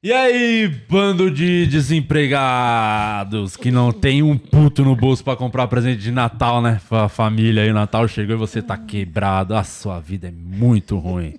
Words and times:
E 0.00 0.12
aí, 0.12 0.68
bando 0.88 1.28
de 1.28 1.66
desempregados 1.66 3.56
que 3.56 3.68
não 3.68 3.90
tem 3.90 4.22
um 4.22 4.38
puto 4.38 4.84
no 4.84 4.94
bolso 4.94 5.24
pra 5.24 5.34
comprar 5.34 5.66
presente 5.66 6.00
de 6.00 6.12
Natal, 6.12 6.62
né? 6.62 6.80
A 6.88 7.08
família 7.08 7.64
aí, 7.64 7.70
o 7.72 7.74
Natal 7.74 8.06
chegou 8.06 8.36
e 8.36 8.38
você 8.38 8.62
tá 8.62 8.76
quebrado. 8.76 9.56
A 9.56 9.64
sua 9.64 9.98
vida 9.98 10.28
é 10.28 10.30
muito 10.30 10.96
ruim. 10.98 11.34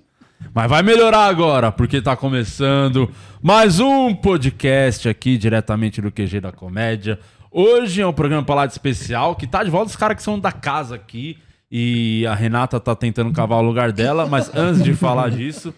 Mas 0.52 0.68
vai 0.68 0.82
melhorar 0.82 1.24
agora, 1.24 1.72
porque 1.72 2.02
tá 2.02 2.14
começando 2.14 3.10
mais 3.40 3.80
um 3.80 4.14
podcast 4.14 5.08
aqui 5.08 5.38
diretamente 5.38 6.02
do 6.02 6.12
QG 6.12 6.38
da 6.38 6.52
Comédia. 6.52 7.18
Hoje 7.50 8.02
é 8.02 8.06
um 8.06 8.12
programa 8.12 8.44
pra 8.44 8.56
lá 8.56 8.66
de 8.66 8.72
especial 8.72 9.36
que 9.36 9.46
tá 9.46 9.64
de 9.64 9.70
volta 9.70 9.88
os 9.88 9.96
caras 9.96 10.18
que 10.18 10.22
são 10.22 10.38
da 10.38 10.52
casa 10.52 10.96
aqui. 10.96 11.38
E 11.72 12.26
a 12.26 12.34
Renata 12.34 12.80
tá 12.80 12.96
tentando 12.96 13.32
cavar 13.32 13.60
o 13.60 13.62
lugar 13.62 13.92
dela, 13.92 14.26
mas 14.26 14.50
antes 14.52 14.82
de 14.82 14.92
falar 14.92 15.30
disso, 15.30 15.72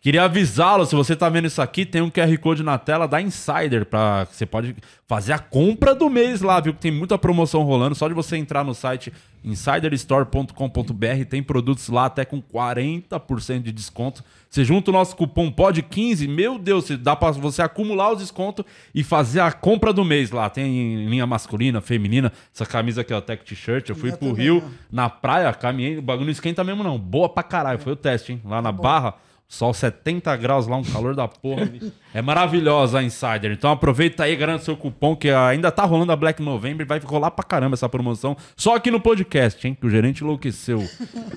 queria 0.00 0.24
avisá-lo, 0.24 0.84
se 0.84 0.96
você 0.96 1.14
tá 1.14 1.28
vendo 1.28 1.46
isso 1.46 1.62
aqui, 1.62 1.86
tem 1.86 2.02
um 2.02 2.10
QR 2.10 2.36
Code 2.38 2.64
na 2.64 2.76
tela 2.78 3.06
da 3.06 3.22
Insider 3.22 3.86
para 3.86 4.24
você 4.24 4.44
pode 4.44 4.74
fazer 5.06 5.32
a 5.34 5.38
compra 5.38 5.94
do 5.94 6.10
mês 6.10 6.40
lá, 6.40 6.58
viu? 6.58 6.74
Que 6.74 6.80
tem 6.80 6.90
muita 6.90 7.16
promoção 7.16 7.62
rolando, 7.62 7.94
só 7.94 8.08
de 8.08 8.14
você 8.14 8.36
entrar 8.36 8.64
no 8.64 8.74
site 8.74 9.12
insiderstore.com.br, 9.44 11.24
tem 11.30 11.40
produtos 11.44 11.88
lá 11.88 12.06
até 12.06 12.24
com 12.24 12.42
40% 12.42 13.62
de 13.62 13.70
desconto. 13.70 14.24
Você 14.56 14.64
junta 14.64 14.90
o 14.90 14.92
nosso 14.94 15.14
cupom 15.14 15.52
POD15, 15.52 16.26
meu 16.26 16.58
Deus, 16.58 16.88
dá 16.88 17.14
para 17.14 17.30
você 17.32 17.60
acumular 17.60 18.12
os 18.12 18.20
descontos 18.20 18.64
e 18.94 19.04
fazer 19.04 19.40
a 19.40 19.52
compra 19.52 19.92
do 19.92 20.02
mês 20.02 20.30
lá. 20.30 20.48
Tem 20.48 21.04
linha 21.04 21.26
masculina, 21.26 21.82
feminina, 21.82 22.32
essa 22.54 22.64
camisa 22.64 23.02
aqui 23.02 23.12
é 23.12 23.16
o 23.18 23.20
Tech 23.20 23.44
T-shirt. 23.44 23.90
Eu 23.90 23.94
fui 23.94 24.12
Eu 24.12 24.16
pro 24.16 24.32
Rio, 24.32 24.62
ó. 24.64 24.70
na 24.90 25.10
praia, 25.10 25.52
caminhei, 25.52 25.98
o 25.98 26.02
bagulho 26.02 26.24
não 26.24 26.32
esquenta 26.32 26.64
mesmo 26.64 26.82
não. 26.82 26.98
Boa 26.98 27.28
pra 27.28 27.42
caralho, 27.42 27.78
foi 27.78 27.92
o 27.92 27.96
teste, 27.96 28.32
hein? 28.32 28.40
Lá 28.46 28.62
na 28.62 28.72
Barra, 28.72 29.16
sol 29.48 29.72
70 29.72 30.34
graus 30.36 30.66
lá, 30.66 30.76
um 30.76 30.82
calor 30.82 31.14
da 31.14 31.28
porra. 31.28 31.70
é 32.12 32.20
maravilhosa 32.20 32.98
a 32.98 33.02
Insider. 33.02 33.52
Então 33.52 33.70
aproveita 33.70 34.24
aí, 34.24 34.34
garante 34.34 34.64
seu 34.64 34.76
cupom 34.76 35.14
que 35.14 35.30
ainda 35.30 35.70
tá 35.70 35.84
rolando 35.84 36.12
a 36.12 36.16
Black 36.16 36.42
November, 36.42 36.86
vai 36.86 36.98
rolar 36.98 37.30
pra 37.30 37.44
caramba 37.44 37.74
essa 37.74 37.88
promoção. 37.88 38.36
Só 38.56 38.74
aqui 38.74 38.90
no 38.90 39.00
podcast, 39.00 39.66
hein? 39.66 39.76
Que 39.78 39.86
o 39.86 39.90
gerente 39.90 40.22
enlouqueceu. 40.22 40.86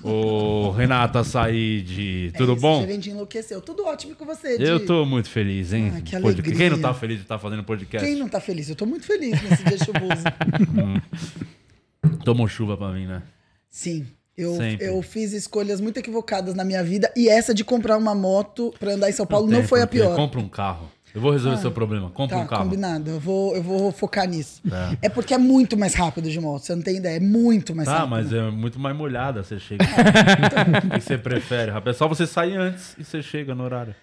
Ô, 0.03 0.71
Renata 0.71 1.23
Said, 1.23 2.31
tudo 2.37 2.51
É 2.51 2.55
isso, 2.55 2.61
bom? 2.61 2.77
O 2.79 2.81
gerente 2.81 3.09
enlouqueceu. 3.09 3.61
Tudo 3.61 3.85
ótimo 3.85 4.15
com 4.15 4.25
você, 4.25 4.57
Di. 4.57 4.63
Eu 4.63 4.85
tô 4.85 5.05
muito 5.05 5.29
feliz, 5.29 5.73
hein? 5.73 5.93
Ah, 5.95 6.01
que 6.01 6.15
alegria. 6.15 6.55
Quem 6.55 6.69
não 6.69 6.79
tá 6.79 6.93
feliz 6.93 7.17
de 7.17 7.23
estar 7.23 7.37
fazendo 7.37 7.63
podcast? 7.63 8.07
Quem 8.07 8.17
não 8.17 8.27
tá 8.27 8.39
feliz? 8.39 8.69
Eu 8.69 8.75
tô 8.75 8.85
muito 8.85 9.05
feliz 9.05 9.41
nesse 9.41 9.63
dia 9.63 9.77
chuvoso. 9.77 10.23
Tomou 12.23 12.47
chuva 12.47 12.75
pra 12.77 12.89
mim, 12.91 13.05
né? 13.05 13.21
Sim. 13.69 14.07
Eu, 14.41 14.55
Sempre. 14.55 14.85
eu 14.85 15.01
fiz 15.01 15.33
escolhas 15.33 15.81
muito 15.81 15.97
equivocadas 15.97 16.55
na 16.55 16.63
minha 16.63 16.81
vida 16.83 17.11
e 17.15 17.27
essa 17.27 17.53
de 17.53 17.63
comprar 17.65 17.97
uma 17.97 18.15
moto 18.15 18.73
pra 18.79 18.93
andar 18.93 19.09
em 19.09 19.13
São 19.13 19.25
Paulo 19.25 19.47
não, 19.47 19.59
tem 19.59 19.67
foi 19.67 19.81
a 19.81 19.87
pior. 19.87 20.15
Compra 20.15 20.39
um 20.39 20.47
carro. 20.47 20.89
Eu 21.13 21.19
vou 21.19 21.31
resolver 21.31 21.57
seu 21.57 21.71
problema. 21.71 22.09
Compra 22.11 22.37
Tá, 22.37 22.43
um 22.43 22.47
carro. 22.47 22.63
combinado. 22.63 23.09
Eu 23.09 23.19
vou, 23.19 23.55
eu 23.55 23.63
vou 23.63 23.91
focar 23.91 24.27
nisso. 24.29 24.61
É. 25.01 25.09
porque 25.09 25.33
é 25.33 25.37
muito 25.37 25.75
mais 25.75 25.93
rápido 25.95 26.29
de 26.29 26.39
moto, 26.39 26.61
você 26.63 26.73
não 26.75 26.83
tem 26.83 26.97
ideia. 26.97 27.17
É 27.17 27.19
muito 27.19 27.75
mais 27.75 27.87
Tá, 27.89 27.95
rápido. 27.97 28.09
mas 28.11 28.31
é 28.31 28.49
muito 28.51 28.79
mais 28.79 28.95
molhada. 28.95 29.43
Você 29.43 29.59
chega. 29.59 29.83
então. 30.45 30.89
o 30.89 30.91
que 30.91 31.01
você 31.01 31.17
prefere, 31.17 31.71
rapaz? 31.71 31.95
É 31.95 31.99
só 31.99 32.07
você 32.07 32.25
sair 32.27 32.55
antes 32.55 32.95
e 32.97 33.03
você 33.03 33.21
chega 33.21 33.53
no 33.55 33.63
horário. 33.63 33.93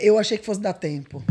Eu 0.00 0.18
achei 0.18 0.36
que 0.38 0.44
fosse 0.44 0.60
dar 0.60 0.74
tempo. 0.74 1.24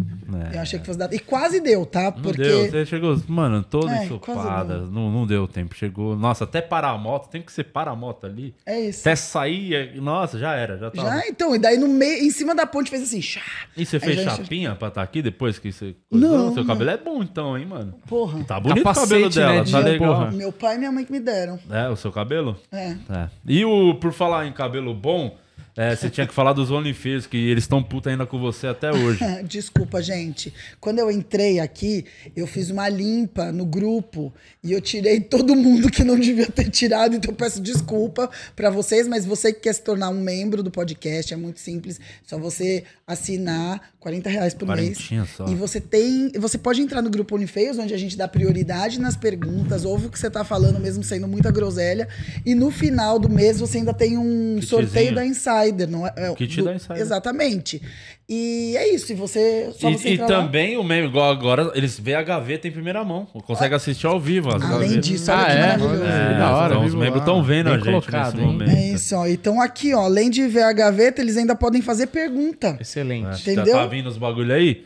É. 0.51 0.57
Eu 0.57 0.61
achei 0.61 0.79
que 0.79 0.85
fosse 0.85 0.97
dar 0.99 1.11
E 1.13 1.19
quase 1.19 1.59
deu, 1.59 1.85
tá? 1.85 2.03
Não 2.05 2.21
Porque. 2.21 2.41
deu. 2.41 2.69
Você 2.69 2.85
chegou, 2.85 3.21
mano, 3.27 3.63
toda 3.63 3.95
É, 3.95 4.05
ensopada. 4.05 4.79
Não, 4.79 5.11
não 5.11 5.25
deu 5.27 5.47
tempo. 5.47 5.75
Chegou. 5.75 6.15
Nossa, 6.15 6.43
até 6.43 6.61
parar 6.61 6.89
a 6.91 6.97
moto. 6.97 7.29
Tem 7.29 7.41
que 7.41 7.51
você 7.51 7.63
para 7.63 7.91
a 7.91 7.95
moto 7.95 8.25
ali. 8.25 8.53
É 8.65 8.79
isso. 8.79 9.01
Até 9.01 9.15
sair. 9.15 9.73
é- 9.75 9.93
Nossa, 9.95 10.37
já 10.39 10.53
era. 10.55 10.77
Já 10.77 10.91
tava. 10.91 11.07
Já, 11.09 11.27
então, 11.27 11.55
e 11.55 11.59
daí 11.59 11.77
no 11.77 11.87
meio, 11.87 12.23
em 12.23 12.29
cima 12.31 12.53
da 12.55 12.65
ponte 12.65 12.89
fez 12.89 13.03
assim, 13.03 13.21
chá. 13.21 13.41
E 13.75 13.85
você 13.85 13.99
fez 13.99 14.21
já- 14.21 14.31
chapinha 14.35 14.75
pra 14.75 14.87
estar 14.89 15.01
aqui 15.01 15.21
depois 15.21 15.57
que 15.59 15.71
você. 15.71 15.95
Não, 16.11 16.53
Seu 16.53 16.63
não. 16.63 16.65
cabelo 16.65 16.89
é 16.89 16.97
bom 16.97 17.21
então, 17.23 17.57
hein, 17.57 17.65
mano? 17.65 17.93
Porra. 18.07 18.43
Tá 18.43 18.59
bonito 18.59 18.81
o 18.81 18.83
Capacete, 18.83 19.09
cabelo 19.09 19.29
dela, 19.29 19.53
né, 19.63 19.71
tá 19.71 19.81
de- 19.81 19.89
legal. 19.89 20.15
porra. 20.15 20.31
Meu 20.31 20.51
pai 20.51 20.75
e 20.75 20.77
minha 20.79 20.91
mãe 20.91 21.05
que 21.05 21.11
me 21.11 21.19
deram. 21.19 21.59
É, 21.69 21.89
o 21.89 21.95
seu 21.95 22.11
cabelo? 22.11 22.57
É. 22.71 22.95
É. 23.09 23.29
E 23.47 23.63
o, 23.65 23.95
por 23.95 24.11
falar 24.13 24.45
em 24.47 24.51
cabelo 24.53 24.93
bom, 24.93 25.35
é, 25.75 25.95
você 25.95 26.09
tinha 26.09 26.27
que 26.27 26.33
falar 26.33 26.53
dos 26.53 26.69
OnlyFans, 26.69 27.25
que 27.25 27.37
eles 27.37 27.63
estão 27.63 27.81
puta 27.81 28.09
ainda 28.09 28.25
com 28.27 28.39
você 28.39 28.67
até 28.67 28.91
hoje. 28.91 29.19
Desculpa, 29.43 30.01
gente. 30.01 30.53
Quando 30.79 30.99
eu 30.99 31.09
entrei 31.09 31.59
aqui, 31.59 32.05
eu 32.35 32.45
fiz 32.45 32.69
uma 32.69 32.87
limpa 32.87 33.51
no 33.51 33.65
grupo 33.65 34.31
e 34.63 34.71
eu 34.71 34.79
tirei 34.79 35.19
todo 35.19 35.55
mundo 35.55 35.89
que 35.89 36.03
não 36.03 36.19
devia 36.19 36.45
ter 36.45 36.69
tirado, 36.69 37.15
então 37.15 37.31
eu 37.31 37.35
peço 37.35 37.59
desculpa 37.59 38.29
pra 38.55 38.69
vocês, 38.69 39.07
mas 39.07 39.25
você 39.25 39.51
que 39.51 39.61
quer 39.61 39.73
se 39.73 39.81
tornar 39.81 40.09
um 40.09 40.21
membro 40.21 40.61
do 40.61 40.69
podcast, 40.69 41.33
é 41.33 41.37
muito 41.37 41.59
simples. 41.59 41.99
Só 42.23 42.37
você 42.37 42.83
assinar 43.07 43.81
40 43.99 44.29
reais 44.29 44.53
por 44.53 44.67
mês. 44.67 44.97
Só. 45.35 45.47
E 45.47 45.55
você 45.55 45.79
tem. 45.79 46.31
Você 46.37 46.57
pode 46.57 46.81
entrar 46.81 47.01
no 47.01 47.09
grupo 47.09 47.35
Unifeios, 47.35 47.77
onde 47.77 47.93
a 47.93 47.97
gente 47.97 48.17
dá 48.17 48.27
prioridade 48.27 48.99
nas 48.99 49.15
perguntas, 49.15 49.85
ouve 49.85 50.07
o 50.07 50.09
que 50.09 50.19
você 50.19 50.29
tá 50.29 50.43
falando, 50.43 50.79
mesmo 50.79 51.03
sendo 51.03 51.27
muita 51.27 51.51
groselha. 51.51 52.07
E 52.45 52.53
no 52.53 52.69
final 52.69 53.17
do 53.17 53.29
mês 53.29 53.59
você 53.59 53.79
ainda 53.79 53.93
tem 53.93 54.17
um 54.17 54.55
Kitzinho. 54.55 54.81
sorteio 54.81 55.15
da 55.15 55.25
Insider, 55.65 55.89
não 55.89 56.05
é? 56.07 56.13
é, 56.17 56.33
Kit 56.35 56.57
do- 56.57 56.65
da 56.65 56.75
Insider. 56.75 56.97
Exatamente. 56.97 57.81
E 58.29 58.75
é 58.77 58.93
isso. 58.93 59.11
E 59.11 59.15
você. 59.15 59.69
Só 59.77 59.89
você 59.91 60.07
E, 60.07 60.11
e 60.11 60.13
entrar 60.15 60.27
lá. 60.27 60.41
também 60.43 60.77
o 60.77 60.83
meme, 60.83 61.07
igual 61.07 61.29
agora, 61.31 61.71
eles 61.75 61.99
vê 61.99 62.15
a 62.15 62.21
gaveta 62.23 62.67
em 62.67 62.71
primeira 62.71 63.03
mão. 63.03 63.25
Consegue 63.45 63.75
assistir 63.75 64.07
ao 64.07 64.19
vivo. 64.19 64.49
As 64.55 64.61
Além 64.63 64.71
gavetas. 64.89 65.05
disso, 65.05 65.31
olha 65.31 65.41
Ah, 65.41 65.45
que 65.45 65.51
é? 65.51 65.55
maravilhoso. 65.77 66.03
É, 66.03 66.27
Que 66.33 66.39
da 66.39 66.55
hora, 66.55 66.73
então 66.75 66.85
os 66.85 66.95
membros 66.95 67.19
estão 67.21 67.43
vendo 67.43 67.65
Bem 67.65 67.73
a 67.73 67.77
gente 67.77 67.85
colocado, 67.85 68.33
nesse 68.35 68.37
hein? 68.39 68.45
momento. 68.53 68.71
É 68.71 68.87
isso, 68.93 69.15
ó. 69.15 69.27
Então 69.27 69.61
aqui, 69.61 69.93
ó, 69.93 69.99
além 70.01 70.29
de 70.29 70.47
ver 70.47 70.63
a 70.63 70.73
gaveta, 70.73 71.21
eles 71.21 71.37
ainda 71.37 71.55
podem 71.55 71.81
fazer 71.81 72.07
pergunta. 72.07 72.77
Excelente. 72.79 73.43
Já 73.43 73.51
Entendeu? 73.53 73.73
tá 73.73 73.85
vindo 73.85 74.07
os 74.07 74.17
bagulho 74.17 74.53
aí? 74.53 74.85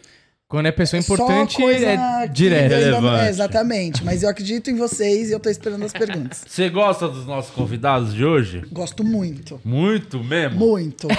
Quando 0.49 0.67
é 0.67 0.71
pessoa 0.71 1.01
Só 1.01 1.13
importante, 1.13 1.57
coisa 1.57 1.85
é 1.85 2.27
direto. 2.27 2.71
Relevante. 2.71 3.25
É, 3.25 3.29
exatamente. 3.29 4.03
Mas 4.05 4.23
eu 4.23 4.29
acredito 4.29 4.69
em 4.71 4.75
vocês 4.75 5.29
e 5.29 5.33
eu 5.33 5.41
tô 5.41 5.49
esperando 5.49 5.83
as 5.83 5.91
perguntas. 5.91 6.41
Você 6.47 6.69
gosta 6.69 7.09
dos 7.09 7.25
nossos 7.25 7.51
convidados 7.53 8.13
de 8.13 8.23
hoje? 8.23 8.63
Gosto 8.71 9.03
muito. 9.03 9.59
Muito 9.65 10.23
mesmo? 10.23 10.57
Muito. 10.57 11.07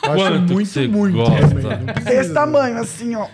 Quanto 0.00 0.54
muito, 0.54 0.70
você 0.70 0.88
muito 0.88 1.16
gosta? 1.18 1.76
Desse 2.04 2.32
tamanho, 2.32 2.78
assim, 2.78 3.14
ó. 3.14 3.26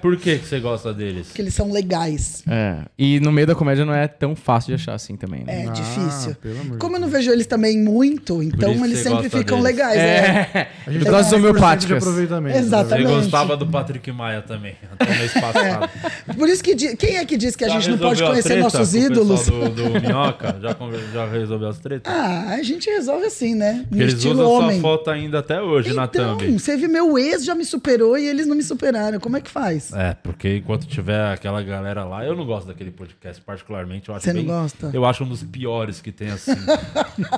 Por 0.00 0.16
que, 0.16 0.38
que 0.38 0.46
você 0.46 0.58
gosta 0.58 0.94
deles? 0.94 1.26
Porque 1.26 1.42
eles 1.42 1.52
são 1.52 1.70
legais. 1.70 2.42
É. 2.48 2.78
E 2.98 3.20
no 3.20 3.30
meio 3.30 3.46
da 3.46 3.54
comédia 3.54 3.84
não 3.84 3.92
é 3.92 4.08
tão 4.08 4.34
fácil 4.34 4.68
de 4.74 4.80
achar 4.82 4.94
assim 4.94 5.16
também, 5.16 5.44
né? 5.44 5.64
É 5.64 5.68
Ah, 5.68 5.72
difícil. 5.72 6.34
Como 6.78 6.96
eu 6.96 7.00
não 7.00 7.08
vejo 7.08 7.30
eles 7.30 7.46
também 7.46 7.78
muito, 7.78 8.42
então 8.42 8.72
eles 8.86 9.00
sempre 9.00 9.24
gosta 9.24 9.38
ficam 9.38 9.60
deles. 9.60 9.76
legais. 9.76 9.98
É. 9.98 10.50
É. 10.54 10.68
A 10.86 10.90
gente 10.92 11.04
100% 11.04 11.28
de 11.28 11.34
homeopáticas. 11.34 12.02
aproveitamento. 12.02 12.54
Você 12.56 12.60
Exatamente. 12.62 13.08
gostava 13.08 13.56
do 13.56 13.66
Patrick 13.66 14.10
Maia 14.10 14.37
também, 14.42 14.74
até 14.92 15.04
o 15.12 15.16
mês 15.16 15.32
passado. 15.32 15.90
Por 16.36 16.48
isso 16.48 16.62
que 16.62 16.74
di- 16.74 16.96
quem 16.96 17.16
é 17.16 17.24
que 17.24 17.36
diz 17.36 17.54
que 17.56 17.64
a 17.64 17.68
Já 17.68 17.74
gente 17.80 17.90
não 17.90 17.98
pode 17.98 18.22
a 18.22 18.26
conhecer 18.28 18.56
nossos 18.56 18.92
o 18.94 18.98
ídolos? 18.98 19.46
Do, 19.46 19.68
do 19.70 19.90
Minhoca? 20.00 20.56
Já, 20.60 20.74
conver- 20.74 21.00
já 21.12 21.26
resolveu 21.26 21.68
as 21.68 21.78
tretas? 21.78 22.12
Ah, 22.12 22.54
a 22.54 22.62
gente 22.62 22.88
resolve 22.90 23.26
assim, 23.26 23.54
né? 23.54 23.84
No 23.90 24.00
Eles 24.02 24.24
usam 24.24 24.48
homem. 24.50 24.80
sua 24.80 24.90
foto 24.90 25.10
ainda 25.10 25.38
até 25.40 25.60
hoje 25.60 25.92
na 25.92 26.04
Então, 26.04 26.36
thumb. 26.36 26.58
você 26.58 26.76
viu, 26.76 26.88
meu 26.88 27.18
ex 27.18 27.44
já 27.44 27.54
me 27.54 27.64
superou 27.64 28.16
e 28.18 28.26
eles 28.26 28.46
não 28.46 28.56
me 28.56 28.62
superaram. 28.62 29.18
Como 29.20 29.36
é 29.36 29.40
que 29.40 29.50
faz? 29.50 29.92
É, 29.92 30.14
porque 30.22 30.56
enquanto 30.56 30.86
tiver 30.86 31.32
aquela 31.32 31.62
galera 31.62 32.04
lá, 32.04 32.24
eu 32.24 32.34
não 32.36 32.44
gosto 32.46 32.66
daquele 32.68 32.90
podcast 32.90 33.42
particularmente. 33.42 34.08
Eu 34.08 34.14
acho 34.14 34.24
Você 34.24 34.32
não 34.32 34.44
gosta? 34.44 34.90
Eu 34.92 35.04
acho 35.04 35.24
um 35.24 35.28
dos 35.28 35.42
piores 35.42 36.00
que 36.00 36.12
tem 36.12 36.28
assim. 36.30 36.52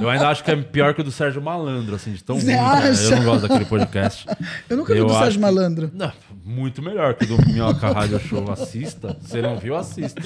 eu 0.01 0.09
ainda 0.09 0.29
acho 0.29 0.43
que 0.45 0.51
é 0.51 0.57
pior 0.57 0.95
que 0.95 1.01
o 1.01 1.05
do 1.05 1.13
Sérgio 1.13 1.41
Malandro, 1.43 1.95
assim, 1.95 2.13
de 2.13 2.23
tão 2.23 2.39
Você 2.39 2.55
ruim, 2.55 2.65
cara. 2.65 2.89
Eu 2.89 3.11
não 3.17 3.25
gosto 3.25 3.43
daquele 3.49 3.65
podcast. 3.65 4.27
Eu 4.69 4.77
nunca 4.77 4.93
vi 4.93 5.01
Eu 5.01 5.07
do 5.07 5.13
Sérgio 5.13 5.33
que- 5.33 5.39
Malandro. 5.39 5.91
Não, 5.95 6.13
muito 6.45 6.83
melhor 6.83 6.90
que 7.19 7.25
o 7.25 7.37
do 7.37 7.47
Minhoca 7.47 7.93
Rádio 7.93 8.19
Show. 8.21 8.51
Assista. 8.51 9.17
Se 9.21 9.41
não 9.41 9.57
viu, 9.59 9.77
assista. 9.77 10.21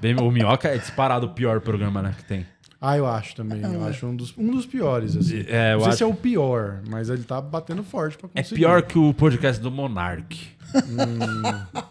Bem, 0.00 0.14
o 0.16 0.30
Minhoca 0.30 0.68
é 0.68 0.78
disparado 0.78 1.26
o 1.26 1.30
pior 1.30 1.60
programa, 1.60 2.02
né, 2.02 2.14
que 2.16 2.24
tem. 2.24 2.46
Ah, 2.80 2.96
eu 2.96 3.06
acho 3.06 3.36
também. 3.36 3.62
Eu 3.62 3.84
acho 3.84 4.04
um 4.06 4.16
dos, 4.16 4.34
um 4.36 4.50
dos 4.50 4.66
piores, 4.66 5.16
assim. 5.16 5.44
É, 5.48 5.72
eu 5.72 5.76
não 5.76 5.80
sei 5.82 5.88
acho- 5.90 5.96
se 5.98 6.02
é 6.02 6.06
o 6.06 6.14
pior, 6.14 6.80
mas 6.88 7.08
ele 7.08 7.22
tá 7.22 7.40
batendo 7.40 7.84
forte 7.84 8.18
pra 8.18 8.28
É 8.34 8.42
conseguir. 8.42 8.60
pior 8.60 8.82
que 8.82 8.98
o 8.98 9.14
podcast 9.14 9.62
do 9.62 9.70
Monark. 9.70 10.48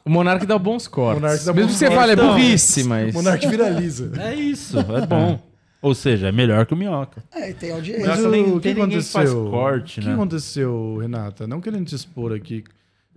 O 0.03 0.09
Monark 0.09 0.45
dá 0.45 0.57
bons 0.57 0.87
cortes. 0.87 1.45
Dá 1.45 1.53
Mesmo 1.53 1.69
que 1.71 1.77
você 1.77 1.89
fale, 1.89 2.11
é 2.11 2.15
burrice, 2.15 2.83
mas... 2.83 3.13
O 3.15 3.17
Monark 3.19 3.47
viraliza. 3.47 4.11
É 4.19 4.33
isso, 4.35 4.77
é 4.79 5.05
bom. 5.05 5.39
Ou 5.81 5.95
seja, 5.95 6.27
é 6.27 6.31
melhor 6.31 6.65
que 6.65 6.73
o 6.73 6.77
Minhoca. 6.77 7.23
É, 7.33 7.53
tem 7.53 7.71
audiência. 7.71 8.07
Mas 8.07 8.19
o 8.23 8.59
que 8.59 8.69
aconteceu? 8.69 9.49
corte, 9.49 9.99
o 9.99 10.03
que 10.03 10.07
né? 10.09 10.13
aconteceu, 10.13 10.97
Renata? 11.01 11.47
Não 11.47 11.59
querendo 11.61 11.85
te 11.85 11.95
expor 11.95 12.33
aqui. 12.33 12.63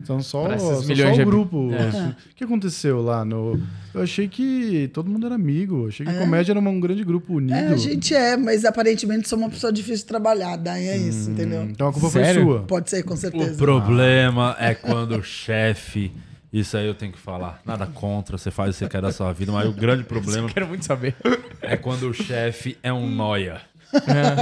São 0.02 0.20
só, 0.20 0.58
só 0.58 0.81
milhões 0.87 1.14
o 1.14 1.19
de- 1.20 1.25
grupo. 1.25 1.70
É. 1.73 2.08
O 2.32 2.35
que 2.35 2.43
aconteceu 2.44 3.00
lá 3.00 3.25
no. 3.25 3.58
Eu 3.94 4.02
achei 4.02 4.26
que 4.26 4.91
todo 4.93 5.08
mundo 5.08 5.25
era 5.26 5.37
amigo. 5.37 5.85
Eu 5.85 5.88
achei 5.88 6.05
que 6.05 6.12
É? 6.12 6.19
comédia 6.19 6.52
era 6.52 6.58
um 6.61 6.81
grande 6.81 7.05
grupo 7.05 7.35
unido. 7.35 7.55
É, 7.55 7.69
a 7.69 7.76
gente 7.76 8.12
é, 8.14 8.37
mas 8.37 8.64
aparentemente 8.64 9.29
sou 9.29 9.38
uma 9.38 9.49
pessoa 9.49 9.73
difícil 9.73 9.99
de 9.99 10.06
trabalhar, 10.06 10.56
daí 10.56 10.87
é 10.88 10.96
isso, 10.96 11.31
entendeu? 11.31 11.62
Então 11.62 11.88
a 11.88 11.93
culpa 11.93 12.11
Sério? 12.11 12.44
foi 12.44 12.52
sua. 12.56 12.62
Pode 12.64 12.91
ser, 12.91 13.02
com 13.05 13.14
O 13.14 13.17
certeza. 13.17 13.56
problema 13.56 14.56
é 14.58 14.75
quando 14.75 15.12
o 15.17 15.23
chefe. 15.23 16.11
Isso 16.52 16.76
aí 16.76 16.87
eu 16.87 16.94
tenho 16.94 17.11
que 17.12 17.19
falar. 17.19 17.61
Nada 17.64 17.85
contra, 17.87 18.37
você 18.38 18.49
faz 18.50 18.70
o 18.70 18.73
que 18.73 18.79
você 18.85 18.88
quer 18.88 19.02
da 19.02 19.11
sua 19.12 19.32
vida, 19.32 19.50
mas 19.50 19.69
o 19.69 19.73
grande 19.73 20.02
problema 20.06 20.49
Quero 20.49 20.69
muito 20.69 20.85
saber. 20.85 21.14
é 21.62 21.76
quando 21.76 22.08
o 22.08 22.14
chefe 22.14 22.76
é 22.82 22.93
um 22.93 23.08
noia. 23.11 23.61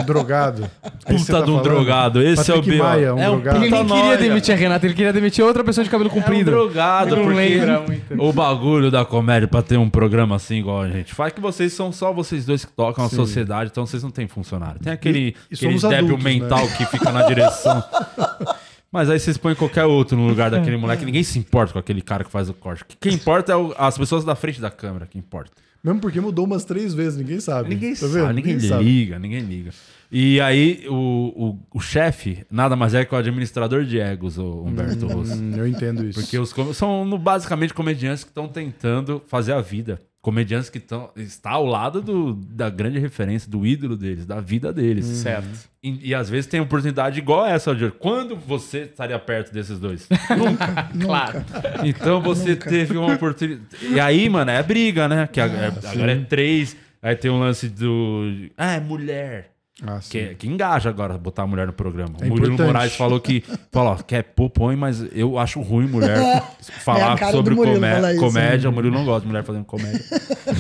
Um 0.01 0.05
drogado. 0.05 0.71
É 1.05 1.13
você 1.13 1.19
Puta 1.19 1.33
tá 1.33 1.45
de 1.45 1.51
um 1.51 1.55
falando? 1.55 1.63
drogado. 1.63 2.23
Esse 2.23 2.53
Patrick 2.53 2.71
é 2.71 2.73
o 2.75 2.77
B.O. 2.77 2.85
Maia, 2.85 3.15
um 3.15 3.19
é 3.19 3.31
um 3.31 3.33
drogado. 3.41 3.57
Ele 3.65 3.71
nem 3.71 3.87
queria 3.87 4.17
demitir 4.17 4.55
a 4.55 4.57
Renata, 4.59 4.87
ele 4.87 4.95
queria 4.95 5.13
demitir 5.13 5.45
outra 5.45 5.63
pessoa 5.65 5.85
de 5.85 5.91
cabelo 5.91 6.09
É 6.11 6.13
um 6.13 6.15
comprido. 6.17 6.51
drogado, 6.51 7.17
Não 7.17 7.23
porque 7.25 7.37
lembra 7.37 7.81
muito. 7.81 8.23
o 8.23 8.33
bagulho 8.33 8.91
da 8.91 9.05
comédia 9.05 9.47
pra 9.49 9.63
ter 9.63 9.77
um 9.77 9.91
programa 9.91 10.37
assim 10.37 10.57
igual 10.57 10.83
a 10.83 10.89
gente 10.89 11.15
faz, 11.15 11.33
que 11.33 11.41
vocês 11.41 11.73
são 11.73 11.93
só 11.93 12.13
vocês 12.13 12.45
dois 12.47 12.65
que 12.65 12.73
tocam 12.73 13.05
a 13.05 13.09
Sim. 13.09 13.17
sociedade, 13.17 13.71
então 13.73 13.85
vocês 13.87 14.03
não 14.03 14.11
têm 14.11 14.27
funcionário. 14.29 14.81
Tem 14.81 14.93
aquele, 14.93 15.19
E- 15.19 15.35
e 15.51 15.55
aquele 15.55 15.75
débil 15.79 15.97
adultos, 15.99 16.25
né? 16.25 16.31
mental 16.33 16.67
que 16.69 16.87
fica 16.87 17.11
na 17.13 17.23
direção. 17.23 17.83
Mas 18.91 19.09
aí 19.09 19.19
vocês 19.19 19.39
põem 19.39 19.55
qualquer 19.55 19.85
outro 19.87 20.19
no 20.19 20.27
lugar 20.29 20.51
daquele 20.51 20.77
moleque. 20.77 21.03
Ninguém 21.05 21.23
se 21.23 21.39
importa 21.39 21.73
com 21.73 21.79
aquele 21.79 22.03
cara 22.03 22.25
que 22.25 22.31
faz 22.31 22.51
o 22.51 22.55
corte. 22.55 22.85
Quem 23.01 23.15
importa 23.15 23.51
é 23.53 23.57
o- 23.57 23.75
as 23.79 23.97
pessoas 23.97 24.23
da 24.23 24.35
frente 24.35 24.61
da 24.61 24.71
câmera, 24.71 25.07
que 25.07 25.17
importa. 25.19 25.51
Mesmo 25.83 26.01
porque 26.01 26.21
mudou 26.21 26.45
umas 26.45 26.65
três 26.65 26.95
vezes, 26.95 27.19
ninguém 27.19 27.41
sabe. 27.41 27.69
Ninguém 27.69 27.93
tá 27.95 28.07
sabe, 28.07 28.13
vendo? 28.13 28.33
ninguém, 28.35 28.57
liga, 28.57 29.19
ninguém 29.19 29.41
liga. 29.41 29.71
E 30.11 30.41
aí 30.41 30.87
o, 30.89 31.59
o, 31.73 31.79
o 31.79 31.81
chefe 31.81 32.47
nada 32.51 32.77
mais 32.77 32.95
é 32.95 33.05
que 33.05 33.15
o 33.15 33.19
administrador 33.19 33.85
de 33.85 33.99
egos, 33.99 34.39
o 34.39 34.63
Humberto 34.63 35.07
Rosso. 35.07 35.35
Hum, 35.35 35.55
eu 35.57 35.67
entendo 35.67 36.05
isso. 36.05 36.21
Porque 36.21 36.39
os 36.39 36.55
são 36.77 37.19
basicamente 37.19 37.75
comediantes 37.75 38.23
que 38.23 38.31
estão 38.31 38.47
tentando 38.47 39.23
fazer 39.27 39.55
a 39.55 39.61
vida. 39.61 39.99
Comediantes 40.23 40.71
que 40.71 40.79
estão 40.79 41.11
está 41.17 41.51
ao 41.51 41.67
lado 41.67 42.01
do, 42.01 42.33
da 42.35 42.71
grande 42.71 42.97
referência, 43.01 43.51
do 43.51 43.67
ídolo 43.67 43.97
deles, 43.97 44.25
da 44.25 44.41
vida 44.41 44.73
deles. 44.73 45.05
Certo. 45.05 45.69
E, 45.83 46.11
e 46.11 46.15
às 46.15 46.31
vezes 46.31 46.47
tem 46.47 46.61
oportunidade 46.61 47.19
igual 47.19 47.45
essa, 47.45 47.71
Aldir. 47.71 47.91
Quando 47.91 48.37
você 48.37 48.83
estaria 48.83 49.19
perto 49.19 49.53
desses 49.53 49.81
dois? 49.81 50.09
Claro. 51.03 51.45
Então 51.85 52.21
você 52.21 52.55
teve 52.55 52.97
uma 52.97 53.15
oportunidade. 53.15 53.67
E 53.83 53.99
aí, 53.99 54.29
mano, 54.29 54.51
é 54.53 54.63
briga, 54.63 55.09
né? 55.09 55.27
Que 55.27 55.41
agora, 55.41 55.75
agora 55.85 56.13
é 56.13 56.17
três. 56.21 56.77
Aí 57.03 57.17
tem 57.17 57.31
um 57.31 57.41
lance 57.41 57.69
do. 57.69 58.49
Ah, 58.57 58.75
é 58.75 58.81
mulher. 58.81 59.52
Ah, 59.87 60.01
sim. 60.01 60.11
Que, 60.11 60.35
que 60.37 60.49
engaja 60.49 60.89
agora 60.89 61.19
botar 61.19 61.43
a 61.43 61.47
mulher 61.47 61.67
no 61.67 61.73
programa. 61.73 62.15
É 62.21 62.25
o 62.25 62.29
Murilo 62.29 62.47
importante. 62.55 62.67
Moraes 62.67 62.95
falou 62.97 63.21
que, 63.21 63.43
falou, 63.71 63.93
ó, 63.93 63.97
quer 63.97 64.23
pôr, 64.23 64.49
põe, 64.51 64.77
mas 64.77 65.05
eu 65.13 65.39
acho 65.39 65.61
ruim 65.61 65.87
mulher 65.87 66.17
É 66.69 66.73
falar 66.81 67.19
cara 67.19 67.33
sobre 67.33 67.55
comé- 67.57 67.95
falar 67.97 68.13
isso, 68.13 68.21
comédia. 68.25 68.71
O 68.71 68.73
Murilo 68.73 68.95
não 68.95 69.05
gosta 69.05 69.23
de 69.23 69.27
mulher 69.29 69.43
fazendo 69.45 69.65
comédia. 69.65 70.01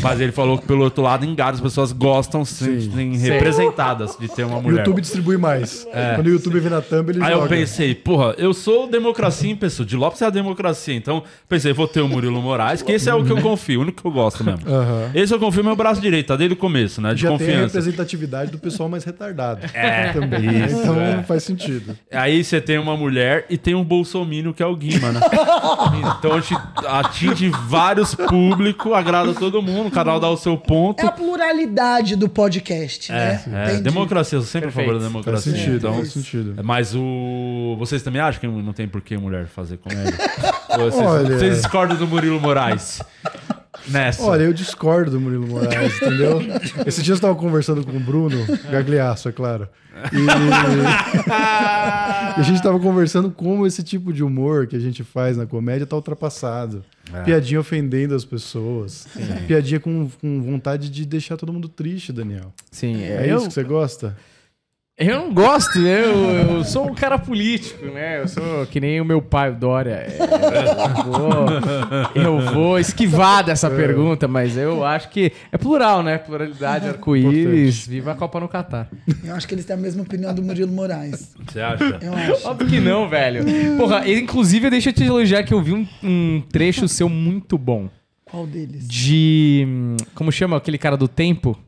mas 0.03 0.21
ele 0.21 0.33
falou 0.33 0.59
que 0.59 0.67
pelo 0.67 0.83
outro 0.85 1.03
lado 1.03 1.25
engaja, 1.25 1.53
as 1.53 1.61
pessoas 1.61 1.93
gostam 1.93 2.45
sim, 2.45 2.81
Sim. 2.81 2.91
serem 2.91 3.17
representadas 3.17 4.17
de 4.19 4.29
ter 4.29 4.45
uma 4.45 4.59
O 4.59 4.63
mulher. 4.63 4.79
YouTube 4.79 5.01
distribui 5.01 5.37
mais. 5.37 5.87
Quando 6.17 6.27
o 6.27 6.31
YouTube 6.31 6.59
vem 6.61 6.71
na 6.71 6.81
thumb, 6.81 7.11
ele 7.11 7.23
Aí 7.23 7.33
joga. 7.33 7.45
eu 7.45 7.49
pensei, 7.49 7.95
porra, 7.95 8.35
eu 8.39 8.53
sou 8.53 8.89
democracia 8.89 9.51
em 9.51 9.57
pessoa. 9.57 9.87
De 9.87 9.97
Lopes 9.97 10.21
é 10.23 10.27
a 10.27 10.31
democracia. 10.31 10.95
Então, 10.95 11.23
pensei, 11.49 11.73
vou 11.73 11.87
ter 11.89 12.01
o 12.01 12.09
Murilo 12.09 12.41
Moraes, 12.43 12.83
que 12.83 12.93
esse 12.93 13.09
é 13.09 13.15
o 13.15 13.25
que 13.25 13.31
eu 13.33 13.41
confio, 13.41 13.81
o 13.81 13.83
único 13.83 14.03
que 14.03 14.07
eu 14.09 14.13
gosto 14.13 14.43
mesmo. 14.45 14.69
Aham. 14.69 15.11
Esse 15.15 15.33
eu 15.35 15.39
confio 15.39 15.63
meu 15.65 15.77
braço 15.77 16.01
direito, 16.01 16.27
tá 16.29 16.37
desde 16.37 16.55
o 16.55 16.57
começo, 16.57 17.01
né? 17.01 17.15
De 17.15 17.21
Já 17.23 17.29
tem 17.29 17.37
a 17.37 17.39
confiança. 17.39 17.67
representatividade 17.79 18.51
do 18.51 18.59
pessoal 18.59 18.89
mais 18.89 19.05
retardado. 19.13 19.67
É, 19.75 20.11
também. 20.13 20.65
isso, 20.65 20.77
então 20.81 21.01
é. 21.01 21.23
faz 21.23 21.45
sentido. 21.45 21.97
Aí 22.11 22.43
você 22.43 22.61
tem 22.61 22.79
uma 22.79 22.97
mulher 22.97 23.47
e 23.49 23.57
tem 23.57 23.75
um 23.75 23.85
bolsomínio 23.85 24.53
que 24.53 24.63
é 24.63 24.67
o 24.67 24.75
Guima, 24.75 25.13
né? 25.13 25.21
então 26.19 26.33
a 26.33 26.41
gente 26.41 26.57
atinge 26.89 27.51
vários 27.67 28.15
públicos, 28.15 28.93
agrada 28.93 29.33
todo 29.35 29.63
mundo, 29.63 29.89
o 29.89 29.91
canal 29.91 30.19
dá 30.19 30.29
o 30.29 30.37
seu 30.37 30.57
ponto. 30.57 31.01
É 31.03 31.07
a 31.07 31.13
pluralidade 31.13 32.17
do 32.17 32.29
podcast, 32.29 33.13
né? 33.13 33.43
É, 33.53 33.81
democracia, 33.81 34.37
eu 34.39 34.43
sou 34.43 34.51
sempre 34.51 34.69
a 34.69 34.73
favor 34.73 34.95
da 34.95 35.01
Perfeito. 35.01 35.13
democracia. 35.13 35.53
Faz 35.53 35.63
sentido, 35.63 35.77
então, 35.77 35.95
faz 35.95 36.13
sentido. 36.13 36.55
Mas 36.65 36.95
o. 36.95 37.77
Vocês 37.79 38.03
também 38.03 38.21
acham 38.21 38.41
que 38.41 38.47
não 38.47 38.73
tem 38.73 38.89
por 38.89 39.01
que 39.01 39.17
mulher 39.17 39.47
fazer 39.47 39.77
comédia? 39.79 40.13
Vocês, 40.73 41.07
Olha- 41.07 41.39
vocês 41.39 41.57
discordam 41.57 41.99
do 41.99 42.07
Murilo 42.07 42.41
Moraes? 42.41 43.03
Nessa. 43.89 44.23
Olha, 44.23 44.43
eu 44.43 44.53
discordo 44.53 45.11
do 45.11 45.21
Murilo 45.21 45.47
Moraes, 45.47 45.97
entendeu? 45.97 46.41
Esse 46.87 47.03
dia 47.03 47.13
eu 47.13 47.17
estava 47.17 47.35
conversando 47.35 47.85
com 47.85 47.97
o 47.97 48.01
Bruno, 48.01 48.37
Gagliasso, 48.71 49.29
é 49.29 49.33
claro. 49.33 49.69
E, 50.13 50.17
e 52.37 52.41
a 52.41 52.43
gente 52.43 52.57
estava 52.57 52.79
conversando 52.79 53.31
como 53.31 53.67
esse 53.67 53.83
tipo 53.83 54.13
de 54.13 54.23
humor 54.25 54.67
que 54.67 54.77
a 54.77 54.79
gente 54.79 55.05
faz 55.05 55.37
na 55.37 55.47
comédia 55.47 55.87
tá 55.87 55.97
ultrapassado. 55.97 56.85
É. 57.13 57.23
Piadinha 57.23 57.61
ofendendo 57.61 58.15
as 58.15 58.25
pessoas. 58.25 59.07
Piadinha 59.47 59.79
com, 59.81 60.09
com 60.21 60.43
vontade 60.43 60.89
de 60.89 61.05
deixar 61.05 61.37
todo 61.37 61.53
mundo 61.53 61.69
triste, 61.69 62.13
Daniel. 62.13 62.53
Sim, 62.71 63.03
É 63.03 63.31
eu, 63.31 63.37
isso 63.37 63.49
que 63.49 63.55
você 63.55 63.65
gosta? 63.65 64.17
Eu 64.99 65.19
não 65.19 65.33
gosto, 65.35 65.79
né? 65.81 66.05
Eu, 66.05 66.57
eu 66.57 66.65
sou 66.65 66.87
um 66.89 66.95
cara 66.95 67.19
político, 67.19 67.87
né? 67.87 68.21
Eu 68.21 68.29
sou 68.29 68.67
que 68.67 68.79
nem 68.79 69.01
o 69.01 69.05
meu 69.05 69.21
pai, 69.23 69.51
o 69.51 69.55
Dória. 69.55 69.93
É, 69.95 70.19
eu, 71.01 71.13
vou, 71.13 72.45
eu 72.47 72.53
vou 72.53 72.79
esquivar 72.79 73.43
dessa 73.43 73.69
pergunta, 73.71 74.29
mas 74.29 74.57
eu 74.57 74.85
acho 74.85 75.09
que 75.09 75.33
é 75.51 75.59
plural, 75.59 76.03
né? 76.03 76.19
Pluralidade, 76.19 76.89
arco-íris, 76.89 77.87
viva 77.87 78.13
a 78.13 78.15
Copa 78.15 78.39
no 78.39 78.49
Catar. 78.49 78.89
Eu 79.25 79.35
acho 79.35 79.49
que 79.49 79.55
eles 79.55 79.65
têm 79.65 79.75
a 79.75 79.79
mesma 79.79 80.03
opinião 80.03 80.35
do 80.35 80.43
Murilo 80.43 80.71
Moraes. 80.71 81.35
Você 81.49 81.61
acha? 81.61 81.99
Eu 82.01 82.13
acho. 82.15 82.47
Óbvio 82.49 82.69
que 82.69 82.79
não, 82.81 83.09
velho. 83.09 83.45
Porra, 83.79 84.09
inclusive, 84.09 84.71
deixa 84.71 84.91
eu 84.91 84.93
te 84.93 85.05
elogiar 85.05 85.43
que 85.43 85.55
eu 85.55 85.63
vi 85.63 85.73
um, 85.73 85.87
um 86.03 86.43
trecho 86.53 86.87
seu 86.87 87.09
muito 87.09 87.57
bom. 87.59 87.89
Qual 88.25 88.47
deles? 88.47 88.87
De. 88.89 89.65
hum, 89.67 89.97
Como 90.15 90.31
chama 90.31 90.57
aquele 90.57 90.79
cara 90.79 90.97
do 90.97 91.09
tempo? 91.09 91.59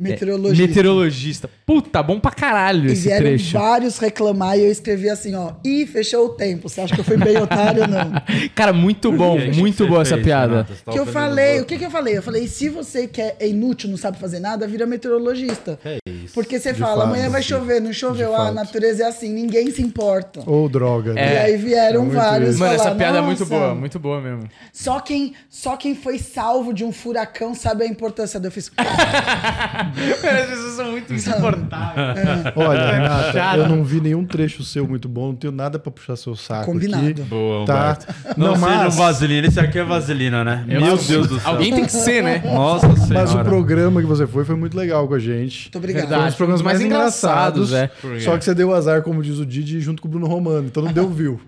Meteorologista. 0.00 0.66
Meteorologista. 0.66 1.50
Puta, 1.66 2.02
bom 2.02 2.18
pra 2.18 2.30
caralho 2.30 2.88
E 2.88 2.92
esse 2.92 3.02
vieram 3.02 3.20
trecho. 3.26 3.58
vários 3.58 3.98
reclamar 3.98 4.58
e 4.58 4.62
eu 4.62 4.70
escrevi 4.70 5.10
assim, 5.10 5.34
ó. 5.34 5.52
Ih, 5.64 5.86
fechou 5.86 6.26
o 6.26 6.28
tempo. 6.30 6.68
Você 6.68 6.80
acha 6.80 6.94
que 6.94 7.00
eu 7.00 7.04
fui 7.04 7.16
bem 7.18 7.36
otário 7.36 7.82
ou 7.82 7.88
não? 7.88 8.12
Cara, 8.54 8.72
muito 8.72 9.12
bom, 9.12 9.38
muito 9.54 9.86
boa 9.86 10.02
essa 10.02 10.14
fez, 10.14 10.24
piada. 10.24 10.66
Você 10.68 10.82
tá 10.84 10.92
que 10.92 10.98
eu 10.98 11.06
falei, 11.06 11.60
o 11.60 11.64
que, 11.66 11.76
que 11.78 11.84
eu 11.84 11.90
falei? 11.90 12.16
Eu 12.16 12.22
falei, 12.22 12.46
se 12.48 12.68
você 12.68 13.06
quer, 13.06 13.36
é 13.38 13.46
inútil, 13.48 13.90
não 13.90 13.96
sabe 13.96 14.18
fazer 14.18 14.40
nada, 14.40 14.66
vira 14.66 14.86
meteorologista. 14.86 15.78
É 15.84 15.98
isso. 16.08 16.19
Porque 16.32 16.58
você 16.58 16.72
fala, 16.74 17.02
fato, 17.02 17.06
amanhã 17.08 17.28
vai 17.30 17.42
chover, 17.42 17.80
não 17.80 17.92
choveu, 17.92 18.34
ah, 18.34 18.48
a 18.48 18.52
natureza 18.52 19.04
é 19.04 19.06
assim, 19.06 19.32
ninguém 19.32 19.70
se 19.70 19.82
importa. 19.82 20.40
Ou 20.46 20.68
droga. 20.68 21.10
E 21.12 21.14
né? 21.14 21.38
aí 21.42 21.56
vieram 21.56 22.06
É 22.06 22.08
vários. 22.14 22.56
Mano, 22.58 22.74
essa 22.74 22.94
piada 22.94 23.18
é 23.18 23.20
muito 23.20 23.40
"Nossa, 23.40 23.54
boa, 23.54 23.74
muito 23.74 23.98
boa 23.98 24.20
mesmo. 24.20 24.48
Só 24.72 25.00
quem, 25.00 25.34
só 25.48 25.76
quem 25.76 25.94
foi 25.94 26.18
salvo 26.18 26.72
de 26.72 26.84
um 26.84 26.92
furacão 26.92 27.54
sabe 27.54 27.84
a 27.84 27.86
importância. 27.86 28.38
Daí 28.40 28.48
Eu 28.48 28.52
fiz, 28.52 28.70
As 28.76 30.48
pessoas 30.48 30.74
são 30.74 30.90
muito 30.90 31.12
insuportáveis. 31.14 32.18
Olha, 32.56 32.92
Renata, 32.92 33.32
Chato. 33.32 33.58
eu 33.58 33.68
não 33.68 33.84
vi 33.84 34.00
nenhum 34.00 34.24
trecho 34.24 34.62
seu 34.64 34.86
muito 34.86 35.08
bom, 35.08 35.28
não 35.28 35.36
tenho 35.36 35.52
nada 35.52 35.78
pra 35.78 35.90
puxar 35.90 36.16
seu 36.16 36.34
saco 36.36 36.66
Combinado. 36.72 37.06
aqui. 37.08 37.22
Boa, 37.22 37.64
Tá. 37.66 37.98
Não, 38.36 38.48
Não, 38.48 38.54
seja 38.54 38.66
um 38.66 38.70
mas- 38.84 38.96
vaselina. 38.96 39.46
Esse 39.46 39.60
aqui 39.60 39.78
é 39.78 39.84
vaselina, 39.84 40.44
né? 40.44 40.64
Meu 40.66 40.80
Deus 40.96 41.26
do 41.28 41.40
céu. 41.40 41.50
Alguém 41.52 41.72
tem 41.74 41.84
que 41.84 41.92
ser, 41.92 42.22
né? 42.22 42.42
Nossa 42.44 42.88
Mas 42.88 43.00
senhora. 43.06 43.40
o 43.40 43.44
programa 43.44 44.00
que 44.00 44.06
você 44.06 44.26
foi 44.26 44.44
foi 44.44 44.56
muito 44.56 44.76
legal 44.76 45.06
com 45.08 45.14
a 45.14 45.18
gente. 45.18 45.64
muito 45.64 45.78
obrigado. 45.78 46.00
Verdade. 46.08 46.19
Foi 46.20 46.24
um 46.24 46.26
dos 46.28 46.36
programas 46.36 46.62
mais, 46.62 46.78
mais 46.78 46.86
engraçados. 46.86 47.70
quê? 47.70 48.20
Só 48.20 48.36
que 48.36 48.44
você 48.44 48.54
deu 48.54 48.74
azar, 48.74 49.02
como 49.02 49.22
diz 49.22 49.38
o 49.38 49.46
Didi, 49.46 49.80
junto 49.80 50.02
com 50.02 50.08
o 50.08 50.10
Bruno 50.10 50.26
Romano. 50.26 50.66
Então 50.66 50.82
não 50.82 50.92
deu 50.92 51.08
view. 51.08 51.40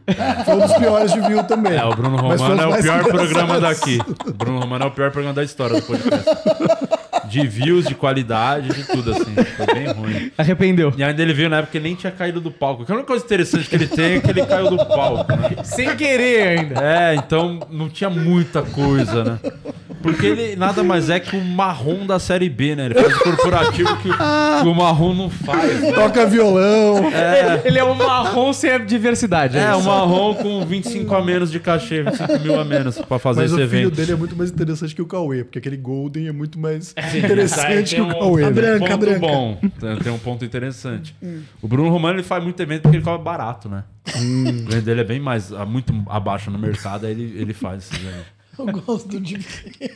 Foi 0.45 0.55
um 0.55 0.61
dos 0.61 0.73
piores 0.75 1.13
de 1.13 1.21
view 1.21 1.43
também. 1.45 1.75
É, 1.75 1.85
o 1.85 1.95
Bruno 1.95 2.17
Mas 2.23 2.41
foi 2.41 2.51
Romano 2.51 2.75
é 2.75 2.79
o 2.79 2.83
pior 2.83 3.05
programa 3.05 3.61
daqui. 3.61 3.99
O 4.27 4.33
Bruno 4.33 4.61
Romano 4.61 4.85
é 4.85 4.89
o 4.89 4.91
pior 4.91 5.11
programa 5.11 5.35
da 5.35 5.45
história 5.45 5.81
do 5.81 5.87
podcast. 5.87 6.31
De 7.29 7.47
views, 7.47 7.87
de 7.87 7.95
qualidade, 7.95 8.69
de 8.69 8.85
tudo 8.85 9.13
assim. 9.13 9.35
Foi 9.57 9.67
bem 9.75 9.87
ruim. 9.93 10.33
Arrependeu. 10.37 10.93
E 10.97 11.03
ainda 11.05 11.23
ele 11.23 11.33
veio 11.33 11.49
na 11.49 11.59
época 11.59 11.73
que 11.73 11.79
ele 11.79 11.85
nem 11.89 11.95
tinha 11.95 12.13
caído 12.13 12.41
do 12.41 12.51
palco. 12.51 12.85
Que 12.85 12.93
a 12.93 12.95
única 12.95 13.07
coisa 13.09 13.25
interessante 13.25 13.69
que 13.69 13.75
ele 13.75 13.87
tem 13.87 14.15
é 14.17 14.21
que 14.21 14.31
ele 14.31 14.45
caiu 14.45 14.71
do 14.71 14.77
palco, 14.87 15.31
né? 15.37 15.63
Sem 15.65 15.95
querer 15.97 16.59
ainda. 16.59 16.81
É, 16.83 17.15
então 17.15 17.61
não 17.71 17.89
tinha 17.89 18.11
muita 18.11 18.63
coisa, 18.63 19.25
né? 19.25 19.39
Porque 20.03 20.27
ele 20.27 20.57
nada 20.57 20.83
mais 20.83 21.09
é 21.09 21.21
que 21.21 21.37
o 21.37 21.41
marrom 21.45 22.05
da 22.05 22.19
série 22.19 22.49
B, 22.49 22.75
né? 22.75 22.87
Ele 22.87 22.95
faz 22.95 23.15
o 23.17 23.21
corporativo 23.21 23.97
que, 23.99 24.09
que 24.09 24.69
o 24.69 24.75
marrom 24.75 25.15
não 25.15 25.31
faz. 25.31 25.81
né? 25.81 25.93
Toca 25.93 26.27
violão. 26.27 26.97
Ele, 27.07 27.61
ele 27.69 27.79
é 27.79 27.85
um 27.85 27.95
marrom 27.95 28.53
sem 28.53 28.71
a 28.73 28.79
diversidade. 28.79 29.57
É, 29.57 29.71
isso. 29.71 29.79
o 29.79 29.85
marrom 29.85 30.35
com 30.35 30.67
25 30.67 31.15
a 31.15 31.23
menos 31.25 31.53
de 31.53 31.61
cachê, 31.61 32.03
25 32.03 32.39
mil 32.41 32.59
a 32.61 32.65
menos 32.65 32.99
pra 32.99 33.19
fazer 33.21 33.43
Mas 33.43 33.53
esse 33.53 33.63
o 33.63 33.69
filho 33.69 33.81
evento. 33.83 33.95
dele 33.95 34.13
é 34.13 34.17
muito 34.17 34.35
mais 34.35 34.51
interessante 34.51 34.93
que 34.93 35.03
o 35.03 35.07
Cauê, 35.07 35.45
porque 35.45 35.59
aquele 35.61 35.77
Golden 35.77 36.27
é 36.27 36.33
muito 36.33 36.59
mais 36.59 36.93
Interessante 37.19 37.95
que 37.95 38.01
o 38.01 38.05
um- 38.07 38.09
Cauê. 38.11 38.45
A 38.45 38.47
né? 38.47 38.53
branca, 38.53 38.79
ponto 38.81 38.93
a 38.93 38.97
branca. 38.97 39.19
bom. 39.21 39.59
Tem, 39.81 39.97
tem 39.97 40.13
um 40.13 40.19
ponto 40.19 40.45
interessante. 40.45 41.15
O 41.61 41.69
Bruno 41.69 41.91
Romano 41.91 42.17
ele 42.17 42.23
faz 42.23 42.43
muito 42.43 42.61
evento 42.61 42.83
porque 42.83 42.97
ele 42.97 43.05
cobra 43.05 43.19
barato, 43.23 43.69
né? 43.69 43.85
O 44.17 44.71
evento 44.71 44.85
dele 44.85 45.01
é 45.01 45.05
bem 45.05 45.21
mais, 45.21 45.51
muito 45.67 45.93
abaixo 46.09 46.51
no 46.51 46.59
mercado, 46.59 47.07
aí 47.07 47.13
ele, 47.13 47.35
ele 47.41 47.55
faz 47.55 47.85
esses 47.85 47.93
eventos. 47.99 48.43
Eu 48.59 48.67
gosto 48.67 49.19
de 49.19 49.35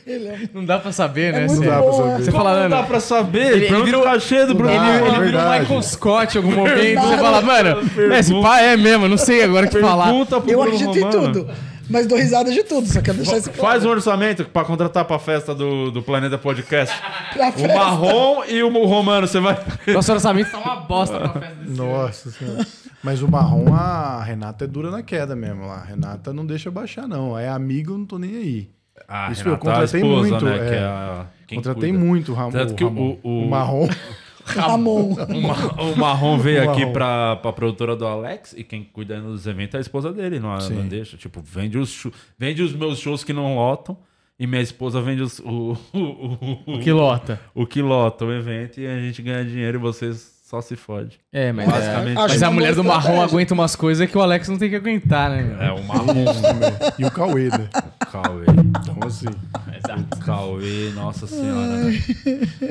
ele. 0.05 0.27
É 0.27 0.39
Não 0.51 0.65
dá 0.65 0.79
pra 0.79 0.91
saber, 0.91 1.31
né? 1.31 1.43
É 1.43 1.47
muito 1.47 1.59
Você- 1.61 1.67
dá 1.69 1.79
pra 1.81 1.93
saber. 1.93 2.23
Você 2.23 2.31
fala, 2.31 2.63
Não 2.63 2.69
dá 2.69 2.83
pra 2.83 2.99
saber, 2.99 3.51
Ele- 3.53 3.65
ele, 3.67 3.83
virou- 3.83 4.01
o 4.01 4.03
cachê 4.03 4.45
do 4.47 4.55
Bruno 4.55 4.71
ele, 4.71 4.79
dá, 4.79 4.95
ele 4.95 5.15
é 5.15 5.19
virou. 5.19 5.59
Michael 5.59 5.81
Scott 5.83 6.35
em 6.35 6.41
algum 6.41 6.55
momento. 6.55 6.75
Você 6.75 6.83
Verdade. 6.95 7.21
fala, 7.21 7.41
mano, 7.41 7.81
esse 8.15 8.41
pá 8.41 8.59
é 8.61 8.75
mesmo, 8.75 9.07
não 9.07 9.17
sei 9.17 9.43
agora 9.43 9.67
o 9.67 9.69
que 9.69 9.79
falar. 9.79 10.07
Pro 10.25 10.37
Eu 10.37 10.41
Bruno 10.41 10.63
acredito 10.63 10.97
em 10.97 11.09
tudo. 11.09 11.47
Mas 11.89 12.05
dou 12.07 12.17
risada 12.17 12.51
de 12.51 12.63
tudo, 12.63 12.87
só 12.87 13.01
quero 13.01 13.17
deixar 13.17 13.37
isso 13.37 13.51
Faz 13.53 13.79
um 13.79 13.83
claro. 13.83 13.89
orçamento 13.97 14.45
pra 14.45 14.65
contratar 14.65 15.05
pra 15.05 15.17
festa 15.19 15.55
do, 15.55 15.89
do 15.91 16.01
Planeta 16.01 16.37
Podcast. 16.37 16.93
Pra 17.33 17.49
O 17.49 17.51
festa. 17.53 17.75
marrom 17.77 18.43
e 18.45 18.61
o 18.63 18.85
romano, 18.85 19.27
você 19.27 19.39
vai. 19.39 19.57
Nosso 19.93 20.11
orçamento 20.11 20.51
tá 20.51 20.57
uma 20.57 20.75
bosta 20.87 21.17
pra 21.19 21.29
festa 21.41 21.55
desse 21.55 21.77
Nossa 21.77 22.31
senhora. 22.31 22.67
Mas 23.03 23.21
o 23.21 23.27
marrom, 23.29 23.73
a 23.73 24.21
Renata 24.23 24.65
é 24.65 24.67
dura 24.67 24.89
na 24.91 25.01
queda 25.03 25.35
mesmo 25.35 25.65
lá. 25.67 25.75
A 25.75 25.83
Renata 25.85 26.33
não 26.33 26.45
deixa 26.45 26.69
baixar, 26.71 27.07
não. 27.07 27.37
É 27.37 27.47
amigo, 27.47 27.93
eu 27.93 27.97
não 27.99 28.05
tô 28.05 28.17
nem 28.19 28.35
aí. 28.35 28.69
Ah, 29.07 29.31
Isso 29.31 29.43
Renata, 29.43 29.49
eu 29.55 29.71
contratei 29.71 30.01
a 30.01 30.03
esposa, 30.05 30.29
muito, 30.29 30.45
Né, 30.45 30.55
é. 30.55 30.69
que 30.69 30.75
é 30.75 30.79
a, 30.83 31.25
quem 31.47 31.57
Contratei 31.59 31.89
cuida. 31.91 32.03
muito 32.05 32.31
o, 32.31 32.35
Ram 32.35 32.49
Tanto 32.49 32.73
o 32.73 32.75
que 32.75 32.83
o- 32.83 32.87
Ramon. 32.87 33.17
o- 33.23 33.43
O 33.45 33.49
marrom. 33.49 33.87
Ramon. 34.47 35.13
O, 35.13 35.41
Ma- 35.41 35.81
o 35.83 35.95
Marrom 35.97 36.37
veio 36.37 36.65
O 36.65 36.69
aqui 36.71 36.85
pra, 36.87 37.35
pra 37.37 37.51
produtora 37.53 37.95
do 37.95 38.05
Alex 38.05 38.53
e 38.57 38.63
quem 38.63 38.83
cuida 38.83 39.19
dos 39.21 39.45
eventos 39.47 39.75
é 39.75 39.77
a 39.77 39.81
esposa 39.81 40.11
dele, 40.13 40.39
não, 40.39 40.59
Sim. 40.59 40.75
não 40.75 40.87
deixa. 40.87 41.17
Tipo, 41.17 41.41
vende 41.41 41.77
os, 41.77 42.05
vende 42.37 42.61
os 42.61 42.73
meus 42.73 42.99
shows 42.99 43.23
que 43.23 43.33
não 43.33 43.55
lotam 43.55 43.97
e 44.39 44.45
minha 44.45 44.61
esposa 44.61 45.01
vende 45.01 45.21
os, 45.23 45.39
o, 45.39 45.75
o, 45.93 45.99
o, 45.99 46.73
o, 46.75 46.79
Que 46.79 46.91
lota. 46.91 47.39
o 47.55 47.65
que 47.65 47.81
lota 47.81 48.23
o 48.25 48.31
evento 48.31 48.79
e 48.79 48.85
a 48.87 48.99
gente 48.99 49.21
ganha 49.21 49.43
dinheiro 49.43 49.77
e 49.77 49.81
vocês 49.81 50.36
só 50.49 50.61
se 50.61 50.77
fode. 50.77 51.19
É, 51.33 51.51
mas, 51.51 51.67
Basicamente. 51.69 52.11
é, 52.11 52.13
mas 52.15 52.31
Acho 52.31 52.45
a 52.45 52.51
mulher 52.51 52.73
do 52.73 52.81
marrom 52.83 52.99
estratégia. 52.99 53.23
aguenta 53.25 53.53
umas 53.53 53.75
coisas 53.75 54.09
que 54.09 54.17
o 54.17 54.21
Alex 54.21 54.47
não 54.47 54.57
tem 54.57 54.69
que 54.69 54.77
aguentar, 54.77 55.29
né? 55.29 55.57
É 55.67 55.71
o 55.73 55.83
Marrom, 55.83 56.13
E 56.97 57.03
o 57.03 57.11
Cauê, 57.11 57.49
né? 57.49 57.69
Cauê. 58.09 58.45
Então, 58.79 58.97
assim. 59.05 59.25
Exato. 59.75 60.19
Cauê, 60.25 60.91
nossa 60.95 61.27
senhora. 61.27 61.83
né? 61.83 61.91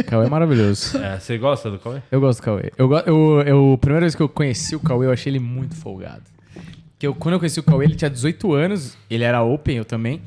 Cauê 0.07 0.27
é 0.27 0.29
maravilhoso. 0.31 0.97
É, 0.97 1.21
você 1.21 1.37
gosta 1.37 1.71
do 1.71 1.79
Cauê? 1.79 2.01
Eu 2.11 2.19
gosto 2.19 2.41
do 2.41 2.45
Cauê. 2.45 2.73
Eu, 2.79 2.91
eu, 3.07 3.43
eu, 3.43 3.73
a 3.75 3.79
primeira 3.79 4.01
vez 4.07 4.15
que 4.15 4.23
eu 4.23 4.29
conheci 4.29 4.75
o 4.75 4.81
Cauê, 4.81 5.07
eu 5.07 5.13
achei 5.13 5.31
ele 5.31 5.39
muito 5.41 5.75
folgado. 5.77 6.23
Que 6.99 7.07
eu, 7.07 7.15
quando 7.15 7.35
eu 7.35 7.39
conheci 7.39 7.61
o 7.61 7.63
Cauê, 7.63 7.85
ele 7.85 7.95
tinha 7.95 8.09
18 8.11 8.55
anos, 8.55 8.97
ele 9.11 9.23
era 9.23 9.43
open, 9.43 9.77
eu 9.77 9.85
também. 9.85 10.23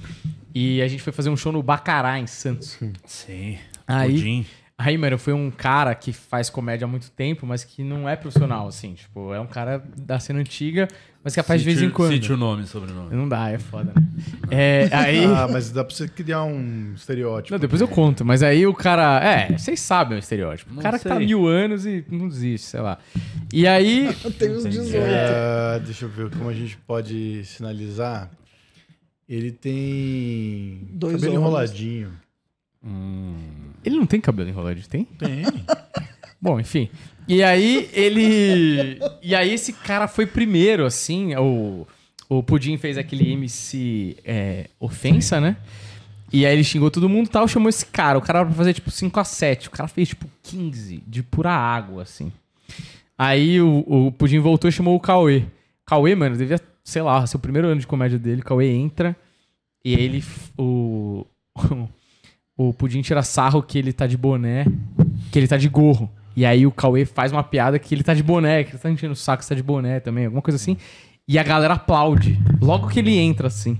E 0.54 0.84
a 0.84 0.88
gente 0.88 1.02
foi 1.02 1.12
fazer 1.12 1.32
um 1.32 1.36
show 1.38 1.52
no 1.52 1.64
Bacará, 1.64 2.20
em 2.20 2.28
Santos. 2.28 2.78
Sim. 3.06 3.58
Aí- 3.88 4.14
Pudim. 4.14 4.46
Aí, 4.82 4.98
mano, 4.98 5.18
foi 5.20 5.34
um 5.34 5.52
cara 5.52 5.94
que 5.94 6.14
faz 6.14 6.50
comédia 6.50 6.86
há 6.86 6.88
muito 6.88 7.12
tempo, 7.12 7.46
mas 7.46 7.66
que 7.66 7.84
não 7.84 8.08
é 8.08 8.16
profissional, 8.16 8.66
assim. 8.66 8.94
Tipo, 8.94 9.34
é 9.34 9.40
um 9.42 9.46
cara 9.46 9.84
da 9.98 10.22
cena 10.22 10.40
antiga, 10.40 10.88
mas 11.22 11.36
que 11.36 11.44
faz 11.44 11.60
de 11.60 11.66
vez 11.66 11.82
em 11.82 11.90
quando. 11.90 12.14
Cite 12.14 12.32
o 12.32 12.38
nome 12.38 12.64
e 12.64 12.66
sobrenome. 12.66 13.14
Não 13.14 13.28
dá, 13.28 13.50
é 13.50 13.60
foda, 13.60 13.92
né? 13.94 14.08
É, 14.50 14.90
aí... 14.94 15.26
Ah, 15.26 15.50
mas 15.52 15.70
dá 15.70 15.84
pra 15.84 15.94
você 15.94 16.08
criar 16.08 16.44
um 16.44 16.94
estereótipo. 16.96 17.54
Não, 17.54 17.60
depois 17.60 17.82
eu 17.82 17.90
conto, 17.90 18.24
mas 18.24 18.42
aí 18.42 18.66
o 18.66 18.74
cara. 18.74 19.20
É, 19.22 19.58
vocês 19.58 19.82
sabem 19.82 20.18
o 20.18 20.20
estereótipo. 20.20 20.74
O 20.74 20.82
cara 20.82 20.98
que 20.98 21.04
tá 21.04 21.16
há 21.16 21.18
sei. 21.18 21.26
mil 21.26 21.46
anos 21.46 21.86
e 21.86 22.06
não 22.10 22.30
desiste, 22.30 22.68
sei 22.68 22.80
lá. 22.80 22.98
E 23.52 23.68
aí. 23.68 24.16
Tem 24.40 24.50
uns 24.50 24.64
18. 24.64 24.96
É, 24.96 25.80
deixa 25.82 26.06
eu 26.06 26.10
ver 26.10 26.30
como 26.30 26.50
a 26.50 26.54
gente 26.54 26.78
pode 26.78 27.44
sinalizar. 27.44 28.32
Ele 29.28 29.52
tem 29.52 30.88
Dois 30.94 31.22
cabelo 31.22 31.44
olhos. 31.44 31.72
Ele 33.84 33.98
não 33.98 34.06
tem 34.06 34.22
cabelo 34.22 34.50
enroladinho, 34.50 34.88
tem? 34.88 35.04
Tem. 35.04 35.44
Bom, 36.42 36.60
enfim. 36.60 36.90
E 37.28 37.44
aí 37.44 37.90
ele. 37.94 39.00
E 39.22 39.36
aí 39.36 39.54
esse 39.54 39.74
cara 39.74 40.08
foi 40.08 40.26
primeiro, 40.26 40.86
assim. 40.86 41.36
O, 41.36 41.88
o 42.30 42.42
Pudim 42.42 42.78
fez 42.78 42.98
aquele 42.98 43.34
MC 43.34 44.18
é, 44.24 44.70
ofensa, 44.80 45.40
né? 45.42 45.58
E 46.32 46.46
aí 46.46 46.54
ele 46.54 46.64
xingou 46.64 46.92
todo 46.92 47.10
mundo 47.10 47.28
e 47.28 47.30
tal, 47.30 47.48
chamou 47.48 47.70
esse 47.70 47.86
cara. 47.86 48.18
O 48.18 48.22
cara 48.22 48.40
era 48.40 48.48
pra 48.48 48.56
fazer 48.56 48.74
tipo 48.74 48.92
5 48.92 49.20
a 49.20 49.24
7 49.24 49.68
O 49.68 49.72
cara 49.72 49.88
fez 49.88 50.10
tipo 50.10 50.28
15 50.44 51.04
de 51.06 51.24
pura 51.24 51.52
água, 51.52 52.04
assim. 52.04 52.32
Aí 53.18 53.60
o, 53.62 53.84
o 53.88 54.12
Pudim 54.12 54.40
voltou 54.40 54.70
e 54.70 54.72
chamou 54.72 54.96
o 54.96 55.00
Cauê. 55.00 55.44
Cauê, 55.86 56.16
mano, 56.16 56.38
devia, 56.38 56.60
sei 56.84 57.02
lá, 57.02 57.26
ser 57.28 57.36
o 57.36 57.40
primeiro 57.40 57.68
ano 57.68 57.82
de 57.82 57.88
comédia 57.88 58.18
dele. 58.18 58.42
Cauê 58.42 58.72
entra 58.72 59.16
e 59.84 59.96
aí 59.96 60.04
ele. 60.04 60.24
O, 60.58 61.26
o 62.62 62.74
Pudim 62.74 63.02
tira 63.02 63.24
sarro 63.24 63.64
que 63.64 63.78
ele 63.78 63.94
tá 63.94 64.06
de 64.06 64.18
boné, 64.18 64.66
que 65.32 65.40
ele 65.40 65.48
tá 65.48 65.56
de 65.56 65.70
gorro. 65.70 66.12
E 66.36 66.46
aí 66.46 66.68
o 66.68 66.72
Cauê 66.74 67.06
faz 67.06 67.32
uma 67.32 67.42
piada 67.42 67.80
que 67.80 67.96
ele 67.96 68.04
tá 68.04 68.14
de 68.14 68.22
boné, 68.22 68.66
que 68.66 68.72
ele 68.72 68.78
tá 68.78 68.92
enchendo 68.92 69.14
o 69.14 69.16
saco, 69.16 69.42
você 69.42 69.50
tá 69.50 69.56
de 69.56 69.64
boné 69.64 70.02
também, 70.02 70.26
alguma 70.26 70.42
coisa 70.42 70.58
assim. 70.58 70.76
E 71.26 71.40
a 71.40 71.44
galera 71.44 71.76
aplaude. 71.76 72.38
Logo 72.62 72.90
que 72.90 73.00
ele 73.00 73.18
entra, 73.18 73.48
assim. 73.48 73.80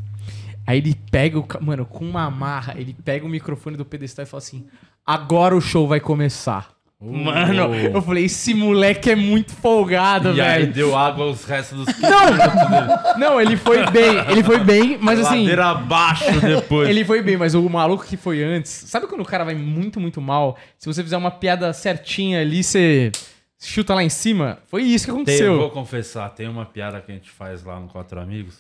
Aí 0.66 0.78
ele 0.78 0.96
pega 1.12 1.38
o. 1.38 1.46
Mano, 1.60 1.86
com 1.86 2.06
uma 2.06 2.24
amarra, 2.24 2.74
ele 2.78 2.94
pega 2.94 3.26
o 3.26 3.30
microfone 3.30 3.76
do 3.76 3.84
pedestal 3.84 4.24
e 4.24 4.26
fala 4.26 4.42
assim: 4.42 4.66
agora 5.06 5.58
o 5.58 5.60
show 5.60 5.86
vai 5.86 6.00
começar. 6.00 6.70
Mano, 7.02 7.74
eu 7.76 8.02
falei, 8.02 8.26
esse 8.26 8.54
moleque 8.54 9.10
é 9.10 9.16
muito 9.16 9.54
folgado, 9.54 10.36
E 10.36 10.42
aí 10.42 10.60
velho. 10.64 10.74
deu 10.74 10.98
água 10.98 11.24
aos 11.26 11.46
restos 11.46 11.86
dos 11.86 11.98
Não, 11.98 13.18
não, 13.18 13.42
ele 13.42 13.56
foi 13.56 13.90
bem, 13.90 14.18
ele 14.30 14.44
foi 14.44 14.60
bem, 14.60 14.98
mas 15.00 15.18
assim. 15.22 15.40
Ladeira 15.44 15.68
abaixo 15.68 16.42
depois. 16.42 16.90
Ele 16.90 17.06
foi 17.06 17.22
bem, 17.22 17.38
mas 17.38 17.56
o 17.56 17.62
maluco 17.70 18.04
que 18.06 18.18
foi 18.18 18.44
antes. 18.44 18.70
Sabe 18.72 19.08
quando 19.08 19.22
o 19.22 19.26
cara 19.26 19.46
vai 19.46 19.56
muito, 19.56 19.98
muito 19.98 20.20
mal? 20.20 20.58
Se 20.78 20.88
você 20.88 21.02
fizer 21.02 21.16
uma 21.16 21.32
piada 21.32 21.72
certinha 21.72 22.42
ali, 22.42 22.62
você 22.62 23.14
chuta 23.58 23.94
lá 23.96 24.04
em 24.04 24.10
cima? 24.10 24.60
Foi 24.68 24.84
isso 24.84 25.06
que 25.06 25.12
Tem, 25.12 25.22
aconteceu. 25.22 25.54
eu 25.54 25.60
vou 25.60 25.70
confessar, 25.70 26.28
tem 26.32 26.50
uma 26.50 26.66
piada 26.66 27.00
que 27.00 27.14
a 27.14 27.16
gente 27.16 27.30
faz 27.30 27.64
lá 27.64 27.80
no 27.80 27.88
Quatro 27.88 28.20
Amigos. 28.20 28.58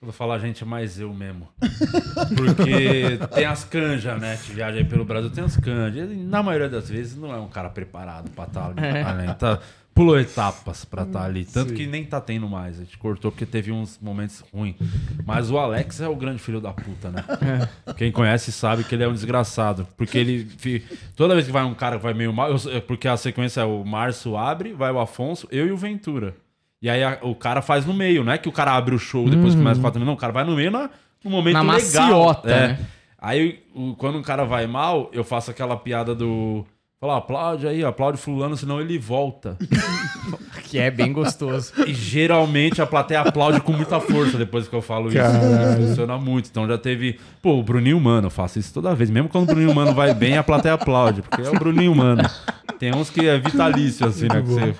Eu 0.00 0.06
vou 0.06 0.12
falar, 0.12 0.38
gente, 0.38 0.62
é 0.62 0.66
mais 0.66 1.00
eu 1.00 1.12
mesmo. 1.12 1.48
Porque 2.36 3.18
tem 3.34 3.44
as 3.44 3.64
canjas, 3.64 4.20
né? 4.20 4.36
Que 4.36 4.52
viaja 4.52 4.78
aí 4.78 4.84
pelo 4.84 5.04
Brasil, 5.04 5.28
tem 5.28 5.42
as 5.42 5.56
canjas. 5.56 6.08
E 6.10 6.14
na 6.14 6.40
maioria 6.42 6.68
das 6.68 6.88
vezes 6.88 7.16
não 7.16 7.32
é 7.34 7.40
um 7.40 7.48
cara 7.48 7.68
preparado 7.68 8.30
pra 8.30 8.44
estar 8.44 8.66
ali. 8.66 8.74
É. 8.80 9.02
além. 9.02 9.34
Tá, 9.34 9.58
pulou 9.92 10.16
etapas 10.16 10.84
pra 10.84 11.02
estar 11.02 11.24
ali. 11.24 11.44
Tanto 11.44 11.74
que 11.74 11.84
nem 11.84 12.04
tá 12.04 12.20
tendo 12.20 12.48
mais. 12.48 12.78
A 12.78 12.84
gente 12.84 12.96
cortou 12.96 13.32
porque 13.32 13.44
teve 13.44 13.72
uns 13.72 13.98
momentos 14.00 14.44
ruins. 14.54 14.76
Mas 15.26 15.50
o 15.50 15.58
Alex 15.58 16.00
é 16.00 16.06
o 16.06 16.14
grande 16.14 16.38
filho 16.40 16.60
da 16.60 16.72
puta, 16.72 17.10
né? 17.10 17.24
Quem 17.96 18.12
conhece 18.12 18.52
sabe 18.52 18.84
que 18.84 18.94
ele 18.94 19.02
é 19.02 19.08
um 19.08 19.12
desgraçado. 19.12 19.84
Porque 19.96 20.16
ele. 20.16 20.48
Toda 21.16 21.34
vez 21.34 21.46
que 21.46 21.52
vai 21.52 21.64
um 21.64 21.74
cara 21.74 21.96
que 21.96 22.04
vai 22.04 22.14
meio 22.14 22.32
mal. 22.32 22.52
eu- 22.52 22.72
é 22.76 22.80
porque 22.80 23.08
a 23.08 23.16
sequência 23.16 23.62
é 23.62 23.64
o 23.64 23.84
Márcio 23.84 24.36
abre, 24.36 24.72
vai 24.72 24.92
o 24.92 25.00
Afonso, 25.00 25.48
eu 25.50 25.66
e 25.66 25.72
o 25.72 25.76
Ventura. 25.76 26.36
E 26.80 26.88
aí 26.88 27.02
a- 27.02 27.18
o 27.22 27.34
cara 27.34 27.60
faz 27.60 27.84
no 27.84 27.92
meio, 27.92 28.22
não 28.22 28.32
é 28.32 28.38
que 28.38 28.48
o 28.48 28.52
cara 28.52 28.72
abre 28.72 28.94
o 28.94 28.98
show 28.98 29.28
depois 29.28 29.54
começa 29.54 29.80
quatro 29.80 29.98
minutos. 29.98 30.06
Não, 30.06 30.14
o 30.14 30.16
cara 30.20 30.32
vai 30.32 30.44
no 30.44 30.54
meio 30.54 30.70
na, 30.70 30.88
no 31.24 31.30
momento 31.30 31.54
Na 31.54 31.60
legal. 31.62 31.74
maciota, 31.74 32.50
É. 32.50 32.68
né? 32.68 32.78
Aí 33.20 33.58
o- 33.74 33.94
quando 33.96 34.16
um 34.18 34.22
cara 34.22 34.44
vai 34.44 34.66
mal, 34.66 35.10
eu 35.12 35.24
faço 35.24 35.50
aquela 35.50 35.76
piada 35.76 36.14
do. 36.14 36.64
Fala, 37.00 37.16
aplaude 37.18 37.66
aí, 37.66 37.84
aplaude 37.84 38.18
fulano, 38.18 38.56
senão 38.56 38.80
ele 38.80 38.98
volta. 38.98 39.56
Que 40.64 40.78
é 40.78 40.90
bem 40.90 41.14
gostoso. 41.14 41.72
E 41.86 41.94
geralmente 41.94 42.82
a 42.82 42.86
plateia 42.86 43.20
aplaude 43.22 43.58
com 43.62 43.72
muita 43.72 43.98
força 44.00 44.36
depois 44.36 44.68
que 44.68 44.74
eu 44.74 44.82
falo 44.82 45.08
isso. 45.08 45.16
Caralho. 45.16 45.86
Funciona 45.88 46.18
muito. 46.18 46.50
Então 46.50 46.68
já 46.68 46.76
teve. 46.76 47.18
Pô, 47.40 47.54
o 47.58 47.62
Bruninho 47.62 47.98
Mano, 47.98 48.26
eu 48.26 48.30
faço 48.30 48.58
isso 48.58 48.74
toda 48.74 48.94
vez. 48.94 49.08
Mesmo 49.08 49.30
quando 49.30 49.44
o 49.44 49.46
Bruninho 49.46 49.74
Mano 49.74 49.94
vai 49.94 50.12
bem, 50.12 50.36
a 50.36 50.42
plateia 50.42 50.74
aplaude. 50.74 51.22
Porque 51.22 51.40
é 51.40 51.48
o 51.48 51.54
Bruninho 51.58 51.94
Mano. 51.94 52.22
Tem 52.78 52.94
uns 52.94 53.08
que 53.08 53.26
é 53.26 53.38
vitalício, 53.38 54.06
assim, 54.06 54.26
né? 54.28 54.42
Que 54.42 54.48
você... 54.48 54.74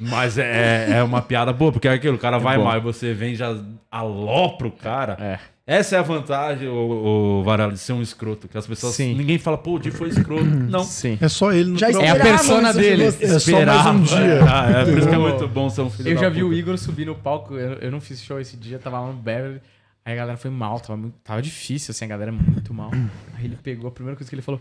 Mas 0.00 0.38
é, 0.38 0.98
é 0.98 1.02
uma 1.02 1.20
piada 1.20 1.52
boa, 1.52 1.70
porque 1.70 1.86
é 1.86 1.92
aquilo, 1.92 2.16
o 2.16 2.18
cara 2.18 2.38
vai 2.38 2.56
bom. 2.56 2.64
mal 2.64 2.78
e 2.78 2.80
você 2.80 3.12
vem 3.12 3.34
já 3.34 3.54
alopra 3.90 4.66
o 4.66 4.72
cara. 4.72 5.16
É. 5.20 5.38
Essa 5.66 5.94
é 5.96 5.98
a 6.00 6.02
vantagem, 6.02 6.66
o, 6.66 7.40
o 7.40 7.42
Varela, 7.44 7.70
de 7.72 7.78
ser 7.78 7.92
um 7.92 8.02
escroto. 8.02 8.48
Que 8.48 8.58
as 8.58 8.66
pessoas. 8.66 8.94
Sim. 8.94 9.14
Ninguém 9.14 9.38
fala, 9.38 9.56
pô, 9.56 9.74
o 9.74 9.78
Di 9.78 9.90
foi 9.92 10.08
escroto. 10.08 10.42
Não. 10.68 10.82
Sim. 10.82 11.16
É 11.20 11.28
só 11.28 11.52
ele 11.52 11.70
no 11.70 11.78
Já. 11.78 11.90
É 11.90 12.10
a 12.10 12.16
persona 12.16 12.72
dele. 12.72 13.04
É 13.04 13.38
só 13.38 13.64
mais 13.64 13.86
um 13.86 14.02
dia. 14.02 14.40
Ah, 14.50 14.70
é, 14.80 14.84
por 14.84 14.98
isso 14.98 15.08
que 15.08 15.14
é 15.14 15.16
Eu- 15.16 15.20
muito 15.20 15.46
bom 15.46 15.70
ser 15.70 15.82
um 15.82 15.90
filho 15.90 16.08
Eu 16.08 16.14
da 16.16 16.20
já 16.22 16.28
vi 16.28 16.40
puta. 16.40 16.50
o 16.50 16.54
Igor 16.54 16.76
subir 16.78 17.06
no 17.06 17.14
palco, 17.14 17.54
eu, 17.54 17.74
eu 17.74 17.90
não 17.90 18.00
fiz 18.00 18.20
show 18.22 18.40
esse 18.40 18.56
dia, 18.56 18.78
tava 18.80 18.98
lá 19.00 19.06
no 19.08 19.12
Beverly. 19.12 19.60
Aí 20.04 20.14
a 20.14 20.16
galera 20.16 20.36
foi 20.38 20.50
mal, 20.50 20.80
tava, 20.80 20.96
muito- 20.96 21.14
tava 21.22 21.40
difícil, 21.42 21.92
assim, 21.92 22.04
a 22.06 22.08
galera 22.08 22.32
muito 22.32 22.72
mal. 22.74 22.90
Aí 23.38 23.44
ele 23.44 23.56
pegou, 23.62 23.86
a 23.88 23.92
primeira 23.92 24.16
coisa 24.16 24.28
que 24.28 24.34
ele 24.34 24.42
falou: 24.42 24.60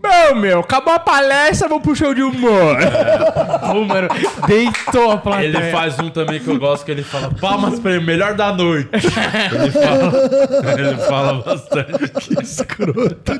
Meu, 0.00 0.36
meu, 0.36 0.60
acabou 0.60 0.92
a 0.94 0.98
palestra, 1.00 1.68
vamos 1.68 1.82
pro 1.82 1.96
show 1.96 2.14
de 2.14 2.22
humor. 2.22 2.76
Pô, 3.66 3.84
mano, 3.84 4.08
deitou 4.46 5.10
a 5.10 5.16
plateia. 5.16 5.46
Ele 5.48 5.70
faz 5.72 5.98
um 5.98 6.08
também 6.10 6.38
que 6.38 6.46
eu 6.48 6.58
gosto, 6.58 6.84
que 6.84 6.92
ele 6.92 7.02
fala 7.02 7.32
palmas 7.40 7.80
pra 7.80 7.92
ele, 7.96 8.04
melhor 8.04 8.34
da 8.34 8.52
noite. 8.52 8.88
Ele 8.94 9.70
fala, 9.72 10.78
ele 10.78 10.96
fala 10.98 11.42
bastante. 11.42 12.12
Escroto. 12.40 13.32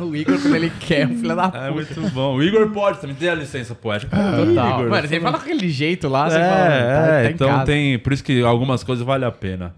O 0.00 0.16
Igor, 0.16 0.40
quando 0.40 0.56
ele 0.56 0.72
quer, 0.80 1.02
é 1.02 1.06
um 1.06 1.18
filho 1.18 1.36
da 1.36 1.44
puta. 1.48 1.58
É 1.58 1.70
muito 1.70 2.00
bom. 2.10 2.34
O 2.36 2.42
Igor 2.42 2.68
pode 2.70 2.98
também, 2.98 3.14
tem 3.14 3.28
a 3.28 3.34
licença 3.34 3.74
poética. 3.74 4.16
Total. 4.16 4.80
Igor, 4.80 4.90
Mano, 4.90 5.08
você 5.08 5.20
fala 5.20 5.38
com 5.38 5.44
aquele 5.44 5.68
jeito 5.68 6.08
lá, 6.08 6.28
você 6.28 6.38
fala, 6.38 6.50
tá- 6.50 6.66
É, 6.74 7.22
tá 7.22 7.22
é 7.22 7.30
então 7.30 7.48
casa. 7.48 7.64
tem. 7.66 7.98
Por 7.98 8.12
isso 8.12 8.24
que 8.24 8.42
algumas 8.42 8.82
coisas 8.82 9.04
vale 9.04 9.24
a 9.24 9.30
pena 9.30 9.72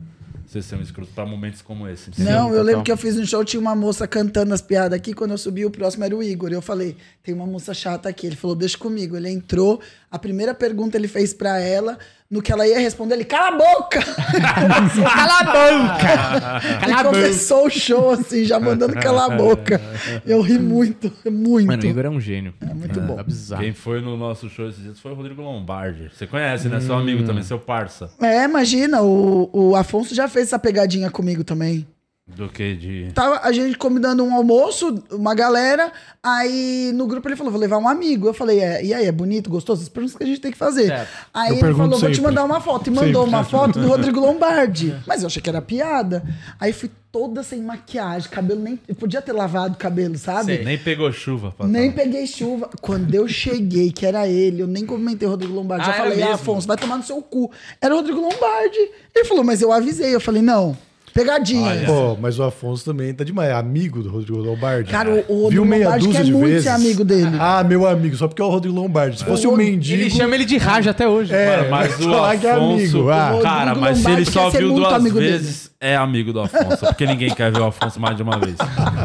você 0.47 0.63
ser 0.63 0.77
um 0.77 0.83
escroto 0.83 1.11
pra 1.13 1.27
momentos 1.27 1.61
como 1.61 1.89
esse. 1.89 2.11
Não, 2.19 2.45
eu 2.45 2.49
total. 2.49 2.65
lembro 2.65 2.83
que 2.85 2.93
eu 2.93 2.97
fiz 2.97 3.19
um 3.19 3.27
show, 3.27 3.45
tinha 3.45 3.61
uma 3.61 3.75
moça 3.75 4.07
cantando 4.07 4.55
as 4.55 4.61
piadas 4.61 4.97
aqui. 4.97 5.13
Quando 5.13 5.33
eu 5.33 5.39
subi, 5.39 5.65
o 5.65 5.71
próximo 5.71 6.05
era 6.05 6.17
o 6.17 6.23
Igor. 6.23 6.53
Eu 6.53 6.63
falei, 6.63 6.97
tem 7.23 7.35
uma 7.35 7.47
moça 7.47 7.75
chata 7.75 8.09
aqui. 8.09 8.27
Ele 8.27 8.37
falou, 8.37 8.55
deixa 8.55 8.79
comigo. 8.79 9.17
Ele 9.17 9.29
entrou, 9.29 9.81
a 10.11 10.19
primeira 10.19 10.55
pergunta 10.55 10.97
ele 10.97 11.09
fez 11.09 11.35
pra 11.35 11.59
ela. 11.59 11.99
No 12.29 12.43
que 12.43 12.51
ela 12.51 12.67
ia 12.67 12.81
responder, 12.81 13.15
ele, 13.15 13.25
cala 13.25 13.49
a 13.49 13.53
boca! 13.53 14.01
Cala 14.03 15.39
a 15.39 15.45
boca! 15.45 16.61
Ele 16.67 16.81
Cala 16.81 16.95
a 16.95 17.05
boca! 17.05 17.17
começou 17.17 17.67
o 17.67 17.71
show, 17.71 18.11
assim, 18.11 18.45
já 18.45 18.59
mandando 18.59 18.95
calar 18.95 19.31
a 19.31 19.37
boca. 19.37 19.81
Eu 20.27 20.41
ri 20.41 20.59
muito, 20.59 21.13
muito. 21.31 21.69
Mano, 21.69 21.83
o 21.85 21.87
Igor 21.87 22.05
é 22.05 22.11
um 22.11 22.21
gênio. 22.21 22.53
É 22.61 22.75
muito 22.75 23.01
bom. 23.01 23.15
Tá 23.15 23.23
bizarro. 23.23 23.63
Quem 23.63 23.73
foi 23.73 24.01
no 24.01 24.17
nosso 24.17 24.49
show 24.51 24.69
esses 24.69 24.83
dias 24.83 24.99
foi 24.99 25.13
o 25.13 25.15
Rodrigo 25.15 25.41
Lombardi. 25.41 26.11
Você 26.13 26.27
conhece, 26.27 26.69
né? 26.69 26.81
Seu 26.81 26.97
amigo 26.97 27.23
também, 27.23 27.45
seu 27.45 27.61
parça. 27.61 28.11
É, 28.21 28.43
imagina, 28.43 29.03
o, 29.03 29.49
o 29.53 29.77
Afonso 29.77 30.13
já 30.13 30.27
fez 30.27 30.49
essa 30.49 30.59
pegadinha 30.59 31.09
comigo 31.13 31.45
também. 31.45 31.87
Do 32.29 32.49
que 32.49 32.75
de. 32.75 33.13
Tava 33.15 33.39
a 33.41 33.53
gente 33.53 33.79
combinando 33.79 34.25
um 34.25 34.35
almoço, 34.35 35.01
uma 35.13 35.33
galera, 35.33 35.93
aí 36.21 36.91
no 36.93 37.07
grupo 37.07 37.29
ele 37.29 37.37
falou, 37.37 37.53
vou 37.53 37.61
levar 37.61 37.79
um 37.79 37.89
amigo. 37.89 38.27
Eu 38.27 38.35
falei, 38.35 38.59
é, 38.59 38.85
e 38.85 38.93
aí, 38.93 39.07
é 39.07 39.13
bonito, 39.13 39.49
gostoso? 39.49 39.83
As 39.83 39.89
perguntas 39.89 40.17
que 40.17 40.25
a 40.25 40.27
gente 40.27 40.41
tem 40.41 40.51
que 40.51 40.59
fazer. 40.59 40.89
Certo. 40.89 41.09
Aí 41.33 41.51
Eu 41.51 41.67
ele 41.67 41.75
falou, 41.75 41.97
vou 42.01 42.11
te 42.11 42.21
mandar 42.21 42.43
uma 42.43 42.61
foto. 42.61 42.89
E 42.89 42.91
mandou 42.91 43.23
Sempre. 43.23 43.37
uma 43.37 43.45
foto 43.47 43.79
do 43.79 43.87
Rodrigo 43.87 44.19
Lombardi. 44.19 44.93
Mas 45.07 45.23
eu 45.23 45.29
achei 45.29 45.41
que 45.41 45.49
era 45.49 45.63
piada. 45.63 46.25
Aí 46.59 46.73
fui 46.73 46.91
toda 47.13 47.45
sem 47.45 47.63
maquiagem, 47.63 48.29
cabelo 48.29 48.61
nem. 48.61 48.77
Eu 48.89 48.97
podia 48.97 49.23
ter 49.23 49.33
lavado 49.33 49.75
o 49.75 49.79
cabelo, 49.79 50.19
sabe? 50.19 50.57
Sei. 50.57 50.65
Nem 50.65 50.79
pegou 50.79 51.13
chuva. 51.13 51.53
pra 51.53 51.65
Nem 51.65 51.93
peguei 51.93 52.27
chuva. 52.27 52.69
Quando 52.81 53.15
eu 53.15 53.29
cheguei, 53.29 53.93
que 53.93 54.05
era 54.05 54.27
ele, 54.27 54.63
eu 54.63 54.67
nem 54.67 54.85
comentei 54.85 55.29
o 55.29 55.31
Rodrigo 55.31 55.55
Lombardi. 55.55 55.85
Ah, 55.89 55.93
já 55.93 55.99
falei, 55.99 56.15
ah, 56.15 56.17
mesmo? 56.17 56.33
Afonso, 56.35 56.67
vai 56.67 56.77
tomar 56.77 56.97
no 56.97 57.05
seu 57.05 57.23
cu. 57.23 57.53
Era 57.81 57.95
o 57.95 57.99
Rodrigo 57.99 58.21
Lombardi. 58.21 58.81
Ele 59.15 59.25
falou, 59.27 59.45
mas 59.45 59.63
eu 59.63 59.71
avisei. 59.71 60.13
Eu 60.13 60.21
falei, 60.21 60.43
não, 60.43 60.77
pegadinha. 61.17 61.71
Olha. 61.71 61.87
Pô, 61.87 62.17
mas 62.21 62.39
o 62.39 62.43
Afonso 62.45 62.85
também 62.85 63.13
tá 63.15 63.25
demais. 63.25 63.49
É 63.51 63.53
amigo 63.55 64.03
do 64.03 64.11
Rodrigo 64.11 64.39
Lombardi. 64.39 64.91
Cara, 64.91 65.11
o, 65.11 65.15
o 65.15 65.19
Rodrigo 65.43 65.51
Viu 65.51 65.65
meia 65.65 65.85
Lombardi 65.85 66.07
dúzia 66.07 66.21
quer 66.21 66.27
de 66.27 66.33
muito 66.33 66.47
vezes. 66.49 66.63
ser 66.65 66.69
amigo 66.71 67.05
dele. 67.05 67.37
Ah, 67.41 67.65
meu 67.65 67.87
amigo, 67.87 68.17
só 68.17 68.29
porque 68.29 68.43
é 68.43 68.45
o 68.45 68.49
Rodrigo 68.49 68.77
Lombardi. 68.77 69.19
Se 69.19 69.25
fosse 69.25 69.47
O 69.47 69.51
Rod- 69.51 69.59
mendigo. 69.59 70.01
Ele 70.03 70.11
chama 70.11 70.35
ele 70.35 70.45
de 70.45 70.57
Raja 70.59 70.91
até 70.91 71.09
hoje. 71.09 71.35
É, 71.35 71.57
Mano, 71.59 71.71
mas 71.71 71.99
o 72.01 72.03
falar 72.11 72.37
que 72.37 72.47
é 72.47 72.51
Afonso, 72.53 73.11
amigo, 73.11 73.11
ah. 73.11 73.39
cara, 73.43 73.75
mas 73.75 73.99
se 73.99 74.11
ele 74.11 74.25
só 74.25 74.51
viu 74.51 74.75
duas 74.75 74.93
amigo 74.93 75.19
dele. 75.19 75.31
vezes, 75.33 75.71
é 75.81 75.97
amigo 75.97 76.33
do 76.33 76.41
Afonso. 76.41 76.87
Porque 76.87 77.07
ninguém 77.07 77.31
quer 77.35 77.51
ver 77.51 77.61
o 77.61 77.65
Afonso 77.67 77.99
mais 77.99 78.17
de 78.17 78.23
uma 78.23 78.39
vez. 78.39 78.57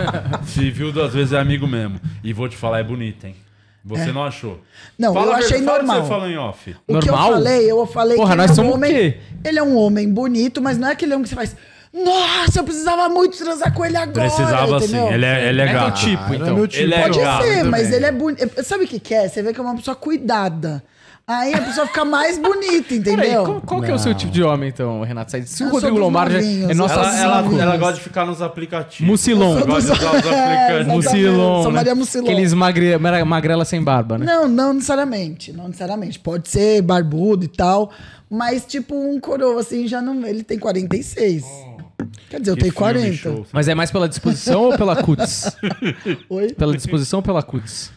se 0.45 0.69
viu 0.69 0.91
duas 0.91 1.13
vezes, 1.13 1.33
é 1.33 1.39
amigo 1.39 1.67
mesmo. 1.67 1.99
E 2.23 2.33
vou 2.33 2.47
te 2.49 2.57
falar, 2.57 2.79
é 2.79 2.83
bonito, 2.83 3.25
hein? 3.25 3.35
Você 3.83 4.11
não 4.11 4.23
achou? 4.23 4.59
Não, 4.97 5.11
Fala 5.11 5.25
eu 5.25 5.33
achei 5.37 5.57
verdade, 5.57 5.65
fala 5.65 5.77
o 5.77 5.79
que 5.81 5.85
normal. 5.87 6.03
você 6.03 6.09
falou 6.09 6.29
em 6.29 6.37
off. 6.37 6.75
O 6.87 6.99
que 6.99 7.09
eu 7.09 7.13
Normal? 7.13 7.31
falei, 7.31 7.71
eu 7.71 7.85
falei 7.87 8.15
Porra, 8.17 8.29
que 8.31 8.37
nós 8.37 8.45
ele 8.45 8.49
é 8.51 8.53
um 8.53 8.55
somos 8.55 8.71
o 8.71 8.75
homem. 8.75 8.93
quê? 8.93 9.17
Ele 9.43 9.57
é 9.59 9.63
um 9.63 9.75
homem 9.75 10.13
bonito, 10.13 10.61
mas 10.61 10.77
não 10.77 10.87
é 10.87 10.91
aquele 10.91 11.13
homem 11.15 11.23
que 11.23 11.29
você 11.29 11.35
faz. 11.35 11.55
Nossa, 11.93 12.59
eu 12.59 12.63
precisava 12.63 13.09
muito 13.09 13.37
transar 13.37 13.73
com 13.73 13.85
ele 13.85 13.97
agora. 13.97 14.29
Precisava 14.29 14.79
sim. 14.79 14.85
entendeu? 14.85 15.11
Ele 15.11 15.25
é, 15.25 15.49
ele 15.49 15.61
é 15.61 15.65
É 15.67 15.73
gato. 15.73 15.99
tipo, 15.99 16.33
então. 16.33 16.55
meu 16.55 16.67
tipo. 16.67 16.83
Ele 16.83 16.93
é 16.93 17.01
Pode 17.01 17.19
gato 17.19 17.43
ser, 17.43 17.63
mas 17.65 17.81
também. 17.83 17.95
ele 17.97 18.05
é 18.05 18.11
bonito. 18.11 18.63
Sabe 18.63 18.83
o 18.85 18.87
que, 18.87 18.99
que 18.99 19.13
é? 19.13 19.27
Você 19.27 19.41
vê 19.43 19.53
que 19.53 19.59
é 19.59 19.63
uma 19.63 19.75
pessoa 19.75 19.95
cuidada. 19.95 20.81
Aí 21.27 21.53
a 21.53 21.61
pessoa 21.61 21.85
fica 21.87 22.03
mais 22.03 22.37
bonita, 22.37 22.87
Peraí, 22.89 22.97
entendeu? 22.99 23.43
qual, 23.45 23.61
qual 23.61 23.81
que 23.81 23.91
é 23.91 23.93
o 23.93 23.99
seu 23.99 24.13
tipo 24.13 24.31
de 24.33 24.43
homem, 24.43 24.67
então, 24.69 25.01
Renato? 25.03 25.31
Se 25.45 25.63
o 25.63 25.67
Eu 25.67 25.71
Rodrigo 25.71 25.97
Lombardi 25.97 26.35
novinhos, 26.35 26.69
é 26.71 26.73
nossa 26.73 26.93
Ela, 26.95 27.17
ela, 27.19 27.49
sim. 27.49 27.59
ela 27.59 27.77
gosta 27.77 27.93
de 27.95 28.01
ficar 28.01 28.25
nos 28.25 28.41
aplicativos. 28.41 29.07
Mucilon. 29.07 29.57
Ela 29.57 29.65
gosta 29.65 29.93
de 29.93 29.99
usar 29.99 30.15
os 30.15 30.25
É, 30.25 30.27
aplicativos. 30.27 30.71
exatamente. 30.81 30.95
Mucilon, 31.05 31.61
Sou 31.61 31.71
né? 31.71 31.77
Maria 31.77 31.95
Mucilon. 31.95 32.23
Aqueles 32.25 32.53
magre, 32.53 32.97
magrela 32.97 33.63
sem 33.63 33.81
barba, 33.81 34.17
né? 34.17 34.25
Não, 34.25 34.47
não 34.47 34.73
necessariamente. 34.73 35.53
Não 35.53 35.67
necessariamente. 35.67 36.19
Pode 36.19 36.49
ser 36.49 36.81
barbudo 36.81 37.45
e 37.45 37.47
tal. 37.47 37.91
Mas, 38.29 38.65
tipo, 38.65 38.95
um 38.95 39.19
coroa, 39.19 39.61
assim, 39.61 39.87
já 39.87 40.01
não. 40.01 40.25
Ele 40.25 40.43
tem 40.43 40.57
46. 40.57 41.43
Quer 42.29 42.39
dizer, 42.39 42.51
eu 42.51 42.55
tenho 42.55 42.71
filme 42.73 42.77
40. 42.77 43.13
show. 43.13 43.45
Mas 43.51 43.67
é 43.67 43.75
mais 43.75 43.91
pela 43.91 44.07
disposição 44.09 44.63
ou 44.63 44.77
pela 44.77 44.95
cutis? 45.03 45.55
Oi? 46.29 46.53
Pela 46.53 46.75
disposição 46.75 47.19
ou 47.19 47.23
pela 47.23 47.41
cutis? 47.43 47.91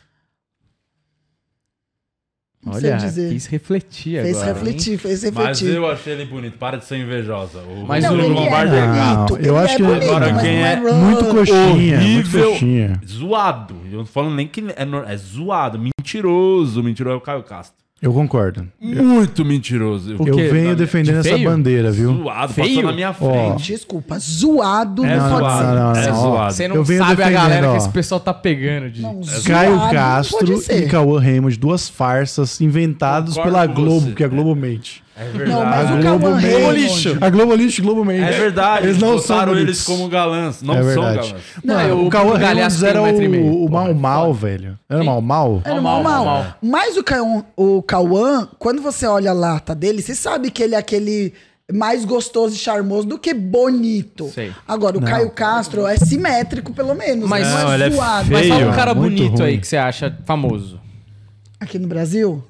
Não 2.64 2.73
sei 2.73 2.92
Olha, 2.92 2.96
dizer. 2.99 3.28
quis 3.30 3.44
refletir 3.46 4.23
Fez 4.23 4.37
agora. 4.38 4.49
hein? 4.49 4.54
refletir, 4.54 4.99
fez 4.99 5.23
Mas 5.25 5.34
refletir. 5.34 5.75
eu 5.76 5.87
achei 5.90 6.12
ele 6.14 6.25
bonito. 6.25 6.56
Para 6.56 6.78
de 6.78 6.87
ser 6.87 6.96
invejosa. 6.96 7.58
O 7.61 7.84
Mas 7.87 8.04
o- 8.08 8.14
ele 8.14 8.23
Lombardi 8.23 8.75
é 8.75 8.78
é 8.78 8.87
gato. 8.87 9.16
bonito, 9.16 9.32
Não, 9.32 9.37
eu 9.38 9.56
ele 9.56 9.64
acho 9.64 9.75
é 9.75 9.76
que- 9.76 9.82
bonito, 9.82 10.04
Agora, 10.04 10.32
mas 10.32 10.42
quem 10.42 10.58
não 10.58 10.66
é 10.66 10.75
run. 10.76 10.94
Muito 11.04 11.25
coxinha, 11.26 12.00
muito 12.00 12.00
Horrível. 12.00 12.50
coxinha. 12.52 13.00
Zoado. 13.06 13.76
Eu 13.84 13.99
não 13.99 14.04
tô 14.06 14.11
falando 14.12 14.34
nem 14.34 14.49
que 14.49 14.61
é, 14.62 15.12
é 15.12 15.16
zoado. 15.18 15.78
Mentiroso. 15.78 16.82
Mentiroso 16.82 17.14
é 17.14 17.18
o 17.18 17.20
Caio 17.20 17.42
Castro. 17.42 17.84
Eu 18.04 18.12
concordo. 18.12 18.68
Muito 18.80 19.44
mentiroso. 19.44 20.14
Por 20.16 20.28
Eu 20.28 20.37
quê? 20.37 20.49
venho 20.49 20.76
defendendo 20.76 21.14
de 21.23 21.28
essa 21.28 21.37
feio? 21.37 21.49
bandeira, 21.50 21.90
viu? 21.90 22.14
Zoado. 22.14 22.52
Feio? 22.52 22.82
Na 22.82 22.92
minha 22.92 23.12
frente. 23.14 23.73
Desculpa, 23.73 24.18
zoado 24.18 25.04
É 25.06 25.16
não 25.16 25.28
pode 25.30 25.40
zoado. 25.40 25.58
ser. 25.58 25.64
Não, 25.75 25.75
não, 25.75 25.96
É 25.96 26.06
não. 26.11 26.20
zoado. 26.23 26.52
Você 26.54 26.68
não 26.68 26.76
Eu 26.76 26.84
venho 26.84 26.99
sabe 27.04 27.23
a 27.23 27.30
galera 27.30 27.68
ó. 27.68 27.73
que 27.73 27.76
esse 27.78 27.88
pessoal 27.88 28.20
tá 28.20 28.34
pegando 28.34 28.90
de... 28.90 29.00
Não, 29.00 29.20
Caio 29.46 29.76
zoado 29.76 29.92
Castro 29.94 30.38
pode 30.46 30.73
e 30.73 30.87
Cauã 30.87 31.18
Raymond, 31.20 31.58
duas 31.58 31.88
farsas 31.88 32.61
inventados 32.61 33.34
Concordo 33.37 33.50
pela 33.52 33.66
Globo, 33.66 34.00
você. 34.00 34.06
porque 34.08 34.25
a 34.25 34.28
Globo 34.28 34.54
mente. 34.54 35.02
É 35.16 35.25
Não, 35.26 35.33
verdade. 35.38 35.64
mas 35.64 35.90
A 35.90 35.94
o 35.94 35.99
Globo 36.02 36.25
Cauã. 36.25 36.40
Raymond... 36.40 37.18
A 37.21 37.30
Globo 37.30 37.54
lixo, 37.54 37.83
Globo 37.83 38.05
mente. 38.05 38.24
É 38.24 38.33
verdade. 38.33 38.87
Eles 38.87 38.98
não 38.98 39.18
são 39.18 39.57
eles 39.57 39.83
como 39.85 40.09
galãs. 40.09 40.61
Não 40.61 40.74
é 40.74 40.83
são 40.94 41.03
galãs. 41.05 41.35
Não, 41.62 41.74
Não, 41.77 41.81
eu- 41.83 42.07
o 42.07 42.11
Cauã 42.11 42.33
o 42.33 42.37
Raymond 42.37 42.85
era 42.87 43.00
o, 43.03 43.64
o 43.64 43.70
mal 43.70 43.94
mal, 43.94 44.35
velho. 44.35 44.77
Era 44.88 45.00
Quem? 45.00 45.09
mal 45.09 45.20
mal? 45.20 45.62
Era 45.64 45.81
Mal, 45.81 46.03
mal. 46.03 46.46
Mas 46.61 46.96
o 46.96 47.05
Cauã, 47.05 47.44
o 47.57 47.81
Cauã, 47.83 48.48
quando 48.59 48.83
você 48.83 49.07
olha 49.07 49.31
a 49.31 49.35
lata 49.35 49.74
dele, 49.74 50.03
você 50.03 50.14
sabe 50.16 50.50
que 50.50 50.62
ele 50.62 50.74
é 50.74 50.79
aquele 50.79 51.33
mais 51.72 52.05
gostoso 52.05 52.55
e 52.55 52.59
charmoso 52.59 53.07
do 53.07 53.18
que 53.18 53.33
bonito. 53.33 54.29
Sei. 54.35 54.53
Agora, 54.66 54.98
o 54.98 55.00
Caio 55.00 55.31
Castro 55.31 55.87
é 55.87 55.96
simétrico, 55.96 56.72
pelo 56.74 56.94
menos. 56.94 57.29
Mas- 57.29 57.46
não, 57.46 57.59
Não, 57.62 57.70
é 57.72 57.74
ele 57.77 57.85
é 57.85 57.90
zoado. 57.90 58.31
Mas 58.33 58.48
fala 58.48 58.61
feio. 58.61 58.70
um 58.72 58.74
cara 58.77 58.92
bonito 58.94 59.42
aí 59.42 59.59
que 59.59 59.66
você 59.66 59.77
acha 59.77 60.14
famoso. 60.27 60.81
Aqui 61.61 61.79
no 61.79 61.87
Brasil? 61.87 62.44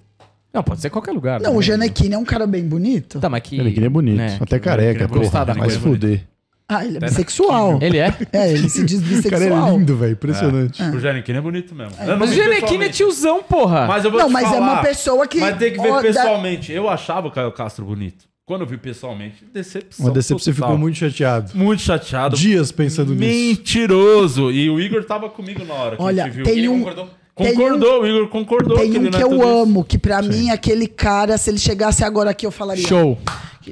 Não, 0.55 0.63
pode 0.63 0.81
ser 0.81 0.89
qualquer 0.91 1.11
lugar. 1.13 1.41
Não, 1.41 1.51
né? 1.53 1.57
o 1.59 1.61
Janequine 1.63 2.15
é 2.15 2.19
um 2.19 2.25
cara 2.25 2.47
bem 2.47 2.65
bonito. 2.65 3.19
Tá, 3.19 3.29
mas 3.29 3.43
que... 3.43 3.59
Ele 3.59 3.73
que 3.73 3.85
é 3.85 3.89
bonito. 3.89 4.17
né, 4.17 4.39
Até 4.41 4.59
careca, 4.61 5.09
porra. 5.09 5.45
da 5.45 5.53
Mas 5.55 5.65
coisa 5.77 5.81
fuder. 5.81 6.25
Ah, 6.67 6.83
ele 6.85 6.97
é 6.97 7.01
bissexual. 7.01 7.79
Ele 7.83 7.99
é? 7.99 8.15
É, 8.33 8.51
ele 8.53 8.69
se 8.71 8.83
diz 8.85 9.01
O 9.03 9.03
cara 9.03 9.17
é 9.19 9.21
bissexual. 9.49 9.77
lindo, 9.79 9.97
velho. 9.97 10.13
Impressionante. 10.13 10.83
O 10.83 10.99
Janequine 11.01 11.39
é 11.39 11.41
bonito 11.41 11.75
mesmo. 11.75 11.93
Não 12.07 12.19
Mas 12.19 12.31
o 12.31 12.35
Janequine 12.35 12.85
é 12.85 12.89
tiozão, 12.89 13.43
porra. 13.43 13.87
Mas 13.87 14.05
eu 14.05 14.11
vou 14.11 14.19
Não, 14.21 14.29
te 14.29 14.33
mas 14.33 14.45
é 14.45 14.51
falar, 14.55 14.61
uma 14.73 14.83
pessoa 14.83 15.27
que- 15.27 15.41
Mas 15.41 15.59
tem 15.59 15.73
que 15.73 15.81
ver 15.81 15.93
da- 15.93 16.01
pessoalmente. 16.01 16.73
Eu 16.73 16.89
achava 16.89 17.27
o 17.29 17.31
Caio 17.31 17.53
Castro 17.53 17.85
bonito. 17.85 18.25
Quando 18.47 18.61
eu 18.63 18.67
vi 18.67 18.77
pessoalmente, 18.79 19.45
decepção. 19.53 20.07
Uma 20.07 20.13
decepção, 20.15 20.39
você 20.39 20.53
total. 20.53 20.69
ficou 20.69 20.79
muito 20.79 20.97
chateado. 20.99 21.51
Muito 21.55 21.83
chateado. 21.83 22.37
Dias 22.37 22.71
pensando 22.73 23.15
nisso. 23.15 23.27
Mentiroso. 23.31 24.51
E 24.51 24.69
o 24.71 24.81
Igor 24.81 25.05
tava 25.05 25.29
comigo 25.29 25.65
na 25.65 25.75
hora 25.75 25.97
que 25.97 26.03
Olha, 26.03 26.25
a 26.25 26.27
gente 26.27 26.37
viu. 26.37 26.45
tem 26.45 26.59
Ele 26.59 26.69
um- 26.69 26.79
concordou. 26.79 27.11
Concordou, 27.35 28.03
o 28.03 28.07
Igor 28.07 28.29
concordou. 28.29 28.79
Tem 28.79 28.97
um 28.97 29.11
que 29.11 29.17
é 29.17 29.23
eu 29.23 29.35
isso. 29.35 29.43
amo, 29.43 29.85
que 29.85 29.99
pra 29.99 30.23
mim, 30.23 30.51
aquele 30.51 30.87
cara, 30.87 31.37
se 31.37 31.51
ele 31.51 31.59
chegasse 31.59 32.05
agora 32.05 32.31
aqui, 32.31 32.47
eu 32.47 32.51
falaria. 32.53 32.87
Show. 32.87 33.19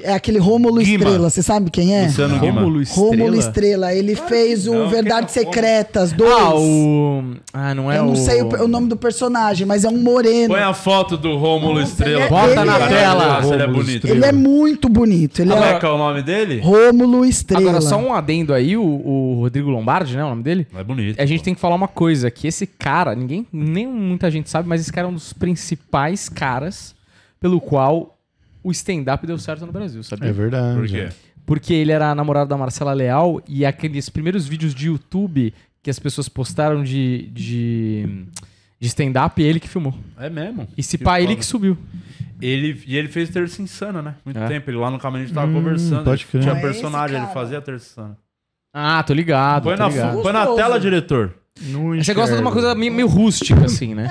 É 0.01 0.13
aquele 0.13 0.39
Rômulo 0.39 0.77
Guima. 0.81 1.03
Estrela, 1.03 1.29
você 1.29 1.43
sabe 1.43 1.69
quem 1.69 1.95
é? 1.95 2.05
Luciano 2.05 2.39
Guima. 2.39 2.61
Rômulo 2.61 2.81
Estrela. 2.81 3.07
Rômulo 3.09 3.35
Estrela. 3.35 3.93
Ele 3.93 4.15
fez 4.15 4.67
o 4.67 4.73
não, 4.73 4.89
Verdades 4.89 5.35
é 5.35 5.41
o 5.41 5.43
Secretas 5.43 6.11
2. 6.13 6.31
Ah, 6.31 6.55
o... 6.55 7.23
Ah, 7.53 7.75
não 7.75 7.91
é 7.91 7.99
Eu 7.99 8.03
o... 8.03 8.05
não 8.07 8.15
sei 8.15 8.41
o, 8.41 8.63
o 8.63 8.67
nome 8.67 8.87
do 8.87 8.97
personagem, 8.97 9.67
mas 9.67 9.83
é 9.83 9.89
um 9.89 9.97
moreno. 9.97 10.53
Põe 10.53 10.61
a 10.63 10.73
foto 10.73 11.17
do 11.17 11.37
Rômulo 11.37 11.81
Estrela. 11.81 12.23
é- 12.23 12.29
Bota 12.29 12.65
na 12.65 12.77
é- 12.77 12.87
tela. 12.87 13.41
Nossa, 13.41 13.53
ele 13.53 13.63
é 13.63 13.67
bonito. 13.67 14.07
Ele 14.07 14.25
é 14.25 14.31
muito 14.31 14.89
bonito. 14.89 15.41
Ele 15.41 15.51
Como 15.51 15.63
é 15.63 15.73
é 15.73 15.79
que 15.79 15.85
é 15.85 15.89
o 15.89 15.97
nome 15.97 16.21
dele? 16.21 16.59
Rômulo 16.61 17.25
Estrela. 17.25 17.61
Agora, 17.69 17.81
só 17.81 17.97
um 17.97 18.13
adendo 18.13 18.53
aí, 18.53 18.75
o, 18.77 18.83
o 18.83 19.35
Rodrigo 19.41 19.69
Lombardi, 19.69 20.15
né, 20.15 20.23
o 20.23 20.29
nome 20.29 20.43
dele? 20.43 20.67
É 20.75 20.83
bonito. 20.83 21.19
A 21.19 21.25
gente 21.25 21.43
tem 21.43 21.53
que 21.53 21.61
falar 21.61 21.75
uma 21.75 21.87
coisa, 21.87 22.31
que 22.31 22.47
esse 22.47 22.65
cara, 22.65 23.15
ninguém, 23.15 23.45
nem 23.51 23.85
muita 23.87 24.29
gente 24.31 24.49
sabe, 24.49 24.67
mas 24.67 24.81
esse 24.81 24.91
cara 24.91 25.07
é 25.07 25.09
um 25.09 25.13
dos 25.13 25.33
principais 25.33 26.29
caras 26.29 26.95
pelo 27.39 27.59
qual 27.59 28.17
o 28.63 28.71
stand-up 28.71 29.25
deu 29.27 29.37
certo 29.37 29.65
no 29.65 29.71
Brasil, 29.71 30.01
sabia? 30.03 30.29
É 30.29 30.33
verdade. 30.33 30.79
Por 30.79 30.87
quê? 30.87 31.09
Porque 31.45 31.73
ele 31.73 31.91
era 31.91 32.15
namorado 32.15 32.49
da 32.49 32.57
Marcela 32.57 32.93
Leal 32.93 33.41
e 33.47 33.65
aqueles 33.65 34.09
primeiros 34.09 34.47
vídeos 34.47 34.73
de 34.73 34.87
YouTube 34.87 35.53
que 35.81 35.89
as 35.89 35.99
pessoas 35.99 36.29
postaram 36.29 36.81
de, 36.83 37.27
de, 37.33 38.25
de 38.79 38.87
stand-up, 38.87 39.41
ele 39.41 39.59
que 39.59 39.67
filmou. 39.67 39.93
É 40.17 40.29
mesmo. 40.29 40.65
E 40.77 40.81
se 40.81 40.97
Que 40.97 41.03
pá, 41.03 41.19
ele 41.19 41.27
foda. 41.29 41.39
que 41.39 41.45
subiu. 41.45 41.77
Ele, 42.41 42.81
e 42.87 42.95
ele 42.97 43.07
fez 43.09 43.29
Terça 43.29 43.61
Insana, 43.61 44.01
né? 44.01 44.15
Muito 44.23 44.39
É. 44.39 44.47
tempo. 44.47 44.69
Ele 44.69 44.77
lá 44.77 44.89
no 44.89 44.97
caminho 44.99 45.23
a 45.23 45.25
gente 45.25 45.35
tava 45.35 45.47
Hum, 45.51 45.53
conversando. 45.55 46.03
pode 46.05 46.23
ele 46.23 46.29
crer. 46.31 46.41
Tinha 46.43 46.53
Não 46.53 46.59
é 46.59 46.63
personagem, 46.63 47.15
esse 47.17 47.25
ele 47.25 47.33
cara. 47.33 47.33
fazia 47.39 47.61
Terça 47.61 47.91
Insana. 47.91 48.17
Ah, 48.73 49.03
tô 49.03 49.13
ligado, 49.13 49.63
Põe 49.65 49.75
tô 49.75 49.83
na, 49.83 49.89
ligado. 49.89 50.21
põe 50.23 50.33
na 50.33 50.39
Gostoso. 50.45 50.57
tela, 50.57 50.79
diretor. 50.79 51.33
Não 51.61 51.95
Você 51.95 52.13
gosta 52.13 52.35
de 52.35 52.41
uma 52.41 52.49
enxergo. 52.49 52.51
coisa 52.51 52.73
meio, 52.75 52.91
meio 52.91 53.07
rústica, 53.07 53.65
assim, 53.65 53.93
né? 53.93 54.09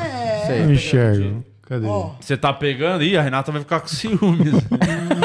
É. 0.49 0.65
Não 0.65 0.73
enxergo. 0.73 1.45
Cadê? 1.73 1.87
Ó, 1.87 2.11
Você 2.21 2.37
tá 2.37 2.53
pegando? 2.53 3.03
Ih, 3.03 3.17
a 3.17 3.23
Renata 3.23 3.51
vai 3.51 3.63
ficar 3.63 3.81
com 3.81 3.89
ciúmes. 3.89 4.53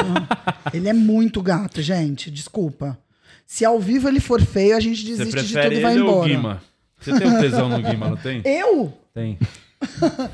ele 0.72 0.88
é 0.88 0.94
muito 0.94 1.42
gato, 1.42 1.82
gente. 1.82 2.30
Desculpa. 2.30 2.98
Se 3.46 3.66
ao 3.66 3.78
vivo 3.78 4.08
ele 4.08 4.18
for 4.18 4.40
feio, 4.40 4.74
a 4.74 4.80
gente 4.80 5.02
Você 5.02 5.24
desiste 5.24 5.44
de 5.44 5.52
prefere 5.52 5.68
tudo 5.68 5.78
e 5.78 5.82
vai 5.82 5.92
ele 5.92 6.00
ou 6.00 6.08
o 6.08 6.10
embora. 6.12 6.28
Guima? 6.28 6.62
Você 6.98 7.18
tem 7.18 7.28
um 7.28 7.38
tesão 7.38 7.68
no 7.68 7.82
Guima, 7.82 8.08
não 8.08 8.16
tem? 8.16 8.40
Eu? 8.46 8.96
Tem. 9.12 9.38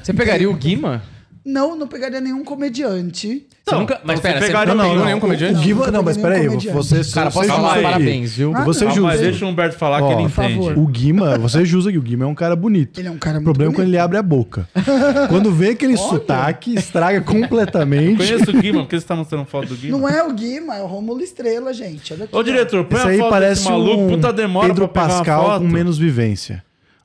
Você 0.00 0.12
pegaria 0.14 0.48
o 0.48 0.54
Guima? 0.54 1.02
Não, 1.44 1.76
não 1.76 1.86
pegaria 1.86 2.22
nenhum 2.22 2.42
comediante. 2.42 3.46
Você 3.66 3.74
nunca... 3.74 4.00
Mas 4.02 4.18
então 4.18 4.30
pera, 4.30 4.40
você 4.40 4.46
pegaria 4.46 4.74
não, 4.74 4.82
nenhum. 4.82 4.94
pegou 4.94 5.06
nenhum 5.06 5.20
comediante? 5.20 5.72
O 5.72 5.90
não, 5.90 6.02
mas 6.02 6.16
peraí, 6.16 6.48
você, 6.48 6.68
Cara, 7.12 7.30
você 7.30 7.38
posso 7.38 7.46
justa 7.46 7.54
falar 7.54 7.82
parabéns, 7.82 8.32
viu? 8.36 8.52
Você 8.64 8.86
Calma, 8.86 9.02
mas 9.02 9.12
justa. 9.12 9.30
deixa 9.30 9.44
o 9.44 9.48
Humberto 9.48 9.76
falar 9.76 10.02
que 10.02 10.12
ele 10.12 10.22
entende. 10.22 10.78
O 10.78 10.86
Guima, 10.86 11.38
você 11.38 11.64
justa 11.64 11.92
que 11.92 11.98
o 11.98 12.02
Guima 12.02 12.24
é 12.24 12.26
um 12.28 12.34
cara 12.34 12.56
bonito. 12.56 12.98
Ele 12.98 13.08
é 13.08 13.10
um 13.10 13.18
cara 13.18 13.38
O 13.38 13.42
muito 13.42 13.44
problema 13.44 13.72
é 13.72 13.74
quando 13.74 13.88
ele 13.88 13.98
abre 13.98 14.16
a 14.16 14.22
boca. 14.22 14.66
quando 15.28 15.52
vem 15.52 15.70
aquele 15.70 15.98
sotaque, 15.98 16.74
estraga 16.74 17.20
completamente. 17.20 18.16
Conheço 18.16 18.50
o 18.50 18.60
Guima, 18.60 18.80
por 18.80 18.88
que 18.88 18.98
você 18.98 19.06
tá 19.06 19.14
mostrando 19.16 19.44
foto 19.44 19.68
do 19.68 19.76
Guima? 19.76 19.98
Não 19.98 20.08
é 20.08 20.22
o 20.22 20.32
Guima, 20.32 20.76
é 20.76 20.82
o 20.82 20.86
Rômulo 20.86 21.20
Estrela, 21.20 21.74
gente. 21.74 22.14
Olha 22.14 22.24
aqui, 22.24 22.34
Ô, 22.34 22.42
diretor, 22.42 22.84
põe 22.84 22.98
Esse 22.98 23.06
a 23.06 23.10
aí 23.10 23.18
foto 23.18 23.30
parece 23.30 23.60
desse 23.62 23.70
maluco, 23.70 24.02
um 24.02 24.08
puta 24.08 24.32
demora 24.32 24.68
Pedro 24.68 24.88
pra 24.88 25.02
pegar 25.02 25.14
Pascal 25.18 25.60
com 25.60 25.68
menos 25.68 25.98
vivência. 25.98 26.64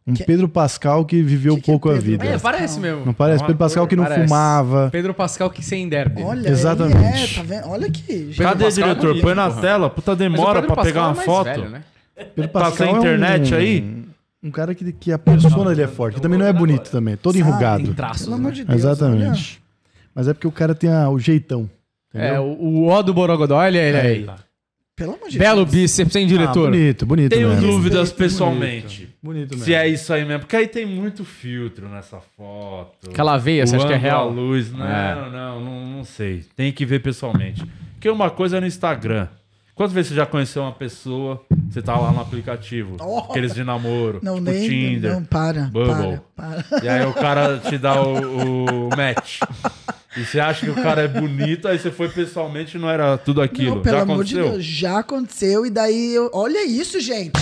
Um 0.10 0.14
Que- 0.14 0.24
Pedro 0.24 0.50
Pascal 0.50 1.06
que 1.06 1.22
viveu 1.22 1.56
Que 1.56 1.62
que 1.62 1.70
é 1.70 1.74
pouco 1.74 1.90
a 1.90 1.94
Pedro 1.94 2.06
vida. 2.08 2.26
É, 2.26 2.32
Pascal? 2.34 2.52
parece 2.52 2.80
mesmo. 2.80 3.06
Não 3.06 3.14
parece? 3.14 3.44
É 3.44 3.46
Pedro 3.48 3.58
Pascal 3.60 3.88
que 3.88 3.96
não 3.96 4.04
Parece. 4.04 4.28
fumava. 4.28 4.90
Pedro 4.92 5.14
Pascal 5.14 5.50
que 5.50 5.64
sem 5.64 5.88
derby. 5.88 6.24
Olha, 6.24 6.50
Exatamente. 6.50 6.98
É, 7.34 7.36
tá 7.36 7.44
vendo? 7.44 7.68
Olha 7.70 7.88
aqui. 7.88 8.26
gente. 8.28 8.38
Cadê, 8.38 8.64
Pascal 8.66 8.68
é 8.68 8.72
diretor? 8.90 9.08
bonito, 9.10 9.22
põe 9.24 9.36
na 9.36 9.50
porra. 9.50 9.62
tela, 9.62 9.90
puta 9.90 10.16
demora 10.16 10.62
pra 10.64 10.76
pegar 10.84 10.84
Pascal 10.84 11.04
uma 11.04 11.12
é 11.12 11.16
mais 11.16 11.26
foto. 11.26 11.46
velho, 11.46 11.70
né? 11.70 11.84
Pedro 12.36 12.52
Tá 12.52 12.72
sem 12.72 12.92
internet 12.96 13.54
é 13.54 13.58
um, 13.58 13.60
aí? 13.60 14.04
Um 14.44 14.52
cara 14.52 14.74
que, 14.76 14.92
que 14.92 15.12
a 15.12 15.20
persona 15.20 15.70
dele 15.70 15.84
é 15.84 15.88
forte. 15.88 16.16
Que 16.16 16.22
também 16.22 16.40
não 16.40 16.46
é 16.46 16.52
bonito 16.54 16.90
também. 16.90 17.16
Todo 17.16 17.38
Sabe, 17.38 17.48
enrugado. 17.50 17.84
Tem 17.84 17.94
traços, 17.94 18.24
Pelo 18.26 18.36
né? 18.36 18.42
amor 18.42 18.52
de 18.52 18.64
Deus. 18.64 18.78
Exatamente. 18.80 19.62
Mas 20.16 20.28
é 20.28 20.34
porque 20.34 20.48
o 20.48 20.52
cara 20.52 20.74
tem 20.76 20.90
a- 20.92 21.10
o 21.10 21.20
jeitão. 21.20 21.70
É, 22.14 22.40
o, 22.40 22.44
o 22.46 22.90
O 22.92 23.04
do 23.04 23.14
Borogodó, 23.14 23.64
ele 23.64 23.78
é 23.78 23.88
ele 23.90 23.98
aí. 24.00 24.30
Pelo 25.00 25.14
amor 25.16 25.30
de 25.30 25.40
Belo 25.40 25.66
Deus. 25.66 25.72
bíceps, 25.72 26.16
hein, 26.16 26.26
Ah, 26.26 26.28
diretor? 26.28 26.70
bonito, 26.70 27.06
bonito 27.06 27.30
Tenho 27.36 27.50
mesmo. 27.50 27.62
dúvidas 27.66 28.12
pessoalmente. 28.12 29.10
Bonito 29.24 29.52
mesmo. 29.52 29.64
Se 29.66 29.74
é 29.74 29.88
isso 29.88 30.14
aí 30.14 30.24
mesmo. 30.26 30.42
Porque 30.42 30.56
aí 30.56 30.68
tem 30.68 30.86
muito 30.86 31.26
filtro 31.26 31.90
nessa 31.90 32.20
foto. 32.38 33.10
Aquela 33.10 33.38
veia, 33.38 33.66
você 33.66 33.76
acha 33.78 33.88
que 33.88 33.94
é 33.94 33.98
real? 33.98 34.28
A 34.28 34.32
luz. 34.32 34.72
Não, 34.72 34.86
É. 34.86 35.16
não, 35.16 35.62
não, 35.62 35.88
não 35.98 36.04
sei. 36.04 36.44
Tem 36.56 36.72
que 36.72 36.86
ver 36.86 37.00
pessoalmente. 37.02 37.66
Porque 37.96 38.10
uma 38.10 38.30
coisa 38.30 38.58
é 38.58 38.60
no 38.60 38.68
Instagram. 38.68 39.28
Quantas 39.74 39.94
vezes 39.94 40.10
você 40.10 40.16
já 40.16 40.26
conheceu 40.26 40.62
uma 40.62 40.74
pessoa, 40.74 41.42
você 41.70 41.82
tá 41.82 41.98
lá 41.98 42.12
no 42.12 42.20
aplicativo, 42.20 42.98
Oh. 43.00 43.20
aqueles 43.20 43.54
de 43.54 43.64
namoro, 43.64 44.20
Não, 44.22 44.36
tipo 44.36 44.52
nem. 44.52 44.68
Tinder, 44.68 45.14
Não, 45.14 45.24
para. 45.24 45.64
Bumble. 45.72 46.20
Para, 46.36 46.64
para. 46.64 46.84
E 46.84 46.90
aí 46.90 47.06
o 47.06 47.14
cara 47.14 47.58
te 47.60 47.78
dá 47.78 48.02
o, 48.02 48.88
o 48.88 48.90
match. 48.90 49.40
E 50.18 50.26
você 50.26 50.40
acha 50.40 50.66
que 50.66 50.72
o 50.72 50.76
cara 50.76 51.04
é 51.04 51.08
bonito, 51.08 51.68
aí 51.68 51.78
você 51.78 51.92
foi 51.92 52.10
pessoalmente 52.10 52.78
e 52.78 52.80
não 52.80 52.90
era 52.90 53.18
tudo 53.18 53.42
aquilo. 53.42 53.76
Não, 53.76 53.82
pelo 53.82 53.98
já 53.98 54.02
amor 54.04 54.24
de 54.24 54.34
aconteceu? 54.36 54.52
Deus, 54.54 54.66
já 54.66 55.00
aconteceu. 55.00 55.66
E 55.66 55.70
daí, 55.70 56.14
eu... 56.16 56.30
olha 56.34 56.66
isso, 56.66 57.00
gente. 57.00 57.40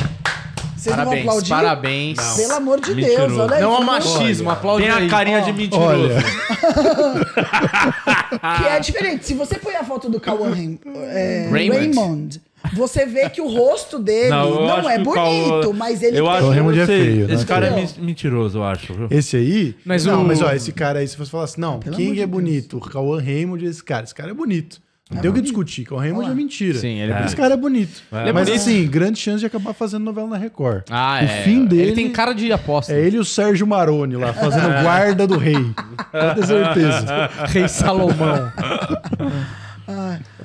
Vocês 0.75 0.95
Parabéns, 0.95 0.97
não 0.97 1.05
vão 1.05 1.19
aplaudir? 1.39 1.49
parabéns. 1.49 2.19
Pelo 2.35 2.53
amor 2.53 2.81
de 2.81 2.93
Mentiroso. 2.93 3.27
Deus, 3.27 3.39
olha 3.39 3.59
Não 3.61 3.73
isso. 3.73 3.81
há 3.81 3.85
machismo, 3.85 4.49
aplaude 4.51 4.83
Tem 4.85 4.91
a 4.91 5.07
carinha 5.09 5.41
de 5.41 5.49
Ó. 5.49 5.53
mentiroso. 5.53 5.87
Olha, 5.87 6.23
Que 8.61 8.67
é 8.67 8.79
diferente. 8.79 9.25
Se 9.25 9.33
você 9.33 9.57
põe 9.57 9.75
a 9.75 9.83
foto 9.83 10.09
do 10.09 10.19
Cauã 10.19 10.49
é, 10.49 11.47
Raymond. 11.51 11.77
Raymond, 11.79 12.41
você 12.73 13.05
vê 13.05 13.29
que 13.29 13.39
o 13.39 13.47
rosto 13.47 13.97
dele 13.99 14.29
Não, 14.29 14.65
não, 14.67 14.89
é 14.89 14.95
que 14.95 15.01
o 15.01 15.03
bonito, 15.05 15.13
Cauã- 15.61 15.73
mas 15.73 16.01
ele 16.03 16.17
Eu 16.19 16.25
tem... 16.25 16.33
acho 16.33 16.45
O 16.45 16.49
que 16.49 16.55
Raymond 16.55 16.79
é 16.79 16.85
feio, 16.85 17.27
né? 17.27 17.33
Esse 17.33 17.45
cara 17.45 17.67
é 17.67 17.87
mentiroso, 17.99 18.57
eu 18.59 18.63
acho. 18.63 18.93
viu? 18.93 19.07
esse 19.11 19.37
aí. 19.37 19.75
Mas 19.85 20.05
não, 20.05 20.21
o- 20.23 20.25
mas 20.27 20.41
ó, 20.41 20.51
esse 20.51 20.71
cara 20.71 20.99
aí, 20.99 21.07
se 21.07 21.17
você 21.17 21.29
falar 21.31 21.43
assim, 21.45 21.61
não, 21.61 21.79
Pelo 21.79 21.95
quem 21.95 22.07
amor 22.07 22.17
é 22.17 22.19
de 22.21 22.25
bonito? 22.25 22.77
O 22.77 22.81
Cauã 22.81 23.21
Raymond 23.21 23.63
e 23.63 23.67
esse 23.67 23.83
cara. 23.83 24.03
Esse 24.03 24.13
cara 24.15 24.31
é 24.31 24.33
bonito. 24.33 24.79
Não 25.09 25.21
tem 25.21 25.31
o 25.31 25.33
que 25.33 25.39
discutir. 25.39 25.85
Cauã 25.85 26.01
Raymond 26.01 26.19
Olha 26.25 26.27
lá. 26.27 26.33
é 26.33 26.35
mentira. 26.35 26.77
Sim, 26.79 26.99
ele 26.99 27.13
é 27.13 27.23
Esse 27.25 27.33
cara 27.35 27.53
é 27.53 27.57
bonito. 27.57 28.01
É. 28.11 28.33
Mas 28.33 28.49
bonito. 28.49 28.61
assim, 28.61 28.85
grande 28.87 29.17
chance 29.17 29.39
de 29.39 29.45
acabar 29.45 29.73
fazendo 29.73 30.03
novela 30.03 30.27
na 30.27 30.37
Record. 30.37 30.83
Ah, 30.89 31.19
o 31.21 31.23
é. 31.23 31.27
fim 31.43 31.63
dele. 31.63 31.81
Ele 31.83 31.91
tem 31.93 32.11
cara 32.11 32.33
de 32.33 32.51
aposta. 32.51 32.91
É 32.91 32.99
ele 32.99 33.15
e 33.15 33.19
o 33.19 33.23
Sérgio 33.23 33.65
Maroni 33.65 34.17
lá, 34.17 34.33
fazendo 34.33 34.67
guarda 34.83 35.25
do 35.25 35.37
rei. 35.37 35.53
Pode 36.11 36.35
ter 36.41 36.45
certeza. 36.47 37.29
Rei 37.47 37.67
Salomão. 37.69 38.51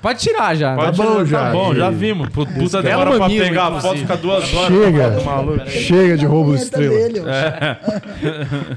Pode 0.02 0.18
tirar 0.18 0.54
já. 0.56 0.74
Pode 0.74 0.96
Tá 0.98 1.04
bom 1.04 1.10
tirar, 1.12 1.26
já. 1.26 1.38
Tá 1.46 1.52
bom, 1.52 1.74
já 1.74 1.90
vimos. 1.90 2.28
Pu- 2.30 2.44
Puta 2.46 2.82
demora 2.82 3.04
Belo 3.04 3.10
pra 3.16 3.18
mamilo, 3.20 3.44
pegar 3.46 3.62
a 3.62 3.66
foto, 3.80 3.96
inclusive. 3.96 4.00
fica 4.02 4.16
duas 4.16 4.54
horas. 4.54 4.68
Chega. 4.76 5.70
Chega 5.70 6.16
de 6.18 6.26
roubo 6.26 6.56
de 6.56 6.62
estrela. 6.62 6.92
dele, 6.94 7.20
ó. 7.20 7.24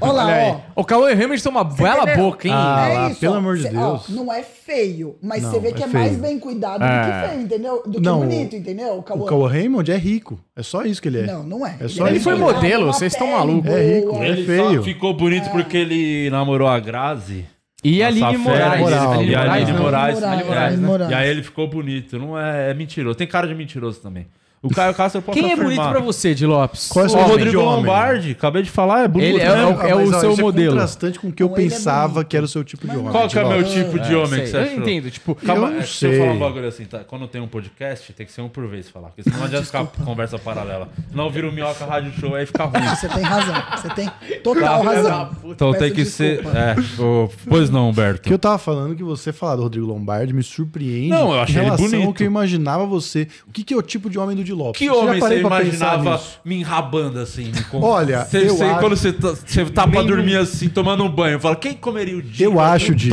Olha 0.00 0.12
lá, 0.12 0.24
Olha 0.26 0.60
ó. 0.74 0.80
O 0.80 0.84
Cauê 0.84 1.14
Raymond 1.14 1.42
tem 1.42 1.50
uma 1.52 1.64
bela 1.64 2.02
Entendeu? 2.04 2.16
boca, 2.24 2.46
hein? 2.48 2.54
Ah, 2.56 2.88
é 2.88 2.94
lá, 2.94 3.10
isso, 3.10 3.20
pelo 3.20 3.34
ó. 3.34 3.38
amor 3.38 3.56
de 3.56 3.62
Deus. 3.68 3.74
ó, 3.76 4.00
não 4.10 4.32
é 4.32 4.42
feio, 4.42 5.16
mas 5.22 5.42
Não, 5.42 5.50
você 5.50 5.58
vê 5.58 5.68
é 5.68 5.72
que 5.72 5.82
é, 5.82 5.88
feio. 5.88 6.04
mais 6.04 6.16
bem 6.16 6.38
cuidado 6.38 6.82
É. 6.84 6.86
do 6.86 7.06
que 7.22 7.28
feio, 7.28 7.42
entendeu? 7.42 7.82
Do 7.84 7.92
que 7.92 8.00
Não, 8.00 8.18
bonito, 8.20 8.56
entendeu? 8.56 8.98
O 8.98 9.02
Cauã. 9.02 9.32
O 9.32 9.46
Raymond 9.46 9.90
é 9.90 9.96
rico. 9.96 10.38
É 10.56 10.62
só 10.62 10.82
isso 10.84 11.02
que 11.02 11.08
ele 11.08 11.20
é. 11.20 11.26
Não, 11.26 11.42
não 11.42 11.66
é. 11.66 11.76
É 11.80 11.88
só 11.88 12.06
Ele 12.06 12.16
isso. 12.16 12.24
foi 12.24 12.34
modelo, 12.36 12.86
vocês 12.86 13.12
estão 13.12 13.32
malucos. 13.32 13.70
É 13.70 13.96
rico, 13.98 14.16
é 14.22 14.28
Ele 14.28 14.44
feio. 14.44 14.76
só 14.76 14.82
ficou 14.82 15.12
bonito 15.14 15.50
porque 15.50 15.76
ele 15.76 16.30
namorou 16.30 16.68
a 16.68 16.78
Grazi. 16.78 17.44
E 17.84 18.02
a 18.02 18.06
Aline 18.08 18.38
Moraes. 18.38 18.80
Moral. 18.80 19.22
E 19.22 19.34
a 19.34 19.52
Aline. 19.52 19.72
Moraes. 19.72 20.20
Moraes, 20.20 20.78
né? 20.78 20.86
Moraes. 20.86 21.10
E 21.10 21.14
aí 21.14 21.28
ele 21.28 21.42
ficou 21.42 21.68
bonito. 21.68 22.18
Não 22.18 22.38
é, 22.38 22.70
é 22.70 22.74
mentiroso. 22.74 23.16
Tem 23.16 23.26
cara 23.26 23.46
de 23.46 23.54
mentiroso 23.54 24.00
também. 24.00 24.26
O 24.66 24.74
Caio 24.74 24.94
Castro 24.94 25.18
eu 25.18 25.22
posso 25.22 25.38
Quem 25.38 25.48
é 25.50 25.52
afirmar. 25.54 25.74
bonito 25.76 25.90
pra 25.90 26.00
você, 26.00 26.34
Di 26.34 26.46
Lopes? 26.46 26.88
Qual 26.88 27.04
é 27.04 27.08
o 27.08 27.08
O 27.08 27.10
seu 27.10 27.18
Homem. 27.20 27.30
tipo 27.30 27.38
de 27.38 27.44
Rodrigo 27.56 27.62
homem? 27.64 27.76
Lombardi. 27.86 28.30
Acabei 28.32 28.62
de 28.62 28.70
falar, 28.70 29.04
é 29.04 29.08
bonito. 29.08 29.28
Ele 29.28 29.40
é- 29.40 29.48
mesmo. 29.48 29.60
é 29.60 29.64
o- 29.66 29.80
Ah, 29.80 29.96
mas, 29.96 30.12
ó, 30.14 30.20
seu 30.20 30.32
isso 30.32 30.40
modelo. 30.40 30.70
contrastante 30.72 31.18
com 31.18 31.28
o 31.28 31.32
que 31.32 31.42
eu 31.42 31.48
Não, 31.48 31.56
ele 31.56 31.66
é 31.66 31.70
pensava 31.70 32.24
que 32.24 32.36
era 32.36 32.44
o 32.44 32.48
seu 32.48 32.64
tipo 32.64 32.86
de 32.88 32.96
homem. 32.96 33.10
Qual 33.12 33.28
que 33.28 33.38
é 33.38 33.44
o 33.44 33.48
meu 33.48 33.64
Tipo, 33.64 33.74
tipo 33.92 33.98
de 34.00 34.14
homem 34.14 34.28
Sei, 34.28 34.40
que 34.42 34.46
você 34.48 34.56
Eu 34.56 34.62
achou? 34.62 34.78
entendo, 34.78 35.10
tipo... 35.10 35.34
Calma, 35.34 35.66
Eu 35.68 35.72
é, 35.72 35.76
não 35.76 35.82
se 35.86 36.06
eu 36.06 36.12
falar 36.12 36.24
um 36.26 36.30
sei. 36.32 36.40
bagulho 36.40 36.68
assim, 36.68 36.84
tá? 36.84 36.98
Quando 37.00 37.26
tem 37.28 37.40
um 37.40 37.48
podcast, 37.48 38.12
tem 38.12 38.26
que 38.26 38.32
ser 38.32 38.40
um 38.42 38.48
por 38.48 38.66
vez 38.68 38.88
falar. 38.88 39.08
Porque 39.08 39.22
senão 39.22 39.38
não 39.38 39.44
adianta 39.46 39.64
ficar 39.66 39.84
conversa 40.04 40.38
paralela. 40.38 40.88
Não 41.12 41.30
vira 41.30 41.48
o 41.48 41.52
Minhoca 41.52 41.84
Rádio 41.84 42.12
Show, 42.18 42.34
aí 42.34 42.46
fica 42.46 42.64
ruim. 42.64 42.86
Você 42.88 43.08
tem 43.08 43.22
razão. 43.22 43.54
Você 43.76 43.88
tem 43.90 44.10
total 44.42 44.82
razão. 44.82 45.30
Então 45.44 45.72
Peço 45.72 45.84
tem 45.84 45.92
que 45.94 46.04
ser. 46.04 46.36
desculpa. 46.42 46.58
É, 46.58 46.76
ô, 47.02 47.30
pois 47.48 47.70
não, 47.70 47.90
Humberto. 47.90 48.22
Que 48.22 48.32
eu 48.32 48.38
tava 48.38 48.58
falando 48.58 48.94
que 48.94 49.02
você 49.02 49.32
falar 49.32 49.56
do 49.56 49.62
Rodrigo 49.62 49.86
Lombardi 49.86 50.32
me 50.32 50.42
surpreende 50.42 51.08
Não, 51.08 51.32
eu 51.34 51.40
achei 51.40 51.56
em 51.56 51.58
ele 51.58 51.64
relação 51.66 51.86
ao 51.86 51.90
bonito. 51.92 52.14
que 52.16 52.22
eu 52.22 52.26
imaginava 52.26 52.86
você. 52.86 53.28
O 53.46 53.52
que, 53.52 53.62
que 53.64 53.74
é 53.74 53.76
o 53.76 53.82
tipo 53.82 54.08
de 54.10 54.18
homem 54.18 54.36
do 54.36 54.42
Di 54.44 54.52
Lopes? 54.56 54.78
Que 54.78 54.90
homem 54.90 55.20
você 55.20 55.40
imaginava 55.40 56.20
me 56.44 56.56
enrabando 56.60 57.18
assim? 57.20 57.52
com- 57.70 57.80
Olha, 57.82 58.24
Você- 58.24 58.48
eu 58.48 58.56
você- 58.56 58.64
acho- 58.64 58.80
quando 58.80 58.96
você 58.96 59.12
tá, 59.12 59.34
você 59.44 59.64
tá 59.66 59.86
pra 59.86 60.02
dormir 60.02 60.36
assim, 60.36 60.68
tomando 60.68 61.04
um 61.04 61.08
banho, 61.08 61.38
fala, 61.38 61.54
quem 61.56 61.74
comeria 61.74 62.16
o 62.16 62.22
dia? 62.22 62.46
Eu 62.46 62.58
acho, 62.58 62.94
Di, 62.94 63.08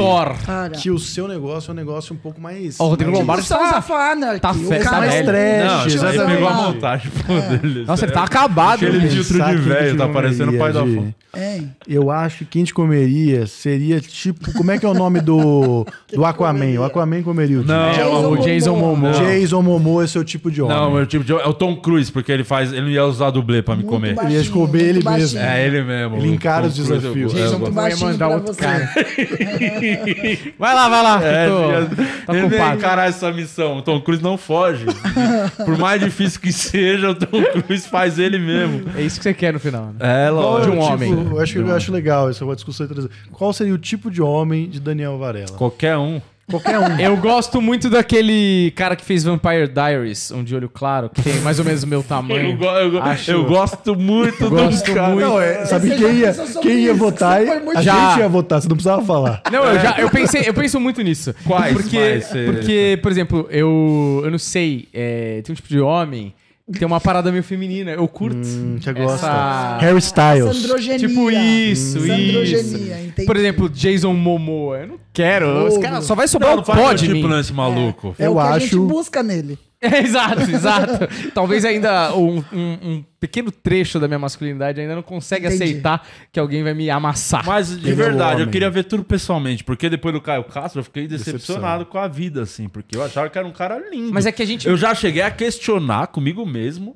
que 0.82 0.90
o 0.90 0.98
seu 1.00 1.28
negócio 1.28 1.70
é 1.70 1.74
um 1.74 1.76
negócio 1.76 2.14
um 2.14 2.18
pouco 2.18 2.40
mais... 2.40 2.80
Ó, 2.80 2.86
o 2.86 2.90
Rodrigo 2.90 3.12
Lombardi 3.12 3.48
tá- 3.48 3.84
Anarchy. 4.12 4.40
tá 4.40 4.52
O 4.52 4.54
fe- 4.56 4.80
cara 4.80 4.84
tá 4.84 5.00
mais 5.00 5.26
trash, 5.26 5.96
Não, 5.96 6.10
ele 6.10 6.26
pegou 6.26 6.48
a 6.48 6.54
montagem 6.54 7.12
pô, 7.12 7.58
dele. 7.58 7.86
Nossa, 7.86 8.06
ele 8.06 8.12
tá 8.12 8.24
acabado. 8.24 8.76
Aquele 8.76 9.08
título 9.10 9.44
de 9.46 9.56
velho, 9.58 9.98
tá 9.98 10.08
parecendo 10.08 10.52
o 10.52 10.58
pai 10.58 10.72
da. 10.74 10.82
Di. 10.82 11.16
Hein? 11.36 11.72
Eu 11.88 12.12
acho 12.12 12.40
que 12.40 12.46
quem 12.46 12.64
te 12.64 12.72
comeria 12.74 13.48
seria 13.48 14.00
tipo... 14.00 14.54
Como 14.54 14.70
é 14.70 14.78
que 14.78 14.86
é 14.86 14.90
o 14.90 14.94
nome 14.94 15.20
do, 15.20 15.84
do 16.14 16.24
Aquaman? 16.24 16.80
O 16.80 16.84
Aquaman 16.84 17.24
comeria 17.24 17.60
o. 17.60 17.64
Não, 17.64 17.90
É 17.90 18.06
o 18.06 18.38
Jason 18.38 18.76
Momoa. 18.76 19.14
Jason 19.14 19.62
Momoa 19.64 20.04
é 20.04 20.08
seu 20.08 20.24
tipo 20.24 20.52
de 20.52 20.62
homem. 20.62 20.76
Não, 20.78 20.92
meu 20.92 21.08
tipo 21.08 21.24
de. 21.26 21.32
É 21.34 21.48
o 21.48 21.54
Tom 21.54 21.76
Cruise, 21.78 22.12
porque 22.12 22.32
ele 22.32 22.44
faz. 22.44 22.72
Ele 22.72 22.82
não 22.82 22.90
ia 22.90 23.04
usar 23.06 23.32
dublê 23.32 23.64
pra 23.64 23.76
me 23.76 23.82
Muito 23.82 23.92
comer. 23.94 24.14
baixinho, 24.14 24.38
Ele 24.40 24.46
ia 24.48 24.52
comer 24.52 24.80
ele 24.84 24.94
muito 24.94 25.10
mesmo. 25.12 25.40
baixinho. 25.40 25.42
É 25.60 25.66
ele 25.66 25.82
mesmo. 25.84 26.18
Ele 26.18 26.28
encara 26.34 26.68
os 26.68 26.76
desafios. 26.76 27.34
Jason 27.34 27.60
baixinho 27.72 28.12
mandar 28.12 28.28
pra 28.28 28.36
outro 28.36 28.54
você. 28.54 28.62
cara. 28.62 28.90
Vai 30.60 30.76
lá, 30.76 30.90
vai 30.90 31.04
lá. 31.04 31.24
É, 31.24 31.48
tô, 31.48 31.72
ele 31.72 31.86
tá 32.26 32.34
ele 32.34 32.40
ia 32.40 32.46
ocupado. 32.48 32.78
encarar 32.78 33.10
essa 33.10 33.32
missão. 33.32 33.78
O 33.78 33.82
Tom 33.82 34.00
Cruise 34.02 34.22
não 34.24 34.38
foge. 34.38 34.86
Por 35.66 35.78
mais 35.78 36.00
difícil 36.02 36.40
que 36.40 36.52
seja, 36.54 37.10
o 37.12 37.16
Tom 37.16 37.42
Cruise 37.44 37.88
faz 37.88 38.20
ele 38.20 38.38
mesmo. 38.38 38.84
É 38.96 39.02
isso 39.02 39.18
que 39.18 39.24
você 39.24 39.34
quer 39.34 39.54
no 39.54 39.60
final, 39.60 39.88
né? 39.88 39.94
É, 40.00 40.28
é 40.28 40.30
de 40.30 40.36
o 40.36 40.74
um 40.74 40.80
tipo- 40.80 40.84
homem. 40.84 41.23
Eu 41.32 41.40
acho, 41.40 41.58
eu 41.58 41.76
acho 41.76 41.92
legal 41.92 42.30
essa 42.30 42.44
é 42.44 42.46
uma 42.46 42.56
discussão 42.56 42.86
interessante. 42.86 43.14
Qual 43.32 43.52
seria 43.54 43.74
o 43.74 43.78
tipo 43.78 44.10
de 44.12 44.22
homem 44.22 44.70
de 44.70 44.80
Daniel 44.80 45.18
Varela? 45.18 45.56
Qualquer 45.58 45.98
um. 45.98 46.22
Qualquer 46.50 46.78
um. 46.78 47.00
Eu 47.00 47.16
gosto 47.16 47.62
muito 47.62 47.90
daquele 47.90 48.72
cara 48.76 48.98
que 48.98 49.06
fez 49.06 49.24
Vampire 49.24 49.66
Diaries, 49.66 50.30
um 50.30 50.44
de 50.44 50.54
olho 50.54 50.68
claro, 50.68 51.10
que 51.10 51.22
tem 51.22 51.40
mais 51.40 51.58
ou 51.58 51.64
menos 51.64 51.84
o 51.84 51.88
meu 51.88 52.04
tamanho. 52.04 52.50
Eu, 52.52 52.58
go- 52.58 52.66
eu 52.66 52.92
go- 52.92 53.00
Acho- 53.00 53.32
eu 53.32 53.46
gosto 53.46 53.96
muito 53.96 54.50
Gosto 54.50 54.86
do 54.86 54.94
cara. 54.94 55.08
muito. 55.14 55.26
Não, 55.26 55.40
é, 55.40 55.66
sabe 55.66 55.88
Você 55.88 55.96
quem 55.96 56.02
já 56.04 56.10
ia, 56.10 56.34
quem 56.62 56.72
ia 56.80 56.90
isso? 56.92 56.96
votar? 56.96 57.42
A 57.76 57.82
Já. 57.82 58.10
gente 58.10 58.20
ia 58.20 58.28
votar, 58.28 58.62
você 58.62 58.68
não 58.68 58.76
precisava 58.76 59.02
falar. 59.06 59.42
Não, 59.50 59.64
eu 59.64 59.80
já 59.80 59.96
eu 59.98 60.10
pensei, 60.10 60.44
eu 60.46 60.54
penso 60.54 60.80
muito 60.82 61.02
nisso. 61.02 61.34
Quais 61.46 61.74
Porque, 61.74 62.20
porque 62.46 63.00
por 63.02 63.10
exemplo, 63.10 63.48
eu, 63.50 64.22
eu 64.26 64.30
não 64.30 64.38
sei, 64.38 64.90
é, 64.94 65.42
tem 65.46 65.54
um 65.54 65.56
tipo 65.56 65.70
de 65.70 65.80
homem 65.80 66.34
tem 66.72 66.86
uma 66.88 67.02
parada 67.02 67.32
meio 67.32 67.44
feminina, 67.44 67.92
eu 67.92 68.08
curto. 68.08 68.38
Hum, 68.38 68.78
você 68.80 68.94
gosta. 68.94 69.28
Essa- 69.28 69.78
Harry 69.82 69.98
Styles. 70.00 70.58
Sandrogenia. 70.58 71.00
Tipo 71.08 71.30
isso, 71.32 72.00
Sandrogenia, 72.00 72.44
isso. 72.44 72.78
entendi. 73.08 73.26
Por 73.26 73.36
exemplo, 73.38 73.70
Jason 73.70 74.14
Momoa, 74.14 74.78
eu 74.80 74.88
não 74.88 75.00
quero. 75.12 75.66
Os 75.66 75.74
Fogo. 75.74 75.82
caras 75.82 76.06
só 76.06 76.16
vai 76.16 76.28
sobrar 76.28 76.56
Não, 76.56 76.62
o 76.62 76.66
pó 76.66 76.94
de 76.94 77.08
tipo 77.08 77.28
mim. 77.28 77.36
nesse 77.36 77.52
maluco. 77.54 78.16
É 78.18 78.28
eu 78.28 78.32
o 78.32 78.36
que 78.36 78.42
a 78.42 78.46
acho- 78.52 78.60
gente 78.68 78.76
busca 78.78 79.22
nele. 79.22 79.58
É, 79.92 80.00
exato, 80.00 80.42
exato. 80.50 81.32
Talvez 81.34 81.66
ainda 81.66 82.16
um, 82.16 82.38
um- 82.54 82.78
um 82.82 83.04
pequeno 83.20 83.52
trecho 83.52 84.00
da 84.00 84.08
minha 84.08 84.18
masculinidade 84.20 84.80
ainda 84.80 84.96
não 84.96 85.02
consegue 85.04 85.46
Entendi. 85.46 85.64
aceitar 85.64 86.08
que 86.32 86.40
alguém 86.40 86.64
vai 86.64 86.74
me 86.74 86.90
amassar. 86.90 87.46
Mas, 87.46 87.70
de 87.78 87.86
Ele 87.90 87.92
é 87.92 87.96
verdade, 87.96 88.42
eu 88.42 88.48
queria 88.50 88.70
ver 88.70 88.84
tudo 88.86 89.04
pessoalmente, 89.04 89.64
porque 89.64 89.90
depois 89.90 90.14
do 90.14 90.22
Caio 90.22 90.44
Castro 90.46 90.80
eu 90.80 90.84
fiquei 90.86 91.06
decepcionado 91.08 91.80
Decepção. 91.80 91.86
com 91.92 91.98
a 91.98 92.08
vida, 92.08 92.42
assim, 92.44 92.70
porque 92.70 92.96
eu 92.96 93.04
achava 93.04 93.30
que 93.30 93.38
era 93.38 93.46
um 93.46 93.52
cara 93.52 93.78
lindo. 93.92 94.14
Mas 94.14 94.26
é 94.26 94.32
que 94.32 94.42
a 94.42 94.46
gente. 94.46 94.68
Eu 94.68 94.78
já 94.78 94.96
cheguei 94.96 95.22
a 95.22 95.30
questionar 95.32 96.08
comigo 96.08 96.46
mesmo 96.46 96.96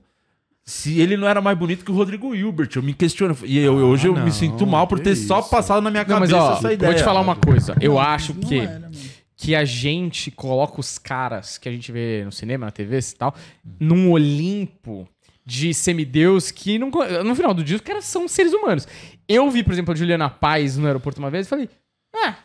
se 0.64 1.00
ele 1.00 1.16
não 1.18 1.28
era 1.28 1.40
mais 1.42 1.58
bonito 1.58 1.84
que 1.86 1.92
o 1.92 1.94
Rodrigo 1.94 2.34
Hilbert. 2.36 2.70
Eu 2.76 2.84
me 2.84 2.94
questiono. 2.94 3.36
E 3.44 3.58
eu, 3.60 3.74
hoje 3.74 4.08
eu 4.08 4.14
não, 4.14 4.24
me 4.24 4.32
sinto 4.32 4.66
mal 4.68 4.86
por 4.88 5.00
ter 5.00 5.16
só 5.16 5.40
isso. 5.40 5.50
passado 5.50 5.82
na 5.82 5.90
minha 5.92 6.04
Não, 6.06 6.20
mas 6.20 6.30
cabeça 6.30 6.52
ó, 6.54 6.58
essa 6.58 6.74
ideia. 6.74 6.92
vou 6.92 7.00
te 7.00 7.04
falar 7.06 7.22
uma 7.22 7.36
coisa. 7.36 7.76
Eu 7.82 7.98
acho 8.00 8.34
Não 8.34 8.42
que. 8.42 8.60
era. 8.60 8.90
Que 9.38 9.56
a 9.56 9.64
gente 9.64 10.32
coloca 10.32 10.80
os 10.80 10.98
caras 10.98 11.58
que 11.60 11.70
a 11.70 11.72
gente 11.72 11.92
vê 11.92 12.26
no 12.26 12.32
cinema, 12.32 12.66
na 12.66 12.72
TV 12.72 12.98
e 12.98 13.16
tal, 13.16 13.36
num 13.80 14.12
Olimpo 14.12 15.08
de 15.46 15.74
semideus 15.74 16.52
que 16.52 16.78
não, 16.80 16.90
no 17.24 17.36
final 17.36 17.54
do 17.54 17.64
dia 17.64 17.78
os 17.78 17.82
caras 17.82 18.04
são 18.06 18.28
seres 18.28 18.52
humanos. 18.52 18.88
Eu 19.30 19.50
vi, 19.52 19.64
por 19.64 19.72
exemplo, 19.72 19.94
a 19.94 19.96
Juliana 19.96 20.30
Paz 20.30 20.76
no 20.76 20.88
aeroporto 20.88 21.20
uma 21.20 21.30
vez 21.30 21.46
e 21.46 21.50
falei, 21.50 21.70
ah, 22.16 22.36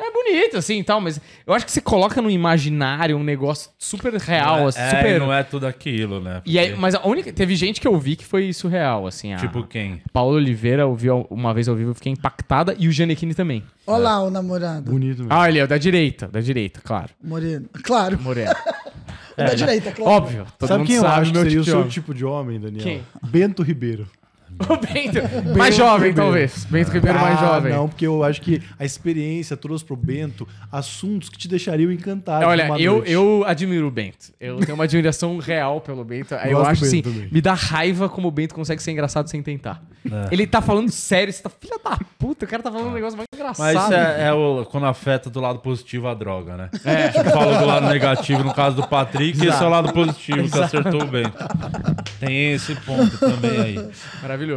é 0.00 0.10
bonito 0.12 0.56
assim 0.56 0.78
e 0.78 0.84
tal, 0.84 1.00
mas 1.00 1.20
eu 1.46 1.54
acho 1.54 1.64
que 1.66 1.72
você 1.72 1.80
coloca 1.80 2.20
no 2.22 2.30
imaginário 2.30 3.16
um 3.16 3.22
negócio 3.22 3.70
super 3.78 4.14
real, 4.14 4.58
Não 4.58 4.64
é, 4.64 4.68
assim, 4.68 4.80
é, 4.80 4.90
super... 4.90 5.20
não 5.20 5.32
é 5.32 5.42
tudo 5.42 5.66
aquilo, 5.66 6.20
né? 6.20 6.42
E 6.44 6.58
aí, 6.58 6.68
Porque, 6.68 6.80
mas 6.80 6.94
a 6.94 7.06
única. 7.06 7.32
Teve 7.32 7.54
gente 7.56 7.80
que 7.80 7.86
eu 7.88 7.98
vi 7.98 8.16
que 8.16 8.24
foi 8.24 8.52
surreal, 8.52 9.06
assim. 9.06 9.32
A 9.32 9.36
Tipo 9.36 9.62
quem? 9.64 10.00
Paula 10.12 10.36
Oliveira, 10.36 10.82
eu 10.82 10.94
vi 10.94 11.08
uma 11.10 11.52
vez 11.52 11.68
ao 11.68 11.74
vivo, 11.74 11.90
eu 11.90 11.94
fiquei 11.94 12.12
impactada, 12.12 12.74
e 12.78 12.88
o 12.88 12.92
Janequine 12.92 13.34
também. 13.34 13.62
Olha 13.86 14.02
lá 14.02 14.22
o 14.22 14.30
namorado. 14.30 14.90
Bonito 14.90 15.18
mesmo. 15.18 15.32
Ah, 15.32 15.48
ele 15.48 15.58
é 15.58 15.64
o 15.64 15.68
da 15.68 15.78
direita, 15.78 16.28
da 16.28 16.40
direita, 16.40 16.80
claro. 16.82 17.10
Moreno. 17.22 17.68
Claro. 17.82 18.18
Moreno. 18.20 18.52
O 19.38 19.40
da 19.40 19.54
direita, 19.54 19.92
claro. 19.92 20.10
Óbvio. 20.10 20.46
Todo 20.58 20.68
Sabe 20.68 20.78
mundo 20.80 20.86
quem 20.88 20.96
eu 20.96 21.02
sabe 21.02 21.20
acho 21.22 21.32
meu 21.32 21.44
que 21.44 21.48
seria 21.50 21.60
tipo 21.60 21.60
o 21.60 21.64
seu 21.64 21.78
homem. 21.78 21.88
tipo 21.90 22.12
de 22.14 22.24
homem, 22.24 22.58
Daniel? 22.60 22.82
Quem? 22.82 23.02
Bento 23.22 23.62
Ribeiro. 23.62 24.08
O 24.68 24.76
Bento. 24.76 25.56
Mais 25.56 25.74
jovem, 25.76 26.12
talvez. 26.12 26.64
Bento 26.64 26.90
Ribeiro 26.90 27.18
mais 27.18 27.38
Ah, 27.38 27.46
jovem. 27.54 27.72
Não, 27.72 27.88
porque 27.88 28.06
eu 28.06 28.22
acho 28.24 28.40
que 28.40 28.60
a 28.78 28.84
experiência 28.84 29.56
trouxe 29.56 29.84
pro 29.84 29.96
Bento 29.96 30.46
assuntos 30.70 31.28
que 31.28 31.38
te 31.38 31.46
deixariam 31.48 31.90
encantado. 31.92 32.44
Olha, 32.44 32.64
numa 32.66 32.80
eu, 32.80 32.96
noite. 32.96 33.10
eu 33.12 33.44
admiro 33.46 33.86
o 33.86 33.90
Bento. 33.90 34.32
Eu 34.40 34.56
tenho 34.58 34.74
uma 34.74 34.84
admiração 34.84 35.38
real 35.38 35.80
pelo 35.80 36.04
Bento. 36.04 36.34
Eu 36.34 36.58
Gosto 36.58 36.70
acho 36.70 36.84
assim, 36.84 36.96
Bento 37.02 37.10
também. 37.14 37.28
me 37.30 37.40
dá 37.40 37.54
raiva 37.54 38.08
como 38.08 38.28
o 38.28 38.30
Bento 38.30 38.54
consegue 38.54 38.82
ser 38.82 38.90
engraçado 38.90 39.28
sem 39.28 39.42
tentar. 39.42 39.80
Ele 40.30 40.46
tá 40.46 40.60
falando 40.60 40.90
sério, 40.90 41.32
você 41.32 41.42
tá 41.42 41.50
filha 41.50 41.78
da 41.84 41.98
puta, 42.18 42.44
o 42.44 42.48
cara 42.48 42.62
tá 42.62 42.70
falando 42.72 42.88
um 42.88 42.94
negócio 42.94 43.16
mais 43.16 43.26
engraçado. 43.34 43.64
Mas 43.74 43.84
isso 43.84 43.92
é, 43.92 44.28
é 44.28 44.32
o, 44.32 44.64
quando 44.64 44.86
afeta 44.86 45.28
do 45.30 45.40
lado 45.40 45.58
positivo 45.60 46.08
a 46.08 46.14
droga, 46.14 46.56
né? 46.56 46.70
É. 46.84 47.08
Tipo, 47.08 47.30
falou 47.30 47.58
do 47.58 47.66
lado 47.66 47.86
negativo 47.88 48.42
no 48.42 48.54
caso 48.54 48.76
do 48.76 48.86
Patrick, 48.86 49.38
esse 49.46 49.62
é 49.62 49.66
o 49.66 49.68
lado 49.68 49.92
positivo 49.92 50.48
que 50.50 50.58
acertou 50.58 51.06
bem. 51.06 51.24
Tem 52.18 52.52
esse 52.52 52.74
ponto 52.76 53.16
também 53.18 53.60
aí. 53.60 53.88
Maravilhoso. 54.22 54.47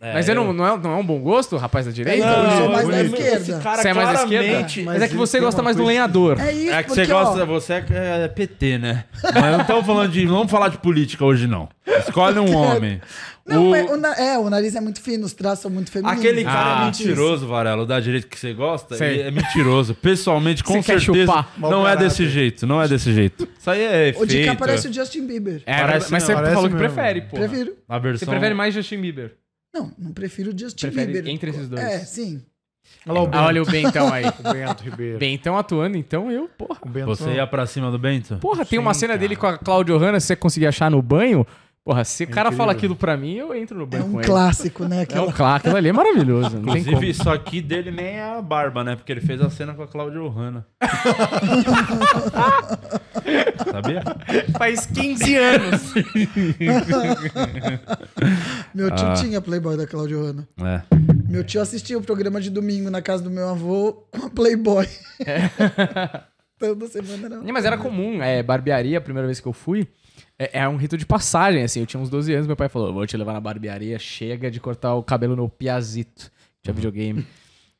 É, 0.00 0.12
Mas 0.14 0.28
é, 0.28 0.32
eu- 0.32 0.36
não, 0.36 0.52
não, 0.52 0.66
é, 0.66 0.78
não 0.78 0.92
é 0.92 0.96
um 0.96 1.04
bom 1.06 1.18
gosto, 1.20 1.56
rapaz 1.56 1.86
da 1.86 1.92
direita? 1.92 2.26
Não, 2.26 2.44
eu 2.44 2.50
sou 2.58 2.68
mais 2.70 2.88
da 2.88 3.02
esse 3.02 3.14
esquerda. 3.14 3.62
cara 3.62 3.82
Você 3.82 3.88
é 3.88 3.94
mais 3.94 4.08
da 4.08 4.14
esquerda? 4.24 4.82
Mas, 4.84 5.02
é 5.02 5.08
que 5.08 5.14
você 5.16 5.36
é 5.36 5.40
gosta 5.40 5.60
uma 5.60 5.64
mais 5.64 5.76
do 5.76 5.84
lenhador. 5.84 6.40
É 6.40 6.52
isso, 6.52 6.72
É 6.72 6.82
que 6.82 6.88
porque, 6.88 7.04
você 7.06 7.12
gosta, 7.12 7.42
ó, 7.42 7.46
você 7.46 7.72
é, 7.74 7.84
é 8.24 8.28
PT, 8.28 8.78
né? 8.78 9.04
Mas 9.22 9.52
não 9.52 9.60
estamos 9.60 9.86
falando 9.86 10.10
de. 10.12 10.24
Não 10.24 10.34
vamos 10.34 10.50
falar 10.50 10.68
de 10.68 10.78
política 10.78 11.24
hoje, 11.24 11.46
não. 11.46 11.68
Escolhe 11.86 12.38
um 12.38 12.54
homem. 12.56 13.00
Não, 13.46 13.68
O- 13.68 13.70
mas 13.70 13.88
o, 13.90 13.96
na- 13.96 14.14
é, 14.16 14.36
o 14.38 14.50
nariz 14.50 14.74
é 14.74 14.80
muito 14.80 15.00
fino, 15.00 15.24
os 15.24 15.32
traços 15.32 15.60
são 15.62 15.70
muito 15.70 15.90
femininos. 15.90 16.18
Aquele 16.18 16.42
cara 16.42 16.78
Ah, 16.78 16.82
é 16.82 16.84
mentiroso, 16.86 17.46
Varelo, 17.46 17.86
da 17.86 18.00
direita 18.00 18.26
que 18.26 18.38
você 18.38 18.52
gosta, 18.52 18.96
é 19.04 19.30
mentiroso. 19.30 19.94
Pessoalmente, 19.94 20.62
com 20.64 20.72
Você 20.82 20.92
quer 20.92 21.00
certeza. 21.00 21.26
chupar? 21.32 21.52
Não 21.58 21.86
é 21.88 21.96
desse 21.96 22.28
jeito, 22.28 22.66
não 22.66 22.82
é 22.82 22.88
desse 22.88 23.12
jeito. 23.12 23.48
Isso 23.58 23.70
aí 23.70 23.80
é 23.82 24.14
O 24.18 24.26
de 24.26 24.44
cá 24.44 24.54
parece 24.56 24.88
o 24.88 24.92
Justin 24.92 25.26
Bieber. 25.26 25.62
É, 25.64 25.80
Parece 25.80 26.10
mas 26.10 26.24
você 26.24 26.34
mesmo. 26.34 26.54
falou 26.54 26.70
que 26.70 26.76
prefere, 26.76 27.20
pô. 27.20 27.36
Prefiro. 27.36 27.76
A 27.88 27.98
versão... 27.98 28.26
Você 28.26 28.30
prefere 28.30 28.54
mais 28.54 28.74
Justin 28.74 29.00
Bieber? 29.00 29.36
Não, 29.72 29.92
não 29.98 30.12
prefiro 30.12 30.52
o 30.52 30.58
Justin 30.58 30.86
Prefere 30.88 31.12
Bieber. 31.12 31.32
entre 31.32 31.50
esses 31.50 31.68
dois. 31.68 31.82
É, 31.82 31.98
sim. 32.00 32.42
Olha 33.06 33.14
lá 33.14 33.20
o 33.22 33.26
Bento. 33.26 33.36
Ah, 33.38 33.46
olha 33.46 33.62
o 33.62 33.66
Bentão 33.66 34.12
aí. 34.12 34.24
O 34.44 34.52
Bento 34.52 34.82
Ribeiro. 34.82 35.18
Bentão 35.18 35.56
atuando, 35.58 35.96
então 35.96 36.30
eu, 36.30 36.48
porra. 36.56 36.78
O 36.84 36.88
Bento 36.88 37.06
Você 37.06 37.30
ia 37.34 37.46
pra 37.46 37.66
cima 37.66 37.90
do 37.90 37.98
Bento? 37.98 38.36
Porra, 38.38 38.64
tem 38.64 38.78
uma 38.78 38.94
cena 38.94 39.12
cara. 39.14 39.20
dele 39.20 39.36
com 39.36 39.46
a 39.46 39.58
Claudio 39.58 39.96
Hanna, 39.98 40.18
se 40.18 40.26
você 40.28 40.36
conseguir 40.36 40.66
achar 40.66 40.90
no 40.90 41.00
banho. 41.02 41.46
Porra, 41.86 42.02
se 42.04 42.24
o 42.24 42.26
cara 42.26 42.48
incrível. 42.48 42.58
fala 42.58 42.72
aquilo 42.72 42.96
pra 42.96 43.16
mim, 43.16 43.34
eu 43.36 43.54
entro 43.54 43.76
no 43.78 43.84
É 43.84 43.86
banho 43.86 44.04
com 44.06 44.16
um 44.16 44.20
ele. 44.20 44.26
clássico, 44.26 44.88
né? 44.88 44.96
É 44.96 44.98
um 44.98 45.02
Aquela... 45.04 45.32
clássico. 45.32 45.68
Aquilo 45.68 45.76
ali 45.76 45.88
é 45.88 45.92
maravilhoso. 45.92 46.56
Não 46.58 46.72
tem 46.72 46.82
como. 46.82 46.96
Inclusive, 46.96 47.10
isso 47.10 47.30
aqui 47.30 47.62
dele 47.62 47.92
nem 47.92 48.06
é 48.16 48.24
a 48.24 48.42
barba, 48.42 48.82
né? 48.82 48.96
Porque 48.96 49.12
ele 49.12 49.20
fez 49.20 49.40
a 49.40 49.48
cena 49.48 49.72
com 49.72 49.84
a 49.84 49.86
Cláudia 49.86 50.18
Hanna. 50.20 50.66
Sabia? 53.70 54.02
Faz 54.58 54.86
15 54.86 55.34
anos. 55.36 55.94
Meu 58.74 58.90
tio 58.90 59.06
Ah. 59.06 59.14
tinha 59.14 59.40
Playboy 59.40 59.76
da 59.76 59.86
Claudio 59.86 60.22
Hanna. 60.24 60.48
É. 60.60 60.82
Meu 61.28 61.44
tio 61.44 61.60
assistia 61.60 61.96
o 61.96 62.02
programa 62.02 62.40
de 62.40 62.50
domingo 62.50 62.90
na 62.90 63.00
casa 63.02 63.22
do 63.22 63.30
meu 63.30 63.48
avô 63.48 63.92
com 64.10 64.26
a 64.26 64.30
Playboy. 64.30 64.88
Toda 66.58 66.86
semana 66.88 67.28
não. 67.28 67.44
Mas 67.52 67.64
era 67.64 67.76
comum, 67.76 68.22
é, 68.22 68.42
barbearia, 68.42 68.98
a 68.98 69.00
primeira 69.00 69.26
vez 69.26 69.40
que 69.40 69.46
eu 69.46 69.52
fui, 69.52 69.86
é, 70.38 70.60
é 70.60 70.68
um 70.68 70.76
rito 70.76 70.96
de 70.96 71.06
passagem, 71.06 71.62
assim. 71.62 71.80
Eu 71.80 71.86
tinha 71.86 72.00
uns 72.00 72.10
12 72.10 72.32
anos, 72.34 72.46
meu 72.46 72.56
pai 72.56 72.68
falou: 72.68 72.92
vou 72.92 73.06
te 73.06 73.16
levar 73.16 73.32
na 73.32 73.40
barbearia, 73.40 73.98
chega 73.98 74.50
de 74.50 74.60
cortar 74.60 74.94
o 74.94 75.02
cabelo 75.02 75.36
no 75.36 75.48
piazito. 75.48 76.30
Tinha 76.62 76.74
videogame. 76.74 77.26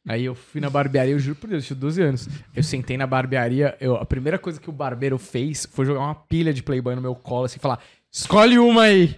Aí 0.09 0.25
eu 0.25 0.37
fui 0.37 0.61
na 0.61 0.71
barbearia, 0.71 1.15
eu 1.15 1.19
juro 1.19 1.37
por 1.37 1.51
Deus, 1.51 1.65
eu 1.65 1.67
tinha 1.69 1.81
12 1.81 2.03
anos. 2.03 2.29
Eu 2.55 2.63
sentei 2.63 2.97
na 2.97 3.09
barbearia, 3.09 3.77
eu, 3.81 3.97
a 3.97 4.05
primeira 4.05 4.39
coisa 4.39 4.61
que 4.61 4.71
o 4.71 4.73
barbeiro 4.73 5.19
fez 5.19 5.67
foi 5.67 5.85
jogar 5.85 6.01
uma 6.01 6.15
pilha 6.15 6.55
de 6.55 6.63
Playboy 6.63 6.95
no 6.95 7.03
meu 7.03 7.15
colo, 7.15 7.47
assim, 7.47 7.59
e 7.59 7.61
falar: 7.61 7.81
escolhe 8.11 8.59
uma 8.59 8.83
aí. 8.83 9.17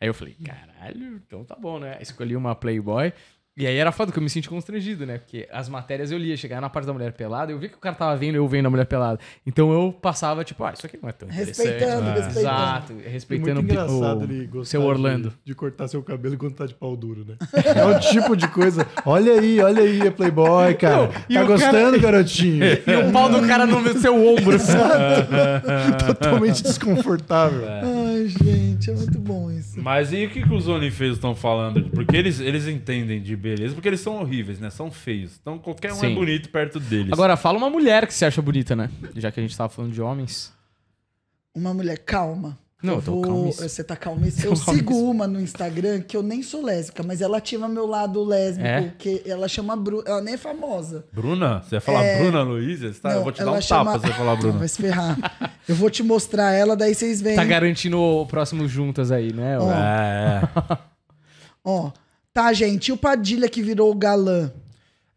Aí 0.00 0.08
eu 0.08 0.14
falei: 0.14 0.34
caralho, 0.42 1.16
então 1.16 1.44
tá 1.44 1.54
bom, 1.54 1.78
né? 1.78 1.98
Escolhi 2.00 2.34
uma 2.34 2.54
Playboy. 2.54 3.12
E 3.56 3.66
aí 3.66 3.76
era 3.76 3.90
foda 3.92 4.10
que 4.12 4.18
eu 4.18 4.22
me 4.22 4.30
senti 4.30 4.48
constrangido, 4.48 5.04
né? 5.04 5.18
Porque 5.18 5.46
as 5.52 5.68
matérias 5.68 6.10
eu 6.10 6.16
lia, 6.18 6.36
chegava 6.36 6.60
na 6.62 6.70
parte 6.70 6.86
da 6.86 6.92
mulher 6.92 7.12
pelada, 7.12 7.50
eu 7.52 7.58
vi 7.58 7.68
que 7.68 7.74
o 7.74 7.78
cara 7.78 7.94
tava 7.94 8.16
vendo 8.16 8.36
eu 8.36 8.46
vendo 8.48 8.66
a 8.66 8.70
mulher 8.70 8.86
pelada. 8.86 9.18
Então 9.46 9.72
eu 9.72 9.92
passava, 9.92 10.42
tipo, 10.44 10.64
ah, 10.64 10.72
isso 10.72 10.86
aqui 10.86 10.98
não 11.02 11.08
é 11.08 11.12
tão 11.12 11.28
interessante. 11.28 11.68
Respeitando, 11.68 12.08
Ah, 12.08 12.14
respeitando. 12.14 12.38
Exato, 12.40 12.92
É 13.04 13.08
respeitando 13.08 13.54
muito 13.62 13.72
engraçado 13.72 14.20
o, 14.20 14.24
ele 14.24 14.44
o 14.44 14.48
gostar 14.48 14.70
seu 14.70 14.82
Orlando. 14.82 15.30
De, 15.30 15.36
de 15.46 15.54
cortar 15.54 15.88
seu 15.88 16.02
cabelo 16.02 16.38
quando 16.38 16.54
tá 16.54 16.64
de 16.64 16.74
pau 16.74 16.96
duro, 16.96 17.24
né? 17.26 17.34
É 17.74 17.84
um 17.84 17.98
tipo 17.98 18.36
de 18.36 18.48
coisa. 18.48 18.86
Olha 19.04 19.32
aí, 19.40 19.60
olha 19.60 19.82
aí, 19.82 20.00
é 20.00 20.10
Playboy, 20.10 20.74
cara. 20.74 21.10
e 21.28 21.34
tá 21.34 21.42
o 21.42 21.46
gostando, 21.46 22.00
garotinho? 22.00 22.64
E 22.86 22.96
o 23.08 23.12
pau 23.12 23.28
do 23.28 23.46
cara 23.46 23.66
no 23.66 23.92
seu 24.00 24.14
ombro. 24.14 24.56
assim. 24.56 24.72
Totalmente 26.06 26.62
desconfortável. 26.62 27.62
Ai, 27.68 28.28
gente, 28.28 28.69
é 28.88 28.94
muito 28.94 29.18
bom 29.18 29.50
isso. 29.50 29.80
Mas 29.82 30.12
e 30.12 30.24
o 30.24 30.30
que, 30.30 30.42
que 30.42 30.54
os 30.54 30.68
OnlyFans 30.68 31.14
estão 31.14 31.34
falando? 31.34 31.90
Porque 31.90 32.16
eles, 32.16 32.38
eles 32.38 32.68
entendem 32.68 33.20
de 33.20 33.36
beleza, 33.36 33.74
porque 33.74 33.88
eles 33.88 34.00
são 34.00 34.20
horríveis, 34.20 34.60
né? 34.60 34.70
São 34.70 34.90
feios. 34.90 35.36
Então 35.40 35.58
qualquer 35.58 35.92
um 35.92 35.96
Sim. 35.96 36.12
é 36.12 36.14
bonito 36.14 36.48
perto 36.48 36.78
deles. 36.78 37.12
Agora, 37.12 37.36
fala 37.36 37.58
uma 37.58 37.68
mulher 37.68 38.06
que 38.06 38.14
você 38.14 38.24
acha 38.24 38.40
bonita, 38.40 38.76
né? 38.76 38.88
Já 39.16 39.30
que 39.30 39.40
a 39.40 39.42
gente 39.42 39.56
tava 39.56 39.68
falando 39.68 39.92
de 39.92 40.00
homens. 40.00 40.52
Uma 41.54 41.74
mulher 41.74 41.98
calma. 41.98 42.56
Não, 42.82 42.94
eu 42.94 42.98
eu 43.00 43.02
tô 43.04 43.12
vou... 43.12 43.22
calmíssimo. 43.22 43.68
Você 43.68 43.84
tá 43.84 43.94
calmíssimo. 43.96 44.42
Tô 44.44 44.50
Eu 44.70 44.74
sigo 44.74 44.94
uma 45.10 45.26
no 45.26 45.40
Instagram 45.40 46.00
que 46.00 46.16
eu 46.16 46.22
nem 46.22 46.42
sou 46.42 46.62
lésbica, 46.64 47.02
mas 47.02 47.20
ela 47.20 47.36
ativa 47.38 47.68
meu 47.68 47.86
lado 47.86 48.22
lésbico, 48.24 48.66
É? 48.66 48.92
que 48.98 49.22
ela 49.26 49.46
chama 49.48 49.76
Bruna. 49.76 50.02
Ela 50.06 50.20
nem 50.22 50.34
é 50.34 50.38
famosa. 50.38 51.04
Bruna? 51.12 51.60
Você 51.62 51.74
ia 51.76 51.80
falar 51.80 52.02
Bruna 52.18 52.42
Luiz? 52.42 52.80
Você 52.80 52.98
tá- 53.00 53.10
eu 53.10 53.16
Não, 53.16 53.22
vou 53.24 53.32
te 53.32 53.44
dar 53.44 53.52
um 53.52 53.60
chama- 53.60 53.92
tapa 53.92 53.98
se 54.00 54.06
você 54.12 54.18
falar 54.18 54.36
Bruna. 54.36 54.58
Vai 54.58 54.68
se 54.68 54.80
ferrar. 54.80 55.52
Eu 55.68 55.74
vou 55.74 55.90
te 55.90 56.02
mostrar 56.02 56.52
ela, 56.52 56.74
daí 56.74 56.94
vocês 56.94 57.20
veem. 57.20 57.36
Tá 57.36 57.44
garantindo 57.44 57.98
o 58.00 58.24
próximo 58.26 58.66
juntas 58.66 59.12
aí, 59.12 59.32
né? 59.32 59.58
Ó. 59.58 59.70
É, 59.70 60.42
é. 60.72 60.78
Ó, 61.64 61.90
tá, 62.32 62.52
gente. 62.52 62.88
E 62.88 62.92
o 62.92 62.96
Padilha 62.96 63.48
que 63.48 63.62
virou 63.62 63.90
o 63.90 63.94
galã? 63.94 64.50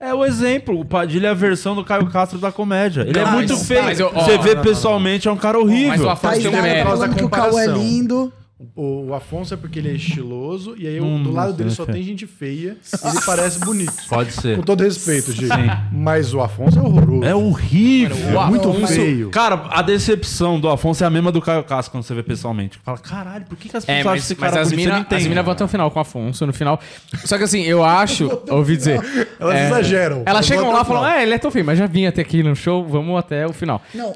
É 0.06 0.14
o 0.14 0.26
exemplo. 0.26 0.78
O 0.80 0.84
Padilha 0.84 1.28
é 1.28 1.32
a 1.32 1.34
versão 1.34 1.74
do 1.76 1.84
Caio 1.84 2.08
Castro 2.08 2.38
da 2.38 2.52
comédia. 2.52 3.02
Ele 3.08 3.18
é 3.18 3.24
Não, 3.24 3.32
muito 3.32 3.54
mas- 3.54 3.66
feio. 3.68 3.84
mas 3.84 4.00
eu- 4.02 4.12
ó, 4.14 4.24
você 4.26 4.38
vê 4.38 4.50
não, 4.50 4.56
não, 4.58 4.62
pessoalmente, 4.64 5.28
é 5.30 5.32
um 5.32 5.38
cara 5.38 5.58
Mas 5.58 5.66
horrível. 5.68 6.06
o 6.06 6.10
Afonso 6.10 6.22
Thaís 6.34 6.44
tem 6.44 6.54
um 6.60 6.62
mérito. 6.62 6.86
falando 6.90 7.16
que 7.16 7.24
o 7.24 7.30
Cauã 7.30 7.62
é 7.62 7.68
lindo. 7.68 8.34
O, 8.76 9.08
o 9.08 9.14
Afonso 9.14 9.54
é 9.54 9.58
porque 9.58 9.80
ele 9.80 9.90
é 9.90 9.94
estiloso 9.94 10.76
e 10.78 10.88
aí 10.88 11.02
Hum, 11.02 11.22
do 11.22 11.32
lado 11.32 11.52
dele 11.54 11.70
é 11.70 11.74
só 11.74 11.84
feio. 11.86 11.98
tem 11.98 12.04
gente 12.06 12.26
feia 12.26 12.78
e 13.04 13.08
ele 13.10 13.22
parece 13.26 13.60
bonito. 13.60 13.92
Pode 14.08 14.32
ser. 14.32 14.56
Com 14.56 14.62
todo 14.64 14.82
respeito, 14.84 15.34
Gi. 15.34 15.48
Mas 15.92 16.34
o 16.34 16.40
Afonso 16.40 16.80
é 16.80 16.82
horroroso. 16.82 17.24
É 17.26 17.36
horrível. 17.36 18.16
Mano, 18.34 18.40
o 18.40 18.48
muito 18.50 18.70
Afonso- 18.70 18.88
feio. 18.94 19.30
Cara, 19.32 19.66
a 19.70 19.82
decepção 19.82 20.60
do 20.62 20.70
Afonso 20.70 21.04
é 21.04 21.08
a 21.08 21.10
mesma 21.10 21.30
do 21.32 21.42
Caio 21.42 21.64
Castro 21.64 21.92
quando 21.92 22.04
você 22.04 22.14
vê 22.14 22.24
pessoalmente. 22.24 22.80
Fala, 22.86 22.98
caralho, 23.00 23.44
por 23.46 23.58
que, 23.58 23.68
que 23.68 23.76
as 23.76 23.84
pessoas 23.84 23.98
É, 23.98 24.00
acham 24.02 24.12
mas, 24.14 24.24
esse 24.24 24.36
mas 24.40 24.50
cara 24.52 24.62
as 24.62 24.70
bonito? 24.70 25.10
Você 25.10 25.30
minas 25.30 25.44
vão 25.46 25.54
até 25.54 25.64
o 25.66 25.68
final 25.68 25.92
com 25.92 26.00
o 26.00 26.02
Afonso, 26.02 26.46
no 26.46 26.54
final. 26.54 26.80
Só 27.26 27.38
que 27.38 27.44
assim, 27.44 27.64
eu 27.64 27.84
acho, 27.84 28.30
ouvi 28.50 28.78
dizer. 28.78 29.02
Elas 29.40 29.56
é, 29.56 29.66
exageram. 29.68 30.24
Elas 30.26 30.46
chegam 30.46 30.72
lá 30.72 30.82
e 30.84 30.86
falam, 30.86 31.06
é, 31.06 31.24
ele 31.24 31.34
é 31.34 31.38
tão 31.38 31.52
feio, 31.52 31.66
mas 31.66 31.78
já 31.78 31.86
vim 31.88 32.06
até 32.06 32.22
aqui 32.22 32.42
no 32.44 32.56
show, 32.56 32.86
vamos 32.88 33.18
até 33.20 33.46
o 33.46 33.52
final. 33.52 33.82
Não. 33.94 34.14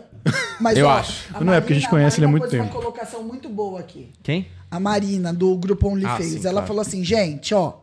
Mas, 0.59 0.77
Eu 0.77 0.87
ó, 0.87 0.91
acho. 0.97 1.25
a 1.33 1.43
Não 1.43 1.53
é 1.53 1.59
porque 1.61 1.73
a 1.73 1.75
gente 1.75 1.85
Marina- 1.85 1.89
conhece 1.99 2.19
ele 2.19 2.25
há 2.25 2.29
Marina 2.29 2.39
muito 2.47 2.51
tempo. 2.51 2.63
uma 2.75 2.81
colocação 2.81 3.23
muito 3.23 3.49
boa 3.49 3.79
aqui. 3.79 4.11
Quem? 4.23 4.47
A 4.69 4.79
Marina, 4.79 5.33
do 5.33 5.55
grupo 5.57 5.87
OnlyFans. 5.89 6.19
Ah, 6.19 6.23
sim, 6.23 6.39
ela 6.43 6.51
claro. 6.51 6.67
falou 6.67 6.81
assim, 6.81 7.03
gente, 7.03 7.53
ó. 7.53 7.75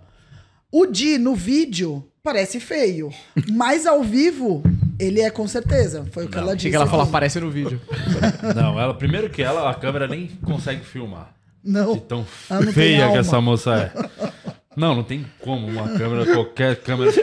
O 0.70 0.87
Di, 0.87 1.18
no 1.18 1.35
vídeo, 1.35 2.04
parece 2.22 2.59
feio. 2.61 3.11
Mas 3.52 3.87
ao 3.87 4.02
vivo, 4.02 4.62
ele 4.98 5.20
é 5.20 5.30
com 5.30 5.46
certeza. 5.46 6.04
Foi 6.11 6.26
o 6.26 6.28
que 6.28 6.37
ela 6.37 6.54
disse. 6.54 6.66
Achei 6.66 6.70
que 6.70 6.76
ela 6.76 6.87
fala, 6.87 7.02
aqui. 7.04 7.11
aparece 7.11 7.38
no 7.40 7.50
vídeo. 7.50 7.80
Não, 8.54 8.78
ela, 8.80 8.92
primeiro 8.94 9.30
que 9.30 9.42
ela, 9.42 9.70
a 9.70 9.74
câmera 9.74 10.07
nem 10.09 10.26
consegue 10.42 10.85
filmar. 10.85 11.33
Não. 11.62 11.94
De 11.94 12.00
tão 12.00 12.26
não 12.50 12.72
feia 12.72 13.11
que 13.11 13.16
essa 13.18 13.40
moça 13.40 13.74
é. 13.94 14.35
Não, 14.77 14.95
não 14.95 15.03
tem 15.03 15.25
como 15.41 15.67
uma 15.67 15.89
câmera, 15.89 16.27
qualquer 16.33 16.77
câmera 16.83 17.13
que 17.13 17.21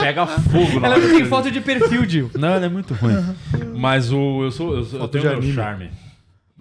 pega 0.00 0.26
fogo 0.26 0.80
na 0.80 0.86
Ela 0.88 0.98
não 0.98 1.08
tem 1.08 1.18
que- 1.22 1.28
foto 1.28 1.50
de 1.50 1.60
perfil, 1.60 2.08
Gil. 2.08 2.30
Não, 2.34 2.48
ela 2.48 2.66
é 2.66 2.68
muito 2.68 2.94
ruim. 2.94 3.14
Mas 3.76 4.10
o, 4.12 4.42
eu 4.44 4.50
sou, 4.50 4.76
eu, 4.76 4.84
sou, 4.84 5.00
eu 5.00 5.08
tenho 5.08 5.24
meu 5.24 5.32
anime. 5.38 5.52
charme. 5.52 5.90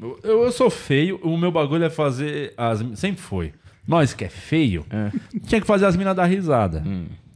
Eu, 0.02 0.20
eu, 0.46 0.52
sou 0.52 0.70
feio, 0.70 1.20
o 1.24 1.38
meu 1.38 1.52
bagulho 1.52 1.84
é 1.84 1.90
fazer 1.90 2.54
as. 2.58 2.84
Sempre 2.96 3.22
foi. 3.22 3.54
Nós 3.88 4.14
que 4.14 4.24
é 4.24 4.30
feio, 4.30 4.86
tinha 5.48 5.60
que 5.60 5.66
fazer 5.68 5.86
as 5.86 5.96
minas 5.96 6.16
dar 6.16 6.26
risada. 6.26 6.84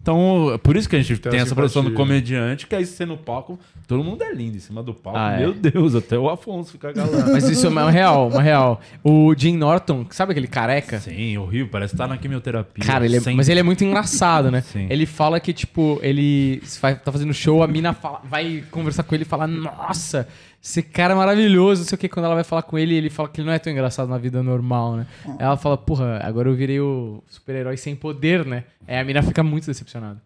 Então, 0.04 0.60
por 0.62 0.76
isso 0.76 0.90
que 0.90 0.98
a 0.98 1.00
gente 1.02 1.18
Tem 1.18 1.32
tem 1.32 1.40
a 1.40 1.44
essa 1.44 1.56
produção 1.56 1.82
do 1.82 1.92
comediante, 1.94 2.68
que 2.68 2.76
aí 2.76 2.86
você 2.86 3.06
no 3.06 3.16
palco, 3.18 3.58
todo 3.88 4.04
mundo 4.04 4.22
é 4.22 4.34
lindo 4.34 4.58
em 4.58 4.60
cima 4.60 4.84
do 4.84 4.94
palco. 4.94 5.18
Ah, 5.18 5.32
é. 5.36 5.40
Meu 5.40 5.54
Deus, 5.54 5.96
até 5.96 6.20
o 6.20 6.30
Afonso 6.30 6.74
fica 6.74 6.92
galã. 6.92 7.26
Mas 7.32 7.48
isso 7.48 7.66
é 7.66 7.70
uma 7.70 7.90
real, 7.90 8.28
uma 8.28 8.42
real. 8.42 8.82
O 9.02 9.34
Jim 9.34 9.56
Norton, 9.56 10.06
sabe 10.10 10.34
aquele 10.34 10.48
careca? 10.48 11.00
Sim, 11.00 11.38
horrível, 11.38 11.70
parece 11.72 11.94
que 11.94 11.98
tá 11.98 12.06
na 12.06 12.18
quimioterapia. 12.18 12.84
Cara, 12.86 13.06
ele 13.06 13.16
é- 13.16 13.34
mas 13.34 13.48
ele 13.48 13.62
é 13.62 13.64
muito 13.64 13.82
engraçado, 13.86 14.52
né? 14.52 14.60
Sim. 14.60 14.88
Ele 14.90 15.06
fala 15.06 15.40
que, 15.40 15.54
tipo, 15.54 15.98
ele 16.04 16.62
vai, 16.82 16.96
tá 17.00 17.10
fazendo 17.10 17.34
show, 17.34 17.64
a 17.64 17.68
mina 17.68 17.94
fala- 17.94 18.20
vai 18.26 18.62
conversar 18.70 19.04
com 19.04 19.16
ele 19.16 19.24
e 19.24 19.26
fala: 19.26 19.48
Nossa, 19.48 20.28
esse 20.64 20.82
cara 20.82 21.14
é 21.14 21.16
maravilhoso, 21.18 21.82
não 21.82 21.88
sei 21.90 21.96
o 21.98 22.00
que. 22.00 22.08
Quando 22.08 22.26
ela 22.26 22.36
vai 22.36 22.44
falar 22.46 22.62
com 22.64 22.80
ele, 22.80 22.96
ele 22.96 23.10
fala 23.10 23.28
que 23.28 23.42
ele 23.42 23.48
não 23.48 23.54
é 23.54 23.60
tão 23.60 23.72
engraçado 23.74 24.08
na 24.08 24.18
vida 24.18 24.42
normal, 24.42 24.96
né? 24.96 25.08
Ela 25.38 25.58
fala: 25.58 25.78
Porra, 25.78 26.22
agora 26.24 26.48
eu 26.48 26.56
virei 26.56 26.80
o 26.80 27.22
super-herói 27.28 27.76
sem 27.76 27.96
poder, 27.96 28.46
né? 28.46 28.64
Aí 28.88 28.98
a 28.98 29.04
mina 29.04 29.22
fica 29.22 29.44
muito 29.44 29.66
decepcionada. 29.66 30.22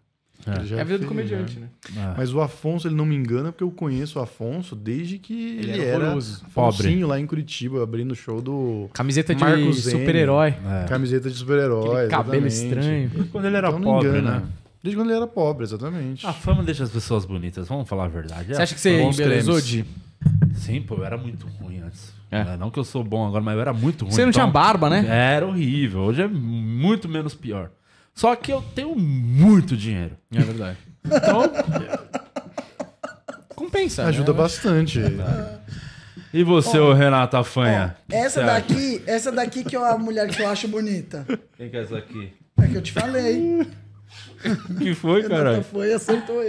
Ele 0.46 0.66
já 0.66 0.76
É 0.78 0.80
a 0.80 0.84
vida 0.84 1.00
do 1.00 1.06
comediante, 1.06 1.58
né? 1.58 1.68
né? 1.92 2.14
Mas 2.16 2.32
o 2.32 2.40
Afonso, 2.40 2.86
ele 2.86 2.94
não 2.94 3.04
me 3.04 3.16
engana, 3.16 3.50
porque 3.50 3.64
eu 3.64 3.70
conheço 3.72 4.20
o 4.20 4.22
Afonso 4.22 4.76
desde 4.76 5.18
que 5.18 5.58
ele, 5.58 5.72
era 5.72 5.82
era 5.82 6.04
horroroso. 6.04 6.42
Afonsinho 6.46 7.08
lá 7.08 7.18
em 7.18 7.26
Curitiba, 7.26 7.82
abrindo 7.82 8.12
o 8.12 8.14
show 8.14 8.40
do 8.40 8.88
Camiseta 8.92 9.34
de 9.34 9.74
super-herói. 9.74 10.54
É. 10.84 10.88
Camiseta 10.88 11.28
de 11.28 11.36
super-herói. 11.36 12.06
Cabelo 12.06 12.46
estranho. 12.46 13.10
Quando 13.32 13.46
ele 13.46 13.56
era 13.56 13.68
Então 13.68 13.80
pobre, 13.82 14.08
engana. 14.08 14.30
né? 14.40 14.42
Desde 14.82 14.96
quando 14.96 15.08
ele 15.10 15.16
era 15.16 15.26
pobre, 15.26 15.64
exatamente. 15.64 16.24
A 16.24 16.32
fama 16.32 16.62
deixa 16.62 16.84
as 16.84 16.90
pessoas 16.90 17.24
bonitas, 17.24 17.66
vamos 17.66 17.88
falar 17.88 18.04
a 18.04 18.08
verdade. 18.08 18.52
É 18.52 18.54
Você 18.54 18.62
acha 18.62 18.74
que 18.76 18.80
você 18.80 19.02
embelezou, 19.02 19.56
cremes. 19.56 19.84
Sim, 20.54 20.82
pô, 20.82 20.96
eu 20.96 21.04
era 21.04 21.16
muito 21.16 21.46
ruim 21.60 21.80
antes. 21.80 22.12
É. 22.30 22.40
É, 22.40 22.56
Não 22.56 22.70
que 22.70 22.78
eu 22.78 22.84
sou 22.84 23.02
bom 23.02 23.26
agora, 23.26 23.42
mas 23.42 23.54
eu 23.54 23.60
era 23.60 23.72
muito 23.72 24.04
ruim. 24.04 24.12
Você 24.12 24.24
não 24.24 24.32
tinha 24.32 24.44
então- 24.44 24.52
barba, 24.52 24.90
né? 24.90 25.04
Era 25.08 25.46
horrível. 25.46 26.00
Hoje 26.00 26.22
é 26.22 26.28
muito 26.28 27.08
menos 27.08 27.34
pior. 27.34 27.70
Só 28.14 28.34
que 28.36 28.52
eu 28.52 28.62
tenho 28.74 28.94
muito 28.96 29.76
dinheiro. 29.76 30.16
É 30.32 30.40
verdade. 30.40 30.76
Então, 31.04 31.42
Compensa. 33.54 34.04
Ajuda 34.04 34.32
né? 34.32 34.38
bastante. 34.38 35.00
e 36.32 36.42
você, 36.44 36.78
ô 36.78 36.92
Renata 36.92 37.42
Fanha? 37.42 37.96
Essa 38.08 38.40
Você 38.40 38.46
daqui, 38.46 39.02
essa 39.06 39.32
daqui 39.32 39.64
que 39.64 39.76
é 39.76 39.90
a 39.90 39.98
mulher 39.98 40.28
que 40.28 40.40
eu 40.42 40.48
acho 40.48 40.68
bonita. 40.68 41.26
Quem 41.56 41.68
que 41.68 41.76
é 41.76 41.82
essa 41.82 41.98
aqui? 41.98 42.32
É 42.60 42.66
que 42.66 42.76
eu 42.76 42.82
te 42.82 42.92
falei. 42.92 43.66
O 44.70 44.74
que 44.78 44.94
foi, 44.94 45.22
Renata 45.22 45.36
caralho? 45.36 45.62
foi 45.64 45.88
e 45.90 45.92
acertou 45.92 46.40
ele. 46.42 46.48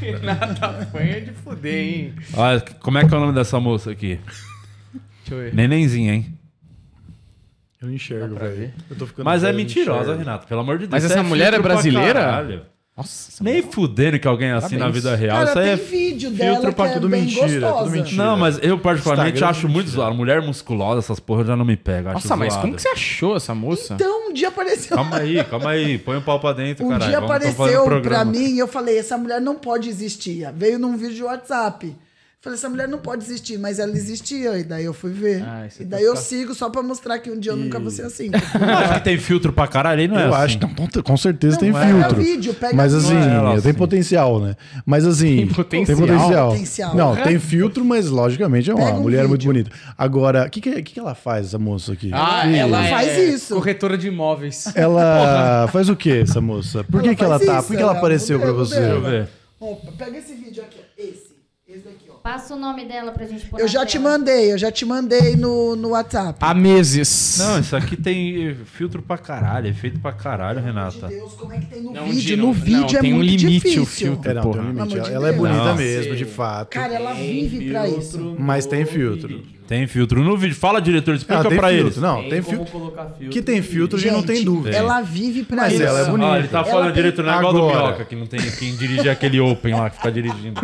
Renata 0.20 0.86
Fanha 0.92 1.16
é 1.16 1.20
de 1.20 1.32
fuder, 1.32 1.74
hein? 1.74 2.14
Olha, 2.34 2.60
como 2.60 2.98
é 2.98 3.06
que 3.08 3.14
é 3.14 3.16
o 3.16 3.20
nome 3.20 3.32
dessa 3.32 3.58
moça 3.58 3.90
aqui? 3.90 4.20
Deixa 5.20 5.34
eu 5.34 5.38
ver. 5.38 5.54
Nenenzinha, 5.54 6.14
hein? 6.14 6.38
Eu 7.80 7.88
não 7.88 7.94
enxergo, 7.94 8.36
velho. 8.36 8.54
ver? 8.56 8.74
Eu 8.90 8.96
tô 8.96 9.06
ficando 9.06 9.24
Mas 9.24 9.42
é 9.42 9.52
mentirosa, 9.52 10.00
enxergo. 10.02 10.18
Renato. 10.20 10.46
Pelo 10.46 10.60
amor 10.60 10.74
de 10.78 10.86
Deus. 10.86 10.90
Mas 11.02 11.04
essa 11.10 11.22
mulher 11.22 11.48
é 11.48 11.56
filtro 11.56 11.62
pra 11.64 11.72
brasileira? 11.74 12.20
caralho. 12.20 12.66
Nossa, 12.94 13.42
Nem 13.42 13.62
fudendo 13.62 14.18
que 14.18 14.28
alguém 14.28 14.48
é 14.48 14.52
assim 14.52 14.74
na 14.76 14.80
Parabéns. 14.80 15.02
vida 15.04 15.16
real. 15.16 15.38
Cara, 15.38 15.48
Isso 15.48 15.58
aí 15.58 15.64
tem 15.64 15.72
é 15.72 15.76
vídeo 15.76 16.30
filtro 16.30 16.44
dela 16.44 16.66
que 16.68 16.72
pra 16.74 16.86
é 16.86 16.92
tudo 16.92 17.08
bem 17.08 17.22
mentira, 17.22 17.46
tudo 17.46 17.60
gostosa. 17.60 17.90
mentira. 17.90 18.22
Não, 18.24 18.36
mas 18.36 18.58
eu 18.62 18.78
particularmente 18.78 19.30
Instagram 19.36 19.50
acho 19.50 19.66
é 19.66 19.70
muito 19.70 19.90
zoado. 19.90 20.14
Mulher 20.14 20.42
musculosa, 20.42 20.98
essas 20.98 21.18
porra 21.18 21.42
já 21.42 21.56
não 21.56 21.64
me 21.64 21.74
pega. 21.76 22.10
acho 22.10 22.16
Nossa, 22.16 22.36
mas 22.36 22.52
zoado. 22.52 22.66
como 22.66 22.76
que 22.76 22.82
você 22.82 22.88
achou 22.90 23.34
essa 23.34 23.54
moça? 23.54 23.94
Então, 23.94 24.28
um 24.28 24.32
dia 24.34 24.48
apareceu. 24.48 24.94
Calma 24.94 25.16
aí, 25.16 25.42
calma 25.44 25.70
aí. 25.70 25.96
Põe 25.96 26.18
o 26.18 26.22
pau 26.22 26.38
pra 26.38 26.52
dentro, 26.52 26.84
Um 26.84 26.90
caralho. 26.90 27.10
dia 27.10 27.20
Vamos- 27.20 27.38
tamo 27.38 27.54
fazendo 27.54 27.78
apareceu 27.78 28.02
pra 28.02 28.24
mim 28.26 28.54
e 28.54 28.58
eu 28.58 28.68
falei, 28.68 28.98
essa 28.98 29.16
mulher 29.16 29.40
não 29.40 29.54
pode 29.54 29.88
existir. 29.88 30.46
Veio 30.54 30.78
num 30.78 30.94
vídeo 30.96 31.14
de 31.14 31.22
WhatsApp. 31.22 31.96
Falei, 32.42 32.58
essa 32.58 32.68
mulher 32.68 32.88
não 32.88 32.98
pode 32.98 33.22
existir, 33.22 33.56
mas 33.56 33.78
ela 33.78 33.92
existia. 33.92 34.58
E 34.58 34.64
daí 34.64 34.84
eu 34.84 34.92
fui 34.92 35.12
ver. 35.12 35.44
Ah, 35.44 35.64
e 35.78 35.82
é 35.82 35.84
daí 35.86 36.00
pra 36.00 36.02
eu 36.02 36.16
ficar- 36.16 36.22
sigo 36.28 36.54
só 36.56 36.68
pra 36.68 36.82
mostrar 36.82 37.20
que 37.20 37.30
um 37.30 37.38
dia 37.38 37.52
eu 37.52 37.56
nunca 37.56 37.78
vou 37.78 37.88
ser 37.88 38.02
assim. 38.02 38.30
Eu 38.34 38.76
acho 38.78 38.94
que 38.94 39.00
tem 39.04 39.16
filtro 39.16 39.52
pra 39.52 39.68
caralho 39.68 40.00
aí, 40.00 40.08
não 40.08 40.18
é 40.18 40.24
Eu 40.26 40.34
assim? 40.34 40.44
acho 40.44 40.58
que 40.58 40.66
não, 40.98 41.02
com 41.04 41.16
certeza 41.16 41.56
tem 41.56 41.72
pega 41.72 41.86
filtro. 42.00 42.16
vídeo, 42.20 42.52
pega 42.54 42.74
mas 42.74 42.92
assim, 42.92 43.14
Não 43.14 43.22
é 43.22 43.34
ela 43.36 43.48
tem 43.50 43.58
assim. 43.70 43.74
potencial, 43.74 44.40
né? 44.40 44.56
Mas 44.84 45.06
assim, 45.06 45.36
Tem 45.36 45.46
potencial? 45.54 46.48
Potencial. 46.50 46.96
Não, 46.96 47.14
tem 47.14 47.38
filtro, 47.38 47.84
mas 47.84 48.08
logicamente 48.08 48.68
é 48.68 48.74
uma 48.74 48.90
um 48.94 49.02
mulher 49.02 49.28
muito 49.28 49.42
vídeo. 49.42 49.52
bonita. 49.64 49.70
Agora, 49.96 50.44
o 50.46 50.50
que, 50.50 50.60
que, 50.60 50.82
que 50.82 50.98
ela 50.98 51.14
faz, 51.14 51.46
essa 51.46 51.60
moça 51.60 51.92
aqui? 51.92 52.10
Ah, 52.12 52.44
Ela 52.48 52.78
ela 52.80 52.88
faz 52.88 53.08
é 53.08 53.24
isso. 53.24 53.54
Corretora 53.54 53.96
de 53.96 54.08
imóveis. 54.08 54.64
Ela 54.74 55.68
faz 55.72 55.88
o 55.88 55.94
que, 55.94 56.10
essa 56.22 56.40
moça? 56.40 56.82
Por 56.82 57.00
que, 57.02 57.06
Ela 57.08 57.16
que 57.16 57.22
ela 57.24 57.38
tá? 57.38 57.58
isso, 57.58 57.68
Por 57.68 57.76
que 57.76 57.82
ela 57.82 57.90
ela 57.92 57.98
apareceu 57.98 58.40
pra 58.40 58.50
você? 58.50 58.74
Deixa 58.80 58.90
eu 58.94 59.00
dela. 59.00 59.10
ver. 59.22 59.28
Opa, 59.60 59.92
pega 59.96 60.18
esse 60.18 60.34
vídeo 60.34 60.60
aqui, 60.64 60.80
ó. 60.80 61.00
Esse. 61.00 61.32
Esse 61.68 61.84
daqui, 61.84 62.06
ó. 62.10 62.11
Passa 62.22 62.54
o 62.54 62.56
nome 62.58 62.84
dela 62.84 63.10
pra 63.10 63.26
gente 63.26 63.46
pôr 63.46 63.58
Eu 63.58 63.66
na 63.66 63.72
já 63.72 63.84
te 63.84 63.98
tela. 63.98 64.10
mandei, 64.10 64.52
eu 64.52 64.56
já 64.58 64.70
te 64.70 64.84
mandei 64.84 65.34
no, 65.34 65.74
no 65.74 65.88
WhatsApp. 65.88 66.38
Há 66.40 66.54
meses. 66.54 67.36
Não, 67.40 67.58
isso 67.58 67.74
aqui 67.74 67.96
tem 67.96 68.54
filtro 68.64 69.02
pra 69.02 69.18
caralho, 69.18 69.66
efeito 69.66 69.98
pra 69.98 70.12
caralho, 70.12 70.60
Meu 70.60 70.66
Renata. 70.66 71.08
Deus, 71.08 71.32
como 71.34 71.52
é 71.52 71.58
que 71.58 71.66
tem 71.66 71.82
no 71.82 71.92
Não, 71.92 72.04
vídeo? 72.06 72.20
Di, 72.22 72.36
No 72.36 72.42
não- 72.46 72.52
vídeo 72.52 72.80
não, 72.80 72.86
é 72.88 73.00
tem 73.00 73.12
um 73.12 73.16
muito 73.16 73.28
limite 73.28 73.46
o 73.46 73.50
difícil. 73.50 73.86
filtro. 73.86 74.30
É, 74.30 74.34
não, 74.34 74.42
Porra. 74.42 74.58
tem 74.62 74.62
um 74.70 74.72
limite. 74.84 75.00
De 75.00 75.12
Ela 75.12 75.28
é 75.28 75.32
bonita 75.32 75.64
Não. 75.64 75.74
mesmo, 75.76 76.14
de 76.14 76.24
fato. 76.24 76.68
Cara, 76.68 76.94
ela 76.94 77.12
vive 77.12 77.70
pra 77.70 77.88
isso. 77.88 78.36
Mas 78.38 78.66
tem 78.66 78.84
filtro. 78.86 79.42
Tem 79.66 79.86
filtro 79.88 80.22
no 80.22 80.36
vídeo. 80.36 80.54
Fala, 80.54 80.80
diretor, 80.80 81.16
explica 81.16 81.40
Ah, 81.40 81.44
tem 81.48 81.58
pra 81.58 81.68
filtro. 81.70 81.86
eles. 81.86 81.96
Não, 81.96 82.20
Tem, 82.20 82.30
tem 82.30 82.42
filtro. 82.42 82.66
filtro. 82.66 83.28
Que 83.30 83.42
tem 83.42 83.62
filtro, 83.62 83.98
gente 83.98 84.12
não 84.12 84.22
tem 84.22 84.44
dúvida. 84.44 84.76
Ela 84.76 85.00
vive 85.00 85.42
pra 85.42 85.56
Mas 85.62 85.72
isso. 85.72 85.82
ela 85.82 86.00
é 86.00 86.04
bonita. 86.10 86.30
Ah, 86.32 86.38
ele 86.38 86.48
tá 86.48 86.58
Ela 86.58 86.66
falando 86.68 86.92
diretor, 86.94 87.24
não 87.24 87.32
é 87.34 87.36
igual 87.38 87.52
do. 87.52 87.66
Minhoca, 87.66 88.04
que 88.04 88.14
não 88.14 88.26
tem 88.26 88.38
quem 88.58 88.76
dirige 88.76 89.08
aquele 89.08 89.40
Open 89.40 89.74
lá, 89.74 89.90
que 89.90 89.96
fica 89.96 90.12
dirigindo 90.12 90.60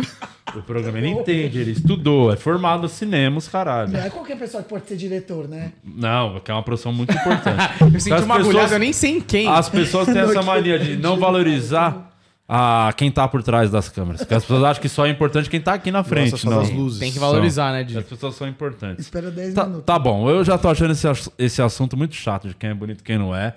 o 0.55 0.61
programa. 0.63 0.97
Ele 0.97 1.09
entende, 1.09 1.59
ele 1.59 1.71
estudou, 1.71 2.31
é 2.33 2.35
formado 2.35 2.85
em 2.85 2.89
cinemas, 2.89 3.47
caralho. 3.47 3.91
Não 3.91 3.99
é 3.99 4.09
qualquer 4.09 4.37
pessoa 4.37 4.63
que 4.63 4.69
pode 4.69 4.87
ser 4.87 4.95
diretor, 4.97 5.47
né? 5.47 5.71
Não, 5.83 6.39
que 6.39 6.49
é 6.49 6.53
uma 6.53 6.63
profissão 6.63 6.91
muito 6.93 7.11
importante. 7.13 7.57
Eu 7.81 7.99
senti 7.99 8.13
As 8.13 8.23
uma 8.23 8.35
pessoas- 8.37 8.55
agulhada, 8.55 8.75
eu 8.75 8.79
nem 8.79 8.93
sei 8.93 9.17
em 9.17 9.21
quem. 9.21 9.47
As 9.47 9.69
pessoas 9.69 10.07
têm 10.07 10.17
essa 10.21 10.41
mania 10.41 10.79
de 10.79 10.95
não 10.97 11.17
valorizar 11.17 12.07
a 12.47 12.91
quem 12.97 13.11
tá 13.11 13.27
por 13.27 13.43
trás 13.43 13.69
das 13.69 13.89
câmeras. 13.89 14.21
Porque 14.21 14.33
as 14.33 14.43
pessoas 14.43 14.63
acham 14.63 14.81
que 14.81 14.89
só 14.89 15.05
é 15.05 15.09
importante 15.09 15.49
quem 15.49 15.61
tá 15.61 15.73
aqui 15.73 15.91
na 15.91 16.03
frente. 16.03 16.31
Nossa, 16.31 16.49
não. 16.49 16.61
as 16.61 16.69
luzes. 16.71 16.99
Tem 16.99 17.11
que 17.11 17.19
valorizar, 17.19 17.71
né, 17.71 17.83
Di? 17.83 17.97
As 17.97 18.05
pessoas 18.05 18.33
são 18.35 18.47
importantes. 18.47 19.05
Espera 19.05 19.29
10 19.29 19.53
Tá, 19.53 19.63
minutos. 19.65 19.85
tá 19.85 19.99
bom, 19.99 20.27
eu 20.29 20.43
já 20.43 20.57
tô 20.57 20.67
achando 20.69 20.91
esse, 20.91 21.07
esse 21.37 21.61
assunto 21.61 21.95
muito 21.95 22.15
chato 22.15 22.47
de 22.47 22.55
quem 22.55 22.71
é 22.71 22.73
bonito 22.73 23.01
e 23.01 23.03
quem 23.03 23.17
não 23.19 23.35
é. 23.35 23.53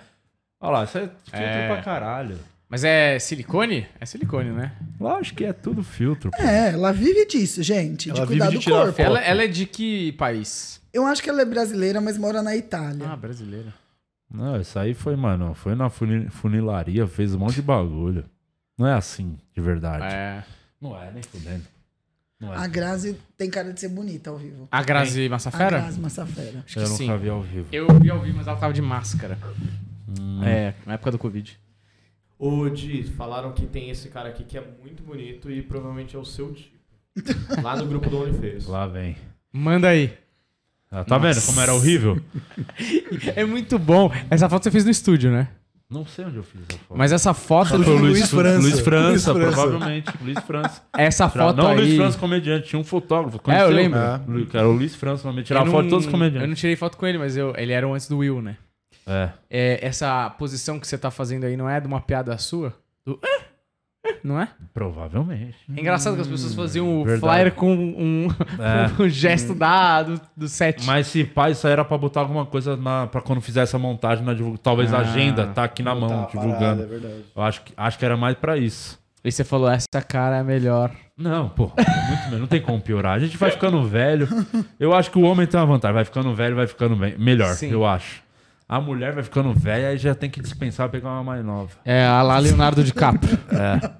Olha 0.60 0.72
lá, 0.78 0.84
isso 0.84 0.98
é 0.98 1.00
filtro 1.00 1.40
É. 1.40 1.66
pra 1.68 1.82
caralho. 1.82 2.38
Mas 2.72 2.84
é 2.84 3.18
silicone? 3.18 3.86
É 4.00 4.06
silicone, 4.06 4.50
né? 4.50 4.72
Lógico 4.98 5.36
que 5.36 5.44
é 5.44 5.52
tudo 5.52 5.82
filtro. 5.84 6.30
pô. 6.30 6.42
É, 6.42 6.70
ela 6.72 6.90
vive 6.90 7.26
disso, 7.26 7.62
gente. 7.62 8.08
Ela 8.08 8.20
de 8.20 8.26
vive 8.26 8.38
cuidar 8.40 8.48
de 8.48 8.56
do 8.56 8.62
tirar 8.62 8.84
corpo. 8.86 9.02
Ela, 9.02 9.20
ela 9.20 9.42
é 9.44 9.46
de 9.46 9.66
que 9.66 10.12
país? 10.12 10.80
Eu 10.90 11.04
acho 11.06 11.22
que 11.22 11.28
ela 11.28 11.42
é 11.42 11.44
brasileira, 11.44 12.00
mas 12.00 12.16
mora 12.16 12.40
na 12.42 12.56
Itália. 12.56 13.06
Ah, 13.10 13.14
brasileira. 13.14 13.74
Não, 14.32 14.58
isso 14.58 14.78
aí 14.78 14.94
foi, 14.94 15.14
mano, 15.16 15.52
foi 15.54 15.74
na 15.74 15.90
funi- 15.90 16.30
funilaria, 16.30 17.06
fez 17.06 17.34
um 17.34 17.40
monte 17.40 17.56
de 17.56 17.62
bagulho. 17.62 18.24
Não 18.78 18.86
é 18.86 18.94
assim, 18.94 19.36
de 19.54 19.60
verdade. 19.60 20.06
É. 20.06 20.42
Não 20.80 20.98
é, 20.98 21.10
nem 21.12 21.22
fudendo. 21.22 21.64
Não 22.40 22.54
é. 22.54 22.56
A 22.56 22.66
Grazi 22.68 23.18
tem 23.36 23.50
cara 23.50 23.70
de 23.70 23.80
ser 23.80 23.90
bonita 23.90 24.30
ao 24.30 24.38
vivo. 24.38 24.66
A 24.70 24.82
Grazi 24.82 25.26
A 25.26 25.28
Massafera? 25.28 25.78
Grazi 25.78 26.00
Massafera. 26.00 26.64
Acho 26.66 26.78
eu 26.78 26.84
que 26.84 26.88
nunca 26.90 27.04
sim. 27.04 27.18
vi 27.18 27.28
ao 27.28 27.42
vivo. 27.42 27.68
Eu 27.70 27.86
vi 28.00 28.10
ao 28.10 28.18
vivo, 28.18 28.38
mas 28.38 28.46
ela 28.46 28.56
tava 28.56 28.72
de 28.72 28.80
máscara. 28.80 29.36
É, 30.42 30.72
na 30.86 30.94
época 30.94 31.10
do 31.10 31.18
Covid. 31.18 31.60
Ô, 32.44 32.68
Di, 32.68 33.04
falaram 33.04 33.52
que 33.52 33.66
tem 33.66 33.88
esse 33.88 34.08
cara 34.08 34.28
aqui 34.28 34.42
que 34.42 34.58
é 34.58 34.64
muito 34.82 35.00
bonito 35.00 35.48
e 35.48 35.62
provavelmente 35.62 36.16
é 36.16 36.18
o 36.18 36.24
seu 36.24 36.52
tipo. 36.52 36.76
Lá 37.62 37.76
no 37.76 37.86
grupo 37.86 38.10
do 38.10 38.20
OnlyFans. 38.20 38.66
Lá 38.66 38.84
vem. 38.84 39.16
Manda 39.52 39.86
aí. 39.86 40.12
Ah, 40.90 41.04
tá 41.04 41.18
vendo 41.18 41.40
como 41.46 41.60
era 41.60 41.72
horrível? 41.72 42.20
É 43.36 43.44
muito 43.44 43.78
bom. 43.78 44.10
Essa 44.28 44.48
foto 44.48 44.64
você 44.64 44.72
fez 44.72 44.84
no 44.84 44.90
estúdio, 44.90 45.30
né? 45.30 45.50
Não 45.88 46.04
sei 46.04 46.24
onde 46.24 46.38
eu 46.38 46.42
fiz 46.42 46.62
essa 46.68 46.78
foto. 46.80 46.98
Mas 46.98 47.12
essa 47.12 47.32
foto. 47.32 47.68
Foi 47.68 47.78
o 47.94 47.98
Luiz, 47.98 48.18
Luiz 48.18 48.30
França. 48.30 48.58
Luiz 48.58 48.80
França, 48.80 49.08
Luiz 49.10 49.24
França. 49.24 49.52
provavelmente. 49.62 50.10
Luiz 50.20 50.38
França. 50.40 50.82
Essa 50.98 51.28
foto 51.28 51.56
não, 51.58 51.68
aí. 51.68 51.76
Luiz 51.76 51.94
França 51.96 52.18
comediante, 52.18 52.68
tinha 52.68 52.80
um 52.80 52.84
fotógrafo. 52.84 53.38
É, 53.48 53.62
eu 53.62 53.70
lembro. 53.70 54.00
É. 54.00 54.20
Era 54.58 54.68
o 54.68 54.72
Luiz 54.72 54.96
França, 54.96 55.22
normalmente 55.22 55.46
tirava 55.46 55.66
Eu 55.66 55.70
foto 55.70 55.78
não- 55.82 55.84
de 55.84 55.90
todos 55.90 56.06
os 56.06 56.12
Eu 56.12 56.18
comediantes. 56.18 56.48
não 56.48 56.56
tirei 56.56 56.74
foto 56.74 56.96
com 56.96 57.06
ele, 57.06 57.18
mas 57.18 57.36
eu, 57.36 57.54
ele 57.56 57.72
era 57.72 57.86
antes 57.86 58.08
do 58.08 58.18
Will, 58.18 58.42
né? 58.42 58.56
É. 59.06 59.30
É, 59.50 59.78
essa 59.86 60.30
posição 60.30 60.78
que 60.78 60.86
você 60.86 60.96
tá 60.98 61.10
fazendo 61.10 61.44
aí 61.44 61.56
não 61.56 61.68
é 61.68 61.80
de 61.80 61.86
uma 61.86 62.00
piada 62.00 62.36
sua? 62.38 62.74
Do. 63.04 63.18
"Ah, 63.22 63.40
ah", 64.06 64.14
Não 64.22 64.40
é? 64.40 64.48
Provavelmente. 64.72 65.56
É 65.76 65.80
engraçado 65.80 66.14
que 66.14 66.20
as 66.20 66.28
pessoas 66.28 66.54
faziam 66.54 67.00
o 67.00 67.04
verdade. 67.04 67.20
flyer 67.20 67.52
com 67.54 67.72
um, 67.74 68.28
É. 68.60 68.90
um 69.02 69.08
gesto 69.08 69.54
da, 69.54 70.02
do, 70.02 70.20
do 70.36 70.48
set. 70.48 70.84
Mas 70.86 71.06
se 71.08 71.24
pá, 71.24 71.50
isso 71.50 71.66
aí 71.66 71.72
era 71.72 71.84
pra 71.84 71.96
botar 71.98 72.20
alguma 72.20 72.44
coisa 72.46 72.76
na, 72.76 73.06
pra 73.06 73.20
quando 73.20 73.40
fizer 73.40 73.62
essa 73.62 73.78
montagem 73.78 74.24
na 74.24 74.34
divulgação. 74.34 74.62
Talvez 74.62 74.92
a 74.92 74.98
Ah. 74.98 75.00
agenda 75.00 75.46
tá 75.48 75.64
aqui 75.64 75.82
na 75.82 75.94
mão, 75.94 76.28
divulgando. 76.30 76.82
é 76.82 76.86
verdade. 76.86 77.24
Eu 77.34 77.42
acho 77.42 77.62
que, 77.62 77.72
acho 77.76 77.98
que 77.98 78.04
era 78.04 78.16
mais 78.16 78.36
pra 78.36 78.56
isso. 78.56 79.00
E 79.24 79.30
você 79.30 79.44
falou, 79.44 79.68
essa 79.70 80.02
cara 80.06 80.38
é 80.38 80.42
melhor. 80.42 80.90
Não, 81.16 81.48
pô, 81.48 81.70
é 81.76 82.08
muito 82.08 82.24
melhor. 82.24 82.40
Não 82.40 82.46
tem 82.48 82.60
como 82.60 82.80
piorar. 82.80 83.14
A 83.14 83.18
gente 83.20 83.36
vai 83.36 83.50
ficando 83.52 83.82
velho. 83.84 84.28
Eu 84.80 84.92
acho 84.92 85.10
que 85.12 85.18
o 85.18 85.22
homem 85.22 85.46
tem 85.46 85.58
uma 85.60 85.66
vantagem. 85.66 85.94
Vai 85.94 86.04
ficando 86.04 86.34
velho, 86.34 86.56
vai 86.56 86.66
ficando 86.66 86.96
bem. 86.96 87.16
melhor, 87.18 87.54
Sim. 87.54 87.70
eu 87.70 87.86
acho. 87.86 88.20
A 88.74 88.80
mulher 88.80 89.12
vai 89.12 89.22
ficando 89.22 89.52
velha 89.52 89.92
e 89.92 89.98
já 89.98 90.14
tem 90.14 90.30
que 90.30 90.40
dispensar 90.40 90.88
pegar 90.88 91.10
uma 91.10 91.22
mais 91.22 91.44
nova. 91.44 91.68
É, 91.84 92.06
a 92.06 92.22
lá 92.22 92.38
Leonardo 92.38 92.82
DiCaprio. 92.82 93.38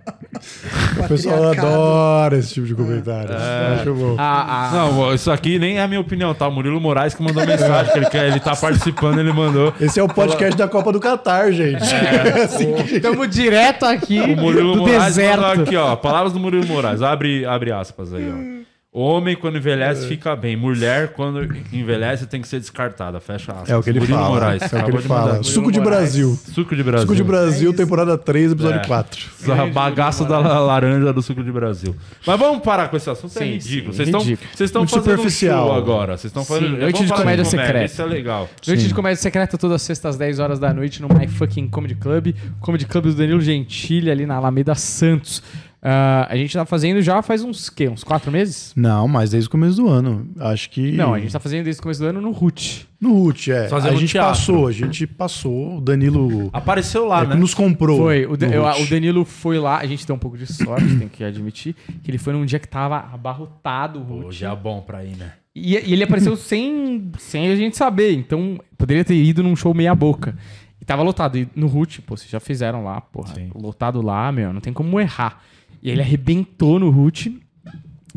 O 1.05 1.09
pessoal 1.09 1.51
adora 1.53 2.39
esse 2.39 2.55
tipo 2.55 2.67
de 2.67 2.75
comentário. 2.75 3.31
Acho 3.37 3.95
bom. 3.95 4.17
A, 4.19 4.69
a- 4.69 4.73
Não, 4.73 5.15
isso 5.15 5.31
aqui 5.31 5.59
nem 5.59 5.79
é 5.79 5.83
a 5.83 5.87
minha 5.89 6.01
opinião, 6.01 6.35
tá? 6.35 6.49
O 6.49 6.51
Murilo 6.51 6.81
Moraes 6.81 7.15
que 7.15 7.23
mandou 7.23 7.47
mensagem, 7.47 7.93
que 7.93 7.99
ele, 7.99 8.07
quer, 8.07 8.27
ele 8.29 8.41
tá 8.41 8.57
participando, 8.57 9.19
ele 9.21 9.31
mandou. 9.33 9.73
Esse 9.79 10.01
é 10.01 10.03
o 10.03 10.09
podcast 10.09 10.57
da 10.57 10.67
Copa 10.67 10.91
do 10.91 10.99
Catar, 10.99 11.53
gente. 11.53 11.83
É 11.85 12.42
assim 12.44 12.73
que- 12.75 12.99
Tamo 12.99 13.27
direto 13.27 13.85
aqui 13.85 14.21
O 14.21 14.37
Murilo 14.37 14.73
do 14.75 14.79
Moraes 14.81 15.17
deserto. 15.17 15.44
aqui, 15.44 15.77
ó. 15.77 15.94
Palavras 15.96 16.33
do 16.33 16.40
Murilo 16.40 16.67
Moraes. 16.67 17.03
Abre, 17.03 17.44
abre 17.44 17.71
aspas 17.71 18.13
aí, 18.15 18.29
ó. 18.33 18.52
Homem, 18.95 19.35
quando 19.35 19.55
É. 19.55 19.59
envelhece, 19.59 20.07
fica 20.07 20.37
bem. 20.37 20.55
Mulher, 20.55 21.15
quando 21.15 21.43
envelhece, 21.73 22.27
tem 22.27 22.43
que 22.43 22.47
ser 22.49 22.61
descartada. 22.61 23.19
Fecha 23.21 23.51
aspas. 23.53 23.71
É 23.71 23.75
o 23.75 23.83
que 23.83 23.88
ele 23.88 24.01
Murilo 24.01 24.19
fala. 24.19 24.29
Moraes. 24.29 24.63
é 24.63 24.67
o 24.67 24.69
que 24.85 24.90
ele 24.90 24.99
de 24.99 25.09
fala. 25.09 25.43
Suco 25.43 25.73
de 25.73 25.81
Moraes. 25.81 26.01
Brasil. 26.03 26.38
Suco 26.53 26.77
de 26.77 26.83
Brasil. 26.83 27.07
Suco 27.07 27.17
de 27.17 27.25
Brasil, 27.25 27.71
É 27.71 27.75
temporada 27.75 28.19
3, 28.19 28.53
episódio 28.53 28.81
É. 28.81 28.87
4. 28.87 29.31
Essa 29.40 29.67
bagaça 29.69 30.27
da 30.27 30.38
la- 30.38 30.59
laranja 30.61 31.11
do 31.11 31.23
suco 31.23 31.43
de 31.43 31.51
Brasil. 31.51 31.97
Mas 32.27 32.38
vamos 32.38 32.63
parar 32.63 32.88
com 32.88 32.97
esse 32.99 33.09
assunto, 33.09 33.35
é 33.35 33.38
Sim, 33.40 33.53
ridículo. 33.53 33.93
sim, 33.93 33.97
Vocês 33.97 34.09
estão 34.09 34.21
ridículo. 34.21 34.49
vocês 34.55 34.69
estão 34.69 34.87
fazendo 34.87 35.01
um 35.01 35.05
superficial. 35.17 35.67
show 35.69 35.75
agora. 35.75 36.19
Vocês 36.19 36.25
estão 36.31 36.45
fazendo. 36.45 36.75
Sim, 36.75 36.81
noite 36.83 37.01
de 37.03 37.09
falar 37.09 37.21
comédia 37.23 37.45
secreta. 37.47 37.85
Isso 37.87 38.03
é 38.03 38.05
legal. 38.05 38.51
Noite 38.67 38.83
Sim. 38.83 38.88
de 38.88 38.95
Comédia 38.95 39.17
Secreta 39.17 39.57
toda 39.57 39.79
sexta 39.79 40.11
às 40.11 40.19
10 40.19 40.38
horas 40.38 40.59
da 40.59 40.71
noite 40.75 41.01
no 41.01 41.09
My 41.09 41.27
Fucking 41.29 41.69
Comedy 41.69 41.95
Club. 41.95 42.35
Comedy 42.61 42.85
Club 42.85 43.05
do 43.07 43.15
Danilo 43.15 43.40
Gentili, 43.40 44.11
ali 44.11 44.27
na 44.27 44.35
Alameda 44.35 44.75
Santos. 44.75 45.43
Ah, 45.85 46.29
a 46.31 46.37
gente 46.37 46.53
tá 46.53 46.65
fazendo 46.65 47.03
já 47.03 47.21
faz 47.23 47.43
uns, 47.43 47.69
quê? 47.69 47.89
Uns 47.89 48.05
quatro 48.05 48.31
meses? 48.31 48.73
Não, 48.77 49.09
mas 49.09 49.31
desde 49.33 49.49
o 49.49 49.51
começo 49.51 49.77
do 49.77 49.89
ano. 49.89 50.29
Acho 50.39 50.71
que. 50.71 50.93
Não, 50.93 51.13
a 51.13 51.19
gente 51.19 51.33
tá 51.33 51.41
fazendo 51.41 51.65
desde 51.65 51.81
o 51.81 51.83
começo 51.83 51.99
do 52.01 52.07
ano 52.07 52.21
no 52.21 52.31
Root. 52.31 52.89
No 53.01 53.13
Root, 53.15 53.51
é. 53.51 53.69
Fazendo 53.69 53.95
a 53.95 53.97
gente 53.97 54.11
teatro. 54.13 54.31
passou, 54.31 54.69
a 54.69 54.73
gente 54.73 55.07
passou. 55.09 55.79
O 55.79 55.81
Danilo 55.81 56.51
Apareceu 56.53 57.05
lá, 57.05 57.25
é, 57.25 57.27
né? 57.27 57.35
nos 57.35 57.53
comprou. 57.53 57.99
Foi, 57.99 58.25
o, 58.27 58.37
eu- 58.41 58.83
o 58.85 58.87
Danilo 58.89 59.25
foi 59.25 59.59
lá, 59.59 59.79
a 59.79 59.87
gente 59.87 60.07
deu 60.07 60.15
um 60.15 60.19
pouco 60.21 60.39
de 60.39 60.47
sorte, 60.47 60.87
tem 60.97 61.09
que 61.09 61.25
admitir, 61.25 61.75
que 62.05 62.09
ele 62.13 62.19
foi 62.19 62.33
num 62.33 62.47
dia 62.47 62.61
que 62.61 62.69
tava 62.69 62.99
abarrotado 63.13 63.99
o 63.99 64.03
Root. 64.05 64.27
Hoje 64.27 64.45
é 64.45 64.55
bom 64.55 64.81
pra 64.83 65.05
ir, 65.05 65.17
né? 65.17 65.33
E, 65.53 65.73
e 65.75 65.93
ele 65.93 66.05
apareceu 66.05 66.37
sem, 66.39 67.11
sem 67.19 67.51
a 67.51 67.57
gente 67.57 67.77
saber, 67.77 68.13
então 68.13 68.61
poderia 68.79 69.05
ter 69.05 69.17
ido 69.17 69.43
num 69.43 69.57
show 69.57 69.75
meia 69.75 69.97
boca. 69.97 70.37
E 70.81 70.85
tava 70.85 71.03
lotado. 71.03 71.39
E 71.39 71.49
no 71.57 71.67
Root, 71.67 72.03
pô, 72.03 72.17
vocês 72.17 72.31
já 72.31 72.39
fizeram 72.41 72.85
lá, 72.85 73.01
porra. 73.01 73.35
Sim. 73.35 73.51
Lotado 73.55 74.01
lá, 74.01 74.31
meu, 74.31 74.53
não 74.53 74.61
tem 74.61 74.73
como 74.73 75.01
errar. 75.01 75.43
E 75.83 75.91
ele 75.91 76.01
arrebentou 76.01 76.79
no 76.79 76.91
Root. 76.91 77.41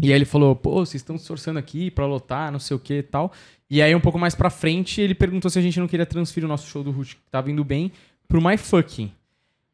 E 0.01 0.09
aí 0.09 0.11
ele 0.11 0.26
falou, 0.26 0.55
pô, 0.55 0.86
vocês 0.86 1.01
estão 1.01 1.18
se 1.18 1.24
esforçando 1.24 1.57
aqui 1.57 1.89
pra 1.89 2.05
lotar, 2.05 2.51
não 2.51 2.59
sei 2.59 2.76
o 2.76 2.80
que 2.80 2.95
e 2.95 3.03
tal. 3.03 3.32
E 3.70 3.82
aí 3.82 3.95
um 3.95 4.01
pouco 4.01 4.20
mais 4.20 4.36
pra 4.36 4.49
frente, 4.49 5.01
ele 5.01 5.16
perguntou 5.16 5.49
se 5.49 5.57
a 5.57 5.61
gente 5.61 5.80
não 5.80 5.88
queria 5.88 6.05
transferir 6.05 6.45
o 6.45 6.49
nosso 6.49 6.68
show 6.68 6.84
do 6.84 6.91
Root, 6.91 7.16
que 7.16 7.22
tava 7.32 7.49
indo 7.49 7.63
bem, 7.63 7.91
pro 8.28 8.41
My 8.41 8.57
Fucking. 8.57 9.11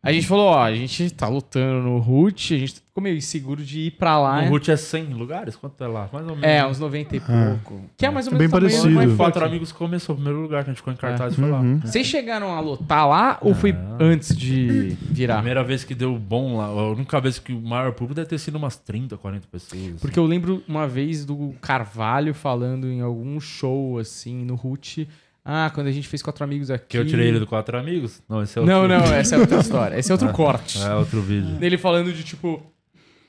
A 0.03 0.11
gente 0.11 0.25
falou, 0.25 0.47
ó, 0.47 0.63
a 0.63 0.73
gente 0.73 1.11
tá 1.11 1.27
lutando 1.27 1.83
no 1.83 1.99
Root, 1.99 2.55
a 2.55 2.57
gente 2.57 2.73
ficou 2.73 3.03
meio 3.03 3.15
inseguro 3.17 3.63
de 3.63 3.81
ir 3.81 3.91
pra 3.91 4.19
lá. 4.19 4.41
O 4.45 4.49
Root 4.49 4.71
é 4.71 4.75
100 4.75 5.13
lugares? 5.13 5.55
Quanto 5.55 5.83
é 5.83 5.85
lá? 5.87 6.09
Mais 6.11 6.25
ou 6.27 6.35
menos. 6.35 6.43
É, 6.43 6.65
uns 6.65 6.79
90 6.79 7.17
e 7.17 7.19
pouco. 7.19 7.81
Que 7.95 8.07
é 8.07 8.09
mais 8.09 8.25
ou 8.25 8.33
É 8.33 8.37
menos 8.37 8.51
bem 8.51 8.59
o 8.59 8.61
tamanho 8.61 8.81
do 8.81 8.83
parecido. 8.87 9.11
My 9.11 9.15
Quatro 9.15 9.45
amigos 9.45 9.71
começou 9.71 10.13
o 10.13 10.17
primeiro 10.17 10.41
lugar 10.41 10.63
que 10.63 10.71
a 10.71 10.73
gente 10.73 10.77
ficou 10.77 10.91
em 10.91 10.95
cartaz 10.95 11.33
e 11.33 11.35
foi 11.35 11.49
lá. 11.51 11.59
Uhum. 11.59 11.79
Vocês 11.81 12.07
chegaram 12.07 12.51
a 12.51 12.59
lotar 12.59 13.07
lá 13.07 13.37
ou 13.41 13.53
foi 13.53 13.75
antes 13.99 14.35
de 14.35 14.97
virar? 15.01 15.35
Primeira 15.35 15.63
vez 15.63 15.83
que 15.83 15.93
deu 15.93 16.17
bom 16.17 16.57
lá. 16.57 16.65
A 16.65 16.89
única 16.93 17.21
vez 17.21 17.37
que 17.37 17.53
o 17.53 17.61
maior 17.61 17.91
público 17.91 18.15
deve 18.15 18.27
ter 18.27 18.39
sido 18.39 18.55
umas 18.55 18.77
30, 18.77 19.17
40 19.17 19.47
pessoas. 19.51 19.83
assim. 19.83 19.95
Porque 20.01 20.17
eu 20.17 20.25
lembro 20.25 20.63
uma 20.67 20.87
vez 20.87 21.25
do 21.25 21.53
Carvalho 21.61 22.33
falando 22.33 22.87
em 22.87 23.01
algum 23.01 23.39
show, 23.39 23.99
assim, 23.99 24.43
no 24.45 24.55
Root. 24.55 25.07
Ah, 25.43 25.71
quando 25.73 25.87
a 25.87 25.91
gente 25.91 26.07
fez 26.07 26.21
quatro 26.21 26.43
amigos 26.43 26.69
aqui. 26.69 26.85
Que 26.87 26.97
eu 26.97 27.05
tirei 27.05 27.27
ele 27.27 27.39
do 27.39 27.47
Quatro 27.47 27.77
Amigos? 27.77 28.21
Não, 28.29 28.43
esse 28.43 28.57
é 28.57 28.61
outro 28.61 28.75
Não, 28.75 28.87
não, 28.87 29.03
essa 29.13 29.35
é 29.35 29.39
outra 29.39 29.59
história. 29.59 29.97
Esse 29.97 30.11
é 30.11 30.13
outro 30.13 30.29
corte. 30.33 30.79
É 30.81 30.93
outro 30.93 31.19
vídeo. 31.21 31.55
Dele 31.55 31.77
falando 31.77 32.13
de 32.13 32.23
tipo. 32.23 32.61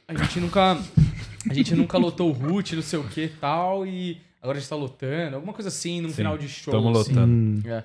A 0.07 0.15
gente 0.15 0.39
nunca. 0.39 0.77
A 1.49 1.55
gente 1.55 1.75
nunca 1.75 1.97
lotou 1.99 2.29
o 2.29 2.33
Root, 2.33 2.77
não 2.77 2.83
sei 2.83 2.99
o 2.99 3.05
que 3.05 3.23
e 3.25 3.29
tal, 3.29 3.87
e 3.87 4.21
agora 4.43 4.59
a 4.59 4.61
gente 4.61 4.69
tá 4.69 4.77
lotando. 4.77 5.37
Alguma 5.37 5.53
coisa 5.53 5.69
assim, 5.69 6.01
num 6.01 6.11
Sim, 6.11 6.17
final 6.17 6.37
de 6.39 6.49
show. 6.49 6.73
tamo 6.73 6.91
assim. 6.91 7.13
lotando. 7.13 7.69
É. 7.69 7.85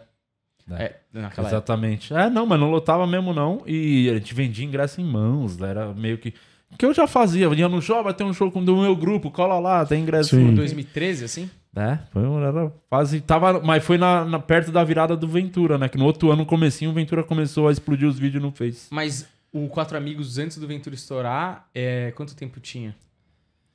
É. 0.69 0.83
É, 0.83 0.95
naquela 1.13 1.47
época. 1.47 1.47
Exatamente. 1.47 2.13
É, 2.13 2.29
não, 2.29 2.45
mas 2.45 2.59
não 2.59 2.69
lotava 2.69 3.07
mesmo, 3.07 3.33
não. 3.33 3.63
E 3.65 4.09
a 4.09 4.15
gente 4.15 4.33
vendia 4.33 4.65
ingresso 4.65 4.99
em 4.99 5.05
mãos. 5.05 5.57
né? 5.57 5.69
Era 5.69 5.93
meio 5.93 6.17
que. 6.17 6.33
Que 6.77 6.85
eu 6.85 6.93
já 6.93 7.07
fazia. 7.07 7.45
Eu 7.45 7.53
ia 7.53 7.69
no 7.69 7.81
show, 7.81 8.03
vai 8.03 8.13
ter 8.13 8.25
um 8.25 8.33
show 8.33 8.51
com 8.51 8.63
do 8.63 8.75
meu 8.75 8.93
grupo, 8.93 9.31
cola 9.31 9.57
lá, 9.57 9.85
tem 9.85 10.03
ingresso. 10.03 10.35
Sim. 10.35 10.53
2013, 10.53 11.23
assim? 11.23 11.49
É, 11.75 11.99
foi 12.11 12.23
um, 12.23 12.39
era 12.43 12.71
quase. 12.89 13.21
Tava, 13.21 13.61
mas 13.61 13.83
foi 13.83 13.97
na, 13.97 14.25
na- 14.25 14.39
perto 14.39 14.71
da 14.71 14.83
virada 14.83 15.15
do 15.15 15.27
Ventura, 15.27 15.77
né? 15.77 15.87
Que 15.87 15.97
no 15.97 16.05
outro 16.05 16.29
ano, 16.29 16.43
no 16.43 16.45
comecinho, 16.45 16.89
o 16.91 16.93
Ventura 16.93 17.23
começou 17.23 17.67
a 17.67 17.71
explodir 17.71 18.07
os 18.07 18.17
vídeos 18.17 18.41
no 18.41 18.51
Face. 18.51 18.87
Mas 18.89 19.27
o 19.51 19.67
Quatro 19.67 19.95
Amigos 19.97 20.37
antes 20.37 20.57
do 20.57 20.67
Ventura 20.67 20.95
estourar, 20.95 21.67
é... 21.73 22.11
quanto 22.11 22.35
tempo 22.35 22.59
tinha? 22.59 22.95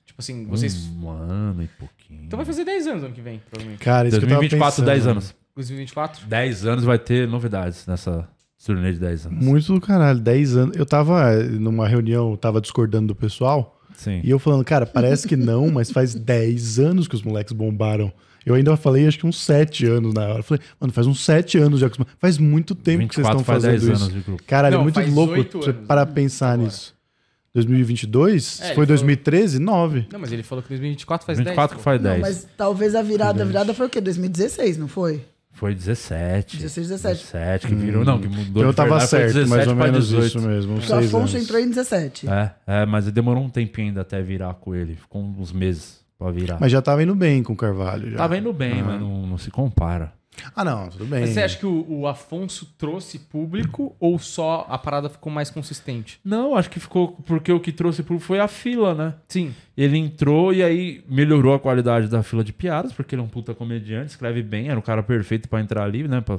Tipo 0.04 0.20
assim, 0.20 0.44
vocês. 0.46 0.88
Um 1.00 1.08
ano 1.10 1.62
e 1.62 1.68
pouquinho. 1.68 2.24
Então 2.24 2.36
vai 2.36 2.44
fazer 2.44 2.64
10 2.64 2.86
anos 2.88 3.04
ano 3.04 3.14
que 3.14 3.20
vem, 3.20 3.40
provavelmente. 3.48 3.82
Cara, 3.82 4.08
isso 4.08 4.18
que 4.18 4.24
eu 4.24 4.28
tava 4.28 4.40
2024, 4.40 4.82
pensando. 4.82 4.86
10 4.86 5.06
anos. 5.06 5.34
2024? 5.54 6.26
10 6.26 6.66
anos 6.66 6.84
vai 6.84 6.98
ter 6.98 7.28
novidades 7.28 7.86
nessa 7.86 8.28
turnê 8.64 8.92
de 8.92 8.98
10 8.98 9.26
anos. 9.26 9.44
Muito 9.44 9.72
do 9.72 9.80
caralho, 9.80 10.18
10 10.20 10.56
anos. 10.56 10.76
Eu 10.76 10.86
tava 10.86 11.34
numa 11.42 11.86
reunião, 11.86 12.36
tava 12.36 12.60
discordando 12.60 13.08
do 13.08 13.14
pessoal, 13.14 13.80
Sim. 13.96 14.20
e 14.24 14.30
eu 14.30 14.38
falando, 14.38 14.64
cara, 14.64 14.84
parece 14.86 15.26
que 15.28 15.36
não, 15.36 15.70
mas 15.70 15.90
faz 15.90 16.14
10 16.14 16.78
anos 16.78 17.08
que 17.08 17.14
os 17.14 17.22
moleques 17.22 17.52
bombaram. 17.52 18.12
Eu 18.44 18.54
ainda 18.56 18.76
falei, 18.76 19.06
acho 19.06 19.18
que 19.18 19.26
uns 19.26 19.40
7 19.40 19.86
anos 19.86 20.12
na 20.12 20.22
hora. 20.26 20.38
Eu 20.40 20.42
falei, 20.42 20.60
mano, 20.80 20.92
faz 20.92 21.06
uns 21.06 21.24
7 21.24 21.58
anos 21.58 21.78
já 21.78 21.88
que 21.88 22.00
os... 22.00 22.06
Faz 22.18 22.38
muito 22.38 22.74
tempo 22.74 23.06
que 23.06 23.14
vocês 23.14 23.24
24 23.26 23.40
estão 23.40 23.44
faz 23.44 23.62
fazendo 23.62 23.80
10 23.80 23.82
isso. 23.82 24.02
anos 24.04 24.14
de 24.14 24.20
grupo. 24.20 24.42
Caralho, 24.44 24.74
Não, 24.74 24.80
é 24.80 24.82
muito 24.84 25.14
louco 25.14 25.34
8 25.34 25.58
você 25.58 25.72
parar 25.72 26.06
pensar 26.06 26.52
Agora. 26.54 26.64
nisso. 26.68 26.92
2022? 27.54 28.60
É, 28.60 28.64
foi 28.66 28.74
falou- 28.74 28.86
2013? 28.86 29.58
9. 29.58 30.06
Não, 30.12 30.18
mas 30.18 30.32
ele 30.32 30.42
falou 30.42 30.62
que 30.62 30.70
2024 30.70 31.26
faz 31.26 31.38
24 31.38 31.76
10. 31.76 31.78
que 31.78 31.84
faz 31.84 32.00
Não, 32.02 32.10
10. 32.10 32.20
mas 32.20 32.48
talvez 32.56 32.94
a 32.94 33.02
virada, 33.02 33.42
a 33.42 33.46
virada 33.46 33.74
foi 33.74 33.86
o 33.86 33.90
quê? 33.90 34.00
2016, 34.00 34.76
não 34.78 34.88
foi? 34.88 35.22
Foi 35.62 35.76
17. 35.76 36.56
16, 36.56 36.88
17. 36.88 37.22
17 37.22 37.66
que 37.68 37.74
virou. 37.76 38.04
Não, 38.04 38.18
que 38.18 38.26
mudou 38.26 38.64
eu 38.64 38.70
de 38.70 38.74
tava 38.74 38.98
certo, 38.98 39.34
17 39.34 39.48
mais 39.48 39.68
ou 39.68 39.76
menos 39.76 40.08
18. 40.08 40.26
isso 40.26 40.40
mesmo. 40.40 40.74
O 40.74 40.82
6 40.82 40.90
Afonso 40.90 41.16
anos. 41.16 41.34
entrou 41.36 41.60
em 41.60 41.68
17. 41.68 42.28
É, 42.28 42.50
é, 42.66 42.84
mas 42.84 43.08
demorou 43.12 43.44
um 43.44 43.48
tempinho 43.48 43.86
ainda 43.86 44.00
até 44.00 44.20
virar 44.20 44.54
com 44.54 44.74
ele. 44.74 44.96
Ficou 44.96 45.22
uns 45.22 45.52
meses 45.52 46.00
pra 46.18 46.32
virar. 46.32 46.58
Mas 46.60 46.72
já 46.72 46.82
tava 46.82 47.04
indo 47.04 47.14
bem 47.14 47.44
com 47.44 47.52
o 47.52 47.56
Carvalho. 47.56 48.10
Já. 48.10 48.16
Tava 48.16 48.36
indo 48.36 48.52
bem, 48.52 48.82
mas 48.82 49.00
não, 49.00 49.24
não 49.24 49.38
se 49.38 49.52
compara. 49.52 50.12
Ah, 50.54 50.64
não, 50.64 50.88
tudo 50.88 51.04
bem. 51.04 51.20
Mas 51.20 51.30
você 51.30 51.42
acha 51.42 51.58
que 51.58 51.66
o, 51.66 51.84
o 51.88 52.06
Afonso 52.06 52.66
trouxe 52.78 53.18
público 53.18 53.94
ou 54.00 54.18
só 54.18 54.66
a 54.68 54.78
parada 54.78 55.08
ficou 55.08 55.32
mais 55.32 55.50
consistente? 55.50 56.18
Não, 56.24 56.56
acho 56.56 56.70
que 56.70 56.80
ficou. 56.80 57.08
Porque 57.26 57.52
o 57.52 57.60
que 57.60 57.72
trouxe 57.72 58.02
pro 58.02 58.18
foi 58.18 58.40
a 58.40 58.48
fila, 58.48 58.94
né? 58.94 59.14
Sim. 59.28 59.54
Ele 59.76 59.98
entrou 59.98 60.52
e 60.52 60.62
aí 60.62 61.04
melhorou 61.08 61.54
a 61.54 61.60
qualidade 61.60 62.08
da 62.08 62.22
fila 62.22 62.42
de 62.42 62.52
piadas, 62.52 62.92
porque 62.92 63.14
ele 63.14 63.22
é 63.22 63.24
um 63.24 63.28
puta 63.28 63.54
comediante, 63.54 64.10
escreve 64.10 64.42
bem, 64.42 64.68
era 64.68 64.78
o 64.78 64.82
cara 64.82 65.02
perfeito 65.02 65.48
pra 65.48 65.60
entrar 65.60 65.84
ali, 65.84 66.06
né? 66.08 66.20
Pra 66.20 66.38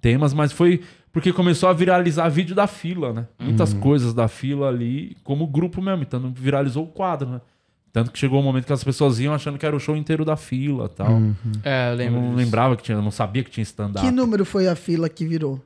temas, 0.00 0.32
mas 0.32 0.52
foi 0.52 0.82
porque 1.12 1.32
começou 1.32 1.68
a 1.68 1.72
viralizar 1.72 2.28
vídeo 2.28 2.54
da 2.54 2.66
fila, 2.66 3.12
né? 3.12 3.26
Muitas 3.38 3.72
coisas 3.72 4.12
da 4.12 4.28
fila 4.28 4.68
ali, 4.68 5.16
como 5.24 5.46
grupo 5.46 5.80
mesmo, 5.80 6.02
então 6.02 6.32
viralizou 6.36 6.84
o 6.84 6.88
quadro, 6.88 7.28
né? 7.28 7.40
Tanto 7.96 8.10
que 8.12 8.18
chegou 8.18 8.38
um 8.40 8.42
momento 8.42 8.66
que 8.66 8.72
as 8.74 8.84
pessoas 8.84 9.18
iam 9.20 9.32
achando 9.32 9.56
que 9.56 9.64
era 9.64 9.74
o 9.74 9.80
show 9.80 9.96
inteiro 9.96 10.22
da 10.22 10.36
fila 10.36 10.84
e 10.84 10.88
tal. 10.94 11.18
É, 11.64 11.86
eu 11.88 11.92
Eu 11.92 11.96
lembro. 11.96 12.20
não 12.20 12.26
disso. 12.28 12.36
lembrava 12.36 12.76
que 12.76 12.82
tinha, 12.82 12.98
eu 12.98 13.00
não 13.00 13.10
sabia 13.10 13.42
que 13.42 13.50
tinha 13.50 13.62
stand-up. 13.62 14.04
Que 14.06 14.12
número 14.12 14.44
foi 14.44 14.68
a 14.68 14.76
fila 14.76 15.08
que 15.08 15.24
virou? 15.26 15.64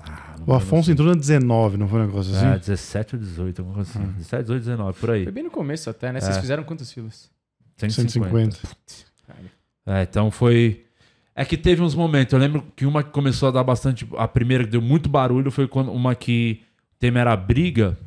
Ah, 0.00 0.36
O 0.46 0.54
Afonso 0.54 0.86
tenho 0.86 0.94
entrou 0.94 1.08
na 1.08 1.14
19, 1.14 1.76
não 1.76 1.86
foi 1.86 2.00
um 2.00 2.06
negócio 2.06 2.34
assim? 2.34 2.46
É, 2.46 2.58
17 2.58 3.16
ou 3.16 3.20
18, 3.20 3.58
alguma 3.60 3.74
coisa 3.74 3.90
assim. 3.90 4.06
17, 4.12 4.42
18, 4.44 4.62
19, 4.64 4.98
por 4.98 5.10
aí. 5.10 5.24
Foi 5.24 5.32
bem 5.32 5.44
no 5.44 5.50
começo 5.50 5.90
até, 5.90 6.10
né? 6.12 6.18
Vocês 6.18 6.38
É. 6.38 6.40
fizeram 6.40 6.64
quantas 6.64 6.90
filas? 6.90 7.30
150. 7.76 8.56
150. 8.56 9.52
É, 9.84 10.02
então 10.04 10.30
foi. 10.30 10.86
É 11.34 11.44
que 11.44 11.58
teve 11.58 11.82
uns 11.82 11.94
momentos. 11.94 12.32
Eu 12.32 12.38
lembro 12.38 12.64
que 12.74 12.86
uma 12.86 13.02
que 13.02 13.10
começou 13.10 13.50
a 13.50 13.52
dar 13.52 13.64
bastante. 13.64 14.08
A 14.16 14.26
primeira 14.26 14.64
que 14.64 14.70
deu 14.70 14.80
muito 14.80 15.10
barulho 15.10 15.50
foi 15.50 15.68
quando 15.68 15.92
uma 15.92 16.14
que 16.14 16.62
o 16.94 16.98
tema 16.98 17.18
era 17.20 17.36
briga. 17.36 17.98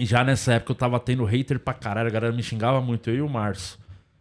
E 0.00 0.06
já 0.06 0.24
nessa 0.24 0.54
época 0.54 0.72
eu 0.72 0.76
tava 0.76 0.98
tendo 0.98 1.24
hater 1.24 1.60
pra 1.60 1.74
caralho. 1.74 2.08
A 2.08 2.10
galera 2.10 2.32
me 2.34 2.42
xingava 2.42 2.80
muito, 2.80 3.10
eu 3.10 3.16
e 3.16 3.20
o 3.22 3.28
Márcio. 3.28 3.78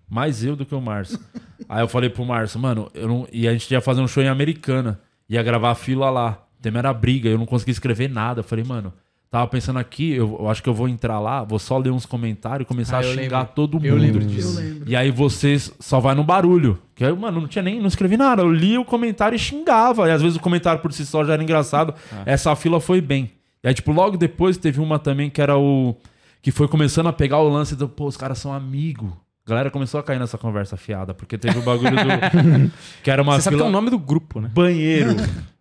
Mais 0.09 0.43
eu 0.43 0.55
do 0.55 0.65
que 0.65 0.75
o 0.75 0.81
Márcio. 0.81 1.19
Aí 1.69 1.81
eu 1.81 1.87
falei 1.87 2.09
pro 2.09 2.25
Márcio, 2.25 2.59
mano, 2.59 2.89
eu 2.93 3.07
não... 3.07 3.27
e 3.31 3.47
a 3.47 3.51
gente 3.53 3.69
ia 3.71 3.79
fazer 3.79 4.01
um 4.01 4.07
show 4.07 4.21
em 4.23 4.27
Americana. 4.27 4.99
Ia 5.29 5.41
gravar 5.43 5.71
a 5.71 5.75
fila 5.75 6.09
lá. 6.09 6.43
O 6.59 6.61
tema 6.61 6.79
era 6.79 6.91
briga, 6.93 7.29
eu 7.29 7.37
não 7.37 7.45
conseguia 7.45 7.71
escrever 7.71 8.09
nada. 8.09 8.39
Eu 8.39 8.43
falei, 8.43 8.65
mano, 8.65 8.91
tava 9.29 9.47
pensando 9.47 9.77
aqui, 9.77 10.11
eu, 10.11 10.35
eu 10.39 10.49
acho 10.49 10.61
que 10.63 10.67
eu 10.67 10.73
vou 10.73 10.89
entrar 10.89 11.19
lá, 11.19 11.43
vou 11.43 11.59
só 11.59 11.77
ler 11.77 11.91
uns 11.91 12.05
comentários 12.07 12.65
e 12.65 12.67
começar 12.67 12.97
Ah, 12.97 12.99
a 13.01 13.03
eu 13.05 13.13
xingar 13.13 13.39
lembro. 13.41 13.53
todo 13.53 13.75
mundo. 13.75 13.85
Eu 13.85 13.95
lembro 13.95 14.23
Eu 14.23 14.27
disso. 14.27 14.59
lembro. 14.59 14.89
E 14.89 14.95
aí 14.95 15.11
vocês 15.11 15.71
só 15.79 15.99
vai 15.99 16.15
no 16.15 16.23
barulho. 16.23 16.79
Que 16.95 17.05
aí, 17.05 17.15
mano, 17.15 17.39
não 17.39 17.47
tinha 17.47 17.61
nem, 17.63 17.79
não 17.79 17.87
escrevi 17.87 18.17
nada. 18.17 18.41
Eu 18.41 18.51
li 18.51 18.77
o 18.77 18.83
comentário 18.83 19.35
e 19.35 19.39
xingava. 19.39 20.07
E 20.09 20.11
às 20.11 20.21
vezes 20.21 20.35
o 20.35 20.41
comentário 20.41 20.81
por 20.81 20.91
si 20.91 21.05
só 21.05 21.23
já 21.23 21.33
era 21.33 21.43
engraçado. 21.43 21.93
Essa 22.25 22.53
fila 22.55 22.81
foi 22.81 22.99
bem. 22.99 23.31
E 23.63 23.67
aí, 23.67 23.73
tipo, 23.73 23.91
logo 23.91 24.17
depois 24.17 24.57
teve 24.57 24.79
uma 24.79 24.97
também 24.99 25.29
que 25.29 25.41
era 25.41 25.57
o. 25.57 25.95
Que 26.41 26.51
foi 26.51 26.67
começando 26.67 27.07
a 27.07 27.13
pegar 27.13 27.39
o 27.39 27.49
lance 27.49 27.75
do, 27.75 27.87
pô, 27.89 28.05
os 28.05 28.15
caras 28.15 28.37
são 28.37 28.53
amigos. 28.53 29.11
A 29.45 29.49
galera 29.49 29.71
começou 29.71 29.99
a 29.99 30.03
cair 30.03 30.19
nessa 30.19 30.37
conversa 30.37 30.77
fiada, 30.77 31.13
porque 31.13 31.37
teve 31.37 31.57
o 31.57 31.61
bagulho 31.61 31.91
do. 31.91 32.71
que 33.03 33.09
era 33.11 33.21
uma 33.21 33.35
Você 33.35 33.41
sabe 33.41 33.55
que 33.57 33.61
é 33.61 33.65
fila. 33.65 33.69
o 33.69 33.71
nome 33.71 33.89
do 33.89 33.97
grupo, 33.99 34.39
né? 34.39 34.49
Banheiro 34.53 35.15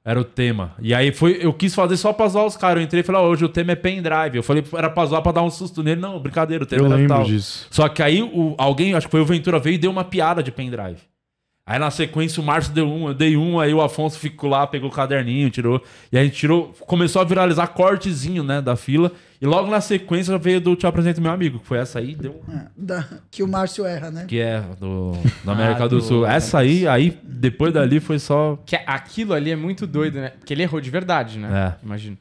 era 0.04 0.20
o 0.20 0.24
tema. 0.24 0.72
E 0.80 0.94
aí 0.94 1.10
foi, 1.10 1.38
eu 1.40 1.52
quis 1.52 1.74
fazer 1.74 1.96
só 1.96 2.12
pra 2.12 2.28
zoar 2.28 2.46
os 2.46 2.56
caras. 2.56 2.76
Eu 2.76 2.82
entrei 2.84 3.00
e 3.00 3.02
falei, 3.04 3.20
ó, 3.22 3.26
hoje 3.26 3.44
o 3.44 3.48
tema 3.48 3.72
é 3.72 3.74
pendrive. 3.76 4.36
Eu 4.36 4.42
falei, 4.42 4.62
era 4.74 4.88
pra 4.90 5.06
zoar 5.06 5.22
pra 5.22 5.32
dar 5.32 5.42
um 5.42 5.50
susto 5.50 5.82
nele. 5.82 6.00
Não, 6.00 6.20
brincadeira, 6.20 6.64
o 6.64 6.66
tema 6.66 6.82
Eu 6.82 6.86
era 6.86 6.96
lembro 6.96 7.16
tal. 7.16 7.24
disso. 7.24 7.66
Só 7.70 7.88
que 7.88 8.02
aí 8.02 8.22
o, 8.22 8.54
alguém, 8.58 8.94
acho 8.94 9.06
que 9.06 9.10
foi 9.10 9.20
o 9.20 9.24
Ventura, 9.26 9.58
veio 9.58 9.74
e 9.74 9.78
deu 9.78 9.90
uma 9.90 10.04
piada 10.04 10.42
de 10.42 10.52
pendrive. 10.52 10.98
Aí 11.70 11.78
na 11.78 11.90
sequência 11.90 12.40
o 12.42 12.44
Márcio 12.46 12.72
deu 12.72 12.88
um, 12.88 13.08
eu 13.08 13.14
dei 13.14 13.36
um, 13.36 13.60
aí 13.60 13.74
o 13.74 13.82
Afonso 13.82 14.18
ficou 14.18 14.48
lá, 14.48 14.66
pegou 14.66 14.88
o 14.88 14.92
caderninho, 14.92 15.50
tirou. 15.50 15.82
E 16.10 16.16
a 16.16 16.24
gente 16.24 16.34
tirou, 16.34 16.72
começou 16.86 17.20
a 17.20 17.24
viralizar 17.26 17.66
cortezinho, 17.66 18.42
né, 18.42 18.62
da 18.62 18.74
fila. 18.74 19.12
E 19.40 19.46
logo 19.46 19.70
na 19.70 19.80
sequência 19.80 20.36
veio 20.38 20.62
do 20.62 20.74
Te 20.74 20.86
Apresento 20.86 21.20
Meu 21.20 21.30
Amigo, 21.30 21.58
que 21.58 21.66
foi 21.66 21.76
essa 21.78 21.98
aí, 21.98 22.14
deu 22.14 22.42
um 22.48 22.52
É, 22.56 22.66
da- 22.74 23.06
que 23.30 23.42
o 23.42 23.46
Márcio 23.46 23.84
erra, 23.84 24.10
né? 24.10 24.24
que 24.26 24.40
é 24.40 24.62
do, 24.80 25.12
da 25.44 25.52
América 25.52 25.84
Ah, 25.84 25.88
do, 25.88 25.96
do- 25.98 26.02
Sul. 26.02 26.26
Essa 26.26 26.58
aí, 26.60 26.88
aí 26.88 27.16
depois 27.22 27.72
dali 27.72 28.00
foi 28.00 28.18
só. 28.18 28.58
Que 28.64 28.74
aquilo 28.86 29.34
ali 29.34 29.50
é 29.50 29.56
muito 29.56 29.86
doido, 29.86 30.14
né? 30.20 30.30
Porque 30.38 30.54
ele 30.54 30.62
errou 30.62 30.80
de 30.80 30.88
verdade, 30.90 31.38
né? 31.38 31.76
É. 31.78 31.84
Imagino. 31.84 32.16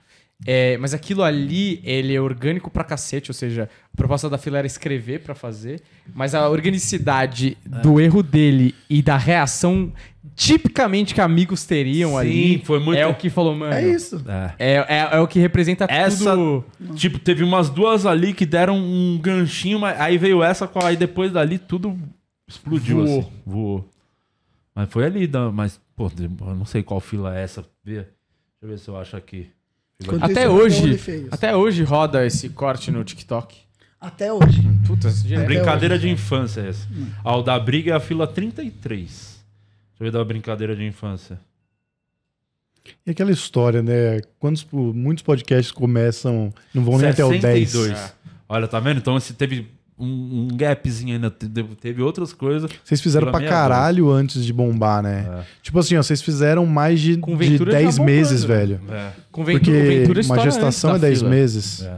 É, 0.45 0.77
mas 0.77 0.93
aquilo 0.93 1.23
ali, 1.23 1.81
ele 1.83 2.13
é 2.13 2.21
orgânico 2.21 2.69
pra 2.69 2.83
cacete, 2.83 3.31
ou 3.31 3.33
seja, 3.33 3.67
a 3.93 3.97
proposta 3.97 4.29
da 4.29 4.38
fila 4.38 4.59
era 4.59 4.67
escrever 4.67 5.21
pra 5.21 5.33
fazer, 5.33 5.81
mas 6.13 6.35
a 6.35 6.47
organicidade 6.47 7.57
É. 7.65 7.81
do 7.81 7.99
erro 7.99 8.21
dele 8.21 8.75
e 8.88 9.01
da 9.01 9.17
reação 9.17 9.91
tipicamente 10.35 11.15
que 11.15 11.21
amigos 11.21 11.65
teriam 11.65 12.11
Sim, 12.11 12.17
ali 12.17 12.61
foi 12.63 12.79
muito- 12.79 12.99
é 12.99 13.07
o 13.07 13.15
que 13.15 13.31
falou, 13.31 13.55
mano. 13.55 13.73
É 13.73 13.83
isso. 13.89 14.23
É. 14.27 14.53
É, 14.59 14.73
é, 14.88 15.09
é 15.13 15.19
o 15.19 15.27
que 15.27 15.39
representa 15.39 15.88
Essa, 15.89 16.35
tudo. 16.35 16.63
tipo, 16.95 17.17
teve 17.17 17.43
umas 17.43 17.71
duas 17.71 18.05
ali 18.05 18.31
que 18.31 18.45
deram 18.45 18.77
um 18.77 19.17
ganchinho, 19.19 19.79
mas 19.79 19.99
aí 19.99 20.19
veio 20.19 20.43
essa, 20.43 20.69
aí 20.83 20.95
depois 20.95 21.31
dali 21.31 21.57
tudo 21.57 21.97
explodiu, 22.47 23.03
Voou. 23.03 23.19
assim. 23.21 23.31
Voou. 23.43 23.89
Mas 24.75 24.88
foi 24.91 25.03
ali, 25.05 25.25
da- 25.25 25.51
mas, 25.51 25.81
pô, 25.95 26.11
eu 26.15 26.55
não 26.55 26.65
sei 26.65 26.83
qual 26.83 26.99
fila 26.99 27.35
é 27.35 27.41
essa. 27.43 27.65
Deixa 27.83 28.07
eu 28.61 28.69
ver 28.69 28.77
se 28.77 28.88
eu 28.88 28.95
acho 28.97 29.17
aqui. 29.17 29.49
Até 30.22 30.48
hoje, 30.48 31.28
até 31.32 31.56
hoje 31.56 31.84
roda 31.84 32.26
esse 32.26 32.50
corte 32.50 32.91
no 32.91 33.04
TikTok. 33.04 33.58
Até 34.00 34.32
hoje. 34.32 34.62
Puta, 34.86 35.10
direto. 35.10 35.45
Brincadeira 35.48 35.98
de 35.98 36.08
infância 36.08 36.62
é 36.62 36.70
essa. 36.70 36.88
Ah, 37.24 37.36
o 37.36 37.41
da 37.41 37.60
briga 37.60 37.93
é 37.93 37.95
a 37.95 38.00
fila 38.00 38.28
33. 38.28 39.02
Deixa 39.02 39.36
eu 40.00 40.06
ver 40.06 40.12
da 40.12 40.24
brincadeira 40.24 40.76
de 40.76 40.86
infância. 40.86 41.39
E 43.06 43.12
aquela 43.12 43.32
história, 43.32 43.82
né? 43.82 44.22
Quantos, 44.39 44.66
muitos 44.72 45.24
podcasts 45.24 45.72
começam, 45.72 46.54
não 46.74 46.84
vão 46.84 47.00
nem 47.00 47.10
até 47.10 47.26
o 47.26 47.30
10. 47.30 47.70
62. 47.70 48.14
Olha, 48.48 48.68
tá 48.68 48.80
vendo? 48.80 48.98
Então 49.00 49.18
esse 49.18 49.34
teve 49.34 49.68
um, 50.00 50.48
um 50.52 50.56
gapzinho 50.56 51.16
ainda. 51.16 51.32
Teve, 51.32 52.02
outras 52.02 52.32
coisas. 52.34 52.70
Vocês 52.84 53.02
fizeram 53.02 53.32
pra 53.32 53.41
caralho 53.48 54.10
antes 54.12 54.45
de 54.45 54.54
bombar, 54.54 55.02
né? 55.02 55.26
É. 55.30 55.43
Tipo 55.62 55.80
assim, 55.80 55.95
ó, 55.98 56.04
vocês 56.04 56.22
fizeram 56.22 56.66
mais 56.66 57.00
de, 57.00 57.18
Com 57.18 57.36
de 57.36 57.50
Ventura 57.50 57.72
já 57.72 57.78
10 57.80 57.98
bombando, 57.98 58.12
meses, 58.16 58.41
né? 58.43 58.48
velho. 58.56 58.80
É. 58.89 59.10
Com 59.32 59.43
Ventura, 59.43 59.60
Porque 59.78 59.89
Ventura 60.00 60.22
uma 60.24 60.39
gestação 60.39 60.89
é 60.91 60.93
antes 60.93 61.02
da 61.02 61.08
10 61.08 61.20
fila. 61.20 61.30
meses. 61.32 61.82
É. 61.84 61.98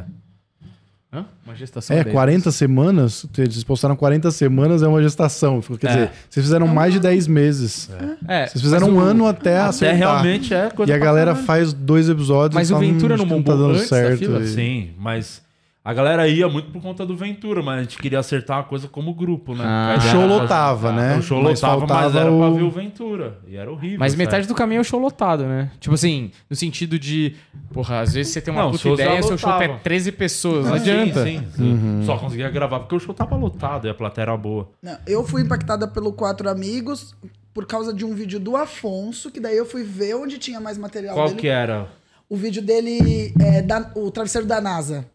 Hã? 1.12 1.26
Uma 1.44 1.56
gestação 1.56 1.98
É, 1.98 2.04
10 2.04 2.14
40 2.14 2.52
semanas. 2.52 3.26
Vocês 3.34 3.64
postaram 3.64 3.96
40 3.96 4.30
semanas, 4.30 4.84
é 4.84 4.88
uma 4.88 5.02
gestação. 5.02 5.60
Quer 5.60 5.88
É. 5.88 5.90
dizer, 5.96 6.12
vocês 6.30 6.46
fizeram 6.46 6.68
mais 6.68 6.94
de 6.94 7.00
10 7.00 7.26
meses. 7.28 7.90
É, 8.28 8.46
Vocês 8.46 8.62
fizeram 8.62 8.90
um 8.92 8.98
o- 8.98 9.00
ano 9.00 9.26
até, 9.26 9.58
Até 9.58 9.68
acertar. 9.70 9.98
realmente 9.98 10.54
é 10.54 10.70
coisa 10.70 10.92
E 10.92 10.96
a 10.96 10.98
galera 11.00 11.34
faz 11.36 11.74
dois 11.74 12.08
episódios 12.10 12.54
Mas 12.54 12.70
e 12.70 12.74
o 12.74 12.76
fala, 12.78 12.88
Ventura 12.88 13.16
"Hum, 13.16 13.18
não 13.18 13.26
bombou 13.26 13.56
tá 13.56 13.60
dando 13.60 13.72
antes 13.72 13.90
da 13.90 13.98
certo. 13.98 14.20
fila? 14.20 14.40
E- 14.42 14.48
Sim, 14.48 14.90
mas 15.00 15.42
a 15.84 15.94
galera 15.94 16.28
ia 16.28 16.48
muito 16.50 16.72
por 16.72 16.82
conta 16.82 17.06
do 17.06 17.16
Ventura, 17.16 17.64
mas 17.64 17.80
a 17.80 17.82
gente 17.82 17.98
queria 17.98 18.20
acertar 18.20 18.60
a 18.60 18.64
coisa 18.64 18.88
como 18.88 19.14
grupo, 19.14 19.56
né? 19.56 19.64
Ah. 19.66 19.96
O 19.98 20.02
show 20.02 20.26
lotava, 20.28 20.92
né? 20.92 21.18
O 21.18 21.22
show 21.22 21.42
Mas 21.42 21.62
lotava, 21.62 21.88
mas 21.88 22.16
era 22.16 22.26
pra 22.26 22.32
o- 22.50 22.54
ver 22.56 22.64
o 22.64 22.70
Ventura. 22.70 23.40
E 23.48 23.56
era 23.56 23.72
horrível. 23.72 23.98
Mas 24.00 24.12
sabe? 24.12 24.24
metade 24.24 24.48
do 24.48 24.54
caminho 24.54 24.80
é 24.80 24.82
o 24.82 24.84
show 24.84 25.00
lotado, 25.00 25.46
né? 25.46 25.72
Tipo 25.80 25.96
assim, 25.96 26.32
no 26.50 26.56
sentido 26.56 27.00
de, 27.00 27.36
porra, 27.74 28.02
às 28.02 28.14
vezes 28.14 28.32
você 28.34 28.42
tem 28.42 28.54
uma 28.54 28.64
Não, 28.64 28.72
puta 28.72 28.90
ideia, 28.90 29.24
seu 29.24 29.38
show 29.38 29.50
lotavam. 29.52 29.76
é 29.78 29.80
13 29.80 30.12
pessoas, 30.12 30.66
não 30.66 30.74
Sim, 30.74 30.80
adianta. 30.82 31.24
Sim, 31.24 31.48
sim. 31.56 31.64
Uhum. 31.72 32.04
Só 32.06 32.18
conseguia 32.18 32.50
gravar 32.50 32.80
porque 32.82 32.96
o 32.96 33.00
show 33.00 33.14
tava 33.16 33.36
lotado 33.36 33.88
e 33.88 33.90
a 33.90 33.94
plateia 33.94 34.24
era 34.26 34.38
boa. 34.38 34.70
Não, 34.84 34.98
eu 35.08 35.24
fui 35.26 35.42
impactada 35.42 35.88
pelo 35.88 36.12
Quatro 36.14 36.50
Amigos 36.50 37.16
por 37.54 37.66
causa 37.66 37.94
de 37.94 38.06
um 38.06 38.14
vídeo 38.14 38.40
do 38.40 38.56
Afonso, 38.56 39.32
que 39.32 39.40
daí 39.40 39.58
eu 39.58 39.66
fui 39.66 39.84
ver 39.84 40.14
onde 40.16 40.38
tinha 40.38 40.60
mais 40.60 40.78
material 40.78 41.16
Qual 41.16 41.28
dele. 41.30 41.40
que 41.40 41.48
era? 41.48 41.88
O 42.30 42.36
vídeo 42.36 42.62
dele 42.62 43.34
é 43.42 43.62
da- 43.62 43.92
o 43.96 44.12
travesseiro 44.12 44.46
da 44.46 44.62
NASA. 44.62 45.06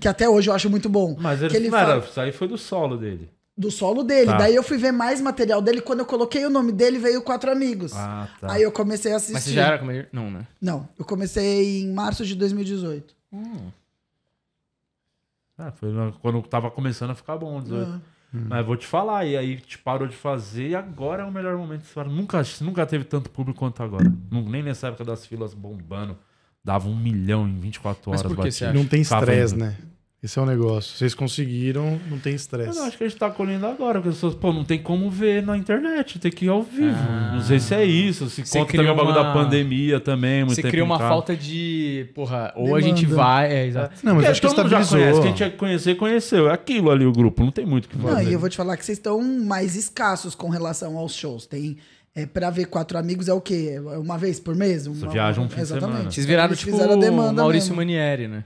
Que 0.00 0.08
até 0.08 0.28
hoje 0.28 0.48
eu 0.50 0.54
acho 0.54 0.70
muito 0.70 0.88
bom. 0.88 1.16
Mas 1.18 1.40
ele, 1.40 1.50
que 1.50 1.56
ele 1.56 1.68
não 1.68 1.78
fala 1.78 1.94
era, 1.94 2.04
isso 2.04 2.20
aí 2.20 2.32
foi 2.32 2.46
do 2.48 2.56
solo 2.56 2.96
dele. 2.96 3.28
do 3.56 3.70
solo 3.70 4.04
dele. 4.04 4.26
Tá. 4.26 4.36
Daí 4.36 4.54
eu 4.54 4.62
fui 4.62 4.78
ver 4.78 4.92
mais 4.92 5.20
material 5.20 5.60
dele. 5.60 5.80
Quando 5.80 5.98
eu 6.00 6.06
coloquei 6.06 6.46
o 6.46 6.50
nome 6.50 6.70
dele, 6.70 6.98
veio 6.98 7.20
Quatro 7.22 7.50
Amigos. 7.50 7.92
Ah, 7.94 8.28
tá. 8.40 8.52
Aí 8.52 8.62
eu 8.62 8.70
comecei 8.70 9.12
a 9.12 9.16
assistir. 9.16 9.32
Mas 9.34 9.42
você 9.42 9.52
já 9.52 9.66
era 9.66 9.78
comediante? 9.78 10.10
Não, 10.12 10.30
né? 10.30 10.46
Não, 10.62 10.88
eu 10.96 11.04
comecei 11.04 11.82
em 11.82 11.92
março 11.92 12.24
de 12.24 12.36
2018. 12.36 13.14
Ah, 15.58 15.72
foi 15.72 15.90
quando 16.22 16.40
tava 16.42 16.70
começando 16.70 17.10
a 17.10 17.14
ficar 17.16 17.36
bom, 17.36 17.60
18. 17.60 17.90
Ah. 17.90 18.00
Mas 18.30 18.64
vou 18.64 18.76
te 18.76 18.86
falar, 18.86 19.24
e 19.24 19.36
aí 19.36 19.56
te 19.56 19.78
parou 19.78 20.06
de 20.06 20.14
fazer 20.14 20.68
e 20.68 20.74
agora 20.74 21.22
é 21.22 21.26
o 21.26 21.32
melhor 21.32 21.56
momento. 21.56 21.84
Nunca, 22.04 22.42
nunca 22.60 22.86
teve 22.86 23.04
tanto 23.04 23.30
público 23.30 23.58
quanto 23.58 23.82
agora. 23.82 24.04
Nem 24.30 24.62
nessa 24.62 24.88
época 24.88 25.04
das 25.04 25.26
filas 25.26 25.54
bombando. 25.54 26.16
Dava 26.64 26.88
um 26.88 26.96
milhão 26.96 27.48
em 27.48 27.58
24 27.58 28.10
Mas 28.10 28.20
horas. 28.20 28.32
por 28.34 28.44
que 28.44 28.50
você 28.50 28.64
batido. 28.66 28.78
Não 28.82 28.86
tem 28.88 29.00
estresse, 29.00 29.56
né? 29.56 29.74
Esse 30.20 30.36
é 30.36 30.42
o 30.42 30.44
negócio. 30.46 30.96
Vocês 30.98 31.14
conseguiram, 31.14 31.96
não 32.10 32.18
tem 32.18 32.32
Eu 32.32 32.36
estresse. 32.36 32.76
não, 32.76 32.86
acho 32.86 32.98
que 32.98 33.04
a 33.04 33.08
gente 33.08 33.16
tá 33.16 33.30
colhendo 33.30 33.64
agora, 33.66 34.00
porque 34.00 34.08
as 34.08 34.16
pessoas, 34.16 34.34
pô, 34.34 34.52
não 34.52 34.64
tem 34.64 34.82
como 34.82 35.08
ver 35.08 35.44
na 35.44 35.56
internet, 35.56 36.18
tem 36.18 36.32
que 36.32 36.46
ir 36.46 36.48
ao 36.48 36.60
vivo. 36.60 36.96
Ah. 37.08 37.34
não 37.36 37.40
sei 37.40 37.60
se 37.60 37.72
é 37.72 37.84
isso, 37.84 38.28
se 38.28 38.44
Você 38.44 38.58
conta 38.58 38.72
também 38.72 38.90
o 38.90 38.96
bagulho 38.96 39.16
uma- 39.16 39.22
da 39.22 39.32
pandemia 39.32 40.00
também, 40.00 40.42
muito 40.44 40.56
Você 40.56 40.68
cria 40.68 40.82
uma 40.82 40.98
falta 40.98 41.36
de, 41.36 42.08
porra, 42.16 42.52
ou 42.56 42.74
a 42.74 42.80
Demanda. 42.80 42.96
gente 42.96 43.06
vai, 43.06 43.52
é, 43.52 43.66
exato. 43.68 43.94
Não, 44.02 44.16
mas 44.16 44.24
Porque 44.24 44.30
acho 44.32 44.40
que 44.40 44.46
todo 44.48 44.56
mundo 44.58 44.70
já 44.70 44.80
estabilizou. 44.80 45.12
conhece, 45.12 45.28
quem 45.28 45.36
tinha 45.36 45.50
que 45.50 45.56
conhecer, 45.56 45.94
conheceu. 45.94 46.48
É 46.50 46.52
aquilo 46.52 46.90
ali 46.90 47.06
o 47.06 47.12
grupo, 47.12 47.44
não 47.44 47.52
tem 47.52 47.64
muito 47.64 47.84
o 47.84 47.88
que 47.88 47.96
fazer. 47.96 48.14
Não, 48.14 48.22
e 48.22 48.32
eu 48.32 48.40
vou 48.40 48.48
te 48.48 48.56
falar 48.56 48.76
que 48.76 48.84
vocês 48.84 48.98
estão 48.98 49.22
mais 49.22 49.76
escassos 49.76 50.34
com 50.34 50.48
relação 50.48 50.98
aos 50.98 51.14
shows. 51.14 51.46
Tem. 51.46 51.76
É, 52.18 52.26
pra 52.26 52.50
ver 52.50 52.66
quatro 52.66 52.98
amigos 52.98 53.28
é 53.28 53.32
o 53.32 53.40
quê? 53.40 53.74
É 53.76 53.98
uma 53.98 54.18
vez 54.18 54.40
por 54.40 54.54
mês? 54.56 54.86
Uma, 54.86 55.08
viaja 55.10 55.40
um 55.40 55.48
fim 55.48 55.56
de 55.56 55.60
Exatamente. 55.62 55.92
semana. 55.92 56.10
Vocês 56.10 56.26
viraram 56.26 56.48
Eles 56.50 56.58
tipo 56.60 56.76
a 56.76 57.32
Maurício 57.32 57.68
mesmo. 57.70 57.76
Manieri, 57.76 58.26
né? 58.28 58.44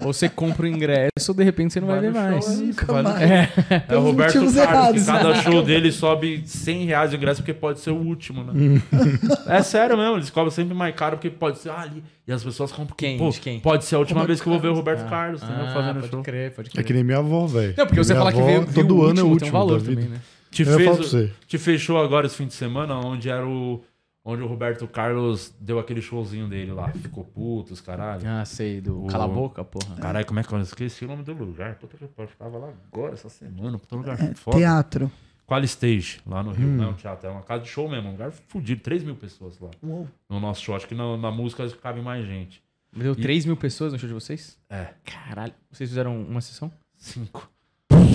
Ou 0.00 0.12
você 0.12 0.26
compra 0.28 0.64
o 0.64 0.68
ingresso, 0.68 1.10
ou 1.28 1.34
de 1.34 1.44
repente 1.44 1.72
você 1.74 1.80
não 1.80 1.88
vai, 1.88 2.00
Vai 2.00 2.10
ver 2.10 2.18
mais. 2.32 2.48
é 2.48 2.56
Nunca 2.64 2.92
vai 2.92 3.02
mais. 3.02 3.18
show. 3.20 3.76
É 3.88 3.96
o 3.96 4.00
Roberto 4.00 4.32
Carlos, 4.32 4.56
errados. 4.56 5.00
que 5.02 5.06
cada 5.06 5.34
show 5.42 5.62
dele 5.62 5.92
sobe 5.92 6.42
100 6.46 6.86
reais 6.86 7.12
o 7.12 7.16
ingresso 7.16 7.42
porque 7.42 7.52
pode 7.52 7.80
ser 7.80 7.90
o 7.90 7.96
último, 7.96 8.42
né? 8.42 8.80
é 9.46 9.62
sério 9.62 9.98
mesmo, 9.98 10.16
eles 10.16 10.30
cobram 10.30 10.50
sempre 10.50 10.74
mais 10.74 10.94
caro 10.94 11.16
porque 11.18 11.28
pode 11.28 11.58
ser 11.58 11.70
ah, 11.70 11.80
ali. 11.80 12.02
E 12.26 12.32
as 12.32 12.42
pessoas 12.42 12.72
compram 12.72 12.96
Quem? 12.96 13.18
Pô, 13.18 13.28
De 13.30 13.40
quem? 13.40 13.60
pode 13.60 13.84
ser 13.84 13.96
a 13.96 13.98
última 13.98 14.20
Roberto 14.20 14.28
vez 14.28 14.40
que 14.40 14.48
eu 14.48 14.52
vou 14.52 14.60
ver 14.60 14.68
o 14.68 14.70
Carlos. 14.72 14.78
Roberto 14.78 15.10
Carlos, 15.10 15.42
entendeu? 15.42 15.64
Ah, 15.66 15.74
Fazendo 15.74 16.00
pode 16.00 16.10
show. 16.10 16.22
crer, 16.22 16.50
pode 16.52 16.68
É 16.68 16.72
crer. 16.72 16.84
que 16.84 16.92
nem 16.94 17.04
minha 17.04 17.18
avó, 17.18 17.46
velho. 17.46 17.74
Não, 17.76 17.86
porque 17.86 18.02
você 18.02 18.14
Minha 18.14 18.24
fala 18.24 18.32
que 18.34 18.42
veio, 18.42 18.66
todo 18.72 18.96
o 18.96 19.04
ano 19.04 19.20
é 19.20 19.22
o 19.22 19.26
último, 19.26 19.40
tem 19.40 19.48
um 19.50 19.52
valor 19.52 19.82
também, 19.82 20.08
né? 20.08 20.16
Te, 20.50 20.62
Eu 20.62 20.76
fez, 20.76 20.96
você. 20.98 21.32
te 21.46 21.58
fechou 21.58 21.98
agora 22.02 22.26
esse 22.26 22.36
fim 22.36 22.46
de 22.46 22.54
semana, 22.54 22.94
onde 22.98 23.28
era 23.28 23.46
o. 23.46 23.82
Onde 24.22 24.42
o 24.42 24.46
Roberto 24.46 24.86
Carlos 24.86 25.54
deu 25.58 25.78
aquele 25.78 26.02
showzinho 26.02 26.46
dele 26.46 26.72
lá. 26.72 26.90
Ficou 26.92 27.24
puto, 27.24 27.72
os 27.72 27.80
caralho. 27.80 28.20
Ah, 28.28 28.44
sei, 28.44 28.78
do 28.80 29.04
O- 29.04 29.06
Cala 29.06 29.24
a 29.24 29.28
Boca, 29.28 29.64
porra. 29.64 29.96
Caralho, 29.96 30.26
como 30.26 30.38
é 30.38 30.44
que 30.44 30.52
eu 30.52 30.60
esqueci 30.60 31.06
o 31.06 31.08
nome 31.08 31.22
do 31.22 31.32
lugar? 31.32 31.76
Puta 31.76 31.96
que 31.96 32.06
pariu, 32.06 32.30
eu 32.30 32.36
tava 32.36 32.58
lá 32.58 32.70
agora, 32.92 33.14
essa 33.14 33.30
semana, 33.30 33.78
puta 33.78 33.96
lugar 33.96 34.20
É, 34.20 34.34
foda. 34.34 34.58
teatro. 34.58 35.10
Qual 35.46 35.64
Stage, 35.64 36.20
lá 36.26 36.42
no 36.42 36.52
Rio, 36.52 36.68
não 36.68 36.84
é 36.84 36.88
um 36.88 36.92
teatro, 36.94 37.28
é 37.28 37.30
uma 37.32 37.42
casa 37.42 37.62
de 37.62 37.70
show 37.70 37.88
mesmo, 37.88 38.08
um 38.08 38.12
lugar 38.12 38.30
fudido, 38.30 38.82
3 38.82 39.02
mil 39.02 39.16
pessoas 39.16 39.58
lá. 39.58 39.70
Uou. 39.82 40.06
No 40.28 40.38
nosso 40.38 40.62
show, 40.62 40.76
acho 40.76 40.86
que 40.86 40.94
na, 40.94 41.16
na 41.16 41.30
música 41.30 41.68
cabe 41.82 42.00
mais 42.02 42.24
gente. 42.26 42.62
Deu 42.94 43.16
3 43.16 43.46
mil 43.46 43.56
pessoas 43.56 43.92
no 43.92 43.98
show 43.98 44.06
de 44.06 44.14
vocês? 44.14 44.58
É, 44.68 44.88
Caralho. 45.04 45.54
Vocês 45.72 45.88
fizeram 45.88 46.20
uma 46.22 46.40
sessão? 46.42 46.70
5. 46.98 47.50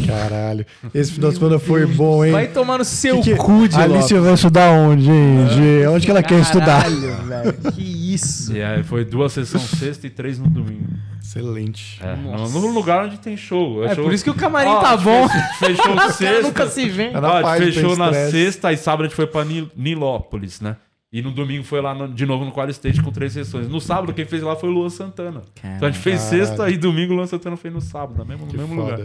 Caralho. 0.06 0.66
Esse 0.94 1.12
final 1.14 1.30
de 1.32 1.38
semana 1.38 1.60
foi 1.60 1.86
bom, 1.86 2.24
hein? 2.26 2.32
Vai 2.32 2.48
tomar 2.48 2.78
no 2.80 2.86
seu 2.86 3.22
Que 3.22 3.32
que- 3.32 3.36
cu 3.38 3.68
de 3.68 3.76
A 3.76 3.84
Alicia 3.84 4.20
vai 4.22 4.34
estudar 4.34 4.72
onde, 4.72 5.04
gente? 5.06 5.88
Onde 5.88 6.06
que 6.06 6.12
ela 6.12 6.24
quer 6.24 6.40
estudar? 6.40 6.84
Caralho, 6.84 7.24
velho. 7.24 7.54
Que 7.74 8.14
isso. 8.14 8.54
E 8.56 8.62
aí 8.64 8.84
foi 8.84 9.04
duas 9.06 9.34
sessões 9.34 9.64
sexta 9.80 10.08
e 10.08 10.10
três 10.10 10.40
no 10.40 10.48
domingo. 10.50 10.88
Excelente. 11.22 12.00
É, 12.04 12.16
no, 12.16 12.32
Nossa. 12.32 12.60
no 12.60 12.68
lugar 12.68 13.06
onde 13.06 13.18
tem 13.18 13.36
show. 13.36 13.84
É 13.84 13.94
show- 13.96 14.04
por 14.04 14.14
isso 14.14 14.24
que 14.24 14.30
o 14.30 14.36
camarim 14.36 14.70
tá 14.80 14.96
bom. 14.96 15.28
Fechou 15.60 15.94
caras 15.96 16.16
sexta. 16.16 16.42
nunca 16.44 16.68
se 16.68 16.88
vê. 16.88 17.10
Tá 17.10 17.20
na 17.22 17.56
fechou 17.58 17.98
na 17.98 18.06
estresse. 18.06 18.32
sexta 18.32 18.72
e 18.72 18.78
sábado 18.78 19.02
a 19.02 19.08
gente 19.08 19.16
foi 19.16 19.28
pra 19.28 19.44
Nil- 19.44 19.70
Nilópolis, 19.76 20.62
né? 20.62 20.78
E 21.12 21.22
no 21.22 21.32
domingo 21.32 21.64
foi 21.64 21.82
lá 21.82 21.94
no- 21.96 22.08
de 22.10 22.26
novo 22.26 22.44
no 22.46 22.52
Qual 22.52 22.70
Stage 22.70 23.02
com 23.02 23.12
três 23.12 23.34
sessões. 23.34 23.68
No 23.70 23.80
sábado 23.82 24.14
quem 24.14 24.26
fez 24.26 24.44
lá 24.44 24.56
foi 24.56 24.70
o 24.70 24.72
Luan 24.74 24.90
Santana. 24.90 25.42
Então 25.76 25.88
a 25.88 25.92
gente 25.92 26.02
fez 26.02 26.20
sexta 26.22 26.70
e 26.70 26.78
domingo 26.78 27.14
o 27.14 27.16
Luan 27.18 27.26
Santana 27.28 27.56
fez 27.58 27.74
no 27.74 27.80
sábado, 27.82 28.18
no 28.20 28.26
mesmo, 28.26 28.46
no 28.46 28.54
mesmo 28.54 28.76
lugar. 28.76 29.00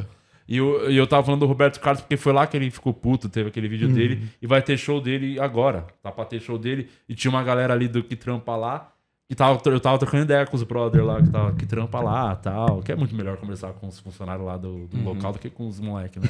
E 0.51 0.57
eu, 0.57 0.91
e 0.91 0.97
eu 0.97 1.07
tava 1.07 1.23
falando 1.25 1.41
do 1.41 1.47
Roberto 1.47 1.79
Carlos 1.81 2.03
porque 2.03 2.17
foi 2.17 2.33
lá 2.33 2.45
que 2.45 2.57
ele 2.57 2.71
ficou 2.73 2.93
puto, 2.93 3.29
teve 3.29 3.49
aquele 3.51 3.69
vídeo 3.69 3.87
Uhum. 3.89 3.95
dele 3.95 4.29
e 4.43 4.47
vai 4.49 4.61
ter 4.61 4.77
show 4.77 5.01
dele 5.01 5.39
agora. 5.39 5.87
Tá 6.03 6.11
pra 6.11 6.25
ter 6.25 6.41
show 6.41 6.59
dele 6.59 6.89
e 7.09 7.15
tinha 7.15 7.31
uma 7.31 7.43
galera 7.45 7.73
ali 7.73 7.87
do 7.87 8.03
que 8.03 8.17
trampa 8.17 8.57
lá. 8.57 8.93
E 9.31 9.35
tava, 9.37 9.61
eu 9.67 9.79
tava 9.79 9.97
trocando 9.97 10.25
ideia 10.25 10.45
com 10.45 10.57
os 10.57 10.65
brother 10.65 11.05
lá 11.05 11.23
que, 11.23 11.31
tava, 11.31 11.53
que 11.53 11.65
trampa 11.65 12.01
lá 12.01 12.35
tal. 12.35 12.83
Que 12.83 12.91
é 12.91 12.97
muito 12.97 13.15
melhor 13.15 13.37
conversar 13.37 13.73
com 13.75 13.87
os 13.87 14.01
funcionários 14.01 14.45
lá 14.45 14.57
do, 14.57 14.89
do 14.89 15.05
local 15.05 15.33
do 15.35 15.39
que 15.39 15.49
com 15.49 15.69
os 15.69 15.79
moleques, 15.79 16.21
né? 16.21 16.29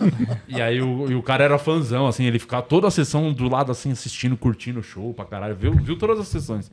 e 0.48 0.58
aí 0.62 0.80
o, 0.80 1.10
e 1.10 1.14
o 1.14 1.22
cara 1.22 1.44
era 1.44 1.58
fãzão, 1.58 2.06
assim, 2.06 2.24
ele 2.24 2.38
ficava 2.38 2.62
toda 2.62 2.86
a 2.88 2.90
sessão 2.90 3.34
do 3.34 3.50
lado 3.50 3.70
assim, 3.70 3.90
assistindo, 3.92 4.34
curtindo 4.34 4.80
o 4.80 4.82
show 4.82 5.12
pra 5.12 5.26
caralho. 5.26 5.54
Viu, 5.54 5.74
viu 5.74 5.98
todas 5.98 6.18
as 6.20 6.28
sessões. 6.28 6.72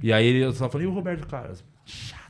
E 0.00 0.12
aí 0.12 0.24
ele 0.24 0.52
só 0.52 0.68
falei, 0.68 0.86
e 0.86 0.90
o 0.90 0.92
Roberto 0.94 1.26
Carlos? 1.26 1.64
Chato 1.84 2.25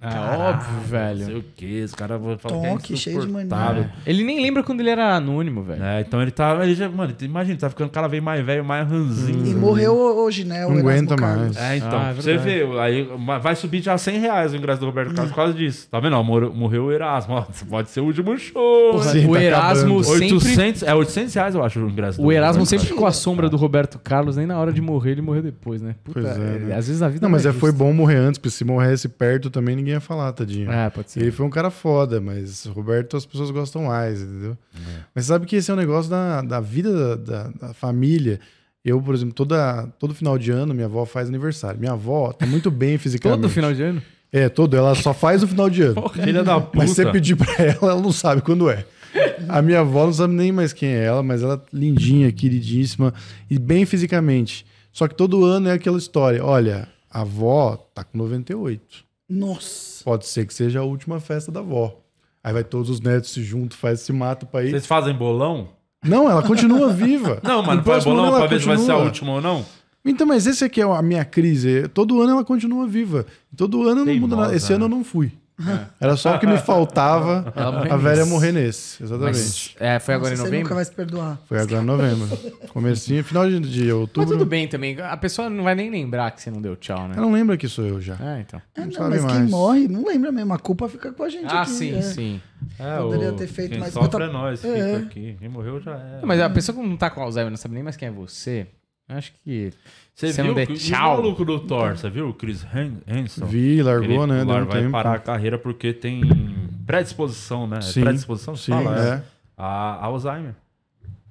pra 0.00 0.10
É 0.10 0.36
óbvio, 0.38 0.80
velho. 0.88 1.18
Não 1.18 1.26
sei 1.26 1.36
o 1.36 1.44
que, 1.54 1.78
esse 1.78 1.94
cara 1.94 2.18
vai 2.18 2.36
falar 2.38 2.60
que 2.60 2.66
é 2.66 2.70
Toque, 2.72 2.96
cheio 2.96 3.20
de 3.20 3.28
mania. 3.28 3.90
Ele 4.06 4.24
nem 4.24 4.40
lembra 4.42 4.62
quando 4.62 4.80
ele 4.80 4.90
era 4.90 5.14
anônimo, 5.16 5.62
velho. 5.62 5.82
É, 5.82 6.00
então 6.00 6.20
ele 6.22 6.30
tá. 6.30 6.58
Ele 6.62 6.74
já, 6.74 6.88
mano, 6.88 7.14
imagina, 7.20 7.58
tá 7.58 7.68
ficando 7.70 7.90
cada 7.90 8.08
vez 8.08 8.22
mais 8.22 8.44
velho, 8.44 8.64
mais 8.64 8.88
ranzinho. 8.88 9.46
E 9.46 9.54
morreu 9.54 9.94
hoje, 9.94 10.44
né? 10.44 10.64
o 10.66 10.70
Não 10.70 10.78
Erasmo 10.78 10.90
aguenta 10.90 11.16
Carlos. 11.16 11.54
mais. 11.54 11.56
É, 11.56 11.76
então, 11.76 11.98
Ah, 11.98 12.08
é 12.10 12.14
você 12.14 12.36
verdade. 12.38 12.72
vê, 12.72 12.80
aí 12.80 13.18
ma- 13.18 13.38
vai 13.38 13.54
subir 13.56 13.82
já 13.82 13.96
100 13.98 14.18
reais 14.18 14.52
o 14.52 14.56
ingresso 14.56 14.80
do 14.80 14.86
Roberto 14.86 15.12
Carlos 15.14 15.30
por 15.30 15.36
causa 15.36 15.54
disso. 15.54 15.88
Tá 15.90 16.00
vendo? 16.00 16.14
Ó, 16.16 16.22
morreu, 16.22 16.52
morreu 16.54 16.84
o 16.86 16.92
Erasmo. 16.92 17.34
Ó, 17.34 17.44
pode 17.68 17.90
ser 17.90 18.00
o 18.00 18.04
último 18.04 18.36
show. 18.38 18.92
Porra, 18.92 19.12
Sim, 19.12 19.26
o 19.28 19.32
tá 19.34 19.42
Erasmo 19.42 20.00
acabando. 20.00 20.18
sempre. 20.18 20.34
800, 20.48 20.82
é 20.82 20.94
800 20.94 21.34
reais, 21.34 21.54
eu 21.54 21.64
acho, 21.64 21.80
o 21.84 21.88
ingresso 21.90 22.22
O 22.22 22.32
Erasmo 22.32 22.60
Roberto 22.60 22.68
sempre 22.70 22.86
Carlos. 22.86 22.88
ficou 22.96 23.06
à 23.06 23.12
sombra 23.12 23.48
do 23.48 23.56
Roberto 23.56 23.98
Carlos, 23.98 24.36
nem 24.36 24.46
na 24.46 24.58
hora 24.58 24.72
de 24.72 24.80
morrer, 24.80 25.12
ele 25.12 25.22
morreu 25.22 25.42
depois, 25.42 25.82
né? 25.82 25.94
Puta, 26.04 26.20
Pois 26.20 26.26
é, 26.26 26.30
é, 26.30 26.58
né? 26.60 26.74
às 26.76 26.86
vezes 26.86 27.02
a 27.02 27.08
vida 27.08 27.20
Não, 27.24 27.30
mas 27.30 27.44
é 27.46 27.50
é, 27.50 27.52
foi 27.52 27.70
justa. 27.70 27.84
bom 27.84 27.92
morrer 27.92 28.16
antes, 28.16 28.38
porque 28.38 28.50
se 28.50 28.64
morresse 28.64 29.08
perto 29.08 29.50
também 29.66 29.76
ninguém 29.76 29.94
ia 29.94 30.00
falar, 30.00 30.32
tadinho. 30.32 30.70
É, 30.70 30.88
pode 30.90 31.10
ser. 31.10 31.20
Ele 31.20 31.32
foi 31.32 31.44
um 31.44 31.50
cara 31.50 31.70
foda, 31.70 32.20
mas 32.20 32.64
Roberto 32.66 33.16
as 33.16 33.26
pessoas 33.26 33.50
gostam 33.50 33.84
mais, 33.84 34.22
entendeu? 34.22 34.56
Mas 35.14 35.24
você 35.24 35.32
sabe 35.32 35.44
que 35.46 35.56
esse 35.56 35.70
é 35.70 35.74
um 35.74 35.76
negócio 35.76 36.08
da, 36.10 36.40
da 36.42 36.60
vida 36.60 37.16
da, 37.16 37.16
da- 37.16 37.50
da 37.68 37.74
família. 37.74 38.38
Eu, 38.84 39.02
por 39.02 39.14
exemplo, 39.14 39.34
toda, 39.34 39.88
todo 39.98 40.14
final 40.14 40.38
de 40.38 40.52
ano 40.52 40.72
minha 40.72 40.86
avó 40.86 41.04
faz 41.04 41.28
aniversário. 41.28 41.80
Minha 41.80 41.92
avó 41.92 42.32
tá 42.32 42.46
muito 42.46 42.70
bem 42.70 42.96
fisicamente. 42.98 43.40
Todo 43.42 43.50
final 43.50 43.74
de 43.74 43.82
ano? 43.82 44.00
É, 44.32 44.48
todo. 44.48 44.76
Ela 44.76 44.94
só 44.94 45.12
faz 45.12 45.42
no 45.42 45.48
final 45.48 45.68
de 45.68 45.82
ano. 45.82 46.08
Filha 46.10 46.44
da 46.44 46.60
puta. 46.60 46.78
Mas 46.78 46.90
se 46.90 46.96
você 46.96 47.10
pedir 47.10 47.34
pra 47.36 47.52
ela, 47.58 47.90
ela 47.92 48.00
não 48.00 48.12
sabe 48.12 48.42
quando 48.42 48.70
é. 48.70 48.84
A 49.48 49.60
minha 49.62 49.80
avó 49.80 50.06
não 50.06 50.12
sabe 50.12 50.34
nem 50.34 50.52
mais 50.52 50.72
quem 50.72 50.90
é 50.90 51.04
ela, 51.04 51.22
mas 51.22 51.42
ela 51.42 51.54
é 51.54 51.76
lindinha, 51.76 52.30
queridíssima 52.30 53.12
e 53.50 53.58
bem 53.58 53.84
fisicamente. 53.86 54.64
Só 54.92 55.08
que 55.08 55.14
todo 55.14 55.44
ano 55.44 55.68
é 55.68 55.72
aquela 55.72 55.98
história. 55.98 56.44
Olha, 56.44 56.86
a 57.10 57.22
avó 57.22 57.76
tá 57.94 58.04
com 58.04 58.16
98. 58.18 59.05
Nossa. 59.28 60.04
Pode 60.04 60.26
ser 60.26 60.46
que 60.46 60.54
seja 60.54 60.80
a 60.80 60.84
última 60.84 61.20
festa 61.20 61.50
da 61.50 61.60
avó. 61.60 61.98
Aí 62.42 62.52
vai 62.52 62.62
todos 62.62 62.88
os 62.88 63.00
netos 63.00 63.32
se 63.32 63.42
juntam, 63.42 63.76
faz 63.76 64.00
esse 64.00 64.12
mato 64.12 64.46
pra 64.46 64.64
ir. 64.64 64.70
Vocês 64.70 64.86
fazem 64.86 65.14
bolão? 65.14 65.68
Não, 66.04 66.30
ela 66.30 66.42
continua 66.42 66.92
viva. 66.92 67.40
Não, 67.44 67.62
mano, 67.62 67.80
No 67.80 67.84
faz 67.84 68.04
bolão 68.04 68.26
ano 68.26 68.36
pra 68.36 68.46
ver 68.46 68.60
se 68.60 68.66
vai 68.66 68.78
ser 68.78 68.92
a 68.92 68.98
última 68.98 69.32
ou 69.32 69.40
não? 69.40 69.66
Então, 70.04 70.24
mas 70.24 70.46
esse 70.46 70.64
aqui 70.64 70.80
é 70.80 70.84
a 70.84 71.02
minha 71.02 71.24
crise. 71.24 71.88
Todo 71.88 72.22
ano 72.22 72.30
ela 72.32 72.44
continua 72.44 72.86
viva. 72.86 73.26
Todo 73.56 73.88
ano 73.88 74.04
não 74.04 74.14
muda 74.14 74.36
nada. 74.36 74.54
Esse 74.54 74.68
Teimosa, 74.68 74.74
ano 74.74 74.84
eu 74.84 74.98
não 74.98 75.04
fui. 75.04 75.32
Era 75.98 76.16
só 76.16 76.36
o 76.36 76.38
que 76.38 76.46
me 76.46 76.58
faltava 76.58 77.52
a 77.90 77.96
velha 77.96 78.26
morrer 78.26 78.52
nesse. 78.52 79.02
Exatamente. 79.02 79.36
Mas, 79.38 79.74
é, 79.80 79.98
foi 79.98 80.14
agora 80.14 80.30
Nossa, 80.30 80.34
em 80.34 80.36
Você 80.36 80.42
novembro? 80.50 80.64
nunca 80.64 80.74
vai 80.74 80.84
se 80.84 80.92
perdoar. 80.92 81.38
Foi 81.48 81.58
agora 81.58 81.82
em 81.82 81.86
novembro. 81.86 82.38
Comecinho, 82.68 83.24
final 83.24 83.48
de, 83.48 83.58
de 83.60 83.84
Mas 83.84 83.92
outubro. 83.92 84.30
tudo 84.32 84.44
bem 84.46 84.68
também. 84.68 85.00
A 85.00 85.16
pessoa 85.16 85.48
não 85.48 85.64
vai 85.64 85.74
nem 85.74 85.90
lembrar 85.90 86.30
que 86.32 86.42
você 86.42 86.50
não 86.50 86.60
deu 86.60 86.76
tchau, 86.76 87.08
né? 87.08 87.14
Ela 87.16 87.22
não 87.26 87.32
lembra 87.32 87.56
que 87.56 87.68
sou 87.68 87.86
eu 87.86 88.00
já. 88.00 88.14
É, 88.20 88.40
então. 88.40 88.60
É, 88.76 88.80
Não 88.82 88.86
não, 88.88 89.08
mas 89.10 89.24
quem 89.24 89.34
mais. 89.34 89.50
morre 89.50 89.88
não 89.88 90.04
lembra 90.06 90.30
mesmo. 90.30 90.52
A 90.52 90.58
culpa 90.58 90.88
fica 90.88 91.10
com 91.12 91.22
a 91.22 91.28
gente 91.28 91.46
Ah, 91.46 91.62
aqui. 91.62 91.70
sim, 91.70 91.96
é. 91.96 92.02
sim. 92.02 92.40
É, 92.78 92.98
Poderia 92.98 93.32
ter 93.32 93.46
feito 93.46 93.70
quem 93.70 93.80
mais- 93.80 93.92
sofre 93.92 94.06
eu 94.08 94.10
tô- 94.10 94.20
é 94.20 94.32
nós, 94.32 94.60
fica 94.60 94.76
É. 94.76 94.96
aqui. 94.96 95.36
Quem 95.38 95.48
morreu 95.48 95.80
já 95.80 95.92
é. 95.94 96.20
Mas 96.22 96.40
a 96.40 96.50
pessoa 96.50 96.76
que 96.76 96.86
não 96.86 96.96
tá 96.96 97.08
com 97.10 97.20
Alzheimer 97.22 97.50
não 97.50 97.56
sabe 97.56 97.74
nem 97.74 97.82
mais 97.82 97.96
quem 97.96 98.08
é 98.08 98.10
você. 98.10 98.66
Acho 99.08 99.32
que. 99.44 99.72
Você 100.14 100.32
viu 100.42 100.54
der 100.54 100.68
o 100.68 100.90
maluco 100.92 101.44
do 101.44 101.60
Thor, 101.60 101.96
você 101.96 102.10
viu? 102.10 102.28
O 102.30 102.34
Chris 102.34 102.64
Han- 102.74 102.98
Hansen? 103.08 103.46
Vi, 103.46 103.82
largou, 103.82 104.24
Ele 104.24 104.32
né? 104.32 104.44
Lar- 104.44 104.62
um 104.62 104.66
vai 104.66 104.80
tempo. 104.80 104.90
parar 104.92 105.14
a 105.14 105.18
carreira 105.18 105.58
porque 105.58 105.92
tem 105.92 106.22
predisposição, 106.86 107.66
né? 107.66 107.80
Sim, 107.82 108.00
predisposição, 108.00 108.56
Sim, 108.56 108.72
fala, 108.72 108.98
é. 108.98 109.08
é. 109.14 109.22
A 109.56 110.04
Alzheimer. 110.06 110.54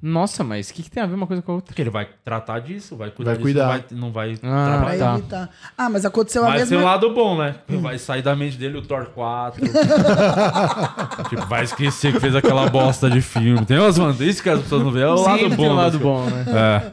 Nossa, 0.07 0.43
mas 0.43 0.69
o 0.69 0.73
que, 0.75 0.83
que 0.83 0.91
tem 0.91 1.01
a 1.01 1.07
ver 1.07 1.15
uma 1.15 1.25
coisa 1.25 1.41
com 1.41 1.51
a 1.51 1.55
outra? 1.55 1.69
Porque 1.69 1.81
ele 1.81 1.89
vai 1.89 2.07
tratar 2.23 2.59
disso, 2.59 2.95
vai 2.95 3.09
cuidar 3.09 3.31
Vai 3.31 3.37
disso, 3.37 3.43
cuidar. 3.43 3.83
não 3.91 4.11
vai, 4.11 4.37
não 4.39 4.51
vai 4.51 4.63
Ah, 4.63 4.65
trabalhar. 4.67 4.97
Pra 4.97 4.97
tá. 4.97 5.17
evitar. 5.17 5.49
Ah, 5.75 5.89
mas 5.89 6.05
aconteceu 6.05 6.43
a 6.43 6.49
Mas 6.49 6.61
tem 6.69 6.77
mesma... 6.77 6.83
um 6.83 6.85
lado 6.85 7.11
bom, 7.11 7.35
né? 7.39 7.55
Vai 7.81 7.97
sair 7.97 8.21
da 8.21 8.35
mente 8.35 8.55
dele 8.55 8.77
o 8.77 8.83
Thor 8.83 9.05
4. 9.07 9.63
tipo, 11.29 11.45
vai 11.47 11.63
esquecer 11.63 12.13
que 12.13 12.19
fez 12.19 12.35
aquela 12.35 12.69
bosta 12.69 13.09
de 13.09 13.19
filme. 13.19 13.65
Tem 13.65 13.79
umas 13.79 13.97
mano, 13.97 14.23
isso 14.23 14.43
que 14.43 14.49
as 14.49 14.61
pessoas 14.61 14.83
não 14.83 14.91
veem. 14.91 15.05
É 15.05 15.07
o 15.07 15.15
lado 15.15 15.39
Sempre 15.39 15.49
bom. 15.49 15.55
tem 15.55 15.65
um 15.65 15.69
do 15.69 15.75
lado 15.75 15.99
bom, 15.99 16.25
né? 16.29 16.45
É. 16.53 16.91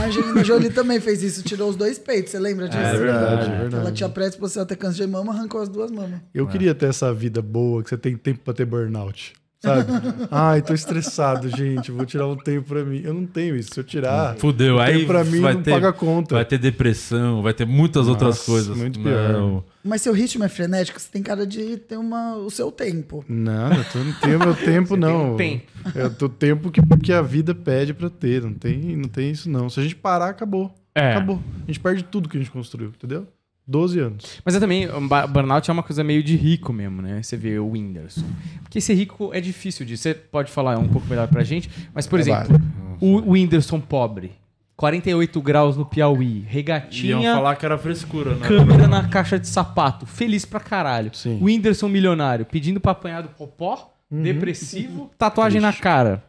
A 0.00 0.04
Angelina 0.06 0.42
Jolie 0.42 0.70
também 0.70 0.98
fez 0.98 1.22
isso. 1.22 1.42
Tirou 1.42 1.68
os 1.68 1.76
dois 1.76 1.98
peitos. 1.98 2.30
Você 2.32 2.38
lembra 2.38 2.68
disso? 2.68 2.80
É 2.82 2.96
verdade, 2.96 3.50
é 3.52 3.56
verdade. 3.58 3.76
Ela 3.76 3.92
tinha 3.92 4.08
predisposição 4.08 4.62
a 4.62 4.66
ter 4.66 4.76
câncer 4.76 5.04
de 5.04 5.12
mama, 5.12 5.32
arrancou 5.32 5.60
as 5.60 5.68
duas 5.68 5.90
mamas. 5.90 6.20
Eu 6.34 6.46
queria 6.46 6.74
ter 6.74 6.86
essa 6.86 7.12
vida 7.12 7.42
boa, 7.42 7.82
que 7.82 7.88
você 7.90 7.98
tem 7.98 8.16
tempo 8.16 8.40
pra 8.44 8.54
ter 8.54 8.64
burnout. 8.64 9.34
Sabe? 9.58 9.90
Ai, 10.30 10.60
tô 10.62 10.74
estressado, 10.74 11.48
gente. 11.48 11.90
Vou 11.90 12.04
tirar 12.04 12.26
um 12.26 12.36
tempo 12.36 12.68
pra 12.68 12.84
mim. 12.84 13.00
Eu 13.02 13.14
não 13.14 13.26
tenho 13.26 13.56
isso. 13.56 13.72
Se 13.74 13.80
eu 13.80 13.84
tirar, 13.84 14.36
Fudeu. 14.36 14.76
o 14.76 14.78
Aí 14.80 14.94
tempo 14.98 15.06
pra 15.06 15.24
mim 15.24 15.40
vai 15.40 15.54
não 15.54 15.62
ter, 15.62 15.70
paga 15.70 15.92
conta. 15.92 16.34
vai 16.34 16.44
ter 16.44 16.58
depressão, 16.58 17.42
vai 17.42 17.54
ter 17.54 17.64
muitas 17.66 18.06
outras 18.06 18.36
Nossa, 18.36 18.44
coisas. 18.44 18.76
muito 18.76 19.00
pior. 19.00 19.32
Não. 19.32 19.64
Mas 19.82 20.02
seu 20.02 20.12
ritmo 20.12 20.44
é 20.44 20.48
frenético, 20.48 21.00
você 21.00 21.08
tem 21.10 21.22
cara 21.22 21.46
de 21.46 21.76
ter 21.78 21.96
uma, 21.96 22.36
o 22.36 22.50
seu 22.50 22.70
tempo. 22.70 23.24
Nada, 23.28 23.84
eu 23.94 24.04
não 24.04 24.12
tenho 24.14 24.38
meu 24.38 24.54
tempo, 24.54 24.88
Você 24.94 25.00
tem 25.00 25.10
não. 25.10 25.32
um 25.34 25.36
tempo. 25.36 25.64
Eu 25.94 26.14
tô 26.14 26.28
tempo 26.28 26.70
que, 26.70 26.80
que 27.02 27.12
a 27.12 27.22
vida 27.22 27.54
pede 27.54 27.94
pra 27.94 28.10
ter. 28.10 28.42
Não 28.42 28.52
tem, 28.52 28.96
não 28.96 29.08
tem 29.08 29.30
isso, 29.30 29.48
não. 29.48 29.70
Se 29.70 29.80
a 29.80 29.82
gente 29.82 29.96
parar, 29.96 30.28
acabou. 30.28 30.72
É. 30.94 31.12
Acabou. 31.12 31.40
A 31.62 31.66
gente 31.66 31.80
perde 31.80 32.02
tudo 32.04 32.28
que 32.28 32.36
a 32.36 32.40
gente 32.40 32.50
construiu, 32.50 32.88
entendeu? 32.88 33.26
12 33.66 33.98
anos. 33.98 34.40
Mas 34.44 34.54
é 34.54 34.60
também, 34.60 34.88
burnout 35.30 35.68
é 35.68 35.72
uma 35.72 35.82
coisa 35.82 36.04
meio 36.04 36.22
de 36.22 36.36
rico 36.36 36.72
mesmo, 36.72 37.02
né? 37.02 37.22
Você 37.22 37.36
vê 37.36 37.58
o 37.58 37.70
Whindersson. 37.70 38.24
Porque 38.62 38.80
ser 38.80 38.94
rico 38.94 39.30
é 39.34 39.40
difícil 39.40 39.84
de. 39.84 39.96
Você 39.96 40.14
pode 40.14 40.52
falar 40.52 40.78
um 40.78 40.88
pouco 40.88 41.06
melhor 41.08 41.26
pra 41.28 41.42
gente, 41.42 41.68
mas, 41.92 42.06
por 42.06 42.18
É 42.18 42.22
exemplo, 42.22 42.60
o 43.00 43.32
Whindersson 43.32 43.80
pobre, 43.80 44.32
48 44.76 45.40
graus 45.40 45.76
no 45.76 45.84
Piauí, 45.84 46.38
Iam 46.40 46.44
regatinha, 46.48 47.34
falar 47.34 47.56
que 47.56 47.66
era 47.66 47.76
frescura, 47.76 48.34
né? 48.36 48.46
câmera 48.46 48.86
na 48.86 49.08
caixa 49.08 49.38
de 49.38 49.48
sapato, 49.48 50.06
feliz 50.06 50.44
pra 50.44 50.60
caralho. 50.60 51.10
Sim. 51.14 51.38
O 51.40 51.44
Whindersson 51.46 51.88
milionário, 51.88 52.46
pedindo 52.46 52.78
pra 52.78 52.92
apanhar 52.92 53.22
do 53.22 53.30
popó, 53.30 53.92
depressivo, 54.10 55.10
tatuagem 55.18 55.60
na 55.60 55.72
cara. 55.72 56.22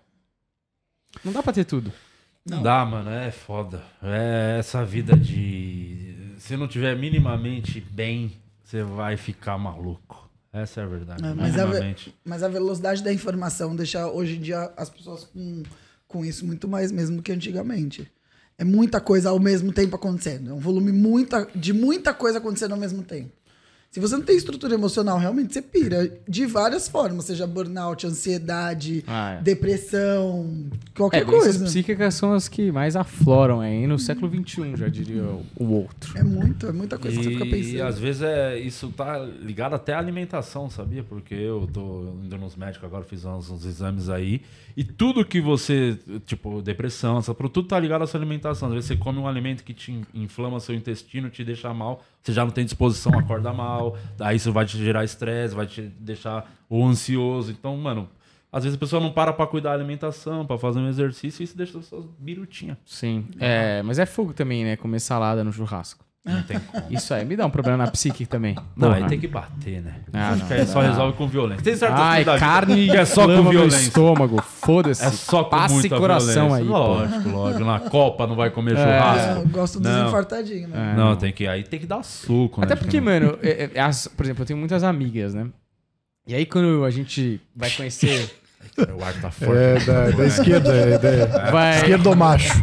Não 1.23 1.31
dá 1.31 1.43
pra 1.43 1.53
ter 1.53 1.65
tudo. 1.65 1.91
Não 2.49 2.63
dá, 2.63 2.85
mano, 2.85 3.09
é 3.09 3.29
foda. 3.29 3.83
É 4.01 4.55
essa 4.59 4.83
vida 4.85 5.15
de. 5.17 5.96
Se 6.47 6.55
não 6.55 6.65
tiver 6.65 6.95
minimamente 6.95 7.81
bem, 7.81 8.31
você 8.63 8.81
vai 8.81 9.17
ficar 9.17 9.57
maluco. 9.57 10.31
Essa 10.53 10.79
é 10.79 10.83
a 10.85 10.87
verdade. 10.87 11.25
É, 11.25 11.33
mas 11.33 11.59
a. 11.59 11.65
Mas 12.23 12.41
a 12.41 12.47
velocidade 12.47 13.03
da 13.03 13.11
informação 13.11 13.75
deixa 13.75 14.07
hoje 14.07 14.37
em 14.37 14.39
dia 14.39 14.71
as 14.77 14.89
pessoas 14.89 15.25
com, 15.25 15.63
com 16.07 16.23
isso 16.23 16.45
muito 16.45 16.65
mais 16.65 16.89
mesmo 16.89 17.17
do 17.17 17.21
que 17.21 17.33
antigamente. 17.33 18.09
É 18.57 18.63
muita 18.63 19.01
coisa 19.01 19.29
ao 19.29 19.39
mesmo 19.41 19.73
tempo 19.73 19.97
acontecendo. 19.97 20.51
É 20.51 20.53
um 20.53 20.59
volume 20.59 20.93
muita, 20.93 21.45
de 21.53 21.73
muita 21.73 22.13
coisa 22.13 22.37
acontecendo 22.37 22.71
ao 22.71 22.79
mesmo 22.79 23.03
tempo. 23.03 23.29
Se 23.89 23.99
você 24.01 24.15
não 24.15 24.23
tem 24.23 24.35
estrutura 24.37 24.73
emocional, 24.75 25.17
realmente 25.17 25.53
você 25.53 25.61
pira 25.61 26.11
de 26.27 26.45
várias 26.45 26.87
formas, 26.87 27.25
seja 27.25 27.47
burnout, 27.47 28.05
ansiedade, 28.05 29.03
Ah, 29.07 29.37
é. 29.39 29.41
depressão, 29.41 30.69
É, 30.71 30.77
qualquer 30.97 31.25
doenças 31.25 31.43
coisa. 31.57 31.65
psíquicas 31.65 32.13
são 32.13 32.33
as 32.33 32.47
que 32.47 32.71
mais 32.71 32.95
afloram 32.95 33.59
aí 33.61 33.87
no 33.87 33.97
século 33.97 34.29
XXI, 34.31 34.75
já 34.75 34.87
diria 34.87 35.23
o, 35.55 35.65
outro. 35.73 36.17
É 36.17 36.23
muito, 36.23 36.67
é 36.67 36.71
muita 36.71 36.97
coisa 36.97 37.17
que 37.17 37.23
você 37.23 37.29
fica 37.31 37.45
E, 37.45 37.49
pensando. 37.49 37.75
e 37.75 37.81
às 37.81 37.97
vezes 37.97 38.21
é, 38.21 38.59
isso 38.59 38.89
tá 38.89 39.17
ligado 39.41 39.73
até 39.73 39.93
à 39.93 39.99
alimentação, 39.99 40.69
sabia? 40.69 41.03
Porque 41.03 41.33
eu 41.33 41.67
tô 41.71 42.13
indo 42.23 42.37
nos 42.37 42.55
médicos 42.55 42.85
agora, 42.85 43.03
fiz 43.03 43.25
uns, 43.25 43.49
uns 43.49 43.65
exames 43.65 44.09
aí. 44.09 44.41
E 44.75 44.83
tudo 44.83 45.25
que 45.25 45.41
você, 45.41 45.97
tipo, 46.25 46.61
depressão, 46.61 47.17
essa, 47.17 47.33
tudo 47.33 47.63
tá 47.63 47.79
ligado 47.79 48.03
à 48.03 48.07
sua 48.07 48.19
alimentação. 48.19 48.67
Às 48.67 48.73
vezes 48.75 48.87
você 48.89 48.95
come 48.95 49.17
um 49.17 49.27
alimento 49.27 49.63
que 49.63 49.73
te 49.73 49.91
in- 49.91 50.05
inflama 50.13 50.59
seu 50.59 50.75
intestino, 50.75 51.29
te 51.31 51.43
deixa 51.43 51.73
mal, 51.73 52.03
você 52.27 52.33
já 52.33 52.43
não 52.43 52.51
tem 52.51 52.65
disposição, 52.65 53.17
acorda 53.17 53.53
mal, 53.53 53.97
daí 54.17 54.35
isso 54.35 54.51
vai 54.51 54.65
te 54.65 54.77
gerar 54.77 55.05
estresse, 55.05 55.55
vai 55.55 55.65
te 55.65 55.81
deixar 55.81 56.51
ou 56.69 56.85
ansioso. 56.85 57.51
Então, 57.51 57.75
mano, 57.77 58.09
às 58.51 58.63
vezes 58.65 58.75
a 58.75 58.79
pessoa 58.79 59.01
não 59.01 59.11
para 59.11 59.31
pra 59.31 59.47
cuidar 59.47 59.69
da 59.69 59.75
alimentação, 59.75 60.45
pra 60.45 60.57
fazer 60.57 60.79
um 60.79 60.89
exercício 60.89 61.41
e 61.41 61.45
isso 61.45 61.57
deixa 61.57 61.81
suas 61.81 62.05
birutinhas. 62.19 62.77
Sim. 62.85 63.25
É, 63.39 63.81
mas 63.81 63.97
é 63.97 64.05
fogo 64.05 64.33
também, 64.33 64.65
né? 64.65 64.75
Comer 64.75 64.99
salada 64.99 65.43
no 65.43 65.53
churrasco. 65.53 66.06
Não 66.27 66.43
tem 66.43 66.59
como. 66.59 66.83
Isso 66.89 67.13
aí 67.13 67.23
me 67.25 67.35
dá 67.35 67.45
um 67.45 67.49
problema 67.49 67.77
na 67.77 67.87
psique 67.89 68.25
também. 68.25 68.55
Não, 68.75 68.89
Porra. 68.89 68.95
aí 69.03 69.07
tem 69.07 69.19
que 69.19 69.27
bater, 69.27 69.81
né? 69.81 69.95
Ah, 70.13 70.29
Acho 70.29 70.39
não, 70.41 70.47
que 70.47 70.53
aí 70.53 70.65
só 70.67 70.81
não. 70.81 70.89
resolve 70.89 71.17
com 71.17 71.27
violência. 71.27 71.63
Tem 71.63 71.75
certas 71.75 71.99
Ai, 71.99 72.25
carne 72.37 72.87
que 72.89 72.97
é 72.97 73.05
só 73.05 73.25
com 73.25 73.49
violência. 73.49 73.77
estômago. 73.87 74.41
Foda-se. 74.41 75.03
É 75.05 75.09
só 75.11 75.43
com 75.43 75.49
Passa 75.51 75.73
muita 75.73 75.97
coração 75.97 76.47
violência. 76.49 76.57
aí. 76.57 76.67
pô. 76.67 76.77
Lógico, 76.77 77.29
lógico. 77.29 77.65
Na 77.65 77.79
Copa 77.79 78.27
não 78.27 78.35
vai 78.35 78.49
comer 78.49 78.75
É, 78.75 78.83
churrasco. 78.83 79.39
eu 79.41 79.47
gosto 79.47 79.79
dos 79.79 79.91
Não. 79.91 80.07
infartadinhos, 80.07 80.69
né? 80.69 80.91
É, 80.93 80.97
Não, 80.97 81.15
tem 81.15 81.31
que 81.31 81.47
aí 81.47 81.63
tem 81.63 81.79
que 81.79 81.85
dar 81.85 82.03
suco, 82.03 82.61
Até 82.63 82.75
né? 82.75 82.79
porque, 82.81 82.99
mano, 82.99 83.37
é- 83.41 83.69
é- 83.73 83.79
as- 83.79 84.07
por 84.07 84.25
exemplo, 84.25 84.43
eu 84.43 84.45
tenho 84.45 84.59
muitas 84.59 84.83
amigas, 84.83 85.33
né? 85.33 85.47
E 86.27 86.35
aí 86.35 86.45
quando 86.45 86.83
a 86.83 86.89
gente 86.91 87.39
vai 87.55 87.69
conhecer. 87.71 88.29
O 88.77 89.03
ar 89.03 89.13
tá 89.19 89.31
forte. 89.31 89.57
É, 89.57 89.79
da, 89.79 90.09
da 90.11 90.25
esquerda. 90.27 90.71
É, 90.71 90.97
da, 91.25 91.49
vai. 91.51 91.77
Esquerdo 91.77 92.15
macho. 92.15 92.53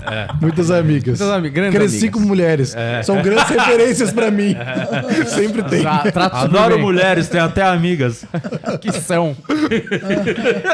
Muitas 0.41 0.71
amigas. 0.71 1.19
Muitas 1.19 1.37
ami- 1.37 1.51
grandes 1.51 1.75
Cresci 1.75 1.97
amigas. 2.05 2.15
com 2.15 2.21
mulheres. 2.29 2.75
São 3.03 3.21
grandes 3.21 3.49
referências 3.49 4.13
pra 4.13 4.31
mim. 4.31 4.55
Sempre 5.27 5.63
tem. 5.65 5.83
Tra- 5.83 6.27
Adoro 6.33 6.79
mulheres, 6.79 7.29
tem 7.29 7.41
até 7.41 7.63
amigas. 7.63 8.25
Que 8.81 8.93
são. 8.93 9.37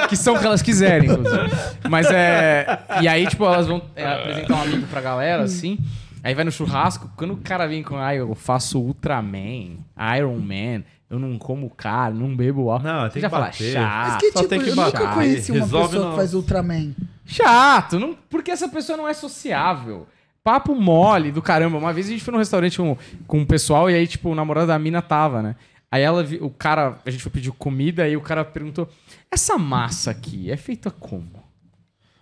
que 0.09 0.17
são 0.17 0.35
o 0.35 0.39
que 0.39 0.45
elas 0.47 0.63
quiserem, 0.63 1.11
inclusive. 1.11 1.51
Mas 1.89 2.07
é. 2.11 2.79
E 3.01 3.09
aí, 3.09 3.27
tipo, 3.27 3.45
elas 3.45 3.67
vão 3.67 3.81
é, 3.97 4.07
apresentar 4.07 4.55
um 4.57 4.63
amigo 4.63 4.87
pra 4.89 5.01
galera, 5.01 5.43
assim. 5.43 5.79
Aí 6.23 6.35
vai 6.35 6.45
no 6.45 6.53
churrasco, 6.53 7.11
quando 7.17 7.33
o 7.33 7.37
cara 7.39 7.67
vem 7.67 7.83
com, 7.83 7.97
ah, 7.97 8.15
eu 8.15 8.35
faço 8.35 8.79
Ultraman, 8.79 9.79
Iron 10.19 10.37
Man, 10.39 10.83
eu 11.11 11.19
não 11.19 11.37
como 11.39 11.69
carne, 11.69 12.21
não 12.21 12.35
bebo 12.37 12.71
álcool. 12.71 12.87
Não, 12.87 13.11
tem 13.11 13.21
já 13.21 13.29
que 13.29 13.31
fala, 13.35 13.47
bater. 13.47 13.73
chato. 13.73 14.09
Mas 14.09 14.17
que 14.19 14.27
tipo, 14.33 14.49
tem 14.49 14.61
que 14.63 14.69
eu 14.71 14.77
nunca 14.77 14.91
bater. 14.93 15.15
conheci 15.15 15.51
uma 15.53 15.61
Resolve 15.61 15.89
pessoa 15.89 16.05
não. 16.05 16.11
que 16.13 16.17
faz 16.17 16.35
Ultraman. 16.35 16.95
Chato, 17.27 17.99
não, 17.99 18.17
porque 18.29 18.51
essa 18.51 18.69
pessoa 18.69 18.97
não 18.97 19.09
é 19.09 19.13
sociável. 19.13 20.07
Papo 20.43 20.75
mole 20.75 21.31
do 21.31 21.43
caramba. 21.43 21.77
Uma 21.77 21.93
vez 21.93 22.07
a 22.07 22.11
gente 22.11 22.25
foi 22.25 22.33
num 22.33 22.39
restaurante 22.39 22.77
com, 22.79 22.97
com 23.27 23.39
um 23.41 23.45
pessoal 23.45 23.91
e 23.91 23.95
aí, 23.95 24.07
tipo, 24.07 24.31
o 24.31 24.35
namorado 24.35 24.69
da 24.69 24.79
mina 24.79 25.03
tava, 25.03 25.43
né? 25.43 25.57
Aí 25.93 26.03
ela, 26.03 26.23
vi- 26.23 26.39
o 26.41 26.49
cara, 26.49 26.99
a 27.05 27.11
gente 27.11 27.23
foi 27.23 27.33
pedir 27.33 27.51
comida 27.53 28.09
e 28.09 28.17
o 28.17 28.21
cara 28.21 28.45
perguntou: 28.45 28.89
essa 29.31 29.59
massa 29.59 30.11
aqui 30.13 30.51
é 30.51 30.57
feita 30.57 30.91
como? 30.91 31.43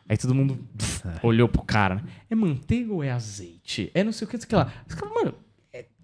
Aí 0.08 0.16
todo 0.16 0.34
mundo 0.34 0.58
pff, 0.76 1.02
olhou 1.22 1.48
pro 1.48 1.62
cara, 1.62 1.96
né? 1.96 2.02
É 2.30 2.34
manteiga 2.34 2.92
ou 2.92 3.04
é 3.04 3.10
azeite? 3.12 3.90
É 3.94 4.02
não 4.02 4.10
sei 4.10 4.26
o 4.26 4.30
que, 4.30 4.36
não 4.36 4.40
sei 4.40 4.46
o 4.46 4.48
que 4.48 4.56
lá. 4.56 4.72
Os 4.88 4.94
caras, 4.94 5.14
mano, 5.14 5.34
é- 5.34 5.47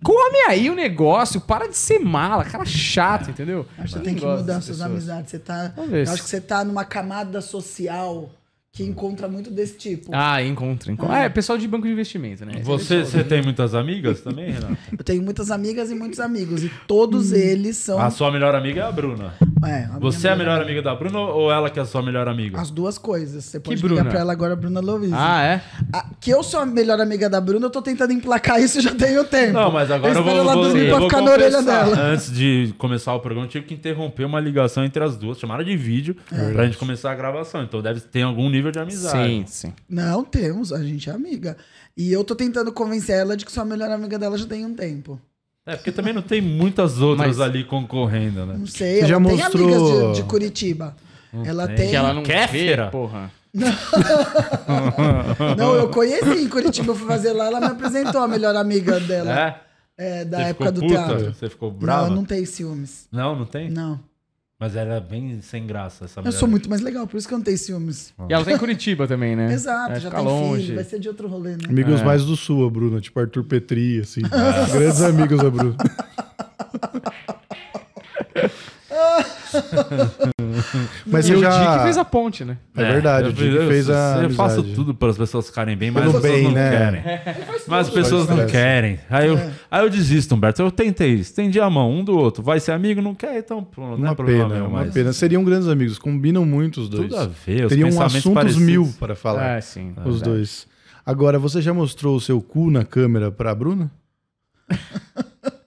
come 0.05 0.36
aí 0.48 0.68
o 0.70 0.74
negócio, 0.74 1.40
para 1.40 1.66
de 1.68 1.76
ser 1.76 1.98
mala, 1.98 2.44
cara 2.44 2.64
chato, 2.64 3.30
entendeu? 3.30 3.66
Acho 3.78 3.94
que 3.94 3.98
você 3.98 4.05
tem 4.05 4.14
que 4.14 4.24
mudar 4.24 4.55
suas 4.61 4.66
pessoas. 4.76 4.82
amizades. 4.82 5.30
Você 5.30 5.38
tá, 5.40 5.72
Talvez. 5.74 6.07
eu 6.09 6.14
acho 6.14 6.22
que 6.22 6.28
você 6.28 6.40
tá 6.40 6.62
numa 6.64 6.84
camada 6.84 7.40
social 7.40 8.30
que 8.70 8.82
encontra 8.82 9.28
muito 9.28 9.50
desse 9.52 9.76
tipo. 9.78 10.11
Ah, 10.12 10.42
encontro, 10.42 10.90
encontro. 10.90 11.14
É, 11.14 11.28
pessoal 11.28 11.57
de 11.57 11.66
banco 11.68 11.86
de 11.86 11.92
investimento, 11.92 12.44
né? 12.44 12.61
Você, 12.64 13.05
você 13.05 13.22
tem 13.22 13.40
muitas 13.40 13.72
amigas 13.72 14.20
também, 14.20 14.50
Renato? 14.50 14.76
Eu 14.98 15.05
tenho 15.05 15.22
muitas 15.22 15.50
amigas 15.52 15.90
e 15.92 15.94
muitos 15.94 16.18
amigos. 16.18 16.64
E 16.64 16.70
todos 16.88 17.30
Hum. 17.30 17.36
eles 17.36 17.76
são. 17.76 18.00
A 18.00 18.11
sua 18.11 18.32
melhor 18.32 18.52
amiga 18.55 18.80
é 18.80 18.84
a 18.84 18.90
Bruna. 18.92 19.32
É, 19.66 19.84
a 19.92 19.98
Você 19.98 20.28
é 20.28 20.32
a 20.32 20.36
melhor 20.36 20.60
amiga 20.60 20.80
da 20.82 20.94
Bruna 20.94 21.18
ou 21.20 21.50
ela 21.52 21.68
que 21.70 21.78
é 21.78 21.82
a 21.82 21.84
sua 21.84 22.02
melhor 22.02 22.28
amiga? 22.28 22.60
As 22.60 22.70
duas 22.70 22.98
coisas. 22.98 23.44
Você 23.44 23.60
pode 23.60 23.80
Bruna? 23.80 24.00
ligar 24.00 24.10
pra 24.10 24.20
ela 24.20 24.32
agora, 24.32 24.54
Bruna 24.56 24.80
Louise. 24.80 25.12
Ah, 25.16 25.42
é? 25.42 25.60
A- 25.92 26.06
que 26.20 26.30
eu 26.30 26.42
sou 26.42 26.60
a 26.60 26.66
melhor 26.66 27.00
amiga 27.00 27.28
da 27.28 27.40
Bruna, 27.40 27.66
eu 27.66 27.70
tô 27.70 27.82
tentando 27.82 28.12
emplacar 28.12 28.60
isso 28.60 28.80
já 28.80 28.94
tem 28.94 29.18
o 29.18 29.24
tempo. 29.24 29.52
Não, 29.54 29.70
mas 29.70 29.90
agora 29.90 30.12
eu, 30.14 30.20
espero 30.20 30.24
vou, 30.36 30.44
ela 30.44 30.54
vou, 30.54 30.64
dormir 30.64 30.80
eu 30.84 30.88
pra 30.90 30.98
vou 31.00 31.08
ficar 31.08 31.22
na 31.22 31.30
orelha 31.32 31.58
confessar. 31.58 31.84
dela. 31.90 32.00
Antes 32.12 32.32
de 32.32 32.74
começar 32.78 33.14
o 33.14 33.20
programa, 33.20 33.46
eu 33.46 33.50
tive 33.50 33.66
que 33.66 33.74
interromper 33.74 34.24
uma 34.24 34.40
ligação 34.40 34.84
entre 34.84 35.02
as 35.02 35.16
duas, 35.16 35.38
chamaram 35.38 35.64
de 35.64 35.76
vídeo, 35.76 36.16
É. 36.32 36.52
pra 36.52 36.64
gente 36.66 36.78
começar 36.78 37.12
a 37.12 37.14
gravação. 37.14 37.62
Então 37.62 37.80
deve 37.82 38.00
ter 38.00 38.22
algum 38.22 38.48
nível 38.50 38.70
de 38.70 38.78
amizade. 38.78 39.28
Sim, 39.28 39.44
sim. 39.46 39.72
Não 39.88 40.24
temos, 40.24 40.72
a 40.72 40.82
gente 40.82 41.08
é 41.08 41.12
amiga. 41.12 41.56
E 41.96 42.12
eu 42.12 42.24
tô 42.24 42.34
tentando 42.34 42.72
convencer 42.72 43.16
ela 43.16 43.36
de 43.36 43.44
que 43.44 43.52
sou 43.52 43.62
a 43.62 43.66
melhor 43.66 43.90
amiga 43.90 44.18
dela 44.18 44.36
já 44.36 44.46
tem 44.46 44.64
um 44.66 44.74
tempo. 44.74 45.20
É, 45.66 45.76
porque 45.76 45.92
também 45.92 46.12
não 46.12 46.20
tem 46.22 46.40
muitas 46.42 47.00
outras 47.00 47.38
Mas- 47.38 47.40
ali 47.40 47.64
concorrendo, 47.64 48.44
né? 48.44 48.56
Não 48.58 48.66
sei, 48.66 48.96
Você 48.96 48.98
ela 49.00 49.08
já 49.08 49.20
tem 49.20 49.36
mostrou- 49.36 49.74
amigas 49.74 50.16
de, 50.16 50.22
de 50.22 50.28
Curitiba. 50.28 50.96
ela 51.44 51.68
tem. 51.68 51.88
Que 51.90 51.96
ela 51.96 52.12
não 52.12 52.22
Kéfera? 52.22 52.84
vê, 52.86 52.90
porra. 52.90 53.30
Não, 55.56 55.74
eu 55.76 55.88
conheci 55.88 56.42
em 56.42 56.48
Curitiba, 56.48 56.90
eu 56.90 56.94
fui 56.96 57.06
fazer 57.06 57.32
lá, 57.32 57.46
ela 57.46 57.60
me 57.60 57.66
apresentou 57.66 58.20
a 58.20 58.26
melhor 58.28 58.54
amiga 58.56 58.98
dela. 59.00 59.40
É? 59.40 59.60
É, 59.96 60.24
da 60.24 60.38
Você 60.38 60.44
época 60.50 60.72
do 60.72 60.80
ficou 60.80 60.96
puta? 60.98 61.08
teatro. 61.16 61.34
Você 61.34 61.48
ficou 61.48 61.70
Não, 61.70 61.78
brava? 61.78 62.08
eu 62.08 62.14
não 62.16 62.24
tenho 62.24 62.44
ciúmes. 62.46 63.06
Não, 63.12 63.36
não 63.36 63.46
tem? 63.46 63.70
Não. 63.70 64.00
Mas 64.59 64.76
era 64.76 65.00
bem 65.00 65.40
sem 65.42 65.66
graça 65.66 66.05
essa 66.05 66.20
Eu 66.20 66.24
mulher. 66.24 66.38
sou 66.38 66.48
muito 66.48 66.70
mais 66.70 66.80
legal, 66.80 67.07
por 67.09 67.16
isso 67.18 67.26
que 67.26 67.34
eu 67.34 67.38
não 67.38 67.44
tenho 67.44 67.59
ciúmes. 67.59 68.14
E 68.28 68.32
ela 68.32 68.44
tá 68.44 68.52
em 68.52 68.59
Curitiba 68.59 69.07
também, 69.09 69.34
né? 69.34 69.52
Exato, 69.52 69.90
Vai 69.90 70.00
já 70.00 70.11
tem 70.11 70.24
longe. 70.24 70.62
filho, 70.62 70.74
vai 70.76 70.84
ser 70.84 71.00
de 71.00 71.09
outro 71.09 71.26
rolê, 71.28 71.52
né? 71.57 71.64
Amigos 71.68 72.00
É. 72.00 72.05
mais 72.05 72.24
do 72.24 72.36
sul, 72.36 72.64
a 72.66 72.70
Bruna, 72.70 73.00
tipo 73.00 73.18
Arthur 73.18 73.42
Petri, 73.44 74.00
assim. 74.00 74.22
Grandes 74.72 75.02
amigos 75.02 75.38
da 75.38 75.50
Bruna. 75.50 75.76
Mas 81.07 81.28
e 81.28 81.32
você 81.32 81.36
o 81.36 81.40
já... 81.40 81.70
Dick 81.72 81.82
fez 81.84 81.98
a 81.98 82.05
ponte, 82.05 82.44
né? 82.44 82.57
É 82.76 82.84
verdade, 82.84 83.26
eu, 83.26 83.30
o 83.30 83.32
Dick 83.32 83.55
eu- 83.55 83.68
fez 83.68 83.90
a 83.90 84.20
Eu 84.22 84.30
faço 84.30 84.57
amizade. 84.61 84.74
tudo 84.74 84.94
para 84.94 85.11
as 85.11 85.16
pessoas 85.18 85.46
ficarem 85.46 85.76
bem, 85.76 85.90
mas 85.90 86.05
Pelo 86.05 86.16
as 86.16 86.22
pessoas 86.22 86.40
bem, 86.40 86.48
não 86.48 86.55
né? 86.55 86.70
querem. 86.70 87.02
Mas 87.66 87.88
as 87.88 87.92
pessoas 87.94 88.28
não 88.28 88.46
querem. 88.46 88.98
Aí 89.11 89.28
eu, 89.28 89.38
aí 89.70 89.84
eu 89.84 89.90
desisto, 89.90 90.34
Humberto. 90.34 90.62
Eu 90.62 90.70
tentei, 90.70 91.14
estendi 91.14 91.61
a 91.61 91.68
mão 91.68 91.90
um 91.92 92.05
do 92.05 92.16
outro. 92.16 92.42
Vai 92.42 92.61
ser 92.61 92.72
amigo? 92.72 93.00
Não 93.02 93.14
quer? 93.14 93.38
Então 93.38 93.62
pronto, 93.64 93.98
não 93.98 94.07
é 94.07 94.11
Uma 94.11 94.14
problema 94.16 94.44
pena, 94.48 94.55
meu, 94.61 94.68
uma 94.68 94.80
mas 94.84 94.92
pena. 94.94 95.12
Seriam 95.12 95.44
grandes 95.44 95.68
amigos, 95.68 95.98
combinam 95.98 96.44
muito 96.44 96.80
os 96.80 96.88
dois. 96.88 97.09
Tudo 97.09 97.16
a 97.20 97.26
ver, 97.26 97.64
os 97.64 97.68
Teriam 97.70 97.88
assuntos 98.02 98.32
parecidos. 98.34 98.62
mil 98.66 98.94
para 98.98 99.14
falar, 99.14 99.57
É, 99.59 99.61
sim. 99.61 99.94
os 100.05 100.20
dois. 100.22 100.66
Agora, 101.07 101.38
você 101.38 101.61
já 101.61 101.74
mostrou 101.74 102.16
o 102.16 102.20
seu 102.20 102.40
cu 102.40 102.70
na 102.70 102.84
câmera 102.84 103.30
pra 103.30 103.55
Bruna? 103.55 103.90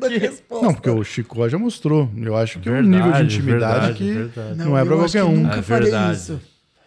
Da 0.00 0.08
resposta. 0.08 0.66
Não, 0.66 0.74
porque 0.74 0.90
o 0.90 1.04
Chico 1.04 1.48
já 1.48 1.58
mostrou. 1.58 2.08
Eu 2.16 2.36
acho 2.36 2.58
que 2.58 2.68
é 2.68 2.72
um 2.72 2.74
Verdade, 2.76 2.96
nível 3.04 3.12
de 3.12 3.22
intimidade 3.36 3.74
verdade, 3.74 3.94
que 3.94 4.12
verdade. 4.12 4.58
não 4.58 4.76
é 4.78 4.80
acho 4.82 4.90
qualquer 4.90 5.10
que 5.10 5.22
um. 5.22 5.36
Nunca 5.42 5.56
É 5.56 5.60
verdade. 5.60 6.16
isso. 6.16 6.40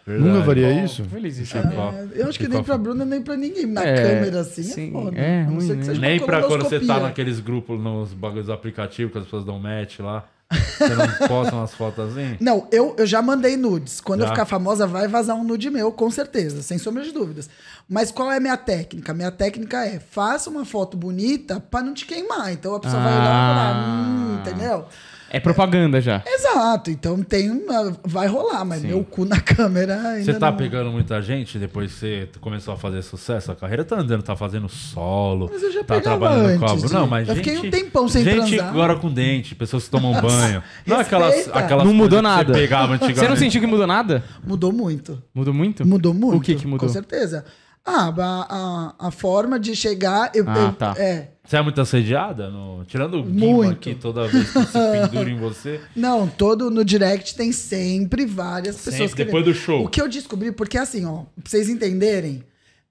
Verdade. 0.06 0.28
Nunca 0.30 0.44
faria 0.44 0.84
isso? 0.84 1.04
Feliz 1.04 1.38
isso. 1.38 1.52
Chico. 1.56 1.66
É, 1.68 2.08
eu 2.20 2.28
acho 2.28 2.38
que 2.38 2.46
nem 2.48 2.62
pra 2.62 2.76
Bruna, 2.76 3.04
nem 3.06 3.22
pra 3.22 3.36
ninguém. 3.36 3.64
Na 3.66 3.82
É, 3.82 3.94
câmera, 4.16 4.40
assim, 4.40 4.62
sim, 4.62 4.88
é 4.88 4.92
foda. 4.92 5.18
é 5.18 5.42
ruim, 5.44 5.66
né? 5.68 5.82
seja 5.82 6.00
Nem 6.00 6.20
pra 6.20 6.42
quando 6.42 6.62
você 6.64 6.78
tá 6.80 7.00
naqueles 7.00 7.40
grupos, 7.40 7.80
nos 7.80 8.12
bagulhos 8.12 8.50
aplicativos 8.50 9.12
que 9.12 9.18
as 9.18 9.24
pessoas 9.24 9.44
dão 9.46 9.58
match 9.58 10.00
lá. 10.00 10.26
Você 10.54 10.94
não 10.94 11.28
posta 11.28 11.54
umas 11.54 11.74
fotos 11.74 12.12
assim? 12.12 12.36
Não, 12.40 12.66
eu, 12.70 12.94
eu 12.98 13.06
já 13.06 13.20
mandei 13.20 13.56
nudes. 13.56 14.00
Quando 14.00 14.20
eu 14.20 14.26
Já? 14.26 14.32
ficar 14.32 14.46
famosa, 14.46 14.86
vai 14.86 15.08
vazar 15.08 15.36
um 15.36 15.44
nude 15.44 15.70
meu, 15.70 15.92
com 15.92 16.10
certeza, 16.10 16.62
sem 16.62 16.78
sombra 16.78 17.02
de 17.02 17.12
dúvidas. 17.12 17.48
Mas 17.88 18.10
qual 18.10 18.30
é 18.32 18.36
a 18.36 18.40
minha 18.40 18.56
técnica? 18.56 19.12
Minha 19.12 19.30
técnica 19.30 19.84
é, 19.84 19.98
faça 19.98 20.48
uma 20.50 20.64
foto 20.64 20.96
bonita 20.96 21.60
pra 21.60 21.82
não 21.82 21.94
te 21.94 22.06
queimar. 22.06 22.52
Então 22.52 22.74
a 22.74 22.80
pessoa 22.80 23.02
vai 23.02 23.12
olhar 23.12 23.24
e 23.24 23.54
falar, 23.54 23.88
hum, 23.88 24.38
entendeu? 24.40 24.86
É 25.34 25.40
propaganda 25.40 26.00
já. 26.00 26.22
Exato, 26.24 26.92
então 26.92 27.20
tem 27.20 27.50
uma, 27.50 27.96
vai 28.04 28.28
rolar, 28.28 28.64
mas 28.64 28.82
meu 28.82 29.02
cu 29.02 29.24
na 29.24 29.40
câmera 29.40 30.00
ainda 30.10 30.24
Você 30.32 30.38
tá 30.38 30.50
não... 30.52 30.56
pegando 30.56 30.90
muita 30.92 31.20
gente 31.20 31.58
depois 31.58 31.92
que 31.92 31.98
você 31.98 32.28
começou 32.40 32.72
a 32.72 32.76
fazer 32.76 33.02
sucesso? 33.02 33.50
A 33.50 33.56
carreira 33.56 33.84
tá 33.84 33.96
andando, 33.96 34.22
tá 34.22 34.36
fazendo 34.36 34.68
solo. 34.68 35.50
Mas 35.52 35.60
eu 35.60 35.72
já 35.72 35.82
tá 35.82 35.96
pegava 35.96 36.18
trabalhando 36.20 36.58
com 36.60 36.66
a 36.66 36.72
antes 36.72 36.90
Não, 36.92 37.04
de- 37.04 37.10
mas 37.10 37.28
eu 37.28 37.34
gente, 37.34 37.50
fiquei 37.50 37.68
um 37.68 37.70
tempão 37.70 38.08
sem 38.08 38.22
gente 38.22 38.56
transar. 38.56 38.68
agora 38.68 38.94
com 38.94 39.12
dente, 39.12 39.56
pessoas 39.56 39.84
que 39.86 39.90
tomam 39.90 40.12
banho. 40.20 40.62
Não 40.86 41.00
aquelas, 41.00 41.48
aquelas 41.52 41.84
Não 41.84 41.92
mudou 41.92 42.20
coisas 42.22 42.30
que 42.32 42.36
nada. 42.38 42.54
Você 42.54 42.60
pegava 42.60 42.92
antigamente. 42.92 43.18
Você 43.18 43.28
não 43.28 43.36
sentiu 43.36 43.60
que 43.60 43.66
mudou 43.66 43.86
nada? 43.88 44.22
Mudou 44.46 44.72
muito. 44.72 45.20
Mudou 45.34 45.52
muito? 45.52 45.84
Mudou 45.84 46.14
muito. 46.14 46.36
O 46.36 46.40
que 46.40 46.54
que 46.54 46.66
mudou? 46.66 46.86
Com 46.86 46.92
certeza. 46.92 47.44
Ah, 47.86 48.08
a, 48.16 48.94
a, 48.98 49.08
a 49.08 49.10
forma 49.10 49.58
de 49.60 49.76
chegar... 49.76 50.30
Eu, 50.34 50.44
Ah, 50.48 50.58
eu- 50.58 50.72
tá. 50.72 50.94
É, 50.96 51.28
Você 51.44 51.56
é 51.56 51.62
muito 51.62 51.80
assediada? 51.80 52.48
No... 52.48 52.82
Tirando 52.86 53.20
o 53.20 53.24
Muito. 53.26 53.72
aqui 53.72 53.94
toda 53.94 54.26
vez 54.28 54.50
que 54.52 54.64
se 54.64 54.72
pendura 54.72 55.30
em 55.30 55.38
você. 55.38 55.80
Não, 55.94 56.26
todo 56.26 56.70
no 56.70 56.84
direct 56.84 57.34
tem 57.34 57.50
sempre 57.52 58.24
várias 58.26 58.76
pessoas 58.76 58.94
Sempre, 58.96 59.14
querendo. 59.16 59.26
depois 59.26 59.44
do 59.44 59.54
show. 59.54 59.84
O 59.84 59.88
que 59.88 60.00
eu 60.00 60.08
descobri, 60.08 60.50
porque 60.52 60.78
assim, 60.78 61.04
ó, 61.04 61.24
pra 61.40 61.44
vocês 61.44 61.68
entenderem, 61.68 62.42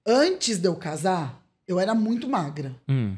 antes 0.06 0.58
de 0.58 0.66
eu 0.68 0.74
casar, 0.76 1.40
eu 1.66 1.78
era 1.80 1.94
muito 1.94 2.28
magra. 2.28 2.72
Hum. 2.88 3.14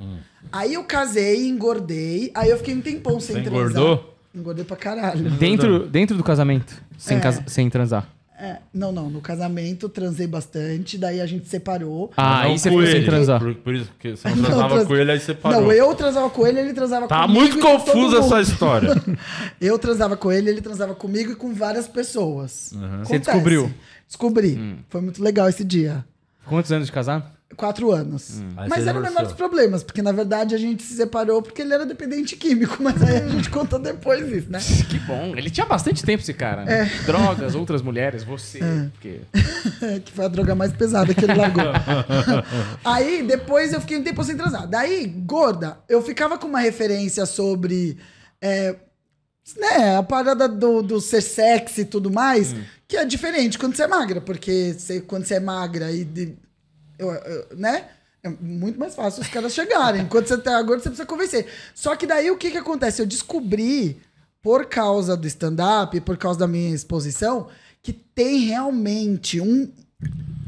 Aí 0.53 0.75
eu 0.75 0.85
casei, 0.85 1.47
engordei, 1.49 2.31
aí 2.35 2.49
eu 2.51 2.59
fiquei 2.59 2.75
um 2.75 2.81
tempão 2.81 3.19
sem 3.21 3.37
Você 3.37 3.43
transar. 3.43 3.71
engordou? 3.71 4.17
Engordei 4.35 4.65
pra 4.65 4.77
caralho. 4.77 5.31
Dentro, 5.33 5.87
dentro 5.89 6.17
do 6.17 6.23
casamento, 6.23 6.81
sem, 6.99 7.17
É. 7.17 7.21
casa- 7.21 7.43
sem 7.47 7.69
transar. 7.71 8.07
É, 8.39 8.59
não, 8.73 8.93
não, 8.93 9.09
no 9.09 9.23
casamento 9.23 9.89
transei 9.89 10.27
bastante, 10.27 10.99
daí 10.99 11.23
a 11.23 11.27
gente 11.27 11.49
separou. 11.49 12.11
Ah, 12.17 12.43
Não 12.45 12.51
aí 12.51 12.59
você 12.59 12.69
com 12.69 12.75
ficou 12.77 12.87
sem 12.91 12.97
ele. 13.01 13.07
transar. 13.07 13.41
Por, 13.41 13.55
por 13.55 13.75
isso 13.75 13.91
que 13.99 14.11
você 14.15 14.29
não 14.29 14.37
Não, 14.37 14.45
transava 14.45 14.69
trans- 14.75 14.87
com 14.89 14.97
ele, 14.97 15.11
aí 15.13 15.21
você 15.21 15.35
parou. 15.35 15.61
Não, 15.63 15.73
eu 15.73 15.95
transava 15.95 16.29
com 16.31 16.47
ele, 16.47 16.61
ele 16.61 16.75
transava 16.75 17.09
Tá 17.09 17.23
comigo. 17.23 17.41
muito 17.41 17.59
com 17.59 17.79
todo 17.79 17.85
confusa 17.87 18.19
essa 18.19 18.41
história. 18.43 18.95
Eu 19.59 19.79
transava 19.79 20.17
com 20.19 20.31
ele, 20.31 20.51
ele 20.51 20.61
transava 20.61 20.95
comigo 20.95 21.33
e 21.33 21.35
com 21.35 21.55
várias 21.55 21.89
pessoas. 21.89 22.73
Uhum. 22.73 22.99
Você 23.05 23.19
descobriu? 23.19 23.73
Descobri. 24.07 24.57
Hum. 24.59 24.77
Foi 24.91 25.01
muito 25.01 25.23
legal 25.23 25.49
esse 25.49 25.65
dia. 25.65 26.05
Quantos 26.45 26.71
anos 26.71 26.87
de 26.89 26.93
casar? 26.93 27.33
Quatro 27.57 27.93
anos. 27.93 28.39
Hum. 28.41 28.55
Mas 28.69 28.87
era 28.87 28.99
o 28.99 29.03
menor 29.03 29.23
dos 29.23 29.33
problemas, 29.33 29.83
porque 29.85 30.03
na 30.03 30.11
verdade 30.11 30.55
a 30.55 30.59
gente 30.59 30.83
se 30.83 30.95
separou 30.95 31.41
porque 31.41 31.63
ele 31.63 31.73
era 31.73 31.87
dependente 31.87 32.35
químico, 32.37 32.77
mas 32.83 33.01
aí 33.03 33.19
a 33.19 33.29
gente 33.29 33.49
conta 33.51 33.79
depois 33.79 34.29
isso, 34.31 34.51
né? 34.51 34.59
Que 34.91 34.99
bom. 34.99 35.33
Ele 35.37 35.49
tinha 35.49 35.65
bastante 35.65 36.05
tempo, 36.05 36.23
esse 36.23 36.35
cara. 36.35 36.63
É. 36.63 36.83
Né? 36.85 36.91
Drogas, 37.07 37.55
outras 37.55 37.83
mulheres, 37.83 38.25
você. 38.25 38.59
Porque... 38.93 39.21
que 40.05 40.13
foi 40.13 40.25
a 40.25 40.29
droga 40.29 40.55
mais 40.57 40.73
pesada 40.73 41.15
que 41.15 41.25
ele 41.25 41.35
largou. 41.35 41.63
aí 42.85 43.23
depois 43.23 43.73
eu 43.73 43.81
fiquei 43.81 43.99
um 43.99 44.03
tempo 44.03 44.23
sem 44.25 44.37
transar. 44.37 44.67
Daí, 44.67 45.07
gorda, 45.07 45.79
eu 45.89 46.03
ficava 46.03 46.37
com 46.39 46.49
uma 46.49 46.61
referência 46.61 47.25
sobre. 47.27 47.97
é, 48.41 48.75
né, 49.57 49.97
a 49.97 50.03
parada 50.03 50.49
do, 50.49 50.83
do 50.83 51.01
ser 51.01 51.21
sexy 51.23 51.83
e 51.83 51.85
tudo 51.85 52.11
mais, 52.11 52.53
Hum. 52.53 52.63
que 52.89 52.97
é 52.97 53.05
diferente 53.05 53.57
quando 53.57 53.77
você 53.77 53.85
é 53.85 53.87
magra, 53.87 54.21
porque 54.21 54.75
você, 54.77 55.01
quando 55.01 55.25
você 55.25 55.35
é 55.35 55.41
magra 55.41 55.93
e. 55.93 56.05
de- 56.05 56.45
eu- 56.99 57.11
eu- 57.13 57.57
né? 57.57 57.89
É 58.23 58.29
muito 58.29 58.79
mais 58.79 58.95
fácil 58.95 59.23
os 59.23 59.29
caras 59.29 59.53
chegarem. 59.55 60.07
Quando 60.07 60.27
você 60.27 60.37
tá 60.39 60.61
gordo, 60.63 60.83
você 60.83 60.89
precisa 60.89 61.07
convencer. 61.07 61.47
Só 61.75 61.95
que 61.95 62.07
daí 62.07 62.31
o 62.31 62.37
que 62.37 62.51
que 62.51 62.59
acontece? 62.59 63.01
Eu 63.01 63.07
descobri, 63.07 64.01
por 64.43 64.67
causa 64.67 65.17
do 65.17 65.27
stand-up, 65.29 66.01
por 66.01 66.17
causa 66.17 66.39
da 66.41 66.49
minha 66.49 66.75
exposição, 66.75 67.49
que 67.83 67.93
tem 67.93 68.39
realmente 68.41 69.41
um 69.41 69.71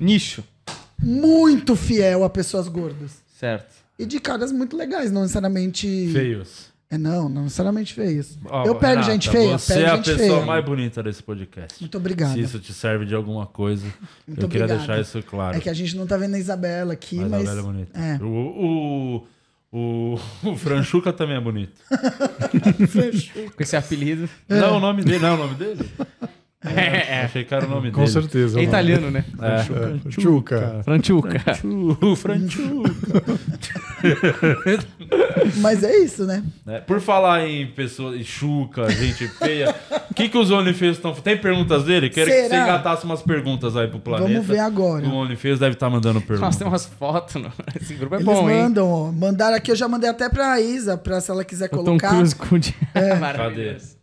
Nicho. 0.01 0.42
muito 1.01 1.76
fiel 1.76 2.24
a 2.24 2.30
pessoas 2.30 2.66
gordas. 2.66 3.12
Certo. 3.38 3.72
E 3.99 4.05
de 4.07 4.18
caras 4.18 4.51
muito 4.51 4.76
legais, 4.76 5.11
não 5.12 5.22
necessariamente. 5.22 6.11
Feios. 6.12 6.66
É, 6.91 6.97
não, 6.97 7.28
não 7.28 7.43
necessariamente 7.43 7.93
feios. 7.93 8.39
Ó, 8.47 8.64
eu 8.64 8.74
pego 8.76 8.93
Renata, 9.01 9.12
gente 9.12 9.28
feia, 9.30 9.59
Você 9.59 9.74
pego 9.74 9.86
é 9.86 9.91
a 9.91 9.97
gente 9.97 10.05
pessoa 10.11 10.34
feia. 10.36 10.47
mais 10.47 10.64
bonita 10.64 11.03
desse 11.03 11.22
podcast. 11.22 11.76
Muito 11.80 11.99
obrigado. 11.99 12.32
Se 12.32 12.41
isso 12.41 12.59
te 12.59 12.72
serve 12.72 13.05
de 13.05 13.14
alguma 13.14 13.45
coisa, 13.47 13.84
Muito 14.26 14.43
eu 14.43 14.49
queria 14.49 14.64
obrigada. 14.64 14.78
deixar 14.78 15.01
isso 15.01 15.22
claro. 15.28 15.57
É 15.57 15.61
que 15.61 15.68
a 15.68 15.74
gente 15.74 15.95
não 15.97 16.07
tá 16.07 16.16
vendo 16.16 16.34
a 16.34 16.39
Isabela 16.39 16.95
aqui, 16.95 17.16
Mas 17.16 17.30
mas. 17.30 17.41
a 17.43 17.45
Bela 17.45 17.61
é 17.61 17.62
bonita. 17.62 17.99
é. 18.01 18.18
O, 18.24 18.26
o, 19.20 19.26
O, 19.70 20.18
o 20.51 20.57
Franchuca 20.57 21.12
também 21.12 21.36
é 21.36 21.41
bonito. 21.41 21.74
Com 23.55 23.62
esse 23.62 23.76
apelido. 23.76 24.26
Não, 24.49 24.78
o 24.78 24.80
nome 24.80 25.03
dele, 25.05 25.18
não 25.18 25.28
é 25.28 25.32
o 25.34 25.36
nome 25.36 25.55
dele? 25.57 25.89
É, 26.64 27.18
é. 27.20 27.24
Achei 27.24 27.45
que 27.45 27.55
era 27.55 27.64
o 27.66 27.70
nome 27.70 27.93
Com 27.93 28.01
dele. 28.01 28.12
certeza. 28.12 28.59
É 28.59 28.64
italiano, 28.64 29.12
né? 29.12 29.24
É. 29.41 30.09
É, 30.09 30.11
Chuca. 30.11 30.80
Franchuca. 30.82 31.41
O 32.05 32.16
Franchuca. 32.16 32.91
Mas 35.57 35.82
é 35.82 35.96
isso, 35.99 36.24
né? 36.24 36.42
É, 36.66 36.78
Por 36.80 37.01
falar 37.01 37.46
em 37.46 37.66
pessoas, 37.68 38.16
em 38.20 38.24
chuca, 38.24 38.88
gente 38.90 39.28
feia, 39.28 39.74
o 40.11 40.14
que, 40.14 40.28
que 40.28 40.38
os 40.38 40.51
OnlyFans 40.51 40.96
estão 40.96 41.14
Tem 41.14 41.36
perguntas 41.36 41.84
dele? 41.84 42.09
Queria 42.11 42.26
que 42.32 42.42
você 42.42 42.49
Será? 42.49 42.64
engatasse 42.64 43.05
umas 43.05 43.22
perguntas 43.22 43.76
aí 43.76 43.88
pro 43.88 43.99
planeta. 43.99 44.30
Vamos 44.32 44.46
ver 44.46 44.59
agora. 44.59 45.07
O 45.07 45.14
OnlyFans 45.14 45.59
deve 45.59 45.74
estar 45.74 45.90
mandando 45.90 46.14
Nossa, 46.20 46.26
perguntas. 46.26 46.57
tem 46.57 46.66
umas 46.66 46.86
fotos. 46.86 47.34
No... 47.42 47.53
Esse 47.80 47.94
grupo 47.94 48.14
é 48.14 48.18
Eles 48.18 48.26
bom, 48.26 48.49
hein? 48.51 48.62
mandam, 48.62 48.88
ó. 48.90 49.12
Mandaram 49.12 49.57
aqui, 49.57 49.70
eu 49.70 49.76
já 49.76 49.88
mandei 49.88 50.09
até 50.11 50.28
pra 50.28 50.61
Isa, 50.61 50.96
pra 50.96 51.20
se 51.20 51.30
ela 51.30 51.44
quiser 51.44 51.66
O 51.66 51.78
Tom 51.78 51.84
colocar. 51.84 52.11
Cruise 52.11 52.34
com. 52.34 52.57
É. 52.94 53.14
Maravilhoso. 53.18 53.97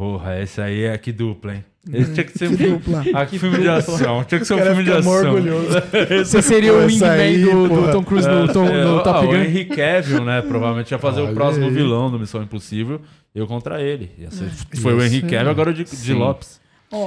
Porra, 0.00 0.40
esse 0.40 0.58
aí 0.62 0.84
é 0.84 0.96
que 0.96 1.12
dupla, 1.12 1.56
hein? 1.56 1.64
Esse 1.92 2.14
tinha 2.14 2.24
que 2.24 2.38
ser 2.38 2.48
um 2.48 2.56
filme. 2.56 2.78
dupla. 2.78 3.04
Ah, 3.12 3.26
que 3.26 3.38
filme 3.38 3.58
de 3.58 3.68
ação. 3.68 4.24
Tinha 4.24 4.38
que 4.40 4.46
ser 4.46 4.54
um 4.54 4.62
filme 4.64 4.82
de 4.82 4.92
ação. 4.92 5.12
orgulhoso. 5.12 5.68
Você 6.24 6.40
seria 6.40 6.72
o 6.72 6.80
Essa 6.84 7.10
aí, 7.12 7.36
wingman 7.36 7.54
do, 7.54 7.68
do 7.68 7.74
porra. 7.74 7.92
Tom 7.92 8.02
Cruise 8.04 8.26
no, 8.26 8.48
Tom- 8.50 8.64
É, 8.66 8.82
no 8.82 8.98
ah, 8.98 9.02
Top 9.02 9.26
O 9.26 9.28
Gun? 9.28 9.34
Henry 9.36 9.66
Cavill, 9.66 10.24
né? 10.24 10.40
Provavelmente 10.40 10.90
ia 10.90 10.98
fazer 10.98 11.20
o 11.20 11.24
Olha 11.26 11.34
próximo 11.34 11.66
aí. 11.66 11.70
vilão 11.70 12.10
do 12.10 12.18
Missão 12.18 12.42
Impossível. 12.42 12.98
Eu 13.34 13.46
contra 13.46 13.82
ele. 13.82 14.10
Ia 14.18 14.30
ser- 14.30 14.46
É. 14.72 14.76
Foi 14.78 14.94
o 14.94 15.02
Henry. 15.04 15.20
Cavill, 15.20 15.50
agora 15.50 15.68
o 15.68 15.74
de, 15.74 15.84
de. 15.84 16.14
Lopes. 16.14 16.58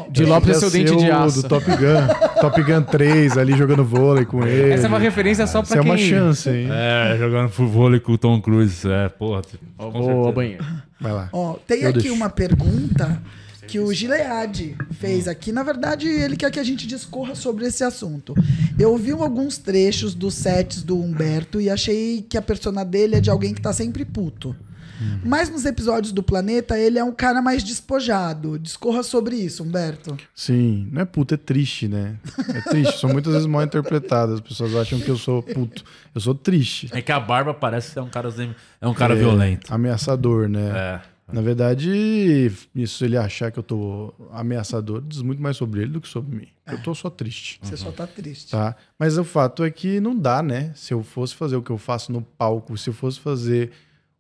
De 0.10 0.24
Lopes 0.26 0.50
é 0.50 0.54
seu 0.54 0.72
dente 0.72 0.96
de 0.96 1.12
aço. 1.12 1.42
Do 1.42 1.50
Top 1.50 1.66
Gun. 1.66 2.40
Top 2.40 2.64
Gun 2.64 2.82
3 2.84 3.38
ali 3.38 3.54
jogando 3.58 3.84
vôlei 3.84 4.26
com 4.26 4.46
ele. 4.46 4.72
Essa 4.74 4.86
é 4.86 4.90
uma 4.90 5.00
referência 5.00 5.46
só 5.46 5.60
Essa 5.60 5.74
pra 5.76 5.80
é 5.80 5.86
uma 5.86 5.96
quem... 5.98 6.10
chance, 6.10 6.50
hein? 6.50 6.70
É, 6.72 7.18
jogando 7.18 7.50
vôlei 7.50 8.00
com 8.00 8.14
o 8.14 8.18
Tom 8.18 8.40
Cruise. 8.42 8.88
É, 8.90 9.10
porra. 9.10 9.42
Com 9.78 9.92
Vou 9.92 10.02
ao 10.02 10.06
certeza. 10.06 10.32
banheiro. 10.32 10.66
Vai 11.02 11.12
lá. 11.12 11.30
Ó, 11.34 11.56
tem 11.68 11.82
Eu 11.82 11.90
aqui 11.90 12.00
deixo. 12.04 12.14
uma 12.16 12.30
pergunta 12.30 13.22
que 13.68 13.80
o 13.80 13.92
Gilead 13.94 14.76
fez 15.00 15.28
aqui. 15.28 15.52
Na 15.52 15.64
verdade, 15.64 16.08
ele 16.08 16.38
quer 16.38 16.50
que 16.52 16.60
a 16.60 16.64
gente 16.64 16.88
discorra 16.88 17.36
sobre 17.36 17.66
esse 17.66 17.84
assunto. 17.84 18.34
Eu 18.80 18.92
ouvi 18.92 19.12
alguns 19.12 19.58
trechos 19.58 20.14
dos 20.14 20.34
sets 20.34 20.82
do 20.82 20.98
Humberto 20.98 21.60
e 21.60 21.70
achei 21.70 22.22
que 22.28 22.38
a 22.38 22.42
persona 22.42 22.86
dele 22.86 23.16
é 23.16 23.20
de 23.22 23.30
alguém 23.30 23.54
que 23.54 23.62
tá 23.62 23.74
sempre 23.74 24.06
puto. 24.06 24.56
Mas 25.24 25.50
nos 25.50 25.66
episódios 25.66 26.12
do 26.14 26.22
Planeta, 26.24 26.78
ele 26.78 27.00
é 27.00 27.04
um 27.04 27.12
cara 27.12 27.42
mais 27.42 27.64
despojado. 27.64 28.58
Discorra 28.60 29.04
sobre 29.04 29.36
isso, 29.36 29.64
Humberto. 29.64 30.18
Sim, 30.36 30.88
não 30.92 31.02
é 31.02 31.06
puto, 31.06 31.34
é 31.34 31.38
triste, 31.38 31.88
né? 31.88 32.18
É 32.54 32.62
triste, 32.62 33.00
são 33.00 33.10
muitas 33.10 33.34
vezes 33.34 33.48
mal 33.48 33.64
interpretadas. 33.64 34.36
As 34.36 34.42
pessoas 34.42 34.76
acham 34.76 35.00
que 35.00 35.10
eu 35.10 35.18
sou 35.18 35.42
puto. 35.42 35.84
Eu 36.14 36.22
sou 36.22 36.36
triste. 36.36 36.90
É 36.92 37.02
que 37.02 37.12
a 37.12 37.20
barba 37.20 37.54
parece 37.54 37.92
ser 37.92 38.00
um 38.00 38.10
cara, 38.10 38.30
é 38.82 38.88
um 38.88 38.94
cara 38.94 39.14
É, 39.14 39.18
violento. 39.18 39.74
Ameaçador, 39.74 40.48
né? 40.48 40.70
É. 40.70 41.14
Na 41.32 41.42
verdade, 41.42 42.52
isso 42.76 43.04
ele 43.06 43.18
achar 43.18 43.52
que 43.52 43.58
eu 43.58 43.64
tô 43.64 44.14
ameaçador 44.32 45.02
diz 45.02 45.22
muito 45.22 45.42
mais 45.42 45.56
sobre 45.56 45.82
ele 45.82 45.94
do 45.94 46.02
que 46.02 46.08
sobre 46.08 46.36
mim. 46.36 46.48
Eu 46.68 46.78
tô 46.82 46.94
só 46.94 47.10
triste. 47.10 47.60
Você 47.64 47.78
só 47.78 47.92
tá 47.92 48.06
triste. 48.06 48.52
Tá? 48.52 48.76
Mas 49.00 49.18
o 49.18 49.24
fato 49.24 49.64
é 49.64 49.72
que 49.72 50.00
não 50.00 50.16
dá, 50.16 50.44
né? 50.44 50.72
Se 50.76 50.94
eu 50.94 51.02
fosse 51.02 51.34
fazer 51.34 51.56
o 51.56 51.62
que 51.62 51.72
eu 51.72 51.78
faço 51.78 52.12
no 52.12 52.22
palco, 52.22 52.78
se 52.78 52.90
eu 52.90 52.94
fosse 52.94 53.20
fazer 53.20 53.72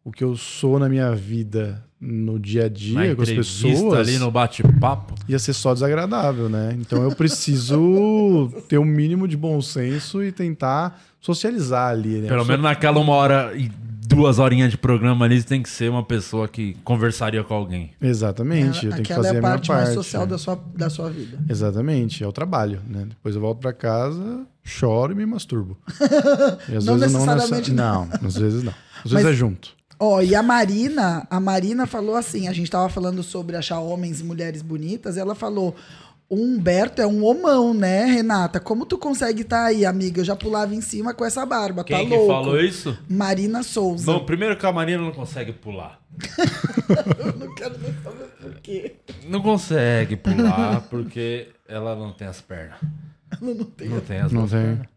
o 0.03 0.11
que 0.11 0.23
eu 0.23 0.35
sou 0.35 0.77
na 0.79 0.89
minha 0.89 1.13
vida 1.15 1.83
no 1.99 2.37
dia 2.37 2.63
a 2.63 2.63
Na 2.65 2.69
dia 2.69 3.15
com 3.15 3.21
as 3.21 3.29
pessoas, 3.31 3.99
ali 4.09 4.17
no 4.19 4.29
bate-papo. 4.29 5.15
ia 5.29 5.39
ser 5.39 5.53
só 5.53 5.73
desagradável, 5.73 6.49
né? 6.49 6.75
Então 6.79 7.01
eu 7.03 7.15
preciso 7.15 8.51
ter 8.67 8.77
um 8.77 8.83
mínimo 8.85 9.27
de 9.27 9.37
bom 9.37 9.61
senso 9.61 10.21
e 10.23 10.31
tentar 10.31 11.01
socializar 11.21 11.89
ali, 11.91 12.15
né? 12.19 12.27
Pelo 12.27 12.41
Eu 12.41 12.45
sou- 12.45 12.47
menos 12.51 12.63
naquela 12.63 12.99
uma 12.99 13.13
hora 13.13 13.53
e 13.55 13.71
duas 14.05 14.37
horinhas 14.37 14.69
de 14.69 14.77
programa 14.77 15.23
ali, 15.25 15.41
tem 15.41 15.63
que 15.63 15.69
ser 15.69 15.89
uma 15.89 16.03
pessoa 16.03 16.47
que 16.47 16.75
conversaria 16.83 17.41
com 17.43 17.53
alguém. 17.53 17.91
Exatamente, 18.01 18.85
eu 18.85 18.91
tenho 18.91 19.03
que 19.03 19.13
Aquela 19.13 19.23
fazer 19.23 19.27
é 19.27 19.29
a 19.29 19.39
a 19.39 19.41
minha 19.41 19.51
parte 19.53 19.67
parte. 19.69 19.83
mais 19.85 19.93
social 19.95 20.27
da 20.27 20.37
sua, 20.37 20.59
da 20.75 20.89
sua 20.89 21.09
vida. 21.09 21.39
Exatamente, 21.49 22.21
é 22.23 22.27
o 22.27 22.31
trabalho, 22.33 22.81
né? 22.87 23.05
Depois 23.07 23.33
eu 23.33 23.41
volto 23.41 23.59
pra 23.59 23.71
casa, 23.73 24.45
choro 24.61 25.13
e 25.13 25.15
me 25.15 25.25
masturbo. 25.25 25.77
E 26.69 26.75
às 26.75 26.85
Não 26.85 26.97
vezes 26.97 27.13
não 27.13 27.25
necessariamente 27.25 27.71
nessa... 27.71 27.91
não. 27.93 28.09
às 28.27 28.35
vezes 28.37 28.61
não. 28.63 28.73
Às 29.05 29.11
vezes 29.11 29.25
Mas- 29.25 29.33
é 29.33 29.33
junto. 29.33 29.69
Ó, 29.99 30.21
e 30.21 30.35
a 30.35 30.43
Marina, 30.43 31.25
a 31.29 31.39
Marina 31.39 31.85
falou 31.85 32.15
assim, 32.15 32.47
a 32.47 32.53
gente 32.53 32.69
tava 32.69 32.89
falando 32.89 33.23
sobre 33.23 33.55
achar 33.55 33.79
homens 33.79 34.19
e 34.19 34.23
mulheres 34.23 34.61
bonitas, 34.61 35.15
e 35.15 35.19
ela 35.19 35.35
falou, 35.35 35.75
o 36.29 36.35
Humberto 36.35 37.01
é 37.01 37.05
um 37.07 37.23
homão, 37.23 37.73
né, 37.73 38.05
Renata? 38.05 38.59
Como 38.59 38.85
tu 38.85 38.97
consegue 38.97 39.43
estar 39.43 39.65
aí, 39.65 39.85
amiga? 39.85 40.21
Eu 40.21 40.25
já 40.25 40.35
pulava 40.35 40.73
em 40.73 40.81
cima 40.81 41.13
com 41.13 41.23
essa 41.23 41.45
barba, 41.45 41.83
Quem 41.83 41.95
tá 41.97 42.03
que 42.03 42.09
louco? 42.09 42.27
falou 42.27 42.59
isso? 42.59 42.97
Marina 43.07 43.61
Souza. 43.61 44.11
Não, 44.11 44.25
primeiro 44.25 44.57
que 44.57 44.65
a 44.65 44.71
Marina 44.71 45.01
não 45.03 45.11
consegue 45.11 45.53
pular. 45.53 45.99
Eu 47.19 47.33
não 47.37 47.53
quero 47.55 47.77
nem 47.79 47.93
saber 48.03 48.25
por 48.41 48.53
quê. 48.61 48.95
Não 49.27 49.41
consegue 49.41 50.15
pular 50.15 50.81
porque 50.89 51.47
ela 51.67 51.95
não 51.95 52.11
tem 52.11 52.27
as 52.27 52.41
pernas. 52.41 52.77
Ela 53.31 53.53
não 53.53 53.65
tem. 53.65 53.89
Não 53.89 53.99
tem 54.01 54.19
as 54.19 54.31
Não 54.31 54.47
tem. 54.47 54.59
pernas. 54.59 54.87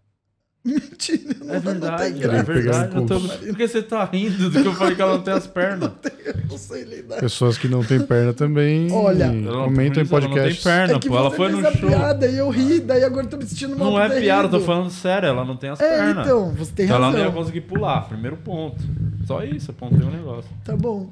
Mentira, 0.75 1.37
não, 1.45 1.55
É 1.55 1.55
não 1.55 1.61
tem 1.62 1.73
verdade, 1.73 2.05
é 2.05 2.11
graça. 2.27 2.43
verdade. 2.53 2.97
Eu 2.97 3.07
tô... 3.07 3.14
impulso. 3.17 3.39
Por 3.39 3.57
que 3.57 3.69
você 3.69 3.83
tá 3.83 4.05
rindo 4.05 4.51
do 4.51 4.62
que 4.62 4.67
eu 4.69 4.75
falei 4.75 4.95
que 4.97 5.03
ela 5.03 5.12
não 5.14 5.23
tem 5.23 5.35
as 5.35 5.47
pernas? 5.49 5.91
Eu 6.25 6.35
não 6.51 6.59
sei 6.59 6.83
lidar. 6.85 7.17
Pessoas 7.21 7.57
que 7.57 7.69
não 7.69 7.85
têm 7.85 8.01
perna 8.01 8.33
também 8.33 8.91
Olha, 8.91 9.31
não- 9.31 9.64
comentam 9.67 10.03
em 10.03 10.07
isso 10.07 10.14
ela 10.14 10.23
podcast. 10.29 10.49
Não 10.49 10.55
tem 10.55 10.62
perna, 10.62 10.95
É 10.95 10.99
que 10.99 11.09
pô. 11.09 11.17
Ela 11.17 11.31
foi 11.31 11.53
no 11.53 11.67
a 11.67 11.73
show. 11.73 11.89
piada 11.89 12.27
e 12.27 12.37
eu 12.39 12.51
ri, 12.51 12.81
daí 12.81 13.05
agora 13.05 13.27
eu 13.27 13.31
tô 13.31 13.37
me 13.37 13.47
sentindo 13.47 13.77
mal 13.79 13.91
Não 13.93 14.01
é 14.01 14.09
piada, 14.21 14.47
eu 14.47 14.51
tô 14.51 14.61
falando 14.61 14.91
sério. 14.91 15.29
Ela 15.29 15.45
não 15.45 15.57
tem 15.57 15.71
as 15.71 15.81
É, 15.81 15.89
pernas. 15.97 16.27
então, 16.27 16.51
você 16.53 16.73
tem 16.73 16.85
Então 16.87 16.97
ela 16.97 17.07
razão. 17.07 17.21
não 17.21 17.27
ia 17.29 17.33
conseguir 17.33 17.61
pular. 17.62 18.09
Primeiro 18.09 18.37
ponto. 18.39 18.83
Só 19.27 19.43
isso, 19.45 19.71
apontei 19.71 20.07
um 20.07 20.11
negócio. 20.11 20.51
Tá 20.64 20.77
bom. 20.77 21.11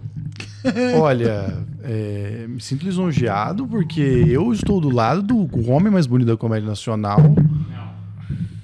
Olha, 1.00 1.59
é, 1.82 2.46
me 2.48 2.61
sinto 2.61 2.84
lisonjeado 2.84 3.66
porque 3.66 4.00
eu 4.28 4.52
estou 4.52 4.80
do 4.80 4.88
lado 4.90 5.22
do 5.22 5.70
homem 5.70 5.92
mais 5.92 6.07
bonito 6.07 6.28
da 6.28 6.36
comédia 6.36 6.66
nacional. 6.68 7.20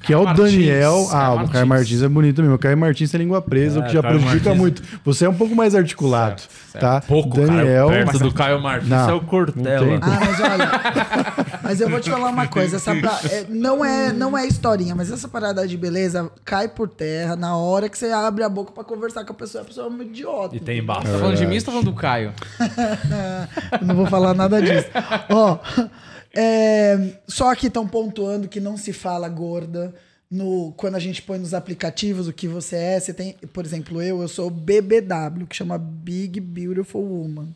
Que 0.02 0.14
é 0.14 0.16
o 0.16 0.24
Martins. 0.24 0.52
Daniel. 0.52 1.06
Ah, 1.10 1.12
Caio 1.12 1.44
o 1.44 1.50
Caio 1.50 1.66
Martins. 1.66 2.02
É 2.02 2.08
bonito 2.08 2.40
mesmo. 2.40 2.54
O 2.54 2.58
Caio 2.58 2.76
Martins 2.78 3.10
tem 3.10 3.20
língua 3.20 3.42
presa, 3.42 3.80
É, 3.80 3.82
o 3.82 3.86
que 3.86 3.92
já 3.92 4.00
Caio 4.02 4.14
prejudica 4.18 4.44
Martins. 4.54 4.58
muito. 4.60 4.82
Você 5.04 5.26
é 5.26 5.28
um 5.28 5.34
pouco 5.34 5.54
mais 5.54 5.74
articulado, 5.74 6.40
Certo, 6.72 6.80
tá? 6.82 7.00
Pouco, 7.02 7.36
Daniel, 7.36 7.88
Caio, 7.88 8.04
perto 8.06 8.18
do 8.18 8.32
Caio 8.32 8.62
Martins. 8.62 8.88
Não, 8.88 8.98
Isso 9.00 9.10
é 9.10 9.12
o 9.12 9.16
não 9.16 9.24
Cortella. 9.26 9.98
Ah, 10.00 10.18
mas 10.20 10.40
olha. 10.40 10.70
mas 11.62 11.80
eu 11.82 11.90
vou 11.90 12.00
te 12.00 12.10
falar 12.10 12.30
uma 12.30 12.46
coisa. 12.48 12.76
Essa 12.76 12.94
pra- 12.96 13.20
é, 13.30 13.44
não, 13.50 13.84
é, 13.84 14.10
não 14.12 14.36
é 14.38 14.46
historinha, 14.46 14.94
mas 14.94 15.10
essa 15.12 15.28
parada 15.28 15.68
de 15.68 15.76
beleza 15.76 16.30
cai 16.46 16.66
por 16.66 16.88
terra 16.88 17.36
na 17.36 17.54
hora 17.56 17.86
que 17.88 17.98
você 17.98 18.06
abre 18.10 18.42
a 18.42 18.48
boca 18.48 18.72
pra 18.72 18.82
conversar 18.82 19.24
com 19.26 19.32
a 19.32 19.36
pessoa. 19.36 19.62
A 19.62 19.66
pessoa 19.66 19.86
é 19.86 19.90
muito 19.90 20.08
idiota. 20.10 20.56
E 20.56 20.60
tem 20.60 20.78
embaixo. 20.78 21.02
Tá 21.12 21.18
falando 21.18 21.36
de 21.36 21.46
mim 21.46 21.54
ou 21.56 21.60
você 21.60 21.66
tá 21.66 21.72
falando 21.72 21.84
do 21.86 21.94
Caio? 21.94 22.32
Eu 23.80 23.86
não 23.86 23.94
vou 23.96 24.06
falar 24.06 24.32
nada 24.34 24.62
disso. 24.62 24.86
Ó, 25.28 25.58
é, 26.34 27.14
só 27.26 27.54
que 27.54 27.66
estão 27.66 27.86
pontuando 27.86 28.48
que 28.48 28.60
não 28.60 28.76
se 28.76 28.92
fala 28.92 29.28
gorda. 29.28 29.94
No, 30.30 30.72
quando 30.76 30.94
a 30.94 31.00
gente 31.00 31.22
põe 31.22 31.38
nos 31.38 31.54
aplicativos 31.54 32.28
o 32.28 32.32
que 32.32 32.46
você 32.46 32.76
é, 32.76 33.00
você 33.00 33.12
tem, 33.12 33.32
por 33.52 33.64
exemplo, 33.64 34.00
eu, 34.00 34.22
eu 34.22 34.28
sou 34.28 34.48
BBW, 34.48 35.46
que 35.48 35.56
chama 35.56 35.76
Big 35.76 36.38
Beautiful 36.38 37.02
Woman. 37.02 37.52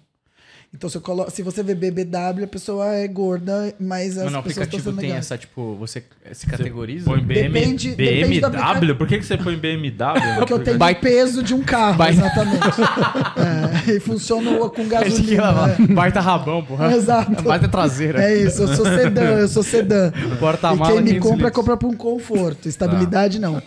Então, 0.76 0.90
se, 0.90 0.98
colo- 0.98 1.30
se 1.30 1.40
você 1.40 1.62
vê 1.62 1.72
BBW, 1.72 2.42
a 2.42 2.46
pessoa 2.48 2.92
é 2.96 3.06
gorda, 3.06 3.72
mas 3.78 4.18
as 4.18 4.24
Mas 4.24 4.32
no 4.32 4.42
pessoas 4.42 4.66
estão 4.66 4.80
aplicativo 4.80 4.82
sendo 4.82 4.96
tem 4.98 5.08
legais. 5.10 5.24
essa, 5.26 5.38
tipo, 5.38 5.76
você 5.76 6.02
se 6.32 6.46
categoriza? 6.48 7.04
Põe 7.04 7.20
BM, 7.20 7.34
Depende- 7.48 7.94
depende 7.94 8.40
BMW? 8.40 8.44
aplicativo. 8.60 8.94
Por 8.96 9.06
que, 9.06 9.18
que 9.18 9.24
você 9.24 9.36
põe 9.38 9.56
BMW? 9.56 10.34
Porque 10.36 10.52
eu 10.52 10.58
tenho 10.58 10.76
o 10.76 10.94
peso 10.96 11.44
de 11.44 11.54
um 11.54 11.62
carro, 11.62 12.04
exatamente. 12.04 12.64
É, 13.86 13.92
e 13.92 14.00
funciona 14.00 14.50
com 14.68 14.88
gasolina. 14.88 15.42
é 15.78 15.80
né? 15.82 15.94
baita 15.94 16.20
rabão, 16.20 16.64
porra. 16.64 16.92
Exato. 16.94 17.42
Baita 17.42 17.68
traseira. 17.68 18.22
É 18.22 18.36
isso, 18.36 18.62
eu 18.62 18.68
sou 18.74 18.84
sedã, 18.84 19.22
eu 19.38 19.48
sou 19.48 19.62
sedã. 19.62 20.12
E 20.16 20.36
Porta-mala, 20.36 20.92
quem 20.92 21.02
me 21.02 21.08
500 21.12 21.22
compra, 21.30 21.46
litros. 21.46 21.54
compra 21.60 21.76
por 21.76 21.86
um 21.88 21.96
conforto. 21.96 22.68
Estabilidade, 22.68 23.38
não. 23.38 23.62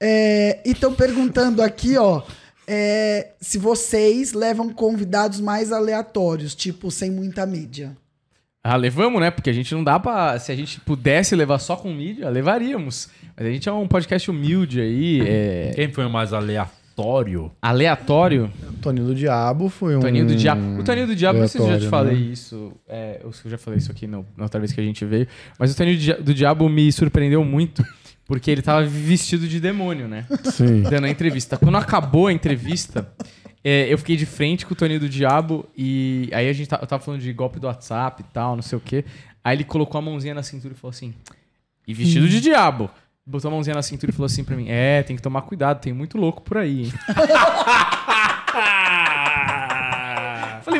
É, 0.00 0.58
e 0.64 0.70
estão 0.72 0.92
perguntando 0.92 1.62
aqui, 1.62 1.96
ó. 1.96 2.22
É, 2.68 3.30
se 3.40 3.58
vocês 3.58 4.32
levam 4.34 4.68
convidados 4.72 5.40
mais 5.40 5.72
aleatórios, 5.72 6.54
tipo, 6.54 6.90
sem 6.90 7.10
muita 7.10 7.44
mídia. 7.46 7.96
Ah, 8.62 8.76
levamos, 8.76 9.20
né? 9.20 9.30
Porque 9.30 9.48
a 9.48 9.52
gente 9.52 9.74
não 9.74 9.82
dá 9.82 9.98
pra. 9.98 10.38
Se 10.38 10.52
a 10.52 10.56
gente 10.56 10.78
pudesse 10.80 11.34
levar 11.34 11.58
só 11.58 11.74
com 11.76 11.92
mídia, 11.92 12.28
levaríamos. 12.28 13.08
Mas 13.36 13.46
a 13.46 13.50
gente 13.50 13.68
é 13.68 13.72
um 13.72 13.88
podcast 13.88 14.30
humilde 14.30 14.80
aí, 14.80 15.20
é, 15.26 15.72
Quem 15.74 15.90
foi 15.90 16.04
o 16.04 16.10
mais 16.10 16.32
aleatório? 16.32 17.50
aleatório. 17.62 18.50
Toninho 18.82 19.06
do 19.06 19.14
Diabo 19.14 19.68
foi 19.68 19.96
um. 19.96 20.00
Toninho 20.00 20.26
do 20.26 20.34
Diabo. 20.34 20.80
O 20.80 20.84
Toninho 20.84 21.06
do 21.06 21.14
Diabo, 21.16 21.38
não 21.38 21.48
sei 21.48 21.60
se 21.60 21.66
eu 21.66 21.72
já 21.72 21.78
te 21.80 21.88
falei 21.88 22.14
né? 22.14 22.20
isso. 22.20 22.72
É, 22.88 23.20
eu 23.22 23.32
já 23.50 23.56
falei 23.56 23.78
isso 23.78 23.90
aqui 23.92 24.06
no- 24.08 24.26
na 24.36 24.44
outra 24.44 24.58
vez 24.60 24.72
que 24.72 24.80
a 24.80 24.84
gente 24.84 25.04
veio. 25.04 25.26
Mas 25.58 25.72
o 25.72 25.76
Toninho 25.76 26.22
do 26.22 26.34
Diabo 26.34 26.68
me 26.68 26.90
surpreendeu 26.92 27.42
muito. 27.44 27.82
Porque 28.28 28.50
ele 28.50 28.60
tava 28.60 28.84
vestido 28.84 29.48
de 29.48 29.58
demônio, 29.58 30.06
né? 30.06 30.26
Sim. 30.44 30.82
dando 30.82 31.06
a 31.06 31.10
entrevista. 31.10 31.56
Quando 31.56 31.78
acabou 31.78 32.26
a 32.26 32.32
entrevista, 32.32 33.10
é, 33.64 33.90
eu 33.90 33.96
fiquei 33.96 34.16
de 34.16 34.26
frente 34.26 34.66
com 34.66 34.74
o 34.74 34.76
Toninho 34.76 35.00
do 35.00 35.08
Diabo 35.08 35.66
e 35.74 36.28
aí 36.32 36.46
a 36.46 36.52
gente 36.52 36.68
tá, 36.68 36.78
eu 36.80 36.86
tava 36.86 37.02
falando 37.02 37.22
de 37.22 37.32
golpe 37.32 37.58
do 37.58 37.66
WhatsApp 37.66 38.22
e 38.22 38.32
tal, 38.32 38.54
não 38.54 38.62
sei 38.62 38.76
o 38.76 38.82
quê. 38.82 39.02
Aí 39.42 39.56
ele 39.56 39.64
colocou 39.64 39.98
a 39.98 40.02
mãozinha 40.02 40.34
na 40.34 40.42
cintura 40.42 40.74
e 40.74 40.76
falou 40.76 40.90
assim: 40.90 41.14
e 41.86 41.94
vestido 41.94 42.28
de 42.28 42.38
diabo. 42.38 42.90
botou 43.26 43.48
a 43.48 43.52
mãozinha 43.52 43.74
na 43.74 43.82
cintura 43.82 44.10
e 44.10 44.14
falou 44.14 44.26
assim 44.26 44.44
pra 44.44 44.54
mim: 44.54 44.66
É, 44.68 45.02
tem 45.02 45.16
que 45.16 45.22
tomar 45.22 45.40
cuidado, 45.40 45.80
tem 45.80 45.94
muito 45.94 46.18
louco 46.18 46.42
por 46.42 46.58
aí, 46.58 46.84
hein? 46.84 46.92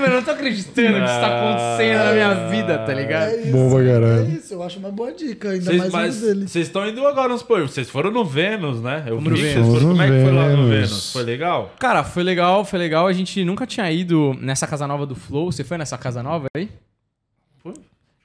Eu 0.08 0.14
não 0.16 0.22
tô 0.22 0.30
acreditando 0.30 0.98
que 0.98 1.04
isso 1.04 1.20
tá 1.20 1.38
acontecendo 1.38 2.04
na 2.04 2.12
minha 2.12 2.34
vida, 2.48 2.78
tá 2.78 2.94
ligado? 2.94 3.28
É 3.30 3.40
isso, 3.42 3.52
Bom 3.52 3.70
pra 3.70 3.84
caralho. 3.84 4.20
É 4.20 4.28
isso, 4.28 4.54
eu 4.54 4.62
acho 4.62 4.78
uma 4.78 4.90
boa 4.90 5.12
dica, 5.12 5.50
ainda 5.50 5.64
Vocês, 5.64 5.78
mais 5.80 5.92
mas 5.92 6.16
um 6.22 6.26
dele. 6.26 6.48
vocês 6.48 6.66
estão 6.66 6.88
indo 6.88 7.06
agora 7.06 7.28
nos 7.28 7.42
pô, 7.42 7.58
Vocês 7.60 7.88
foram 7.90 8.10
no 8.10 8.24
Vênus, 8.24 8.80
né? 8.80 9.04
Eu 9.06 9.20
no 9.20 9.30
vi 9.30 9.42
Vênus. 9.42 9.66
vocês 9.66 9.66
foram. 9.82 9.88
Como 9.90 10.02
é 10.02 10.06
que 10.06 10.24
foi 10.24 10.32
lá 10.32 10.48
no 10.48 10.68
Vênus. 10.68 11.12
Foi 11.12 11.22
legal? 11.22 11.72
Cara, 11.78 12.02
foi 12.04 12.22
legal, 12.22 12.64
foi 12.64 12.78
legal. 12.78 13.06
A 13.06 13.12
gente 13.12 13.44
nunca 13.44 13.66
tinha 13.66 13.90
ido 13.90 14.34
nessa 14.40 14.66
casa 14.66 14.86
nova 14.86 15.04
do 15.06 15.14
Flow. 15.14 15.50
Você 15.52 15.62
foi 15.64 15.76
nessa 15.78 15.98
casa 15.98 16.22
nova 16.22 16.46
aí? 16.56 16.68
Foi. 17.62 17.74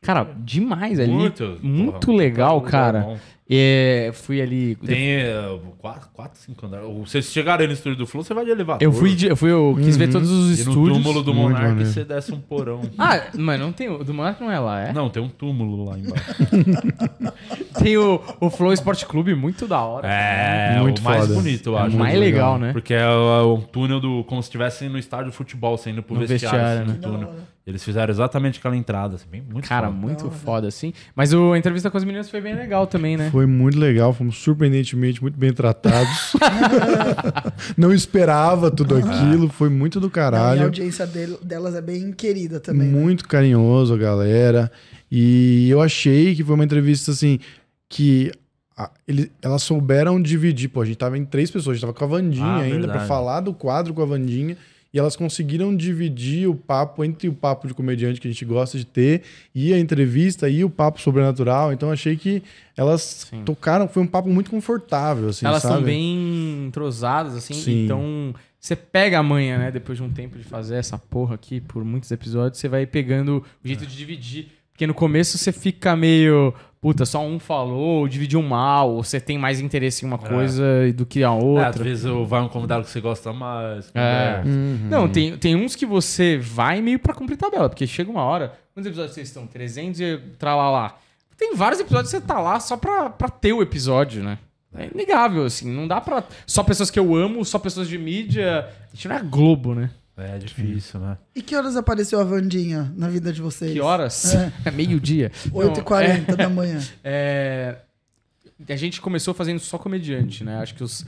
Cara, 0.01 0.27
demais 0.39 0.99
ali. 0.99 1.11
Muito. 1.11 1.57
Muito 1.61 2.07
Porra, 2.07 2.17
legal, 2.17 2.61
cara. 2.61 2.99
bom. 3.01 3.17
É, 3.49 4.09
fui 4.13 4.41
ali. 4.41 4.75
Tem 4.77 5.17
uh, 5.25 5.59
quatro, 5.77 6.09
quatro, 6.13 6.39
cinco 6.39 6.65
andares. 6.65 6.87
Vocês 7.05 7.25
chegaram 7.25 7.61
aí 7.61 7.67
no 7.67 7.73
estúdio 7.73 7.97
do 7.99 8.07
Flow, 8.07 8.23
você 8.23 8.33
vai 8.33 8.45
de 8.45 8.51
elevador. 8.51 8.81
Eu 8.81 8.91
fui, 8.93 9.13
de- 9.13 9.27
eu 9.27 9.35
fui, 9.35 9.51
eu 9.51 9.75
quis 9.77 9.97
ver 9.97 10.09
todos 10.09 10.29
os 10.31 10.59
E 10.59 10.63
no 10.63 10.69
estúdios. 10.71 10.97
túmulo 10.97 11.21
do 11.21 11.33
Monark 11.33 11.83
você 11.85 12.05
desce 12.05 12.31
um 12.33 12.39
porão. 12.39 12.81
Ah, 12.97 13.21
mas 13.37 13.59
não 13.59 13.71
tem. 13.73 13.89
O 13.89 14.01
do 14.03 14.13
Monark 14.13 14.41
não 14.41 14.49
é 14.49 14.57
lá, 14.59 14.79
é? 14.81 14.93
Não, 14.93 15.09
tem 15.09 15.21
um 15.21 15.27
túmulo 15.27 15.83
lá 15.89 15.99
embaixo. 15.99 16.33
Tem 17.79 17.97
o, 17.97 18.21
o 18.39 18.49
Flow 18.49 18.71
Sport 18.73 19.03
Clube, 19.05 19.33
muito 19.35 19.67
da 19.67 19.81
hora. 19.81 20.07
É, 20.07 20.79
Muito 20.79 20.99
o 20.99 21.03
mais 21.03 21.21
foda. 21.21 21.33
bonito, 21.33 21.69
eu 21.71 21.77
É 21.77 21.81
acho. 21.81 21.95
o 21.95 21.99
mais 21.99 22.17
legal, 22.17 22.53
legal. 22.53 22.59
né? 22.59 22.71
Porque 22.71 22.93
é, 22.93 23.05
o- 23.07 23.55
um 23.55 23.61
túnel 23.61 23.99
do. 23.99 24.23
como 24.25 24.41
se 24.41 24.47
estivesse 24.47 24.87
no 24.87 24.97
estádio 24.97 25.31
de 25.31 25.35
futebol, 25.37 25.77
você 25.77 25.89
indo 25.89 26.01
pro 26.03 26.15
No 26.15 26.25
vestiário, 26.25 26.59
vestiário, 26.59 26.91
assim, 26.91 27.01
no 27.01 27.17
né? 27.17 27.17
túnel. 27.25 27.33
Eles 27.65 27.81
fizeram 27.83 28.11
exatamente 28.11 28.59
aquela 28.59 28.75
entrada, 28.75 29.15
assim, 29.15 29.25
bem, 29.29 29.41
muito 29.41 29.67
Cara, 29.69 29.87
foda. 29.87 29.97
muito 29.97 30.29
foda, 30.29 30.67
assim. 30.67 30.93
Mas 31.15 31.33
o, 31.33 31.53
a 31.53 31.57
entrevista 31.57 31.89
com 31.89 31.95
as 31.97 32.03
meninas 32.03 32.29
foi 32.29 32.41
bem 32.41 32.53
legal 32.55 32.85
também, 32.85 33.15
né? 33.15 33.29
Foi 33.33 33.47
muito 33.47 33.79
legal, 33.79 34.13
fomos 34.13 34.37
surpreendentemente 34.37 35.19
muito 35.19 35.39
bem 35.39 35.51
tratados. 35.51 36.33
Não 37.75 37.91
esperava 37.91 38.69
tudo 38.69 38.95
aquilo, 38.95 39.49
foi 39.49 39.69
muito 39.69 39.99
do 39.99 40.03
Não, 40.05 40.09
e 40.09 40.11
a 40.11 40.13
caralho. 40.13 40.63
audiência 40.65 41.07
dele- 41.07 41.39
delas 41.41 41.73
é 41.73 41.81
bem 41.81 42.11
querida 42.11 42.59
também. 42.59 42.87
né? 42.87 42.93
Muito 42.99 43.27
carinhoso 43.27 43.91
a 43.91 43.97
galera. 43.97 44.71
E 45.11 45.67
eu 45.67 45.81
achei 45.81 46.35
que 46.35 46.43
foi 46.43 46.53
uma 46.53 46.63
entrevista 46.63 47.09
assim 47.09 47.39
que 47.89 48.31
a- 48.77 48.91
ele- 49.07 49.31
elas 49.41 49.63
souberam 49.63 50.21
dividir. 50.21 50.69
Pô, 50.69 50.81
a 50.81 50.85
gente 50.85 50.97
tava 50.97 51.17
em 51.17 51.25
três 51.25 51.49
pessoas, 51.49 51.73
a 51.73 51.75
gente 51.77 51.81
tava 51.81 51.93
com 51.93 52.03
a 52.03 52.07
Vandinha 52.07 52.45
Ah, 52.45 52.57
ainda 52.59 52.77
pra 52.81 52.87
verdade. 52.87 53.07
falar 53.07 53.39
do 53.41 53.51
quadro 53.51 53.95
com 53.95 54.03
a 54.03 54.05
Vandinha. 54.05 54.55
E 54.93 54.99
elas 54.99 55.15
conseguiram 55.15 55.75
dividir 55.75 56.47
o 56.47 56.53
papo 56.53 57.03
entre 57.03 57.27
o 57.27 57.33
papo 57.33 57.67
de 57.67 57.73
comediante 57.73 58.21
que 58.21 58.27
a 58.27 58.31
gente 58.31 58.45
gosta 58.45 58.77
de 58.77 58.85
ter 58.85 59.23
e 59.53 59.73
a 59.73 59.79
entrevista 59.79 60.47
e 60.47 60.63
o 60.63 60.69
papo 60.69 61.01
sobrenatural. 61.01 61.73
Então 61.73 61.91
achei 61.91 62.15
que 62.15 62.43
elas 62.77 63.27
Sim. 63.29 63.43
tocaram, 63.43 63.87
foi 63.87 64.03
um 64.03 64.07
papo 64.07 64.29
muito 64.29 64.51
confortável, 64.51 65.29
assim, 65.29 65.45
Elas 65.47 65.63
sabe? 65.63 65.73
são 65.75 65.83
bem 65.83 66.67
entrosadas, 66.67 67.35
assim. 67.35 67.55
Sim. 67.55 67.85
Então, 67.85 68.35
você 68.59 68.75
pega 68.75 69.17
a 69.17 69.23
manha, 69.23 69.57
né? 69.57 69.71
Depois 69.71 69.97
de 69.97 70.03
um 70.03 70.09
tempo 70.11 70.37
de 70.37 70.43
fazer 70.43 70.75
essa 70.75 70.97
porra 70.97 71.35
aqui 71.35 71.59
por 71.59 71.83
muitos 71.83 72.11
episódios, 72.11 72.59
você 72.59 72.67
vai 72.69 72.85
pegando 72.85 73.43
o 73.63 73.67
jeito 73.67 73.85
de 73.87 73.95
dividir. 73.97 74.47
Porque 74.71 74.87
no 74.87 74.93
começo 74.93 75.37
você 75.37 75.51
fica 75.51 75.95
meio. 75.95 76.53
Puta, 76.83 77.05
só 77.05 77.25
um 77.25 77.39
falou, 77.39 78.01
ou 78.01 78.07
dividiu 78.09 78.41
mal, 78.43 78.91
ou 78.91 79.03
você 79.05 79.17
tem 79.17 79.37
mais 79.37 79.61
interesse 79.61 80.03
em 80.03 80.07
uma 80.09 80.17
coisa 80.17 80.63
do 80.93 81.05
que 81.05 81.23
a 81.23 81.29
É, 81.29 81.37
às 81.37 81.41
outra. 81.43 81.81
vezes 81.83 82.03
eu- 82.03 82.25
vai 82.25 82.41
um 82.41 82.49
convidado 82.49 82.83
que 82.83 82.89
você 82.89 82.99
gosta 82.99 83.31
mais. 83.31 83.89
É. 83.95 84.41
conversa. 84.43 84.49
Não, 84.89 85.07
tem, 85.07 85.37
tem 85.37 85.55
uns 85.55 85.77
que 85.77 85.85
você 85.85 86.37
vai 86.37 86.81
meio 86.81 86.99
pra 86.99 87.13
cumprir 87.13 87.37
tabela, 87.37 87.69
porque 87.69 87.87
chega 87.87 88.11
uma 88.11 88.23
hora. 88.23 88.53
Quantos 88.73 88.87
episódios 88.87 89.13
vocês 89.15 89.29
estão? 89.29 89.47
300 89.47 90.01
e 90.01 90.17
tralalá. 90.37 90.97
Tem 91.37 91.55
vários 91.55 91.79
episódios 91.79 92.11
que 92.11 92.19
você 92.19 92.25
tá 92.25 92.37
lá 92.41 92.59
só 92.59 92.75
pra, 92.75 93.09
pra 93.09 93.29
ter 93.29 93.53
o 93.53 93.61
episódio, 93.61 94.21
né? 94.21 94.37
É 94.75 94.89
inegável, 94.93 95.45
assim. 95.45 95.71
Não 95.71 95.87
dá 95.87 96.01
pra. 96.01 96.21
Só 96.45 96.63
pessoas 96.63 96.91
que 96.91 96.99
eu 96.99 97.15
amo, 97.15 97.45
só 97.45 97.57
pessoas 97.59 97.87
de 97.87 97.97
mídia. 97.97 98.67
A 98.91 98.95
gente 98.95 99.07
não 99.07 99.15
é 99.15 99.21
Globo, 99.21 99.73
né? 99.73 99.89
É 100.15 100.37
difícil, 100.37 100.99
né? 100.99 101.17
E 101.35 101.41
que 101.41 101.55
horas 101.55 101.75
apareceu 101.75 102.19
a 102.19 102.23
Vandinha 102.23 102.93
na 102.95 103.09
vida 103.09 103.33
de 103.33 103.41
vocês? 103.41 103.73
Que 103.73 103.79
horas? 103.79 104.35
É, 104.65 104.71
meio-dia. 104.71 105.31
Não, 105.51 105.59
8h40 105.73 106.35
da 106.35 106.49
manhã. 106.49 106.79
É, 107.03 107.79
a 108.69 108.75
gente 108.75 109.01
começou 109.01 109.33
fazendo 109.33 109.59
só 109.59 109.77
comediante, 109.77 110.43
né? 110.43 110.59
Acho 110.59 110.75
que 110.75 110.83
os 110.83 111.05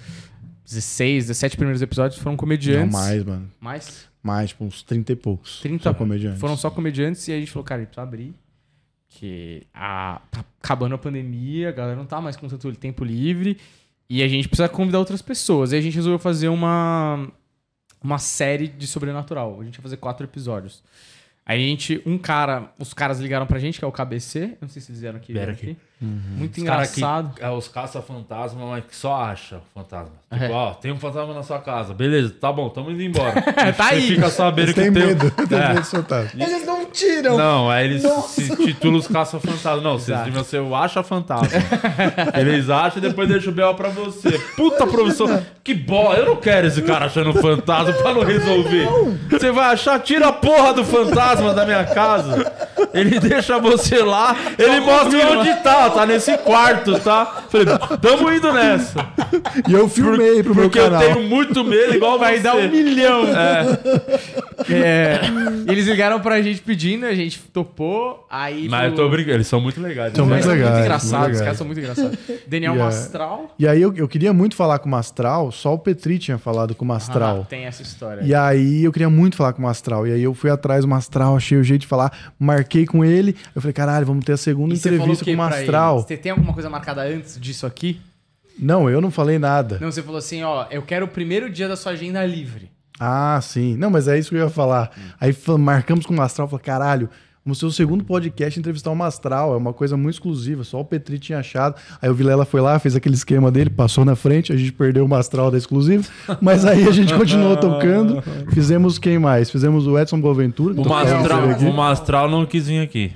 16, 0.65 1.27
17 1.27 1.55
primeiros 1.55 1.81
episódios 1.81 2.19
foram 2.19 2.33
Não 2.33 2.37
comediantes. 2.37 2.91
mais, 2.91 3.23
mano. 3.23 3.51
Mais? 3.59 4.07
Mais, 4.21 4.49
tipo, 4.49 4.65
uns 4.65 4.81
30 4.81 5.11
e 5.11 5.15
poucos. 5.15 5.59
30 5.61 5.83
Só 5.83 5.93
comediantes. 5.93 6.39
Foram 6.39 6.57
só 6.57 6.71
comediantes 6.71 7.27
e 7.27 7.31
a 7.31 7.39
gente 7.39 7.51
falou, 7.51 7.63
cara, 7.63 7.81
a 7.81 7.83
gente 7.83 7.89
precisa 7.93 8.07
abrir. 8.07 8.33
Que 9.07 9.67
a, 9.73 10.19
tá 10.31 10.43
acabando 10.61 10.95
a 10.95 10.97
pandemia, 10.97 11.69
a 11.69 11.71
galera 11.71 11.95
não 11.95 12.05
tá 12.05 12.19
mais 12.19 12.35
com 12.35 12.47
tanto 12.47 12.71
tempo 12.73 13.03
livre. 13.05 13.57
E 14.09 14.23
a 14.23 14.27
gente 14.27 14.49
precisa 14.49 14.67
convidar 14.67 14.99
outras 14.99 15.21
pessoas. 15.21 15.71
E 15.71 15.75
a 15.75 15.81
gente 15.81 15.93
resolveu 15.95 16.19
fazer 16.19 16.47
uma, 16.47 17.31
uma 18.05 18.19
série 18.19 18.67
de 18.67 18.85
sobrenatural. 18.85 19.59
A 19.59 19.63
gente 19.63 19.75
ia 19.75 19.81
fazer 19.81 19.97
quatro 19.97 20.25
episódios. 20.25 20.83
Aí 21.43 21.63
a 21.63 21.67
gente, 21.67 22.01
um 22.05 22.17
cara, 22.17 22.71
os 22.77 22.93
caras 22.93 23.19
ligaram 23.19 23.47
pra 23.47 23.57
gente, 23.57 23.79
que 23.79 23.85
é 23.85 23.87
o 23.87 23.91
KBC. 23.91 24.43
Eu 24.43 24.57
não 24.61 24.69
sei 24.69 24.81
se 24.81 24.91
eles 24.91 25.01
vieram 25.01 25.17
aqui. 25.17 25.33
Vieram 25.33 25.53
vieram 25.53 25.73
aqui. 25.73 25.81
Muito 26.01 26.57
Os 26.57 26.63
cara 26.63 26.85
que- 26.85 26.99
engraçado. 26.99 27.31
é 27.39 27.49
os 27.49 27.67
caça-fantasma, 27.69 28.65
mas 28.65 28.83
que 28.83 28.95
só 28.95 29.15
acha 29.15 29.59
fantasma. 29.73 30.11
É. 30.29 30.37
Tipo, 30.39 30.53
ó, 30.53 30.73
tem 30.73 30.91
um 30.91 30.99
fantasma 30.99 31.33
na 31.33 31.41
sua 31.41 31.59
casa. 31.59 31.93
Beleza, 31.93 32.33
tá 32.39 32.51
bom, 32.51 32.67
tamo 32.69 32.91
indo 32.91 33.01
embora. 33.01 33.41
Tá 33.55 33.71
Você 33.71 33.81
aí. 33.95 34.01
fica 34.07 34.29
sabendo 34.29 34.65
Eles 34.65 34.73
que 34.75 34.81
tem. 34.81 34.91
medo, 34.91 35.31
tem 35.47 35.57
É. 35.57 35.67
medo 35.69 35.81
de. 35.81 36.43
Eles 36.43 36.65
não 36.65 36.85
tiram. 36.85 37.37
Não, 37.37 37.69
aí 37.69 37.85
eles 37.85 38.03
Nossa. 38.03 38.41
se 38.41 38.55
titulam 38.57 38.97
os 38.99 39.07
caça-fantasma. 39.07 39.81
Não, 39.81 39.97
vocês 39.97 40.19
deviam 40.19 40.43
ser 40.43 40.59
o 40.59 40.75
acha-fantasma. 40.75 41.47
eles 42.37 42.69
acham 42.69 42.97
e 42.97 43.01
depois 43.01 43.27
deixam 43.29 43.51
o 43.53 43.55
B.O. 43.55 43.73
pra 43.73 43.87
você. 43.89 44.37
Puta 44.57 44.85
professor, 44.85 45.41
que 45.63 45.73
bola. 45.73 46.15
Eu 46.15 46.25
não 46.25 46.35
quero 46.35 46.67
esse 46.67 46.81
cara 46.81 47.05
achando 47.05 47.33
fantasma 47.33 47.93
pra 47.93 48.13
não 48.13 48.21
resolver. 48.23 48.87
Você 49.31 49.49
vai 49.51 49.73
achar, 49.73 49.97
tira 49.99 50.27
a 50.27 50.33
porra 50.33 50.73
do 50.73 50.83
fantasma 50.83 51.53
da 51.53 51.65
minha 51.65 51.85
casa. 51.85 52.51
Ele 52.93 53.19
deixa 53.19 53.57
você 53.59 54.01
lá, 54.01 54.35
ele 54.57 54.79
mostra 54.81 55.37
onde 55.39 55.53
tá. 55.63 55.84
Tá 55.91 56.05
nesse 56.05 56.37
quarto, 56.39 56.99
tá? 56.99 57.43
Falei, 57.49 57.67
tamo 58.01 58.31
indo 58.31 58.51
nessa. 58.51 59.07
E 59.67 59.73
eu 59.73 59.87
filmei 59.87 60.43
pro 60.43 60.53
meu 60.55 60.65
Porque 60.65 60.79
eu 60.79 60.85
canal. 60.85 61.01
tenho 61.01 61.23
muito 61.27 61.63
medo, 61.63 61.93
igual 61.95 62.19
Vai 62.19 62.37
você. 62.37 62.43
dar 62.43 62.55
um 62.55 62.69
milhão. 62.69 63.23
É. 64.69 65.19
Eles 65.71 65.87
ligaram 65.87 66.19
pra 66.19 66.41
gente 66.41 66.61
pedindo, 66.61 67.05
a 67.05 67.13
gente 67.13 67.39
topou. 67.53 68.25
Aí 68.29 68.67
Mas 68.69 68.89
eu 68.91 68.95
tô 68.95 69.09
brincando, 69.09 69.35
eles 69.37 69.47
são 69.47 69.61
muito 69.61 69.81
legais. 69.81 70.13
São 70.13 70.25
muito 70.25 70.47
legais, 70.47 70.55
muito 70.59 70.71
muito 70.71 70.83
engraçados, 70.85 71.13
os 71.13 71.21
legais. 71.27 71.41
caras 71.41 71.57
são 71.57 71.67
muito 71.67 71.79
engraçados. 71.79 72.17
Daniel 72.47 72.75
E, 72.75 72.79
é, 72.79 72.83
Mastral. 72.83 73.55
E 73.59 73.67
aí 73.67 73.81
eu, 73.81 73.93
eu 73.95 74.07
queria 74.07 74.33
muito 74.33 74.55
falar 74.55 74.79
com 74.79 74.87
o 74.87 74.91
Mastral, 74.91 75.51
só 75.51 75.73
o 75.73 75.79
Petri 75.79 76.17
tinha 76.19 76.37
falado 76.37 76.73
com 76.75 76.83
o 76.85 76.87
Mastral. 76.87 77.41
Ah, 77.43 77.45
tem 77.49 77.65
essa 77.65 77.81
história. 77.81 78.21
E 78.23 78.33
aí 78.33 78.83
eu 78.83 78.91
queria 78.91 79.09
muito 79.09 79.35
falar 79.35 79.53
com 79.53 79.59
o 79.59 79.63
Mastral. 79.65 80.07
E 80.07 80.11
aí 80.13 80.23
eu 80.23 80.33
fui 80.33 80.49
atrás 80.49 80.81
do 80.83 80.87
Mastral, 80.87 81.35
achei 81.35 81.57
o 81.57 81.63
jeito 81.63 81.81
de 81.81 81.87
falar, 81.87 82.11
marquei 82.39 82.85
com 82.85 83.03
ele. 83.03 83.35
Eu 83.55 83.61
falei, 83.61 83.73
caralho, 83.73 84.05
vamos 84.05 84.25
ter 84.25 84.33
a 84.33 84.37
segunda 84.37 84.73
E 84.73 84.77
entrevista 84.77 85.25
com 85.25 85.31
o 85.31 85.35
pra 85.35 85.74
Você 86.01 86.17
tem 86.17 86.31
alguma 86.31 86.53
coisa 86.53 86.69
marcada 86.69 87.01
antes 87.03 87.39
disso 87.39 87.65
aqui? 87.65 87.99
Não, 88.57 88.89
eu 88.89 89.01
não 89.01 89.11
falei 89.11 89.37
nada. 89.37 89.77
Não, 89.81 89.91
você 89.91 90.01
falou 90.01 90.17
assim, 90.17 90.41
ó, 90.43 90.65
eu 90.71 90.81
quero 90.81 91.05
o 91.05 91.09
primeiro 91.09 91.49
dia 91.49 91.67
da 91.67 91.75
sua 91.75 91.91
agenda 91.91 92.25
livre. 92.25 92.71
Ah, 92.99 93.39
sim. 93.41 93.75
Não, 93.75 93.89
mas 93.89 94.07
é 94.07 94.17
isso 94.17 94.29
que 94.29 94.35
eu 94.37 94.43
ia 94.45 94.49
falar. 94.49 94.91
Aí 95.19 95.33
fa- 95.33 95.57
marcamos 95.57 96.05
com 96.05 96.13
o 96.13 96.17
Mastral, 96.17 96.47
falei, 96.47 96.63
caralho, 96.63 97.09
vamos 97.43 97.59
ser 97.59 97.65
o 97.65 97.71
segundo 97.71 98.05
podcast 98.05 98.57
entrevistar 98.57 98.91
o 98.91 98.95
Mastral. 98.95 99.53
É 99.53 99.57
uma 99.57 99.73
coisa 99.73 99.97
muito 99.97 100.13
exclusiva, 100.15 100.63
só 100.63 100.79
o 100.79 100.85
Petri 100.85 101.19
tinha 101.19 101.39
achado. 101.39 101.75
Aí 102.01 102.09
o 102.09 102.13
Vilela 102.13 102.45
foi 102.45 102.61
lá, 102.61 102.79
fez 102.79 102.95
aquele 102.95 103.15
esquema 103.15 103.51
dele, 103.51 103.69
passou 103.69 104.05
na 104.05 104.15
frente, 104.15 104.53
a 104.53 104.55
gente 104.55 104.71
perdeu 104.71 105.03
o 105.03 105.09
Mastral 105.09 105.51
da 105.51 105.57
exclusiva. 105.57 106.05
Mas 106.41 106.63
aí 106.63 106.87
a 106.87 106.91
gente 106.91 107.13
continuou 107.13 107.57
tocando. 107.57 108.23
Fizemos 108.53 108.97
quem 108.97 109.19
mais? 109.19 109.49
Fizemos 109.51 109.85
o 109.85 109.99
Edson 109.99 110.21
Boaventura. 110.21 110.73
O 110.79 110.81
o 110.81 111.73
Mastral 111.73 112.29
não 112.29 112.45
quis 112.45 112.67
vir 112.67 112.79
aqui. 112.79 113.11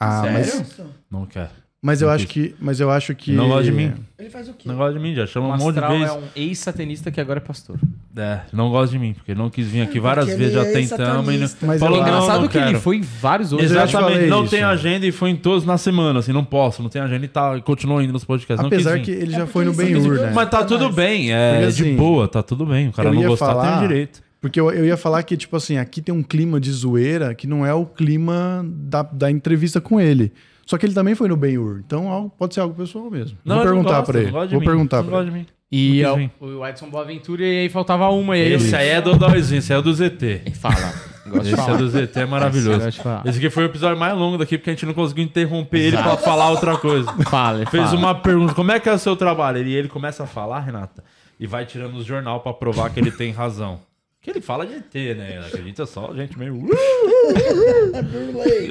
Ah, 0.00 0.22
mas, 0.24 0.46
Sério? 0.50 0.66
Não 1.08 1.24
quer. 1.24 1.50
Mas 1.84 2.00
eu 2.00 2.08
Não 2.08 2.14
acho 2.14 2.26
que, 2.26 2.54
mas 2.58 2.80
eu 2.80 2.90
acho 2.90 3.14
que 3.14 3.30
Não 3.32 3.46
gosta 3.48 3.64
de 3.64 3.72
mim. 3.72 3.92
Ele 4.18 4.30
faz 4.30 4.48
o 4.48 4.54
quê? 4.54 4.66
Não 4.66 4.74
gosta 4.76 4.94
de 4.94 4.98
mim, 4.98 5.14
já 5.14 5.26
chama 5.26 5.48
O 5.48 5.50
um 5.50 5.52
monte 5.58 5.74
de 5.74 5.80
Mastral 5.82 5.90
vezes. 5.98 6.08
é 6.08 6.18
um 6.18 6.22
ex-satanista 6.34 7.10
que 7.10 7.20
agora 7.20 7.38
é 7.38 7.40
pastor. 7.40 7.76
É, 8.16 8.40
não 8.52 8.70
gosta 8.70 8.92
de 8.92 8.98
mim, 8.98 9.12
porque 9.12 9.34
não 9.34 9.50
quis 9.50 9.66
vir 9.66 9.82
aqui 9.82 10.00
várias 10.00 10.24
Porque 10.26 10.38
vezes, 10.38 10.54
já 10.54 10.60
ele 10.62 10.70
é 10.70 10.72
tentamos 10.72 11.34
e 11.34 11.38
não... 11.38 11.46
satanista. 11.48 11.66
Mas 11.66 11.80
falou, 11.80 11.98
não, 12.00 12.06
Engraçado 12.08 12.40
não 12.42 12.48
que 12.48 12.56
ele 12.56 12.66
quero. 12.66 12.80
foi 12.80 12.96
em 12.96 13.00
vários 13.02 13.52
outros. 13.52 13.70
Já 13.70 13.86
te 13.86 13.88
Exatamente, 13.90 14.14
falei 14.14 14.30
não 14.30 14.42
isso. 14.44 14.50
tem 14.50 14.62
agenda 14.62 15.06
e 15.06 15.12
foi 15.12 15.30
em 15.30 15.36
todos 15.36 15.64
na 15.66 15.76
semana, 15.76 16.20
assim, 16.20 16.32
não 16.32 16.44
posso, 16.44 16.82
não 16.82 16.88
tem 16.88 17.02
agenda 17.02 17.24
e 17.24 17.28
tá, 17.28 17.60
continuou 17.60 18.00
indo 18.00 18.12
nos 18.12 18.24
podcasts. 18.24 18.60
não 18.62 18.68
Apesar 18.68 18.96
quis 18.98 19.04
que 19.06 19.12
vir. 19.12 19.22
ele 19.22 19.32
É 19.34 19.38
já 19.38 19.38
porque 19.40 19.52
foi 19.52 19.64
no 19.64 19.70
ele 19.72 19.76
Ben 19.76 19.96
Hur, 19.96 20.14
né? 20.20 20.32
Mas 20.34 20.48
tá 20.48 20.64
tudo 20.64 20.90
bem, 20.90 21.32
é 21.32 21.50
Porque, 21.60 21.72
de 21.72 21.82
assim, 21.82 21.96
boa, 21.96 22.26
tá 22.28 22.42
tudo 22.42 22.64
bem. 22.64 22.88
O 22.88 22.92
cara 22.92 23.08
eu 23.08 23.14
não 23.14 23.20
ia 23.20 23.28
gostar 23.28 23.46
tem 23.46 23.54
falar- 23.56 23.78
o 23.84 23.88
direito. 23.88 24.22
Porque 24.40 24.60
eu, 24.60 24.70
eu 24.70 24.84
ia 24.84 24.96
falar 24.96 25.22
que, 25.22 25.36
tipo 25.38 25.56
assim, 25.56 25.78
aqui 25.78 26.00
tem 26.02 26.14
um 26.14 26.22
clima 26.22 26.60
de 26.60 26.70
zoeira 26.70 27.34
que 27.34 27.46
não 27.46 27.64
é 27.64 27.72
o 27.74 27.86
clima 27.86 28.64
da, 28.68 29.02
da 29.02 29.30
entrevista 29.30 29.80
com 29.80 29.98
ele. 30.00 30.32
Só 30.66 30.78
que 30.78 30.86
ele 30.86 30.94
também 30.94 31.14
foi 31.14 31.28
no 31.28 31.36
Ben-Hur. 31.36 31.80
Então 31.86 32.08
algo- 32.08 32.30
pode 32.30 32.54
ser 32.54 32.60
algo 32.60 32.74
pessoal 32.74 33.10
mesmo. 33.10 33.36
Não, 33.44 33.56
Vou 33.56 33.64
perguntar 33.64 34.02
pra 34.02 34.20
ele. 34.20 34.30
Vou 34.30 34.46
mim, 34.60 34.60
perguntar 34.66 35.02
gosta 35.02 35.22
ele. 35.22 35.30
mim. 35.30 35.46
E 35.72 36.02
Não 36.02 36.18
é 36.20 36.30
o, 36.40 36.58
o 36.60 36.66
Edson 36.68 36.88
Boaventura 36.88 37.42
e 37.44 37.58
aí 37.62 37.68
faltava 37.68 38.08
uma. 38.10 38.36
E 38.36 38.42
aí 38.42 38.52
Esse 38.52 38.76
aí 38.76 38.88
é 38.90 39.00
do 39.00 39.16
Dóizinho, 39.16 39.58
esse 39.58 39.72
aí 39.72 39.78
é 39.78 39.82
do 39.82 39.92
ZT. 39.92 40.52
Fala. 40.54 40.94
Gosto 41.26 41.48
Esse 41.48 41.70
é 41.70 41.76
do 41.76 41.88
ZT 41.88 42.18
é 42.20 42.26
maravilhoso. 42.26 42.90
De 42.90 42.98
falar. 43.02 43.22
Esse 43.26 43.38
aqui 43.38 43.50
foi 43.50 43.64
o 43.64 43.66
episódio 43.66 43.98
mais 43.98 44.16
longo 44.16 44.38
daqui, 44.38 44.56
porque 44.56 44.70
a 44.70 44.72
gente 44.74 44.86
não 44.86 44.94
conseguiu 44.94 45.24
interromper 45.24 45.78
ele 45.80 45.96
pra 45.96 46.16
falar 46.16 46.50
outra 46.50 46.76
coisa. 46.76 47.10
Fala, 47.28 47.64
Fez 47.66 47.84
fala. 47.86 47.96
uma 47.98 48.14
pergunta, 48.14 48.54
como 48.54 48.70
é 48.70 48.78
que 48.78 48.88
é 48.88 48.92
o 48.92 48.98
seu 48.98 49.16
trabalho? 49.16 49.66
E 49.66 49.74
ele 49.74 49.88
começa 49.88 50.22
a 50.22 50.26
falar, 50.26 50.60
Renata, 50.60 51.02
e 51.40 51.46
vai 51.46 51.64
tirando 51.66 51.96
os 51.96 52.04
jornal 52.04 52.40
pra 52.40 52.52
provar 52.52 52.90
que 52.90 53.00
ele 53.00 53.10
tem 53.10 53.32
razão. 53.32 53.80
Que 54.24 54.30
ele 54.30 54.40
fala 54.40 54.64
de 54.66 54.72
ET, 54.76 54.94
né? 55.18 55.44
Acredita 55.46 55.84
só, 55.84 56.10
gente 56.14 56.38
meio... 56.38 56.54
Burley. 56.54 56.78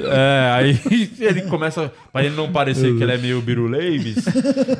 É, 0.04 0.50
aí 0.52 0.80
ele 1.20 1.42
começa, 1.42 1.92
pra 2.12 2.24
ele 2.24 2.34
não 2.34 2.50
parecer 2.50 2.96
que 2.96 3.00
ele 3.02 3.12
é 3.12 3.18
meio 3.18 3.40
biruleibes, 3.40 4.24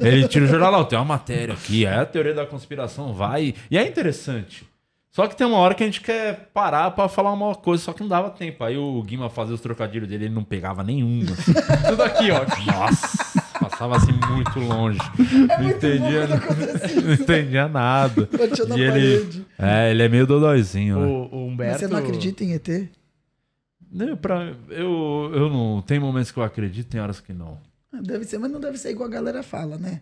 ele 0.01 0.27
tira 0.27 0.47
o 0.47 0.49
jornal, 0.49 0.73
"Não, 0.73 0.85
tem 0.85 0.99
uma 0.99 1.05
matéria 1.05 1.55
aqui, 1.55 1.87
é 1.87 1.95
a 1.95 2.05
teoria 2.05 2.35
da 2.35 2.45
conspiração, 2.45 3.15
vai. 3.15 3.55
E 3.71 3.79
é 3.79 3.87
interessante. 3.87 4.67
Só 5.13 5.29
que 5.29 5.37
tem 5.37 5.47
uma 5.47 5.59
hora 5.59 5.75
que 5.77 5.85
a 5.85 5.87
gente 5.87 6.01
quer 6.01 6.51
parar 6.53 6.91
pra 6.91 7.09
falar 7.09 7.33
uma 7.33 7.55
coisa, 7.55 7.85
só 7.85 7.93
que 7.93 8.01
não 8.01 8.09
dava 8.09 8.29
tempo. 8.31 8.65
Aí 8.65 8.77
o 8.77 9.01
Guima 9.05 9.31
fazia 9.31 9.55
os 9.55 9.61
trocadilhos 9.61 10.09
dele, 10.09 10.25
ele 10.25 10.35
não 10.35 10.43
pegava 10.43 10.83
nenhum. 10.83 11.23
assim. 11.33 11.53
Tudo 11.89 12.03
aqui, 12.03 12.33
ó. 12.33 12.41
Nossa, 12.73 13.44
passava 13.89 13.97
assim 13.97 14.13
muito 14.33 14.59
longe. 14.61 14.99
não, 15.59 15.69
entendia, 15.71 16.27
não 17.05 17.13
entendia 17.13 17.69
nada. 17.69 18.29
Batia 18.37 18.65
na 18.67 18.77
E 18.77 18.81
ele, 18.81 19.19
parede. 19.19 19.47
é, 19.59 19.91
ele 19.91 20.03
é 20.03 20.09
meio 20.09 20.27
dodóizinho, 20.27 20.99
né? 20.99 21.07
O, 21.07 21.29
o 21.35 21.47
Humberto... 21.47 21.73
Mas 21.73 21.81
você 21.81 21.89
não 21.89 21.99
acredita 21.99 22.45
em 22.45 22.53
ET? 22.55 22.69
Eu, 23.97 24.17
pra, 24.17 24.53
eu, 24.71 25.31
eu 25.33 25.49
não. 25.49 25.81
Tem 25.81 26.01
momentos 26.01 26.33
que 26.33 26.39
eu 26.39 26.43
acredito, 26.43 26.89
tem 26.89 27.01
horas 27.01 27.21
que 27.21 27.33
não. 27.33 27.59
Ah, 27.93 28.01
Deve 28.03 28.25
ser, 28.25 28.39
mas 28.39 28.51
não 28.51 28.59
deve 28.59 28.77
ser 28.77 28.91
igual 28.91 29.09
a 29.09 29.13
galera 29.13 29.43
fala, 29.43 29.77
né? 29.79 30.01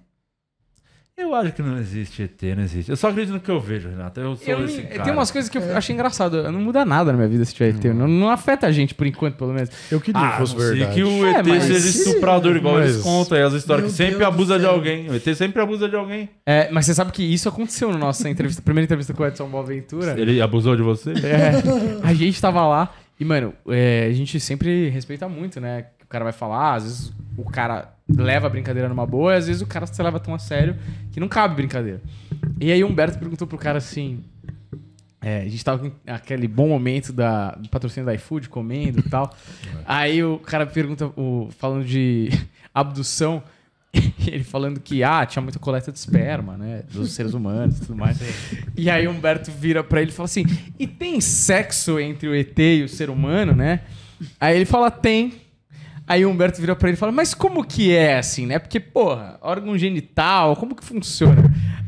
Eu 1.15 1.35
acho 1.35 1.53
que 1.53 1.61
não 1.63 1.77
existe 1.79 2.23
ET, 2.23 2.43
não 2.57 2.63
existe. 2.63 2.91
Eu 2.91 2.97
só 2.97 3.11
acredito 3.11 3.35
no 3.35 3.41
que 3.41 3.51
eu 3.51 3.61
vejo, 3.61 3.87
Renato. 3.91 4.19
Eu 4.19 4.35
sou 4.35 4.47
Eu 4.49 4.65
esse 4.65 4.79
nem- 4.79 4.87
cara. 4.87 5.03
tem 5.05 5.13
umas 5.13 5.31
coisas 5.31 5.51
que 5.51 5.59
eu 5.59 5.77
acho 5.77 5.93
engraçado. 5.93 6.51
Não 6.51 6.59
muda 6.59 6.87
nada 6.87 7.13
na 7.13 7.19
minha 7.19 7.29
vida 7.29 7.45
se 7.45 7.55
tiver 7.55 7.69
ET. 7.69 7.85
Não, 7.93 8.09
não 8.09 8.31
afeta 8.31 8.67
a 8.67 8.73
gente, 8.73 8.95
por 8.95 9.07
enquanto, 9.07 9.37
pelo 9.37 9.53
menos. 9.53 9.69
Eu 9.91 10.01
queria 10.01 10.21
Ah, 10.21 10.33
que 10.33 10.39
fosse 10.39 10.57
verdade. 10.57 10.95
que 10.95 11.03
o 11.05 11.27
É, 11.27 11.39
ET 11.41 11.47
mas 11.47 11.65
seja 11.65 11.81
se- 11.81 12.09
estuprador, 12.09 12.57
igual 12.57 12.77
mas- 12.77 12.91
eles 12.93 13.03
contam 13.03 13.37
aí, 13.37 13.45
as 13.45 13.53
histórias 13.53 13.85
Meu 13.85 13.91
que 13.91 13.97
sempre 13.97 14.19
Deus 14.19 14.29
abusa 14.29 14.59
de 14.59 14.65
alguém. 14.67 15.11
O 15.11 15.15
ET 15.15 15.35
sempre 15.35 15.61
abusa 15.61 15.87
de 15.89 15.97
alguém. 15.97 16.31
É, 16.47 16.71
mas 16.73 16.87
você 16.87 16.95
sabe 16.95 17.13
que 17.13 17.23
isso 17.23 17.47
aconteceu 17.47 17.93
na 17.93 17.99
nossa 17.99 18.29
entrevista, 18.31 18.63
primeira 18.63 18.85
entrevista 18.87 19.13
com 19.13 19.23
o 19.23 19.27
Edson 19.27 19.49
Boaventura. 19.49 20.19
Ele 20.19 20.41
abusou 20.41 20.75
de 20.77 20.83
você? 20.83 21.13
É, 21.13 21.53
a 22.03 22.15
gente 22.15 22.41
tava 22.41 22.67
lá 22.67 22.91
e, 23.21 23.25
mano, 23.25 23.53
é, 23.69 24.07
a 24.11 24.13
gente 24.15 24.41
sempre 24.41 24.89
respeita 24.89 25.29
muito, 25.29 25.61
né? 25.61 25.85
Que 25.99 26.05
o 26.05 26.09
cara 26.09 26.25
vai 26.25 26.33
falar, 26.33 26.75
às 26.77 26.83
vezes 26.85 27.13
o 27.37 27.45
cara 27.45 27.92
leva 28.09 28.47
a 28.47 28.51
brincadeira 28.51 28.89
numa 28.89 29.07
boa, 29.07 29.35
e 29.35 29.37
às 29.37 29.47
vezes 29.47 29.63
o 29.63 29.67
cara 29.67 29.87
se 29.87 30.03
leva 30.03 30.19
tão 30.19 30.35
a 30.35 30.39
sério 30.39 30.77
que 31.11 31.21
não 31.21 31.29
cabe 31.29 31.55
brincadeira. 31.55 32.01
E 32.61 32.71
aí 32.73 32.83
o 32.83 32.89
Humberto 32.89 33.19
perguntou 33.19 33.47
pro 33.47 33.59
cara 33.59 33.79
assim. 33.79 34.25
é, 35.21 35.43
a 35.43 35.49
gente 35.49 35.65
tava 35.65 35.89
com 35.89 35.97
aquele 36.07 36.49
bom 36.49 36.69
momento 36.69 37.13
da, 37.13 37.53
do 37.53 37.69
patrocínio 37.69 38.07
da 38.07 38.15
iFood, 38.15 38.49
comendo 38.49 39.01
e 39.01 39.03
tal. 39.03 39.35
Aí 39.87 40.23
o 40.23 40.39
cara 40.39 40.67
pergunta, 40.67 41.07
o, 41.17 41.49
falando 41.59 41.85
de 41.85 42.29
abdução, 42.75 43.43
ele 44.27 44.43
falando 44.43 44.81
que 44.81 45.05
ah, 45.05 45.25
tinha 45.27 45.43
muita 45.43 45.59
coleta 45.59 45.93
de 45.93 45.99
esperma, 45.99 46.57
né? 46.57 46.83
Dos 46.91 47.13
seres 47.13 47.35
humanos 47.35 47.79
e 47.79 47.81
tudo 47.83 47.97
mais. 47.97 48.19
E 48.77 48.89
aí 48.89 49.07
o 49.07 49.11
Humberto 49.11 49.51
vira 49.51 49.85
pra 49.85 50.01
ele 50.01 50.11
e 50.11 50.15
fala 50.15 50.25
assim: 50.25 50.45
e 50.79 50.87
tem 50.87 51.21
sexo 51.21 52.01
entre 52.01 52.29
o 52.29 52.35
ET 52.35 52.59
e 52.59 52.83
o 52.83 52.89
ser 52.89 53.11
humano, 53.11 53.55
né? 53.55 53.83
Aí 54.41 54.57
ele 54.57 54.65
fala: 54.65 54.91
tem. 54.91 55.42
Aí 56.07 56.25
o 56.25 56.31
Humberto 56.31 56.61
vira 56.61 56.75
pra 56.75 56.89
ele 56.89 56.97
e 56.97 56.99
fala: 56.99 57.13
mas 57.13 57.35
como 57.35 57.65
que 57.65 57.95
é 57.95 58.19
assim, 58.19 58.47
né? 58.47 58.59
Porque, 58.59 58.81
porra, 58.81 59.39
órgão 59.41 59.77
genital, 59.79 60.57
como 60.57 60.75
que 60.75 60.85
funciona? 60.85 61.43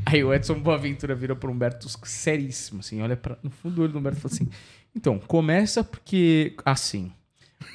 Aí 0.07 0.23
o 0.23 0.33
Edson 0.33 0.61
Boaventura 0.61 1.15
vira 1.15 1.35
pro 1.35 1.51
Humberto 1.51 1.89
seríssimo, 2.07 2.81
assim, 2.81 3.01
olha 3.01 3.17
pra, 3.17 3.39
no 3.43 3.51
fundo 3.51 3.77
do 3.77 3.83
olho 3.83 3.93
do 3.93 3.99
Humberto 3.99 4.19
e 4.19 4.21
fala 4.21 4.35
assim: 4.35 4.49
então, 4.95 5.19
começa 5.19 5.83
porque, 5.83 6.55
assim. 6.65 7.11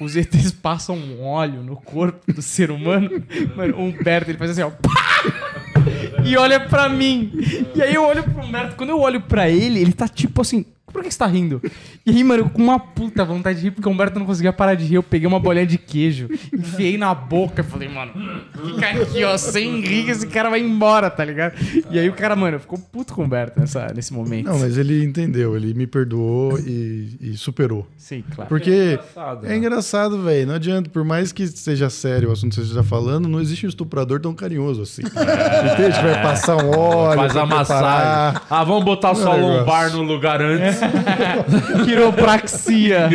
Os 0.00 0.16
ETs 0.16 0.52
passam 0.52 0.96
um 0.96 1.22
óleo 1.22 1.62
no 1.62 1.76
corpo 1.76 2.32
do 2.32 2.40
ser 2.40 2.70
humano. 2.70 3.10
Mano, 3.54 3.76
o 3.76 3.82
Humberto, 3.82 4.30
ele 4.30 4.38
faz 4.38 4.52
assim, 4.52 4.62
ó. 4.62 4.70
pá! 4.70 5.22
E 6.24 6.36
olha 6.36 6.60
pra 6.60 6.88
mim. 6.88 7.30
E 7.74 7.82
aí 7.82 7.94
eu 7.94 8.04
olho 8.04 8.22
pro 8.22 8.42
Humberto. 8.42 8.76
Quando 8.76 8.90
eu 8.90 9.00
olho 9.00 9.20
pra 9.20 9.48
ele, 9.48 9.80
ele 9.80 9.92
tá 9.92 10.08
tipo 10.08 10.40
assim. 10.40 10.64
Por 10.92 11.02
que 11.02 11.10
você 11.10 11.18
tá 11.18 11.26
rindo? 11.26 11.60
E 12.04 12.10
aí, 12.10 12.24
mano, 12.24 12.48
com 12.50 12.62
uma 12.62 12.78
puta 12.78 13.24
vontade 13.24 13.58
de 13.58 13.64
rir, 13.66 13.70
porque 13.70 13.88
o 13.88 13.92
Humberto 13.92 14.18
não 14.18 14.26
conseguia 14.26 14.52
parar 14.52 14.74
de 14.74 14.84
rir. 14.84 14.94
Eu 14.96 15.02
peguei 15.02 15.26
uma 15.26 15.38
bolinha 15.40 15.66
de 15.66 15.78
queijo, 15.78 16.28
enfiei 16.52 16.96
na 16.98 17.14
boca 17.14 17.60
e 17.62 17.64
falei, 17.64 17.88
mano, 17.88 18.12
fica 18.64 18.88
aqui, 18.88 19.24
ó, 19.24 19.36
sem 19.36 19.80
rir, 19.80 20.04
que 20.04 20.10
esse 20.10 20.26
cara 20.26 20.50
vai 20.50 20.60
embora, 20.60 21.10
tá 21.10 21.24
ligado? 21.24 21.54
E 21.90 21.98
aí 21.98 22.08
o 22.08 22.12
cara, 22.12 22.34
mano, 22.36 22.58
ficou 22.58 22.78
puto 22.78 23.14
com 23.14 23.22
o 23.22 23.24
Humberto 23.24 23.58
nessa, 23.60 23.86
nesse 23.94 24.12
momento. 24.12 24.46
Não, 24.46 24.58
mas 24.58 24.76
ele 24.76 25.04
entendeu, 25.04 25.56
ele 25.56 25.74
me 25.74 25.86
perdoou 25.86 26.58
e, 26.58 27.16
e 27.20 27.36
superou. 27.36 27.86
Sim, 27.96 28.24
claro. 28.34 28.48
Porque 28.48 28.70
engraçado, 28.94 29.46
é 29.46 29.48
né? 29.48 29.56
engraçado, 29.56 30.22
velho. 30.22 30.46
Não 30.46 30.54
adianta, 30.54 30.90
por 30.90 31.04
mais 31.04 31.32
que 31.32 31.46
seja 31.46 31.88
sério 31.90 32.28
o 32.30 32.32
assunto 32.32 32.50
que 32.50 32.56
você 32.56 32.62
esteja 32.62 32.82
falando, 32.82 33.28
não 33.28 33.40
existe 33.40 33.66
um 33.66 33.68
estuprador 33.68 34.20
tão 34.20 34.34
carinhoso 34.34 34.82
assim. 34.82 35.02
Entende? 35.72 36.00
Vai 36.02 36.22
passar 36.22 36.56
um 36.56 36.70
óleo, 36.76 37.20
Faz 37.20 37.36
a 37.36 37.46
preparar. 37.46 37.58
massagem. 37.58 38.42
Ah, 38.50 38.64
vamos 38.64 38.84
botar 38.84 39.14
só 39.14 39.34
negócio. 39.34 39.58
lombar 39.58 39.92
no 39.92 40.02
lugar 40.02 40.40
antes. 40.42 40.79
Quiropraxia. 41.84 43.08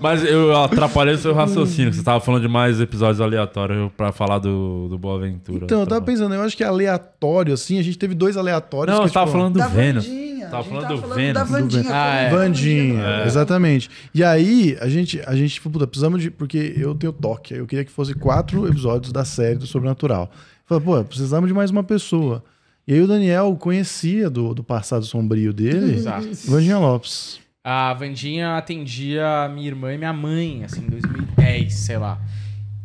Mas 0.00 0.24
eu 0.24 0.56
atrapalhei 0.56 1.14
o 1.14 1.18
seu 1.18 1.34
raciocínio. 1.34 1.90
que 1.90 1.96
Você 1.96 2.02
tava 2.02 2.20
falando 2.20 2.42
de 2.42 2.48
mais 2.48 2.80
episódios 2.80 3.20
aleatórios 3.20 3.90
pra 3.96 4.12
falar 4.12 4.38
do, 4.38 4.88
do 4.88 4.98
Boa 4.98 5.18
Ventura. 5.18 5.64
Então, 5.64 5.80
eu 5.80 5.86
Tá 5.86 5.94
tava 5.96 6.04
pensando, 6.06 6.34
eu 6.34 6.42
acho 6.42 6.56
que 6.56 6.64
é 6.64 6.66
aleatório, 6.66 7.54
assim, 7.54 7.78
a 7.78 7.82
gente 7.82 7.98
teve 7.98 8.14
dois 8.14 8.36
aleatórios. 8.36 8.94
Não, 8.94 9.02
que, 9.04 9.08
eu 9.08 9.12
tava 9.12 9.26
tipo, 9.26 9.38
falando 9.38 9.54
do 9.60 9.68
Vênus. 9.68 10.08
Tava 10.50 10.64
falando 10.64 10.88
do 10.88 11.14
Vênus. 11.14 11.50
Vandinha. 11.50 11.84
Ah, 11.90 12.16
é. 12.16 12.30
Vandinha, 12.30 13.02
É. 13.04 13.26
exatamente. 13.26 13.90
E 14.14 14.22
aí, 14.22 14.76
a 14.80 14.88
gente, 14.88 15.20
a 15.26 15.34
gente, 15.34 15.54
tipo, 15.54 15.70
puta, 15.70 15.86
precisamos 15.86 16.22
de. 16.22 16.30
Porque 16.30 16.74
eu 16.76 16.94
tenho 16.94 17.12
toque. 17.12 17.54
Eu 17.54 17.66
queria 17.66 17.84
que 17.84 17.90
fosse 17.90 18.14
quatro 18.14 18.66
episódios 18.68 19.12
da 19.12 19.24
série 19.24 19.56
do 19.56 19.66
Sobrenatural. 19.66 20.30
Falei, 20.66 20.84
pô, 20.84 21.02
precisamos 21.04 21.48
de 21.48 21.54
mais 21.54 21.70
uma 21.70 21.82
pessoa. 21.82 22.42
E 22.86 22.94
aí 22.94 23.00
o 23.00 23.06
Daniel 23.06 23.56
conhecia 23.58 24.30
do, 24.30 24.54
do 24.54 24.62
passado 24.62 25.04
sombrio 25.04 25.52
dele, 25.52 25.96
Exato. 25.96 26.28
Vandinha 26.46 26.78
Lopes. 26.78 27.40
A 27.64 27.92
Vandinha 27.94 28.56
atendia 28.56 29.48
minha 29.48 29.66
irmã 29.66 29.92
e 29.92 29.98
minha 29.98 30.12
mãe, 30.12 30.62
assim, 30.62 30.82
em 30.82 30.88
2010, 30.88 31.74
sei 31.74 31.98
lá. 31.98 32.20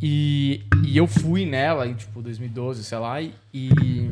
E, 0.01 0.63
e 0.83 0.97
eu 0.97 1.05
fui 1.05 1.45
nela 1.45 1.87
em, 1.87 1.93
tipo, 1.93 2.19
2012, 2.19 2.83
sei 2.83 2.97
lá, 2.97 3.21
e, 3.21 3.31
e 3.53 4.09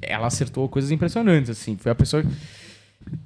ela 0.00 0.28
acertou 0.28 0.66
coisas 0.70 0.90
impressionantes, 0.90 1.50
assim. 1.50 1.76
Foi 1.76 1.92
a 1.92 1.94
pessoa 1.94 2.24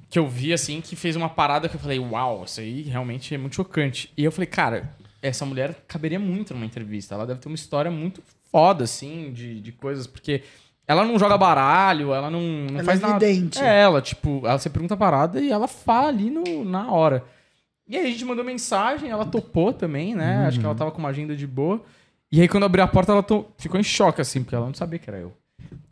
que 0.09 0.19
eu 0.19 0.27
vi, 0.27 0.51
assim, 0.51 0.81
que 0.81 0.97
fez 0.97 1.15
uma 1.15 1.29
parada 1.29 1.69
que 1.69 1.77
eu 1.77 1.79
falei, 1.79 1.97
uau, 1.97 2.43
isso 2.43 2.59
aí 2.59 2.81
realmente 2.81 3.33
é 3.33 3.37
muito 3.37 3.55
chocante. 3.55 4.11
E 4.17 4.25
eu 4.25 4.31
falei, 4.33 4.47
cara, 4.47 4.93
essa 5.21 5.45
mulher 5.45 5.85
caberia 5.87 6.19
muito 6.19 6.53
numa 6.53 6.65
entrevista. 6.65 7.15
Ela 7.15 7.25
deve 7.25 7.39
ter 7.39 7.47
uma 7.47 7.55
história 7.55 7.89
muito 7.89 8.21
foda, 8.51 8.83
assim, 8.83 9.31
de, 9.31 9.61
de 9.61 9.71
coisas, 9.71 10.05
porque 10.05 10.43
ela 10.91 11.05
não 11.05 11.17
joga 11.17 11.37
baralho, 11.37 12.13
ela 12.13 12.29
não, 12.29 12.41
não 12.41 12.75
Ela 12.75 12.83
faz 12.83 13.01
é 13.01 13.07
nada. 13.07 13.25
vidente. 13.25 13.59
É, 13.61 13.81
ela, 13.81 14.01
tipo, 14.01 14.41
ela 14.45 14.57
você 14.59 14.69
pergunta 14.69 14.93
a 14.93 14.97
parada 14.97 15.39
e 15.39 15.51
ela 15.51 15.67
fala 15.67 16.09
ali 16.09 16.29
no, 16.29 16.63
na 16.65 16.91
hora. 16.91 17.23
E 17.87 17.97
aí 17.97 18.07
a 18.07 18.11
gente 18.11 18.23
mandou 18.25 18.43
mensagem, 18.45 19.09
ela 19.09 19.25
topou 19.25 19.73
também, 19.73 20.13
né? 20.15 20.45
Acho 20.47 20.59
que 20.59 20.65
ela 20.65 20.75
tava 20.75 20.91
com 20.91 20.99
uma 20.99 21.09
agenda 21.09 21.35
de 21.35 21.47
boa. 21.47 21.81
E 22.31 22.39
aí 22.41 22.47
quando 22.47 22.63
eu 22.63 22.67
abri 22.67 22.81
a 22.81 22.87
porta, 22.87 23.11
ela 23.11 23.23
to- 23.23 23.45
ficou 23.57 23.79
em 23.79 23.83
choque, 23.83 24.21
assim, 24.21 24.43
porque 24.43 24.55
ela 24.55 24.67
não 24.67 24.73
sabia 24.73 24.99
que 24.99 25.09
era 25.09 25.19
eu. 25.19 25.33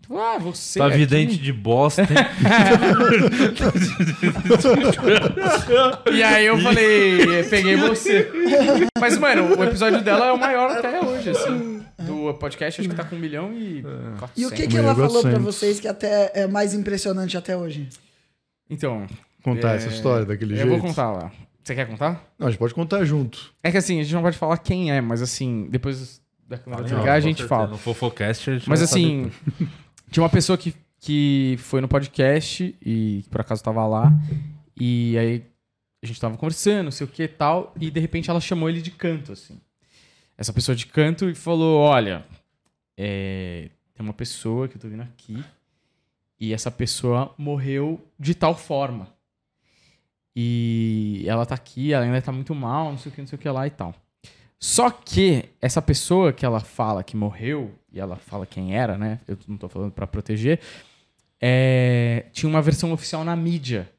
Tipo, 0.02 0.18
Ah, 0.18 0.38
você. 0.40 0.80
Tá 0.80 0.88
aqui? 0.88 0.98
vidente 0.98 1.38
de 1.38 1.52
bosta. 1.52 2.02
hein? 2.04 2.08
E 6.14 6.24
aí 6.24 6.46
eu 6.46 6.58
falei, 6.60 7.44
peguei 7.50 7.76
você. 7.76 8.32
Mas, 9.00 9.18
mano, 9.18 9.58
o 9.58 9.64
episódio 9.64 10.02
dela 10.02 10.28
é 10.28 10.32
o 10.32 10.38
maior 10.40 10.72
até 10.72 11.00
hoje, 11.04 11.32
assim. 11.32 11.84
Do 12.06 12.34
podcast, 12.36 12.82
acho 12.82 12.90
que 12.90 12.96
tá 12.96 13.04
com 13.04 13.16
um 13.16 13.20
milhão 13.20 13.54
e. 13.54 13.84
E 14.36 14.46
o 14.46 14.50
que, 14.52 14.68
400. 14.68 14.68
que 14.68 14.78
ela 14.78 14.96
falou 14.96 15.22
pra 15.22 15.32
400. 15.32 15.44
vocês 15.44 15.80
que 15.80 15.88
até 15.88 16.32
é 16.34 16.48
mais 16.48 16.74
impressionante 16.74 17.38
até 17.38 17.56
hoje? 17.58 17.90
Então. 18.70 19.06
Contar 19.44 19.74
é, 19.74 19.76
essa 19.78 19.88
história 19.88 20.26
daquele 20.26 20.54
Eu 20.54 20.58
jeito. 20.58 20.70
vou 20.70 20.80
contar 20.80 21.12
lá. 21.12 21.32
Você 21.64 21.74
quer 21.76 21.88
contar? 21.88 22.26
Não, 22.38 22.48
a 22.48 22.50
gente 22.50 22.60
pode 22.60 22.74
contar 22.74 23.06
junto. 23.06 23.54
É 23.64 23.72
que 23.72 23.78
assim, 23.78 24.00
a 24.00 24.04
gente 24.04 24.14
não 24.14 24.22
pode 24.22 24.38
falar 24.38 24.58
quem 24.58 24.92
é, 24.92 25.00
mas 25.02 25.22
assim, 25.22 25.68
depois 25.70 26.22
da 26.48 26.58
câmera 26.58 26.82
Não, 26.82 26.90
desligar, 26.90 27.16
a 27.16 27.20
gente 27.20 27.38
certeza. 27.38 27.48
fala. 27.48 27.68
No 27.68 27.78
Fofocast 27.78 28.50
a 28.50 28.54
gente 28.58 28.68
Mas 28.68 28.82
assim, 28.82 29.32
tinha 30.12 30.24
uma 30.24 30.30
pessoa 30.30 30.58
que, 30.58 30.74
que 31.00 31.56
foi 31.60 31.80
no 31.80 31.88
podcast 31.88 32.76
e 32.84 33.24
por 33.30 33.42
acaso 33.42 33.64
tava 33.64 33.86
lá. 33.86 34.12
E 34.80 35.18
aí 35.18 35.44
a 36.04 36.08
gente 36.08 36.20
tava 36.20 36.36
conversando, 36.38 36.86
não 36.86 36.92
sei 36.92 37.06
o 37.06 37.10
que 37.10 37.24
e 37.24 37.28
tal. 37.28 37.74
E 37.80 37.92
de 37.92 38.00
repente 38.00 38.30
ela 38.30 38.42
chamou 38.42 38.70
ele 38.70 38.82
de 38.82 38.92
canto, 38.92 39.32
assim. 39.34 39.60
Essa 40.40 40.54
pessoa 40.54 40.74
de 40.74 40.86
canto 40.86 41.30
e 41.30 41.36
falou: 41.36 41.82
Olha, 41.82 42.26
é, 42.98 43.70
tem 43.94 44.06
uma 44.06 44.14
pessoa 44.14 44.70
que 44.70 44.78
eu 44.78 44.82
tô 44.82 44.88
vindo 44.88 45.04
aqui. 45.04 45.44
E 46.40 46.54
essa 46.54 46.72
pessoa 46.72 47.36
morreu 47.38 48.00
de 48.18 48.34
tal 48.34 48.56
forma. 48.56 49.14
E 50.34 51.26
ela 51.28 51.46
tá 51.46 51.56
aqui, 51.56 51.92
ela 51.92 52.06
ainda 52.06 52.22
tá 52.22 52.32
muito 52.32 52.56
mal, 52.56 52.90
não 52.90 52.98
sei 52.98 53.12
o 53.12 53.16
que, 53.16 53.20
não 53.20 53.28
sei 53.28 53.36
o 53.36 53.42
que 53.42 53.50
lá 53.50 53.68
e 53.68 53.70
tal. 53.70 53.94
Só 54.58 54.90
que 54.90 55.50
essa 55.62 55.82
pessoa 55.82 56.32
que 56.32 56.46
ela 56.46 56.62
fala 56.62 57.04
que 57.04 57.18
morreu, 57.18 57.76
e 57.92 58.00
ela 58.00 58.16
fala 58.16 58.46
quem 58.46 58.78
era, 58.78 58.98
né? 58.98 59.20
Eu 59.28 59.38
não 59.46 59.58
tô 59.58 59.68
falando 59.68 59.92
pra 59.92 60.08
proteger. 60.08 60.62
é, 61.42 62.28
tinha 62.32 62.50
uma 62.50 62.62
versão 62.62 62.94
oficial 62.94 63.26
na 63.26 63.36
mídia 63.36 63.92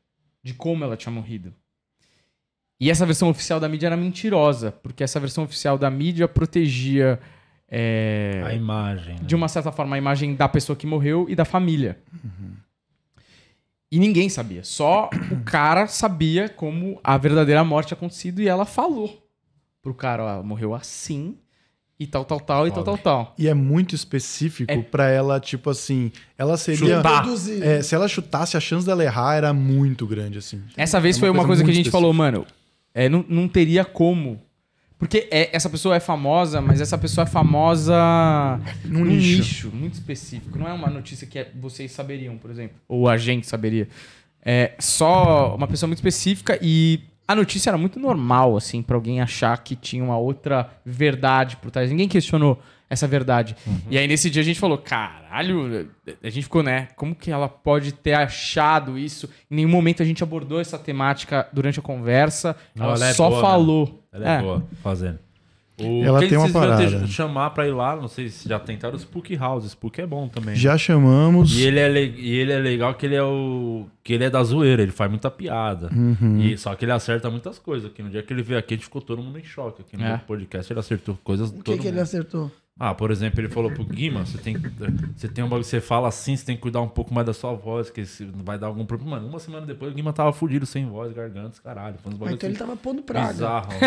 de 0.42 0.54
como 0.54 0.84
ela 0.84 0.96
tinha 0.96 1.12
morrido. 1.12 1.52
E 2.80 2.90
essa 2.90 3.04
versão 3.04 3.28
oficial 3.28 3.60
da 3.60 3.68
mídia 3.68 3.88
era 3.88 3.96
mentirosa, 3.96 4.72
porque 4.72 5.04
essa 5.04 5.20
versão 5.20 5.44
oficial 5.44 5.76
da 5.76 5.90
mídia 5.90 6.26
protegia, 6.26 7.20
é, 7.68 8.42
A 8.44 8.54
imagem. 8.54 9.14
né? 9.16 9.20
de 9.22 9.34
uma 9.34 9.48
certa 9.48 9.70
forma, 9.70 9.94
a 9.96 9.98
imagem 9.98 10.34
da 10.34 10.48
pessoa 10.48 10.74
que 10.74 10.86
morreu 10.86 11.26
e 11.28 11.34
da 11.36 11.44
família. 11.44 11.98
E 13.92 13.98
ninguém 13.98 14.28
sabia. 14.28 14.62
Só 14.62 15.10
o 15.32 15.40
cara 15.44 15.86
sabia 15.88 16.48
como 16.48 16.98
a 17.02 17.18
verdadeira 17.18 17.62
morte 17.64 17.88
tinha 17.88 17.96
acontecido 17.96 18.40
e 18.40 18.48
ela 18.48 18.64
falou 18.64 19.20
pro 19.82 19.92
cara, 19.92 20.38
ó, 20.38 20.42
morreu 20.42 20.74
assim 20.74 21.36
e 21.98 22.06
tal, 22.06 22.24
tal, 22.24 22.38
tal 22.40 22.66
e 22.68 22.70
tal, 22.70 22.84
tal, 22.84 22.96
tal. 22.98 23.34
E 23.36 23.48
é 23.48 23.52
muito 23.52 23.94
específico 23.94 24.70
É- 24.72 24.78
pra 24.80 25.08
ela, 25.10 25.40
tipo 25.40 25.68
assim, 25.68 26.12
ela 26.38 26.56
seria. 26.56 26.96
Chutar. 26.98 27.26
É, 27.62 27.82
se 27.82 27.94
ela 27.94 28.06
chutasse, 28.08 28.56
a 28.56 28.60
chance 28.60 28.86
dela 28.86 29.02
errar 29.04 29.34
era 29.34 29.52
muito 29.52 30.06
grande, 30.06 30.38
assim. 30.38 30.62
Essa 30.76 31.00
vez 31.00 31.16
É 31.16 31.18
uma 31.18 31.20
foi 31.20 31.30
uma 31.30 31.36
coisa 31.46 31.48
coisa 31.48 31.64
que 31.64 31.70
a 31.70 31.74
gente 31.74 31.90
falou, 31.90 32.12
mano, 32.12 32.46
é, 32.94 33.08
não, 33.08 33.24
não 33.28 33.48
teria 33.48 33.84
como. 33.84 34.40
Porque 34.98 35.26
é, 35.30 35.48
essa 35.56 35.70
pessoa 35.70 35.96
é 35.96 36.00
famosa, 36.00 36.60
mas 36.60 36.78
essa 36.80 36.98
pessoa 36.98 37.24
é 37.24 37.26
famosa 37.26 37.94
Num 38.84 39.04
nicho. 39.04 39.38
nicho. 39.38 39.70
muito 39.72 39.94
específico. 39.94 40.58
Não 40.58 40.68
é 40.68 40.72
uma 40.72 40.88
notícia 40.90 41.26
que 41.26 41.38
é- 41.38 41.50
vocês 41.58 41.90
saberiam, 41.92 42.36
por 42.36 42.50
exemplo. 42.50 42.76
Ou 42.86 43.08
a 43.08 43.16
gente 43.16 43.46
saberia. 43.46 43.88
É 44.44 44.72
só 44.78 45.54
uma 45.56 45.66
pessoa 45.66 45.88
muito 45.88 45.98
específica 45.98 46.58
e 46.60 47.00
a 47.26 47.34
notícia 47.34 47.70
era 47.70 47.78
muito 47.78 47.98
normal, 47.98 48.56
assim, 48.56 48.82
pra 48.82 48.96
alguém 48.96 49.20
achar 49.20 49.56
que 49.62 49.74
tinha 49.76 50.02
uma 50.04 50.18
outra 50.18 50.70
verdade 50.84 51.56
por 51.56 51.70
trás. 51.70 51.90
Ninguém 51.90 52.08
questionou 52.08 52.60
essa 52.90 53.06
verdade. 53.06 53.56
E 53.88 53.96
aí 53.96 54.06
nesse 54.06 54.28
dia 54.28 54.42
a 54.42 54.44
gente 54.44 54.58
falou, 54.60 54.76
caralho, 54.76 55.88
a 56.22 56.28
gente 56.28 56.42
ficou, 56.42 56.62
né? 56.62 56.88
Como 56.96 57.14
que 57.14 57.30
ela 57.30 57.48
pode 57.48 57.92
ter 57.92 58.12
achado 58.14 58.98
isso? 58.98 59.30
Em 59.50 59.54
nenhum 59.56 59.68
momento 59.70 60.02
a 60.02 60.06
gente 60.06 60.22
abordou 60.22 60.60
essa 60.60 60.76
temática 60.78 61.48
durante 61.52 61.78
a 61.78 61.82
conversa. 61.82 62.56
Não, 62.74 62.86
ela 62.86 62.96
ela 62.96 63.06
é 63.08 63.12
só 63.14 63.30
boa, 63.30 63.40
falou. 63.40 64.04
Ela 64.12 64.28
é, 64.28 64.42
boa 64.42 64.66
fazendo. 64.82 65.18
O, 65.82 66.04
Ela 66.04 66.18
quem 66.20 66.28
tem 66.28 66.36
uma 66.36 66.46
vão 66.46 66.60
ter- 66.60 66.68
parada. 66.90 67.06
chamar 67.06 67.48
pra 67.50 67.66
ir 67.66 67.70
lá, 67.70 67.96
não 67.96 68.06
sei 68.06 68.28
se 68.28 68.46
já 68.46 68.58
tentaram 68.60 68.94
o 68.94 68.98
Spook 68.98 69.34
House. 69.34 69.64
Spook 69.64 69.98
é 69.98 70.06
bom 70.06 70.28
também. 70.28 70.54
Já 70.54 70.76
chamamos. 70.76 71.58
E 71.58 71.62
ele, 71.62 71.78
é 71.80 71.88
le- 71.88 72.14
e 72.18 72.36
ele 72.36 72.52
é 72.52 72.58
legal 72.58 72.92
que 72.92 73.06
ele 73.06 73.14
é 73.14 73.22
o. 73.22 73.86
que 74.04 74.12
ele 74.12 74.24
é 74.24 74.28
da 74.28 74.42
zoeira, 74.42 74.82
ele 74.82 74.92
faz 74.92 75.08
muita 75.10 75.30
piada. 75.30 75.88
Uhum. 75.90 76.38
E, 76.38 76.58
só 76.58 76.74
que 76.74 76.84
ele 76.84 76.92
acerta 76.92 77.30
muitas 77.30 77.58
coisas. 77.58 77.90
Que 77.94 78.02
no 78.02 78.10
dia 78.10 78.22
que 78.22 78.30
ele 78.30 78.42
veio 78.42 78.58
aqui, 78.60 78.74
a 78.74 78.76
gente 78.76 78.84
ficou 78.84 79.00
todo 79.00 79.22
mundo 79.22 79.38
em 79.38 79.42
choque. 79.44 79.80
Aqui 79.80 79.96
no 79.96 80.04
É. 80.04 80.18
podcast 80.18 80.70
ele 80.70 80.80
acertou 80.80 81.18
coisas. 81.24 81.48
O 81.48 81.62
que, 81.62 81.78
que 81.78 81.88
ele 81.88 81.98
acertou? 82.00 82.52
Ah, 82.78 82.94
por 82.94 83.10
exemplo, 83.10 83.38
ele 83.40 83.48
falou 83.50 83.70
pro 83.70 83.84
Guima, 83.84 84.24
você 84.24 84.38
tem, 84.38 84.56
você 85.14 85.28
tem 85.28 85.44
um 85.44 85.48
bagulho, 85.48 85.64
você 85.64 85.82
fala 85.82 86.08
assim, 86.08 86.34
você 86.34 86.46
tem 86.46 86.56
que 86.56 86.62
cuidar 86.62 86.80
um 86.80 86.88
pouco 86.88 87.12
mais 87.12 87.26
da 87.26 87.34
sua 87.34 87.52
voz, 87.52 87.90
que 87.90 88.06
se 88.06 88.24
vai 88.42 88.58
dar 88.58 88.68
algum 88.68 88.86
problema. 88.86 89.16
Mano, 89.16 89.28
uma 89.28 89.38
semana 89.38 89.66
depois 89.66 89.92
o 89.92 89.94
Guima 89.94 90.14
tava 90.14 90.32
fudido, 90.32 90.64
sem 90.64 90.86
voz, 90.86 91.12
garganta, 91.12 91.60
caralho. 91.62 91.96
Foi 92.02 92.10
uns 92.14 92.22
Ah, 92.22 92.32
então 92.32 92.48
ele 92.48 92.56
assim, 92.56 92.64
tava 92.66 92.76
pondo 92.78 93.02
praga. 93.02 93.32
bizarro. 93.32 93.68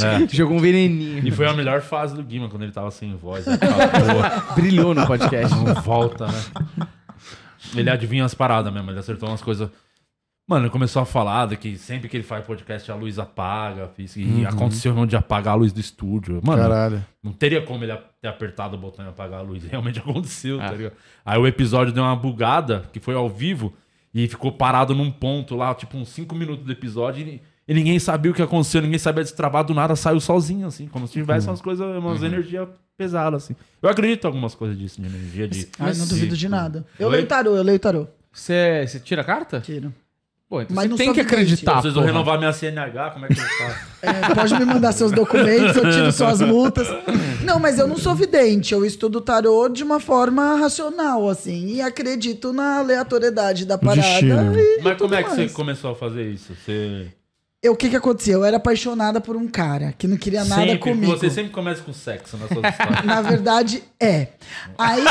Não, 0.00 0.24
é. 0.24 0.28
Jogou 0.30 0.56
um 0.56 0.60
veneninho. 0.60 1.26
E 1.26 1.32
foi 1.32 1.46
a 1.48 1.52
melhor 1.52 1.80
fase 1.80 2.14
do 2.14 2.22
Guima, 2.22 2.48
quando 2.48 2.62
ele 2.62 2.70
tava 2.70 2.92
sem 2.92 3.12
voz. 3.16 3.44
Ele 3.44 3.58
tava, 3.58 4.54
Brilhou 4.54 4.94
no 4.94 5.04
podcast. 5.04 5.52
não 5.56 5.74
volta, 5.82 6.28
né? 6.28 6.42
Ele 7.74 7.90
adivinha 7.90 8.24
as 8.24 8.34
paradas 8.34 8.72
mesmo, 8.72 8.88
ele 8.90 9.00
acertou 9.00 9.28
umas 9.28 9.42
coisas. 9.42 9.68
Mano, 10.52 10.64
ele 10.66 10.70
começou 10.70 11.00
a 11.00 11.06
falar 11.06 11.48
que 11.56 11.76
sempre 11.78 12.08
que 12.08 12.16
ele 12.16 12.24
faz 12.24 12.44
podcast 12.44 12.90
a 12.90 12.94
luz 12.94 13.18
apaga. 13.18 13.88
fiz- 13.96 14.16
E 14.16 14.44
aconteceu 14.46 14.94
no 14.94 15.06
de 15.06 15.16
apagar 15.16 15.54
a 15.54 15.56
luz 15.56 15.72
do 15.72 15.80
estúdio. 15.80 16.40
Mano, 16.44 16.60
Caralho. 16.62 17.04
não 17.22 17.32
teria 17.32 17.62
como 17.62 17.82
ele 17.84 17.96
ter 18.20 18.28
apertado 18.28 18.76
o 18.76 18.78
botão 18.78 19.04
e 19.04 19.08
apagar 19.08 19.40
a 19.40 19.42
luz. 19.42 19.64
Realmente 19.70 19.98
aconteceu, 19.98 20.60
Ah. 20.60 20.68
tá 20.68 20.74
ligado? 20.74 20.92
Aí 21.24 21.38
o 21.38 21.46
episódio 21.46 21.92
deu 21.92 22.02
uma 22.02 22.14
bugada, 22.14 22.84
que 22.92 23.00
foi 23.00 23.14
ao 23.14 23.28
vivo, 23.30 23.72
e 24.12 24.28
ficou 24.28 24.52
parado 24.52 24.94
num 24.94 25.10
ponto 25.10 25.56
lá, 25.56 25.74
tipo 25.74 25.96
uns 25.96 26.10
5 26.10 26.34
minutos 26.34 26.64
do 26.66 26.70
episódio, 26.72 27.26
e, 27.26 27.40
e 27.66 27.72
ninguém 27.74 27.98
sabia 27.98 28.30
o 28.30 28.34
que 28.34 28.42
aconteceu, 28.42 28.82
ninguém 28.82 28.98
sabia 28.98 29.22
destravar, 29.24 29.64
do 29.64 29.72
nada 29.72 29.96
saiu 29.96 30.20
sozinho, 30.20 30.66
assim, 30.66 30.86
como 30.86 31.06
se 31.06 31.14
tivesse 31.14 31.46
umas 31.48 31.62
coisas, 31.62 31.86
umas 31.96 32.22
energias 32.22 32.68
pesadas, 32.96 33.44
assim. 33.44 33.56
Eu 33.80 33.88
acredito 33.88 34.24
em 34.24 34.26
algumas 34.26 34.54
coisas 34.54 34.78
disso, 34.78 35.00
de 35.00 35.06
energia 35.08 35.48
de. 35.48 35.66
Ai, 35.78 35.94
não 35.94 36.06
duvido 36.06 36.36
de 36.36 36.48
nada. 36.48 36.84
Eu 36.98 37.08
leio 37.08 37.26
tarô, 37.26 37.56
eu 37.56 37.62
leio 37.62 37.78
tarô. 37.78 38.06
Você 38.30 38.84
você 38.86 38.98
tira 39.00 39.20
a 39.22 39.24
carta? 39.24 39.60
Tiro. 39.60 39.92
Pô, 40.52 40.60
então 40.60 40.76
Mas 40.76 40.84
você 40.84 40.88
não 40.90 40.96
tem 40.98 41.06
sou 41.06 41.14
que 41.14 41.20
acreditar. 41.22 41.72
Preciso 41.72 41.94
porra. 41.94 42.06
renovar 42.08 42.38
minha 42.38 42.52
CNH, 42.52 43.10
como 43.12 43.24
é 43.24 43.28
que 43.28 43.40
eu 43.40 43.44
faço? 43.44 43.92
É, 44.02 44.34
pode 44.34 44.54
me 44.58 44.64
mandar 44.66 44.92
seus 44.92 45.10
documentos, 45.12 45.76
eu 45.76 45.90
tiro 45.90 46.12
suas 46.12 46.40
multas. 46.42 46.88
Não, 47.44 47.58
mas 47.58 47.78
eu 47.78 47.86
não 47.86 47.96
sou 47.96 48.14
vidente, 48.14 48.74
eu 48.74 48.84
estudo 48.84 49.20
tarô 49.20 49.66
de 49.68 49.82
uma 49.84 49.98
forma 50.00 50.56
racional, 50.56 51.26
assim, 51.28 51.68
e 51.76 51.80
acredito 51.80 52.52
na 52.52 52.80
aleatoriedade 52.80 53.64
da 53.64 53.78
parada. 53.78 54.02
E, 54.20 54.80
Mas 54.82 54.94
e 54.94 54.96
como 54.98 55.14
é 55.14 55.22
que 55.22 55.30
você 55.30 55.36
mais. 55.42 55.52
começou 55.52 55.92
a 55.92 55.94
fazer 55.94 56.28
isso? 56.30 56.52
Você. 56.54 57.06
Eu, 57.62 57.74
o 57.74 57.76
que 57.76 57.88
que 57.88 57.94
aconteceu? 57.94 58.40
Eu 58.40 58.44
era 58.44 58.56
apaixonada 58.56 59.20
por 59.20 59.36
um 59.36 59.46
cara 59.46 59.94
que 59.96 60.08
não 60.08 60.16
queria 60.16 60.44
nada 60.44 60.62
sempre, 60.62 60.78
comigo. 60.78 61.16
Você 61.16 61.30
sempre 61.30 61.52
começa 61.52 61.80
com 61.80 61.92
sexo 61.92 62.36
nas 62.36 62.48
suas 62.48 62.72
histórias. 62.72 63.04
Na 63.04 63.22
verdade, 63.22 63.84
é. 64.00 64.26
Aí. 64.76 65.04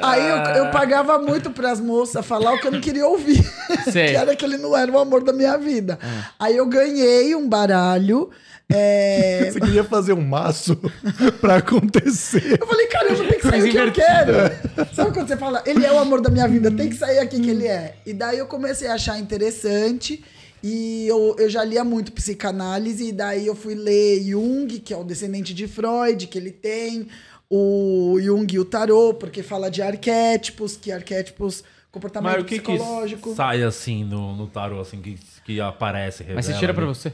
aí 0.00 0.28
eu, 0.28 0.36
eu 0.64 0.70
pagava 0.70 1.18
muito 1.18 1.50
pras 1.50 1.80
moças 1.80 2.24
falar 2.24 2.52
o 2.52 2.60
que 2.60 2.68
eu 2.68 2.70
não 2.70 2.80
queria 2.80 3.04
ouvir. 3.04 3.42
Que 3.92 3.98
era 3.98 4.36
que 4.36 4.44
ele 4.44 4.58
não 4.58 4.76
era 4.76 4.92
o 4.92 4.98
amor 4.98 5.24
da 5.24 5.32
minha 5.32 5.58
vida. 5.58 5.98
Aí 6.38 6.56
eu 6.56 6.66
ganhei 6.66 7.34
um 7.34 7.48
baralho. 7.48 8.30
É, 8.72 9.50
Você 9.50 9.60
queria 9.60 9.84
fazer 9.84 10.12
um 10.12 10.20
maço 10.20 10.76
pra 11.40 11.56
acontecer. 11.56 12.58
Eu 12.60 12.66
falei, 12.66 12.86
caramba, 12.86 13.24
tem 13.24 13.38
que 13.38 13.48
sair 13.48 13.68
o 13.68 13.70
que 13.70 13.76
eu 13.78 13.92
quero. 13.92 14.94
Sabe 14.94 15.12
quando 15.12 15.28
você 15.28 15.36
fala, 15.36 15.62
ele 15.66 15.84
é 15.84 15.92
o 15.92 15.98
amor 15.98 16.20
da 16.20 16.30
minha 16.30 16.48
vida, 16.48 16.70
tem 16.70 16.88
que 16.88 16.96
sair 16.96 17.18
aqui 17.18 17.40
que 17.40 17.50
ele 17.50 17.66
é. 17.66 17.96
E 18.06 18.12
daí 18.12 18.38
eu 18.38 18.46
comecei 18.46 18.88
a 18.88 18.94
achar 18.94 19.18
interessante. 19.18 20.22
E 20.62 21.08
eu, 21.08 21.34
eu 21.40 21.50
já 21.50 21.64
lia 21.64 21.82
muito 21.82 22.12
psicanálise, 22.12 23.08
e 23.08 23.12
daí 23.12 23.46
eu 23.48 23.54
fui 23.54 23.74
ler 23.74 24.22
Jung, 24.22 24.68
que 24.78 24.94
é 24.94 24.96
o 24.96 25.02
descendente 25.02 25.52
de 25.52 25.66
Freud, 25.66 26.28
que 26.28 26.38
ele 26.38 26.52
tem, 26.52 27.08
o 27.50 28.16
Jung 28.22 28.46
e 28.54 28.60
o 28.60 28.64
Tarot, 28.64 29.18
porque 29.18 29.42
fala 29.42 29.68
de 29.68 29.82
arquétipos, 29.82 30.76
que 30.76 30.92
arquétipos, 30.92 31.64
comportamento 31.90 32.32
Mas 32.32 32.42
o 32.42 32.44
que 32.46 32.60
que 32.60 32.72
psicológico. 32.72 33.34
sai 33.34 33.62
assim 33.62 34.04
no, 34.04 34.36
no 34.36 34.46
tarô, 34.46 34.80
assim, 34.80 35.02
que, 35.02 35.18
que 35.44 35.60
aparece, 35.60 36.22
revela? 36.22 36.36
Mas 36.36 36.46
você 36.46 36.54
tira 36.54 36.72
pra 36.72 36.86
né? 36.86 36.88
você. 36.88 37.12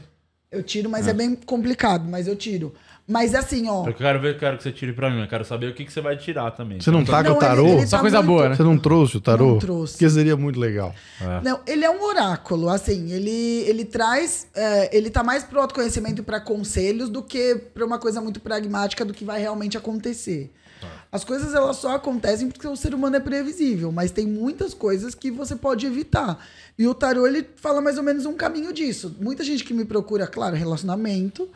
Eu 0.51 0.63
tiro, 0.63 0.89
mas 0.89 1.07
é 1.07 1.13
bem 1.13 1.35
complicado, 1.35 2.09
mas 2.09 2.27
eu 2.27 2.35
tiro. 2.35 2.73
Mas 3.07 3.35
assim, 3.35 3.67
ó. 3.69 3.85
Eu 3.87 3.93
quero 3.93 4.19
ver, 4.19 4.33
eu 4.33 4.39
quero 4.39 4.57
que 4.57 4.63
você 4.63 4.71
tire 4.71 4.93
pra 4.93 5.07
mim, 5.09 5.21
eu 5.21 5.27
quero 5.27 5.45
saber 5.45 5.67
o 5.67 5.73
que, 5.75 5.85
que 5.85 5.93
você 5.93 6.01
vai 6.01 6.17
tirar 6.17 6.49
também. 6.51 6.79
Você 6.81 6.89
não 6.89 7.05
tá 7.05 7.23
com 7.23 7.29
o 7.29 7.33
ele- 7.33 7.39
tarô? 7.39 7.67
ele 7.67 7.87
Só 7.87 7.97
tá 7.97 8.01
coisa 8.01 8.17
muito- 8.17 8.27
boa, 8.27 8.49
né? 8.49 8.55
Você 8.55 8.63
não 8.63 8.77
trouxe 8.77 9.17
o 9.17 9.21
tarô? 9.21 9.51
Não 9.51 9.59
trouxe. 9.59 9.93
Porque 9.93 10.09
seria 10.09 10.35
muito 10.35 10.59
legal. 10.59 10.93
Não, 11.43 11.59
ele 11.67 11.85
é 11.85 11.89
um 11.89 12.01
oráculo, 12.03 12.67
assim, 12.69 13.11
ele, 13.11 13.29
ele 13.67 13.85
traz, 13.85 14.47
é, 14.55 14.95
ele 14.95 15.11
tá 15.11 15.23
mais 15.23 15.43
pro 15.43 15.59
autoconhecimento 15.61 16.21
e 16.21 16.25
pra 16.25 16.39
conselhos 16.39 17.09
do 17.09 17.21
que 17.21 17.55
pra 17.73 17.85
uma 17.85 17.99
coisa 17.99 18.19
muito 18.19 18.39
pragmática 18.39 19.05
do 19.05 19.13
que 19.13 19.23
vai 19.23 19.39
realmente 19.39 19.77
acontecer. 19.77 20.51
As 21.11 21.23
coisas 21.23 21.55
elas 21.55 21.77
só 21.77 21.95
acontecem 21.95 22.49
porque 22.49 22.67
o 22.67 22.75
ser 22.75 22.93
humano 22.93 23.15
é 23.15 23.19
previsível, 23.19 23.91
mas 23.91 24.11
tem 24.11 24.27
muitas 24.27 24.75
coisas 24.75 25.15
que 25.15 25.31
você 25.31 25.55
pode 25.55 25.85
evitar. 25.87 26.45
E 26.77 26.87
o 26.87 26.93
tarô 26.93 27.25
ele 27.25 27.47
fala 27.55 27.81
mais 27.81 27.97
ou 27.97 28.03
menos 28.03 28.25
um 28.25 28.33
caminho 28.33 28.71
disso. 28.71 29.15
Muita 29.19 29.43
gente 29.43 29.63
que 29.63 29.73
me 29.73 29.85
procura, 29.85 30.27
claro, 30.27 30.55
relacionamento. 30.55 31.49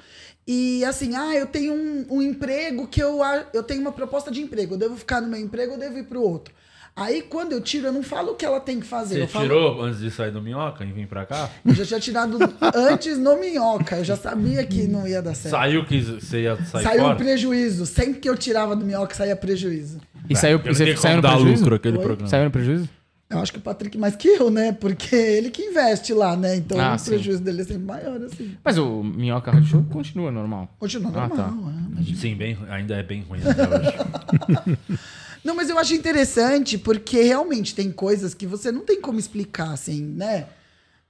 E 0.47 0.83
assim, 0.85 1.15
ah, 1.15 1.35
eu 1.35 1.45
tenho 1.45 1.73
um, 1.73 2.05
um 2.17 2.21
emprego 2.21 2.87
que 2.87 3.01
eu, 3.01 3.19
eu 3.53 3.61
tenho 3.61 3.81
uma 3.81 3.91
proposta 3.91 4.31
de 4.31 4.41
emprego. 4.41 4.73
Eu 4.73 4.79
devo 4.79 4.97
ficar 4.97 5.21
no 5.21 5.27
meu 5.27 5.39
emprego 5.39 5.73
ou 5.73 5.77
devo 5.77 5.99
ir 5.99 6.03
pro 6.05 6.21
outro. 6.21 6.53
Aí, 6.95 7.23
quando 7.23 7.53
eu 7.53 7.61
tiro, 7.61 7.87
eu 7.87 7.91
não 7.91 8.03
falo 8.03 8.33
o 8.33 8.35
que 8.35 8.45
ela 8.45 8.59
tem 8.59 8.79
que 8.79 8.85
fazer. 8.85 9.15
Você 9.15 9.21
eu 9.23 9.27
falo, 9.27 9.45
tirou 9.45 9.81
antes 9.81 9.99
de 9.99 10.11
sair 10.11 10.29
do 10.31 10.39
minhoca 10.41 10.83
e 10.85 10.91
vir 10.91 11.07
pra 11.07 11.25
cá? 11.25 11.49
eu 11.65 11.73
já 11.73 11.85
tinha 11.85 11.99
tirado 11.99 12.37
antes 12.75 13.17
no 13.17 13.39
minhoca. 13.39 13.95
Eu 13.97 14.03
já 14.03 14.15
sabia 14.15 14.63
que 14.63 14.83
não 14.87 15.07
ia 15.07 15.19
dar 15.21 15.33
certo. 15.33 15.55
Saiu 15.55 15.83
que 15.85 15.99
você 15.99 16.43
ia 16.43 16.55
sair 16.65 16.83
Saiu 16.83 17.01
um 17.01 17.05
fora? 17.05 17.15
prejuízo. 17.15 17.85
Sempre 17.87 18.19
que 18.19 18.29
eu 18.29 18.37
tirava 18.37 18.75
do 18.75 18.85
minhoca, 18.85 19.15
saía 19.15 19.35
prejuízo. 19.35 19.99
E 20.29 20.35
saiu, 20.35 20.59
Porque 20.59 20.69
não 20.69 20.75
você 20.75 20.95
saiu 20.97 21.15
no 21.15 21.21
prejuízo? 21.23 21.61
lucro 21.63 21.75
aquele 21.75 21.97
Oi? 21.97 22.03
programa. 22.03 22.29
Saiu 22.29 22.45
no 22.45 22.51
prejuízo? 22.51 22.87
Eu 23.29 23.39
acho 23.39 23.51
que 23.51 23.57
o 23.57 23.61
Patrick 23.61 23.97
mais 23.97 24.15
que 24.15 24.27
eu, 24.27 24.51
né? 24.51 24.71
Porque 24.73 25.15
ele 25.15 25.49
que 25.49 25.63
investe 25.63 26.13
lá, 26.13 26.37
né? 26.37 26.55
Então 26.55 26.79
Ah, 26.79 26.93
o 26.93 26.99
sim. 26.99 27.09
prejuízo 27.09 27.41
dele 27.41 27.61
é 27.61 27.65
sempre 27.65 27.83
maior, 27.83 28.21
assim. 28.21 28.55
Mas 28.63 28.77
o 28.77 29.01
Minhoca 29.03 29.49
Rádio 29.49 29.67
Show 29.67 29.83
continua 29.89 30.31
normal. 30.31 30.69
Continua 30.77 31.09
Ah, 31.15 31.27
normal. 31.27 31.37
tá. 31.37 31.51
é, 31.51 31.95
mas- 31.95 32.19
Sim, 32.19 32.35
bem, 32.35 32.55
ainda 32.69 32.93
é 32.93 33.01
bem 33.01 33.23
ruim 33.27 33.39
até 33.43 33.63
hoje. 33.67 34.99
Não, 35.43 35.55
mas 35.55 35.69
eu 35.69 35.77
acho 35.77 35.93
interessante 35.93 36.77
porque 36.77 37.21
realmente 37.21 37.75
tem 37.75 37.91
coisas 37.91 38.33
que 38.33 38.47
você 38.47 38.71
não 38.71 38.81
tem 38.81 38.99
como 39.01 39.19
explicar, 39.19 39.71
assim, 39.73 40.01
né? 40.03 40.47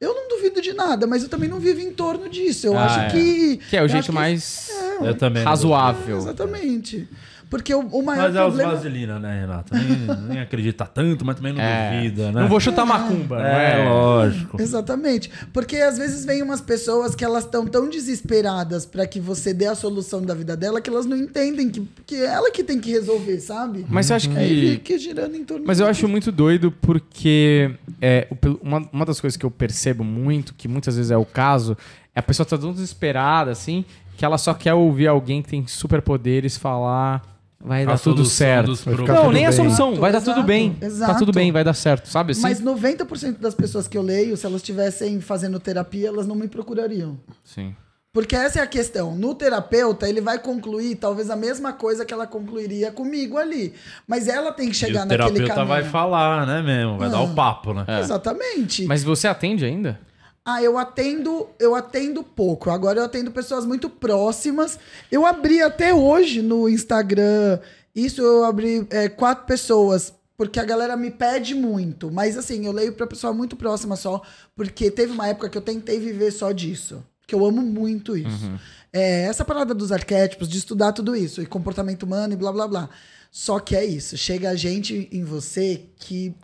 Eu 0.02 0.14
não 0.14 0.28
duvido 0.28 0.62
de 0.62 0.74
nada, 0.74 1.08
mas 1.08 1.24
eu 1.24 1.30
também 1.30 1.48
não 1.48 1.60
vivo 1.60 1.80
em 1.80 1.92
torno 1.94 2.28
disso. 2.28 2.68
Eu 2.68 2.78
Ah, 2.78 2.86
acho 2.86 3.00
é. 3.00 3.10
que. 3.12 3.58
Que 3.70 3.78
é 3.78 3.84
o 3.84 3.88
jeito 3.88 4.08
que- 4.08 4.12
mais 4.12 4.70
Eu 5.02 5.16
também. 5.16 5.44
não 5.44 5.50
razoável. 5.52 6.18
Exatamente. 6.18 7.08
Porque 7.54 7.72
o, 7.76 7.82
o 7.82 8.02
maior 8.04 8.24
Mas 8.32 8.36
é 8.36 8.44
os 8.44 8.56
vaselina, 8.58 9.20
né, 9.20 9.42
Renato? 9.42 9.76
Nem, 9.76 10.18
nem 10.28 10.40
acredita 10.40 10.88
tanto, 10.88 11.24
mas 11.24 11.36
também 11.36 11.54
não 11.54 11.62
É. 11.62 11.98
duvida, 12.02 12.32
né? 12.32 12.42
Não 12.42 12.48
vou 12.48 12.60
chutar 12.60 12.84
macumba, 12.84 13.38
não 13.38 13.46
É, 13.46 13.80
é? 13.82 13.90
lógico. 13.90 14.60
Exatamente. 14.60 15.30
Porque 15.54 15.76
às 15.78 16.00
vezes 16.00 16.26
vem 16.26 16.42
umas 16.42 16.62
pessoas 16.62 17.14
que 17.14 17.24
elas 17.24 17.44
estão 17.44 17.68
tão 17.68 17.88
desesperadas 17.88 18.88
pra 18.88 19.06
que 19.06 19.20
você 19.20 19.54
dê 19.54 19.68
a 19.68 19.76
solução 19.76 20.24
da 20.24 20.34
vida 20.34 20.58
dela 20.58 20.82
que 20.82 20.90
elas 20.90 21.06
não 21.06 21.16
entendem 21.16 21.70
que, 21.70 21.88
que 22.08 22.16
é 22.16 22.26
ela 22.26 22.50
que 22.50 22.64
tem 22.64 22.80
que 22.80 22.90
resolver, 22.90 23.40
sabe? 23.40 23.86
Mas 23.88 24.10
eu 24.10 24.16
acho 24.16 24.32
que. 24.32 24.38
Aí 24.38 24.72
fica 24.72 24.98
girando 24.98 25.36
em 25.36 25.44
torno 25.44 25.64
Mas 25.68 25.80
eu 25.80 25.86
acho 25.86 26.08
muito 26.08 26.32
doido 26.32 26.72
porque 26.72 27.70
é, 28.02 28.28
uma, 28.64 28.90
uma 28.92 29.06
das 29.06 29.22
coisas 29.22 29.38
que 29.38 29.46
eu 29.46 29.52
percebo 29.52 30.04
muito, 30.04 30.56
que 30.56 30.68
muitas 30.68 30.96
vezes 30.96 31.12
é 31.12 31.18
o 31.18 31.26
caso, 31.26 31.78
é 32.16 32.20
a 32.20 32.24
pessoa 32.24 32.48
tá 32.48 32.58
tão 32.58 32.74
desesperada, 32.74 33.52
assim, 33.52 33.86
que 34.18 34.26
ela 34.26 34.40
só 34.40 34.56
quer 34.56 34.74
ouvir 34.74 35.06
alguém 35.08 35.44
que 35.44 35.50
tem 35.50 35.68
superpoderes 35.68 36.58
falar. 36.58 37.22
Vai 37.65 37.84
A 37.84 37.85
dar 37.85 37.99
tudo 37.99 38.26
certo. 38.26 38.72
Não, 38.85 38.95
tudo 39.06 39.31
nem 39.31 39.45
a 39.45 39.49
bem. 39.49 39.57
solução. 39.57 39.95
Vai 39.95 40.11
dar 40.11 40.18
Exato, 40.18 40.35
tudo 40.38 40.45
bem. 40.45 40.73
Tá 40.73 40.85
exato. 40.85 41.19
tudo 41.19 41.31
bem, 41.31 41.52
vai 41.52 41.64
dar 41.64 41.73
certo, 41.73 42.07
sabe 42.10 42.34
assim? 42.34 42.41
Mas 42.41 42.61
90% 42.61 43.40
das 43.40 43.56
pessoas 43.56 43.88
que 43.88 43.98
eu 43.98 44.02
leio, 44.02 44.35
se 44.35 44.45
elas 44.45 44.57
estivessem 44.60 45.22
fazendo 45.22 45.60
terapia, 45.61 46.10
elas 46.10 46.27
não 46.27 46.35
me 46.35 46.48
procurariam. 46.49 47.18
Sim. 47.44 47.73
Porque 48.11 48.35
essa 48.35 48.60
é 48.60 48.61
a 48.61 48.68
questão. 48.68 49.15
No 49.15 49.34
terapeuta, 49.34 50.07
ele 50.07 50.22
vai 50.22 50.38
concluir 50.38 50.95
talvez 50.98 51.30
a 51.31 51.35
mesma 51.35 51.73
coisa 51.73 52.06
que 52.06 52.14
ela 52.14 52.27
concluiria 52.27 52.91
comigo 52.91 53.38
ali. 53.38 53.73
Mas 54.07 54.27
ela 54.27 54.52
tem 54.52 54.68
que 54.68 54.73
E 54.76 54.76
chegar 54.76 55.02
o 55.03 55.06
naquele 55.06 55.18
terapeuta 55.40 55.53
caminho. 55.56 55.68
vai 55.69 55.84
falar, 55.84 56.45
né, 56.45 56.61
mesmo? 56.61 56.98
Vai 56.99 57.10
dar 57.10 57.18
Ah. 57.18 57.22
o 57.23 57.34
papo, 57.34 57.73
né? 57.73 57.85
Exatamente. 57.99 58.85
Mas 58.85 59.03
você 59.03 59.27
atende 59.27 59.65
ainda? 59.65 59.99
Ah, 60.45 60.61
eu 60.61 60.78
atendo, 60.78 61.48
eu 61.57 61.74
atendo 61.74 62.22
pouco. 62.22 62.70
Agora 62.70 62.99
eu 62.99 63.06
atendo 63.06 63.32
pessoas 63.32 63.65
muito 63.65 63.90
próximas. 63.90 64.78
Eu 65.10 65.26
abri 65.26 65.61
até 65.61 65.94
hoje 65.94 66.41
no 66.41 66.68
Instagram. 66.68 67.60
Isso 67.95 68.22
eu 68.22 68.44
abri 68.44 68.86
é, 68.90 69.07
quatro 69.07 69.45
pessoas. 69.45 70.14
Porque 70.36 70.60
a 70.60 70.65
galera 70.65 70.98
me 70.98 71.11
pede 71.11 71.56
muito. 71.56 72.11
Mas 72.11 72.38
assim, 72.38 72.65
eu 72.65 72.74
leio 72.74 72.91
pra 72.94 73.07
pessoa 73.07 73.32
muito 73.32 73.56
próxima 73.56 73.95
só. 73.95 74.22
Porque 74.53 74.91
teve 74.91 75.14
uma 75.14 75.28
época 75.28 75.48
que 75.48 75.57
eu 75.57 75.61
tentei 75.61 75.98
viver 75.99 76.32
só 76.32 76.52
disso. 76.52 77.02
Que 77.26 77.34
eu 77.36 77.45
amo 77.45 77.61
muito 77.61 78.18
isso. 78.18 78.52
É, 78.91 79.22
essa 79.24 79.45
parada 79.45 79.74
dos 79.74 79.91
arquétipos, 79.94 80.49
de 80.49 80.57
estudar 80.57 80.91
tudo 80.91 81.15
isso. 81.15 81.41
E 81.41 81.45
comportamento 81.45 82.03
humano 82.03 82.34
e 82.34 82.36
blá 82.36 82.52
blá 82.52 82.68
blá. 82.68 82.90
Só 83.32 83.60
que 83.60 83.76
é 83.76 83.86
isso. 83.86 84.18
Chega 84.18 84.49
a 84.49 84.56
gente 84.56 85.07
em 85.10 85.24
você 85.24 85.86
que. 85.95 86.36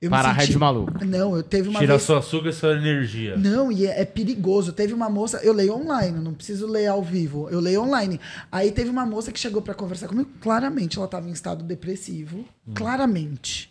Eu 0.00 0.10
Para 0.10 0.30
a 0.30 0.34
senti- 0.34 0.46
rede 0.46 0.58
maluco. 0.58 1.04
Não, 1.04 1.36
eu 1.36 1.42
teve 1.42 1.68
uma 1.68 1.78
Tira 1.80 1.94
vez. 1.94 2.02
sua 2.02 2.18
açúcar 2.18 2.48
e 2.48 2.52
sua 2.52 2.72
energia. 2.74 3.36
Não, 3.36 3.70
e 3.72 3.86
é, 3.86 4.00
é 4.00 4.04
perigoso. 4.04 4.72
Teve 4.72 4.92
uma 4.94 5.08
moça, 5.10 5.38
eu 5.42 5.52
leio 5.52 5.74
online, 5.74 6.18
não 6.18 6.34
preciso 6.34 6.66
ler 6.66 6.86
ao 6.86 7.02
vivo, 7.02 7.48
eu 7.50 7.60
leio 7.60 7.82
online. 7.82 8.20
Aí 8.50 8.70
teve 8.72 8.90
uma 8.90 9.04
moça 9.06 9.30
que 9.32 9.38
chegou 9.38 9.62
pra 9.62 9.74
conversar 9.74 10.08
comigo, 10.08 10.28
claramente 10.40 10.98
ela 10.98 11.08
tava 11.08 11.28
em 11.28 11.32
estado 11.32 11.62
depressivo, 11.64 12.44
claramente. 12.74 13.70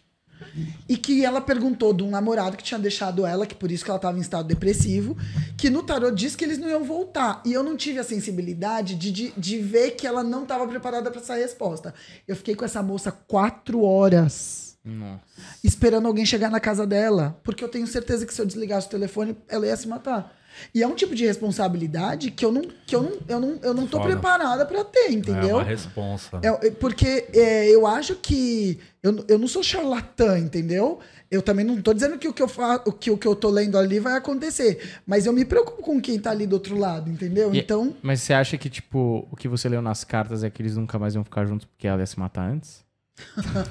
E 0.87 0.95
que 0.95 1.25
ela 1.25 1.41
perguntou 1.41 1.93
de 1.93 2.01
um 2.01 2.09
namorado 2.09 2.55
que 2.55 2.63
tinha 2.63 2.79
deixado 2.79 3.25
ela, 3.25 3.45
que 3.45 3.53
por 3.53 3.69
isso 3.69 3.83
que 3.83 3.91
ela 3.91 3.99
tava 3.99 4.17
em 4.17 4.21
estado 4.21 4.47
depressivo, 4.47 5.17
que 5.57 5.69
no 5.69 5.83
tarô 5.83 6.09
disse 6.11 6.37
que 6.37 6.45
eles 6.45 6.57
não 6.57 6.69
iam 6.69 6.83
voltar. 6.85 7.41
E 7.45 7.51
eu 7.51 7.61
não 7.61 7.75
tive 7.75 7.99
a 7.99 8.03
sensibilidade 8.05 8.95
de, 8.95 9.11
de, 9.11 9.33
de 9.37 9.57
ver 9.59 9.91
que 9.91 10.07
ela 10.07 10.23
não 10.23 10.45
tava 10.45 10.65
preparada 10.65 11.11
pra 11.11 11.19
essa 11.19 11.35
resposta. 11.35 11.93
Eu 12.25 12.37
fiquei 12.37 12.55
com 12.55 12.63
essa 12.63 12.81
moça 12.81 13.11
quatro 13.11 13.83
horas 13.83 14.68
Nossa. 14.89 15.21
esperando 15.63 16.07
alguém 16.07 16.25
chegar 16.25 16.49
na 16.49 16.59
casa 16.59 16.85
dela, 16.85 17.39
porque 17.43 17.63
eu 17.63 17.69
tenho 17.69 17.85
certeza 17.87 18.25
que 18.25 18.33
se 18.33 18.41
eu 18.41 18.45
desligasse 18.45 18.87
o 18.87 18.89
telefone, 18.89 19.35
ela 19.47 19.65
ia 19.67 19.75
se 19.77 19.87
matar. 19.87 20.35
E 20.75 20.83
é 20.83 20.87
um 20.87 20.95
tipo 20.95 21.15
de 21.15 21.25
responsabilidade 21.25 22.31
que 22.31 22.43
eu 22.43 22.51
não, 22.51 22.63
que 22.85 22.93
eu 22.95 23.01
não, 23.03 23.17
eu 23.29 23.39
não, 23.39 23.59
eu 23.61 23.73
não 23.73 23.87
tô 23.87 23.97
Foda. 23.97 24.09
preparada 24.11 24.65
pra 24.65 24.83
ter, 24.83 25.05
É 25.07 25.11
entendeu? 25.11 25.55
uma 25.57 25.63
responsa. 25.63 26.39
É, 26.43 26.67
é, 26.67 26.71
porque 26.71 27.27
é, 27.33 27.67
eu 27.73 27.85
acho 27.87 28.15
que 28.15 28.77
eu, 29.01 29.23
eu 29.27 29.37
não 29.37 29.47
sou 29.47 29.63
charlatã, 29.63 30.37
entendeu? 30.37 30.99
Eu 31.31 31.41
também 31.41 31.63
não 31.63 31.79
tô 31.81 31.93
dizendo 31.93 32.17
que 32.17 32.27
o 32.27 32.33
que 32.33 32.41
eu 32.41 32.47
fa 32.47 32.81
o 32.85 32.91
que 32.91 33.11
o 33.11 33.17
que 33.17 33.27
eu 33.27 33.35
tô 33.35 33.49
lendo 33.49 33.77
ali 33.77 33.99
vai 33.99 34.17
acontecer, 34.17 34.95
mas 35.05 35.25
eu 35.27 35.31
me 35.31 35.45
preocupo 35.45 35.81
com 35.83 36.01
quem 36.01 36.19
tá 36.19 36.31
ali 36.31 36.47
do 36.47 36.53
outro 36.53 36.75
lado, 36.77 37.09
entendeu? 37.09 37.53
E- 37.53 37.59
Então, 37.59 37.95
Mas 38.01 38.21
você 38.21 38.33
acha 38.33 38.57
que, 38.57 38.69
tipo, 38.69 39.27
o 39.31 39.35
que 39.37 39.47
você 39.47 39.69
leu 39.69 39.81
nas 39.81 40.03
cartas 40.03 40.43
é 40.43 40.49
que 40.49 40.61
eles 40.61 40.75
nunca 40.75 40.97
mais 40.97 41.13
iam 41.13 41.23
ficar 41.23 41.45
juntos 41.45 41.65
porque 41.65 41.87
ela 41.87 41.99
ia 41.99 42.05
se 42.07 42.19
matar 42.19 42.49
antes? 42.49 42.83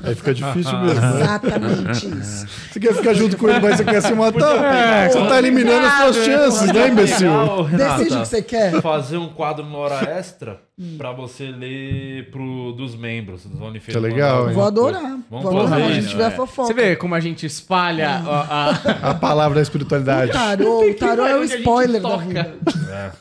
Aí 0.02 0.14
fica 0.14 0.32
difícil 0.34 0.78
mesmo. 0.78 1.00
né? 1.00 1.20
exatamente 1.20 2.06
isso. 2.20 2.46
Você 2.72 2.80
quer 2.80 2.94
ficar 2.94 3.14
junto 3.14 3.36
com 3.36 3.48
ele, 3.48 3.60
mas 3.60 3.76
você 3.76 3.84
quer 3.84 4.00
se 4.02 4.14
matar? 4.14 5.10
você 5.10 5.18
tá 5.26 5.38
eliminando 5.38 5.86
as 5.86 5.92
suas 6.14 6.24
chances, 6.26 6.72
né, 6.72 6.88
imbecil? 6.88 7.28
Legal, 7.30 7.64
Decide 7.98 8.16
o 8.16 8.20
que 8.22 8.28
você 8.28 8.42
quer. 8.42 8.80
Fazer 8.80 9.16
um 9.18 9.28
quadro 9.28 9.64
numa 9.64 9.78
hora 9.78 10.08
extra 10.10 10.60
pra 10.96 11.10
você 11.12 11.46
ler 11.46 12.30
pro, 12.30 12.72
dos 12.72 12.94
membros 12.94 13.44
dos 13.44 13.60
OnlyFans. 13.60 13.94
Tá 13.94 14.00
legal, 14.00 14.48
hein? 14.48 14.54
Vou 14.54 14.64
adorar. 14.64 15.02
Vamos 15.28 15.42
Vou 15.44 15.50
adorar. 15.60 15.68
fazer 15.70 15.82
A 15.82 15.92
gente 15.94 16.08
tiver 16.08 16.26
É. 16.28 16.30
fofoca. 16.30 16.68
Você 16.68 16.74
vê 16.74 16.96
como 16.96 17.14
a 17.16 17.20
gente 17.20 17.44
espalha 17.44 18.08
a- 18.24 18.70
a- 19.02 19.10
A 19.10 19.14
palavra 19.14 19.56
da 19.56 19.62
espiritualidade. 19.62 20.32
Tarô, 20.32 20.88
o 20.88 20.94
tarô 20.94 21.26
é 21.26 21.36
o 21.36 21.42
spoiler 21.44 22.00
da 22.00 22.16
vida. 22.16 22.54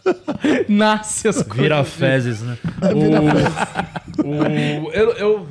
nasce 0.70 1.28
as 1.28 1.38
coisas. 1.41 1.58
Vira 1.58 1.84
fezes, 1.84 2.41
né? 2.41 2.58
O, 4.24 4.28
o- 4.28 4.45
eu, 4.45 4.91
eu, 4.94 5.12
eu- 5.18 5.48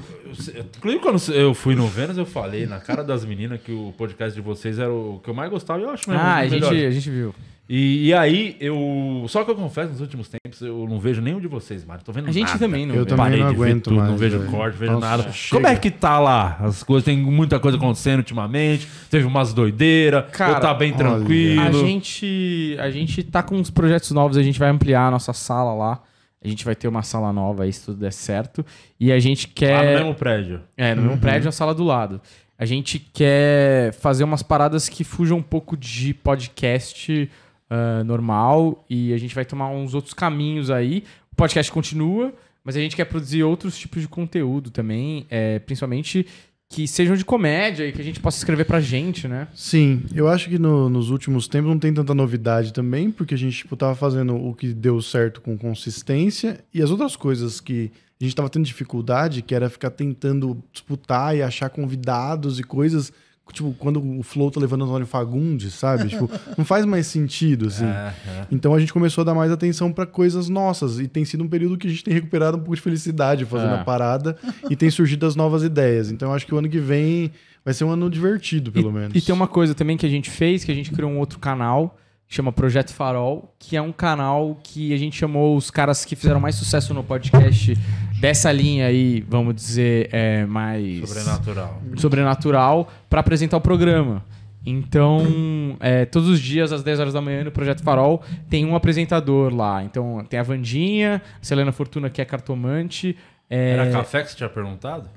inclusive, 0.77 1.03
quando 1.03 1.21
eu 1.33 1.55
fui 1.55 1.75
no 1.75 1.87
Vênus, 1.87 2.17
eu 2.19 2.27
falei 2.27 2.67
na 2.67 2.79
cara 2.79 3.03
das 3.03 3.25
meninas 3.25 3.61
que 3.61 3.73
o 3.73 3.93
podcast 3.97 4.35
de 4.35 4.41
vocês 4.41 4.79
era 4.79 4.93
o 4.93 5.21
que 5.23 5.31
eu 5.31 5.35
mais 5.35 5.51
gostava 5.51 5.81
e 5.81 5.85
eu 5.85 5.91
acho 5.91 6.09
mesmo. 6.11 6.23
Ah, 6.25 6.37
a 6.37 6.47
gente, 6.49 6.65
a 6.65 6.91
gente 6.91 7.11
viu. 7.11 7.35
E, 7.69 8.07
e 8.07 8.15
aí, 8.15 8.57
eu. 8.61 9.25
Só 9.29 9.43
que 9.43 9.51
eu 9.51 9.57
confesso, 9.57 9.91
nos 9.91 10.01
últimos 10.01 10.29
tempos, 10.29 10.61
eu 10.61 10.87
não 10.89 11.01
vejo 11.01 11.21
nenhum 11.21 11.41
de 11.41 11.49
vocês, 11.49 11.85
Mário. 11.85 12.05
Tô 12.05 12.13
vendo 12.13 12.29
A 12.29 12.33
gente 12.33 12.47
nada. 12.47 12.59
também 12.61 12.87
não 12.87 12.95
Eu 12.95 13.05
também 13.05 13.25
Parei 13.25 13.41
não 13.41 13.51
de 13.51 13.57
ver 13.57 13.65
aguento 13.65 13.85
tudo, 13.85 13.97
não 13.97 14.05
mais, 14.07 14.21
vejo 14.21 14.39
velho. 14.39 14.51
corte, 14.53 14.79
vejo 14.79 14.93
Nossa, 14.93 15.07
nada. 15.09 15.33
chega. 15.33 15.57
Como 15.63 15.67
é 15.67 15.77
que 15.77 15.91
tá 15.91 16.21
lá? 16.21 16.59
As 16.61 16.85
coisas, 16.85 17.05
tem 17.05 17.19
muita 17.19 17.59
coisa 17.59 17.77
acontecendo 17.77 18.19
ultimamente. 18.19 18.87
Teve 19.11 19.25
umas 19.25 19.53
doideiras. 19.53 20.27
Cara, 20.31 20.55
ou 20.55 20.61
tá 20.61 20.73
bem 20.75 20.91
olha, 20.93 20.99
tranquilo. 20.99 21.61
A 21.61 21.73
gente, 21.73 22.77
a 22.79 22.89
gente 22.89 23.25
tá 23.25 23.43
com 23.43 23.57
uns 23.57 23.69
projetos 23.69 24.13
novos, 24.13 24.37
a 24.37 24.45
gente 24.45 24.61
vai 24.61 24.69
ampliar 24.71 25.09
a 25.09 25.11
nossa 25.11 25.33
sala 25.33 25.75
lá. 25.75 26.01
A 26.47 26.49
gente 26.49 26.65
vai 26.65 26.77
ter 26.77 26.87
uma 26.87 27.03
sala 27.03 27.33
nova 27.33 27.65
aí, 27.65 27.73
se 27.73 27.87
tudo 27.87 27.99
der 27.99 28.13
certo. 28.13 28.65
E 29.01 29.11
a 29.11 29.19
gente 29.19 29.47
Lá 29.47 29.53
quer. 29.55 29.85
no 29.85 29.99
mesmo 29.99 30.15
prédio. 30.15 30.63
É, 30.77 30.95
no 30.95 31.03
mesmo 31.03 31.19
prédio, 31.19 31.49
a 31.49 31.53
sala 31.53 31.75
do 31.75 31.83
lado. 31.83 32.21
A 32.57 32.65
gente 32.65 32.99
quer 32.99 33.93
fazer 33.95 34.23
umas 34.23 34.43
paradas 34.43 34.89
que 34.89 35.03
fujam 35.03 35.39
um 35.39 35.43
pouco 35.43 35.77
de 35.77 36.15
podcast 36.15 37.29
ah, 37.69 38.05
normal 38.05 38.85
e 38.89 39.13
a 39.13 39.19
gente 39.19 39.35
vai 39.35 39.45
tomar 39.45 39.69
uns 39.71 39.93
outros 39.93 40.15
caminhos 40.15 40.71
aí. 40.71 41.03
O 41.33 41.37
podcast 41.37 41.71
continua, 41.73 42.33
mas 42.63 42.77
a 42.77 42.81
gente 42.81 42.95
quer 42.95 43.07
produzir 43.07 43.43
outros 43.43 43.77
tipos 43.77 44.01
de 44.01 44.09
conteúdo 44.09 44.71
também, 44.71 45.27
é, 45.29 45.59
principalmente 45.59 46.27
que 46.69 46.87
sejam 46.89 47.17
de 47.17 47.25
comédia 47.25 47.87
e 47.87 47.93
que 47.93 48.01
a 48.01 48.05
gente 48.05 48.19
possa 48.21 48.39
escrever 48.39 48.65
pra 48.65 48.81
gente, 48.81 49.29
né? 49.29 49.47
Sim, 49.55 50.03
eu 50.15 50.29
acho 50.29 50.49
que 50.49 50.59
no- 50.59 50.89
nos 50.89 51.11
últimos 51.11 51.47
tempos 51.47 51.71
não 51.71 51.79
tem 51.79 51.95
tanta 51.95 52.15
novidade 52.15 52.73
também, 52.73 53.11
porque 53.11 53.35
a 53.35 53.39
gente 53.39 53.59
tipo, 53.59 53.77
tava 53.77 53.95
fazendo 53.95 54.35
o 54.35 54.53
que 54.55 54.73
deu 54.75 55.01
certo 55.01 55.41
com 55.41 55.57
consistência 55.57 56.59
e 56.75 56.83
as 56.83 56.91
outras 56.91 57.15
coisas 57.15 57.61
que 57.61 57.91
a 58.21 58.25
gente 58.25 58.35
tava 58.35 58.49
tendo 58.51 58.65
dificuldade, 58.65 59.43
que 59.43 59.55
era 59.55 59.71
ficar 59.71 59.91
tentando 59.91 60.63
disputar 60.73 61.37
e 61.37 61.43
achar 61.43 61.69
convidados 61.71 62.59
e 62.59 62.65
coisas, 62.65 63.13
tipo, 63.53 63.75
quando 63.79 64.01
o 64.19 64.23
Flow 64.23 64.51
tá 64.51 64.61
levando 64.61 64.85
Antônio 64.85 65.07
Fagundes, 65.07 65.75
sabe? 65.75 66.09
tipo, 66.09 66.31
não 66.59 66.65
faz 66.65 66.85
mais 66.85 67.07
sentido, 67.07 67.67
assim. 67.69 67.85
É, 67.87 68.13
é. 68.27 68.47
Então 68.51 68.75
a 68.75 68.81
gente 68.81 68.93
começou 68.93 69.23
a 69.23 69.25
dar 69.25 69.35
mais 69.35 69.51
atenção 69.51 69.93
pra 69.93 70.05
coisas 70.07 70.49
nossas 70.49 70.99
e 71.01 71.09
tem 71.09 71.25
sido 71.25 71.45
um 71.45 71.49
período 71.49 71.77
que 71.79 71.87
a 71.87 71.91
gente 71.91 72.05
tem 72.05 72.13
recuperado 72.15 72.57
um 72.57 72.61
pouco 72.61 72.75
de 72.77 72.83
felicidade 72.83 73.45
fazendo 73.45 73.75
É. 73.75 73.81
a 73.81 73.85
parada 73.85 74.37
e 74.71 74.77
tem 74.77 74.91
surgido 74.91 75.27
as 75.27 75.37
novas 75.37 75.63
ideias. 75.63 76.11
Então 76.11 76.29
eu 76.31 76.35
acho 76.35 76.47
que 76.47 76.55
o 76.55 76.59
ano 76.59 76.69
que 76.69 76.79
vem 76.79 77.31
vai 77.65 77.75
ser 77.75 77.85
um 77.85 77.91
ano 77.91 78.09
divertido, 78.11 78.71
pelo 78.71 78.91
e, 78.91 78.93
menos. 78.93 79.17
E 79.17 79.21
tem 79.21 79.35
uma 79.35 79.49
coisa 79.49 79.75
também 79.75 79.97
que 79.97 80.07
a 80.07 80.09
gente 80.09 80.31
fez, 80.31 80.63
que 80.65 80.71
a 80.71 80.75
gente 80.75 80.91
criou 80.93 81.11
um 81.11 81.19
outro 81.19 81.39
canal, 81.39 81.99
chama 82.29 82.53
Projeto 82.53 82.93
Farol, 82.93 83.55
que 83.59 83.77
é 83.77 83.83
um 83.83 83.93
canal 83.93 84.59
que 84.63 84.93
a 84.93 84.97
gente 84.97 85.17
chamou 85.17 85.57
os 85.57 85.71
caras 85.71 86.05
que 86.05 86.17
fizeram 86.17 86.41
mais 86.41 86.55
sucesso 86.55 86.93
no 86.93 87.03
podcast 87.03 87.75
dessa 88.21 88.51
linha 88.51 88.87
aí, 88.87 89.25
vamos 89.29 89.55
dizer, 89.55 90.09
é, 90.13 90.45
mais 90.45 91.09
Sobrenatural. 91.09 91.83
sobrenatural, 91.97 92.89
para 93.09 93.21
apresentar 93.21 93.57
o 93.57 93.61
programa. 93.61 94.25
Então, 94.65 95.77
é, 95.79 96.05
todos 96.05 96.29
os 96.29 96.41
dias, 96.41 96.73
às 96.73 96.83
10 96.83 96.99
horas 96.99 97.13
da 97.13 97.21
manhã, 97.21 97.45
no 97.45 97.53
Projeto 97.53 97.85
Farol, 97.85 98.21
tem 98.51 98.65
um 98.65 98.75
apresentador 98.75 99.55
lá. 99.55 99.85
Então, 99.85 100.25
tem 100.29 100.41
a 100.41 100.43
Vandinha, 100.43 101.23
a 101.41 101.45
Selena 101.45 101.71
Fortuna, 101.71 102.11
que 102.11 102.21
é 102.21 102.25
cartomante. 102.25 103.17
É, 103.49 103.71
Era 103.75 103.91
café 103.93 104.23
que 104.25 104.31
você 104.31 104.37
tinha 104.37 104.49
perguntado? 104.49 105.09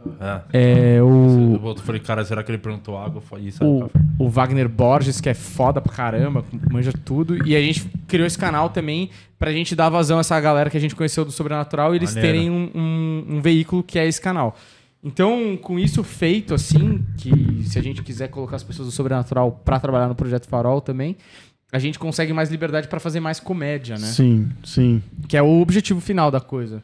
É. 0.54 0.96
é, 0.98 1.02
o, 1.04 1.60
Eu 1.64 1.76
falei, 1.78 2.00
cara, 2.00 2.24
será 2.24 2.44
que 2.44 2.52
ele 2.52 2.60
perguntou 2.60 2.96
água? 2.98 3.20
Falei, 3.22 3.48
Isso 3.48 3.64
era 3.64 3.72
o, 3.72 3.80
café. 3.90 4.00
o 4.20 4.30
Wagner 4.30 4.70
Borges, 4.70 5.20
que 5.20 5.28
é 5.30 5.34
foda 5.34 5.82
pra 5.82 5.92
caramba, 5.92 6.46
manja 6.72 6.92
tudo. 6.94 7.48
E 7.48 7.56
a 7.56 7.60
gente 7.62 7.86
criou 8.08 8.28
esse 8.28 8.38
canal 8.38 8.70
também 8.70 9.10
pra 9.40 9.52
gente 9.52 9.76
dar 9.76 9.90
vazão 9.90 10.18
a 10.18 10.20
essa 10.20 10.40
galera 10.40 10.70
que 10.70 10.78
a 10.78 10.80
gente 10.80 10.96
conheceu 10.96 11.26
do 11.26 11.32
Sobrenatural 11.32 11.94
e 11.94 11.98
eles 11.98 12.14
Maneiro. 12.14 12.38
terem 12.38 12.52
um, 12.52 12.70
um- 12.76 13.26
um 13.38 13.42
veículo 13.42 13.82
que 13.82 13.98
é 13.98 14.06
esse 14.06 14.22
canal. 14.22 14.56
Então, 15.04 15.58
com 15.58 15.80
isso 15.80 16.04
feito, 16.04 16.54
assim, 16.54 17.04
que 17.18 17.64
se 17.64 17.80
a 17.80 17.82
gente 17.82 18.04
quiser 18.04 18.28
colocar 18.28 18.58
as 18.58 18.64
pessoas 18.64 18.90
do 18.90 18.92
Sobrenatural 18.92 19.52
pra 19.64 19.80
trabalhar 19.80 20.08
no 20.08 20.14
Projeto 20.16 20.48
Farol 20.48 20.82
também, 20.82 21.16
a 21.72 21.80
gente 21.80 21.98
consegue 21.98 22.34
mais 22.34 22.52
liberdade 22.52 22.88
pra 22.88 23.00
fazer 23.00 23.20
mais 23.22 23.40
comédia, 23.40 23.96
né? 23.98 24.06
Sim, 24.08 24.50
sim, 24.64 25.02
Que 25.28 25.38
é 25.38 25.42
o 25.42 25.62
objetivo 25.62 26.00
final 26.02 26.30
da 26.30 26.40
coisa. 26.42 26.84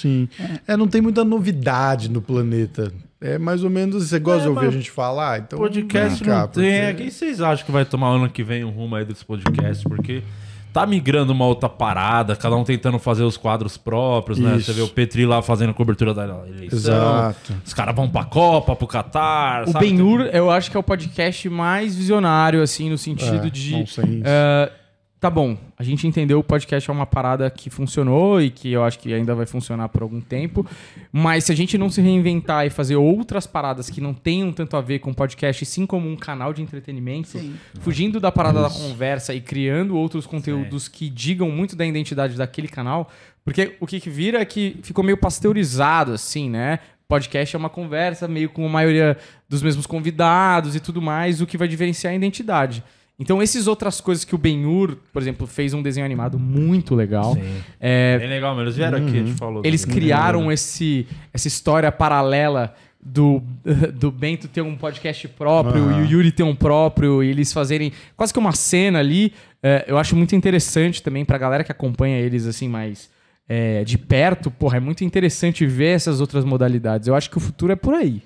Sim. 0.00 0.28
É, 0.66 0.76
não 0.76 0.86
tem 0.88 1.00
muita 1.00 1.24
novidade 1.24 2.08
no 2.10 2.20
planeta. 2.22 2.92
É 3.20 3.38
mais 3.38 3.62
ou 3.62 3.68
menos. 3.70 4.08
Você 4.08 4.18
gosta 4.18 4.40
É, 4.40 4.42
de 4.44 4.48
ouvir 4.48 4.66
a 4.68 4.70
gente 4.70 4.90
falar? 4.90 5.40
Então. 5.40 5.58
Podcast 5.58 6.24
cá, 6.24 6.40
não 6.40 6.48
tem. 6.48 6.68
É, 6.70 6.86
porque- 6.88 7.02
Quem 7.02 7.10
vocês 7.10 7.40
acham 7.40 7.66
que 7.66 7.72
vai 7.72 7.84
tomar 7.84 8.08
ano 8.08 8.28
que 8.30 8.42
vem 8.42 8.64
o 8.64 8.70
rumo 8.70 8.96
aí 8.96 9.04
desse 9.04 9.24
podcast? 9.24 9.84
Porque 9.84 10.22
tá 10.72 10.86
migrando 10.86 11.32
uma 11.32 11.44
outra 11.44 11.68
parada, 11.68 12.34
cada 12.36 12.56
um 12.56 12.62
tentando 12.64 12.98
fazer 12.98 13.24
os 13.24 13.36
quadros 13.36 13.76
próprios, 13.76 14.38
né? 14.38 14.56
Isso. 14.56 14.66
Você 14.66 14.72
vê 14.72 14.80
o 14.82 14.88
Petri 14.88 15.26
lá 15.26 15.42
fazendo 15.42 15.70
a 15.70 15.74
cobertura 15.74 16.14
da 16.14 16.24
eleição. 16.46 16.78
Exato. 16.78 17.52
Os 17.66 17.74
caras 17.74 17.94
vão 17.94 18.08
pra 18.08 18.24
Copa, 18.24 18.74
pro 18.74 18.86
Qatar. 18.86 19.68
O? 19.68 19.72
Ben-Hur, 19.78 20.22
eu 20.32 20.50
acho 20.50 20.70
que 20.70 20.76
é 20.76 20.80
o 20.80 20.82
podcast 20.82 21.46
mais 21.50 21.94
visionário, 21.96 22.62
assim, 22.62 22.88
no 22.88 22.96
sentido 22.96 23.48
É, 23.48 23.50
de... 23.50 23.72
não 23.72 23.86
sei 23.86 24.04
isso. 24.04 24.22
é, 24.24 24.72
tá 25.20 25.28
bom, 25.28 25.54
a 25.76 25.82
gente 25.82 26.06
entendeu 26.06 26.38
o 26.38 26.42
podcast 26.42 26.88
é 26.88 26.92
uma 26.92 27.04
parada 27.04 27.50
que 27.50 27.68
funcionou 27.68 28.40
e 28.40 28.50
que 28.50 28.72
eu 28.72 28.82
acho 28.82 28.98
que 28.98 29.12
ainda 29.12 29.34
vai 29.34 29.44
funcionar 29.44 29.90
por 29.90 30.02
algum 30.02 30.18
tempo, 30.18 30.66
mas 31.12 31.44
se 31.44 31.52
a 31.52 31.54
gente 31.54 31.76
não 31.76 31.90
se 31.90 32.00
reinventar 32.00 32.66
e 32.66 32.70
fazer 32.70 32.96
outras 32.96 33.46
paradas 33.46 33.90
que 33.90 34.00
não 34.00 34.14
tenham 34.14 34.50
tanto 34.50 34.78
a 34.78 34.80
ver 34.80 35.00
com 35.00 35.12
podcast, 35.12 35.62
e 35.62 35.66
sim 35.66 35.84
como 35.84 36.08
um 36.08 36.16
canal 36.16 36.54
de 36.54 36.62
entretenimento, 36.62 37.28
Sim. 37.28 37.54
fugindo 37.80 38.18
da 38.18 38.32
parada 38.32 38.62
da 38.62 38.70
conversa 38.70 39.34
e 39.34 39.42
criando 39.42 39.94
outros 39.94 40.26
conteúdos 40.26 40.88
que 40.88 41.10
digam 41.10 41.50
muito 41.50 41.76
da 41.76 41.84
identidade 41.84 42.34
daquele 42.34 42.68
canal, 42.68 43.10
porque 43.44 43.76
o 43.78 43.86
que, 43.86 44.00
que 44.00 44.08
vira 44.08 44.40
é 44.40 44.44
que 44.46 44.78
ficou 44.82 45.04
meio 45.04 45.18
pasteurizado, 45.18 46.12
assim, 46.12 46.48
né? 46.48 46.78
Podcast 47.06 47.54
é 47.54 47.58
uma 47.58 47.68
conversa 47.68 48.26
meio 48.26 48.48
com 48.48 48.64
a 48.64 48.68
maioria 48.68 49.18
dos 49.48 49.62
mesmos 49.62 49.84
convidados 49.84 50.74
e 50.74 50.80
tudo 50.80 51.02
mais, 51.02 51.42
o 51.42 51.46
que 51.46 51.58
vai 51.58 51.68
diferenciar 51.68 52.12
a 52.12 52.16
identidade. 52.16 52.82
Então, 53.20 53.42
essas 53.42 53.66
outras 53.66 54.00
coisas 54.00 54.24
que 54.24 54.34
o 54.34 54.38
Ben-Hur, 54.38 54.96
por 55.12 55.20
exemplo, 55.20 55.46
fez 55.46 55.74
um 55.74 55.82
desenho 55.82 56.06
animado 56.06 56.38
muito 56.38 56.94
legal. 56.94 57.34
Sim. 57.34 57.42
É, 57.78 58.18
Bem 58.18 58.30
legal, 58.30 58.54
mas 58.54 58.62
eles 58.62 58.76
vieram 58.76 58.96
aqui, 58.96 59.18
a 59.18 59.24
gente 59.26 59.32
falou. 59.34 59.62
eles 59.62 59.84
criaram 59.84 60.50
esse, 60.50 61.06
essa 61.30 61.46
história 61.46 61.92
paralela 61.92 62.74
do, 62.98 63.42
do 63.94 64.10
Bento 64.10 64.48
ter 64.48 64.62
um 64.62 64.74
podcast 64.74 65.28
próprio 65.28 65.84
Aham. 65.84 66.00
e 66.00 66.02
o 66.02 66.10
Yuri 66.10 66.32
ter 66.32 66.44
um 66.44 66.54
próprio, 66.54 67.22
e 67.22 67.28
eles 67.28 67.52
fazerem 67.52 67.92
quase 68.16 68.32
que 68.32 68.38
uma 68.38 68.52
cena 68.52 68.98
ali. 69.00 69.34
É, 69.62 69.84
eu 69.86 69.98
acho 69.98 70.16
muito 70.16 70.34
interessante 70.34 71.02
também 71.02 71.22
pra 71.22 71.36
galera 71.36 71.62
que 71.62 71.70
acompanha 71.70 72.18
eles 72.18 72.46
assim 72.46 72.68
mais 72.68 73.10
é, 73.46 73.84
de 73.84 73.98
perto. 73.98 74.50
Porra, 74.50 74.78
é 74.78 74.80
muito 74.80 75.04
interessante 75.04 75.66
ver 75.66 75.94
essas 75.96 76.22
outras 76.22 76.42
modalidades. 76.42 77.06
Eu 77.06 77.14
acho 77.14 77.28
que 77.30 77.36
o 77.36 77.40
futuro 77.40 77.70
é 77.70 77.76
por 77.76 77.92
aí. 77.92 78.22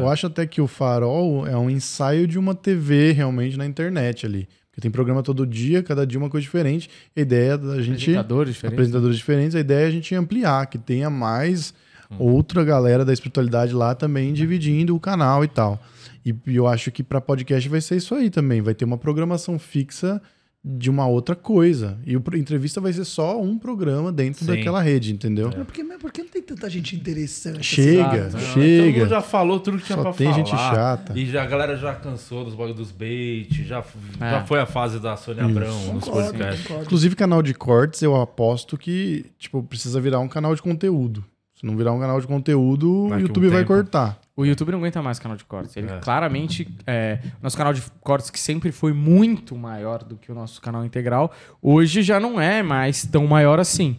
Eu 0.00 0.08
acho 0.08 0.26
até 0.26 0.46
que 0.46 0.60
o 0.60 0.66
Farol 0.66 1.46
é 1.46 1.56
um 1.56 1.70
ensaio 1.70 2.26
de 2.26 2.38
uma 2.38 2.54
TV 2.54 3.12
realmente 3.12 3.56
na 3.56 3.66
internet 3.66 4.26
ali. 4.26 4.48
Porque 4.70 4.80
tem 4.80 4.90
programa 4.90 5.22
todo 5.22 5.46
dia, 5.46 5.82
cada 5.82 6.04
dia 6.04 6.18
uma 6.18 6.28
coisa 6.28 6.42
diferente. 6.42 6.90
A 7.16 7.20
ideia 7.20 7.56
da 7.56 7.80
gente. 7.80 8.10
Apresentadores 8.10 8.54
diferentes. 8.54 8.74
Apresentadores 8.74 9.16
diferentes. 9.16 9.54
A 9.54 9.60
ideia 9.60 9.84
é 9.84 9.86
a 9.86 9.90
gente 9.90 10.14
ampliar, 10.14 10.66
que 10.66 10.78
tenha 10.78 11.08
mais 11.08 11.72
outra 12.18 12.64
galera 12.64 13.04
da 13.04 13.12
espiritualidade 13.12 13.72
lá 13.72 13.94
também 13.94 14.32
dividindo 14.32 14.94
o 14.94 15.00
canal 15.00 15.44
e 15.44 15.48
tal. 15.48 15.80
E, 16.24 16.34
e 16.46 16.56
eu 16.56 16.66
acho 16.66 16.90
que 16.90 17.02
para 17.02 17.20
podcast 17.20 17.68
vai 17.68 17.80
ser 17.80 17.96
isso 17.96 18.14
aí 18.14 18.30
também. 18.30 18.60
Vai 18.60 18.74
ter 18.74 18.84
uma 18.84 18.98
programação 18.98 19.58
fixa 19.58 20.20
de 20.66 20.88
uma 20.88 21.06
outra 21.06 21.34
coisa. 21.36 21.98
E 22.06 22.16
o 22.16 22.20
pro- 22.22 22.38
entrevista 22.38 22.80
vai 22.80 22.90
ser 22.90 23.04
só 23.04 23.38
um 23.38 23.58
programa 23.58 24.10
dentro 24.10 24.40
Sim. 24.40 24.46
daquela 24.46 24.80
rede, 24.80 25.12
entendeu? 25.12 25.50
Mas 25.54 25.66
por, 25.66 25.72
que, 25.74 25.82
mas 25.82 25.98
por 26.00 26.10
que 26.10 26.22
não 26.22 26.28
tem 26.30 26.40
tanta 26.40 26.70
gente 26.70 26.96
interessante? 26.96 27.62
Chega, 27.62 28.16
Exato. 28.28 28.30
Todo 28.44 28.54
chega. 28.54 28.98
mundo 29.00 29.08
já 29.10 29.20
falou 29.20 29.60
tudo 29.60 29.76
que 29.78 29.84
tinha 29.84 29.96
Só 29.96 30.02
pra 30.02 30.12
tem 30.14 30.26
falar. 30.30 30.38
gente 30.38 30.50
chata. 30.50 31.18
E 31.18 31.26
já, 31.26 31.42
a 31.42 31.46
galera 31.46 31.76
já 31.76 31.94
cansou 31.94 32.44
dos 32.46 32.54
bagulhos 32.54 32.76
dos 32.78 32.90
bait, 32.92 33.62
já, 33.64 33.84
É. 34.20 34.30
já 34.30 34.44
foi 34.46 34.58
a 34.58 34.64
fase 34.66 34.98
da 34.98 35.16
Sônia 35.18 35.44
Abrão 35.44 35.92
nos 35.92 36.04
podcasts. 36.08 36.66
Inclusive, 36.82 37.14
canal 37.14 37.42
de 37.42 37.52
cortes, 37.52 38.00
eu 38.00 38.16
aposto 38.18 38.78
que, 38.78 39.26
tipo, 39.38 39.62
precisa 39.62 40.00
virar 40.00 40.20
um 40.20 40.28
canal 40.28 40.54
de 40.54 40.62
conteúdo. 40.62 41.22
Se 41.54 41.64
não 41.64 41.76
virar 41.76 41.92
um 41.92 42.00
canal 42.00 42.20
de 42.20 42.26
conteúdo, 42.26 43.04
Daqui 43.08 43.14
o 43.14 43.16
um 43.16 43.20
YouTube 43.28 43.48
vai 43.48 43.60
tempo. 43.60 43.72
cortar. 43.74 44.18
O 44.36 44.44
YouTube 44.44 44.72
não 44.72 44.80
aguenta 44.80 45.00
mais 45.00 45.20
canal 45.20 45.36
de 45.36 45.44
cortes. 45.44 45.76
Ele 45.76 45.88
É. 45.88 45.98
claramente. 46.00 46.66
É, 46.84 47.20
nosso 47.40 47.56
canal 47.56 47.72
de 47.72 47.80
cortes, 48.00 48.28
que 48.30 48.40
sempre 48.40 48.72
foi 48.72 48.92
muito 48.92 49.56
maior 49.56 50.02
do 50.02 50.16
que 50.16 50.32
o 50.32 50.34
nosso 50.34 50.60
canal 50.60 50.84
integral, 50.84 51.32
hoje 51.62 52.02
já 52.02 52.18
não 52.18 52.40
é 52.40 52.60
mais 52.60 53.06
tão 53.06 53.24
maior 53.28 53.60
assim. 53.60 53.96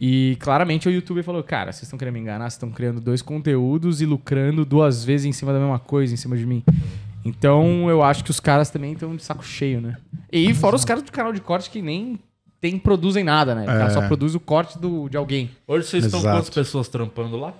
E 0.00 0.36
claramente 0.40 0.88
o 0.88 0.90
YouTube 0.90 1.22
falou: 1.22 1.42
cara, 1.44 1.70
vocês 1.70 1.84
estão 1.84 1.96
querendo 1.96 2.14
me 2.14 2.20
enganar, 2.20 2.44
vocês 2.46 2.54
estão 2.54 2.70
criando 2.72 3.00
dois 3.00 3.22
conteúdos 3.22 4.00
e 4.02 4.04
lucrando 4.06 4.64
duas 4.64 5.04
vezes 5.04 5.26
em 5.26 5.32
cima 5.32 5.52
da 5.52 5.60
mesma 5.60 5.78
coisa, 5.78 6.12
em 6.12 6.16
cima 6.16 6.36
de 6.36 6.44
mim. 6.44 6.64
Então 7.24 7.88
eu 7.88 8.02
acho 8.02 8.24
que 8.24 8.30
os 8.32 8.40
caras 8.40 8.70
também 8.70 8.92
estão 8.94 9.14
de 9.14 9.22
saco 9.22 9.44
cheio, 9.44 9.80
né? 9.80 9.96
E 10.32 10.52
fora 10.54 10.74
os 10.74 10.84
caras 10.84 11.02
do 11.04 11.12
canal 11.12 11.32
de 11.32 11.40
corte 11.40 11.70
que 11.70 11.80
nem 11.80 12.18
tem, 12.60 12.78
produzem 12.78 13.22
nada, 13.24 13.54
né? 13.54 13.62
O 13.62 13.66
cara 13.66 13.84
É. 13.86 13.90
só 13.90 14.06
produz 14.06 14.34
o 14.34 14.40
corte 14.40 14.78
do, 14.78 15.08
de 15.08 15.16
alguém. 15.16 15.50
Hoje 15.66 15.86
vocês 15.86 16.04
estão 16.04 16.20
com 16.20 16.26
Exato. 16.26 16.38
quantas 16.40 16.54
pessoas 16.54 16.88
trampando 16.88 17.36
lá? 17.36 17.54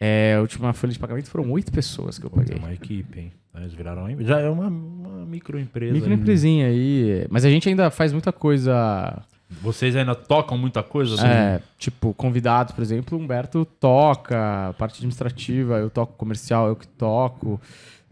É, 0.00 0.34
a 0.36 0.40
última 0.40 0.72
folha 0.72 0.92
de 0.92 0.98
pagamento 0.98 1.28
foram 1.30 1.48
oito 1.52 1.70
pessoas 1.70 2.18
que 2.18 2.26
eu 2.26 2.30
paguei. 2.30 2.56
uma 2.58 2.72
equipe, 2.72 3.20
hein? 3.20 3.32
Eles 3.54 3.74
viraram. 3.74 4.08
Já 4.22 4.40
é 4.40 4.48
uma, 4.48 4.66
uma 4.68 5.26
microempresa. 5.26 5.92
Microempresinha 5.92 6.66
aí. 6.66 7.26
Mas 7.30 7.44
a 7.44 7.50
gente 7.50 7.68
ainda 7.68 7.90
faz 7.90 8.12
muita 8.12 8.32
coisa. 8.32 9.22
Vocês 9.60 9.94
ainda 9.94 10.14
tocam 10.14 10.56
muita 10.56 10.82
coisa? 10.82 11.14
assim? 11.14 11.26
É, 11.26 11.60
tipo, 11.78 12.14
convidados, 12.14 12.74
por 12.74 12.80
exemplo, 12.82 13.16
o 13.18 13.20
Humberto 13.20 13.66
toca, 13.78 14.74
parte 14.78 14.94
administrativa, 14.96 15.76
eu 15.76 15.90
toco 15.90 16.14
comercial, 16.16 16.66
eu 16.68 16.74
que 16.74 16.88
toco. 16.88 17.60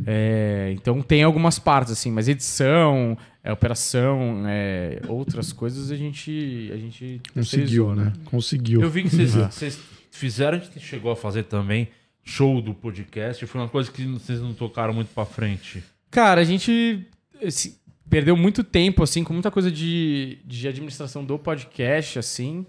É, 0.07 0.71
então 0.77 1.01
tem 1.03 1.23
algumas 1.23 1.59
partes, 1.59 1.93
assim, 1.93 2.11
mas 2.11 2.29
edição, 2.29 3.17
é, 3.43 3.53
operação, 3.53 4.45
é, 4.47 5.01
outras 5.09 5.53
coisas 5.53 5.91
a 5.91 5.97
gente. 5.97 6.71
A 6.73 6.77
gente 6.77 7.21
Conseguiu, 7.33 7.95
né? 7.95 8.12
Conseguiu. 8.25 8.83
Eu 8.83 8.91
vi 8.91 9.03
que 9.03 9.11
vocês, 9.11 9.33
vocês 9.33 9.79
fizeram, 10.11 10.59
a 10.59 10.61
gente 10.61 10.81
chegou 10.81 11.11
a 11.11 11.17
fazer 11.17 11.45
também 11.45 11.89
show 12.23 12.61
do 12.61 12.75
podcast. 12.75 13.45
Foi 13.47 13.61
uma 13.61 13.69
coisa 13.69 13.91
que 13.91 14.05
vocês 14.05 14.41
não 14.41 14.53
tocaram 14.53 14.93
muito 14.93 15.09
pra 15.15 15.25
frente. 15.25 15.83
Cara, 16.11 16.41
a 16.41 16.45
gente 16.45 17.07
assim, 17.43 17.75
perdeu 18.09 18.37
muito 18.37 18.62
tempo, 18.62 19.03
assim, 19.03 19.25
com 19.25 19.33
muita 19.33 19.51
coisa 19.51 19.71
de, 19.71 20.39
de 20.45 20.69
administração 20.69 21.25
do 21.25 21.39
podcast, 21.39 22.19
assim. 22.19 22.67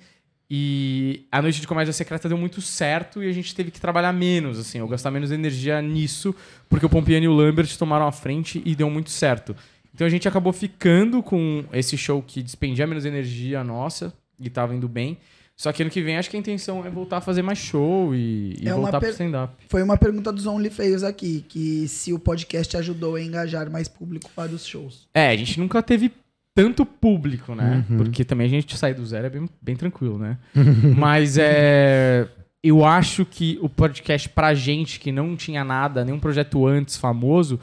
E 0.53 1.25
a 1.31 1.41
noite 1.41 1.61
de 1.61 1.67
comédia 1.67 1.93
secreta 1.93 2.27
deu 2.27 2.37
muito 2.37 2.61
certo 2.61 3.23
e 3.23 3.29
a 3.29 3.31
gente 3.31 3.55
teve 3.55 3.71
que 3.71 3.79
trabalhar 3.79 4.11
menos, 4.11 4.59
assim, 4.59 4.81
ou 4.81 4.87
gastar 4.87 5.09
menos 5.09 5.31
energia 5.31 5.81
nisso, 5.81 6.35
porque 6.69 6.85
o 6.85 6.89
Pompiani 6.89 7.25
e 7.25 7.29
o 7.29 7.33
Lambert 7.33 7.73
tomaram 7.77 8.05
a 8.05 8.11
frente 8.11 8.61
e 8.65 8.75
deu 8.75 8.89
muito 8.89 9.09
certo. 9.09 9.55
Então 10.01 10.07
a 10.07 10.09
gente 10.09 10.27
acabou 10.27 10.51
ficando 10.51 11.21
com 11.21 11.63
esse 11.71 11.95
show 11.95 12.23
que 12.23 12.41
despendia 12.41 12.87
menos 12.87 13.05
energia 13.05 13.63
nossa 13.63 14.11
e 14.39 14.49
tava 14.49 14.73
indo 14.73 14.89
bem. 14.89 15.15
Só 15.55 15.71
que 15.71 15.83
ano 15.83 15.91
que 15.91 16.01
vem 16.01 16.17
acho 16.17 16.27
que 16.27 16.35
a 16.35 16.39
intenção 16.39 16.83
é 16.83 16.89
voltar 16.89 17.17
a 17.17 17.21
fazer 17.21 17.43
mais 17.43 17.59
show 17.59 18.15
e, 18.15 18.57
e 18.59 18.67
É 18.67 18.73
voltar 18.73 18.99
pro 18.99 19.09
stand-up. 19.09 19.53
Foi 19.69 19.83
uma 19.83 19.95
pergunta 19.95 20.31
dos 20.31 20.47
Only 20.47 20.71
Feios 20.71 21.03
aqui, 21.03 21.45
que 21.47 21.87
se 21.87 22.11
o 22.13 22.17
podcast 22.17 22.75
ajudou 22.77 23.13
a 23.13 23.21
engajar 23.21 23.69
mais 23.69 23.87
público 23.87 24.27
para 24.35 24.51
os 24.51 24.65
shows. 24.65 25.07
É, 25.13 25.29
a 25.29 25.37
gente 25.37 25.59
nunca 25.59 25.83
teve 25.83 26.11
tanto 26.55 26.83
público, 26.83 27.53
né? 27.53 27.85
Uhum. 27.87 27.97
Porque 27.97 28.25
também 28.25 28.47
a 28.47 28.49
gente 28.49 28.75
sair 28.75 28.95
do 28.95 29.05
zero 29.05 29.27
é 29.27 29.29
bem, 29.29 29.47
bem 29.61 29.75
tranquilo, 29.75 30.17
né? 30.17 30.39
Mas 30.97 31.37
é. 31.37 32.27
Eu 32.63 32.85
acho 32.85 33.23
que 33.25 33.57
o 33.61 33.67
podcast 33.69 34.29
pra 34.29 34.53
gente 34.53 34.99
que 34.99 35.11
não 35.11 35.35
tinha 35.35 35.63
nada, 35.63 36.05
nenhum 36.05 36.19
projeto 36.19 36.65
antes 36.67 36.95
famoso, 36.95 37.59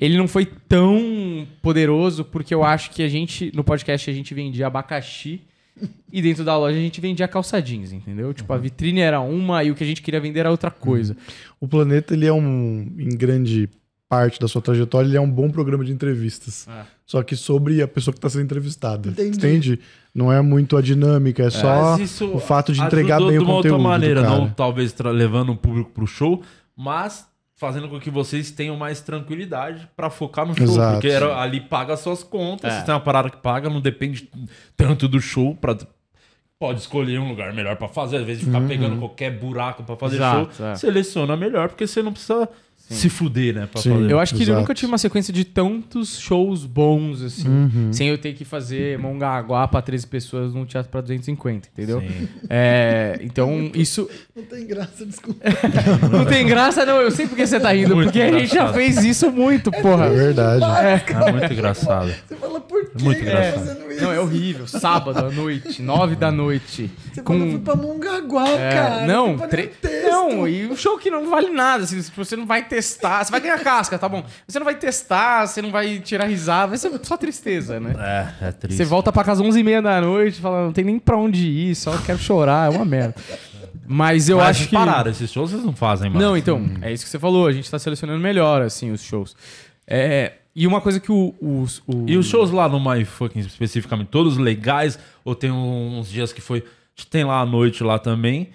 ele 0.00 0.16
não 0.16 0.28
foi 0.28 0.46
tão 0.46 1.46
poderoso 1.62 2.24
porque 2.24 2.54
eu 2.54 2.62
acho 2.62 2.90
que 2.90 3.02
a 3.02 3.08
gente, 3.08 3.50
no 3.54 3.64
podcast, 3.64 4.10
a 4.10 4.12
gente 4.12 4.34
vendia 4.34 4.66
abacaxi 4.66 5.40
e 6.12 6.22
dentro 6.22 6.44
da 6.44 6.56
loja 6.56 6.76
a 6.76 6.80
gente 6.80 7.00
vendia 7.00 7.28
calça 7.28 7.60
jeans, 7.60 7.92
entendeu? 7.92 8.32
Tipo, 8.32 8.52
a 8.52 8.56
vitrine 8.56 9.00
era 9.00 9.20
uma 9.20 9.62
e 9.62 9.70
o 9.70 9.74
que 9.74 9.84
a 9.84 9.86
gente 9.86 10.02
queria 10.02 10.20
vender 10.20 10.40
era 10.40 10.50
outra 10.50 10.70
coisa. 10.70 11.16
O 11.60 11.68
Planeta, 11.68 12.14
ele 12.14 12.26
é 12.26 12.32
um, 12.32 12.92
em 12.98 13.16
grande 13.16 13.68
parte 14.08 14.38
da 14.38 14.46
sua 14.46 14.62
trajetória, 14.62 15.08
ele 15.08 15.16
é 15.16 15.20
um 15.20 15.30
bom 15.30 15.50
programa 15.50 15.84
de 15.84 15.92
entrevistas. 15.92 16.66
É. 16.68 16.84
Só 17.04 17.22
que 17.22 17.36
sobre 17.36 17.82
a 17.82 17.88
pessoa 17.88 18.12
que 18.12 18.18
está 18.18 18.28
sendo 18.30 18.44
entrevistada. 18.44 19.10
Entendi. 19.10 19.36
Entende? 19.36 19.80
Não 20.14 20.32
é 20.32 20.40
muito 20.40 20.76
a 20.76 20.82
dinâmica, 20.82 21.42
é 21.42 21.50
só 21.50 21.92
Mas 21.92 22.10
isso 22.12 22.32
o 22.32 22.38
fato 22.38 22.72
de 22.72 22.80
entregar 22.80 23.18
bem 23.18 23.32
de 23.32 23.38
o 23.38 23.42
uma 23.42 23.54
conteúdo. 23.56 23.74
outra 23.74 23.78
maneira, 23.90 24.22
do 24.22 24.28
cara. 24.28 24.40
não 24.40 24.50
talvez 24.50 24.94
levando 24.98 25.52
o 25.52 25.56
público 25.56 25.90
pro 25.90 26.06
show, 26.06 26.42
mas 26.76 27.26
fazendo 27.56 27.88
com 27.88 27.98
que 27.98 28.10
vocês 28.10 28.50
tenham 28.50 28.76
mais 28.76 29.00
tranquilidade 29.00 29.88
pra 29.96 30.10
focar 30.10 30.46
no 30.46 30.54
show, 30.54 30.64
Exato. 30.64 30.92
porque 30.92 31.08
era, 31.08 31.40
ali 31.40 31.60
paga 31.60 31.94
as 31.94 32.00
suas 32.00 32.22
contas, 32.22 32.72
É. 32.72 32.78
se 32.80 32.84
tem 32.84 32.94
uma 32.94 33.00
parada 33.00 33.30
que 33.30 33.38
paga, 33.38 33.70
não 33.70 33.80
depende 33.80 34.28
tanto 34.76 35.08
do 35.08 35.20
show 35.20 35.54
para 35.54 35.76
pode 36.58 36.80
escolher 36.80 37.18
um 37.18 37.28
lugar 37.28 37.52
melhor 37.52 37.76
pra 37.76 37.86
fazer, 37.88 38.18
às 38.18 38.24
vezes 38.24 38.44
ficar 38.44 38.60
Uhum. 38.60 38.68
pegando 38.68 38.96
qualquer 38.98 39.30
buraco 39.30 39.82
pra 39.84 39.94
fazer 39.96 40.16
Exato, 40.16 40.54
show, 40.54 40.66
é. 40.66 40.74
seleciona 40.76 41.36
melhor, 41.36 41.68
porque 41.68 41.86
você 41.86 42.02
não 42.02 42.12
precisa 42.12 42.48
se 42.88 43.08
fuder, 43.08 43.54
né, 43.54 43.68
pra 43.70 43.80
Sim. 43.82 44.08
Eu 44.08 44.18
acho 44.20 44.34
que 44.34 44.40
eu 44.42 44.44
Exato. 44.44 44.60
nunca 44.60 44.72
tive 44.74 44.86
uma 44.92 44.98
sequência 44.98 45.32
de 45.32 45.44
tantos 45.44 46.18
shows 46.20 46.64
bons, 46.64 47.20
assim, 47.22 47.48
Uhum. 47.48 47.92
sem 47.92 48.08
eu 48.08 48.16
ter 48.18 48.32
que 48.34 48.44
fazer 48.44 48.98
Mongaguá 48.98 49.66
pra 49.66 49.82
13 49.82 50.06
pessoas 50.06 50.54
num 50.54 50.64
teatro 50.64 50.90
pra 50.90 51.00
250, 51.00 51.68
entendeu? 51.72 52.02
É, 52.48 53.18
então, 53.22 53.70
isso. 53.74 54.08
Não 54.36 54.44
tem 54.44 54.66
graça, 54.66 55.04
desculpa. 55.04 55.40
Não 56.12 56.24
tem 56.24 56.46
graça, 56.46 56.84
não. 56.86 57.00
Eu 57.00 57.10
sei 57.10 57.26
porque 57.26 57.46
você 57.46 57.58
tá 57.58 57.72
rindo, 57.72 57.94
Muito 57.96 58.06
porque 58.08 58.20
a 58.22 58.26
gente 58.30 58.46
já 58.48 58.62
engraçado. 58.70 58.74
fez 58.74 59.04
isso 59.04 59.30
muito, 59.32 59.70
É 59.74 59.80
porra. 59.82 60.10
verdade. 60.10 60.62
É 60.64 61.32
muito 61.32 61.52
engraçado. 61.52 62.12
Você 62.28 62.36
fala, 62.36 62.60
por 62.60 62.76
Muito 63.02 63.18
Quem 63.18 63.22
engraçado. 63.28 63.54
tá 63.54 63.58
fazendo 63.60 63.85
isso? 63.96 64.04
Não, 64.04 64.12
é 64.12 64.20
horrível. 64.20 64.66
Sábado 64.66 65.18
à 65.18 65.30
noite, 65.30 65.82
nove 65.82 66.14
da 66.16 66.30
noite. 66.30 66.90
Você 67.12 67.22
com- 67.22 67.34
falou, 67.34 67.50
fui 67.50 67.58
pra 67.60 67.74
Mongaguá, 67.76 68.48
É, 68.48 68.72
cara. 68.72 69.06
não, 69.06 69.36
tre- 69.38 69.72
não, 70.08 70.46
e 70.46 70.66
o 70.66 70.76
show 70.76 70.98
que 70.98 71.10
não 71.10 71.28
vale 71.30 71.50
nada, 71.50 71.84
assim, 71.84 72.00
tipo, 72.00 72.24
você 72.24 72.36
não 72.36 72.46
vai 72.46 72.64
testar, 72.66 73.24
você 73.24 73.30
vai 73.30 73.40
ganhar 73.40 73.58
casca, 73.60 73.98
tá 73.98 74.08
bom. 74.08 74.24
Você 74.46 74.58
não 74.58 74.64
vai 74.64 74.74
testar, 74.74 75.46
você 75.46 75.60
não 75.62 75.70
vai 75.70 75.98
tirar 75.98 76.26
risada, 76.26 76.68
vai 76.68 76.78
ser 76.78 76.90
só 77.02 77.16
tristeza, 77.16 77.80
né? 77.80 77.94
É, 78.40 78.48
é 78.48 78.52
triste. 78.52 78.76
Você 78.76 78.84
volta 78.84 79.10
pra 79.12 79.24
casa 79.24 79.42
11h30 79.42 79.82
da 79.82 80.00
noite, 80.00 80.40
fala, 80.40 80.64
não 80.64 80.72
tem 80.72 80.84
nem 80.84 80.98
pra 80.98 81.16
onde 81.16 81.46
ir, 81.46 81.74
só 81.74 81.96
quero 81.98 82.18
chorar, 82.18 82.72
é 82.72 82.76
uma 82.76 82.84
merda. 82.84 83.14
Mas 83.88 84.28
eu 84.28 84.38
Mas 84.38 84.48
acho 84.48 84.68
que... 84.68 84.74
pararam, 84.74 85.10
esses 85.10 85.30
shows 85.30 85.50
vocês 85.52 85.64
não 85.64 85.72
fazem 85.72 86.10
mais. 86.10 86.24
Não, 86.24 86.36
então, 86.36 86.68
é 86.82 86.92
isso 86.92 87.04
que 87.04 87.10
você 87.10 87.18
falou, 87.18 87.46
a 87.46 87.52
gente 87.52 87.70
tá 87.70 87.78
selecionando 87.78 88.18
melhor, 88.20 88.62
assim, 88.62 88.90
os 88.90 89.00
shows. 89.02 89.36
É, 89.86 90.32
e 90.56 90.66
uma 90.66 90.80
coisa 90.80 90.98
que 90.98 91.12
o... 91.12 91.34
os- 91.40 91.82
o- 91.86 92.04
E 92.08 92.16
os 92.16 92.26
shows 92.26 92.50
lá 92.50 92.68
no 92.68 92.80
My 92.80 93.04
Fucking 93.04 93.40
especificamente, 93.40 94.08
todos 94.08 94.36
legais? 94.38 94.98
Ou 95.24 95.34
tem 95.34 95.50
uns 95.52 96.08
dias 96.10 96.32
que 96.32 96.40
foi. 96.40 96.64
Tem 97.10 97.22
lá 97.24 97.40
a 97.40 97.46
noite 97.46 97.84
lá 97.84 97.98
também. 97.98 98.48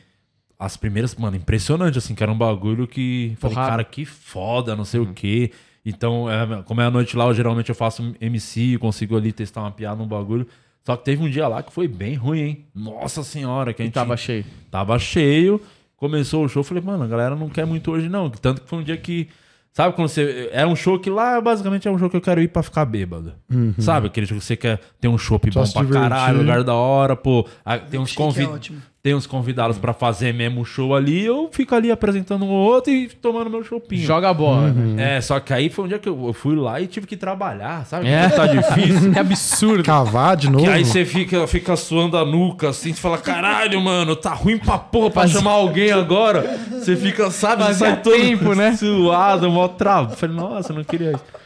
As 0.58 0.76
primeiras, 0.78 1.16
mano, 1.16 1.38
impressionante, 1.38 1.98
assim, 1.98 2.14
que 2.16 2.22
era 2.24 2.32
um 2.32 2.38
bagulho 2.38 2.88
que. 2.88 3.34
Falei, 3.40 3.56
cara, 3.56 3.84
que 3.84 4.04
foda, 4.06 4.76
não 4.76 4.84
sei 4.86 5.00
o 5.00 5.14
quê. 5.14 5.52
Então, 5.86 6.30
é, 6.30 6.62
como 6.64 6.82
é 6.82 6.86
a 6.86 6.92
noite 6.92 7.16
lá, 7.18 7.26
eu, 7.26 7.34
geralmente 7.34 7.70
eu 7.70 7.76
faço 7.76 8.16
MC, 8.22 8.78
consigo 8.80 9.16
ali 9.18 9.32
testar 9.32 9.62
uma 9.62 9.72
piada, 9.72 10.02
um 10.04 10.08
bagulho. 10.08 10.48
Só 10.84 10.96
que 10.96 11.06
teve 11.06 11.24
um 11.24 11.30
dia 11.30 11.48
lá 11.48 11.62
que 11.64 11.72
foi 11.72 11.88
bem 11.88 12.16
ruim, 12.16 12.40
hein? 12.40 12.66
Nossa 12.74 13.24
senhora, 13.24 13.74
que 13.74 13.82
a 13.82 13.86
E 13.86 13.88
gente 13.88 13.94
tava 13.96 14.18
cheio. 14.18 14.46
Tava 14.70 14.98
cheio. 15.00 15.62
Começou 15.96 16.46
o 16.46 16.50
show, 16.50 16.64
falei, 16.64 16.84
mano, 16.84 17.04
a 17.04 17.08
galera 17.08 17.36
não 17.36 17.48
quer 17.50 17.66
muito 17.66 17.92
hoje, 17.92 18.10
não. 18.10 18.30
Tanto 18.30 18.62
que 18.62 18.70
foi 18.70 18.80
um 18.80 18.84
dia 18.84 18.98
que. 18.98 19.28
Sabe 19.74 19.96
quando 19.96 20.10
você. 20.10 20.50
Era 20.52 20.68
um 20.68 20.76
show 20.76 21.00
que 21.00 21.10
lá, 21.10 21.40
basicamente, 21.40 21.88
é 21.88 21.92
um 21.92 21.98
show 21.98 22.10
que 22.10 22.18
eu 22.18 22.22
quero 22.22 22.42
ir 22.42 22.50
pra 22.50 22.62
ficar 22.62 22.84
bêbado. 22.86 23.34
Sabe? 23.80 24.08
Aquele 24.08 24.26
show 24.28 24.38
que 24.38 24.44
você 24.44 24.58
quer 24.58 24.80
ter 25.00 25.08
um 25.08 25.18
show 25.18 25.40
bom 25.40 25.50
pra 25.50 25.64
divertir. 25.64 25.94
caralho, 25.94 26.38
lugar 26.40 26.64
da 26.64 26.74
hora, 26.74 27.16
pô. 27.16 27.48
Ah, 27.64 27.78
Tem 27.78 28.00
uns, 28.00 28.14
é 28.18 28.46
ótimo. 28.46 28.82
Tem 29.04 29.16
uns 29.16 29.26
convidados 29.26 29.80
pra 29.80 29.94
fazer 29.94 30.32
mesmo 30.34 30.64
show 30.64 30.94
ali, 30.96 31.26
eu 31.26 31.50
fico 31.52 31.74
ali 31.74 31.90
apresentando 31.92 32.46
um 32.46 32.50
outro 32.52 32.94
e 32.94 33.08
tomando 33.10 33.50
meu 33.50 33.64
chopinho. 33.64 34.06
Joga 34.06 34.30
a 34.30 34.34
bola. 34.34 34.70
né? 34.72 35.18
É, 35.18 35.22
só 35.22 35.40
que 35.40 35.52
aí 35.52 35.70
foi 35.70 35.86
um 35.86 35.88
dia 35.88 35.98
que 35.98 36.08
eu 36.08 36.28
eu 36.28 36.34
fui 36.34 36.56
lá 36.56 36.80
e 36.80 36.86
tive 36.86 37.08
que 37.08 37.18
trabalhar, 37.18 37.84
sabe? 37.86 38.08
É. 38.08 38.30
Tá 38.30 38.46
difícil. 38.46 39.12
É 39.18 39.20
absurdo. 39.20 39.84
Cavar 39.84 40.38
de 40.38 40.50
novo? 40.50 40.64
Que 40.66 40.70
aí 40.70 40.86
você 40.86 41.04
fica, 41.04 41.48
fica 41.48 41.76
suando 41.76 42.16
a 42.16 42.24
nuca, 42.24 42.70
assim, 42.70 42.94
você 42.94 43.02
fala, 43.02 43.18
caralho, 43.18 43.82
mano, 43.82 44.16
tá 44.16 44.34
ruim 44.34 44.58
pra 44.60 44.78
porra 44.78 45.10
pra 45.10 45.28
chamar 45.28 45.52
alguém 45.52 45.90
agora. 45.92 46.60
Você 46.72 46.96
fica, 46.96 47.32
sabe, 47.32 47.64
Fazia 47.64 47.88
sai 47.88 48.02
todo 48.02 48.14
tempo, 48.16 48.54
né? 48.54 48.76
suado, 48.76 49.50
mó 49.50 49.68
travo. 49.68 50.16
Falei, 50.16 50.36
nossa, 50.36 50.72
eu 50.72 50.78
não 50.78 50.84
queria 50.84 51.12
isso. 51.14 51.41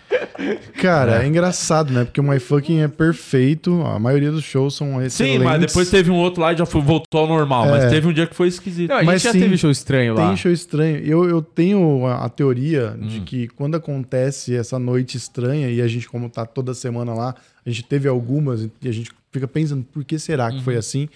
Cara, 0.82 1.24
é. 1.24 1.28
engraçado, 1.28 1.92
né? 1.92 2.04
Porque 2.06 2.20
o 2.20 2.24
My 2.24 2.40
Fucking 2.40 2.82
é 2.82 2.88
perfeito. 2.88 3.82
A 3.82 3.98
maioria 4.00 4.32
dos 4.32 4.44
shows 4.44 4.76
são 4.76 5.02
excelentes. 5.02 5.38
Sim, 5.40 5.44
mas 5.44 5.60
depois 5.62 5.90
teve 5.90 6.12
um 6.12 6.16
outro 6.16 6.42
lá 6.42 6.54
e 6.54 6.58
já 6.58 6.66
foi, 6.66 6.82
voltou 6.82 7.22
ao 7.22 7.28
normal. 7.28 7.68
Mas 7.68 7.86
É. 7.86 7.90
teve 7.90 8.08
um 8.08 8.14
dia 8.14 8.28
que 8.28 8.36
foi 8.36 8.48
esquisito. 8.48 8.90
Não, 8.90 8.98
a 8.98 9.00
gente 9.00 9.08
Mas 9.08 9.22
já 9.22 9.32
sim, 9.32 9.40
teve 9.40 9.58
show 9.58 9.72
estranho 9.72 10.14
lá. 10.14 10.28
Tem 10.28 10.38
show 10.38 10.52
estranho. 10.52 10.98
Eu, 10.98 11.28
eu 11.30 11.42
tenho 11.42 12.06
a, 12.06 12.26
a 12.26 12.30
teoria 12.30 12.96
Hum. 13.00 13.08
de 13.08 13.22
que 13.22 13.48
quando 13.50 13.76
acontece 13.76 14.56
essa 14.56 14.78
noite 14.78 15.18
estranha, 15.18 15.70
e 15.70 15.82
a 15.82 15.88
gente, 15.88 16.08
como 16.08 16.30
tá 16.30 16.46
toda 16.46 16.74
semana 16.74 17.14
lá, 17.14 17.36
a 17.66 17.70
gente 17.70 17.84
teve 17.84 18.08
algumas, 18.08 18.62
e 18.82 18.88
a 18.88 18.92
gente 18.92 19.12
fica 19.32 19.48
pensando 19.48 19.84
por 19.84 20.04
que 20.04 20.20
será 20.20 20.50
que 20.50 20.58
Uhum. 20.58 20.64
foi 20.64 20.76
assim. 20.76 21.10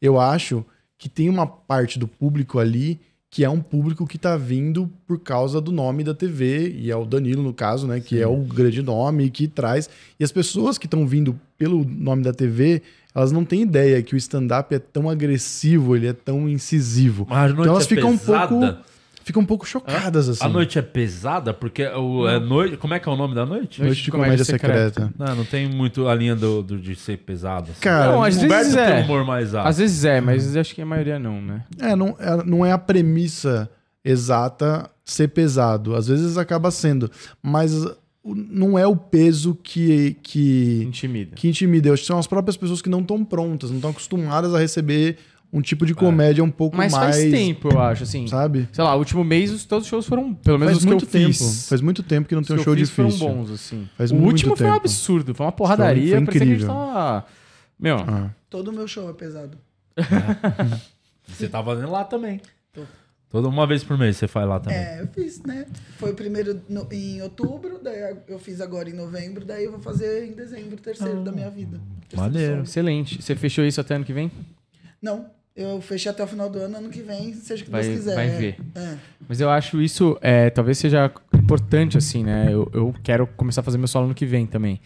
Eu 0.00 0.20
acho 0.20 0.64
que 0.98 1.08
tem 1.08 1.28
uma 1.28 1.46
parte 1.46 1.98
do 1.98 2.06
público 2.06 2.58
ali 2.58 3.00
que 3.34 3.42
é 3.44 3.50
um 3.50 3.58
público 3.58 4.06
que 4.06 4.16
tá 4.16 4.36
vindo 4.36 4.88
por 5.08 5.18
causa 5.18 5.60
do 5.60 5.72
nome 5.72 6.04
da 6.04 6.14
TV, 6.14 6.72
e 6.78 6.88
é 6.88 6.94
o 6.94 7.04
Danilo, 7.04 7.42
no 7.42 7.52
caso, 7.52 7.84
né? 7.84 7.98
Que 7.98 8.20
é 8.22 8.26
o 8.28 8.36
grande 8.36 8.80
nome 8.80 9.28
que 9.28 9.48
traz. 9.48 9.90
E 10.20 10.22
as 10.22 10.30
pessoas 10.30 10.78
que 10.78 10.86
estão 10.86 11.04
vindo 11.04 11.36
pelo 11.58 11.84
nome 11.84 12.22
da 12.22 12.32
TV, 12.32 12.80
elas 13.12 13.32
não 13.32 13.44
têm 13.44 13.62
ideia 13.62 14.00
que 14.04 14.14
o 14.14 14.16
stand-up 14.16 14.72
é 14.72 14.78
tão 14.78 15.10
agressivo, 15.10 15.96
ele 15.96 16.06
é 16.06 16.12
tão 16.12 16.48
incisivo. 16.48 17.26
Mas 17.28 17.50
Então 17.50 17.64
elas 17.64 17.86
é 17.86 17.88
ficam 17.88 18.10
um 18.12 18.16
pesada. 18.16 18.46
pouco 18.46 18.78
ficam 19.24 19.42
um 19.42 19.46
pouco 19.46 19.66
chocadas 19.66 20.28
assim. 20.28 20.44
A 20.44 20.48
noite 20.48 20.78
é 20.78 20.82
pesada 20.82 21.52
porque 21.52 21.84
o, 21.86 22.28
é 22.28 22.38
noite. 22.38 22.76
Como 22.76 22.94
é 22.94 23.00
que 23.00 23.08
é 23.08 23.12
o 23.12 23.16
nome 23.16 23.34
da 23.34 23.44
noite? 23.44 23.82
Noite 23.82 24.02
de 24.04 24.10
comédia 24.10 24.44
secreta. 24.44 25.12
Não, 25.18 25.34
não 25.36 25.44
tem 25.44 25.68
muito 25.68 26.06
a 26.06 26.14
linha 26.14 26.36
do, 26.36 26.62
do- 26.62 26.78
de 26.78 26.94
ser 26.94 27.18
pesado. 27.18 27.70
Assim. 27.72 27.80
Cara, 27.80 28.12
Não, 28.12 28.22
às 28.22 28.36
vezes 28.40 28.74
tem 28.74 28.84
é. 28.84 29.00
um 29.00 29.04
humor 29.04 29.24
mais 29.24 29.54
alto. 29.54 29.68
Às 29.68 29.78
vezes 29.78 30.04
é, 30.04 30.20
mas 30.20 30.56
acho 30.56 30.74
que 30.74 30.82
a 30.82 30.86
maioria 30.86 31.18
não, 31.18 31.40
né? 31.40 31.64
É, 31.80 31.96
não, 31.96 32.16
é, 32.20 32.44
não 32.44 32.64
é 32.66 32.70
a 32.72 32.78
premissa 32.78 33.68
exata 34.04 34.90
ser 35.04 35.28
pesado. 35.28 35.94
Às 35.96 36.06
vezes 36.08 36.36
acaba 36.36 36.70
sendo, 36.70 37.10
mas 37.42 37.72
não 38.24 38.78
é 38.78 38.86
o 38.86 38.96
peso 38.96 39.54
que 39.62 40.16
que, 40.22 40.82
Intimida. 40.86 41.36
que 41.36 41.48
intimida. 41.48 41.88
Eu 41.88 41.94
acho 41.94 42.02
que 42.02 42.06
são 42.06 42.18
as 42.18 42.26
próprias 42.26 42.56
pessoas 42.56 42.80
que 42.80 42.88
não 42.88 43.00
estão 43.00 43.24
prontas, 43.24 43.70
não 43.70 43.76
estão 43.76 43.90
acostumadas 43.90 44.54
a 44.54 44.58
receber 44.58 45.18
um 45.54 45.62
tipo 45.62 45.86
de 45.86 45.94
comédia 45.94 46.42
um 46.42 46.50
pouco 46.50 46.76
Mas 46.76 46.92
mais, 46.92 47.16
faz 47.16 47.30
tempo, 47.30 47.68
eu 47.70 47.80
acho, 47.80 48.02
assim. 48.02 48.26
sabe? 48.26 48.68
Sei 48.72 48.82
lá, 48.82 48.94
o 48.94 48.98
último 48.98 49.22
mês 49.22 49.50
os- 49.52 49.64
todos 49.64 49.84
os 49.84 49.88
shows 49.88 50.04
foram, 50.06 50.34
pelo 50.34 50.58
menos 50.58 50.72
Faz 50.74 50.78
os 50.78 50.84
que 50.84 50.90
muito 50.90 51.04
eu 51.04 51.08
tempo. 51.10 51.32
fiz. 51.32 51.68
Faz 51.68 51.80
muito 51.80 52.02
tempo 52.02 52.28
que 52.28 52.34
não 52.34 52.42
Os 52.42 52.46
tem 52.48 52.56
um 52.56 52.58
que 52.58 52.64
show 52.64 52.74
difícil. 52.74 52.94
foram 53.18 53.34
bons, 53.36 53.50
assim. 53.50 53.88
Faz 53.96 54.10
o 54.10 54.14
muito 54.16 54.26
último 54.32 54.56
foi 54.56 54.66
um 54.66 54.70
tempo. 54.72 54.80
absurdo, 54.80 55.34
foi 55.34 55.46
uma 55.46 55.52
porradaria, 55.52 56.16
Foi 56.16 56.24
parecia 56.26 56.32
que 56.32 56.36
a 56.44 56.46
gente 56.46 56.62
incrível. 56.64 56.74
tava... 56.74 57.26
Meu, 57.78 57.96
Ah. 57.98 58.30
Todo 58.50 58.72
meu 58.72 58.86
show 58.86 59.08
é 59.08 59.12
pesado. 59.12 59.56
Você 61.26 61.48
tá 61.48 61.62
fazendo 61.62 61.90
lá 61.90 62.04
também. 62.04 62.40
Tô. 62.72 62.82
Toda 63.30 63.48
uma 63.48 63.66
vez 63.66 63.82
por 63.82 63.98
mês 63.98 64.16
você 64.16 64.28
faz 64.28 64.46
lá 64.48 64.60
também. 64.60 64.78
É, 64.78 65.00
eu 65.02 65.08
fiz, 65.08 65.42
né? 65.42 65.66
Foi 65.98 66.12
o 66.12 66.14
primeiro 66.14 66.60
no- 66.68 66.86
em 66.92 67.20
outubro, 67.22 67.80
daí 67.82 68.16
eu 68.28 68.38
fiz 68.38 68.60
agora 68.60 68.88
em 68.88 68.92
novembro, 68.92 69.44
daí 69.44 69.64
eu 69.64 69.72
vou 69.72 69.80
fazer 69.80 70.24
em 70.26 70.32
dezembro, 70.32 70.74
o 70.76 70.80
terceiro 70.80 71.22
da 71.24 71.32
minha 71.32 71.50
vida. 71.50 71.80
Terceiro 72.08 72.32
Maneiro. 72.32 72.62
excelente. 72.62 73.20
Você 73.20 73.34
fechou 73.34 73.64
isso 73.64 73.80
até 73.80 73.96
ano 73.96 74.04
que 74.04 74.12
vem? 74.12 74.30
Não, 75.02 75.26
eu 75.56 75.80
fechei 75.80 76.10
até 76.10 76.22
o 76.22 76.26
final 76.26 76.50
do 76.50 76.58
ano, 76.58 76.78
ano 76.78 76.88
que 76.88 77.00
vem, 77.00 77.32
seja 77.34 77.62
o 77.62 77.64
que 77.66 77.70
Vai- 77.70 77.82
Deus 77.82 77.94
quiser. 77.96 78.14
vai 78.14 78.26
é. 78.26 78.30
ver. 78.30 78.56
É. 78.74 78.96
Mas 79.28 79.40
eu 79.40 79.48
acho 79.50 79.80
isso, 79.80 80.18
é, 80.20 80.50
talvez 80.50 80.78
seja 80.78 81.10
importante, 81.32 81.96
assim, 81.96 82.24
né? 82.24 82.48
Eu, 82.50 82.70
eu 82.74 82.94
quero 83.02 83.26
começar 83.26 83.60
a 83.60 83.64
fazer 83.64 83.78
meu 83.78 83.88
solo 83.88 84.06
ano 84.06 84.14
que 84.14 84.26
vem 84.26 84.46
também. 84.46 84.80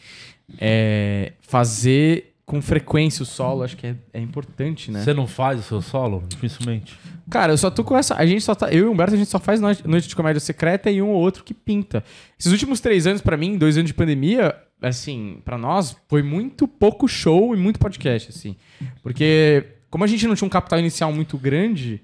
É, 0.60 1.32
fazer 1.40 2.34
com 2.44 2.62
frequência 2.62 3.22
o 3.22 3.26
solo, 3.26 3.62
acho 3.62 3.76
que 3.76 3.86
é, 3.86 3.94
é 4.12 4.20
importante, 4.20 4.90
né? 4.90 5.02
Você 5.04 5.12
não 5.12 5.26
faz 5.26 5.60
o 5.60 5.62
seu 5.62 5.82
solo? 5.82 6.24
Dificilmente. 6.28 6.98
Cara, 7.28 7.52
eu 7.52 7.58
só 7.58 7.70
tô 7.70 7.84
com 7.84 7.94
essa. 7.94 8.14
A 8.14 8.24
gente 8.24 8.42
só 8.42 8.54
tá. 8.54 8.70
Eu 8.72 8.86
e 8.86 8.88
o 8.88 8.92
Humberto, 8.92 9.12
a 9.14 9.18
gente 9.18 9.28
só 9.28 9.38
faz 9.38 9.60
noite, 9.60 9.86
noite 9.86 10.08
de 10.08 10.16
comédia 10.16 10.40
secreta 10.40 10.90
e 10.90 11.02
um 11.02 11.08
ou 11.10 11.20
outro 11.20 11.44
que 11.44 11.52
pinta. 11.52 12.02
Esses 12.38 12.50
últimos 12.50 12.80
três 12.80 13.06
anos, 13.06 13.20
pra 13.20 13.36
mim, 13.36 13.58
dois 13.58 13.76
anos 13.76 13.88
de 13.88 13.94
pandemia, 13.94 14.54
assim, 14.80 15.42
pra 15.44 15.58
nós, 15.58 15.94
foi 16.08 16.22
muito 16.22 16.66
pouco 16.66 17.06
show 17.06 17.54
e 17.54 17.58
muito 17.58 17.78
podcast, 17.78 18.30
assim. 18.30 18.56
Porque, 19.02 19.62
como 19.90 20.04
a 20.04 20.06
gente 20.06 20.26
não 20.26 20.34
tinha 20.34 20.46
um 20.46 20.50
capital 20.50 20.78
inicial 20.78 21.12
muito 21.12 21.36
grande, 21.38 22.00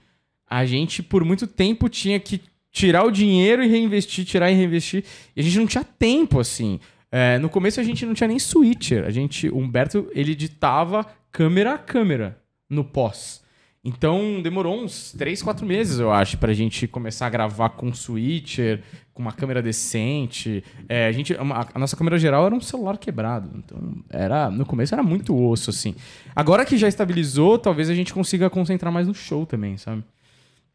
a 0.49 0.65
gente, 0.65 1.03
por 1.03 1.25
muito 1.25 1.47
tempo, 1.47 1.89
tinha 1.89 2.19
que 2.19 2.41
tirar 2.71 3.05
o 3.05 3.11
dinheiro 3.11 3.63
e 3.63 3.69
reinvestir, 3.69 4.25
tirar 4.25 4.51
e 4.51 4.55
reinvestir. 4.55 5.05
E 5.37 5.41
a 5.41 5.45
gente 5.45 5.59
não 5.59 5.67
tinha 5.67 5.85
tempo, 5.85 6.41
assim. 6.41 6.81
É, 7.11 7.39
no 7.39 7.49
começo 7.49 7.79
a 7.79 7.85
gente 7.85 8.05
não 8.05 8.15
tinha 8.15 8.27
nem 8.27 8.39
switcher. 8.39 9.05
A 9.05 9.11
gente, 9.11 9.49
o 9.49 9.59
Humberto, 9.59 10.11
ele 10.13 10.33
editava 10.33 11.07
câmera 11.31 11.75
a 11.75 11.79
câmera 11.79 12.39
no 12.69 12.85
pós. 12.85 13.44
Então 13.85 14.41
demorou 14.43 14.83
uns 14.83 15.13
3, 15.13 15.43
4 15.43 15.67
meses, 15.67 15.99
eu 15.99 16.11
acho, 16.11 16.39
pra 16.39 16.55
gente 16.55 16.87
começar 16.89 17.27
a 17.27 17.31
gravar 17.31 17.69
com 17.71 17.93
switcher, 17.93 18.81
com 19.13 19.21
uma 19.21 19.33
câmera 19.33 19.61
decente. 19.61 20.65
É, 20.89 21.07
a, 21.07 21.13
gente, 21.13 21.35
a, 21.35 21.69
a 21.75 21.79
nossa 21.79 21.95
câmera 21.95 22.19
geral 22.19 22.47
era 22.47 22.55
um 22.55 22.61
celular 22.63 22.97
quebrado. 22.97 23.51
Então, 23.59 23.79
era, 24.09 24.51
no 24.51 24.65
começo 24.65 24.95
era 24.95 25.03
muito 25.03 25.37
osso, 25.39 25.69
assim. 25.69 25.95
Agora 26.35 26.65
que 26.65 26.79
já 26.79 26.89
estabilizou, 26.89 27.59
talvez 27.59 27.91
a 27.91 27.95
gente 27.95 28.15
consiga 28.15 28.49
concentrar 28.49 28.91
mais 28.91 29.07
no 29.07 29.15
show 29.15 29.45
também, 29.45 29.77
sabe? 29.77 30.03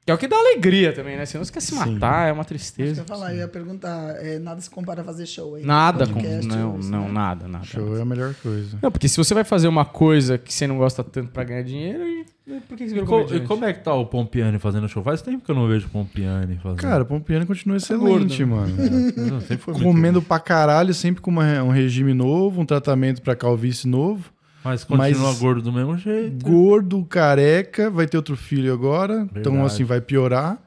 Que 0.05 0.11
é 0.11 0.15
o 0.15 0.17
que 0.17 0.27
dá 0.27 0.37
alegria 0.37 0.93
também, 0.93 1.17
né? 1.17 1.25
Senão 1.25 1.43
você 1.43 1.51
quer 1.51 1.61
se 1.61 1.75
matar, 1.75 2.29
é 2.29 2.31
uma 2.31 2.43
que 2.43 2.53
eu 2.53 2.57
tristeza. 2.57 3.01
ia 3.01 3.05
falar, 3.05 3.33
eu 3.33 3.39
ia 3.39 3.47
perguntar, 3.47 4.15
é, 4.23 4.39
nada 4.39 4.61
se 4.61 4.69
compara 4.69 5.01
a 5.01 5.03
fazer 5.03 5.25
show 5.25 5.55
aí. 5.55 5.63
Nada 5.63 6.07
com. 6.07 6.19
Não, 6.21 6.79
isso, 6.79 6.89
não, 6.91 7.05
né? 7.07 7.11
nada, 7.11 7.47
nada. 7.47 7.65
Show 7.65 7.97
é 7.97 8.01
a 8.01 8.05
melhor 8.05 8.33
coisa. 8.35 8.79
Não, 8.81 8.89
porque 8.91 9.07
se 9.07 9.17
você 9.17 9.33
vai 9.33 9.43
fazer 9.43 9.67
uma 9.67 9.85
coisa 9.85 10.37
que 10.37 10.53
você 10.53 10.65
não 10.65 10.77
gosta 10.77 11.03
tanto 11.03 11.31
pra 11.31 11.43
ganhar 11.43 11.63
dinheiro, 11.63 12.01
e- 12.07 12.25
por 12.67 12.77
que 12.77 12.85
você 12.87 12.91
E, 12.95 12.99
virou 13.01 13.25
co- 13.25 13.33
e 13.35 13.39
como 13.41 13.65
é 13.65 13.73
que 13.73 13.83
tá 13.83 13.93
o 13.93 14.05
Pompiani 14.05 14.57
fazendo 14.59 14.87
show? 14.89 15.03
Faz 15.03 15.21
tempo 15.21 15.43
que 15.45 15.51
eu 15.51 15.55
não 15.55 15.67
vejo 15.67 15.87
o 15.87 15.89
Pompiani 15.89 16.57
fazendo. 16.57 16.79
Cara, 16.81 17.03
o 17.03 17.05
Pompiani 17.05 17.45
continua 17.45 17.77
Tá 17.77 17.83
excelente, 17.83 18.43
gordo, 18.43 18.65
né? 18.75 18.77
mano. 19.15 19.31
Não, 19.31 19.41
sempre 19.41 19.57
foi 19.57 19.73
muito 19.73 19.85
Comendo 19.85 20.21
pra 20.21 20.39
caralho, 20.39 20.93
sempre 20.93 21.21
com 21.21 21.29
uma- 21.31 21.63
um 21.63 21.69
regime 21.69 22.13
novo, 22.13 22.61
um 22.61 22.65
tratamento 22.65 23.21
pra 23.21 23.35
calvície 23.35 23.87
novo. 23.87 24.31
Mas 24.63 24.83
continua 24.83 25.29
Mas- 25.29 25.39
gordo 25.39 25.61
do 25.61 25.71
mesmo 25.71 25.97
jeito. 25.97 26.43
Gordo, 26.45 27.05
careca, 27.05 27.89
vai 27.89 28.05
ter 28.07 28.17
outro 28.17 28.35
filho 28.35 28.73
agora. 28.73 29.27
Então, 29.31 29.53
Verdade. 29.53 29.65
assim, 29.65 29.83
vai 29.83 30.01
piorar. 30.01 30.57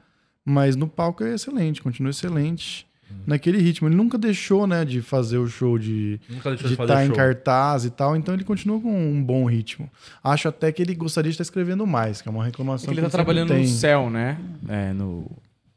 Mas 0.45 0.75
no 0.75 0.87
palco 0.87 1.23
é 1.23 1.35
excelente, 1.35 1.81
continua 1.81 2.09
excelente. 2.09 2.85
Naquele 3.25 3.57
ritmo. 3.57 3.87
Ele 3.87 3.95
nunca 3.95 4.17
deixou, 4.17 4.67
né, 4.67 4.83
de 4.83 5.01
fazer 5.01 5.37
o 5.37 5.47
show 5.47 5.77
de 5.79 6.19
estar 6.29 6.57
fazer 6.75 7.03
em 7.03 7.07
show. 7.07 7.15
cartaz 7.15 7.85
e 7.85 7.89
tal. 7.89 8.15
Então 8.17 8.33
ele 8.33 8.43
continua 8.43 8.79
com 8.81 8.91
um 9.11 9.23
bom 9.23 9.45
ritmo. 9.45 9.89
Acho 10.23 10.47
até 10.49 10.71
que 10.71 10.81
ele 10.81 10.93
gostaria 10.93 11.29
de 11.29 11.35
estar 11.35 11.43
escrevendo 11.43 11.87
mais, 11.87 12.21
que 12.21 12.27
é 12.27 12.31
uma 12.31 12.43
É 12.43 12.47
reclamação 12.47 12.85
que 12.87 12.93
ele 12.93 13.01
tá 13.01 13.07
sempre 13.09 13.23
trabalhando 13.23 13.49
tem. 13.49 13.61
no 13.61 13.67
céu, 13.67 14.09
né? 14.09 14.37
É, 14.67 14.91
no, 14.93 15.25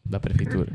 da 0.05 0.19
prefeitura. 0.19 0.73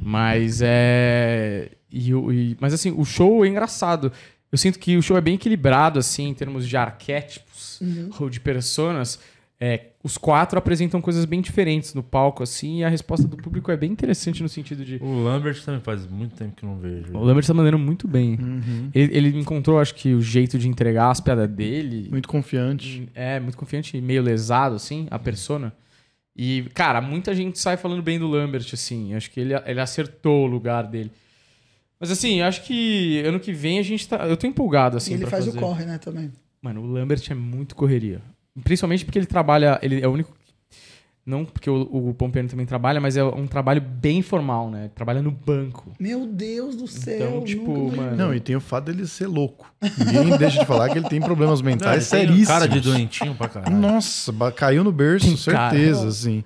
Mas 0.00 0.60
é. 0.62 1.70
E, 1.90 2.14
o- 2.14 2.32
e- 2.32 2.56
mas 2.60 2.72
assim, 2.74 2.92
o 2.96 3.04
show 3.04 3.44
é 3.44 3.48
engraçado. 3.48 4.12
eu 4.52 4.58
sinto 4.58 4.78
que 4.78 4.96
o 4.96 5.02
show 5.02 5.16
é 5.16 5.20
bem 5.20 5.34
equilibrado, 5.36 5.98
assim, 5.98 6.28
em 6.28 6.34
termos 6.34 6.68
de 6.68 6.76
arquétipos 6.76 7.80
ou 8.18 8.28
de 8.28 8.40
personas. 8.40 9.18
É, 9.62 9.88
os 10.02 10.16
quatro 10.16 10.58
apresentam 10.58 11.02
coisas 11.02 11.26
bem 11.26 11.42
diferentes 11.42 11.92
no 11.92 12.02
palco, 12.02 12.42
assim, 12.42 12.78
e 12.78 12.84
a 12.84 12.88
resposta 12.88 13.28
do 13.28 13.36
público 13.36 13.70
é 13.70 13.76
bem 13.76 13.92
interessante 13.92 14.42
no 14.42 14.48
sentido 14.48 14.82
de. 14.82 14.96
O 15.02 15.22
Lambert 15.22 15.62
também 15.62 15.82
faz 15.82 16.06
muito 16.06 16.34
tempo 16.34 16.56
que 16.56 16.64
não 16.64 16.78
vejo. 16.78 17.12
O 17.14 17.22
Lambert 17.22 17.46
tá 17.46 17.52
mandando 17.52 17.78
muito 17.78 18.08
bem. 18.08 18.38
Ele, 18.94 19.14
ele 19.14 19.38
encontrou, 19.38 19.78
acho 19.78 19.94
que, 19.94 20.14
o 20.14 20.22
jeito 20.22 20.58
de 20.58 20.66
entregar 20.66 21.10
as 21.10 21.20
piadas 21.20 21.46
dele. 21.46 22.08
Muito 22.10 22.26
confiante. 22.26 23.06
É, 23.14 23.38
muito 23.38 23.58
confiante 23.58 23.98
e 23.98 24.00
meio 24.00 24.22
lesado, 24.22 24.76
assim, 24.76 25.06
a 25.10 25.18
persona. 25.18 25.74
E, 26.34 26.62
cara, 26.72 27.02
muita 27.02 27.34
gente 27.34 27.58
sai 27.58 27.76
falando 27.76 28.02
bem 28.02 28.18
do 28.18 28.26
Lambert, 28.26 28.66
assim. 28.72 29.12
Acho 29.12 29.30
que 29.30 29.40
ele, 29.40 29.52
ele 29.66 29.80
acertou 29.80 30.44
o 30.44 30.46
lugar 30.46 30.84
dele. 30.84 31.12
Mas, 31.98 32.10
assim, 32.10 32.40
acho 32.40 32.62
que 32.64 33.20
ano 33.26 33.38
que 33.38 33.52
vem 33.52 33.78
a 33.78 33.82
gente 33.82 34.08
tá. 34.08 34.26
Eu 34.26 34.38
tô 34.38 34.46
empolgado, 34.46 34.96
assim. 34.96 35.10
e 35.10 35.14
ele 35.16 35.22
pra 35.24 35.32
faz 35.32 35.44
fazer. 35.44 35.58
o 35.58 35.60
corre, 35.60 35.84
né, 35.84 35.98
também. 35.98 36.32
Mano, 36.62 36.80
o 36.80 36.86
Lambert 36.86 37.22
é 37.28 37.34
muito 37.34 37.76
correria. 37.76 38.22
Principalmente 38.64 39.04
porque 39.04 39.18
ele 39.18 39.26
trabalha. 39.26 39.78
Ele 39.82 40.00
é 40.00 40.08
o 40.08 40.12
único. 40.12 40.34
Não 41.24 41.44
porque 41.44 41.68
o, 41.68 41.82
o 41.82 42.14
também 42.48 42.64
trabalha, 42.66 42.98
mas 43.00 43.16
é 43.16 43.22
um 43.22 43.46
trabalho 43.46 43.80
bem 43.80 44.22
formal, 44.22 44.70
né? 44.70 44.90
Trabalha 44.94 45.20
no 45.22 45.30
banco. 45.30 45.92
Meu 46.00 46.26
Deus 46.26 46.74
do 46.74 46.88
céu. 46.88 47.28
Então, 47.28 47.44
tipo, 47.44 47.70
nunca- 47.72 47.96
mano. 47.96 48.16
Não, 48.16 48.34
e 48.34 48.40
tem 48.40 48.56
o 48.56 48.60
fato 48.60 48.86
dele 48.86 49.06
ser 49.06 49.26
louco. 49.26 49.72
Ninguém 49.98 50.36
deixa 50.38 50.60
de 50.60 50.66
falar 50.66 50.88
que 50.88 50.98
ele 50.98 51.08
tem 51.08 51.20
problemas 51.20 51.60
mentais 51.62 52.04
seríssimos. 52.04 52.48
Cara 52.48 52.66
de 52.66 52.80
doentinho 52.80 53.34
pra 53.34 53.48
caralho. 53.48 53.76
Nossa, 53.76 54.32
caiu 54.56 54.82
no 54.82 54.90
berço, 54.90 55.26
Tem 55.26 55.36
certeza, 55.36 55.98
cara. 55.98 56.08
assim. 56.08 56.42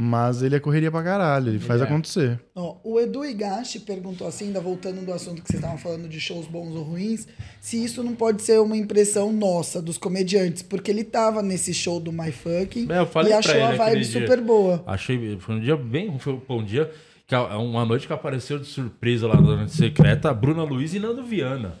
Mas 0.00 0.42
ele 0.42 0.54
é 0.54 0.60
correria 0.60 0.92
pra 0.92 1.02
caralho, 1.02 1.48
ele 1.48 1.58
faz 1.58 1.80
É. 1.80 1.84
acontecer. 1.84 2.38
Ó, 2.54 2.76
o 2.84 3.00
Edu 3.00 3.24
Igashi 3.24 3.80
perguntou 3.80 4.28
assim, 4.28 4.46
ainda 4.46 4.60
voltando 4.60 5.04
do 5.04 5.12
assunto 5.12 5.42
que 5.42 5.48
vocês 5.48 5.58
estavam 5.58 5.76
falando 5.76 6.08
de 6.08 6.20
shows 6.20 6.46
bons 6.46 6.72
ou 6.76 6.84
ruins, 6.84 7.26
se 7.60 7.82
isso 7.82 8.04
não 8.04 8.14
pode 8.14 8.42
ser 8.42 8.60
uma 8.60 8.76
impressão 8.76 9.32
nossa, 9.32 9.82
dos 9.82 9.98
comediantes, 9.98 10.62
porque 10.62 10.88
ele 10.92 11.02
tava 11.02 11.42
nesse 11.42 11.74
show 11.74 11.98
do 11.98 12.12
My 12.12 12.30
Fucking 12.30 12.86
É, 12.88 13.28
e 13.28 13.32
achou 13.32 13.54
ele 13.54 13.62
a 13.64 13.72
vibe 13.72 14.04
dia. 14.04 14.20
super 14.20 14.40
boa. 14.40 14.84
Achei. 14.86 15.36
Foi 15.40 15.56
um 15.56 15.60
dia 15.60 15.76
bem. 15.76 16.16
Foi 16.20 16.40
um 16.48 16.62
dia. 16.64 16.88
Que 17.26 17.34
uma 17.34 17.84
noite 17.84 18.06
que 18.06 18.12
apareceu 18.12 18.56
de 18.60 18.66
surpresa 18.66 19.26
lá 19.26 19.34
na 19.34 19.56
Noite 19.56 19.74
Secreta, 19.74 20.32
Bruna 20.32 20.62
Luiz 20.62 20.94
e 20.94 21.00
Nando 21.00 21.24
Viana. 21.24 21.80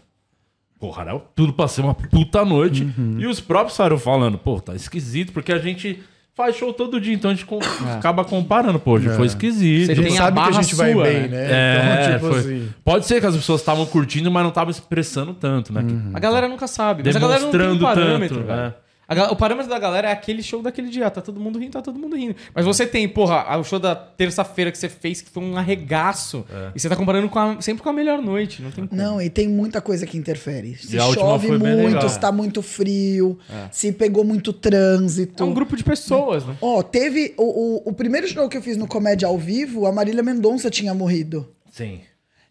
Porra, 0.80 1.02
era 1.02 1.18
tudo 1.36 1.52
pra 1.52 1.68
ser 1.68 1.82
uma 1.82 1.94
puta 1.94 2.44
noite. 2.44 2.82
Uhum. 2.82 3.20
E 3.20 3.26
os 3.26 3.38
próprios 3.40 3.76
saíram 3.76 3.96
falando, 3.98 4.36
pô, 4.36 4.60
tá 4.60 4.74
esquisito, 4.74 5.32
porque 5.32 5.52
a 5.52 5.58
gente 5.58 6.02
faz 6.38 6.54
show 6.56 6.72
todo 6.72 7.00
dia, 7.00 7.12
então 7.12 7.32
a 7.32 7.34
gente 7.34 7.44
com- 7.44 7.58
acaba 7.98 8.24
comparando, 8.24 8.78
pô, 8.78 8.92
hoje 8.92 9.08
foi 9.10 9.26
esquisito. 9.26 9.82
É. 9.82 9.86
Você 9.86 9.92
A 9.92 9.94
gente 9.96 10.04
tem 10.06 10.14
a 10.18 10.22
sabe 10.22 10.40
que 10.40 10.48
a 10.48 10.52
gente 10.62 10.74
vai 10.76 10.92
sua, 10.92 11.02
bem, 11.02 11.22
né? 11.22 11.28
né? 11.28 11.46
É, 11.50 12.04
então, 12.06 12.12
tipo 12.14 12.26
foi. 12.30 12.38
assim. 12.38 12.68
Pode 12.84 13.06
ser 13.06 13.20
que 13.20 13.26
as 13.26 13.34
pessoas 13.36 13.60
estavam 13.60 13.84
curtindo, 13.84 14.30
mas 14.30 14.42
não 14.44 14.50
estavam 14.50 14.70
expressando 14.70 15.34
tanto, 15.34 15.72
né? 15.72 15.82
Que- 15.82 16.16
A 16.16 16.20
galera 16.20 16.48
nunca 16.48 16.66
sabe. 16.68 17.02
Mas 17.04 17.16
a 17.16 17.18
galera 17.18 17.40
não 17.40 17.50
tem 17.50 17.60
um 17.68 17.78
parâmetro, 17.80 18.36
tanto, 18.38 18.46
velho. 18.46 18.60
é. 18.60 18.74
A 19.08 19.32
o 19.32 19.36
parâmetro 19.36 19.70
da 19.70 19.78
galera 19.78 20.08
é 20.10 20.12
aquele 20.12 20.42
show 20.42 20.60
daquele 20.62 20.90
dia. 20.90 21.08
Tá 21.10 21.22
todo 21.22 21.40
mundo 21.40 21.58
rindo, 21.58 21.72
tá 21.72 21.80
todo 21.80 21.98
mundo 21.98 22.14
rindo. 22.14 22.36
Mas 22.54 22.66
você 22.66 22.86
tem, 22.86 23.08
porra, 23.08 23.56
o 23.56 23.64
show 23.64 23.78
da 23.78 23.96
terça-feira 23.96 24.70
que 24.70 24.76
você 24.76 24.88
fez, 24.88 25.22
que 25.22 25.30
foi 25.30 25.42
um 25.42 25.56
arregaço. 25.56 26.44
É. 26.52 26.72
E 26.74 26.78
você 26.80 26.88
tá 26.90 26.94
comparando 26.96 27.28
com 27.28 27.38
a- 27.38 27.60
sempre 27.62 27.82
com 27.82 27.88
a 27.88 27.92
melhor 27.92 28.20
noite. 28.20 28.60
Não 28.60 28.70
tem 28.70 28.86
como. 28.86 29.00
Não, 29.00 29.20
e 29.22 29.30
tem 29.30 29.48
muita 29.48 29.80
coisa 29.80 30.06
que 30.06 30.18
interfere. 30.18 30.76
Se 30.76 30.98
última 30.98 31.24
chove 31.26 31.48
muito, 31.58 32.08
se 32.08 32.20
tá 32.20 32.30
muito 32.30 32.60
frio, 32.62 33.38
se 33.72 33.92
pegou 33.92 34.24
muito 34.24 34.52
trânsito. 34.52 35.42
É 35.42 35.46
um 35.46 35.54
grupo 35.54 35.74
de 35.74 35.82
pessoas, 35.82 36.44
né? 36.44 36.54
Ó, 36.60 36.82
teve 36.82 37.32
o, 37.38 37.42
o, 37.86 37.88
o 37.90 37.92
primeiro 37.94 38.28
show 38.28 38.46
que 38.48 38.58
eu 38.58 38.62
fiz 38.62 38.76
no 38.76 38.86
Comédia 38.86 39.26
ao 39.26 39.38
Vivo, 39.38 39.86
a 39.86 39.92
Marília 39.92 40.22
Mendonça 40.22 40.68
tinha 40.68 40.92
morrido. 40.92 41.48
Sim. 41.70 42.00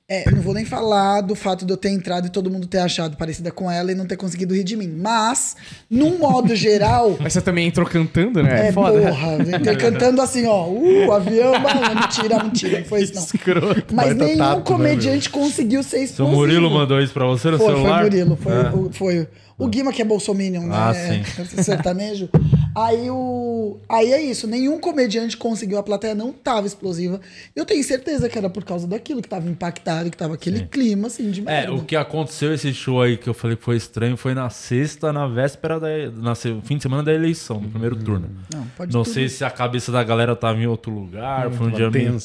É, 0.09 0.31
não 0.31 0.41
vou 0.41 0.53
nem 0.53 0.63
falar 0.63 1.19
do 1.19 1.35
fato 1.35 1.65
de 1.65 1.73
eu 1.73 1.75
ter 1.75 1.89
entrado 1.89 2.27
e 2.27 2.29
todo 2.29 2.49
mundo 2.49 2.65
ter 2.65 2.77
achado 2.77 3.17
parecida 3.17 3.51
com 3.51 3.69
ela 3.69 3.91
e 3.91 3.95
não 3.95 4.05
ter 4.05 4.15
conseguido 4.15 4.53
rir 4.55 4.63
de 4.63 4.77
mim. 4.77 4.87
Mas, 4.87 5.57
num 5.89 6.17
modo 6.17 6.55
geral, 6.55 7.17
Mas 7.19 7.33
você 7.33 7.41
também 7.41 7.67
entrou 7.67 7.85
cantando, 7.85 8.41
né? 8.41 8.69
é, 8.69 8.71
foda. 8.71 9.01
porra, 9.01 9.35
entrei 9.57 9.75
cantando 9.75 10.21
assim, 10.21 10.45
ó, 10.45 10.65
uh, 10.69 11.11
avião, 11.11 11.51
bala, 11.61 11.93
mentira, 11.93 12.41
mentira, 12.41 12.79
não 12.79 12.85
foi 12.85 13.01
isso 13.01 13.15
não. 13.15 13.21
Escroto. 13.23 13.93
Mas 13.93 14.07
Baita 14.07 14.23
nenhum 14.23 14.37
tato, 14.37 14.57
né, 14.59 14.63
comediante 14.63 15.29
conseguiu 15.29 15.83
ser 15.83 15.97
Seu 15.97 16.03
explosivo. 16.05 16.37
Murilo 16.37 16.71
mandou 16.71 17.01
isso 17.01 17.11
pra 17.11 17.25
você 17.25 17.51
no 17.51 17.57
Foi, 17.57 17.65
foi 17.67 17.75
celular? 17.75 18.03
Murilo, 18.03 18.37
foi, 18.37 18.53
É. 18.53 18.69
o, 18.69 18.89
foi. 18.93 19.27
O 19.59 19.67
Guima 19.67 19.91
que 19.91 20.01
é 20.01 20.05
bolsominion, 20.05 20.63
né? 20.67 20.75
Ah, 20.75 20.93
sim. 20.93 21.23
Sertanejo. 21.63 22.29
Aí 22.75 23.09
o. 23.09 23.79
Aí 23.89 24.11
é 24.13 24.21
isso. 24.21 24.45
Nenhum 24.45 24.79
comediante 24.79 25.35
conseguiu. 25.35 25.79
A 25.79 25.83
plateia 25.83 26.13
não 26.13 26.31
tava 26.31 26.67
explosiva. 26.67 27.19
Eu 27.55 27.65
tenho 27.65 27.83
certeza 27.83 28.29
que 28.29 28.37
era 28.37 28.51
por 28.51 28.63
causa 28.63 28.85
daquilo, 28.85 29.19
que 29.19 29.27
tava 29.27 29.49
impactado, 29.49 30.11
que 30.11 30.17
tava 30.17 30.35
aquele 30.35 30.67
clima, 30.67 31.07
assim, 31.07 31.31
de 31.31 31.41
É, 31.41 31.43
merda. 31.43 31.73
o 31.73 31.83
que 31.83 31.95
aconteceu 31.95 32.53
esse 32.53 32.71
show 32.71 33.01
aí 33.01 33.17
que 33.17 33.27
eu 33.27 33.33
falei 33.33 33.57
que 33.57 33.63
foi 33.63 33.77
estranho 33.77 34.15
foi 34.15 34.35
na 34.35 34.47
sexta, 34.51 35.11
na 35.11 35.27
véspera 35.27 35.79
da. 35.79 35.87
Na 36.15 36.35
se- 36.35 36.55
fim 36.63 36.77
de 36.77 36.83
semana 36.83 37.01
da 37.01 37.11
eleição, 37.13 37.59
do 37.59 37.67
primeiro 37.67 37.95
turno. 37.95 38.29
Não, 38.53 38.63
pode 38.77 38.93
Não 38.93 39.01
tudo. 39.03 39.13
sei 39.13 39.27
se 39.27 39.43
a 39.43 39.49
cabeça 39.49 39.91
da 39.91 40.03
galera 40.03 40.35
tava 40.35 40.59
em 40.59 40.67
outro 40.67 40.91
lugar, 40.91 41.49
foi 41.49 41.67
um 41.67 41.71
dia 41.71 41.89
meio. 41.89 42.19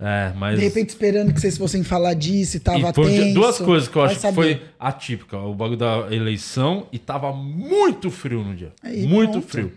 É, 0.00 0.32
mas. 0.36 0.58
De 0.58 0.64
repente 0.64 0.90
esperando 0.90 1.32
que 1.34 1.40
vocês 1.40 1.58
fossem 1.58 1.82
falar 1.82 2.14
disso 2.14 2.56
e 2.56 2.60
tava 2.60 2.90
E 2.90 2.92
tenso. 2.92 3.34
duas 3.34 3.58
coisas 3.58 3.88
que 3.88 3.96
eu 3.96 4.02
acho 4.02 4.20
que 4.20 4.32
foi 4.32 4.62
atípica. 4.78 5.36
O 5.38 5.54
bagulho 5.54 5.76
da 5.78 6.06
eleição 6.10 6.86
e 6.92 6.98
tava 6.98 7.32
muito 7.32 8.10
frio 8.10 8.44
no 8.44 8.54
dia. 8.54 8.72
Aí, 8.82 9.06
muito 9.06 9.32
pronto. 9.32 9.48
frio. 9.48 9.72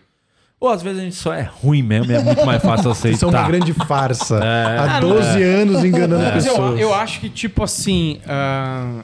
Ou 0.60 0.70
às 0.70 0.84
vezes 0.84 1.00
a 1.00 1.04
gente 1.04 1.16
só 1.16 1.34
é 1.34 1.42
ruim 1.42 1.82
mesmo, 1.82 2.12
e 2.12 2.16
é 2.16 2.22
muito 2.22 2.46
mais 2.46 2.62
fácil 2.62 2.92
aceitar. 2.92 3.16
Isso 3.18 3.26
é 3.26 3.28
uma 3.30 3.48
grande 3.48 3.74
farsa. 3.74 4.38
Há 4.38 4.98
Ah, 4.98 5.02
não 5.02 5.10
12 5.10 5.42
anos 5.42 5.84
enganando 5.84 6.24
Mas 6.24 6.46
eu, 6.46 6.52
pessoas. 6.54 6.80
eu 6.80 6.94
acho 6.94 7.20
que, 7.20 7.28
tipo 7.30 7.64
assim. 7.64 8.22
ah, 8.28 9.04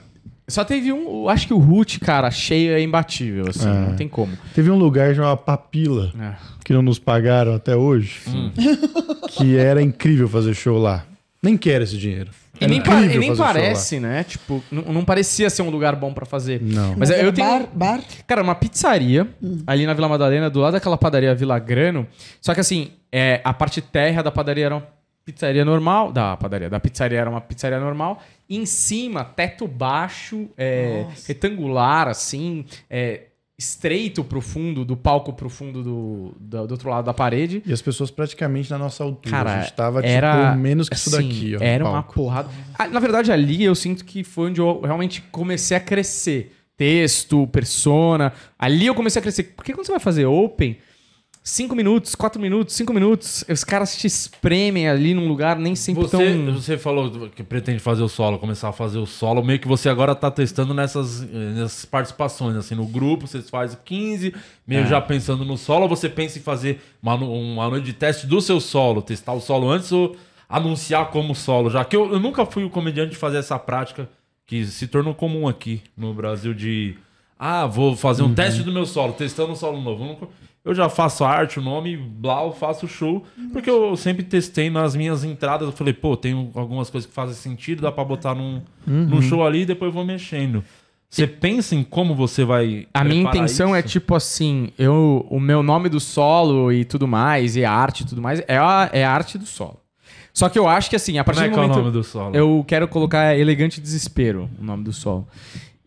só 0.50 0.64
teve 0.64 0.92
um. 0.94 1.24
Eu 1.24 1.30
acho 1.30 1.48
que 1.48 1.54
o 1.54 1.58
Root, 1.58 2.00
cara, 2.00 2.30
cheio 2.32 2.72
é 2.74 2.82
imbatível, 2.82 3.46
assim. 3.50 3.68
É. 3.70 3.74
Não 3.74 3.96
tem 3.96 4.08
como. 4.08 4.38
Teve 4.56 4.70
um 4.72 4.78
lugar 4.78 5.14
chamado 5.16 5.38
Papila, 5.40 6.12
É. 6.20 6.34
que 6.64 6.74
não 6.74 6.82
nos 6.82 7.00
pagaram 7.00 7.54
até 7.54 7.76
hoje, 7.76 8.22
Hum. 8.28 8.52
que 9.32 9.58
era 9.58 9.82
incrível 9.82 10.28
fazer 10.28 10.54
show 10.54 10.78
lá. 10.78 11.06
Nem 11.42 11.56
quero 11.58 11.84
esse 11.84 11.98
dinheiro. 11.98 12.30
E 12.60 12.64
Era 12.64 12.72
nem, 12.74 12.82
pa- 12.82 12.96
incrível 12.96 13.16
e 13.18 13.20
nem 13.20 13.30
fazer 13.30 13.38
show 13.38 13.46
lá. 13.46 13.54
parece, 13.54 14.00
né? 14.00 14.24
Tipo, 14.24 14.64
não, 14.72 14.82
não 14.94 15.06
parecia 15.06 15.48
ser 15.50 15.62
um 15.62 15.70
lugar 15.70 15.96
bom 15.96 16.12
pra 16.12 16.26
fazer. 16.26 16.60
Não. 16.62 16.96
Mas 16.98 17.10
eu 17.12 17.32
tenho. 17.32 17.48
Bar, 17.48 17.68
bar? 17.74 18.00
Cara, 18.26 18.42
uma 18.42 18.56
pizzaria 18.56 19.28
ali 19.68 19.86
na 19.86 19.94
Vila 19.94 20.10
Madalena, 20.10 20.50
do 20.50 20.60
lado 20.60 20.74
daquela 20.74 20.98
padaria 20.98 21.36
Vila 21.36 21.60
Grano. 21.60 22.08
Só 22.42 22.54
que 22.56 22.60
assim, 22.60 22.90
é, 23.12 23.42
a 23.44 23.54
parte 23.54 23.80
térrea 23.80 24.24
da 24.24 24.32
padaria 24.32 24.66
era 24.66 24.76
uma 24.76 24.88
pizzaria 25.28 25.66
normal. 25.66 26.14
Da 26.14 26.38
padaria, 26.38 26.70
da 26.70 26.80
pizzaria 26.80 27.20
era 27.20 27.30
uma 27.30 27.42
pizzaria 27.42 27.80
normal. 27.80 28.24
E 28.48 28.58
em 28.58 28.66
cima, 28.66 29.26
teto 29.26 29.68
baixo, 29.68 30.48
é, 30.58 31.06
retangular, 31.28 32.08
assim, 32.08 32.64
é, 32.90 33.26
estreito 33.60 34.24
pro 34.24 34.40
fundo, 34.40 34.86
do 34.86 34.96
palco 34.96 35.34
pro 35.34 35.50
fundo 35.50 35.84
do, 35.84 36.36
do, 36.40 36.68
do 36.68 36.72
outro 36.72 36.90
lado 36.90 37.06
da 37.06 37.14
parede. 37.14 37.62
E 37.66 37.74
as 37.74 37.82
pessoas 37.82 38.10
praticamente 38.10 38.72
na 38.72 38.78
nossa 38.78 39.04
altura. 39.04 39.30
Cara, 39.36 39.54
a 39.54 39.62
gente 39.62 39.74
tava, 39.74 40.06
era 40.06 40.52
tipo, 40.52 40.62
menos 40.62 40.88
que 40.88 40.96
isso 40.96 41.14
assim, 41.14 41.28
daqui, 41.28 41.56
ó. 41.58 41.62
Era 41.62 41.84
uma 41.86 42.04
porrada. 42.04 42.50
Ah, 42.80 42.88
na 42.88 43.02
verdade, 43.02 43.30
ali 43.30 43.66
eu 43.66 43.76
sinto 43.76 44.06
que 44.06 44.24
foi 44.24 44.50
onde 44.50 44.62
eu 44.62 44.80
realmente 44.82 45.22
comecei 45.30 45.76
a 45.76 45.80
crescer. 45.82 46.54
Texto, 46.78 47.48
persona. 47.48 48.32
Ali 48.58 48.86
eu 48.86 48.96
comecei 48.96 49.20
a 49.20 49.24
crescer. 49.24 49.44
Porque 49.56 49.74
quando 49.74 49.88
você 49.88 49.92
vai 49.92 50.00
fazer 50.00 50.26
open, 50.28 50.78
cinco 51.48 51.74
minutos, 51.74 52.14
quatro 52.14 52.42
minutos, 52.42 52.76
cinco 52.76 52.94
minutos, 52.94 53.46
os 53.50 53.64
caras 53.64 53.96
te 53.96 54.06
espremem 54.06 54.90
ali 54.90 55.14
num 55.14 55.30
lugar 55.30 55.58
nem 55.58 55.76
sempre 55.76 56.04
Você, 56.04 56.18
tão. 56.18 56.54
você 56.54 56.78
falou 56.78 57.30
que 57.30 57.42
pretende 57.42 57.80
fazer 57.80 58.04
o 58.04 58.10
solo, 58.10 58.38
começar 58.38 58.68
a 58.68 58.74
fazer 58.74 58.98
o 58.98 59.06
solo, 59.06 59.42
meio 59.42 59.58
que 59.58 59.68
você 59.68 59.88
agora 59.88 60.14
tá 60.14 60.30
testando 60.30 60.74
nessas, 60.74 61.22
nessas 61.22 61.86
participações, 61.86 62.58
assim, 62.58 62.76
no 62.76 62.86
grupo, 62.86 63.28
você 63.28 63.42
faz 63.42 63.78
15, 63.86 64.36
meio 64.68 64.82
É. 64.82 64.88
já 64.88 65.00
pensando 65.00 65.46
no 65.46 65.58
solo, 65.58 65.84
ou 65.84 65.90
você 65.90 66.10
pensa 66.10 66.38
em 66.38 66.42
fazer 66.42 66.82
uma, 67.02 67.16
uma 67.16 67.70
noite 67.70 67.86
de 67.86 67.94
teste 67.94 68.28
do 68.28 68.42
seu 68.42 68.60
solo, 68.60 69.02
testar 69.02 69.32
o 69.32 69.40
solo 69.40 69.70
antes 69.70 69.90
ou 69.94 70.18
anunciar 70.50 71.12
como 71.12 71.34
solo, 71.34 71.70
já 71.70 71.86
que 71.86 71.96
eu, 71.96 72.12
eu 72.12 72.20
nunca 72.20 72.46
fui 72.46 72.66
o 72.66 72.70
comediante 72.70 73.12
de 73.12 73.18
fazer 73.18 73.38
essa 73.38 73.58
prática 73.58 74.10
que 74.46 74.66
se 74.66 74.86
tornou 74.86 75.16
comum 75.16 75.48
aqui 75.48 75.82
no 75.96 76.14
Brasil 76.14 76.54
de 76.54 76.96
ah, 77.40 77.66
vou 77.68 77.96
fazer 77.96 78.24
um 78.24 78.34
teste 78.34 78.64
do 78.64 78.72
meu 78.72 78.86
solo, 78.86 79.14
testando 79.14 79.52
um 79.52 79.56
solo 79.56 79.80
novo. 79.80 80.28
Eu 80.68 80.76
já 80.76 80.90
faço 80.90 81.24
arte, 81.24 81.60
o 81.60 81.62
nome, 81.62 81.96
blá, 81.96 82.44
eu 82.44 82.52
faço 82.52 82.86
o 82.86 82.90
show. 82.90 83.24
Porque 83.54 83.70
eu 83.70 83.96
sempre 83.96 84.22
testei 84.22 84.70
nas 84.70 84.98
minhas 84.98 85.24
entradas. 85.24 85.66
Eu 85.66 85.72
falei, 85.72 85.94
pô, 85.94 86.18
tem 86.18 86.52
algumas 86.54 86.90
coisas 86.90 87.08
que 87.08 87.16
fazem 87.16 87.36
sentido, 87.36 87.84
dá 87.84 87.92
pra 87.92 88.04
botar 88.04 88.36
num, 88.36 88.62
num 88.86 89.22
show 89.22 89.46
ali 89.46 89.62
e 89.62 89.66
depois 89.66 89.88
eu 89.88 89.94
vou 89.94 90.06
mexendo. 90.06 90.62
Você 91.10 91.26
pensa 91.26 91.74
em 91.74 91.84
como 91.84 92.14
você 92.14 92.44
vai. 92.44 92.86
A 92.94 93.04
minha 93.04 93.22
intenção 93.22 93.74
é 93.74 93.80
isso? 93.80 93.88
tipo 93.88 94.14
assim, 94.14 94.70
eu, 94.78 95.26
o 95.30 95.40
meu 95.40 95.64
nome 95.64 95.88
do 95.88 96.02
solo 96.02 96.70
e 96.70 96.84
tudo 96.84 97.08
mais, 97.08 97.56
e 97.56 97.64
a 97.64 97.72
arte 97.72 98.04
e 98.04 98.06
tudo 98.06 98.22
mais, 98.22 98.44
é 98.46 98.58
a, 98.58 98.90
é 98.92 99.06
a 99.06 99.12
arte 99.12 99.38
do 99.38 99.46
solo. 99.46 99.80
Só 100.34 100.50
que 100.50 100.60
eu 100.60 100.68
acho 100.68 100.90
que 100.90 100.98
assim, 100.98 101.18
a 101.18 101.24
partir 101.24 101.40
Como 101.40 101.48
é 101.48 101.50
do 101.50 101.54
que 101.54 101.60
é 101.60 101.64
o 101.64 101.68
momento... 101.70 101.80
nome 101.80 101.92
do 101.92 102.04
solo? 102.04 102.36
Eu 102.36 102.64
quero 102.68 102.88
colocar 102.90 103.38
Elegante 103.38 103.80
Desespero, 103.80 104.50
o 104.60 104.64
nome 104.64 104.84
do 104.84 104.92
solo. 104.92 105.26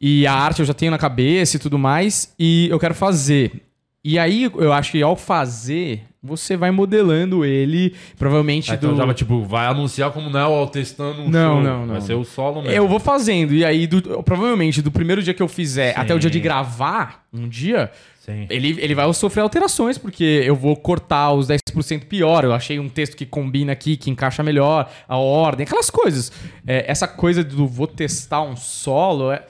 E 0.00 0.26
a 0.26 0.32
arte 0.32 0.60
eu 0.60 0.66
já 0.66 0.72
tenho 0.72 0.90
na 0.90 0.98
cabeça 0.98 1.56
e 1.56 1.60
tudo 1.60 1.78
mais, 1.78 2.34
e 2.38 2.66
eu 2.70 2.78
quero 2.78 2.94
fazer. 2.94 3.62
E 4.02 4.18
aí 4.18 4.44
eu 4.54 4.72
acho 4.72 4.92
que 4.92 5.02
ao 5.02 5.14
fazer, 5.14 6.02
você 6.22 6.56
vai 6.56 6.70
modelando 6.70 7.44
ele, 7.44 7.94
provavelmente 8.18 8.70
Aí, 8.70 8.76
então 8.78 8.92
do... 8.92 8.96
já 8.96 9.04
vai, 9.04 9.14
tipo, 9.14 9.42
vai 9.44 9.66
anunciar 9.66 10.10
como 10.10 10.30
não 10.30 10.40
é 10.40 10.46
o 10.46 10.66
testando 10.66 11.20
um 11.22 11.28
Não, 11.28 11.54
show. 11.54 11.62
não, 11.62 11.80
não. 11.86 11.92
Vai 11.92 12.00
ser 12.00 12.14
o 12.14 12.24
solo 12.24 12.62
mesmo. 12.62 12.74
Eu 12.74 12.88
vou 12.88 12.98
fazendo, 12.98 13.52
e 13.54 13.62
aí, 13.64 13.86
do- 13.86 14.22
provavelmente, 14.22 14.80
do 14.80 14.90
primeiro 14.90 15.22
dia 15.22 15.34
que 15.34 15.42
eu 15.42 15.48
fizer 15.48 15.92
até 15.98 16.14
o 16.14 16.18
dia 16.18 16.30
de 16.30 16.40
gravar, 16.40 17.26
um 17.30 17.46
dia, 17.46 17.90
Sim. 18.20 18.46
ele, 18.48 18.76
ele 18.80 18.94
vai 18.94 19.12
sofrer 19.12 19.42
alterações, 19.42 19.98
porque 19.98 20.24
eu 20.46 20.56
vou 20.56 20.74
cortar 20.76 21.32
os 21.32 21.48
10% 21.48 22.04
pior, 22.06 22.42
eu 22.44 22.54
achei 22.54 22.78
um 22.80 22.88
texto 22.88 23.14
que 23.16 23.26
combina 23.26 23.72
aqui, 23.72 23.98
que 23.98 24.10
encaixa 24.10 24.42
melhor, 24.42 24.90
a 25.06 25.18
ordem, 25.18 25.64
aquelas 25.64 25.90
coisas. 25.90 26.32
É, 26.66 26.90
essa 26.90 27.06
coisa 27.06 27.44
do 27.44 27.66
vou 27.66 27.86
testar 27.86 28.40
um 28.40 28.56
solo, 28.56 29.30
é... 29.30 29.44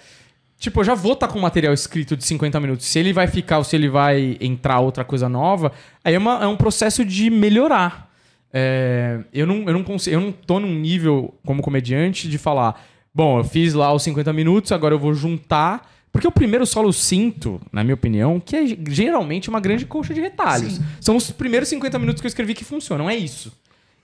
Tipo, 0.61 0.81
eu 0.81 0.85
já 0.85 0.95
vou 0.95 1.15
estar 1.15 1.27
com 1.27 1.41
material 1.41 1.73
escrito 1.75 2.17
de 2.17 2.23
50 2.25 2.61
minutos. 2.61 2.87
Se 2.87 2.99
ele 2.99 3.13
vai 3.13 3.27
ficar 3.27 3.59
ou 3.59 3.65
se 3.65 3.75
ele 3.75 3.89
vai 3.89 4.37
entrar 4.41 4.79
outra 4.79 5.03
coisa 5.03 5.29
nova, 5.29 5.73
aí 6.05 6.15
é, 6.15 6.19
uma- 6.19 6.45
é 6.45 6.47
um 6.47 6.57
processo 6.57 7.05
de 7.05 7.31
melhorar. 7.31 8.09
É, 8.53 9.21
eu, 9.33 9.47
não, 9.47 9.63
eu, 9.67 9.73
não 9.73 9.83
consigo, 9.83 10.15
eu 10.17 10.21
não 10.21 10.31
tô 10.33 10.61
num 10.61 10.75
nível 10.75 11.33
como 11.47 11.63
comediante 11.63 12.29
de 12.29 12.37
falar, 12.37 12.81
bom, 13.15 13.39
eu 13.39 13.45
fiz 13.45 13.75
lá 13.75 13.93
os 13.93 14.03
50 14.03 14.33
minutos, 14.33 14.71
agora 14.71 14.95
eu 14.95 14.99
vou 14.99 15.15
juntar. 15.15 15.91
Porque 16.13 16.27
o 16.27 16.33
primeiro 16.33 16.67
solo 16.67 16.89
eu 16.89 16.93
sinto, 16.93 17.61
na 17.73 17.83
minha 17.85 17.95
opinião, 17.95 18.39
que 18.41 18.57
é 18.57 18.65
geralmente 18.89 19.49
uma 19.49 19.61
grande 19.61 19.87
colcha 19.87 20.13
de 20.13 20.21
retalhos. 20.21 20.79
São 21.01 21.17
os 21.17 21.31
primeiros 21.31 21.69
50 21.69 21.99
minutos 22.01 22.21
que 22.21 22.27
eu 22.27 22.29
escrevi 22.29 22.53
que 22.53 22.65
funcionam, 22.65 23.09
é 23.09 23.15
isso. 23.17 23.53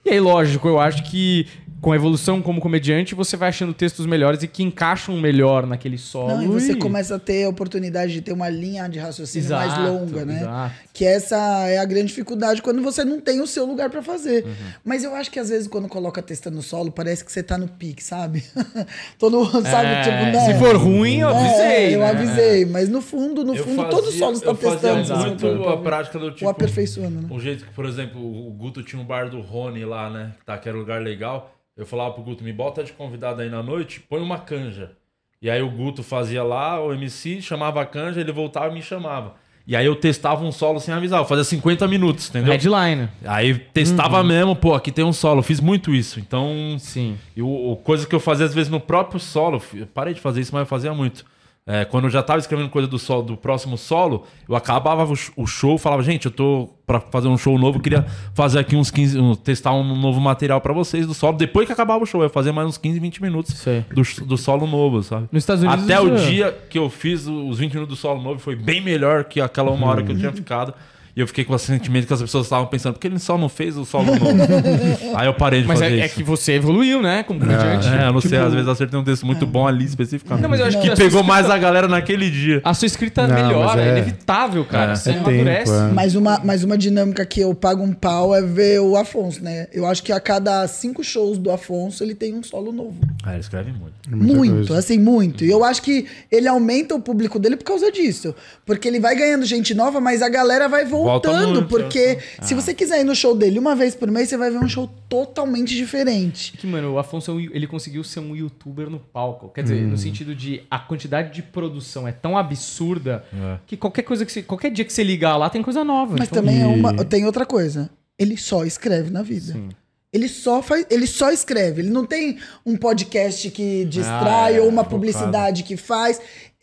E 0.05 0.11
aí, 0.11 0.19
lógico, 0.19 0.67
eu 0.69 0.79
acho 0.79 1.03
que 1.03 1.45
com 1.79 1.91
a 1.91 1.95
evolução 1.95 2.41
como 2.41 2.59
comediante, 2.59 3.13
você 3.13 3.37
vai 3.37 3.49
achando 3.49 3.71
textos 3.73 4.05
melhores 4.05 4.41
e 4.41 4.47
que 4.47 4.63
encaixam 4.63 5.15
melhor 5.17 5.65
naquele 5.67 5.97
solo. 5.97 6.29
Não, 6.29 6.43
e 6.43 6.47
você 6.47 6.75
começa 6.75 7.15
a 7.15 7.19
ter 7.19 7.43
a 7.45 7.49
oportunidade 7.49 8.11
de 8.13 8.21
ter 8.21 8.31
uma 8.33 8.49
linha 8.49 8.87
de 8.89 8.97
raciocínio 8.97 9.49
mais 9.51 9.71
Exato, 9.71 9.91
longa, 9.91 10.25
né? 10.25 10.37
exato. 10.41 10.73
Que 10.91 11.05
essa 11.05 11.37
é 11.67 11.77
a 11.77 11.85
grande 11.85 12.07
dificuldade 12.07 12.61
quando 12.63 12.81
você 12.81 13.05
não 13.05 13.21
tem 13.21 13.39
o 13.41 13.45
seu 13.47 13.65
lugar 13.65 13.89
pra 13.91 14.01
fazer. 14.01 14.43
Uhum. 14.45 14.53
Mas 14.83 15.03
eu 15.03 15.13
acho 15.15 15.29
que 15.29 15.39
às 15.39 15.49
vezes 15.49 15.67
quando 15.67 15.87
coloca 15.87 16.21
testa 16.21 16.49
no 16.49 16.63
solo, 16.63 16.91
parece 16.91 17.23
que 17.23 17.31
você 17.31 17.43
tá 17.43 17.57
no 17.57 17.67
pique, 17.67 18.03
sabe? 18.03 18.43
Todo 19.19 19.45
sabe, 19.61 19.87
É, 19.87 20.01
tipo, 20.01 20.23
né? 20.37 20.39
se 20.45 20.59
for 20.59 20.75
ruim, 20.75 21.19
eu 21.19 21.29
avisei. 21.29 21.65
É, 21.65 21.95
eu 21.95 21.99
né? 21.99 22.09
avisei, 22.09 22.65
mas 22.65 22.89
no 22.89 23.01
fundo, 23.01 23.43
no 23.45 23.55
Eu 23.55 23.63
fundo, 23.63 23.75
fazia- 23.83 23.91
todo 23.91 24.11
solo 24.11 24.33
está 24.33 24.49
eu 24.51 24.55
fazia 24.55 24.77
testando. 24.95 25.19
muito 25.19 25.47
assim, 25.47 25.57
pra- 25.63 25.73
a 25.73 25.77
prática 25.77 26.17
do 26.19 26.31
tipo... 26.31 26.45
ou 26.45 26.51
aperfeiçoando, 26.51 27.21
né? 27.21 27.27
O 27.29 27.39
jeito 27.39 27.65
que, 27.65 27.71
por 27.73 27.85
exemplo, 27.85 28.19
o 28.19 28.51
Guto 28.51 28.81
tinha 28.81 29.01
um 29.01 29.05
bar 29.05 29.29
do 29.29 29.39
Rony 29.41 29.85
lá, 29.85 30.09
né? 30.09 30.31
Tá, 30.45 30.57
que 30.57 30.67
era 30.67 30.75
um 30.77 30.81
lugar 30.81 31.01
legal. 31.01 31.53
Eu 31.77 31.85
falava 31.85 32.13
pro 32.13 32.23
Guto, 32.23 32.43
me 32.43 32.51
bota 32.51 32.83
de 32.83 32.91
convidado 32.91 33.41
aí 33.41 33.49
na 33.49 33.61
noite, 33.61 33.99
põe 33.99 34.19
uma 34.19 34.39
canja. 34.39 34.93
E 35.39 35.49
aí 35.49 35.61
o 35.61 35.69
Guto 35.69 36.01
fazia 36.01 36.43
lá, 36.43 36.83
o 36.83 36.91
MC 36.91 37.41
chamava 37.41 37.81
a 37.81 37.85
canja, 37.85 38.19
ele 38.19 38.31
voltava 38.31 38.69
e 38.69 38.73
me 38.73 38.81
chamava. 38.81 39.35
E 39.67 39.75
aí 39.75 39.85
eu 39.85 39.95
testava 39.95 40.43
um 40.45 40.51
solo 40.51 40.79
sem 40.79 40.93
avisar, 40.93 41.19
eu 41.19 41.25
fazia 41.25 41.43
50 41.43 41.87
minutos, 41.87 42.29
entendeu? 42.29 42.53
Headline. 42.53 43.09
Aí 43.25 43.53
testava 43.53 44.23
mesmo, 44.23 44.55
pô, 44.55 44.73
aqui 44.73 44.91
tem 44.91 45.03
um 45.03 45.11
solo, 45.11 45.39
eu 45.39 45.43
fiz 45.43 45.59
muito 45.59 45.93
isso. 45.93 46.21
Então, 46.21 46.77
Sim. 46.79 47.17
e 47.35 47.41
coisa 47.83 48.07
que 48.07 48.15
eu 48.15 48.19
fazia 48.19 48.45
às 48.45 48.55
vezes 48.55 48.71
no 48.71 48.79
próprio 48.79 49.19
solo, 49.19 49.61
eu 49.73 49.85
parei 49.85 50.13
de 50.13 50.21
fazer 50.21 50.39
isso, 50.39 50.53
mas 50.53 50.61
eu 50.61 50.65
fazia 50.65 50.93
muito. 50.93 51.25
É, 51.69 51.83
quando 51.83 52.05
eu 52.05 52.09
já 52.09 52.23
tava 52.23 52.39
escrevendo 52.39 52.69
coisa 52.69 52.87
do 52.87 52.97
solo, 52.97 53.23
do 53.23 53.35
próximo 53.35 53.77
solo, 53.77 54.23
eu 54.47 54.55
acabava 54.55 55.03
o 55.03 55.15
sh- 55.17 55.33
o 55.35 55.45
show, 55.45 55.77
falava, 55.77 56.01
gente, 56.01 56.25
eu 56.27 56.31
tô 56.31 56.69
pra 56.85 57.01
fazer 57.01 57.27
um 57.27 57.37
show 57.37 57.59
novo, 57.59 57.77
queria 57.81 58.05
fazer 58.33 58.59
aqui 58.59 58.73
uns 58.77 58.89
15, 58.89 59.19
um- 59.19 59.35
testar 59.35 59.73
um 59.73 59.83
novo 59.99 60.21
material 60.21 60.61
pra 60.61 60.71
vocês 60.71 61.05
do 61.05 61.13
solo. 61.13 61.35
Depois 61.37 61.65
que 61.67 61.73
acabava 61.73 62.01
o 62.01 62.05
show, 62.07 62.21
eu 62.21 62.27
ia 62.27 62.29
fazer 62.29 62.53
mais 62.53 62.65
uns 62.69 62.77
15, 62.77 62.97
20 63.01 63.21
minutos 63.21 63.53
do, 63.93 64.25
do 64.25 64.37
solo 64.37 64.65
novo, 64.65 65.03
sabe? 65.03 65.27
Nos 65.29 65.43
Estados 65.43 65.61
Unidos, 65.61 65.83
Até 65.83 65.99
o 65.99 66.15
é- 66.15 66.15
dia 66.29 66.57
que 66.69 66.79
eu 66.79 66.89
fiz 66.89 67.27
os 67.27 67.59
20 67.59 67.73
minutos 67.73 67.97
do 67.97 67.99
solo 68.01 68.21
novo, 68.21 68.39
foi 68.39 68.55
bem 68.55 68.79
melhor 68.79 69.25
que 69.25 69.41
aquela 69.41 69.69
uma 69.69 69.87
hora 69.87 70.01
que 70.03 70.13
eu 70.13 70.17
tinha 70.17 70.31
ficado. 70.31 70.73
E 71.17 71.19
eu 71.19 71.25
fiquei 71.25 71.43
com 71.43 71.55
esse 71.55 71.65
sentimento 71.65 72.05
que 72.05 72.13
as 72.13 72.21
pessoas 72.21 72.45
estavam 72.45 72.67
pensando, 72.67 72.93
por 72.93 72.99
que 72.99 73.07
ele 73.07 73.17
só 73.17 73.39
não 73.39 73.49
fez 73.49 73.75
o 73.75 73.83
solo 73.83 74.05
novo? 74.05 74.37
Aí 75.17 75.25
eu 75.25 75.33
parei 75.33 75.61
de 75.63 75.67
Mas 75.67 75.79
fazer 75.79 75.95
é, 75.95 76.01
é 76.01 76.05
isso. 76.05 76.13
que 76.13 76.21
você 76.21 76.51
evoluiu, 76.51 77.01
né? 77.01 77.23
Como 77.23 77.39
comediante. 77.39 77.87
É, 77.87 78.07
eu 78.07 78.13
não 78.13 78.21
sei, 78.21 78.29
Tipo, 78.29 78.43
às 78.43 78.51
vezes 78.53 78.67
eu 78.67 78.73
acertei 78.73 78.99
um 78.99 79.03
texto 79.03 79.25
muito 79.25 79.43
bom 79.47 79.65
ali 79.67 79.83
especificamente. 79.83 80.43
Não, 80.43 80.49
mas 80.49 80.59
eu 80.59 80.67
acho 80.67 80.79
que 80.79 80.89
pegou 80.95 81.09
sua 81.09 81.23
mais 81.23 81.49
a 81.49 81.57
galera 81.57 81.87
naquele 81.87 82.29
dia. 82.29 82.61
A 82.63 82.71
sua 82.75 82.85
escrita 82.85 83.27
Não, 83.27 83.33
melhora, 83.33 83.65
mas 83.65 83.79
é, 83.79 83.87
é- 83.87 83.91
inevitável, 83.93 84.63
cara. 84.63 84.91
É. 84.91 84.95
Você 84.95 85.09
É 85.09 85.13
tempo, 85.13 85.27
amadurece. 85.29 85.71
é. 85.73 85.87
Mais 85.91 86.13
uma, 86.13 86.37
mais 86.43 86.63
uma 86.63 86.77
dinâmica 86.77 87.25
que 87.25 87.39
eu 87.41 87.55
pago 87.55 87.81
um 87.83 87.93
pau 87.93 88.35
é 88.35 88.43
ver 88.43 88.79
o 88.81 88.95
Afonso, 88.95 89.43
né? 89.43 89.65
Eu 89.73 89.87
acho 89.87 90.03
que 90.03 90.11
a 90.11 90.19
cada 90.19 90.67
cinco 90.67 91.03
shows 91.03 91.39
do 91.39 91.49
Afonso, 91.49 92.03
ele 92.03 92.13
tem 92.13 92.35
um 92.35 92.43
solo 92.43 92.71
novo. 92.71 92.93
Ah, 93.23 93.31
ele 93.31 93.39
escreve 93.39 93.71
muito. 93.71 93.93
Muita 94.07 94.35
muito, 94.35 94.55
coisa. 94.67 94.77
assim, 94.77 94.99
muito. 94.99 95.43
E 95.43 95.49
eu 95.49 95.63
acho 95.63 95.81
que 95.81 96.05
ele 96.31 96.47
aumenta 96.47 96.93
o 96.93 97.01
público 97.01 97.39
dele 97.39 97.57
por 97.57 97.65
causa 97.65 97.91
disso. 97.91 98.35
Porque 98.67 98.87
ele 98.87 98.99
vai 98.99 99.15
ganhando 99.15 99.45
gente 99.45 99.73
nova, 99.73 99.99
mas 99.99 100.21
a 100.21 100.29
galera 100.29 100.69
vai 100.69 100.85
Volta 101.07 101.29
voltando. 101.29 101.53
muito, 101.53 101.67
porque 101.67 102.19
Ah. 102.37 102.43
se 102.45 102.53
você 102.53 102.73
quiser 102.73 103.01
ir 103.01 103.03
no 103.03 103.15
show 103.15 103.35
dele 103.35 103.57
uma 103.59 103.75
vez 103.75 103.95
por 103.95 104.09
mês, 104.11 104.29
você 104.29 104.37
vai 104.37 104.49
ver 104.51 104.57
um 104.59 104.67
show 104.69 104.89
totalmente 105.09 105.75
diferente. 105.75 106.51
Que, 106.57 106.67
mano, 106.67 106.93
o 106.93 106.99
Afonso, 106.99 107.31
é 107.39 107.43
ele 107.55 107.65
conseguiu 107.67 108.03
ser 108.03 108.19
um 108.19 108.35
youtuber 108.35 108.89
no 108.89 108.99
palco. 108.99 109.49
Quer 109.49 109.63
dizer, 109.63 109.83
Hum. 109.83 109.89
no 109.89 109.97
sentido 109.97 110.35
de 110.35 110.61
a 110.69 110.77
quantidade 110.79 111.33
de 111.33 111.41
produção 111.41 112.07
é 112.07 112.11
tão 112.11 112.37
absurda 112.37 113.23
É. 113.33 113.57
que 113.65 113.75
qualquer 113.77 114.03
coisa 114.03 114.25
que 114.25 114.31
você, 114.31 114.41
qualquer 114.43 114.69
dia 114.71 114.85
que 114.85 114.93
você 114.93 115.03
ligar 115.03 115.37
lá 115.37 115.49
tem 115.49 115.61
coisa 115.61 115.83
nova. 115.83 116.15
Mas 116.17 116.27
Então, 116.29 116.43
também 116.43 116.61
é 116.61 116.67
uma, 116.67 116.93
tem 117.05 117.25
outra 117.25 117.45
coisa. 117.45 117.89
Ele 118.19 118.35
só 118.37 118.65
escreve 118.65 119.09
na 119.11 119.21
vida. 119.21 119.53
Sim. 119.53 119.69
Ele 120.11 120.27
só 120.29 120.61
faz, 120.63 120.85
ele 120.89 121.05
só 121.05 121.31
escreve. 121.31 121.81
Ele 121.81 121.89
não 121.89 122.05
tem 122.05 122.37
um 122.65 122.75
podcast 122.77 123.51
que 123.51 123.85
distrai 123.85 124.53
Ah, 124.53 124.57
é, 124.57 124.61
ou 124.61 124.67
uma 124.69 124.83
focado. 124.83 124.89
publicidade 124.89 125.63
que 125.63 125.75
faz. 125.77 126.19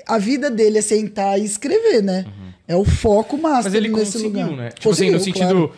A 0.09 0.19
vida 0.19 0.51
dele 0.51 0.79
é 0.79 0.83
sentar 0.83 1.39
e 1.39 1.45
escrever, 1.45 2.03
né? 2.03 2.25
É 2.67 2.75
o 2.77 2.85
foco 2.85 3.37
máximo 3.37 3.65
Mas 3.65 3.75
ele 3.75 3.89
nesse 3.89 4.13
conseguiu, 4.19 4.47
lugar. 4.47 4.57
né? 4.57 4.69
Tipo 4.71 4.91
assim, 4.91 5.07
no 5.11 5.19
Conseguiu, 5.19 5.21
sentido, 5.43 5.69
claro. 5.69 5.73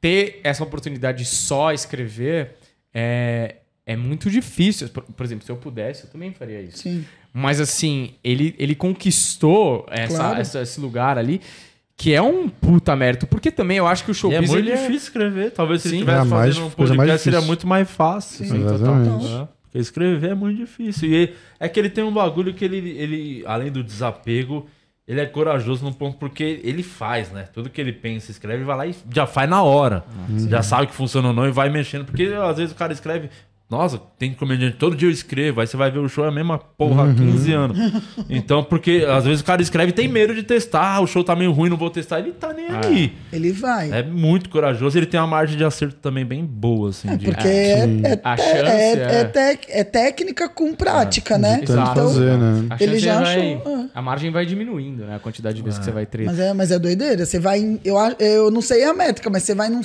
ter 0.00 0.40
essa 0.44 0.62
oportunidade 0.62 1.18
de 1.18 1.24
só 1.24 1.72
escrever 1.72 2.54
é, 2.94 3.56
é 3.84 3.96
muito 3.96 4.30
difícil. 4.30 4.88
Por, 4.88 5.02
por 5.02 5.24
exemplo, 5.26 5.44
se 5.44 5.50
eu 5.50 5.56
pudesse, 5.56 6.04
eu 6.04 6.10
também 6.10 6.32
faria 6.32 6.60
isso. 6.60 6.78
Sim. 6.78 7.04
Mas 7.32 7.60
assim, 7.60 8.14
ele, 8.22 8.54
ele 8.58 8.74
conquistou 8.74 9.86
essa, 9.90 10.16
Claro. 10.16 10.40
essa- 10.40 10.62
esse 10.62 10.80
lugar 10.80 11.18
ali, 11.18 11.40
que 11.96 12.14
é 12.14 12.22
um 12.22 12.48
puta 12.48 12.94
mérito. 12.94 13.26
Porque 13.26 13.50
também 13.50 13.76
eu 13.78 13.86
acho 13.86 14.04
que 14.04 14.10
o 14.10 14.12
E 14.12 14.14
é 14.14 14.18
showbiz... 14.18 14.50
muito 14.50 14.66
ele 14.68 14.70
difícil 14.76 14.96
escrever. 14.96 15.50
Talvez 15.50 15.82
se 15.82 15.88
Sim. 15.88 15.96
ele 15.96 16.04
estivesse 16.04 16.26
É, 16.26 16.30
mais- 16.30 16.54
fazendo 16.54 16.66
um 16.66 16.70
coisa 16.70 16.94
mais 16.94 17.08
podcast, 17.10 17.24
seria 17.24 17.40
muito 17.40 17.66
mais 17.66 17.90
fácil. 17.90 18.46
Sim, 18.46 18.60
total. 18.60 18.74
Exatamente. 18.74 19.26
É, 19.26 19.48
Porque 19.62 19.78
escrever 19.78 20.30
é 20.30 20.34
muito 20.34 20.56
difícil. 20.56 21.08
E 21.12 21.34
é 21.60 21.68
que 21.68 21.78
ele 21.78 21.90
tem 21.90 22.02
um 22.04 22.12
bagulho 22.12 22.54
que 22.54 22.64
ele, 22.64 22.76
ele 22.90 23.42
além 23.46 23.70
do 23.70 23.82
desapego, 23.84 24.66
ele 25.08 25.22
é 25.22 25.26
corajoso 25.26 25.82
num 25.82 25.92
ponto 25.92 26.18
porque 26.18 26.60
ele 26.62 26.82
faz, 26.82 27.30
né? 27.32 27.44
Tudo 27.50 27.70
que 27.70 27.80
ele 27.80 27.94
pensa, 27.94 28.30
escreve, 28.30 28.62
vai 28.62 28.76
lá 28.76 28.86
e 28.86 28.94
já 29.10 29.26
faz 29.26 29.48
na 29.48 29.62
hora. 29.62 30.04
Já 30.50 30.62
sabe 30.62 30.88
que 30.88 30.94
funciona 30.94 31.28
ou 31.28 31.34
não 31.34 31.48
e 31.48 31.50
vai 31.50 31.70
mexendo. 31.70 32.04
Porque 32.04 32.24
às 32.24 32.58
vezes 32.58 32.72
o 32.72 32.76
cara 32.76 32.92
escreve. 32.92 33.30
Nossa, 33.70 34.00
tem 34.18 34.32
comediante, 34.32 34.76
todo 34.78 34.96
dia 34.96 35.06
eu 35.08 35.12
escrevo, 35.12 35.60
aí 35.60 35.66
você 35.66 35.76
vai 35.76 35.90
ver 35.90 35.98
o 35.98 36.08
show 36.08 36.24
é 36.24 36.28
a 36.28 36.30
mesma 36.30 36.58
porra 36.58 37.10
há 37.10 37.14
15 37.14 37.52
anos. 37.52 37.78
Então, 38.30 38.64
porque 38.64 39.04
às 39.06 39.26
vezes 39.26 39.42
o 39.42 39.44
cara 39.44 39.60
escreve 39.60 39.90
e 39.90 39.94
tem 39.94 40.08
medo 40.08 40.34
de 40.34 40.42
testar, 40.42 40.94
ah, 40.96 41.00
o 41.02 41.06
show 41.06 41.22
tá 41.22 41.36
meio 41.36 41.52
ruim, 41.52 41.68
não 41.68 41.76
vou 41.76 41.90
testar, 41.90 42.18
ele 42.18 42.32
tá 42.32 42.54
nem 42.54 42.66
aí. 42.66 43.12
Ele 43.30 43.52
vai. 43.52 43.90
É 43.92 44.02
muito 44.02 44.48
corajoso, 44.48 44.96
ele 44.98 45.04
tem 45.04 45.20
uma 45.20 45.26
margem 45.26 45.54
de 45.58 45.64
acerto 45.64 45.96
também 45.96 46.24
bem 46.24 46.46
boa, 46.46 46.88
assim. 46.88 47.14
de- 47.18 47.26
Porque 47.26 47.46
é, 47.46 47.80
é, 47.82 48.20
A 48.24 48.32
é- 48.32 48.36
chance 48.38 48.70
é- 48.70 48.92
é- 48.94 49.20
é 49.20 49.24
tec- 49.24 49.66
é 49.68 49.84
técnica 49.84 50.48
com 50.48 50.74
prática, 50.74 51.36
né? 51.36 51.58
Tentando 51.58 51.82
Exato. 51.82 52.00
fazer, 52.00 52.38
né? 52.38 52.66
A 52.70 52.82
Ele 52.82 52.98
já 52.98 53.20
vai, 53.20 53.52
achou, 53.54 53.78
é. 53.84 53.88
A 53.94 54.00
margem 54.00 54.30
vai 54.30 54.46
diminuindo, 54.46 55.04
né? 55.04 55.16
A 55.16 55.18
quantidade 55.18 55.56
de 55.56 55.62
vezes 55.62 55.78
que 55.78 55.84
você 55.84 55.90
vai 55.90 56.06
treinar. 56.06 56.34
Mas 56.34 56.42
é, 56.42 56.54
mas 56.54 56.70
é 56.70 56.78
doideira. 56.78 57.26
Você 57.26 57.38
vai 57.38 57.58
em. 57.60 57.78
Eu, 57.84 57.96
eu 58.18 58.50
não 58.50 58.62
sei 58.62 58.82
a 58.84 58.94
métrica, 58.94 59.28
mas 59.28 59.42
você 59.42 59.54
vai 59.54 59.68
num. 59.68 59.82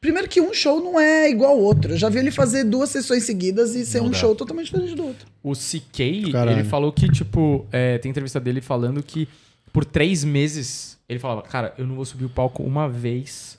Primeiro 0.00 0.28
que 0.28 0.40
um 0.40 0.52
show 0.52 0.82
não 0.82 0.98
é 0.98 1.30
igual 1.30 1.52
ao 1.52 1.58
outro. 1.60 1.92
Eu 1.92 1.96
já 1.96 2.08
vi 2.08 2.18
ele 2.18 2.32
fazer 2.32 2.64
duas 2.64 2.90
sessões 2.90 3.11
seguidas 3.20 3.74
e 3.74 3.84
ser 3.84 4.02
um 4.02 4.10
dá. 4.10 4.18
show 4.18 4.34
totalmente 4.34 4.66
diferente 4.66 4.94
do 4.94 5.04
outro. 5.04 5.26
O 5.42 5.52
CK, 5.52 6.30
Caralho. 6.32 6.58
ele 6.58 6.68
falou 6.68 6.92
que, 6.92 7.08
tipo, 7.08 7.66
é, 7.72 7.98
tem 7.98 8.10
entrevista 8.10 8.38
dele 8.40 8.60
falando 8.60 9.02
que 9.02 9.28
por 9.72 9.84
três 9.84 10.22
meses 10.24 10.98
ele 11.08 11.18
falava, 11.18 11.42
cara, 11.42 11.74
eu 11.76 11.86
não 11.86 11.94
vou 11.94 12.04
subir 12.04 12.24
o 12.24 12.28
palco 12.28 12.62
uma 12.62 12.88
vez 12.88 13.58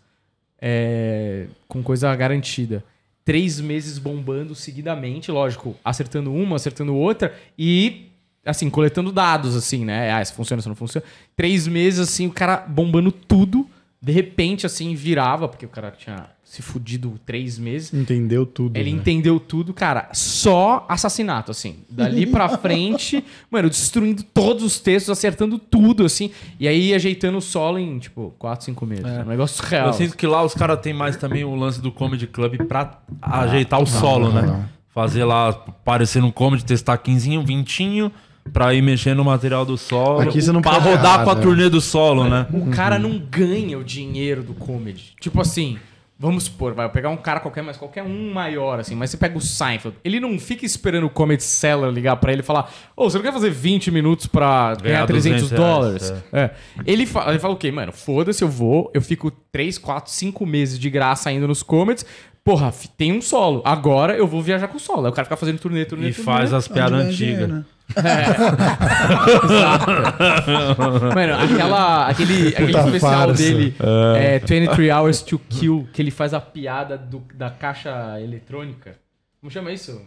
é, 0.61 1.47
com 1.67 1.83
coisa 1.83 2.13
garantida. 2.15 2.83
Três 3.25 3.59
meses 3.59 3.97
bombando 3.97 4.55
seguidamente, 4.55 5.31
lógico, 5.31 5.75
acertando 5.83 6.33
uma, 6.33 6.55
acertando 6.55 6.95
outra 6.95 7.33
e, 7.57 8.09
assim, 8.45 8.69
coletando 8.69 9.11
dados, 9.11 9.55
assim, 9.55 9.85
né? 9.85 10.11
Ah, 10.11 10.23
se 10.23 10.33
funciona, 10.33 10.61
se 10.61 10.67
não 10.67 10.75
funciona. 10.75 11.05
Três 11.35 11.67
meses, 11.67 11.99
assim, 11.99 12.27
o 12.27 12.31
cara 12.31 12.57
bombando 12.57 13.11
tudo. 13.11 13.69
De 14.01 14.11
repente, 14.11 14.65
assim, 14.65 14.93
virava, 14.95 15.47
porque 15.47 15.65
o 15.65 15.69
cara 15.69 15.91
tinha 15.91 16.29
se 16.53 16.61
fudido 16.61 17.19
três 17.25 17.57
meses. 17.57 17.91
Entendeu 17.91 18.45
tudo. 18.45 18.77
Ele 18.77 18.91
né? 18.91 18.99
entendeu 18.99 19.39
tudo, 19.39 19.73
cara. 19.73 20.09
Só 20.13 20.85
assassinato, 20.87 21.49
assim. 21.49 21.77
Dali 21.89 22.27
pra 22.27 22.47
frente, 22.59 23.25
mano, 23.49 23.67
destruindo 23.67 24.21
todos 24.21 24.63
os 24.63 24.79
textos, 24.79 25.09
acertando 25.09 25.57
tudo, 25.57 26.05
assim. 26.05 26.29
E 26.59 26.67
aí 26.67 26.93
ajeitando 26.93 27.39
o 27.39 27.41
solo 27.41 27.79
em, 27.79 27.97
tipo, 27.97 28.35
4, 28.37 28.65
5 28.65 28.85
meses. 28.85 29.03
É 29.03 29.23
um 29.23 29.29
negócio 29.29 29.65
real. 29.65 29.87
Eu 29.87 29.93
sinto 29.93 30.15
que 30.15 30.27
lá 30.27 30.43
os 30.43 30.53
caras 30.53 30.79
têm 30.79 30.93
mais 30.93 31.17
também 31.17 31.43
o 31.43 31.55
lance 31.55 31.81
do 31.81 31.91
Comedy 31.91 32.27
Club 32.27 32.55
pra 32.67 32.99
ajeitar 33.19 33.81
o 33.81 33.87
solo, 33.87 34.31
né? 34.31 34.69
Fazer 34.93 35.23
lá, 35.23 35.51
parecer 35.53 36.23
um 36.23 36.29
comedy, 36.29 36.63
testar 36.63 36.99
15, 36.99 37.35
20, 37.39 38.11
pra 38.53 38.75
ir 38.75 38.83
mexendo 38.83 39.17
no 39.17 39.23
material 39.23 39.65
do 39.65 39.75
solo. 39.75 40.19
Aqui 40.19 40.39
você 40.39 40.51
não 40.51 40.61
pra 40.61 40.73
rodar 40.73 41.15
errar, 41.15 41.23
com 41.23 41.31
a 41.31 41.35
né? 41.35 41.41
turnê 41.41 41.67
do 41.67 41.81
solo, 41.81 42.29
né? 42.29 42.45
O 42.53 42.69
cara 42.69 42.99
não 42.99 43.17
ganha 43.17 43.79
o 43.79 43.83
dinheiro 43.83 44.43
do 44.43 44.53
comedy. 44.53 45.15
Tipo 45.19 45.41
assim, 45.41 45.79
vamos 46.23 46.45
supor, 46.45 46.73
vai 46.73 46.89
pegar 46.89 47.09
um 47.09 47.17
cara 47.17 47.39
qualquer, 47.39 47.61
mas 47.61 47.77
qualquer 47.77 48.01
um 48.01 48.33
maior, 48.33 48.79
assim. 48.79 48.95
Mas 48.95 49.09
você 49.11 49.17
pega 49.17 49.37
o 49.37 49.41
Seinfeld. 49.41 49.95
Ele 50.03 50.19
não 50.19 50.39
fica 50.39 50.65
esperando 50.65 51.03
o 51.05 51.09
comedy 51.09 51.43
seller 51.43 51.91
ligar 51.91 52.15
pra 52.15 52.31
ele 52.31 52.41
e 52.41 52.43
falar: 52.45 52.71
Ô, 52.95 53.09
você 53.09 53.17
não 53.17 53.23
quer 53.23 53.33
fazer 53.33 53.49
20 53.51 53.91
minutos 53.91 54.25
pra 54.25 54.73
ganhar, 54.75 55.05
Ganhar 55.05 55.07
300 55.07 55.41
200 55.41 55.51
reais, 55.51 55.73
dólares? 55.75 56.13
É. 56.31 56.49
Ele, 56.85 57.05
fala, 57.05 57.29
ele 57.31 57.39
fala 57.39 57.53
o 57.53 57.57
quê? 57.57 57.71
Mano, 57.71 57.91
foda-se, 57.91 58.43
eu 58.43 58.47
vou, 58.49 58.89
eu 58.93 59.01
fico 59.01 59.29
3, 59.51 59.77
4, 59.77 60.11
5 60.11 60.45
meses 60.45 60.79
de 60.79 60.89
graça 60.89 61.31
indo 61.31 61.47
nos 61.47 61.61
comedies. 61.61 62.05
Porra, 62.43 62.73
tem 62.97 63.13
um 63.13 63.21
solo. 63.21 63.61
Agora 63.63 64.17
eu 64.17 64.27
vou 64.27 64.41
viajar 64.41 64.67
com 64.67 64.75
o 64.75 64.79
solo. 64.79 65.05
Aí 65.05 65.11
o 65.11 65.13
cara 65.13 65.23
fica 65.25 65.37
fazendo 65.37 65.59
turnê, 65.59 65.85
turnê, 65.85 66.09
E 66.09 66.13
turnê. 66.13 66.25
faz 66.25 66.51
as 66.53 66.67
piadas 66.67 67.05
antigas. 67.07 67.47
né? 67.47 67.63
Mano, 71.15 71.33
aquela, 71.35 72.07
aquele, 72.07 72.47
aquele 72.49 72.67
Puta 72.73 72.85
especial 72.85 73.27
farsa. 73.27 73.43
dele, 73.43 73.75
é, 74.17 74.39
23 74.39 74.91
Hours 74.95 75.21
to 75.21 75.39
Kill, 75.49 75.87
que 75.93 76.01
ele 76.01 76.11
faz 76.11 76.33
a 76.33 76.41
piada 76.41 76.97
do- 76.97 77.23
da 77.33 77.49
caixa 77.49 78.19
eletrônica. 78.21 78.95
Como 79.39 79.51
chama 79.51 79.71
isso? 79.71 80.01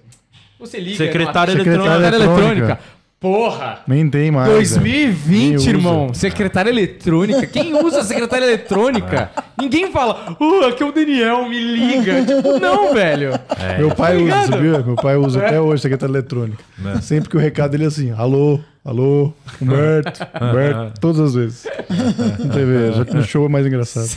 Você 0.59 0.81
liga. 0.81 0.97
Secretária 0.97 1.55
numa- 1.55 1.65
eletrônica. 1.65 2.01
Secretária 2.01 2.17
eletrônica. 2.17 2.79
Porra! 3.27 3.81
Nem 3.89 4.09
tem 4.09 4.31
mais. 4.31 4.49
2020, 4.49 5.29
Nem 5.33 5.57
usa. 5.57 5.69
irmão. 5.71 6.15
Secretária 6.15 6.71
eletrônica. 6.71 7.45
Quem 7.49 7.75
usa 7.75 8.05
secretária 8.05 8.45
eletrônica? 8.45 9.31
Ninguém 9.59 9.91
fala, 9.91 10.37
uh, 10.41 10.67
aqui 10.67 10.81
é 10.83 10.87
o 10.87 10.93
Daniel, 10.93 11.49
me 11.49 11.59
liga. 11.59 12.25
Tipo, 12.25 12.61
não, 12.61 12.95
velho. 12.95 13.31
Meu 13.79 13.93
pai 13.93 14.17
Tá 14.19 14.23
usa, 14.43 14.47
sabia? 14.53 14.79
Meu 14.79 14.95
pai 14.95 15.17
usa 15.17 15.45
até 15.45 15.61
hoje 15.61 15.83
secretária 15.83 16.13
eletrônica. 16.13 16.63
Sempre 17.03 17.29
que 17.31 17.37
o 17.37 17.41
recado 17.41 17.73
dele 17.73 17.85
é 17.85 17.89
assim: 17.89 18.13
alô, 18.13 18.61
alô, 18.85 19.33
Humberto, 19.61 20.25
Humberto, 20.41 21.01
todas 21.01 21.21
as 21.21 21.35
vezes. 21.35 21.67
Não 22.39 22.49
teve, 22.51 22.93
já 22.93 23.05
que 23.05 23.15
no 23.17 23.25
show 23.25 23.47
é 23.47 23.49
mais 23.49 23.67
engraçado. 23.67 24.09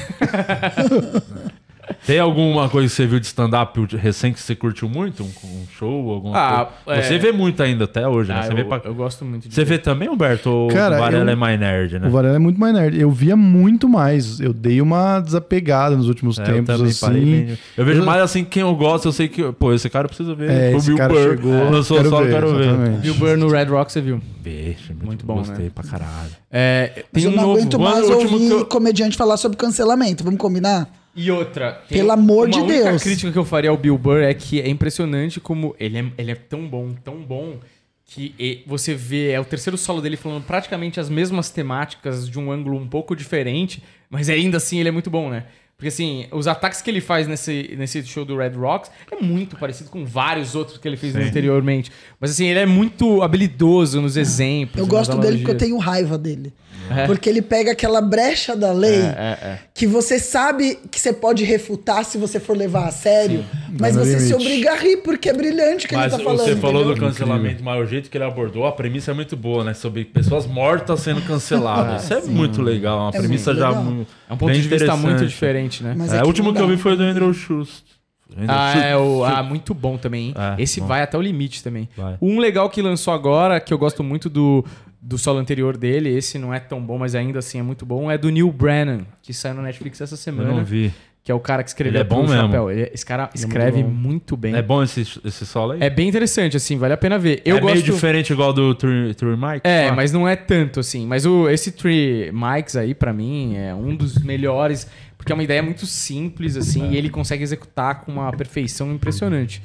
Tem 2.05 2.19
alguma 2.19 2.69
coisa 2.69 2.87
que 2.87 2.93
você 2.95 3.05
viu 3.05 3.19
de 3.19 3.25
stand-up 3.25 3.79
recente 3.95 4.35
que 4.35 4.41
você 4.41 4.55
curtiu 4.55 4.87
muito? 4.89 5.23
Um, 5.23 5.27
um 5.27 5.65
show? 5.77 6.09
Alguma 6.11 6.37
Ah, 6.37 6.69
coisa? 6.85 6.99
é. 6.99 7.03
Você 7.03 7.17
vê 7.17 7.31
muito 7.31 7.61
ainda 7.63 7.85
até 7.85 8.07
hoje, 8.07 8.29
né? 8.31 8.39
Ah, 8.39 8.43
você, 8.43 8.53
vê 8.53 8.61
eu, 8.61 8.65
pra- 8.65 8.81
eu 8.85 8.93
gosto 8.95 9.25
muito 9.25 9.47
de 9.47 9.53
você 9.55 9.63
vê 9.63 9.77
também, 9.77 10.09
Humberto? 10.09 10.49
Ou 10.49 10.67
Cara, 10.69 10.95
o 10.95 10.99
Varela 10.99 11.23
eu- 11.25 11.29
é 11.29 11.35
mais 11.35 11.59
nerd, 11.59 11.99
né? 11.99 12.07
O 12.07 12.11
Varela 12.11 12.35
é 12.35 12.39
muito 12.39 12.59
mais 12.59 12.73
nerd. 12.73 12.99
Eu 12.99 13.11
via 13.11 13.35
muito 13.35 13.87
mais. 13.89 14.39
Eu 14.39 14.53
dei 14.53 14.81
uma 14.81 15.19
desapegada 15.19 15.95
nos 15.95 16.07
últimos 16.07 16.37
É, 16.39 16.41
eu 16.43 16.45
tempos, 16.63 16.99
parei 16.99 17.21
assim. 17.21 17.45
bem- 17.45 17.57
Eu 17.77 17.85
vejo 17.85 17.99
Eu- 18.01 18.05
mais 18.05 18.21
assim 18.21 18.43
quem 18.43 18.61
eu 18.61 18.75
gosto, 18.75 19.07
eu 19.07 19.11
sei 19.11 19.27
que. 19.27 19.51
Pô, 19.53 19.73
esse 19.73 19.89
cara 19.89 20.07
precisa 20.07 20.33
ver. 20.35 20.49
É, 20.49 20.75
o 20.75 20.81
Bill 20.81 20.97
cara 20.97 21.13
Burr 21.13 21.29
chegou. 21.29 21.69
lançou 21.71 21.97
quero 21.97 22.09
só, 22.09 22.21
ver, 22.23 22.31
quero 22.31 22.55
ver. 22.55 22.63
exatamente. 22.67 22.99
Bill 23.01 23.13
Burr 23.15 23.37
no 23.37 23.49
Red 23.49 23.65
Rock, 23.65 23.91
você 23.91 24.01
viu? 24.01 24.21
Peixe, 24.43 24.89
muito, 24.93 25.05
Muito 25.05 25.25
bom, 25.25 25.35
Gostei 25.35 25.65
né? 25.65 25.71
pra 25.73 25.83
caralho. 25.83 26.29
É, 26.51 26.91
Mas 27.13 27.23
tem 27.23 27.23
eu 27.23 27.29
um 27.31 27.35
não 27.35 27.43
novo... 27.47 27.59
aguento 27.59 27.79
mais 27.79 28.09
ouvir 28.09 28.49
eu- 28.51 28.65
comediante 28.65 29.15
falar 29.17 29.37
sobre 29.37 29.57
cancelamento. 29.57 30.23
Vamos 30.23 30.39
combinar? 30.39 30.87
E 31.15 31.31
outra, 31.31 31.81
Pelo 31.89 32.11
amor 32.11 32.49
de 32.49 32.57
uma 32.57 32.65
única 32.65 32.83
Deus. 32.91 33.03
crítica 33.03 33.31
que 33.31 33.37
eu 33.37 33.45
faria 33.45 33.69
ao 33.69 33.77
Bill 33.77 33.97
Burr 33.97 34.21
é 34.21 34.33
que 34.33 34.61
é 34.61 34.69
impressionante 34.69 35.39
como 35.39 35.75
ele 35.79 35.97
é, 35.97 36.05
ele 36.17 36.31
é 36.31 36.35
tão 36.35 36.67
bom, 36.67 36.93
tão 37.03 37.21
bom, 37.21 37.57
que 38.05 38.63
você 38.65 38.95
vê, 38.95 39.31
é 39.31 39.39
o 39.39 39.45
terceiro 39.45 39.77
solo 39.77 40.01
dele 40.01 40.17
falando 40.17 40.43
praticamente 40.43 40.99
as 40.99 41.09
mesmas 41.09 41.49
temáticas 41.51 42.27
de 42.27 42.39
um 42.39 42.51
ângulo 42.51 42.77
um 42.77 42.87
pouco 42.87 43.15
diferente, 43.15 43.83
mas 44.09 44.29
ainda 44.29 44.57
assim 44.57 44.79
ele 44.79 44.89
é 44.89 44.91
muito 44.91 45.09
bom, 45.09 45.29
né? 45.29 45.45
Porque 45.77 45.87
assim, 45.87 46.25
os 46.31 46.45
ataques 46.45 46.81
que 46.81 46.89
ele 46.89 46.99
faz 46.99 47.25
nesse, 47.25 47.73
nesse 47.77 48.03
show 48.05 48.25
do 48.25 48.35
Red 48.35 48.49
Rocks 48.49 48.91
é 49.09 49.23
muito 49.23 49.55
parecido 49.55 49.89
com 49.89 50.05
vários 50.05 50.53
outros 50.53 50.77
que 50.77 50.85
ele 50.85 50.97
fez 50.97 51.15
anteriormente. 51.15 51.89
Mas 52.19 52.31
assim, 52.31 52.47
ele 52.47 52.59
é 52.59 52.65
muito 52.65 53.21
habilidoso 53.21 54.01
nos 54.01 54.17
exemplos. 54.17 54.77
Eu 54.77 54.87
gosto 54.87 55.17
dele 55.17 55.37
porque 55.37 55.51
eu 55.51 55.57
tenho 55.57 55.77
raiva 55.77 56.17
dele. 56.17 56.51
É. 56.89 57.05
Porque 57.05 57.29
ele 57.29 57.41
pega 57.41 57.71
aquela 57.71 58.01
brecha 58.01 58.55
da 58.55 58.71
lei 58.71 58.95
É, 59.01 59.37
é. 59.41 59.59
que 59.73 59.85
você 59.87 60.17
sabe 60.19 60.77
que 60.91 60.99
você 60.99 61.13
pode 61.13 61.43
refutar 61.43 62.03
se 62.05 62.17
você 62.17 62.39
for 62.39 62.55
levar 62.57 62.87
a 62.87 62.91
sério, 62.91 63.45
mas 63.79 63.95
Vai 63.95 64.03
no 64.03 64.05
você 64.11 64.19
se 64.19 64.31
limite. 64.33 64.47
obriga 64.47 64.71
a 64.71 64.75
rir 64.75 64.97
porque 64.97 65.29
é 65.29 65.33
brilhante 65.33 65.85
o 65.85 65.89
que 65.89 65.95
Mas 65.95 66.11
ele 66.13 66.23
tá 66.23 66.29
falando. 66.29 66.45
você 66.45 66.55
falou 66.55 66.83
do 66.83 66.91
entendeu? 66.91 67.09
cancelamento, 67.09 67.63
mas 67.63 67.81
o 67.81 67.85
jeito 67.85 68.09
que 68.09 68.17
ele 68.17 68.23
abordou, 68.25 68.65
a 68.65 68.71
premissa 68.71 69.11
é 69.11 69.13
muito 69.13 69.35
boa, 69.37 69.63
né? 69.63 69.73
Sobre 69.73 70.05
pessoas 70.05 70.45
mortas 70.45 70.99
sendo 71.01 71.21
canceladas. 71.21 72.03
Isso 72.03 72.13
é 72.13 72.21
muito 72.21 72.61
legal. 72.61 72.99
Uma 72.99 73.09
É 73.09 73.19
premissa 73.19 73.51
muito 73.51 73.61
já 73.61 73.69
legal. 73.69 73.83
mu- 73.83 74.07
É 74.29 74.33
um 74.33 74.37
ponto 74.37 74.51
bem 74.51 74.61
de 74.61 74.67
vista 74.67 74.95
muito 74.95 75.25
diferente, 75.25 75.83
né? 75.83 75.93
Mas 75.97 76.13
É, 76.13 76.17
é 76.17 76.23
o 76.23 76.27
último 76.27 76.53
que 76.53 76.61
eu 76.61 76.67
vi 76.67 76.77
foi 76.77 76.95
do 76.95 77.03
Andrew. 77.03 77.29
Andrew 77.29 78.45
Ah, 78.47 78.77
é 78.77 78.95
o, 78.95 79.23
ah, 79.23 79.41
muito 79.41 79.73
bom 79.73 79.97
também. 79.97 80.27
hein? 80.27 80.35
É, 80.57 80.61
Esse 80.61 80.79
bom. 80.79 80.85
vai 80.87 81.01
até 81.01 81.17
o 81.17 81.21
limite 81.21 81.63
também. 81.63 81.89
Vai. 81.97 82.15
Um 82.21 82.37
legal 82.39 82.69
que 82.69 82.79
lançou 82.81 83.11
agora, 83.13 83.59
que 83.59 83.73
eu 83.73 83.77
gosto 83.77 84.03
muito 84.03 84.29
do, 84.29 84.63
do 85.01 85.17
solo 85.17 85.39
anterior 85.39 85.77
dele, 85.77 86.09
esse 86.09 86.37
não 86.37 86.53
é 86.53 86.59
tão 86.59 86.81
bom, 86.81 86.97
mas 86.97 87.15
ainda 87.15 87.39
assim 87.39 87.59
é 87.59 87.63
muito 87.63 87.85
bom, 87.85 88.11
é 88.11 88.17
do 88.17 88.29
Neil 88.29 88.51
Brennan, 88.51 89.05
que 89.21 89.33
saiu 89.33 89.55
no 89.55 89.61
Netflix 89.61 90.01
essa 90.01 90.13
Eu 90.13 90.17
semana. 90.17 90.51
não 90.51 90.63
vi. 90.65 90.93
Que 91.21 91.31
é 91.31 91.35
o 91.35 91.39
cara 91.39 91.61
que 91.63 91.69
escreveu 91.69 91.99
Ele 91.99 92.01
é 92.01 92.03
bom 92.09 92.21
mesmo. 92.21 92.35
Chapéu. 92.47 92.71
Ele- 92.71 92.89
esse 92.93 93.05
cara 93.05 93.29
escreve 93.35 93.83
bom. 93.83 93.89
muito 93.89 94.35
bem. 94.37 94.55
É 94.55 94.61
bom 94.61 94.81
esse, 94.81 95.01
esse 95.23 95.45
solo 95.45 95.73
aí? 95.73 95.79
É 95.83 95.89
bem 95.89 96.07
interessante, 96.07 96.57
assim, 96.57 96.77
vale 96.77 96.93
a 96.93 96.97
pena 96.97 97.19
ver. 97.19 97.41
Eu 97.45 97.57
é 97.57 97.59
gosto... 97.59 97.73
meio 97.73 97.85
diferente 97.85 98.31
igual 98.33 98.51
do 98.53 98.73
Three, 98.73 99.13
Three 99.13 99.35
Mike? 99.37 99.61
É, 99.63 99.89
Ah. 99.89 99.93
mas 99.93 100.11
não 100.11 100.27
é 100.27 100.35
tanto 100.35 100.79
assim. 100.79 101.05
Mas 101.05 101.25
o, 101.25 101.47
esse 101.49 101.71
Three 101.71 102.31
Mics 102.31 102.75
aí, 102.75 102.95
pra 102.95 103.13
mim, 103.13 103.55
é 103.57 103.75
um 103.75 103.95
dos 103.95 104.17
melhores, 104.23 104.87
porque 105.17 105.31
é 105.31 105.35
uma 105.35 105.43
ideia 105.43 105.61
muito 105.61 105.85
simples, 105.85 106.55
assim, 106.57 106.91
e 106.91 106.97
ele 106.97 107.09
consegue 107.09 107.43
executar 107.43 108.01
com 108.01 108.13
uma 108.13 108.31
perfeição 108.31 108.91
impressionante. 108.91 109.61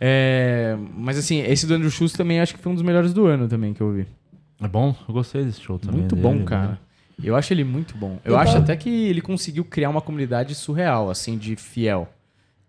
É, 0.00 0.76
mas 0.96 1.16
assim, 1.16 1.40
esse 1.42 1.66
do 1.66 1.74
Andrew 1.74 1.90
Schultz 1.90 2.14
também 2.16 2.40
acho 2.40 2.54
que 2.54 2.60
foi 2.60 2.72
um 2.72 2.74
dos 2.74 2.82
melhores 2.84 3.12
do 3.12 3.26
ano 3.26 3.46
também 3.46 3.72
que 3.72 3.80
eu 3.80 3.92
vi. 3.92 4.06
É 4.62 4.68
bom? 4.68 4.94
Eu 5.08 5.14
gostei 5.14 5.44
desse 5.44 5.60
show 5.60 5.78
também. 5.78 6.00
Muito 6.00 6.14
dele, 6.14 6.26
bom, 6.28 6.34
né? 6.36 6.44
cara. 6.44 6.78
Eu 7.22 7.36
acho 7.36 7.52
ele 7.52 7.64
muito 7.64 7.96
bom. 7.96 8.18
Eu 8.24 8.32
Eu 8.32 8.38
acho 8.38 8.52
tava- 8.54 8.64
até 8.64 8.76
que 8.76 8.88
ele 8.88 9.20
conseguiu 9.20 9.64
criar 9.64 9.88
uma 9.90 10.00
comunidade 10.00 10.54
surreal, 10.54 11.10
assim, 11.10 11.38
de 11.38 11.54
fiel, 11.56 12.08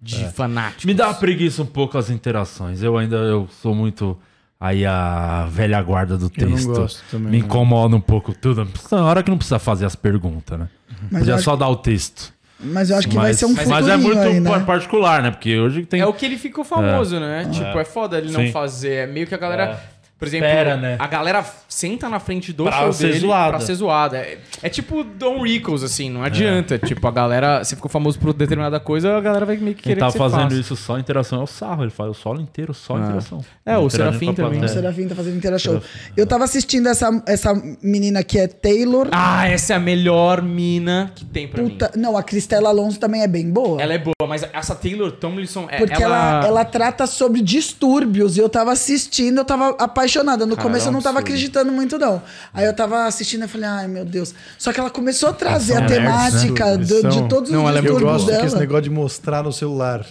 de 0.01 0.25
fanáticos. 0.31 0.85
Me 0.85 0.93
dá 0.93 1.07
uma 1.07 1.13
preguiça 1.15 1.63
um 1.63 1.65
pouco 1.65 1.97
as 1.97 2.09
interações. 2.09 2.83
Eu 2.83 2.97
ainda 2.97 3.15
eu 3.15 3.47
sou 3.61 3.73
muito 3.73 4.17
aí 4.59 4.85
a 4.85 5.47
velha 5.49 5.81
guarda 5.81 6.15
do 6.17 6.31
Eu 6.37 6.47
não 6.49 6.55
texto. 6.55 6.67
gosto 6.73 7.03
também, 7.09 7.31
Me 7.31 7.39
não. 7.39 7.45
incomoda 7.47 7.95
um 7.95 8.01
pouco 8.01 8.33
tudo. 8.33 8.67
Na 8.91 9.03
hora 9.05 9.23
que 9.23 9.29
não 9.31 9.37
precisa 9.37 9.57
fazer 9.59 9.85
as 9.85 9.95
perguntas, 9.95 10.59
né? 10.59 10.69
Mas 11.09 11.19
Podia 11.21 11.31
eu, 11.31 11.35
acho, 11.35 11.43
só 11.43 11.55
dar 11.55 11.67
o 11.69 11.75
texto. 11.75 12.31
mas 12.59 12.89
eu 12.91 12.97
acho 12.97 13.07
que 13.07 13.15
vai 13.15 13.27
mas, 13.29 13.39
ser 13.39 13.45
um 13.45 13.53
mas 13.53 13.63
futurinho 13.67 13.91
é 13.91 13.97
muito 13.97 14.19
aí, 14.19 14.39
né? 14.39 14.49
par- 14.49 14.65
particular, 14.65 15.23
né? 15.23 15.31
Porque 15.31 15.57
hoje 15.57 15.85
tem. 15.87 16.01
É 16.01 16.05
o 16.05 16.13
que 16.13 16.23
ele 16.25 16.37
ficou 16.37 16.63
famoso, 16.63 17.19
né? 17.19 17.49
Tipo, 17.51 17.79
é 17.79 17.83
foda 17.85 18.17
ele 18.19 18.31
não 18.31 18.41
Sim. 18.45 18.51
fazer. 18.51 18.91
É 18.93 19.07
meio 19.07 19.25
que 19.25 19.33
a 19.33 19.37
galera. 19.39 19.81
É. 20.25 20.29
Por 20.29 20.35
exemplo, 20.35 20.47
Espera, 20.47 20.77
né? 20.77 20.95
a 20.99 21.07
galera 21.07 21.45
senta 21.67 22.09
na 22.09 22.19
frente 22.19 22.51
do 22.51 22.63
Pra 22.63 22.73
show 22.79 22.93
ser 22.93 23.07
dele 23.07 23.19
zoada. 23.19 23.49
pra 23.51 23.59
ser 23.59 23.75
zoada. 23.75 24.17
É, 24.17 24.37
é 24.63 24.69
tipo 24.69 25.03
Don 25.03 25.41
Rickles, 25.43 25.83
assim, 25.83 26.09
não 26.09 26.23
adianta. 26.23 26.77
Tipo, 26.79 27.07
a 27.07 27.11
galera, 27.11 27.63
você 27.63 27.75
ficou 27.75 27.89
famoso 27.91 28.17
por 28.19 28.33
determinada 28.33 28.79
coisa, 28.79 29.15
a 29.17 29.21
galera 29.21 29.45
vai 29.45 29.57
meio 29.57 29.75
que 29.75 29.83
Quem 29.83 29.91
querer 29.91 29.99
tá 29.99 30.07
que 30.07 30.13
você 30.13 30.17
fazendo 30.17 30.43
faça. 30.49 30.55
isso 30.55 30.75
só 30.75 30.97
interação 30.97 31.39
é 31.41 31.43
o 31.43 31.47
Sarro. 31.47 31.83
Ele 31.83 31.91
faz 31.91 32.09
o 32.09 32.13
solo 32.13 32.41
inteiro 32.41 32.73
só 32.73 32.95
Ah. 32.95 32.99
interação. 32.99 33.45
É, 33.65 33.77
o 33.77 33.89
Serafim 33.89 34.33
também. 34.33 34.63
O. 34.63 34.67
Serafim 34.67 35.07
tá 35.07 35.15
fazendo 35.15 35.37
inteira 35.37 35.57
show. 35.59 35.81
Eu 36.15 36.25
tava 36.25 36.43
assistindo 36.43 36.87
essa, 36.87 37.09
essa 37.27 37.53
menina 37.81 38.23
que 38.23 38.39
é 38.39 38.47
Taylor. 38.47 39.07
Ah, 39.11 39.47
essa 39.47 39.73
é 39.73 39.75
a 39.75 39.79
melhor 39.79 40.41
mina 40.41 41.11
que 41.15 41.25
tem 41.25 41.47
pra 41.47 41.61
Puta- 41.63 41.91
mim. 41.95 42.01
não, 42.01 42.17
a 42.17 42.23
Cristela 42.23 42.69
Alonso 42.69 42.99
também 42.99 43.21
é 43.21 43.27
bem 43.27 43.49
boa. 43.49 43.81
Ela 43.81 43.93
é 43.93 43.97
boa, 43.97 44.13
mas 44.27 44.43
essa 44.53 44.73
Taylor 44.75 45.11
Tomlinson 45.11 45.67
é. 45.69 45.77
Porque 45.77 46.01
ela... 46.01 46.43
Ela, 46.45 46.65
trata 46.65 47.05
sobre 47.07 47.41
distúrbios 47.41 48.37
e 48.37 48.39
eu 48.39 48.49
tava 48.49 48.71
assistindo, 48.71 49.39
eu 49.39 49.45
tava 49.45 49.75
apaixonada. 50.19 50.45
No 50.45 50.55
Cara, 50.55 50.67
começo 50.67 50.85
é 50.85 50.89
eu 50.89 50.93
não 50.93 51.01
tava 51.01 51.19
absurdo. 51.19 51.35
acreditando 51.35 51.71
muito, 51.71 51.97
não. 51.97 52.21
Aí 52.53 52.65
eu 52.65 52.73
tava 52.73 53.05
assistindo 53.05 53.45
e 53.45 53.47
falei, 53.47 53.67
ai 53.69 53.87
meu 53.87 54.05
Deus. 54.05 54.33
Só 54.57 54.71
que 54.71 54.79
ela 54.79 54.89
começou 54.89 55.29
a 55.29 55.33
trazer 55.33 55.73
a 55.73 55.77
São 55.77 55.87
nerds, 55.87 55.97
temática 56.41 56.65
né? 56.65 56.77
do- 56.77 57.09
de 57.09 57.29
todos 57.29 57.49
Não, 57.51 57.63
os 57.63 57.69
ela 57.69 57.79
é 57.79 57.87
Eu 57.89 57.99
gosto 57.99 58.25
que 58.27 58.31
esse 58.33 58.45
dela. 58.47 58.59
negócio 58.59 58.83
de 58.83 58.89
mostrar 58.89 59.43
no 59.43 59.51
celular. 59.53 60.05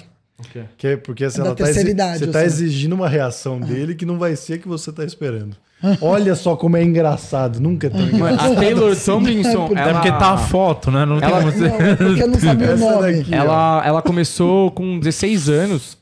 Que 0.76 0.88
é 0.88 0.96
porque 0.96 1.24
assim, 1.24 1.38
Da 1.40 1.46
ela 1.46 1.54
tá, 1.54 1.70
idade, 1.70 2.18
você 2.18 2.26
tá 2.26 2.38
sei. 2.40 2.46
exigindo 2.46 2.92
uma 2.94 3.08
reação 3.08 3.58
dele 3.60 3.94
que 3.94 4.04
não 4.04 4.18
vai 4.18 4.34
ser 4.36 4.54
a 4.54 4.58
que 4.58 4.66
você 4.68 4.92
tá 4.92 5.04
esperando. 5.04 5.56
Olha 6.00 6.34
só 6.34 6.56
como 6.56 6.76
é 6.76 6.82
engraçado. 6.82 7.60
Nunca 7.60 7.86
é 7.86 7.90
tão 7.90 8.00
engraçado. 8.02 8.52
A 8.52 8.56
Taylor 8.56 8.96
Tomlinson. 8.98 9.70
É 9.76 9.90
É 9.90 9.92
porque 9.92 10.10
tá 10.10 10.32
a 10.32 10.38
foto, 10.38 10.90
né? 10.90 11.04
Não 11.04 11.20
tem 11.20 11.28
Ela- 11.28 11.40
você- 11.40 11.68
Não, 11.68 11.80
é 11.80 11.96
porque 11.96 12.22
eu 12.22 12.28
não 12.28 12.40
sabia 12.40 12.74
o 12.74 12.76
nome. 12.78 13.12
daqui, 13.18 13.30
ó. 13.32 13.36
Ela, 13.36 13.82
ela 13.86 14.02
começou 14.02 14.70
com 14.72 14.98
16 14.98 15.48
anos 15.48 15.96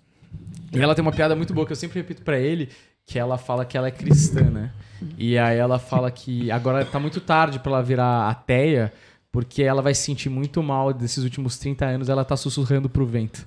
e 0.73 0.81
ela 0.81 0.95
tem 0.95 1.03
uma 1.03 1.13
piada 1.13 1.37
muito 1.37 1.53
boa 1.53 1.67
que 1.67 1.73
eu 1.73 1.77
sempre 1.77 1.99
repito 2.01 2.23
pra 2.23 2.39
ele, 2.39 2.69
que 3.07 3.19
ela 3.19 3.39
fala 3.39 3.65
que 3.65 3.77
ela 3.77 3.89
é 3.89 3.91
cristã, 3.91 4.43
né? 4.43 4.71
E 5.19 5.37
aí 5.39 5.59
ela 5.59 5.79
fala 5.79 6.11
que 6.11 6.51
agora 6.51 6.85
tá 6.85 6.99
muito 6.99 7.21
tarde 7.21 7.59
pra 7.59 7.73
ela 7.73 7.83
virar 7.83 8.29
ateia, 8.29 8.93
porque 9.31 9.63
ela 9.63 9.83
vai 9.83 9.95
se 9.95 10.03
sentir 10.03 10.29
muito 10.29 10.63
mal 10.63 10.93
desses 10.93 11.25
últimos 11.25 11.59
30 11.59 11.85
anos, 11.85 12.09
ela 12.09 12.25
tá 12.25 12.37
sussurrando 12.37 12.89
pro 12.89 13.07
vento. 13.07 13.47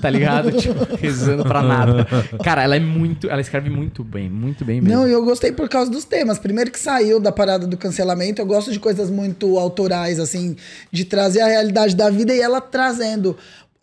Tá 0.00 0.08
ligado? 0.08 0.52
tipo, 0.58 0.96
rezando 0.96 1.44
pra 1.44 1.62
nada. 1.62 2.06
Cara, 2.44 2.62
ela 2.62 2.76
é 2.76 2.80
muito. 2.80 3.28
Ela 3.28 3.40
escreve 3.40 3.68
muito 3.68 4.04
bem, 4.04 4.30
muito 4.30 4.64
bem 4.64 4.80
mesmo. 4.80 4.96
Não, 4.96 5.08
e 5.08 5.12
eu 5.12 5.24
gostei 5.24 5.50
por 5.50 5.68
causa 5.68 5.90
dos 5.90 6.04
temas. 6.04 6.38
Primeiro 6.38 6.70
que 6.70 6.78
saiu 6.78 7.18
da 7.18 7.32
parada 7.32 7.66
do 7.66 7.76
cancelamento, 7.76 8.40
eu 8.40 8.46
gosto 8.46 8.70
de 8.70 8.78
coisas 8.78 9.10
muito 9.10 9.58
autorais, 9.58 10.20
assim, 10.20 10.56
de 10.92 11.04
trazer 11.04 11.40
a 11.40 11.46
realidade 11.46 11.96
da 11.96 12.10
vida 12.10 12.32
e 12.32 12.40
ela 12.40 12.60
trazendo 12.60 13.36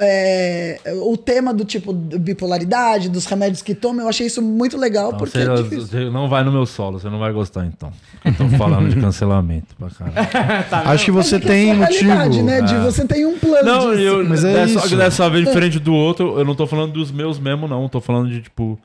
é, 0.03 0.79
o 1.01 1.15
tema 1.17 1.53
do 1.53 1.63
tipo 1.65 1.91
bipolaridade, 1.93 3.09
dos 3.09 3.25
remédios 3.25 3.61
que 3.61 3.73
toma, 3.73 4.01
eu 4.01 4.07
achei 4.09 4.27
isso 4.27 4.41
muito 4.41 4.77
legal, 4.77 5.07
Então, 5.07 5.19
porque 5.19 5.37
você, 5.39 5.49
é 5.49 5.55
difícil. 5.55 5.87
você 5.87 6.09
não 6.09 6.27
vai 6.29 6.43
no 6.43 6.51
meu 6.51 6.65
solo, 6.65 6.99
você 6.99 7.09
não 7.09 7.19
vai 7.19 7.31
gostar 7.31 7.65
então. 7.65 7.91
Tô 8.37 8.47
falando 8.57 8.89
de 8.89 8.99
cancelamento 8.99 9.75
pra 9.77 9.89
caralho. 9.89 10.89
Acho 10.89 11.05
que 11.05 11.11
você 11.11 11.35
é 11.35 11.39
tem 11.39 11.71
é 11.71 11.73
motivo. 11.73 12.43
né? 12.43 12.61
De 12.61 12.75
você 12.77 13.05
tem 13.05 13.25
um 13.25 13.37
plano 13.37 13.63
Não, 13.65 13.91
disso. 13.91 14.01
eu, 14.03 14.25
Mas 14.27 14.43
é 14.43 14.53
dessa, 14.53 14.85
isso. 14.87 14.95
dessa 14.97 15.29
vez 15.29 15.45
diferente 15.45 15.79
do 15.79 15.93
outro, 15.93 16.37
eu 16.39 16.45
não 16.45 16.55
tô 16.55 16.65
falando 16.67 16.93
dos 16.93 17.11
meus 17.11 17.39
mesmo, 17.39 17.67
não. 17.67 17.87
Tô 17.89 17.99
falando 18.01 18.29
de 18.29 18.41
tipo. 18.41 18.79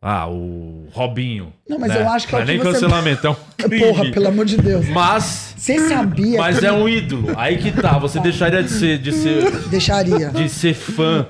Ah, 0.00 0.28
o 0.28 0.86
Robinho. 0.92 1.52
Não, 1.68 1.76
mas 1.78 1.88
né? 1.92 2.02
eu 2.02 2.08
acho 2.08 2.28
que 2.28 2.34
é 2.34 2.38
Não 2.38 2.40
o 2.40 2.42
é 2.44 2.46
que 2.46 2.52
nem 2.52 2.72
você- 2.72 2.80
cancelamento, 2.80 3.26
é 3.26 3.30
um 3.30 3.36
crime. 3.58 3.80
Porra, 3.86 4.10
pelo 4.12 4.28
amor 4.28 4.44
de 4.44 4.56
Deus. 4.56 4.88
Mas. 4.88 5.54
Você 5.56 5.88
sabia 5.88 6.38
Mas 6.38 6.60
que 6.60 6.66
é 6.66 6.72
um 6.72 6.88
ídolo. 6.88 7.32
Aí 7.36 7.58
que 7.58 7.72
tá. 7.72 7.98
Você 7.98 8.20
deixaria 8.20 8.62
de 8.62 8.70
ser, 8.70 8.98
de 8.98 9.10
ser, 9.12 9.50
deixaria. 9.68 10.28
de 10.30 10.48
ser 10.48 10.72
fã 10.74 11.26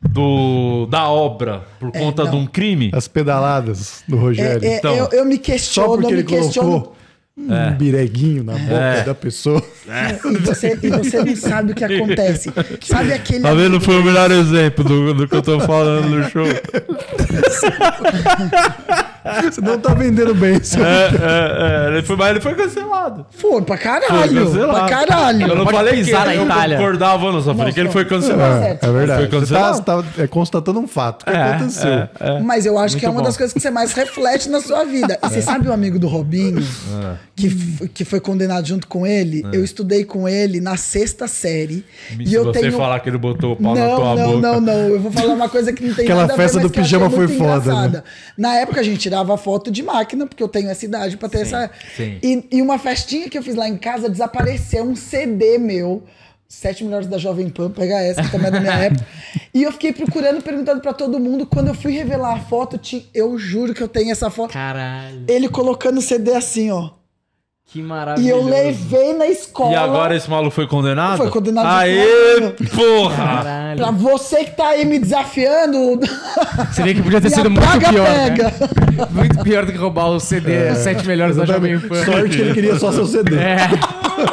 do, 0.00 0.86
da 0.86 1.08
obra 1.08 1.62
por 1.80 1.90
conta 1.90 2.22
É, 2.22 2.24
não. 2.26 2.30
de 2.32 2.36
um 2.38 2.46
crime? 2.46 2.90
As 2.94 3.08
pedaladas 3.08 4.04
do 4.06 4.16
É, 4.16 4.20
Rogério. 4.20 4.64
é, 4.68 4.76
Então, 4.78 4.94
eu, 4.94 5.08
eu 5.10 5.24
me 5.24 5.36
Só 5.36 5.42
questiono, 5.42 5.88
porque 5.94 6.06
eu 6.06 6.10
me 6.10 6.16
ele 6.18 6.22
questiono. 6.24 6.70
colocou 6.70 6.96
um 7.36 7.72
bireguinho 7.76 8.44
na 8.44 8.52
boca 8.52 8.74
É. 8.74 9.02
da 9.04 9.14
pessoa. 9.14 9.62
E 10.24 10.36
você, 10.38 10.78
e 10.82 10.88
você 10.88 11.24
não 11.24 11.36
sabe 11.36 11.72
o 11.72 11.74
que 11.74 11.84
acontece. 11.84 12.50
Sabe 12.82 13.12
aquele. 13.12 13.40
Tá 13.40 13.54
vendo? 13.54 13.80
Foi 13.80 14.00
o 14.00 14.04
melhor 14.04 14.30
exemplo 14.30 14.84
do, 14.84 15.14
do 15.14 15.28
que 15.28 15.34
eu 15.34 15.42
tô 15.42 15.58
falando 15.60 16.08
no 16.08 16.30
show. 16.30 16.46
Você 19.42 19.60
não 19.60 19.78
tá 19.78 19.94
vendendo 19.94 20.34
bem. 20.34 20.62
seu- 20.62 20.84
É, 20.84 21.06
é, 21.08 21.86
é. 21.86 21.92
Ele 21.94 22.02
foi, 22.02 22.16
mas 22.16 22.30
ele 22.30 22.40
foi 22.40 22.54
cancelado. 22.54 23.24
Foi 23.30 23.62
pra 23.62 23.76
Foi 23.76 23.84
caralho. 23.84 24.44
cancelado. 24.44 24.72
Pra 24.78 24.88
caralho. 24.88 25.42
Eu 25.46 25.56
não 25.56 25.64
Pode 25.64 25.76
falei 25.76 26.04
que 26.04 26.12
na 26.12 26.34
eu 26.34 26.44
Itália. 26.44 26.76
concordava, 26.76 27.32
não. 27.32 27.42
Só 27.42 27.54
falei 27.54 27.72
que 27.72 27.80
ele 27.80 27.90
foi 27.90 28.04
cancelado. 28.04 28.60
Tá 28.60 28.66
É, 28.66 28.78
é 28.82 28.92
verdade. 28.92 29.28
Foi 29.30 29.40
Você 29.40 29.54
tá, 29.54 29.60
cancelado? 29.62 29.76
você 29.76 29.82
tá, 30.16 30.22
é, 30.22 30.26
constatando 30.26 30.78
um 30.80 30.86
fato 30.86 31.24
que 31.24 31.30
aconteceu. 31.30 32.08
Mas 32.44 32.66
eu 32.66 32.76
acho 32.78 32.96
que 32.96 33.06
é 33.06 33.08
uma 33.08 33.20
bom. 33.20 33.26
das 33.26 33.36
coisas 33.36 33.52
que 33.54 33.60
você 33.60 33.70
mais 33.70 33.92
reflete 33.92 34.48
na 34.50 34.60
sua 34.60 34.84
vida. 34.84 35.18
E 35.22 35.28
você 35.28 35.40
sabe 35.40 35.68
o 35.68 35.72
amigo 35.72 35.98
do 35.98 36.06
Robinho, 36.06 36.62
que, 37.34 37.46
f- 37.46 37.88
que 37.88 38.04
foi 38.04 38.20
condenado 38.20 38.66
junto 38.66 38.86
com 38.86 39.06
ele? 39.06 39.42
Eu 39.52 39.64
estudei 39.64 40.04
com 40.04 40.28
ele 40.28 40.60
na 40.60 40.76
sexta 40.76 41.26
série. 41.26 41.84
Se 42.16 42.22
e 42.24 42.34
eu 42.34 42.44
você 42.44 42.60
tenho. 42.60 42.72
falar 42.72 43.00
que 43.00 43.08
ele 43.08 43.18
botou 43.18 43.52
o 43.52 43.56
pau 43.56 43.74
na 43.74 43.80
Não, 43.86 43.96
tua 43.96 44.14
não, 44.16 44.26
boca. 44.26 44.40
não, 44.40 44.60
não. 44.60 44.72
Eu 44.88 45.00
vou 45.00 45.10
falar 45.12 45.32
uma 45.34 45.48
coisa 45.48 45.72
que 45.72 45.82
não 45.84 45.94
tem 45.94 46.04
Aquela 46.04 46.20
nada 46.22 46.34
a 46.34 46.36
ver, 46.36 46.42
festa 46.42 46.58
mas 46.58 46.66
do 46.66 46.70
que 46.72 46.80
pijama 46.80 47.08
foi 47.10 47.26
muito 47.26 47.38
foda, 47.38 47.88
né? 47.88 48.02
Na 48.36 48.54
época 48.56 48.80
a 48.80 48.82
gente 48.82 49.08
tirava 49.14 49.36
foto 49.36 49.70
de 49.70 49.82
máquina, 49.82 50.26
porque 50.26 50.42
eu 50.42 50.48
tenho 50.48 50.68
essa 50.68 50.84
idade 50.84 51.16
pra 51.16 51.28
ter 51.28 51.42
essa. 51.42 51.70
sim. 51.96 52.18
E, 52.22 52.46
e 52.52 52.62
uma 52.62 52.78
festinha 52.78 53.28
que 53.28 53.38
eu 53.38 53.42
fiz 53.42 53.54
lá 53.54 53.68
em 53.68 53.76
casa 53.76 54.08
desapareceu 54.08 54.84
um 54.84 54.96
CD 54.96 55.58
meu. 55.58 56.02
Sete 56.46 56.84
melhores 56.84 57.08
da 57.08 57.18
Jovem 57.18 57.48
Pan, 57.48 57.70
PHS, 57.70 58.16
que 58.26 58.30
também 58.30 58.46
é 58.48 58.50
da 58.50 58.60
minha 58.60 58.74
época. 58.84 59.04
E 59.52 59.62
eu 59.62 59.72
fiquei 59.72 59.92
procurando, 59.92 60.40
perguntando 60.42 60.80
pra 60.80 60.92
todo 60.92 61.18
mundo. 61.18 61.46
Quando 61.46 61.68
eu 61.68 61.74
fui 61.74 61.90
revelar 61.92 62.34
a 62.34 62.40
foto, 62.40 62.78
eu 63.12 63.36
juro 63.38 63.74
que 63.74 63.82
eu 63.82 63.88
tenho 63.88 64.12
essa 64.12 64.30
foto. 64.30 64.52
Caralho, 64.52 65.24
Ele 65.26 65.48
colocando 65.48 65.98
o 65.98 66.02
CD 66.02 66.32
assim, 66.34 66.70
ó. 66.70 66.90
Que 67.74 67.80
E 67.80 67.82
maravilhoso. 67.82 68.30
eu 68.40 68.44
levei 68.48 69.12
na 69.14 69.26
escola. 69.26 69.72
E 69.72 69.74
agora 69.74 70.14
esse 70.16 70.30
maluco 70.30 70.52
foi 70.52 70.66
condenado? 70.68 71.16
Foi 71.16 71.28
condenado 71.28 71.66
Aê, 71.66 72.50
porra! 72.72 73.16
Caralho. 73.16 73.76
Pra 73.78 73.90
você 73.90 74.44
que 74.44 74.52
tá 74.52 74.68
aí 74.68 74.84
me 74.84 75.00
desafiando. 75.00 75.98
Seria 76.72 76.94
que 76.94 77.02
podia 77.02 77.20
ter 77.20 77.30
sido 77.34 77.50
muito 77.50 77.66
pior. 77.90 78.06
pega. 78.06 78.44
Né? 78.44 78.54
Muito 79.10 79.42
pior 79.42 79.66
do 79.66 79.72
que 79.72 79.78
roubar 79.78 80.06
o 80.10 80.20
CD, 80.20 80.70
os 80.70 80.78
sete 80.78 81.04
melhores 81.04 81.34
da 81.36 81.44
Jovem 81.44 81.80
Pan. 81.80 82.04
Sorte 82.04 82.36
que 82.36 82.42
ele 82.42 82.54
queria 82.54 82.78
só 82.78 82.92
seu 82.92 83.04
CD. 83.06 83.34
É. 83.36 83.56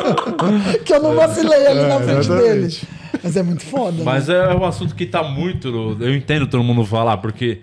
que 0.86 0.94
eu 0.94 1.02
não 1.02 1.16
vacilei 1.16 1.66
ali 1.66 1.82
na 1.82 1.96
É, 1.96 2.00
frente 2.00 2.30
dele. 2.30 2.66
exatamente. 2.66 2.88
Mas 3.24 3.38
é 3.38 3.44
muito 3.44 3.64
foda. 3.66 4.04
Mas 4.04 4.28
né? 4.28 4.36
é 4.36 4.54
um 4.56 4.64
assunto 4.64 4.94
que 4.94 5.06
tá 5.08 5.24
muito. 5.24 5.98
Eu 6.00 6.16
entendo 6.16 6.46
todo 6.46 6.64
mundo 6.64 6.86
falar, 6.86 7.18
porque 7.18 7.62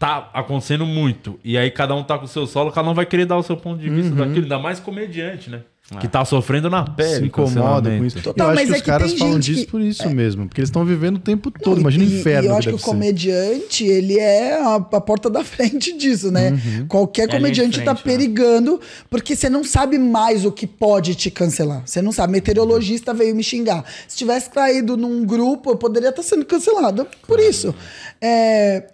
tá 0.00 0.30
acontecendo 0.32 0.86
muito. 0.86 1.38
E 1.44 1.58
aí 1.58 1.70
cada 1.70 1.94
um 1.94 2.02
tá 2.02 2.18
com 2.18 2.24
o 2.24 2.28
seu 2.28 2.46
solo, 2.46 2.72
cada 2.72 2.88
um 2.88 2.94
vai 2.94 3.04
querer 3.04 3.26
dar 3.26 3.36
o 3.36 3.42
seu 3.42 3.54
ponto 3.56 3.78
de 3.78 3.90
vista 3.90 4.14
daquilo. 4.14 4.42
Ainda 4.44 4.58
mais 4.58 4.80
comediante, 4.80 5.50
né? 5.50 5.60
Que 6.00 6.06
tá 6.06 6.24
sofrendo 6.24 6.70
na 6.70 6.84
pele. 6.84 7.16
Se 7.16 7.24
incomoda 7.24 7.90
com 7.90 8.04
isso. 8.04 8.22
Total, 8.22 8.46
eu 8.46 8.52
acho 8.52 8.60
mas 8.60 8.68
que 8.68 8.72
é 8.72 8.76
os 8.76 8.82
que 8.82 8.86
caras 8.90 9.12
falam 9.14 9.38
disso 9.40 9.64
que- 9.64 9.70
por 9.72 9.80
isso 9.80 10.08
mesmo. 10.08 10.46
Porque 10.46 10.60
eles 10.60 10.68
estão 10.68 10.84
vivendo 10.84 11.16
o 11.16 11.18
tempo 11.18 11.50
todo. 11.50 11.74
Não, 11.74 11.80
Imagina 11.80 12.04
o 12.04 12.06
inferno 12.06 12.44
E 12.44 12.46
eu 12.46 12.52
que 12.52 12.58
acho 12.58 12.68
que 12.68 12.70
deve 12.70 12.76
o 12.76 12.78
ser. 12.78 12.84
comediante, 12.90 13.84
ele 13.84 14.16
é 14.18 14.54
a, 14.62 14.76
a 14.76 15.00
porta 15.00 15.28
da 15.28 15.42
frente 15.44 15.92
disso, 15.98 16.30
né? 16.30 16.52
Uhum. 16.52 16.86
Qualquer 16.86 17.28
É 17.28 17.32
comediante 17.32 17.82
tá 17.82 17.94
frente, 17.96 18.06
né? 18.06 18.16
perigando, 18.24 18.80
porque 19.10 19.34
você 19.34 19.50
não 19.50 19.64
sabe 19.64 19.98
mais 19.98 20.44
o 20.46 20.52
que 20.52 20.66
pode 20.66 21.14
te 21.16 21.28
cancelar. 21.30 21.82
Você 21.84 22.00
não 22.00 22.12
sabe. 22.12 22.32
Meteorologista 22.34 23.12
veio 23.12 23.34
me 23.34 23.42
xingar. 23.42 23.84
Se 24.08 24.16
tivesse 24.16 24.48
caído 24.48 24.96
num 24.96 25.26
grupo, 25.26 25.72
eu 25.72 25.76
poderia 25.76 26.10
estar 26.10 26.22
sendo 26.22 26.44
cancelado. 26.46 27.06
Por 27.26 27.40
isso. 27.40 27.74
É, 28.20 28.84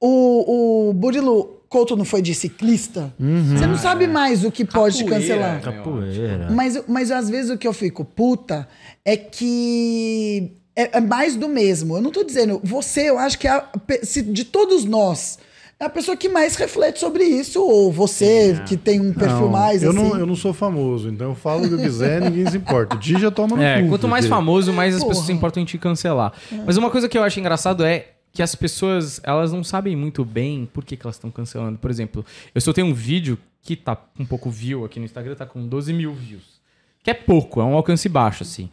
o, 0.00 0.88
o 0.90 0.92
Burilo 0.92 1.52
Couto 1.68 1.96
não 1.96 2.04
foi 2.04 2.22
de 2.22 2.34
ciclista? 2.34 3.12
Uhum. 3.18 3.56
Você 3.56 3.66
não 3.66 3.76
sabe 3.76 4.06
mais 4.06 4.44
o 4.44 4.50
que 4.52 4.64
pode 4.64 4.98
te 4.98 5.04
Capoeira, 5.04 5.26
cancelar. 5.26 5.54
né? 5.54 5.60
Capoeira. 5.62 6.48
Mas, 6.50 6.82
mas 6.86 7.10
às 7.10 7.28
vezes 7.28 7.50
o 7.50 7.58
que 7.58 7.66
eu 7.66 7.72
fico 7.72 8.04
puta 8.04 8.68
é 9.04 9.16
que 9.16 10.52
é, 10.76 10.98
é 10.98 11.00
mais 11.00 11.34
do 11.36 11.48
mesmo. 11.48 11.96
Eu 11.96 12.00
não 12.02 12.10
tô 12.10 12.22
dizendo. 12.22 12.60
Você, 12.62 13.10
eu 13.10 13.18
acho 13.18 13.38
que 13.38 13.48
é 13.48 13.50
a, 13.50 13.64
se 14.02 14.22
de 14.22 14.44
todos 14.44 14.84
nós. 14.84 15.38
É 15.78 15.84
a 15.84 15.90
pessoa 15.90 16.16
que 16.16 16.26
mais 16.26 16.56
reflete 16.56 16.98
sobre 16.98 17.22
isso, 17.22 17.60
ou 17.62 17.92
você 17.92 18.62
que 18.66 18.78
tem 18.78 18.98
um 18.98 19.12
perfil 19.12 19.40
Não, 19.42 19.48
mais 19.50 19.82
eu 19.82 19.90
assim. 19.90 19.98
Não, 20.08 20.18
eu 20.18 20.24
não 20.24 20.34
sou 20.34 20.54
famoso, 20.54 21.10
então 21.10 21.28
eu 21.28 21.34
falo 21.34 21.66
o 21.66 21.68
que 21.68 21.74
eu 21.74 21.78
quiser 21.78 22.18
ninguém 22.22 22.46
se 22.50 22.56
importa. 22.56 22.96
Já 22.98 23.30
toma 23.30 23.56
no 23.56 23.62
É, 23.62 23.82
cu, 23.82 23.90
quanto 23.90 24.08
mais 24.08 24.26
famoso, 24.26 24.72
mais 24.72 24.94
as 24.94 25.00
Porra. 25.00 25.10
pessoas 25.10 25.26
se 25.26 25.32
importam 25.34 25.62
em 25.62 25.66
te 25.66 25.76
cancelar. 25.76 26.32
Mas 26.64 26.78
uma 26.78 26.88
coisa 26.90 27.10
que 27.10 27.18
eu 27.18 27.22
acho 27.22 27.38
engraçado 27.38 27.84
é 27.84 28.06
que 28.36 28.42
as 28.42 28.54
pessoas, 28.54 29.18
elas 29.22 29.50
não 29.50 29.64
sabem 29.64 29.96
muito 29.96 30.22
bem 30.22 30.68
por 30.70 30.84
que, 30.84 30.94
que 30.94 31.06
elas 31.06 31.16
estão 31.16 31.30
cancelando. 31.30 31.78
Por 31.78 31.90
exemplo, 31.90 32.22
eu 32.54 32.60
só 32.60 32.70
tenho 32.70 32.86
um 32.86 32.92
vídeo 32.92 33.38
que 33.62 33.74
tá 33.74 33.98
um 34.20 34.26
pouco 34.26 34.50
view 34.50 34.84
aqui 34.84 34.98
no 34.98 35.06
Instagram, 35.06 35.34
tá 35.34 35.46
com 35.46 35.66
12 35.66 35.90
mil 35.94 36.12
views. 36.12 36.60
Que 37.02 37.08
é 37.08 37.14
pouco, 37.14 37.62
é 37.62 37.64
um 37.64 37.74
alcance 37.74 38.06
baixo, 38.10 38.42
assim. 38.42 38.68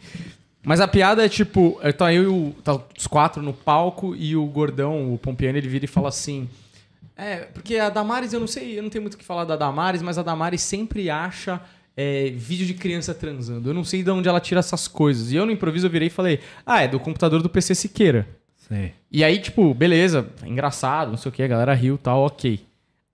Mas 0.66 0.82
a 0.82 0.88
piada 0.88 1.26
é 1.26 1.30
tipo, 1.30 1.80
é, 1.82 1.94
tá 1.94 2.14
eu 2.14 2.24
e 2.24 2.28
o, 2.28 2.54
tá 2.62 2.78
os 2.98 3.08
quatro 3.08 3.42
no 3.42 3.54
palco 3.54 4.14
e 4.18 4.36
o 4.36 4.46
gordão, 4.48 5.14
o 5.14 5.18
Pompiano, 5.18 5.58
ele 5.58 5.70
vira 5.70 5.86
e 5.86 5.88
fala 5.88 6.10
assim: 6.10 6.50
É, 7.16 7.38
porque 7.38 7.78
a 7.78 7.90
Damares, 7.90 8.34
eu 8.34 8.42
não 8.42 8.48
sei, 8.48 8.78
eu 8.78 8.84
não 8.84 8.90
tenho 8.90 9.02
muito 9.02 9.14
o 9.14 9.18
que 9.18 9.24
falar 9.24 9.46
da 9.46 9.56
Damares, 9.56 10.02
mas 10.02 10.18
a 10.18 10.24
Damares 10.24 10.62
sempre 10.62 11.10
acha 11.10 11.62
é, 11.96 12.32
vídeo 12.36 12.66
de 12.66 12.74
criança 12.74 13.14
transando. 13.14 13.70
Eu 13.70 13.74
não 13.74 13.86
sei 13.86 14.04
de 14.04 14.12
onde 14.12 14.28
ela 14.28 14.42
tira 14.42 14.60
essas 14.60 14.90
coisas. 14.90 15.32
E 15.32 15.38
eu 15.38 15.46
no 15.46 15.54
improviso 15.54 15.88
eu 15.88 15.92
virei 15.92 16.10
e 16.10 16.12
falei: 16.12 16.42
Ah, 16.66 16.82
é 16.82 16.88
do 16.90 17.00
computador 17.00 17.42
do 17.42 17.50
PC 17.50 17.76
Siqueira. 17.76 18.28
Sim. 18.68 18.92
E 19.12 19.24
aí, 19.24 19.40
tipo, 19.40 19.74
beleza, 19.74 20.28
engraçado, 20.46 21.12
não 21.12 21.18
sei 21.18 21.30
o 21.30 21.32
que, 21.32 21.44
a 21.44 21.48
galera 21.48 21.74
riu 21.74 21.96
e 21.96 21.98
tal, 21.98 22.26
ok. 22.26 22.66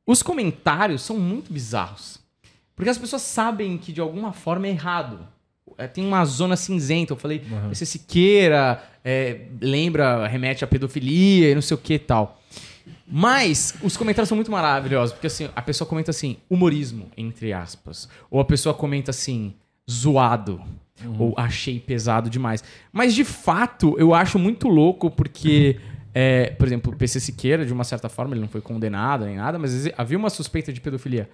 Os 0.05 0.23
comentários 0.23 1.01
são 1.01 1.17
muito 1.19 1.51
bizarros. 1.51 2.19
Porque 2.75 2.89
as 2.89 2.97
pessoas 2.97 3.21
sabem 3.21 3.77
que 3.77 3.91
de 3.91 3.99
alguma 3.99 4.31
forma 4.31 4.67
é 4.67 4.69
errado. 4.69 5.19
É, 5.77 5.87
tem 5.87 6.05
uma 6.05 6.23
zona 6.25 6.55
cinzenta. 6.55 7.13
Eu 7.13 7.17
falei, 7.17 7.43
PC 7.67 7.85
Siqueira, 7.85 8.81
é, 9.03 9.41
lembra, 9.61 10.25
remete 10.27 10.63
à 10.63 10.67
pedofilia 10.67 11.51
e 11.51 11.55
não 11.55 11.61
sei 11.61 11.75
o 11.75 11.77
que 11.77 11.95
e 11.95 11.99
tal. 11.99 12.41
Mas 13.05 13.75
os 13.81 13.97
comentários 13.97 14.29
são 14.29 14.35
muito 14.35 14.51
maravilhosos, 14.51 15.13
porque 15.13 15.27
assim, 15.27 15.49
a 15.55 15.61
pessoa 15.61 15.87
comenta 15.87 16.11
assim, 16.11 16.37
humorismo, 16.49 17.11
entre 17.17 17.51
aspas. 17.51 18.07
Ou 18.29 18.39
a 18.39 18.45
pessoa 18.45 18.73
comenta 18.73 19.11
assim, 19.11 19.53
zoado. 19.89 20.61
Ou 21.17 21.33
achei 21.37 21.79
pesado 21.79 22.29
demais. 22.29 22.63
Mas 22.91 23.13
de 23.13 23.23
fato, 23.23 23.95
eu 23.97 24.13
acho 24.13 24.37
muito 24.39 24.67
louco, 24.67 25.09
porque, 25.09 25.79
é, 26.13 26.49
por 26.51 26.67
exemplo, 26.67 26.93
o 26.93 26.95
PC 26.95 27.19
Siqueira, 27.19 27.65
de 27.65 27.71
uma 27.73 27.83
certa 27.83 28.09
forma, 28.09 28.33
ele 28.33 28.41
não 28.41 28.47
foi 28.49 28.61
condenado 28.61 29.25
nem 29.25 29.37
nada, 29.37 29.57
mas 29.59 29.87
havia 29.97 30.17
uma 30.17 30.29
suspeita 30.29 30.73
de 30.73 30.81
pedofilia. 30.81 31.29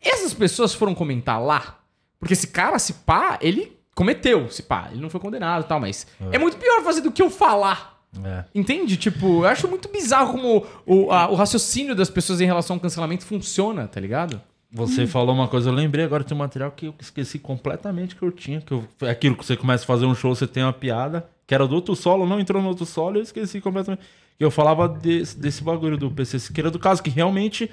Essas 0.00 0.34
pessoas 0.34 0.74
foram 0.74 0.94
comentar 0.94 1.40
lá, 1.40 1.78
porque 2.18 2.32
esse 2.34 2.48
cara, 2.48 2.78
se 2.78 2.92
pá, 2.92 3.38
ele 3.40 3.72
cometeu, 3.94 4.50
se 4.50 4.62
pá, 4.62 4.88
ele 4.92 5.00
não 5.00 5.08
foi 5.08 5.20
condenado 5.20 5.64
e 5.64 5.68
tal, 5.68 5.78
mas 5.80 6.06
é 6.32 6.38
muito 6.38 6.56
pior 6.56 6.82
fazer 6.82 7.00
do 7.00 7.12
que 7.12 7.22
eu 7.22 7.30
falar. 7.30 7.94
É. 8.24 8.44
Entende? 8.54 8.96
Tipo, 8.96 9.42
eu 9.42 9.46
acho 9.46 9.66
muito 9.66 9.88
bizarro 9.88 10.32
como 10.32 10.64
o, 10.86 11.10
a- 11.10 11.28
o 11.30 11.34
raciocínio 11.34 11.94
das 11.96 12.08
pessoas 12.10 12.40
em 12.40 12.44
relação 12.46 12.76
ao 12.76 12.80
cancelamento 12.80 13.24
funciona, 13.24 13.88
tá 13.88 14.00
ligado? 14.00 14.40
Você 14.74 15.06
falou 15.06 15.32
uma 15.32 15.46
coisa, 15.46 15.70
eu 15.70 15.72
lembrei 15.72 16.04
agora 16.04 16.24
de 16.24 16.34
um 16.34 16.36
material 16.36 16.72
que 16.72 16.86
eu 16.86 16.94
esqueci 17.00 17.38
completamente 17.38 18.16
que 18.16 18.22
eu 18.22 18.32
tinha. 18.32 18.60
Que 18.60 18.72
eu, 18.72 18.84
é 19.02 19.10
aquilo 19.10 19.36
que 19.36 19.46
você 19.46 19.56
começa 19.56 19.84
a 19.84 19.86
fazer 19.86 20.04
um 20.04 20.16
show, 20.16 20.34
você 20.34 20.48
tem 20.48 20.64
uma 20.64 20.72
piada, 20.72 21.24
que 21.46 21.54
era 21.54 21.64
do 21.64 21.76
outro 21.76 21.94
solo, 21.94 22.26
não 22.26 22.40
entrou 22.40 22.60
no 22.60 22.68
outro 22.70 22.84
solo, 22.84 23.18
eu 23.18 23.22
esqueci 23.22 23.60
completamente. 23.60 24.02
Eu 24.38 24.50
falava 24.50 24.88
desse, 24.88 25.38
desse 25.38 25.62
bagulho 25.62 25.96
do 25.96 26.10
PC 26.10 26.40
Siqueira, 26.40 26.72
do 26.72 26.80
caso 26.80 27.00
que 27.04 27.08
realmente 27.08 27.70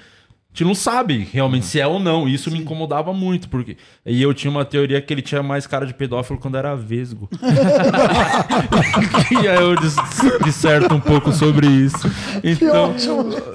gente 0.54 0.64
não 0.64 0.74
sabe 0.74 1.28
realmente 1.32 1.66
se 1.66 1.80
é 1.80 1.86
ou 1.86 1.98
não. 1.98 2.28
Isso 2.28 2.50
me 2.50 2.58
incomodava 2.58 3.12
muito, 3.12 3.48
porque. 3.48 3.76
E 4.04 4.20
eu 4.22 4.32
tinha 4.34 4.50
uma 4.50 4.64
teoria 4.64 5.00
que 5.00 5.12
ele 5.12 5.22
tinha 5.22 5.42
mais 5.42 5.66
cara 5.66 5.86
de 5.86 5.94
pedófilo 5.94 6.38
quando 6.38 6.56
era 6.56 6.74
vesgo. 6.74 7.28
e 9.42 9.48
aí 9.48 9.56
eu 9.62 9.74
dis- 9.76 9.96
disserto 10.44 10.94
um 10.94 11.00
pouco 11.00 11.32
sobre 11.32 11.66
isso. 11.66 12.10
Então. 12.44 12.94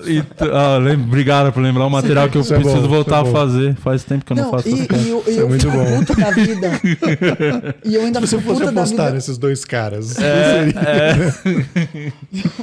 então 0.07 0.49
ah, 0.53 0.77
lem- 0.77 0.95
obrigado 1.01 1.51
por 1.51 1.61
lembrar 1.61 1.85
o 1.85 1.89
material 1.89 2.29
que 2.29 2.37
eu 2.37 2.41
Isso 2.41 2.53
é 2.53 2.59
preciso 2.59 2.81
bom, 2.83 2.87
voltar 2.87 3.17
a 3.17 3.19
é 3.19 3.23
bom. 3.23 3.31
fazer. 3.31 3.75
Faz 3.75 4.03
tempo 4.03 4.25
que 4.25 4.31
eu 4.33 4.37
não, 4.37 4.43
Não, 4.45 4.51
faço 4.51 4.69
e, 4.69 4.71
e 4.71 5.09
eu, 5.09 5.23
e 5.27 5.29
Isso 5.29 5.39
é 5.39 5.43
eu 5.43 5.49
muito 5.49 5.69
bom. 5.71 5.97
puta 5.99 6.15
da 6.15 6.31
vida. 6.31 6.71
E 7.85 7.95
eu 7.95 8.01
ainda 8.01 8.25
Se 8.25 8.35
eu 8.35 8.41
fosse 8.41 8.63
apostar 8.63 9.13
nesses 9.13 9.37
dois 9.37 9.63
caras, 9.63 10.17
É, 10.19 11.31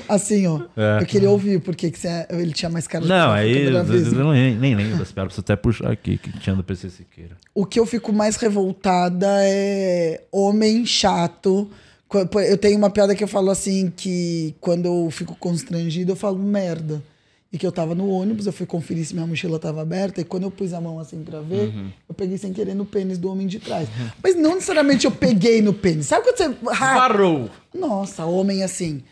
Assim, 0.08 0.46
ó. 0.46 0.60
É. 0.76 1.02
Eu 1.02 1.06
queria 1.06 1.30
ouvir 1.30 1.60
porque 1.60 1.90
que 1.90 1.98
você- 1.98 2.26
ele 2.30 2.52
tinha 2.52 2.70
mais 2.70 2.86
cara 2.86 3.02
de 3.04 3.08
Não, 3.08 3.34
pedófilo 3.34 3.34
aí 3.34 3.72
quando 3.72 3.92
eu, 4.28 4.34
nem, 4.34 4.54
nem 4.56 4.74
lembro 4.74 4.98
das 4.98 5.10
piadas. 5.12 5.32
Preciso 5.34 5.40
até 5.42 5.56
puxar 5.56 5.90
aqui 5.90 6.16
que 6.18 6.32
tinha 6.38 6.54
do 6.54 6.62
PC 6.64 6.90
Siqueira. 6.90 7.36
O 7.54 7.64
que 7.66 7.78
eu 7.78 7.86
fico 7.86 8.12
mais 8.12 8.36
revoltada 8.36 9.26
é 9.42 10.22
homem 10.32 10.84
chato. 10.86 11.70
Eu 12.48 12.56
tenho 12.58 12.78
uma 12.78 12.90
piada 12.90 13.14
que 13.14 13.24
eu 13.24 13.28
falo 13.28 13.50
assim, 13.50 13.92
que 13.96 14.54
quando 14.60 14.86
eu 14.86 15.10
fico 15.10 15.34
constrangido, 15.36 16.12
eu 16.12 16.16
falo 16.16 16.38
merda. 16.38 17.02
E 17.52 17.58
que 17.58 17.64
eu 17.66 17.70
tava 17.70 17.94
no 17.94 18.08
ônibus, 18.08 18.46
eu 18.46 18.52
fui 18.52 18.66
conferir 18.66 19.04
se 19.06 19.14
minha 19.14 19.26
mochila 19.26 19.60
tava 19.60 19.80
aberta, 19.80 20.20
e 20.20 20.24
quando 20.24 20.42
eu 20.42 20.50
pus 20.50 20.72
a 20.72 20.80
mão 20.80 20.98
assim 20.98 21.22
pra 21.22 21.40
ver, 21.40 21.68
Uhum. 21.68 21.88
eu 22.08 22.12
peguei 22.14 22.36
sem 22.36 22.52
querer 22.52 22.74
no 22.74 22.84
pênis 22.84 23.16
do 23.16 23.30
homem 23.30 23.46
de 23.46 23.60
trás. 23.60 23.88
Mas 24.20 24.34
não 24.34 24.54
necessariamente 24.56 25.04
eu 25.06 25.12
peguei 25.12 25.62
no 25.62 25.72
pênis. 25.72 26.06
Sabe 26.06 26.24
quando 26.24 26.36
você. 26.36 26.76
Parou. 26.76 27.48
nossa, 27.72 28.24
homem 28.24 28.64
assim. 28.64 29.02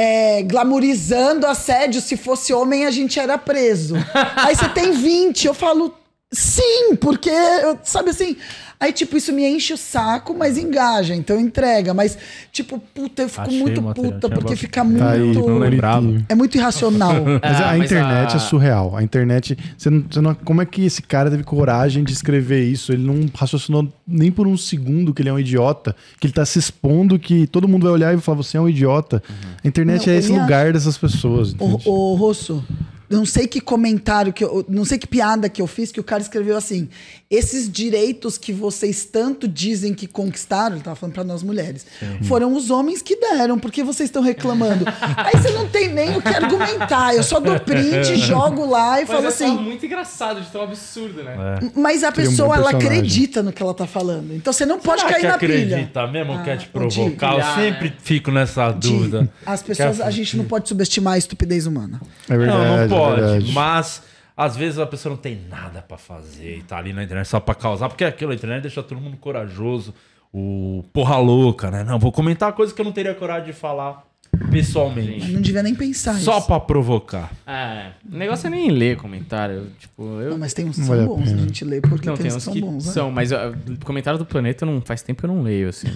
É, 0.00 0.42
glamorizando 0.42 1.44
assédio, 1.44 2.00
se 2.00 2.16
fosse 2.16 2.52
homem 2.54 2.86
a 2.86 2.90
gente 2.92 3.18
era 3.18 3.36
preso. 3.36 3.96
Aí 4.36 4.54
você 4.54 4.68
tem 4.68 4.92
20, 4.92 5.44
eu 5.48 5.54
falo, 5.54 5.92
sim, 6.30 6.94
porque, 7.00 7.28
eu- 7.30 7.76
sabe 7.82 8.10
assim. 8.10 8.36
Aí, 8.80 8.92
tipo, 8.92 9.16
isso 9.16 9.32
me 9.32 9.44
enche 9.44 9.72
o 9.74 9.76
saco, 9.76 10.36
mas 10.38 10.56
engaja, 10.56 11.12
então 11.12 11.40
entrega. 11.40 11.92
Mas, 11.92 12.16
tipo, 12.52 12.78
puta, 12.78 13.22
eu 13.22 13.28
fico 13.28 13.40
Achei 13.42 13.58
muito 13.58 13.82
puta, 13.82 14.28
porque 14.28 14.54
fica 14.54 14.84
Tá 14.84 15.10
aí, 15.10 15.20
muito. 15.20 15.40
não 15.48 15.58
lembrava. 15.58 16.00
bonitinho. 16.02 16.26
É 16.28 16.34
muito 16.36 16.56
irracional. 16.56 17.14
Mas 17.42 17.60
Ah, 17.60 17.70
a 17.70 17.76
mas 17.76 17.90
internet 17.90 18.32
a- 18.32 18.36
é 18.36 18.38
surreal. 18.38 18.96
A 18.96 19.02
internet, 19.02 19.58
você 19.76 19.90
não, 19.90 20.04
você 20.08 20.20
não- 20.20 20.34
como 20.34 20.62
é 20.62 20.66
que 20.66 20.84
esse 20.84 21.02
cara 21.02 21.28
teve 21.28 21.42
coragem 21.42 22.04
de 22.04 22.12
escrever 22.12 22.62
isso? 22.68 22.92
Ele 22.92 23.02
não 23.04 23.26
raciocinou 23.34 23.92
nem 24.06 24.30
por 24.30 24.46
um 24.46 24.56
segundo 24.56 25.12
que 25.12 25.22
ele 25.22 25.28
é 25.28 25.32
um 25.32 25.40
idiota, 25.40 25.96
que 26.20 26.28
ele 26.28 26.32
tá 26.34 26.46
se 26.46 26.60
expondo, 26.60 27.18
que 27.18 27.48
todo 27.48 27.66
mundo 27.66 27.82
vai 27.82 27.92
olhar 27.92 28.12
e 28.12 28.16
vai 28.16 28.22
falar, 28.22 28.36
você 28.38 28.56
é 28.56 28.60
um 28.60 28.68
idiota. 28.68 29.20
A 29.64 29.66
internet 29.66 30.06
Não, 30.06 30.12
é 30.14 30.16
esse 30.18 30.30
lugar 30.30 30.72
dessas 30.72 30.96
pessoas. 30.96 31.52
ô, 31.58 32.14
Rosso, 32.14 32.64
não 33.10 33.24
sei 33.24 33.46
que 33.46 33.60
comentário 33.60 34.32
que 34.32 34.44
eu. 34.44 34.64
Não 34.68 34.84
sei 34.84 34.98
que 34.98 35.06
piada 35.06 35.48
que 35.48 35.62
eu 35.62 35.66
fiz 35.66 35.90
que 35.90 36.00
o 36.00 36.04
cara 36.04 36.22
escreveu 36.22 36.56
assim: 36.56 36.88
esses 37.30 37.70
direitos 37.70 38.36
que 38.36 38.52
vocês 38.52 39.04
tanto 39.04 39.48
dizem 39.48 39.94
que 39.94 40.06
conquistaram, 40.06 40.76
ele 40.76 40.84
tava 40.84 40.96
falando 40.96 41.14
pra 41.14 41.24
nós 41.24 41.42
mulheres, 41.42 41.86
foram 42.24 42.54
os 42.54 42.70
homens 42.70 43.02
que 43.02 43.16
deram, 43.16 43.58
porque 43.58 43.82
vocês 43.82 44.08
estão 44.08 44.22
reclamando. 44.22 44.84
Aí 45.16 45.32
você 45.32 45.50
não 45.50 45.66
tem 45.68 45.88
nem 45.88 46.16
o 46.16 46.22
que 46.22 46.28
argumentar. 46.28 47.14
Eu 47.14 47.22
só 47.22 47.40
dou 47.40 47.58
print, 47.60 48.16
jogo 48.20 48.66
lá 48.66 49.00
e 49.00 49.04
Mas 49.04 49.10
falo 49.10 49.24
é 49.24 49.28
assim. 49.28 49.56
muito 49.56 49.84
engraçado 49.84 50.40
de 50.40 50.48
tão 50.48 50.62
absurdo, 50.62 51.22
né? 51.22 51.58
Mas 51.74 52.04
a 52.04 52.08
um 52.08 52.12
pessoa, 52.12 52.48
bom 52.48 52.54
ela 52.54 52.70
acredita 52.70 53.42
no 53.42 53.52
que 53.52 53.62
ela 53.62 53.74
tá 53.74 53.86
falando. 53.86 54.34
Então 54.34 54.52
você 54.52 54.66
não 54.66 54.78
pode 54.78 55.00
Será 55.00 55.12
cair 55.12 55.20
que 55.22 55.28
na 55.28 55.38
pilha. 55.38 55.76
acredita 55.76 56.06
mesmo 56.06 56.32
ou 56.32 56.38
Ah, 56.38 56.42
quer 56.42 56.58
te 56.58 56.68
provocar? 56.68 57.34
Eu 57.34 57.40
ah, 57.40 57.54
sempre 57.54 57.92
fico 58.02 58.30
nessa 58.30 58.70
dúvida. 58.70 59.28
As 59.44 59.62
pessoas, 59.62 60.00
a 60.00 60.10
gente 60.10 60.36
não 60.36 60.44
pode 60.44 60.68
subestimar 60.68 61.14
a 61.14 61.18
estupidez 61.18 61.66
humana. 61.66 62.00
É 62.28 62.36
verdade. 62.36 62.58
não, 62.58 62.76
não 62.76 62.82
é 62.82 62.88
pode. 62.98 63.20
verdade. 63.20 63.52
mas 63.52 64.02
às 64.36 64.56
vezes 64.56 64.78
a 64.78 64.86
pessoa 64.86 65.14
não 65.14 65.20
tem 65.20 65.38
nada 65.48 65.82
pra 65.82 65.98
fazer 65.98 66.58
e 66.58 66.62
tá 66.62 66.78
ali 66.78 66.92
na 66.92 67.02
internet 67.02 67.26
só 67.26 67.40
pra 67.40 67.54
causar, 67.54 67.88
porque 67.88 68.04
aquilo, 68.04 68.30
a 68.32 68.34
internet 68.34 68.62
deixa 68.62 68.82
todo 68.82 69.00
mundo 69.00 69.16
corajoso, 69.16 69.92
o 70.32 70.84
porra 70.92 71.16
louca, 71.18 71.70
né? 71.70 71.82
Não, 71.84 71.98
vou 71.98 72.12
comentar 72.12 72.52
coisa 72.52 72.72
que 72.74 72.80
eu 72.80 72.84
não 72.84 72.92
teria 72.92 73.14
coragem 73.14 73.46
de 73.46 73.52
falar 73.52 74.04
pessoalmente. 74.50 75.26
Eu 75.28 75.34
não 75.34 75.40
devia 75.40 75.62
nem 75.62 75.74
pensar 75.74 76.14
Só 76.14 76.38
isso. 76.38 76.46
pra 76.46 76.60
provocar. 76.60 77.30
É, 77.46 77.92
o 78.10 78.16
negócio 78.16 78.46
é 78.46 78.50
nem 78.50 78.70
ler 78.70 78.96
comentário. 78.96 79.70
Tipo, 79.78 80.02
eu. 80.20 80.30
Não, 80.30 80.38
mas 80.38 80.52
tem 80.54 80.66
uns 80.66 80.76
que 80.76 80.80
Não 80.82 80.86
são 80.88 81.00
a 81.02 81.06
bons, 81.06 81.22
a 81.22 81.24
pena. 81.24 81.38
gente 81.38 81.64
lê 81.64 81.80
porque 81.80 82.08
Não, 82.08 82.16
tem, 82.16 82.26
tem 82.28 82.32
uns 82.32 82.36
que 82.36 82.40
são 82.42 82.52
que 82.52 82.60
bons, 82.60 82.86
né? 82.86 82.92
são, 82.92 83.10
mas 83.10 83.32
ó, 83.32 83.52
comentário 83.84 84.18
do 84.18 84.26
planeta 84.26 84.64
não 84.66 84.80
faz 84.80 85.02
tempo 85.02 85.20
que 85.20 85.26
eu 85.26 85.34
não 85.34 85.42
leio, 85.42 85.68
assim. 85.70 85.88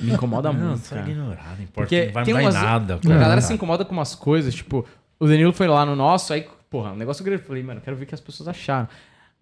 Me 0.00 0.12
incomoda 0.12 0.52
Não, 0.52 0.70
muito, 0.70 0.86
só 0.86 0.94
cara. 0.94 1.10
ignorar, 1.10 1.54
não 1.56 1.64
importa, 1.64 1.72
Porque 1.74 2.06
não 2.06 2.12
vai 2.12 2.24
tem 2.24 2.34
mudar 2.34 2.44
umas, 2.46 2.54
em 2.54 2.58
nada. 2.64 3.00
A 3.04 3.18
galera 3.18 3.40
se 3.40 3.52
incomoda 3.52 3.84
com 3.84 3.92
umas 3.92 4.14
coisas, 4.14 4.54
tipo, 4.54 4.86
o 5.20 5.26
Danilo 5.26 5.52
foi 5.52 5.68
lá 5.68 5.84
no 5.84 5.94
nosso, 5.94 6.32
aí, 6.32 6.48
porra, 6.70 6.92
um 6.92 6.96
negócio 6.96 7.22
grande. 7.22 7.42
Eu 7.42 7.46
falei, 7.46 7.62
mano, 7.62 7.80
quero 7.82 7.94
ver 7.94 8.04
o 8.04 8.06
que 8.06 8.14
as 8.14 8.20
pessoas 8.20 8.48
acharam. 8.48 8.88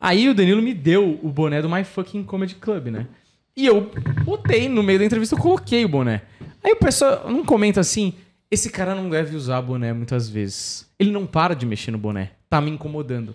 Aí 0.00 0.28
o 0.28 0.34
Danilo 0.34 0.60
me 0.60 0.74
deu 0.74 1.18
o 1.22 1.28
boné 1.30 1.62
do 1.62 1.70
My 1.70 1.84
Fucking 1.84 2.24
Comedy 2.24 2.56
Club, 2.56 2.88
né? 2.88 3.06
E 3.56 3.66
eu 3.66 3.90
botei 4.24 4.68
no 4.68 4.82
meio 4.82 4.98
da 4.98 5.04
entrevista, 5.04 5.36
eu 5.36 5.40
coloquei 5.40 5.84
o 5.84 5.88
boné. 5.88 6.22
Aí 6.62 6.72
o 6.72 6.76
pessoal 6.76 7.30
não 7.30 7.44
comenta 7.44 7.80
assim, 7.80 8.14
esse 8.50 8.70
cara 8.70 8.94
não 8.94 9.08
deve 9.08 9.36
usar 9.36 9.60
boné 9.62 9.92
muitas 9.92 10.28
vezes. 10.28 10.88
Ele 10.98 11.10
não 11.10 11.26
para 11.26 11.54
de 11.54 11.64
mexer 11.64 11.90
no 11.90 11.98
boné. 11.98 12.32
Tá 12.50 12.60
me 12.60 12.70
incomodando. 12.70 13.34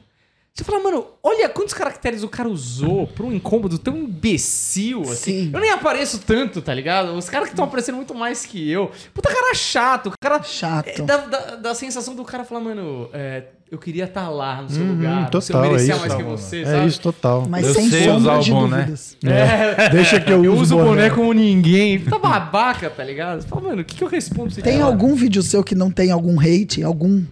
Você 0.56 0.64
fala, 0.64 0.84
mano, 0.84 1.08
olha 1.24 1.50
quantos 1.50 1.74
caracteres 1.74 2.22
o 2.22 2.30
cara 2.30 2.48
usou 2.48 3.08
pra 3.08 3.26
um 3.26 3.34
incômodo 3.34 3.80
tão 3.80 3.98
imbecil, 3.98 5.02
assim. 5.02 5.46
Sim. 5.46 5.50
Eu 5.52 5.60
nem 5.60 5.72
apareço 5.72 6.20
tanto, 6.20 6.62
tá 6.62 6.72
ligado? 6.72 7.12
Os 7.18 7.28
caras 7.28 7.48
que 7.48 7.54
estão 7.54 7.66
aparecendo 7.66 7.96
muito 7.96 8.14
mais 8.14 8.46
que 8.46 8.70
eu. 8.70 8.92
Puta 9.16 9.30
cara 9.34 9.56
chato, 9.56 10.08
o 10.10 10.14
cara... 10.22 10.44
Chato. 10.44 10.90
É, 10.90 11.02
Dá, 11.02 11.18
dá- 11.18 11.56
dá 11.56 11.72
a 11.72 11.76
sensação 11.76 12.14
do 12.14 12.24
cara 12.24 12.44
falar, 12.44 12.62
mano, 12.62 13.10
é, 13.14 13.46
eu 13.72 13.80
queria 13.80 14.04
estar 14.04 14.30
lá 14.30 14.62
no 14.62 14.70
seu 14.70 14.84
Uhum, 14.84 14.90
lugar. 14.92 15.26
total, 15.32 15.42
você 15.42 15.54
eu 15.56 15.62
merecia 15.62 15.96
é 15.96 15.98
mais 15.98 16.12
isso. 16.14 16.18
que 16.18 16.24
você, 16.24 16.62
É 16.62 16.66
sabe? 16.66 16.88
isso, 16.88 17.02
total. 17.02 17.48
Mas 17.50 17.66
Eu 17.66 17.74
sem 17.74 17.90
sei 17.90 18.04
sombra 18.04 18.18
usar 18.20 18.36
o 18.36 18.40
de 18.44 18.52
boné. 18.52 18.78
dúvidas. 18.78 19.18
É, 19.26 19.90
Deixa 19.90 20.20
que 20.20 20.32
eu, 20.32 20.46
Eu 20.46 20.54
uso 20.54 20.78
o 20.78 20.84
boné 20.84 21.10
como 21.10 21.34
ninguém. 21.34 21.98
Tá 22.00 22.20
babaca, 22.20 22.92
tá 22.92 23.04
ligado? 23.04 23.42
Você 23.42 23.48
fala, 23.48 23.62
mano, 23.70 23.82
o 23.82 23.86
que, 23.86 23.96
que 23.96 24.04
eu 24.04 24.08
respondo 24.08 24.54
Tem 24.54 24.74
cara? 24.78 24.86
algum 24.86 25.16
vídeo 25.16 25.42
seu 25.42 25.64
que 25.64 25.74
não 25.74 25.90
tem 25.90 26.12
algum 26.12 26.40
hate? 26.40 26.84
Algum? 26.84 27.24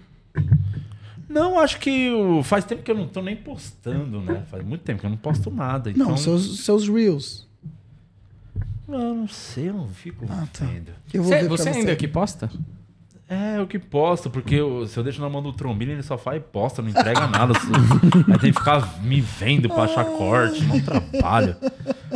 Não, 1.31 1.57
acho 1.59 1.79
que 1.79 2.11
o- 2.11 2.43
faz 2.43 2.65
tempo 2.65 2.83
que 2.83 2.91
eu 2.91 2.95
não 2.95 3.07
tô 3.07 3.21
nem 3.21 3.35
postando, 3.35 4.19
né? 4.21 4.43
Faz 4.51 4.63
muito 4.63 4.81
tempo 4.81 4.99
que 4.99 5.05
eu 5.05 5.09
não 5.09 5.17
posto 5.17 5.49
nada. 5.49 5.89
Então, 5.89 6.09
Não, 6.09 6.17
seus, 6.17 6.59
seus 6.65 6.87
reels. 6.89 7.47
Eu 8.87 9.15
não 9.15 9.27
sei, 9.27 9.69
eu 9.69 9.73
não 9.73 9.87
fico 9.87 10.25
Ah, 10.29 10.45
tá. 10.51 10.65
vendo. 10.65 10.91
Eu 11.13 11.23
vou 11.23 11.31
Você, 11.31 11.41
ver 11.41 11.47
você 11.47 11.69
ainda 11.69 11.95
que 11.95 12.07
posta? 12.07 12.49
É, 13.29 13.57
eu 13.57 13.65
que 13.65 13.79
posto, 13.79 14.29
porque 14.29 14.55
eu- 14.55 14.85
se 14.85 14.97
eu 14.99 15.03
deixo 15.03 15.21
na 15.21 15.29
mão 15.29 15.41
do 15.41 15.53
Trombino, 15.53 15.93
ele 15.93 16.03
só 16.03 16.17
faz 16.17 16.35
e 16.37 16.41
posta, 16.41 16.81
não 16.81 16.89
entrega 16.89 17.25
nada. 17.27 17.53
assim. 17.57 17.71
Aí 18.29 18.37
tem 18.39 18.51
que 18.51 18.59
ficar 18.59 19.01
me 19.01 19.21
vendo 19.21 19.69
pra 19.69 19.83
achar 19.83 20.03
corte, 20.03 20.61
não 20.65 20.81
trabalho. 20.81 21.55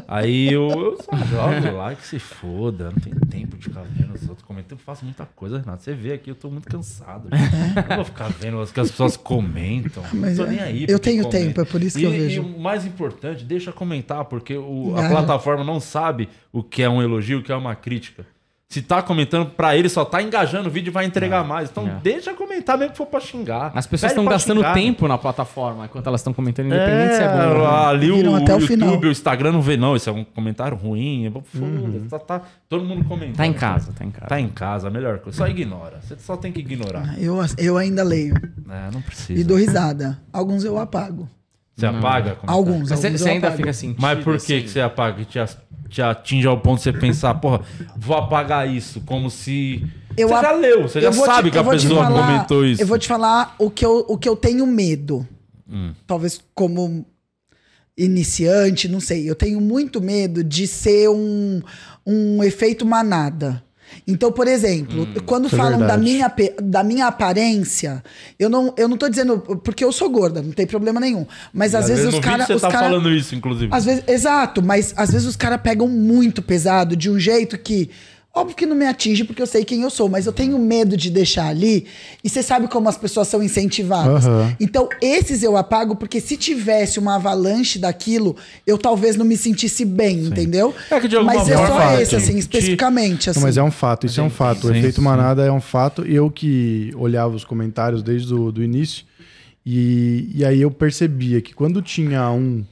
Aí 0.09 0.51
eu, 0.51 0.67
eu 0.69 0.97
só 1.01 1.15
jogo 1.25 1.77
lá 1.77 1.95
que 1.95 2.05
se 2.05 2.19
foda, 2.19 2.91
não 2.91 2.99
tenho 2.99 3.15
tempo 3.27 3.55
de 3.55 3.63
ficar 3.69 3.83
vendo 3.83 4.14
os 4.25 4.29
outros. 4.29 4.45
Eu 4.69 4.77
faço 4.77 5.05
muita 5.05 5.25
coisa, 5.25 5.59
Renato. 5.59 5.83
Você 5.83 5.93
vê 5.93 6.13
aqui, 6.13 6.29
eu 6.29 6.35
tô 6.35 6.49
muito 6.49 6.67
cansado. 6.67 7.29
Não 7.89 7.95
vou 7.97 8.05
ficar 8.05 8.27
vendo 8.29 8.59
as 8.59 8.71
que 8.71 8.79
as 8.79 8.89
pessoas 8.91 9.15
comentam. 9.17 10.03
Mas 10.13 10.37
não 10.37 10.45
tô 10.45 10.51
é, 10.51 10.55
nem 10.55 10.63
aí. 10.63 10.85
eu 10.89 10.99
tenho 10.99 11.23
comenta. 11.23 11.45
tempo, 11.45 11.61
é 11.61 11.65
por 11.65 11.81
isso 11.81 11.97
que 11.97 12.03
E- 12.03 12.05
eu 12.05 12.11
vejo. 12.11 12.35
E 12.35 12.39
o 12.45 12.59
mais 12.59 12.85
importante, 12.85 13.43
deixa 13.43 13.71
comentar, 13.71 14.25
porque 14.25 14.55
o- 14.57 14.93
a 14.97 15.07
plataforma 15.09 15.63
não 15.63 15.79
sabe 15.79 16.27
o 16.51 16.61
que 16.63 16.81
é 16.83 16.89
um 16.89 17.01
elogio, 17.01 17.39
o 17.39 17.43
que 17.43 17.51
é 17.51 17.55
uma 17.55 17.75
crítica. 17.75 18.25
Se 18.75 18.81
tá 18.81 19.01
comentando 19.01 19.51
pra 19.51 19.73
ele, 19.73 19.87
só 19.87 20.03
tá 20.03 20.21
engajando 20.21 20.67
o 20.67 20.71
vídeo 20.71 20.89
e 20.89 20.91
vai 20.91 21.05
entregar 21.05 21.45
mais. 21.45 21.69
Então 21.69 21.87
é. 21.87 21.97
deixa 22.03 22.33
comentar 22.33 22.77
mesmo 22.77 22.91
que 22.91 22.97
for 22.97 23.05
pra 23.05 23.21
xingar. 23.21 23.71
As 23.73 23.87
pessoas 23.87 24.11
estão 24.11 24.25
gastando 24.25 24.57
xingar. 24.57 24.73
tempo 24.73 25.07
na 25.07 25.17
plataforma 25.17 25.85
enquanto 25.85 26.05
elas 26.07 26.19
estão 26.19 26.33
comentando, 26.33 26.65
independente 26.65 27.13
É, 27.13 27.15
se 27.15 27.23
é 27.23 27.27
bom 27.29 27.51
ou 27.53 27.57
não. 27.59 27.87
ali 27.87 28.11
o, 28.11 28.15
o 28.15 28.37
YouTube, 28.37 28.67
final. 28.67 28.99
o 28.99 29.07
Instagram 29.07 29.53
não 29.53 29.61
vê, 29.61 29.77
não. 29.77 29.95
Isso 29.95 30.09
é 30.09 30.11
um 30.11 30.25
comentário 30.25 30.75
ruim. 30.75 31.25
é 31.25 31.29
bom, 31.29 31.41
Foda-se, 31.41 32.09
tá, 32.09 32.19
tá 32.19 32.41
todo 32.67 32.83
mundo 32.83 33.05
comentando. 33.05 33.37
Tá 33.37 33.47
em 33.47 33.53
casa, 33.53 33.93
tá 33.97 34.03
em 34.03 34.11
casa. 34.11 34.27
Tá 34.27 34.41
em 34.41 34.49
casa, 34.49 34.87
a 34.89 34.91
melhor 34.91 35.19
coisa. 35.19 35.37
Só 35.37 35.47
ignora. 35.47 36.01
Você 36.01 36.17
só 36.17 36.35
tem 36.35 36.51
que 36.51 36.59
ignorar. 36.59 37.15
Eu, 37.17 37.37
eu 37.57 37.77
ainda 37.77 38.03
leio. 38.03 38.35
É, 38.69 38.91
não 38.91 39.01
precisa. 39.01 39.39
E 39.39 39.41
dou 39.45 39.55
risada. 39.55 40.19
Alguns 40.33 40.65
eu 40.65 40.77
apago. 40.77 41.29
Você 41.75 41.85
apaga? 41.85 42.35
comentário? 42.35 42.39
Alguns, 42.47 42.89
você, 42.89 43.07
alguns 43.07 43.21
você 43.21 43.29
ainda 43.29 43.47
apago. 43.47 43.57
fica 43.57 43.69
assim. 43.69 43.95
Mas 43.99 44.23
por 44.23 44.37
que, 44.39 44.61
que 44.61 44.69
você 44.69 44.79
apaga? 44.81 45.17
Que 45.17 45.25
te, 45.25 45.39
te 45.89 46.01
atinge 46.01 46.47
ao 46.47 46.57
ponto 46.59 46.77
de 46.77 46.83
você 46.83 46.93
pensar, 46.93 47.33
porra, 47.35 47.61
vou 47.97 48.15
apagar 48.15 48.67
isso, 48.69 49.01
como 49.01 49.29
se. 49.29 49.85
Eu 50.17 50.29
você 50.29 50.33
ap- 50.35 50.41
já 50.43 50.51
leu, 50.53 50.81
você 50.83 51.01
já 51.01 51.09
vou 51.09 51.23
te- 51.23 51.25
sabe 51.25 51.51
que 51.51 51.57
a 51.57 51.63
pessoa 51.63 52.03
falar- 52.05 52.25
comentou 52.27 52.65
isso. 52.65 52.81
Eu 52.81 52.87
vou 52.87 52.97
te 52.97 53.07
falar 53.07 53.53
o 53.59 53.69
que 53.69 53.85
eu, 53.85 54.05
o 54.07 54.17
que 54.17 54.29
eu 54.29 54.35
tenho 54.37 54.65
medo. 54.65 55.27
Hum. 55.69 55.93
Talvez 56.07 56.39
como 56.53 57.05
iniciante, 57.97 58.87
não 58.87 58.99
sei. 58.99 59.29
Eu 59.29 59.35
tenho 59.35 59.59
muito 59.61 60.01
medo 60.01 60.43
de 60.43 60.67
ser 60.67 61.09
um, 61.09 61.61
um 62.05 62.43
efeito 62.43 62.85
manada. 62.85 63.63
Então, 64.07 64.31
por 64.31 64.47
exemplo, 64.47 65.03
Hum, 65.03 65.13
quando 65.25 65.47
é 65.47 65.49
falam 65.49 65.79
da 65.79 65.95
verdade. 65.97 66.03
minha, 66.03 66.33
da 66.61 66.83
minha 66.83 67.07
aparência, 67.07 68.03
eu 68.37 68.49
não, 68.49 68.73
eu 68.77 68.87
não 68.87 68.97
tô 68.97 69.07
dizendo. 69.09 69.39
Porque 69.39 69.83
eu 69.83 69.91
sou 69.91 70.09
gorda, 70.09 70.41
não 70.41 70.51
tem 70.51 70.65
problema 70.67 70.99
nenhum. 70.99 71.25
Mas 71.53 71.73
às, 71.75 71.87
vezes, 71.87 72.05
no 72.05 72.11
os 72.11 72.19
caras. 72.19 72.47
Você 72.47 72.59
tá 72.59 72.71
falando 72.71 73.11
isso, 73.11 73.35
inclusive. 73.35 73.69
Às 73.73 73.85
vezes, 73.85 74.03
exato, 74.07 74.61
mas 74.61 74.93
às 74.97 75.11
vezes 75.11 75.27
os 75.27 75.35
caras 75.35 75.59
pegam 75.61 75.87
muito 75.87 76.41
pesado 76.41 76.95
de 76.95 77.09
um 77.09 77.19
jeito 77.19 77.57
que. 77.57 77.89
Óbvio 78.37 78.53
que 78.55 78.65
não 78.65 78.75
me 78.75 78.85
atinge 78.85 79.23
porque 79.23 79.41
eu 79.41 79.47
sei 79.47 79.63
quem 79.63 79.83
eu 79.83 79.89
sou, 79.89 80.09
mas 80.09 80.25
eu 80.25 80.33
tenho 80.33 80.59
medo 80.59 80.97
de 80.97 81.09
deixar 81.09 81.47
ali. 81.47 81.85
E 82.21 82.29
você 82.29 82.43
sabe 82.43 82.67
como 82.67 82.89
as 82.89 82.97
pessoas 82.97 83.29
são 83.29 83.41
incentivadas. 83.41 84.25
Aham. 84.25 84.53
Então, 84.59 84.89
esses 85.01 85.41
eu 85.41 85.55
apago 85.55 85.95
porque 85.95 86.19
se 86.19 86.35
tivesse 86.35 86.99
uma 86.99 87.15
avalanche 87.15 87.79
daquilo, 87.79 88.35
eu 88.67 88.77
talvez 88.77 89.15
não 89.15 89.23
me 89.25 89.37
sentisse 89.37 89.85
bem, 89.85 90.25
entendeu? 90.25 90.75
É 90.91 90.99
que 90.99 91.07
de 91.07 91.15
alguma 91.15 91.33
mas 91.33 91.47
é 91.49 91.55
só 91.55 91.95
te- 91.95 92.01
esse, 92.01 92.15
assim, 92.17 92.33
te- 92.33 92.39
especificamente. 92.39 93.29
Assim. 93.29 93.39
Não, 93.39 93.47
mas 93.47 93.55
é 93.55 93.63
um 93.63 93.71
fato, 93.71 94.05
isso 94.05 94.19
é 94.19 94.23
um 94.23 94.29
fato. 94.29 94.67
O 94.67 94.71
sim, 94.73 94.79
efeito 94.79 94.95
sim. 94.97 95.01
manada 95.01 95.45
é 95.45 95.51
um 95.51 95.61
fato. 95.61 96.01
Eu 96.05 96.29
que 96.29 96.91
olhava 96.97 97.33
os 97.33 97.45
comentários 97.45 98.03
desde 98.03 98.33
o 98.33 98.51
do 98.51 98.61
início, 98.61 99.05
e, 99.65 100.29
e 100.35 100.43
aí 100.45 100.61
eu 100.61 100.69
percebia 100.69 101.41
que 101.41 101.53
quando 101.53 101.81
tinha 101.81 102.29
um 102.29 102.63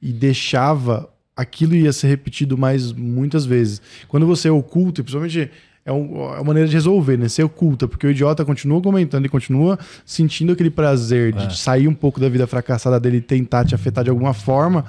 e 0.00 0.12
deixava, 0.12 1.08
aquilo 1.38 1.74
ia 1.74 1.92
ser 1.92 2.08
repetido 2.08 2.58
mais 2.58 2.92
muitas 2.92 3.46
vezes. 3.46 3.80
Quando 4.08 4.26
você 4.26 4.50
oculta, 4.50 5.00
e 5.00 5.04
principalmente 5.04 5.50
é, 5.86 5.92
um- 5.92 6.20
é 6.32 6.34
uma 6.36 6.44
maneira 6.44 6.68
de 6.68 6.74
resolver, 6.74 7.16
né? 7.16 7.28
Você 7.28 7.42
oculta, 7.42 7.88
porque 7.88 8.06
o 8.06 8.10
idiota 8.10 8.44
continua 8.44 8.78
comentando 8.82 9.24
e 9.24 9.28
continua 9.28 9.78
sentindo 10.04 10.52
aquele 10.52 10.68
prazer 10.70 11.34
É. 11.34 11.46
de 11.46 11.56
sair 11.58 11.88
um 11.88 11.94
pouco 11.94 12.20
da 12.20 12.28
vida 12.28 12.46
fracassada 12.46 13.00
dele 13.00 13.16
e 13.18 13.20
tentar 13.22 13.64
te 13.64 13.74
afetar 13.74 14.04
de 14.04 14.10
alguma 14.10 14.34
forma. 14.34 14.84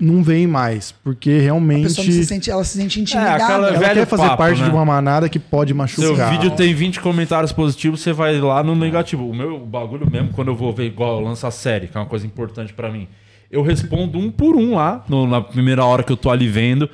Não 0.00 0.22
vem 0.22 0.46
mais, 0.46 0.92
porque 1.02 1.30
A 1.30 1.42
realmente 1.42 1.82
pessoa 1.82 2.04
não 2.06 2.12
se 2.12 2.24
sente, 2.24 2.48
ela 2.48 2.62
se 2.62 2.78
sente 2.78 3.00
intimidada. 3.00 3.44
aquela 3.44 3.68
ela 3.70 3.78
velho 3.80 3.94
quer 3.94 4.06
fazer 4.06 4.22
papo, 4.22 4.36
parte 4.36 4.60
né? 4.60 4.68
de 4.68 4.70
uma 4.74 4.84
manada 4.84 5.28
que 5.28 5.40
pode 5.40 5.74
machucar. 5.74 6.14
Seu 6.16 6.30
vídeo 6.30 6.50
tem 6.52 6.72
20 6.72 7.00
comentários 7.00 7.50
positivos, 7.50 8.00
você 8.00 8.12
vai 8.12 8.40
lá 8.40 8.62
no 8.62 8.76
negativo. 8.76 9.28
O 9.28 9.34
meu 9.34 9.58
bagulho 9.58 10.08
mesmo, 10.08 10.28
quando 10.30 10.48
eu 10.48 10.54
vou 10.56 10.72
ver 10.72 10.84
igual 10.86 11.18
eu 11.18 11.24
lanço 11.26 11.44
a 11.48 11.50
série, 11.50 11.88
que 11.88 11.96
é 11.96 12.00
uma 12.00 12.06
coisa 12.06 12.24
importante 12.24 12.72
pra 12.72 12.90
mim, 12.92 13.08
eu 13.50 13.62
respondo 13.62 14.18
um 14.18 14.30
por 14.30 14.56
um 14.56 14.74
lá, 14.74 15.04
no- 15.08 15.26
na 15.26 15.40
primeira 15.40 15.84
hora 15.84 16.02
que 16.02 16.12
eu 16.12 16.16
tô 16.16 16.30
ali 16.30 16.48
vendo, 16.48 16.88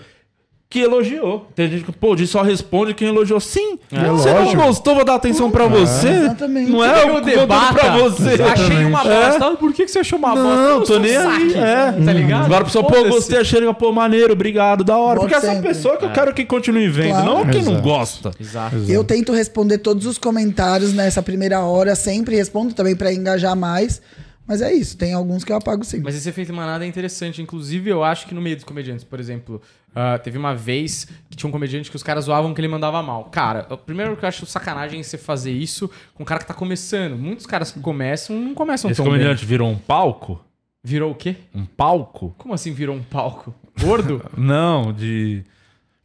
que 0.70 0.80
elogiou. 0.80 1.46
Tem 1.54 1.70
gente 1.70 1.84
que, 1.84 1.92
pô, 1.92 2.16
de 2.16 2.26
só 2.26 2.42
responde 2.42 2.94
quem 2.94 3.06
elogiou. 3.06 3.38
Sim, 3.38 3.78
É 3.92 4.08
você 4.08 4.32
lógico. 4.32 4.56
não 4.56 4.66
gostou, 4.66 4.96
vou 4.96 5.04
dar 5.04 5.14
atenção 5.14 5.48
pra 5.48 5.68
você. 5.68 6.08
exatamente. 6.08 6.68
Não 6.68 6.84
é 6.84 7.04
Eu 7.08 7.14
o 7.14 7.20
debata. 7.20 7.74
pra 7.74 7.96
você. 7.98 8.42
Achei 8.42 8.84
uma 8.84 9.00
É. 9.02 9.26
bosta. 9.30 9.46
Ah, 9.46 9.56
Por 9.56 9.72
que, 9.72 9.84
que 9.84 9.90
você 9.90 10.00
achou 10.00 10.18
uma 10.18 10.30
bosta? 10.34 10.42
Não, 10.42 10.70
Eu 10.70 10.82
tô 10.82 10.98
nem 10.98 11.16
aí. 11.16 11.54
É. 11.54 11.92
Tá 11.92 12.12
ligado? 12.12 12.46
Agora 12.46 12.62
a 12.62 12.64
pessoa, 12.64 12.84
pô, 12.84 13.04
gostei, 13.04 13.38
achei 13.38 13.60
legal, 13.60 13.74
pô, 13.74 13.92
maneiro, 13.92 14.32
obrigado, 14.32 14.82
da 14.82 14.96
hora. 14.98 15.20
Volte 15.20 15.30
Porque 15.32 15.46
essa 15.46 15.54
sempre. 15.54 15.68
pessoa 15.68 15.96
que 15.96 16.06
eu 16.06 16.10
quero 16.10 16.34
que 16.34 16.44
continue 16.44 16.88
vendo, 16.88 17.10
Claro. 17.10 17.24
não 17.26 17.46
quem 17.46 17.62
não 17.62 17.72
Exato. 17.74 17.82
gosta. 17.88 18.30
Exato. 18.40 18.76
Eu 18.88 19.04
tento 19.04 19.32
responder 19.32 19.78
todos 19.78 20.06
os 20.06 20.18
comentários 20.18 20.92
nessa 20.92 21.22
primeira 21.22 21.60
hora, 21.60 21.94
sempre 21.94 22.34
respondo 22.34 22.74
também 22.74 22.96
pra 22.96 23.12
engajar 23.12 23.54
mais. 23.54 24.02
Mas 24.46 24.60
é 24.60 24.72
isso, 24.72 24.96
tem 24.98 25.14
alguns 25.14 25.42
que 25.42 25.50
eu 25.50 25.56
apago 25.56 25.82
sim. 25.84 26.00
Mas 26.04 26.14
esse 26.14 26.28
efeito 26.28 26.52
manada 26.52 26.84
é 26.84 26.88
interessante. 26.88 27.40
Inclusive, 27.40 27.88
eu 27.90 28.04
acho 28.04 28.26
que 28.26 28.34
no 28.34 28.40
meio 28.42 28.56
dos 28.56 28.64
comediantes, 28.64 29.02
por 29.04 29.18
exemplo, 29.18 29.60
ah, 29.94 30.18
teve 30.18 30.36
uma 30.36 30.54
vez 30.54 31.06
que 31.30 31.36
tinha 31.36 31.48
um 31.48 31.52
comediante 31.52 31.88
que 31.90 31.96
os 31.96 32.02
caras 32.02 32.26
zoavam 32.26 32.52
que 32.52 32.60
ele 32.60 32.68
mandava 32.68 33.02
mal. 33.02 33.24
Cara, 33.24 33.66
o 33.70 33.76
primeiro 33.78 34.16
que 34.16 34.24
eu 34.24 34.28
acho 34.28 34.44
sacanagem 34.44 35.00
é 35.00 35.02
você 35.02 35.16
fazer 35.16 35.52
isso 35.52 35.90
com 36.14 36.22
um 36.22 36.26
cara 36.26 36.40
que 36.40 36.46
tá 36.46 36.52
começando. 36.54 37.16
Muitos 37.16 37.46
caras 37.46 37.70
que 37.72 37.80
começam 37.80 38.38
não 38.38 38.54
começam 38.54 38.90
Esse 38.90 38.98
tão 38.98 39.06
bem. 39.06 39.14
comediante 39.14 39.46
virou 39.46 39.70
um 39.70 39.78
palco? 39.78 40.44
Virou 40.82 41.12
o 41.12 41.14
quê? 41.14 41.36
Um 41.54 41.64
palco? 41.64 42.34
Como 42.36 42.52
assim 42.52 42.72
virou 42.72 42.94
um 42.94 43.02
palco? 43.02 43.54
Gordo? 43.80 44.22
Não, 44.36 44.92
de. 44.92 45.42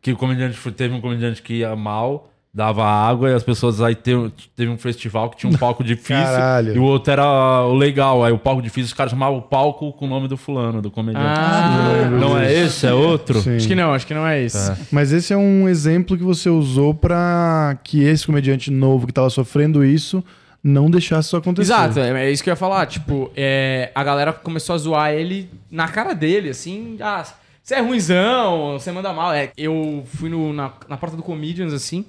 Que 0.02 0.14
o 0.14 0.16
comediante 0.16 0.56
foi- 0.58 0.72
teve 0.72 0.94
um 0.94 1.02
comediante 1.02 1.42
que 1.42 1.56
ia 1.56 1.76
mal, 1.76 2.32
dava 2.60 2.84
água 2.86 3.30
e 3.30 3.34
as 3.34 3.42
pessoas 3.42 3.82
aí 3.82 3.96
teve, 3.96 4.34
teve 4.54 4.70
um 4.70 4.78
festival 4.78 5.30
que 5.30 5.38
tinha 5.38 5.50
um 5.50 5.56
palco 5.56 5.82
difícil 5.82 6.14
Caralho. 6.26 6.76
e 6.76 6.78
o 6.78 6.84
outro 6.84 7.14
era 7.14 7.62
o 7.66 7.74
legal. 7.74 8.22
Aí 8.24 8.34
o 8.34 8.38
palco 8.38 8.62
difícil, 8.62 8.88
os 8.88 8.94
caras 8.94 9.12
chamavam 9.12 9.38
o 9.38 9.42
palco 9.42 9.94
com 9.94 10.06
o 10.06 10.10
nome 10.10 10.28
do 10.28 10.36
fulano, 10.36 10.82
do 10.82 10.92
comediante. 10.92 11.26
ah, 11.26 12.10
não 12.12 12.38
é 12.38 12.54
esse, 12.54 12.86
é 12.86 12.94
outro? 12.94 13.40
Sim. 13.42 13.56
acho 13.56 13.68
que 13.68 13.76
não, 13.76 13.94
acho 13.94 14.06
que 14.06 14.14
não 14.14 14.28
é 14.28 14.44
isso. 14.44 14.74
Mas 14.92 15.14
esse 15.14 15.32
é 15.32 15.38
um 15.38 15.70
exemplo 15.70 16.18
que 16.18 16.24
você 16.24 16.50
usou 16.50 16.94
pra 16.94 17.78
que 17.84 18.04
esse 18.04 18.26
comediante 18.26 18.70
novo 18.70 19.08
que 19.08 19.14
tava 19.14 19.30
sofrendo 19.30 19.84
isso 19.84 20.22
não 20.62 20.92
deixasse 20.92 21.30
isso 21.30 21.38
acontecer. 21.38 21.72
Exato, 21.72 22.00
é, 22.00 22.26
é 22.26 22.30
isso 22.32 22.44
que 22.44 22.50
eu 22.50 22.52
ia 22.52 22.58
falar. 22.58 22.86
Tipo, 22.88 23.32
é, 23.38 23.90
a 23.96 24.04
galera 24.04 24.34
começou 24.34 24.76
a 24.76 24.78
zoar 24.78 25.14
ele 25.14 25.50
na 25.72 25.88
cara 25.88 26.14
dele, 26.14 26.50
assim. 26.50 26.98
Ah, 27.00 27.24
você 27.64 27.76
é 27.76 27.80
ruimzão, 27.80 28.74
você 28.78 28.92
manda 28.92 29.14
mal. 29.14 29.32
É, 29.32 29.52
eu 29.58 30.04
fui 30.16 30.30
no- 30.30 30.52
na, 30.52 30.72
na 30.90 30.98
porta 30.98 31.16
do 31.16 31.24
Comedians, 31.24 31.72
assim. 31.72 32.04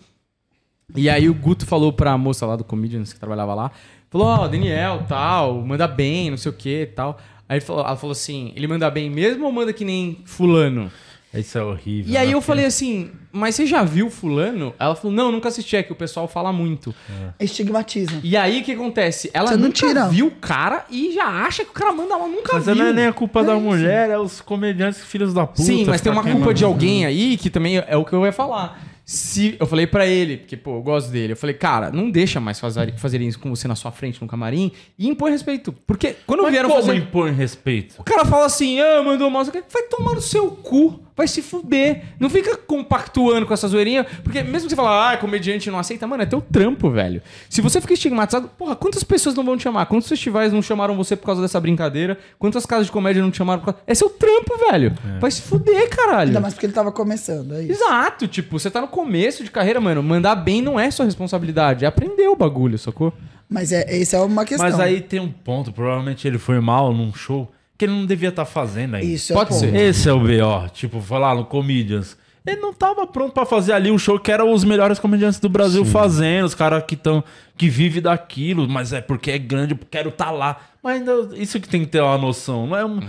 E 0.96 1.08
aí 1.08 1.28
o 1.28 1.34
Guto 1.34 1.66
falou 1.66 1.92
pra 1.92 2.16
moça 2.18 2.46
lá 2.46 2.56
do 2.56 2.64
Comedians, 2.64 3.12
que 3.12 3.20
trabalhava 3.20 3.54
lá. 3.54 3.70
Falou, 4.10 4.26
ó, 4.26 4.48
Daniel, 4.48 5.04
tal, 5.08 5.60
manda 5.64 5.86
bem, 5.86 6.30
não 6.30 6.36
sei 6.36 6.50
o 6.50 6.54
que 6.54 6.86
tal. 6.96 7.18
Aí 7.48 7.56
ele 7.58 7.64
falou- 7.64 7.84
ela 7.84 7.96
falou 7.96 8.12
assim, 8.12 8.52
ele 8.56 8.66
manda 8.66 8.90
bem 8.90 9.08
mesmo 9.10 9.44
ou 9.46 9.52
manda 9.52 9.72
que 9.72 9.84
nem 9.84 10.18
fulano? 10.24 10.90
Isso 11.32 11.56
é 11.56 11.62
horrível. 11.62 12.12
E 12.12 12.16
aí 12.16 12.26
né? 12.26 12.34
eu 12.34 12.40
falei 12.40 12.64
assim, 12.64 13.08
mas 13.30 13.54
você 13.54 13.64
já 13.64 13.84
viu 13.84 14.10
fulano? 14.10 14.74
Ela 14.80 14.96
falou, 14.96 15.12
não, 15.16 15.30
nunca 15.30 15.46
assisti, 15.48 15.76
é 15.76 15.82
que 15.84 15.92
o 15.92 15.94
pessoal 15.94 16.26
fala 16.26 16.52
muito. 16.52 16.92
Estigmatiza. 17.38 18.18
E 18.22 18.36
aí 18.36 18.60
o 18.60 18.64
que 18.64 18.72
acontece? 18.72 19.30
Ela 19.32 19.48
Você 19.48 19.54
não 19.56 19.62
nunca 19.68 19.74
tira. 19.74 20.08
viu 20.08 20.26
o 20.26 20.30
cara 20.32 20.84
e 20.90 21.12
já 21.12 21.24
acha 21.26 21.64
que 21.64 21.70
o 21.70 21.72
cara 21.74 21.92
manda, 21.92 22.14
ela 22.14 22.26
nunca 22.26 22.54
Mas 22.54 22.66
viu. 22.66 22.74
não 22.74 22.86
é 22.86 22.92
nem 22.92 23.06
a 23.06 23.12
culpa 23.12 23.44
da 23.44 23.54
mulher, 23.54 24.10
é 24.10 24.18
os 24.18 24.40
comediantes 24.40 25.04
filhos 25.04 25.32
da 25.32 25.46
puta. 25.46 25.62
Sim, 25.62 25.84
mas 25.86 26.00
tem 26.00 26.10
uma 26.10 26.22
culpa 26.24 26.52
de 26.52 26.64
alguém 26.64 27.06
aí 27.06 27.36
que 27.36 27.48
também 27.48 27.78
é 27.78 27.96
o 27.96 28.04
que 28.04 28.12
eu 28.12 28.24
ia 28.26 28.32
falar. 28.32 28.89
Se 29.12 29.56
eu 29.58 29.66
falei 29.66 29.88
pra 29.88 30.06
ele, 30.06 30.36
porque 30.36 30.56
pô, 30.56 30.76
eu 30.76 30.82
gosto 30.82 31.10
dele, 31.10 31.32
eu 31.32 31.36
falei, 31.36 31.52
cara, 31.52 31.90
não 31.90 32.08
deixa 32.08 32.38
mais 32.38 32.60
fazer, 32.60 32.94
fazerem 32.96 33.26
isso 33.26 33.40
com 33.40 33.50
você 33.50 33.66
na 33.66 33.74
sua 33.74 33.90
frente 33.90 34.22
no 34.22 34.28
camarim 34.28 34.70
e 34.96 35.08
impõe 35.08 35.32
respeito. 35.32 35.72
Porque 35.84 36.14
quando 36.24 36.44
Mas 36.44 36.52
vieram 36.52 36.68
como 36.68 36.80
fazer. 36.80 36.96
impõe 36.96 37.32
respeito? 37.32 37.96
O 37.98 38.04
cara 38.04 38.24
fala 38.24 38.46
assim, 38.46 38.78
ah, 38.78 39.02
mandou 39.02 39.28
mal, 39.28 39.44
vai 39.44 39.82
tomar 39.90 40.14
no 40.14 40.20
seu 40.20 40.52
cu, 40.52 41.00
vai 41.20 41.28
se 41.28 41.42
fuder. 41.42 42.02
Não 42.18 42.30
fica 42.30 42.56
compactuando 42.56 43.46
com 43.46 43.52
essa 43.52 43.68
zoeirinha, 43.68 44.04
porque 44.22 44.42
mesmo 44.42 44.68
que 44.68 44.70
você 44.70 44.76
fala, 44.76 45.12
ah, 45.12 45.16
comediante 45.18 45.70
não 45.70 45.78
aceita, 45.78 46.06
mano, 46.06 46.22
é 46.22 46.26
teu 46.26 46.40
trampo, 46.40 46.90
velho. 46.90 47.22
Se 47.48 47.60
você 47.60 47.80
fica 47.80 47.92
estigmatizado, 47.92 48.48
porra, 48.48 48.74
quantas 48.74 49.04
pessoas 49.04 49.34
não 49.34 49.44
vão 49.44 49.56
te 49.56 49.64
chamar? 49.64 49.84
Quantos 49.86 50.08
festivais 50.08 50.52
não 50.52 50.62
chamaram 50.62 50.96
você 50.96 51.14
por 51.14 51.26
causa 51.26 51.42
dessa 51.42 51.60
brincadeira? 51.60 52.18
Quantas 52.38 52.64
casas 52.64 52.86
de 52.86 52.92
comédia 52.92 53.22
não 53.22 53.30
te 53.30 53.36
chamaram 53.36 53.60
por 53.60 53.66
causa... 53.66 53.80
É 53.86 53.94
seu 53.94 54.08
trampo, 54.08 54.56
velho. 54.70 54.94
Vai 55.20 55.30
se 55.30 55.42
fuder, 55.42 55.88
caralho. 55.90 56.28
Ainda 56.28 56.40
mais 56.40 56.54
porque 56.54 56.66
ele 56.66 56.72
tava 56.72 56.90
começando, 56.90 57.54
é 57.54 57.62
isso. 57.64 57.72
Exato, 57.72 58.26
tipo, 58.26 58.58
você 58.58 58.70
tá 58.70 58.80
no 58.80 58.88
começo 58.88 59.44
de 59.44 59.50
carreira, 59.50 59.80
mano. 59.80 60.02
Mandar 60.02 60.34
bem 60.34 60.62
não 60.62 60.80
é 60.80 60.90
sua 60.90 61.04
responsabilidade, 61.04 61.84
é 61.84 61.88
aprender 61.88 62.28
o 62.28 62.36
bagulho, 62.36 62.78
sacou? 62.78 63.12
Mas 63.46 63.72
é, 63.72 63.84
essa 64.00 64.16
é 64.16 64.20
uma 64.20 64.44
questão. 64.44 64.66
Mas 64.66 64.80
aí 64.80 65.00
tem 65.00 65.20
um 65.20 65.30
ponto, 65.30 65.72
provavelmente 65.72 66.26
ele 66.26 66.38
foi 66.38 66.60
mal 66.60 66.94
num 66.94 67.12
show 67.12 67.50
que 67.80 67.86
ele 67.86 67.94
não 67.94 68.04
devia 68.04 68.28
estar 68.28 68.44
fazendo 68.44 68.96
aí. 68.96 69.14
Isso 69.14 69.32
Pode 69.32 69.54
é 69.54 69.56
o 69.56 69.58
ponto. 69.58 69.70
ser. 69.70 69.74
Esse 69.74 70.06
é 70.06 70.12
o 70.12 70.20
BO. 70.20 70.68
Tipo, 70.74 71.02
lá 71.16 71.34
no 71.34 71.46
Comedians. 71.46 72.14
Ele 72.46 72.60
não 72.60 72.74
tava 72.74 73.06
pronto 73.06 73.32
pra 73.32 73.46
fazer 73.46 73.72
ali 73.72 73.90
um 73.90 73.98
show 73.98 74.18
que 74.18 74.30
era 74.30 74.44
os 74.44 74.64
melhores 74.64 74.98
comediantes 74.98 75.40
do 75.40 75.48
Brasil 75.48 75.82
fazendo, 75.86 76.44
os 76.44 76.54
caras 76.54 76.84
que 76.86 76.94
estão 76.94 77.24
que 77.56 77.70
vivem 77.70 78.02
daquilo, 78.02 78.68
mas 78.68 78.92
é 78.92 79.00
porque 79.00 79.30
é 79.30 79.38
grande, 79.38 79.72
eu 79.72 79.78
quero 79.90 80.10
estar 80.10 80.30
lá. 80.30 80.58
Mas 80.82 80.96
ainda 80.96 81.30
isso 81.36 81.58
que 81.58 81.68
tem 81.68 81.82
que 81.82 81.86
ter 81.86 82.02
uma 82.02 82.18
noção, 82.18 82.66
não 82.66 82.76
é 82.76 82.84
um 82.84 83.00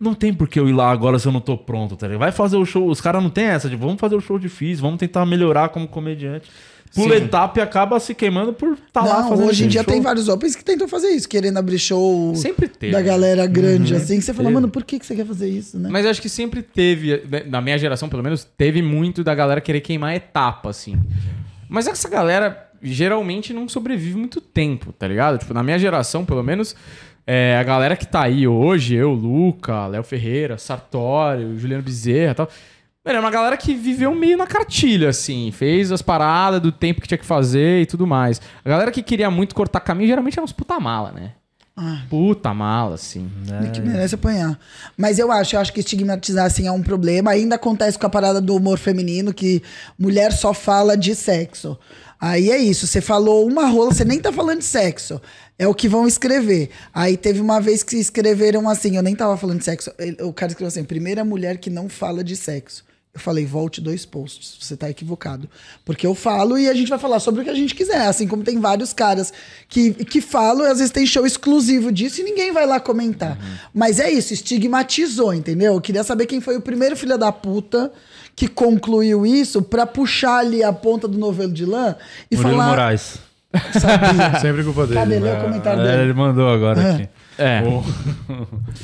não 0.00 0.14
tem 0.14 0.32
por 0.32 0.48
que 0.48 0.58
eu 0.58 0.68
ir 0.68 0.72
lá 0.72 0.90
agora 0.90 1.18
se 1.18 1.26
eu 1.26 1.32
não 1.32 1.40
tô 1.40 1.56
pronto, 1.56 1.96
tá 1.96 2.06
ligado? 2.06 2.20
Vai 2.20 2.32
fazer 2.32 2.56
o 2.56 2.64
show, 2.64 2.88
os 2.88 3.00
caras 3.00 3.22
não 3.22 3.30
tem 3.30 3.44
essa 3.44 3.68
de 3.68 3.76
vamos 3.76 3.98
fazer 3.98 4.14
o 4.16 4.20
show 4.20 4.38
difícil, 4.38 4.82
vamos 4.82 4.98
tentar 4.98 5.24
melhorar 5.24 5.68
como 5.70 5.88
comediante. 5.88 6.50
Pula 6.94 7.16
Sim. 7.18 7.24
etapa 7.24 7.58
e 7.58 7.62
acaba 7.62 7.98
se 7.98 8.14
queimando 8.14 8.52
por 8.52 8.74
estar 8.74 9.02
lá 9.04 9.22
Não, 9.22 9.28
fazendo 9.30 9.48
hoje 9.48 9.64
em 9.64 9.68
dia 9.68 9.82
show. 9.82 9.92
tem 9.92 10.00
vários 10.00 10.28
opens 10.28 10.54
que 10.54 10.64
tentam 10.64 10.86
fazer 10.86 11.08
isso, 11.08 11.28
querendo 11.28 11.58
abrir 11.58 11.78
show 11.78 12.34
Sempre 12.36 12.68
teve. 12.68 12.92
da 12.92 13.02
galera 13.02 13.46
grande, 13.46 13.96
assim, 13.96 14.16
que 14.18 14.22
você 14.24 14.32
fala, 14.32 14.44
Teve. 14.48 14.54
mano, 14.54 14.68
por 14.68 14.84
que, 14.84 15.00
que 15.00 15.04
você 15.06 15.16
quer 15.16 15.26
fazer 15.26 15.48
isso, 15.48 15.76
né? 15.76 15.88
Mas 15.90 16.04
eu 16.04 16.10
acho 16.12 16.22
que 16.22 16.28
sempre 16.28 16.62
teve, 16.62 17.20
né, 17.28 17.42
na 17.46 17.60
minha 17.60 17.76
geração 17.76 18.08
pelo 18.08 18.22
menos, 18.22 18.44
teve 18.56 18.80
muito 18.80 19.24
da 19.24 19.34
galera 19.34 19.60
querer 19.60 19.80
queimar 19.80 20.14
etapa, 20.14 20.70
assim. 20.70 20.96
Mas 21.68 21.86
essa 21.88 22.08
galera 22.08 22.68
geralmente 22.80 23.52
não 23.52 23.68
sobrevive 23.68 24.16
muito 24.16 24.40
tempo, 24.40 24.92
tá 24.92 25.08
ligado? 25.08 25.38
Tipo, 25.38 25.52
na 25.52 25.62
minha 25.62 25.78
geração, 25.78 26.24
pelo 26.24 26.42
menos, 26.44 26.76
é, 27.26 27.56
a 27.58 27.62
galera 27.64 27.96
que 27.96 28.06
tá 28.06 28.22
aí 28.22 28.46
hoje, 28.46 28.94
eu, 28.94 29.10
Luca, 29.12 29.86
Léo 29.88 30.04
Ferreira, 30.04 30.58
Sartório, 30.58 31.58
Juliano 31.58 31.82
Bezerra 31.82 32.32
e 32.32 32.34
tal. 32.34 32.48
Mano, 33.04 33.18
é 33.18 33.20
uma 33.20 33.30
galera 33.30 33.56
que 33.56 33.74
viveu 33.74 34.14
meio 34.14 34.38
na 34.38 34.46
cartilha, 34.46 35.10
assim. 35.10 35.50
Fez 35.52 35.92
as 35.92 36.00
paradas 36.00 36.60
do 36.60 36.72
tempo 36.72 37.02
que 37.02 37.08
tinha 37.08 37.18
que 37.18 37.26
fazer 37.26 37.82
e 37.82 37.86
tudo 37.86 38.06
mais. 38.06 38.40
A 38.64 38.68
galera 38.68 38.90
que 38.90 39.02
queria 39.02 39.30
muito 39.30 39.54
cortar 39.54 39.80
caminho 39.80 40.08
geralmente 40.08 40.38
era 40.38 40.44
uns 40.44 40.52
puta 40.52 40.80
mala, 40.80 41.12
né? 41.12 41.32
Ah. 41.76 42.02
Puta 42.08 42.54
mala, 42.54 42.94
assim. 42.94 43.30
E 43.62 43.70
que 43.72 43.80
merece 43.80 44.14
apanhar. 44.14 44.58
Mas 44.96 45.18
eu 45.18 45.30
acho, 45.30 45.54
eu 45.54 45.60
acho 45.60 45.72
que 45.72 45.80
estigmatizar 45.80 46.46
assim 46.46 46.66
é 46.66 46.72
um 46.72 46.82
problema. 46.82 47.32
Ainda 47.32 47.56
acontece 47.56 47.98
com 47.98 48.06
a 48.06 48.10
parada 48.10 48.40
do 48.40 48.56
humor 48.56 48.78
feminino, 48.78 49.34
que 49.34 49.62
mulher 49.98 50.32
só 50.32 50.54
fala 50.54 50.96
de 50.96 51.14
sexo. 51.14 51.76
Aí 52.18 52.50
é 52.50 52.56
isso, 52.56 52.86
você 52.86 53.02
falou 53.02 53.46
uma 53.46 53.66
rola, 53.66 53.92
você 53.92 54.04
nem 54.04 54.18
tá 54.18 54.32
falando 54.32 54.60
de 54.60 54.64
sexo. 54.64 55.20
É 55.58 55.68
o 55.68 55.74
que 55.74 55.88
vão 55.88 56.06
escrever. 56.06 56.70
Aí 56.94 57.18
teve 57.18 57.40
uma 57.40 57.60
vez 57.60 57.82
que 57.82 57.96
escreveram 57.96 58.66
assim, 58.66 58.96
eu 58.96 59.02
nem 59.02 59.14
tava 59.14 59.36
falando 59.36 59.58
de 59.58 59.64
sexo. 59.64 59.90
O 60.22 60.32
cara 60.32 60.52
escreveu 60.52 60.68
assim: 60.68 60.84
primeira 60.84 61.22
mulher 61.22 61.58
que 61.58 61.68
não 61.68 61.86
fala 61.88 62.24
de 62.24 62.34
sexo. 62.34 62.82
Eu 63.14 63.20
falei, 63.20 63.46
volte 63.46 63.80
dois 63.80 64.04
posts. 64.04 64.56
Você 64.60 64.76
tá 64.76 64.90
equivocado. 64.90 65.48
Porque 65.84 66.04
eu 66.04 66.16
falo 66.16 66.58
e 66.58 66.68
a 66.68 66.74
gente 66.74 66.88
vai 66.88 66.98
falar 66.98 67.20
sobre 67.20 67.42
o 67.42 67.44
que 67.44 67.50
a 67.50 67.54
gente 67.54 67.72
quiser. 67.72 68.08
Assim 68.08 68.26
como 68.26 68.42
tem 68.42 68.58
vários 68.58 68.92
caras 68.92 69.32
que, 69.68 69.92
que 69.92 70.20
falam, 70.20 70.66
e 70.66 70.68
às 70.68 70.78
vezes 70.78 70.90
tem 70.90 71.06
show 71.06 71.24
exclusivo 71.24 71.92
disso 71.92 72.20
e 72.20 72.24
ninguém 72.24 72.52
vai 72.52 72.66
lá 72.66 72.80
comentar. 72.80 73.38
Mas 73.72 74.00
é 74.00 74.10
isso, 74.10 74.32
estigmatizou, 74.34 75.32
entendeu? 75.32 75.74
Eu 75.74 75.80
queria 75.80 76.02
saber 76.02 76.26
quem 76.26 76.40
foi 76.40 76.56
o 76.56 76.60
primeiro 76.60 76.96
filho 76.96 77.16
da 77.16 77.30
puta 77.30 77.92
que 78.34 78.48
concluiu 78.48 79.24
isso 79.24 79.62
pra 79.62 79.86
puxar 79.86 80.38
ali 80.38 80.64
a 80.64 80.72
ponta 80.72 81.06
do 81.06 81.16
novelo 81.16 81.52
de 81.52 81.64
lã 81.64 81.94
e 82.28 82.36
Murilo 82.36 82.56
falar. 82.56 82.68
Moraes. 82.70 83.18
Sabia. 83.80 84.38
Sempre 84.42 84.64
culpa 84.64 84.88
dele. 84.88 84.98
Cadê? 84.98 85.20
Né? 85.20 85.38
o 85.38 85.42
comentário 85.44 85.82
É, 85.82 85.86
dele. 85.86 86.02
ele 86.02 86.12
mandou 86.14 86.48
agora 86.48 86.82
É. 86.82 86.90
aqui. 86.94 87.08
É. 87.38 87.62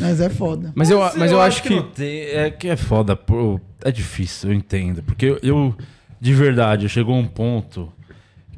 Mas 0.01 0.21
é 0.21 0.29
foda. 0.29 0.73
Mas 0.75 0.89
eu, 0.91 1.01
mas 1.17 1.33
eu 1.33 1.41
acho 1.41 1.63
que. 1.65 1.71
não 1.75 1.83
tem- 1.91 2.21
é 2.27 2.51
que 2.51 2.69
é 2.69 2.77
foda, 2.77 3.17
pô, 3.17 3.61
é 3.85 3.91
difícil, 3.91 4.51
eu 4.51 4.55
entendo. 4.55 5.03
Porque 5.03 5.27
eu, 5.27 5.39
eu, 5.43 5.75
de 6.21 6.35
verdade, 6.35 6.89
chegou 6.89 7.17
um 7.17 7.27
ponto 7.27 7.93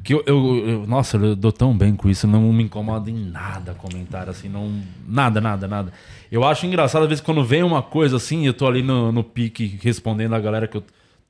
que 0.03 0.13
eu, 0.13 0.23
eu- 0.25 0.67
eu- 0.67 0.87
Nossa, 0.87 1.17
eu 1.17 1.35
dou 1.35 1.51
tão 1.51 1.75
bem 1.77 1.95
com 1.95 2.09
isso, 2.09 2.27
não 2.27 2.51
me 2.51 2.63
incomoda 2.63 3.09
em 3.09 3.25
nada 3.31 3.73
comentário 3.73 4.31
assim, 4.31 4.49
não. 4.49 4.71
Nada, 5.07 5.39
nada, 5.39 5.67
nada. 5.67 5.93
Eu 6.31 6.43
acho 6.43 6.65
engraçado, 6.65 7.03
às 7.03 7.09
vezes, 7.09 7.23
quando 7.23 7.43
vem 7.43 7.63
uma 7.63 7.81
coisa 7.81 8.17
assim, 8.17 8.45
eu 8.45 8.53
tô 8.53 8.67
ali 8.67 8.81
no, 8.81 9.11
no 9.11 9.23
pique 9.23 9.79
respondendo 9.81 10.33
a 10.35 10.39
galera 10.39 10.67
que 10.67 10.77
eu 10.77 10.83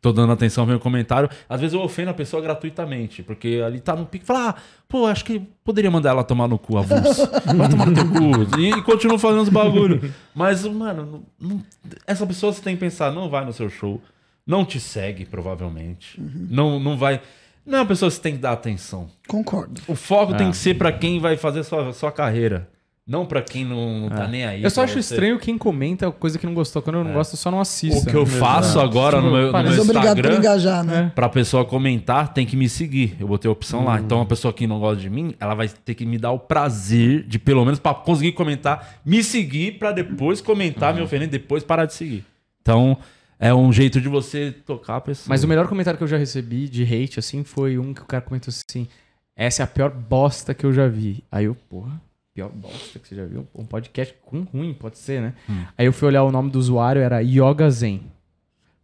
tô 0.03 0.11
dando 0.11 0.33
atenção, 0.33 0.65
vem 0.65 0.75
o 0.75 0.79
comentário. 0.79 1.29
Às 1.49 1.61
vezes 1.61 1.73
eu 1.73 1.81
ofendo 1.81 2.11
a 2.11 2.13
pessoa 2.13 2.41
gratuitamente, 2.43 3.23
porque 3.23 3.63
ali 3.65 3.79
tá 3.79 3.95
no 3.95 4.05
pique 4.05 4.23
e 4.23 4.27
fala, 4.27 4.49
ah, 4.49 4.55
pô, 4.87 5.07
acho 5.07 5.23
que 5.25 5.39
poderia 5.63 5.89
mandar 5.89 6.09
ela 6.09 6.23
tomar 6.25 6.47
no 6.47 6.59
cu, 6.59 6.77
avulso. 6.77 7.25
Vai 7.55 7.69
tomar 7.69 7.85
no 7.87 7.93
teu 7.95 8.05
cu. 8.07 8.59
E, 8.59 8.69
e 8.69 8.81
continuo 8.83 9.17
fazendo 9.17 9.41
os 9.43 9.49
bagulho. 9.49 10.13
Mas, 10.35 10.65
mano, 10.67 11.23
não- 11.39 11.49
não- 11.49 11.63
essa 12.05 12.27
pessoa 12.27 12.51
você 12.51 12.61
tem 12.61 12.75
que 12.75 12.81
pensar, 12.81 13.11
não 13.11 13.29
vai 13.29 13.45
no 13.45 13.53
seu 13.53 13.69
show, 13.69 14.01
não 14.45 14.65
te 14.65 14.77
segue, 14.79 15.25
provavelmente. 15.25 16.19
Não, 16.19 16.79
não 16.79 16.97
vai. 16.97 17.21
Não 17.65 17.77
é 17.77 17.81
uma 17.81 17.87
pessoa 17.87 18.09
que 18.11 18.17
você 18.17 18.21
tem 18.21 18.33
que 18.35 18.39
dar 18.41 18.51
atenção. 18.51 19.07
Concordo. 19.25 19.79
O 19.87 19.95
foco 19.95 20.33
É. 20.33 20.37
tem 20.37 20.51
que 20.51 20.57
ser 20.57 20.77
pra 20.77 20.91
quem 20.91 21.21
vai 21.21 21.37
fazer 21.37 21.63
sua, 21.63 21.93
sua 21.93 22.11
carreira. 22.11 22.67
Não 23.05 23.25
pra 23.25 23.41
quem 23.41 23.65
não, 23.65 24.07
tá 24.07 24.25
nem 24.29 24.45
aí. 24.45 24.63
Eu 24.63 24.69
só 24.69 24.75
pra 24.75 24.83
acho 24.85 24.93
você. 24.93 25.13
estranho 25.13 25.37
quem 25.37 25.57
comenta 25.57 26.09
coisa 26.09 26.39
que 26.39 26.45
não 26.45 26.53
gostou. 26.53 26.81
Quando 26.81 26.99
eu 26.99 27.03
não 27.03 27.11
gosto, 27.11 27.33
eu 27.33 27.37
só 27.37 27.51
não 27.51 27.59
assisto. 27.59 28.07
O 28.07 28.09
que 28.09 28.15
eu 28.15 28.23
né? 28.25 28.39
faço 28.39 28.79
agora 28.79 29.19
no 29.19 29.29
meu, 29.29 29.47
no 29.47 29.51
Mas 29.51 29.63
meu 29.65 29.71
Mas 29.71 29.79
obrigado 29.79 30.15
por 30.15 30.19
Instagram, 30.19 30.37
engajar, 30.37 30.83
né? 30.85 31.11
pra 31.13 31.27
pessoa 31.27 31.65
comentar, 31.65 32.33
tem 32.33 32.45
que 32.45 32.55
me 32.55 32.69
seguir. 32.69 33.17
Eu 33.19 33.27
botei 33.27 33.49
a 33.49 33.51
opção 33.51 33.81
Hum. 33.81 33.85
lá. 33.85 33.99
Então, 33.99 34.21
a 34.21 34.25
pessoa 34.25 34.53
que 34.53 34.65
não 34.65 34.79
gosta 34.79 35.01
de 35.01 35.09
mim, 35.09 35.35
ela 35.37 35.53
vai 35.53 35.67
ter 35.67 35.95
que 35.95 36.05
me 36.05 36.17
dar 36.17 36.31
o 36.31 36.39
prazer 36.39 37.23
de, 37.23 37.37
pelo 37.37 37.65
menos, 37.65 37.77
pra 37.77 37.93
conseguir 37.93 38.31
comentar, 38.31 39.01
me 39.05 39.21
seguir 39.21 39.73
pra 39.79 39.91
depois 39.91 40.39
comentar, 40.39 40.93
me 40.93 41.01
Hum. 41.01 41.03
ofender, 41.03 41.27
depois 41.27 41.61
parar 41.61 41.83
de 41.85 41.93
seguir. 41.95 42.23
Então, 42.61 42.97
é 43.37 43.53
um 43.53 43.73
jeito 43.73 43.99
de 43.99 44.07
você 44.07 44.49
tocar 44.65 44.95
a 44.95 45.01
pessoa. 45.01 45.25
Mas 45.27 45.43
o 45.43 45.47
melhor 45.49 45.67
comentário 45.67 45.97
que 45.97 46.03
eu 46.05 46.07
já 46.07 46.15
recebi 46.17 46.69
de 46.69 46.83
hate, 46.83 47.19
assim, 47.19 47.43
foi 47.43 47.77
um 47.77 47.93
que 47.93 48.01
o 48.01 48.05
cara 48.05 48.21
comentou 48.21 48.47
assim: 48.49 48.87
Essa 49.35 49.61
é 49.61 49.65
a 49.65 49.67
pior 49.67 49.89
bosta 49.89 50.53
que 50.53 50.65
eu 50.65 50.71
já 50.71 50.87
vi. 50.87 51.21
Aí 51.29 51.43
eu, 51.43 51.55
porra, 51.69 52.01
pior 52.33 52.49
bosta 52.49 52.97
que 52.99 53.07
você 53.07 53.15
já 53.15 53.25
viu? 53.25 53.47
Um 53.53 53.65
podcast 53.65 54.13
com 54.25 54.41
ruim, 54.41 54.73
pode 54.73 54.97
ser, 54.97 55.21
né? 55.21 55.33
Aí 55.77 55.85
eu 55.85 55.93
fui 55.93 56.07
olhar 56.07 56.23
o 56.23 56.31
nome 56.31 56.49
do 56.49 56.57
usuário, 56.59 57.01
era 57.01 57.19
Yoga 57.21 57.69
Zen. 57.69 58.01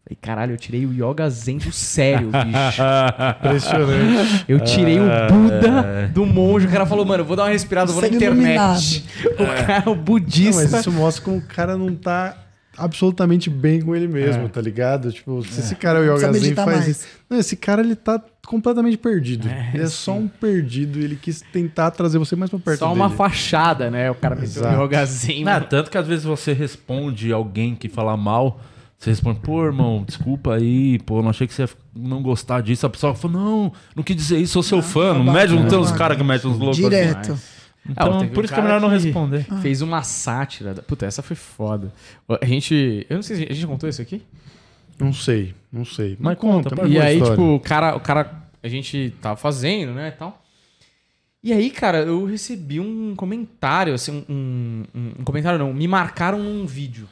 Falei, 0.04 0.18
caralho, 0.22 0.54
eu 0.54 0.58
tirei 0.58 0.86
o 0.86 0.94
Yoga 0.94 1.30
Zen 1.30 1.58
do 1.58 1.72
sério, 1.72 2.30
bicho. 2.34 2.82
Impressionante. 3.40 4.46
Eu 4.48 4.60
tirei 4.60 5.00
o 5.00 5.04
Buda 5.04 6.08
do 6.14 6.26
monge. 6.26 6.68
O 6.68 6.72
cara 6.72 6.86
falou, 6.86 7.06
mano, 7.06 7.22
eu 7.22 7.26
vou 7.26 7.36
dar 7.36 7.44
uma 7.44 7.50
respirada, 7.50 7.90
eu 7.90 7.94
vou 7.94 8.02
na 8.02 8.08
internet. 8.10 9.06
O 9.40 9.66
cara, 9.66 9.90
o 9.90 9.96
Não, 9.96 10.04
budista. 10.04 10.62
mas 10.62 10.74
isso 10.74 10.92
mostra 10.92 11.24
como 11.24 11.38
o 11.38 11.42
cara 11.42 11.78
não 11.78 11.94
tá 11.96 12.38
absolutamente 12.78 13.50
bem 13.50 13.82
com 13.82 13.96
ele 13.96 14.08
mesmo, 14.08 14.46
É. 14.46 14.48
tá 14.48 14.62
ligado? 14.62 15.12
Tipo, 15.12 15.44
se 15.44 15.60
esse 15.60 15.76
cara 15.76 16.00
é 16.00 16.10
o 16.10 16.16
Yoga 16.18 16.34
Zen 16.34 16.56
faz 16.56 16.68
mais. 16.68 16.88
isso. 16.88 17.08
Não, 17.30 17.38
esse 17.40 17.56
cara 17.56 17.82
ele 17.82 17.96
tá 17.96 18.22
completamente 18.50 18.98
perdido. 18.98 19.48
É, 19.48 19.70
ele 19.76 19.84
é 19.84 19.88
só 19.88 20.14
um 20.14 20.28
perdido. 20.28 21.00
Ele 21.00 21.16
quis 21.16 21.42
tentar 21.54 21.92
trazer 21.92 22.18
você 22.18 22.36
mais 22.36 22.50
pra 22.50 22.58
perto 22.60 22.80
Só 22.80 22.92
uma 22.92 23.06
dele. 23.06 23.18
fachada, 23.18 23.92
né? 23.92 24.10
O 24.10 24.16
cara 24.16 24.34
meteu 24.34 24.50
Exato. 24.64 24.76
o 24.80 24.84
Yoga 24.86 25.06
Zen. 25.06 25.44
Não, 25.44 25.62
tanto 25.62 25.92
que 25.92 25.98
às 25.98 26.08
vezes 26.08 26.26
você 26.26 26.52
responde 26.52 27.32
alguém 27.32 27.76
que 27.76 27.88
fala 27.88 28.18
mal, 28.18 28.60
você 28.98 29.12
responde, 29.12 29.40
pô, 29.40 29.64
irmão, 29.64 30.04
desculpa 30.06 30.56
aí, 30.56 30.98
pô, 31.00 31.22
não 31.22 31.30
achei 31.30 31.46
que 31.46 31.54
você 31.54 31.62
ia 31.62 31.70
não 31.96 32.24
gostar 32.24 32.62
disso. 32.62 32.88
A 32.88 32.90
pessoa 32.90 33.14
fala, 33.14 33.34
não, 33.36 33.72
não 33.96 34.04
quis 34.04 34.16
dizer 34.16 34.40
isso, 34.40 34.54
sou 34.54 34.64
seu 34.64 34.82
fã. 34.82 35.14
Não 35.14 35.32
mede, 35.32 35.54
não 35.54 35.68
tem 35.68 35.78
uns 35.78 35.92
caras 35.92 36.18
que 36.18 36.24
metem 36.24 36.50
uns 36.50 36.58
loucos 36.58 36.80
assim. 36.80 36.90
Direto. 36.90 37.40
Então, 37.88 38.20
Ah, 38.22 38.26
por 38.28 38.42
um 38.42 38.44
isso 38.44 38.54
que 38.54 38.60
é 38.60 38.64
melhor 38.64 38.82
não 38.82 38.90
responder. 38.90 39.46
Fez 39.62 39.82
uma 39.82 40.02
sátira. 40.04 40.74
Da... 40.74 40.82
Puta, 40.82 41.06
essa 41.06 41.22
foi 41.22 41.36
foda. 41.36 41.94
A 42.42 42.46
gente. 42.46 43.06
Eu 43.10 43.16
não 43.16 43.24
sei 43.24 43.38
se 43.38 43.44
a 43.44 43.54
gente 43.54 43.66
contou 43.68 43.88
isso 43.90 44.02
aqui. 44.02 44.22
Não 45.00 45.14
sei, 45.14 45.56
não 45.72 45.86
sei. 45.86 46.18
Mas 46.20 46.38
conta, 46.38 46.70
conta, 46.70 46.84
mas 46.84 46.92
e 46.92 47.00
aí, 47.00 47.16
história. 47.16 47.36
tipo, 47.36 47.56
o 47.56 47.60
cara, 47.60 47.96
o 47.96 48.00
cara. 48.00 48.48
A 48.62 48.68
gente 48.68 49.16
tava 49.22 49.38
fazendo, 49.38 49.94
né? 49.94 50.10
E 50.10 50.12
tal. 50.12 50.44
E 51.42 51.54
aí, 51.54 51.70
cara, 51.72 52.00
eu 52.00 52.26
recebi 52.26 52.82
um 52.82 53.16
comentário, 53.16 53.94
assim, 53.94 54.26
um, 54.28 54.84
um, 54.94 55.12
um 55.20 55.24
comentário 55.24 55.58
não, 55.58 55.74
me 55.74 55.88
marcaram 55.88 56.38
num 56.38 56.66
vídeo. 56.66 57.08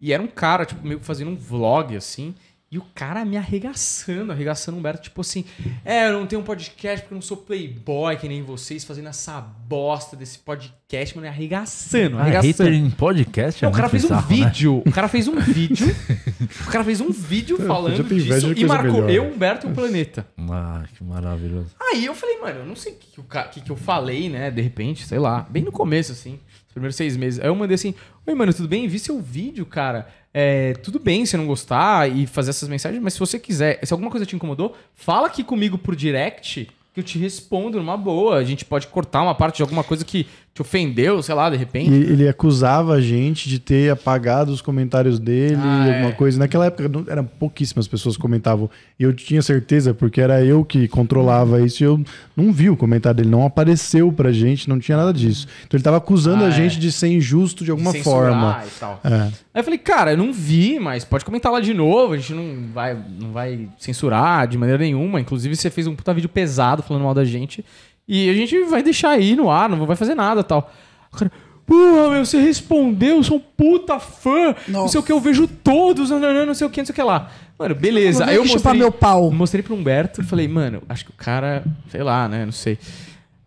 E 0.00 0.12
era 0.12 0.20
um 0.20 0.26
cara, 0.26 0.66
tipo, 0.66 0.84
meio 0.84 0.98
que 0.98 1.06
fazendo 1.06 1.30
um 1.30 1.36
vlog, 1.36 1.96
assim, 1.96 2.34
e 2.70 2.76
o 2.76 2.82
cara 2.94 3.24
me 3.24 3.36
arregaçando, 3.36 4.30
arregaçando 4.30 4.76
o 4.76 4.80
Humberto, 4.80 5.02
tipo 5.04 5.20
assim, 5.22 5.44
é, 5.84 6.08
eu 6.08 6.12
não 6.20 6.26
tenho 6.26 6.42
um 6.42 6.44
podcast 6.44 7.00
porque 7.02 7.14
eu 7.14 7.16
não 7.16 7.22
sou 7.22 7.38
playboy 7.38 8.16
que 8.18 8.28
nem 8.28 8.42
vocês, 8.42 8.84
fazendo 8.84 9.08
essa 9.08 9.40
bosta 9.40 10.14
desse 10.14 10.38
podcast, 10.38 11.16
mano, 11.16 11.28
arregaçando, 11.28 12.18
Ah, 12.18 12.22
arregaçando. 12.22 12.46
hater 12.68 12.72
em 12.74 12.90
podcast 12.90 13.64
é 13.64 13.66
Não, 13.66 13.72
o 13.72 13.74
cara 13.76 13.88
fez 13.88 14.04
um 14.04 14.08
bizarro, 14.08 14.30
né? 14.30 14.36
vídeo. 14.36 14.82
O 14.84 14.92
cara 14.92 15.08
fez 15.08 15.28
um 15.28 15.40
vídeo. 15.40 15.86
o 16.66 16.70
cara 16.70 16.84
fez 16.84 17.00
um 17.00 17.10
vídeo 17.10 17.56
falando 17.56 18.04
disso 18.04 18.52
e 18.54 18.64
marcou 18.66 19.02
melhor. 19.02 19.10
eu, 19.10 19.32
Humberto 19.32 19.66
e 19.66 19.70
o 19.70 19.74
Planeta. 19.74 20.26
Ah, 20.50 20.84
que 20.94 21.02
maravilhoso. 21.02 21.70
Aí 21.80 22.04
eu 22.04 22.14
falei, 22.14 22.38
mano, 22.38 22.60
eu 22.60 22.66
não 22.66 22.76
sei 22.76 22.92
o 22.92 22.96
que, 22.96 23.22
que, 23.52 23.60
que 23.62 23.70
eu 23.70 23.76
falei, 23.76 24.28
né? 24.28 24.50
De 24.50 24.60
repente, 24.60 25.06
sei 25.06 25.18
lá, 25.18 25.46
bem 25.48 25.62
no 25.62 25.72
começo, 25.72 26.12
assim, 26.12 26.38
os 26.66 26.72
primeiros 26.72 26.96
seis 26.96 27.16
meses. 27.16 27.40
Aí 27.40 27.46
eu 27.46 27.54
mandei 27.54 27.74
assim: 27.76 27.94
Oi, 28.26 28.34
mano, 28.34 28.52
tudo 28.52 28.68
bem? 28.68 28.86
Vi 28.86 28.98
seu 28.98 29.18
vídeo, 29.20 29.64
cara. 29.64 30.06
É, 30.32 30.74
tudo 30.74 30.98
bem 30.98 31.24
se 31.24 31.36
não 31.36 31.46
gostar 31.46 32.10
e 32.10 32.26
fazer 32.26 32.50
essas 32.50 32.68
mensagens, 32.68 33.02
mas 33.02 33.14
se 33.14 33.20
você 33.20 33.38
quiser, 33.38 33.80
se 33.82 33.92
alguma 33.92 34.10
coisa 34.10 34.26
te 34.26 34.36
incomodou, 34.36 34.76
fala 34.94 35.26
aqui 35.26 35.42
comigo 35.42 35.78
por 35.78 35.96
direct 35.96 36.68
que 36.92 37.00
eu 37.00 37.04
te 37.04 37.18
respondo 37.18 37.78
numa 37.78 37.96
boa. 37.96 38.36
A 38.36 38.44
gente 38.44 38.64
pode 38.64 38.88
cortar 38.88 39.22
uma 39.22 39.34
parte 39.34 39.56
de 39.56 39.62
alguma 39.62 39.84
coisa 39.84 40.04
que 40.04 40.26
te 40.58 40.62
ofendeu, 40.62 41.22
sei 41.22 41.34
lá, 41.34 41.48
de 41.48 41.56
repente. 41.56 41.90
E 41.90 41.94
ele 41.94 42.28
acusava 42.28 42.94
a 42.94 43.00
gente 43.00 43.48
de 43.48 43.58
ter 43.58 43.90
apagado 43.90 44.50
os 44.50 44.60
comentários 44.60 45.18
dele, 45.18 45.56
Ah, 45.56 45.84
alguma 45.84 46.08
é. 46.08 46.12
coisa. 46.12 46.38
Naquela 46.38 46.66
época 46.66 46.88
não- 46.88 47.04
eram 47.08 47.24
pouquíssimas 47.24 47.86
pessoas 47.86 48.16
que 48.16 48.22
comentavam. 48.22 48.68
E 48.98 49.04
eu 49.04 49.12
tinha 49.12 49.40
certeza, 49.40 49.94
porque 49.94 50.20
era 50.20 50.44
eu 50.44 50.64
que 50.64 50.88
controlava 50.88 51.60
isso 51.62 51.82
e 51.82 51.86
eu 51.86 52.02
não 52.36 52.52
vi 52.52 52.68
o 52.68 52.76
comentário 52.76 53.18
dele, 53.18 53.28
não 53.30 53.46
apareceu 53.46 54.12
pra 54.12 54.32
gente, 54.32 54.68
não 54.68 54.78
tinha 54.78 54.96
nada 54.96 55.12
disso. 55.12 55.46
Então 55.66 55.76
ele 55.78 55.84
tava 55.84 55.96
acusando 55.98 56.42
Ah, 56.42 56.46
a 56.46 56.50
é. 56.50 56.52
gente 56.52 56.78
de 56.78 56.90
ser 56.90 57.08
injusto 57.08 57.64
de 57.64 57.70
alguma 57.70 57.92
censurar 57.92 58.32
forma. 58.32 58.62
E 58.66 58.80
tal. 58.80 59.00
É. 59.04 59.14
Aí 59.54 59.60
eu 59.60 59.64
falei, 59.64 59.78
cara, 59.78 60.10
eu 60.12 60.16
não 60.16 60.32
vi, 60.32 60.78
mas 60.80 61.04
pode 61.04 61.24
comentar 61.24 61.52
lá 61.52 61.60
de 61.60 61.72
novo, 61.72 62.14
a 62.14 62.16
gente 62.16 62.32
não 62.34 62.72
vai, 62.72 62.96
não 63.20 63.30
vai 63.32 63.68
censurar 63.78 64.46
de 64.48 64.58
maneira 64.58 64.82
nenhuma. 64.82 65.20
Inclusive, 65.20 65.54
você 65.56 65.70
fez 65.70 65.86
um 65.86 65.94
puta 65.94 66.12
vídeo 66.12 66.28
pesado 66.28 66.82
falando 66.82 67.02
mal 67.04 67.14
da 67.14 67.24
gente. 67.24 67.64
E 68.08 68.30
a 68.30 68.32
gente 68.32 68.64
vai 68.64 68.82
deixar 68.82 69.10
aí 69.10 69.36
no 69.36 69.50
ar, 69.50 69.68
não 69.68 69.84
vai 69.84 69.94
fazer 69.94 70.14
nada 70.14 70.42
tal. 70.42 70.72
O 71.12 71.16
cara, 71.16 71.30
porra, 71.66 72.10
meu, 72.10 72.24
você 72.24 72.40
respondeu, 72.40 73.16
eu 73.16 73.22
sou 73.22 73.36
um 73.36 73.40
puta 73.40 74.00
fã. 74.00 74.54
Não 74.66 74.80
Nossa. 74.80 74.92
sei 74.92 75.00
o 75.00 75.02
que, 75.02 75.12
eu 75.12 75.20
vejo 75.20 75.46
todos, 75.46 76.08
não, 76.08 76.18
não, 76.18 76.32
não, 76.32 76.46
não 76.46 76.54
sei 76.54 76.66
o 76.66 76.70
que, 76.70 76.80
não 76.80 76.86
sei 76.86 76.92
o 76.94 76.96
que 76.96 77.02
lá. 77.02 77.30
Mano, 77.58 77.74
beleza. 77.74 78.24
Aí 78.24 78.36
eu 78.36 78.46
mostrei, 78.46 78.78
meu 78.78 78.90
pau. 78.90 79.30
mostrei 79.30 79.62
pro 79.62 79.74
Humberto 79.74 80.22
e 80.22 80.24
falei, 80.24 80.48
mano, 80.48 80.82
acho 80.88 81.04
que 81.04 81.10
o 81.10 81.14
cara, 81.14 81.62
sei 81.90 82.02
lá, 82.02 82.26
né, 82.26 82.46
não 82.46 82.52
sei. 82.52 82.78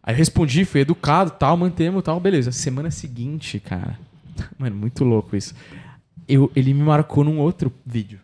Aí 0.04 0.14
eu 0.14 0.18
respondi, 0.18 0.64
fui 0.64 0.82
educado 0.82 1.32
tal, 1.32 1.58
mantemos 1.58 2.04
tal, 2.04 2.20
beleza. 2.20 2.52
Semana 2.52 2.92
seguinte, 2.92 3.60
cara. 3.60 3.98
Mano, 4.58 4.76
muito 4.76 5.04
louco 5.04 5.36
isso. 5.36 5.54
Eu, 6.28 6.52
ele 6.56 6.74
me 6.74 6.84
marcou 6.84 7.24
num 7.24 7.40
outro 7.40 7.72
vídeo. 7.86 8.20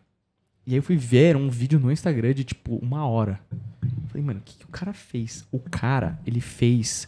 E 0.67 0.73
aí 0.73 0.79
eu 0.79 0.83
fui 0.83 0.97
ver, 0.97 1.37
um 1.37 1.49
vídeo 1.49 1.79
no 1.79 1.89
Instagram 1.89 2.33
de 2.33 2.43
tipo 2.43 2.75
uma 2.75 3.07
hora. 3.07 3.39
Falei, 4.07 4.21
mano, 4.21 4.41
o 4.41 4.43
que, 4.43 4.57
que 4.57 4.65
o 4.65 4.67
cara 4.67 4.91
fez? 4.91 5.47
O 5.49 5.59
cara, 5.59 6.19
ele 6.27 6.41
fez 6.41 7.07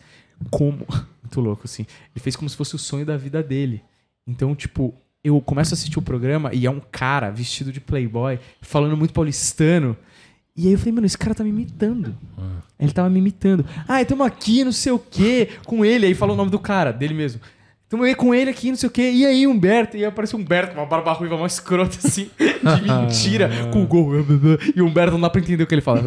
como. 0.49 0.87
Muito 1.21 1.41
louco, 1.41 1.63
assim. 1.65 1.85
Ele 2.15 2.23
fez 2.23 2.37
como 2.37 2.49
se 2.49 2.55
fosse 2.55 2.73
o 2.73 2.79
sonho 2.79 3.05
da 3.05 3.17
vida 3.17 3.43
dele. 3.43 3.83
Então, 4.25 4.55
tipo, 4.55 4.95
eu 5.21 5.41
começo 5.41 5.73
a 5.73 5.75
assistir 5.75 5.99
o 5.99 6.01
programa 6.01 6.53
e 6.53 6.65
é 6.65 6.71
um 6.71 6.79
cara 6.79 7.29
vestido 7.29 7.73
de 7.73 7.81
playboy, 7.81 8.39
falando 8.61 8.95
muito 8.95 9.13
paulistano. 9.13 9.95
E 10.55 10.67
aí 10.67 10.73
eu 10.73 10.79
falei, 10.79 10.93
mano, 10.93 11.05
esse 11.05 11.17
cara 11.17 11.35
tá 11.35 11.43
me 11.43 11.49
imitando. 11.49 12.17
Ele 12.79 12.91
tava 12.93 13.09
me 13.09 13.19
imitando. 13.19 13.65
Ah, 13.87 14.01
estamos 14.01 14.25
aqui, 14.25 14.63
não 14.63 14.71
sei 14.71 14.93
o 14.93 14.99
quê, 14.99 15.49
com 15.65 15.83
ele. 15.83 16.05
Aí 16.05 16.15
falou 16.15 16.33
o 16.33 16.37
nome 16.37 16.49
do 16.49 16.59
cara, 16.59 16.91
dele 16.91 17.13
mesmo. 17.13 17.41
Estamos 17.89 18.05
aí 18.05 18.13
com 18.13 18.35
ele 18.35 18.51
aqui, 18.51 18.69
não 18.69 18.75
sei 18.75 18.85
o 18.85 18.91
quê. 18.91 19.09
E 19.09 19.25
aí, 19.25 19.47
Humberto? 19.47 19.97
E 19.97 20.01
aí 20.01 20.05
aparece 20.05 20.35
o 20.35 20.37
Humberto 20.37 20.75
com 20.75 20.79
uma 20.79 20.85
barba 20.85 21.11
ruiva, 21.11 21.35
uma 21.35 21.47
escrota 21.47 21.97
assim, 22.05 22.29
de 22.37 22.81
mentira, 22.85 23.49
com 23.73 23.81
o 23.81 23.87
gol. 23.87 24.11
E 24.75 24.79
o 24.79 24.85
Humberto 24.85 25.13
não 25.13 25.21
dá 25.21 25.27
pra 25.27 25.41
entender 25.41 25.63
o 25.63 25.65
que 25.65 25.73
ele 25.73 25.81
fala. 25.81 25.99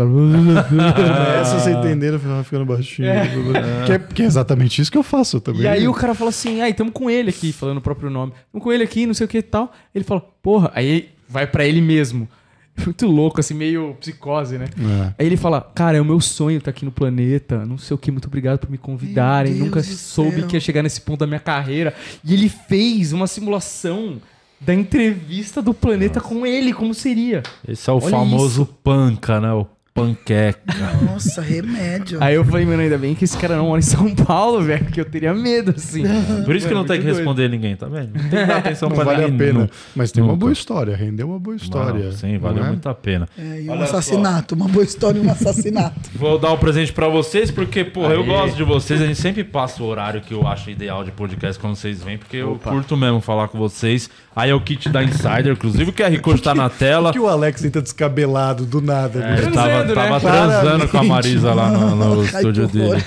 Essa 1.40 1.58
você 1.58 1.72
entendendo, 1.72 2.20
ficando 2.20 2.44
ficando 2.44 2.64
baixinho. 2.64 3.08
É. 3.08 3.28
Que, 3.84 3.92
é, 3.94 3.98
que 3.98 4.22
é 4.22 4.26
exatamente 4.26 4.80
isso 4.80 4.92
que 4.92 4.96
eu 4.96 5.02
faço 5.02 5.40
também. 5.40 5.62
E 5.62 5.66
aí 5.66 5.88
o 5.88 5.92
cara 5.92 6.14
fala 6.14 6.30
assim, 6.30 6.60
ai, 6.60 6.72
tamo 6.72 6.92
com 6.92 7.10
ele 7.10 7.30
aqui, 7.30 7.52
falando 7.52 7.78
o 7.78 7.80
próprio 7.80 8.08
nome. 8.08 8.32
Tamo 8.52 8.62
com 8.62 8.72
ele 8.72 8.84
aqui, 8.84 9.04
não 9.04 9.12
sei 9.12 9.24
o 9.24 9.28
que 9.28 9.38
e 9.38 9.42
tal. 9.42 9.72
Ele 9.92 10.04
fala, 10.04 10.20
porra, 10.40 10.70
aí 10.76 11.08
vai 11.28 11.48
pra 11.48 11.66
ele 11.66 11.80
mesmo. 11.80 12.28
Muito 12.84 13.06
louco, 13.06 13.38
assim, 13.40 13.54
meio 13.54 13.94
psicose, 14.00 14.58
né? 14.58 14.66
É. 14.78 15.14
Aí 15.18 15.26
ele 15.26 15.36
fala, 15.36 15.60
cara, 15.60 15.98
é 15.98 16.00
o 16.00 16.04
meu 16.04 16.20
sonho 16.20 16.58
estar 16.58 16.70
aqui 16.70 16.84
no 16.84 16.92
planeta, 16.92 17.64
não 17.66 17.76
sei 17.78 17.94
o 17.94 17.98
que, 17.98 18.10
muito 18.10 18.26
obrigado 18.26 18.58
por 18.58 18.70
me 18.70 18.78
convidarem, 18.78 19.54
nunca 19.54 19.82
soube 19.82 20.38
céu. 20.38 20.48
que 20.48 20.56
ia 20.56 20.60
chegar 20.60 20.82
nesse 20.82 21.00
ponto 21.00 21.20
da 21.20 21.26
minha 21.26 21.40
carreira. 21.40 21.94
E 22.24 22.32
ele 22.34 22.48
fez 22.48 23.12
uma 23.12 23.26
simulação 23.26 24.20
da 24.60 24.72
entrevista 24.74 25.60
do 25.60 25.74
planeta 25.74 26.20
com 26.20 26.46
ele, 26.46 26.72
como 26.72 26.94
seria. 26.94 27.42
Esse 27.66 27.90
é 27.90 27.92
o 27.92 27.96
Olha 27.96 28.10
famoso 28.10 28.64
panca, 28.82 29.40
né? 29.40 29.52
O 29.52 29.66
panqueca. 29.94 30.60
Nossa, 31.04 31.40
remédio. 31.40 32.18
Aí 32.20 32.34
eu 32.34 32.44
falei, 32.44 32.64
mano, 32.64 32.80
ainda 32.82 32.96
bem 32.98 33.14
que 33.14 33.24
esse 33.24 33.36
cara 33.36 33.56
não 33.56 33.66
mora 33.66 33.78
em 33.78 33.82
São 33.82 34.14
Paulo, 34.14 34.62
velho, 34.62 34.84
porque 34.84 35.00
eu 35.00 35.04
teria 35.04 35.34
medo, 35.34 35.72
assim. 35.76 36.02
Por 36.44 36.56
isso 36.56 36.66
que 36.66 36.72
não 36.74 36.82
Mano, 36.82 36.92
tem 36.94 37.00
que 37.00 37.06
responder 37.06 37.48
ninguém, 37.48 37.76
tá 37.76 37.86
vendo? 37.86 38.10
Não 38.14 38.28
tem 38.28 38.40
que 38.40 38.46
dar 38.46 38.56
atenção 38.58 38.88
Não 38.88 38.96
pra 38.96 39.04
vale 39.04 39.24
a 39.24 39.28
ninguém. 39.28 39.48
pena. 39.48 39.60
não. 39.60 39.70
Mas 39.94 40.10
tem 40.10 40.22
uma 40.22 40.34
boa 40.36 40.52
história, 40.52 40.96
rendeu 40.96 41.28
uma 41.28 41.38
boa 41.38 41.54
história. 41.56 42.04
Não, 42.04 42.12
sim, 42.12 42.32
não 42.34 42.40
valeu 42.40 42.64
é? 42.64 42.68
muito 42.68 42.88
a 42.88 42.94
pena. 42.94 43.28
É, 43.38 43.60
e 43.62 43.68
um 43.68 43.72
Olha 43.72 43.86
só. 43.86 43.98
assassinato, 43.98 44.54
uma 44.54 44.68
boa 44.68 44.84
história 44.84 45.18
e 45.18 45.26
um 45.26 45.30
assassinato. 45.30 46.10
Vou 46.14 46.38
dar 46.38 46.52
um 46.52 46.56
presente 46.58 46.92
pra 46.92 47.08
vocês, 47.08 47.50
porque, 47.50 47.84
porra, 47.84 48.14
eu 48.14 48.20
Aê. 48.22 48.26
gosto 48.26 48.56
de 48.56 48.64
vocês. 48.64 49.00
A 49.00 49.06
gente 49.06 49.20
sempre 49.20 49.44
passa 49.44 49.82
o 49.82 49.86
horário 49.86 50.20
que 50.20 50.32
eu 50.34 50.46
acho 50.46 50.70
ideal 50.70 51.04
de 51.04 51.10
podcast 51.12 51.60
quando 51.60 51.76
vocês 51.76 52.02
vêm, 52.02 52.16
porque 52.18 52.38
eu 52.38 52.52
Opa. 52.52 52.70
curto 52.70 52.96
mesmo 52.96 53.20
falar 53.20 53.48
com 53.48 53.58
vocês. 53.58 54.08
Aí 54.34 54.48
é 54.50 54.54
o 54.54 54.60
kit 54.60 54.88
da 54.88 55.04
Insider, 55.04 55.48
inclusive 55.52 55.90
o 55.90 55.92
QR 55.92 56.18
Code 56.20 56.40
tá 56.42 56.54
na 56.54 56.68
tela. 56.70 57.10
Por 57.10 57.12
que 57.12 57.18
o 57.20 57.28
Alex 57.28 57.62
entra 57.64 57.82
descabelado 57.82 58.64
do 58.64 58.80
nada? 58.80 59.22
É, 59.22 59.38
ele 59.38 59.50
tava, 59.50 59.81
né? 59.84 59.94
tava 59.94 60.20
transando 60.20 60.88
com 60.88 60.98
a. 60.98 61.02
Marisa 61.04 61.54
lá 61.54 61.70
no, 61.70 62.16
no 62.16 62.24
estúdio 62.24 62.66
dele. 62.66 63.04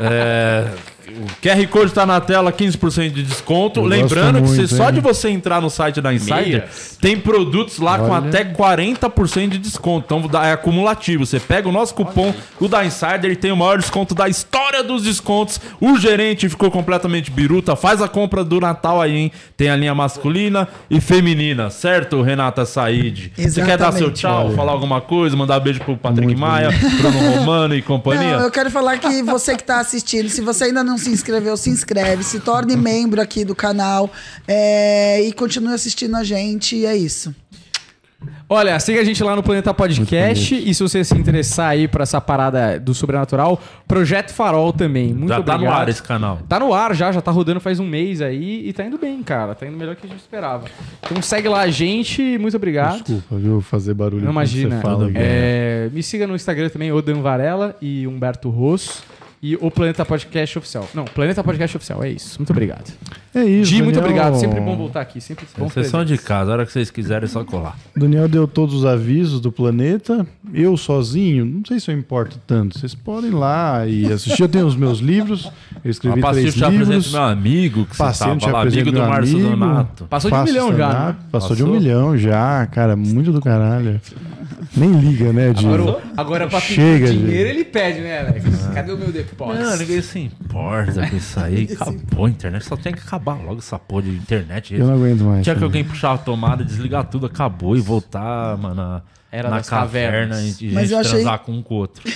É, 0.00 0.66
o 1.16 1.26
QR 1.42 1.66
Code 1.68 1.92
tá 1.92 2.04
na 2.06 2.20
tela, 2.20 2.52
15% 2.52 3.10
de 3.12 3.22
desconto. 3.22 3.80
Eu 3.80 3.84
Lembrando 3.84 4.40
gosto 4.40 4.52
que 4.52 4.56
muito, 4.58 4.68
você, 4.68 4.76
só 4.76 4.90
de 4.90 5.00
você 5.00 5.28
entrar 5.28 5.60
no 5.60 5.70
site 5.70 6.00
da 6.00 6.12
Insider, 6.12 6.36
Meias. 6.36 6.98
tem 7.00 7.18
produtos 7.18 7.78
lá 7.78 7.98
com 7.98 8.10
Olha. 8.10 8.28
até 8.28 8.44
40% 8.44 9.48
de 9.50 9.58
desconto. 9.58 10.04
Então 10.06 10.28
dá- 10.28 10.46
é 10.46 10.52
acumulativo. 10.52 11.24
Você 11.26 11.38
pega 11.40 11.68
o 11.68 11.72
nosso 11.72 11.94
cupom, 11.94 12.34
o 12.60 12.68
da 12.68 12.84
Insider, 12.84 13.30
e 13.30 13.36
tem 13.36 13.52
o 13.52 13.56
maior 13.56 13.78
desconto 13.78 14.14
da 14.14 14.28
história 14.28 14.82
dos 14.82 15.02
descontos. 15.02 15.60
O 15.80 15.96
gerente 15.98 16.48
ficou 16.48 16.70
completamente 16.70 17.30
biruta. 17.30 17.76
Faz 17.76 18.00
a 18.02 18.08
compra 18.08 18.42
do 18.44 18.60
Natal 18.60 19.00
aí, 19.00 19.16
hein? 19.16 19.32
Tem 19.56 19.68
a 19.70 19.76
linha 19.76 19.94
masculina 19.94 20.68
e 20.90 21.00
feminina, 21.00 21.70
certo, 21.70 22.20
Renata 22.22 22.64
Said? 22.64 23.32
Você 23.36 23.62
quer 23.64 23.76
dar 23.78 23.92
seu 23.92 24.08
Exatamente. 24.08 24.20
tchau, 24.20 24.46
Olha. 24.46 24.56
falar 24.56 24.72
alguma 24.72 25.00
coisa, 25.00 25.36
mandar 25.36 25.60
beijo 25.60 25.80
pro 25.80 25.96
Patrick 25.96 26.26
Muito 26.26 26.38
Maia, 26.40 26.70
Bruno 26.70 27.18
Romano 27.36 27.74
e 27.74 27.82
companhia? 27.82 28.36
Não, 28.38 28.44
eu 28.44 28.50
quero 28.50 28.70
falar 28.70 28.98
que 28.98 29.22
você 29.22 29.54
que 29.54 29.62
está 29.62 29.80
assistindo, 29.80 30.28
se 30.28 30.40
você 30.40 30.64
ainda 30.64 30.82
não 30.82 30.96
se 31.04 31.10
inscreveu, 31.10 31.56
se 31.56 31.70
inscreve, 31.70 32.24
se 32.24 32.40
torne 32.40 32.76
membro 32.76 33.20
aqui 33.20 33.44
do 33.44 33.54
canal 33.54 34.10
é, 34.48 35.20
e 35.22 35.32
continue 35.32 35.72
assistindo 35.74 36.16
a 36.16 36.24
gente. 36.24 36.76
E 36.76 36.86
é 36.86 36.96
isso. 36.96 37.34
Olha, 38.48 38.78
siga 38.80 39.00
a 39.00 39.04
gente 39.04 39.22
lá 39.22 39.36
no 39.36 39.42
Planeta 39.42 39.72
Podcast 39.74 40.54
e 40.54 40.74
se 40.74 40.82
você 40.82 41.04
se 41.04 41.14
interessar 41.14 41.68
aí 41.70 41.86
pra 41.86 42.04
essa 42.04 42.20
parada 42.20 42.78
do 42.80 42.94
sobrenatural, 42.94 43.60
Projeto 43.86 44.32
Farol 44.32 44.72
também. 44.72 45.12
Muito 45.12 45.28
Já 45.28 45.42
tá 45.42 45.54
obrigado. 45.54 45.74
no 45.74 45.80
ar 45.80 45.88
esse 45.88 46.02
canal. 46.02 46.38
Tá 46.48 46.58
no 46.60 46.72
ar 46.72 46.94
já, 46.94 47.12
já 47.12 47.20
tá 47.20 47.30
rodando 47.30 47.60
faz 47.60 47.80
um 47.80 47.86
mês 47.86 48.22
aí 48.22 48.66
e 48.66 48.72
tá 48.72 48.84
indo 48.84 48.96
bem, 48.96 49.22
cara. 49.22 49.54
Tá 49.54 49.66
indo 49.66 49.76
melhor 49.76 49.96
que 49.96 50.06
a 50.06 50.08
gente 50.08 50.20
esperava. 50.20 50.64
Então 51.04 51.20
segue 51.20 51.48
lá 51.48 51.60
a 51.60 51.70
gente, 51.70 52.38
muito 52.38 52.56
obrigado. 52.56 53.02
Desculpa, 53.02 53.36
viu? 53.36 53.60
Fazer 53.60 53.92
barulho. 53.92 54.24
Não 54.24 54.32
imagina. 54.32 54.76
Você 54.76 54.82
fala, 54.82 55.10
É, 55.14 55.90
me 55.92 56.02
siga 56.02 56.26
no 56.26 56.34
Instagram 56.34 56.70
também, 56.70 56.92
o 56.92 57.02
Dan 57.02 57.20
Varela 57.20 57.76
e 57.80 58.06
Humberto 58.06 58.48
Rosso. 58.48 59.02
E 59.46 59.56
o 59.60 59.70
Planeta 59.70 60.06
Podcast 60.06 60.58
Oficial. 60.58 60.88
Não, 60.94 61.04
Planeta 61.04 61.44
Podcast 61.44 61.76
Oficial, 61.76 62.02
é 62.02 62.08
isso. 62.08 62.38
Muito 62.38 62.48
obrigado. 62.50 62.90
É 63.34 63.44
isso. 63.44 63.70
Gi, 63.70 63.82
muito 63.82 63.96
Daniel- 63.96 64.04
obrigado. 64.10 64.40
Sempre 64.40 64.58
bom 64.58 64.74
voltar 64.74 65.02
aqui. 65.02 65.20
Sempre 65.20 65.44
bom 65.58 65.68
Vocês 65.68 65.88
são 65.88 66.02
de 66.02 66.16
casa, 66.16 66.50
a 66.50 66.54
hora 66.54 66.64
que 66.64 66.72
vocês 66.72 66.90
quiserem 66.90 67.26
é 67.26 67.28
só 67.28 67.44
colar. 67.44 67.76
Daniel 67.94 68.26
deu 68.26 68.48
todos 68.48 68.74
os 68.74 68.86
avisos 68.86 69.40
do 69.40 69.52
planeta. 69.52 70.26
Eu 70.50 70.78
sozinho, 70.78 71.44
não 71.44 71.62
sei 71.62 71.78
se 71.78 71.90
eu 71.90 71.94
importo 71.98 72.38
tanto. 72.46 72.78
Vocês 72.78 72.94
podem 72.94 73.28
ir 73.32 73.34
lá 73.34 73.86
e 73.86 74.10
assistir. 74.10 74.40
Eu 74.40 74.48
tenho 74.48 74.66
os 74.66 74.76
meus 74.76 75.00
livros. 75.00 75.50
Eu 75.84 75.90
escrevi 75.90 76.22
Pacífico 76.22 76.40
três 76.40 76.54
te 76.54 76.64
apresenta 76.64 76.94
livros. 76.94 77.12
meu 77.12 77.22
amigo, 77.22 77.84
que 77.84 77.96
você 77.96 78.02
Paciente 78.02 78.46
tava 78.46 78.62
amigo 78.62 78.92
do 78.92 78.98
Márcio. 78.98 79.38
Donato. 79.38 80.04
Passou 80.06 80.30
de 80.30 80.36
um 80.38 80.44
milhão 80.44 80.74
já, 80.74 80.88
né? 80.88 81.16
Passou, 81.30 81.54
de 81.54 81.62
um 81.62 81.66
Passou? 81.66 81.80
milhão 81.82 82.16
já, 82.16 82.66
cara. 82.68 82.96
Muito 82.96 83.30
do 83.30 83.42
caralho. 83.42 84.00
Nem 84.76 84.90
liga, 84.90 85.32
né, 85.32 85.52
de... 85.52 85.64
Agora, 85.66 85.98
agora 86.16 86.48
pra 86.48 86.60
pedir 86.60 86.74
Chega, 86.74 87.06
dinheiro, 87.06 87.30
gente. 87.48 87.48
ele 87.48 87.64
pede, 87.64 88.00
né, 88.00 88.20
Alex? 88.20 88.44
Cadê 88.74 88.92
o 88.92 88.96
meu 88.98 89.12
depósito? 89.12 89.33
Não, 89.38 89.76
ninguém 89.76 90.02
se 90.02 90.18
importa 90.18 91.08
com 91.08 91.16
isso 91.16 91.38
aí. 91.40 91.68
Acabou 91.80 92.26
a 92.26 92.30
internet. 92.30 92.64
Só 92.64 92.76
tem 92.76 92.92
que 92.92 93.00
acabar 93.00 93.34
logo 93.42 93.58
essa 93.58 93.78
porra 93.78 94.02
de 94.02 94.10
internet. 94.10 94.74
Eu 94.74 94.86
não 94.86 94.94
aguento 94.94 95.20
mais. 95.22 95.42
Tinha 95.42 95.54
que 95.54 95.60
também. 95.60 95.64
alguém 95.80 95.84
puxar 95.84 96.12
a 96.14 96.18
tomada, 96.18 96.64
desligar 96.64 97.04
tudo, 97.04 97.26
acabou 97.26 97.76
e 97.76 97.80
voltar, 97.80 98.56
mano, 98.58 98.74
na, 98.74 99.02
Era 99.32 99.48
na 99.50 99.60
caverna 99.62 100.34
cavernas. 100.36 100.60
e, 100.60 100.66
Mas 100.72 100.82
gente 100.84 100.92
eu 100.92 100.98
achei- 100.98 101.12
transar 101.20 101.38
com 101.40 101.52
um 101.52 101.62
com 101.62 101.74
o 101.74 101.78
outro. 101.78 102.02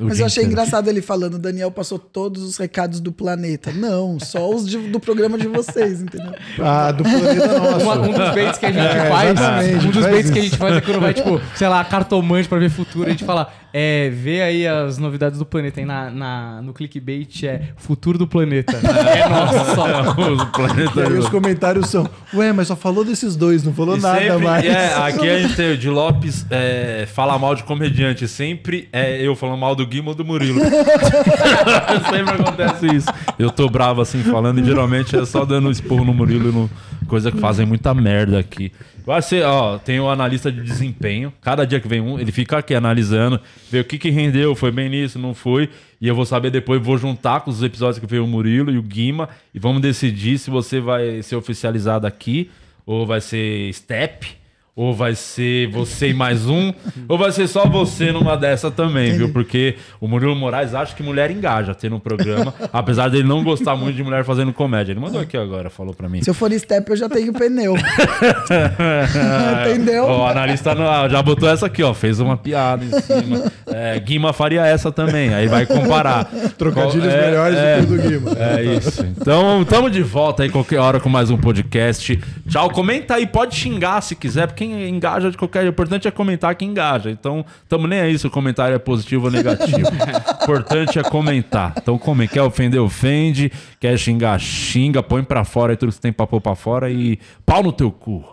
O 0.00 0.04
Mas 0.06 0.18
eu 0.20 0.26
achei 0.26 0.42
inteiro. 0.44 0.60
engraçado 0.60 0.88
ele 0.88 1.00
falando, 1.00 1.34
o 1.34 1.38
Daniel 1.38 1.70
passou 1.70 1.98
todos 1.98 2.42
os 2.42 2.56
recados 2.56 3.00
do 3.00 3.12
planeta. 3.12 3.72
Não, 3.72 4.18
só 4.20 4.50
os 4.52 4.68
de- 4.68 4.76
do 4.88 4.98
programa 5.00 5.38
de 5.38 5.46
vocês, 5.48 6.02
entendeu? 6.02 6.32
Ah, 6.60 6.90
do 6.92 7.02
planeta 7.04 7.46
nosso. 7.58 7.84
Uma- 7.84 7.94
um 8.00 8.12
dos 8.12 8.34
baits 8.34 8.58
que 8.58 8.66
a 8.66 8.72
gente 8.72 8.80
É, 8.86 9.08
faz, 9.08 9.84
um 9.84 9.90
dos 9.90 10.02
baits 10.02 10.30
que 10.30 10.38
a 10.38 10.42
gente 10.42 10.56
faz 10.56 10.76
é 10.76 10.80
quando 10.80 11.00
vai, 11.00 11.14
tipo, 11.14 11.40
sei 11.54 11.68
lá, 11.68 11.84
cartomante 11.84 12.48
pra 12.48 12.58
ver 12.58 12.70
futuro, 12.70 13.06
a 13.06 13.10
gente 13.10 13.24
fala, 13.24 13.50
é, 13.76 14.08
vê 14.10 14.40
aí 14.40 14.66
as 14.68 14.98
novidades 14.98 15.36
do 15.36 15.44
planeta. 15.44 15.80
Aí 15.80 15.84
na, 15.84 16.08
na- 16.08 16.62
no 16.62 16.72
clickbait 16.72 17.42
é 17.44 17.70
futuro 17.76 18.16
do 18.16 18.26
planeta. 18.26 18.72
É 19.14 19.28
nosso 19.28 19.74
só. 19.74 20.30
Os 20.32 20.44
planetas- 20.44 20.96
E 20.96 21.00
aí 21.00 21.18
os 21.18 21.28
comentários 21.28 21.88
são, 21.90 22.08
ué, 22.32 22.52
mas 22.52 22.68
só 22.68 22.76
falou 22.76 23.04
desses 23.04 23.34
dois, 23.36 23.64
não 23.64 23.72
falou 23.74 23.96
E 23.96 24.00
nada 24.00 24.20
sempre- 24.20 24.38
mais. 24.44 24.64
É, 24.64 24.94
aqui 24.94 25.28
a 25.28 25.38
gente 25.40 25.56
tem 25.56 25.72
o 25.72 25.76
de 25.76 25.88
Lopes 25.90 26.46
é, 26.50 27.06
fala 27.12 27.36
mal 27.38 27.54
de 27.56 27.64
comediante. 27.64 28.28
Sempre 28.28 28.88
é 28.92 29.20
eu 29.20 29.34
falando 29.34 29.58
mal 29.58 29.74
do 29.74 29.84
Guima 29.86 30.10
ou 30.10 30.14
do 30.14 30.24
Murilo. 30.24 30.60
sempre 32.10 32.34
acontece 32.34 32.86
isso. 32.94 33.08
Eu 33.38 33.50
tô 33.50 33.68
bravo 33.68 34.00
assim 34.00 34.22
falando 34.22 34.60
e 34.60 34.64
geralmente 34.64 35.16
é 35.16 35.24
só 35.24 35.44
dando 35.44 35.70
esporro 35.70 36.04
no 36.04 36.14
Murilo 36.14 36.48
e 36.48 36.52
no, 36.52 36.70
coisa 37.04 37.30
que 37.30 37.38
fazem 37.38 37.66
muita 37.66 37.92
merda 37.94 38.38
aqui. 38.38 38.72
Vai 39.04 39.20
ser, 39.20 39.44
ó, 39.44 39.78
tem 39.78 40.00
o 40.00 40.08
analista 40.08 40.50
de 40.50 40.62
desempenho. 40.62 41.32
Cada 41.40 41.66
dia 41.66 41.78
que 41.78 41.86
vem 41.86 42.00
um, 42.00 42.18
ele 42.18 42.32
fica 42.32 42.58
aqui 42.58 42.74
analisando, 42.74 43.38
vê 43.70 43.80
o 43.80 43.84
que 43.84 43.98
que 43.98 44.10
rendeu, 44.10 44.54
foi 44.54 44.70
bem 44.70 44.88
nisso, 44.88 45.18
não 45.18 45.34
foi. 45.34 45.68
E 46.00 46.08
eu 46.08 46.14
vou 46.14 46.24
saber 46.24 46.50
depois, 46.50 46.82
vou 46.82 46.96
juntar 46.96 47.40
com 47.40 47.50
os 47.50 47.62
episódios 47.62 47.98
que 47.98 48.06
veio 48.06 48.24
o 48.24 48.26
Murilo 48.26 48.70
e 48.70 48.78
o 48.78 48.82
Guima 48.82 49.28
e 49.54 49.58
vamos 49.58 49.82
decidir 49.82 50.38
se 50.38 50.50
você 50.50 50.80
vai 50.80 51.22
ser 51.22 51.36
oficializado 51.36 52.06
aqui 52.06 52.50
ou 52.86 53.06
vai 53.06 53.20
ser 53.20 53.72
step, 53.72 54.36
ou 54.76 54.92
vai 54.92 55.14
ser 55.14 55.68
você 55.70 56.08
e 56.08 56.14
mais 56.14 56.46
um, 56.48 56.72
ou 57.08 57.16
vai 57.16 57.30
ser 57.30 57.46
só 57.46 57.64
você 57.66 58.10
numa 58.10 58.36
dessa 58.36 58.70
também, 58.70 59.16
viu? 59.16 59.32
Porque 59.32 59.76
o 60.00 60.08
Murilo 60.08 60.34
Moraes 60.34 60.74
acha 60.74 60.94
que 60.94 61.02
mulher 61.02 61.30
engaja 61.30 61.74
ter 61.74 61.90
no 61.90 62.00
programa, 62.00 62.52
apesar 62.72 63.08
dele 63.08 63.22
não 63.24 63.44
gostar 63.44 63.76
muito 63.76 63.94
de 63.96 64.02
mulher 64.02 64.24
fazendo 64.24 64.52
comédia. 64.52 64.92
Ele 64.92 65.00
mandou 65.00 65.20
aqui 65.20 65.36
agora, 65.36 65.70
falou 65.70 65.94
pra 65.94 66.08
mim. 66.08 66.22
Se 66.22 66.30
eu 66.30 66.34
for 66.34 66.50
step, 66.52 66.90
eu 66.90 66.96
já 66.96 67.08
tenho 67.08 67.32
pneu. 67.32 67.74
Entendeu? 69.62 70.04
O 70.04 70.26
analista 70.26 70.74
já 71.08 71.22
botou 71.22 71.48
essa 71.48 71.66
aqui, 71.66 71.82
ó. 71.82 71.94
Fez 71.94 72.20
uma 72.20 72.36
piada 72.36 72.84
em 72.84 72.90
cima. 73.00 73.52
É, 73.66 73.98
Guima 74.00 74.32
faria 74.32 74.66
essa 74.66 74.90
também. 74.90 75.32
Aí 75.32 75.46
vai 75.46 75.66
comparar. 75.66 76.24
Trocadilhos 76.58 77.06
Qual- 77.06 77.16
é, 77.16 77.26
melhores 77.26 77.58
é, 77.58 77.80
do 77.80 77.86
que 77.86 77.92
o 77.92 77.96
do 77.96 78.08
Guima. 78.08 78.30
É 78.38 78.62
isso. 78.76 79.04
Então, 79.04 79.64
tamo 79.64 79.90
de 79.90 80.02
volta 80.02 80.42
aí 80.42 80.50
qualquer 80.50 80.78
hora 80.78 80.98
com 81.00 81.08
mais 81.08 81.30
um 81.30 81.36
podcast. 81.36 82.18
Tchau. 82.48 82.70
Comenta 82.70 83.14
aí, 83.14 83.26
pode 83.26 83.54
xingar 83.54 84.00
se 84.00 84.14
quiser, 84.16 84.46
porque 84.46 84.63
engaja 84.72 85.30
de 85.30 85.36
qualquer. 85.36 85.64
O 85.64 85.68
importante 85.68 86.08
é 86.08 86.10
comentar 86.10 86.54
que 86.54 86.64
engaja. 86.64 87.10
Então, 87.10 87.44
tamo 87.68 87.86
nem 87.86 88.00
aí 88.00 88.18
se 88.18 88.26
o 88.26 88.30
comentário 88.30 88.74
é 88.74 88.78
positivo 88.78 89.26
ou 89.26 89.30
negativo. 89.30 89.78
O 90.44 90.44
importante 90.44 90.98
é 90.98 91.02
comentar. 91.02 91.72
Então, 91.78 91.96
come, 91.96 92.28
quer 92.28 92.42
ofender, 92.42 92.80
ofende. 92.80 93.50
Quer 93.80 93.98
xingar, 93.98 94.38
xinga. 94.38 95.02
Põe 95.02 95.24
pra 95.24 95.42
fora 95.42 95.72
aí 95.72 95.76
tudo 95.76 95.88
que 95.88 95.94
você 95.94 96.02
tem 96.02 96.12
pra 96.12 96.26
pôr 96.26 96.40
pra 96.40 96.54
fora 96.54 96.90
e 96.90 97.18
pau 97.46 97.62
no 97.62 97.72
teu 97.72 97.90
cu. 97.90 98.24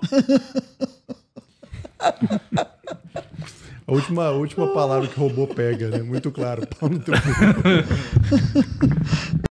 A 3.88 3.94
última, 3.94 4.26
a 4.26 4.32
última 4.32 4.68
palavra 4.74 5.08
que 5.08 5.20
o 5.20 5.24
robô 5.28 5.48
pega, 5.48 5.90
né? 5.90 6.02
Muito 6.02 6.32
claro. 6.32 6.68
Pau 6.80 6.90
no 6.90 7.00
teu 7.00 7.14
cu. 7.14 7.22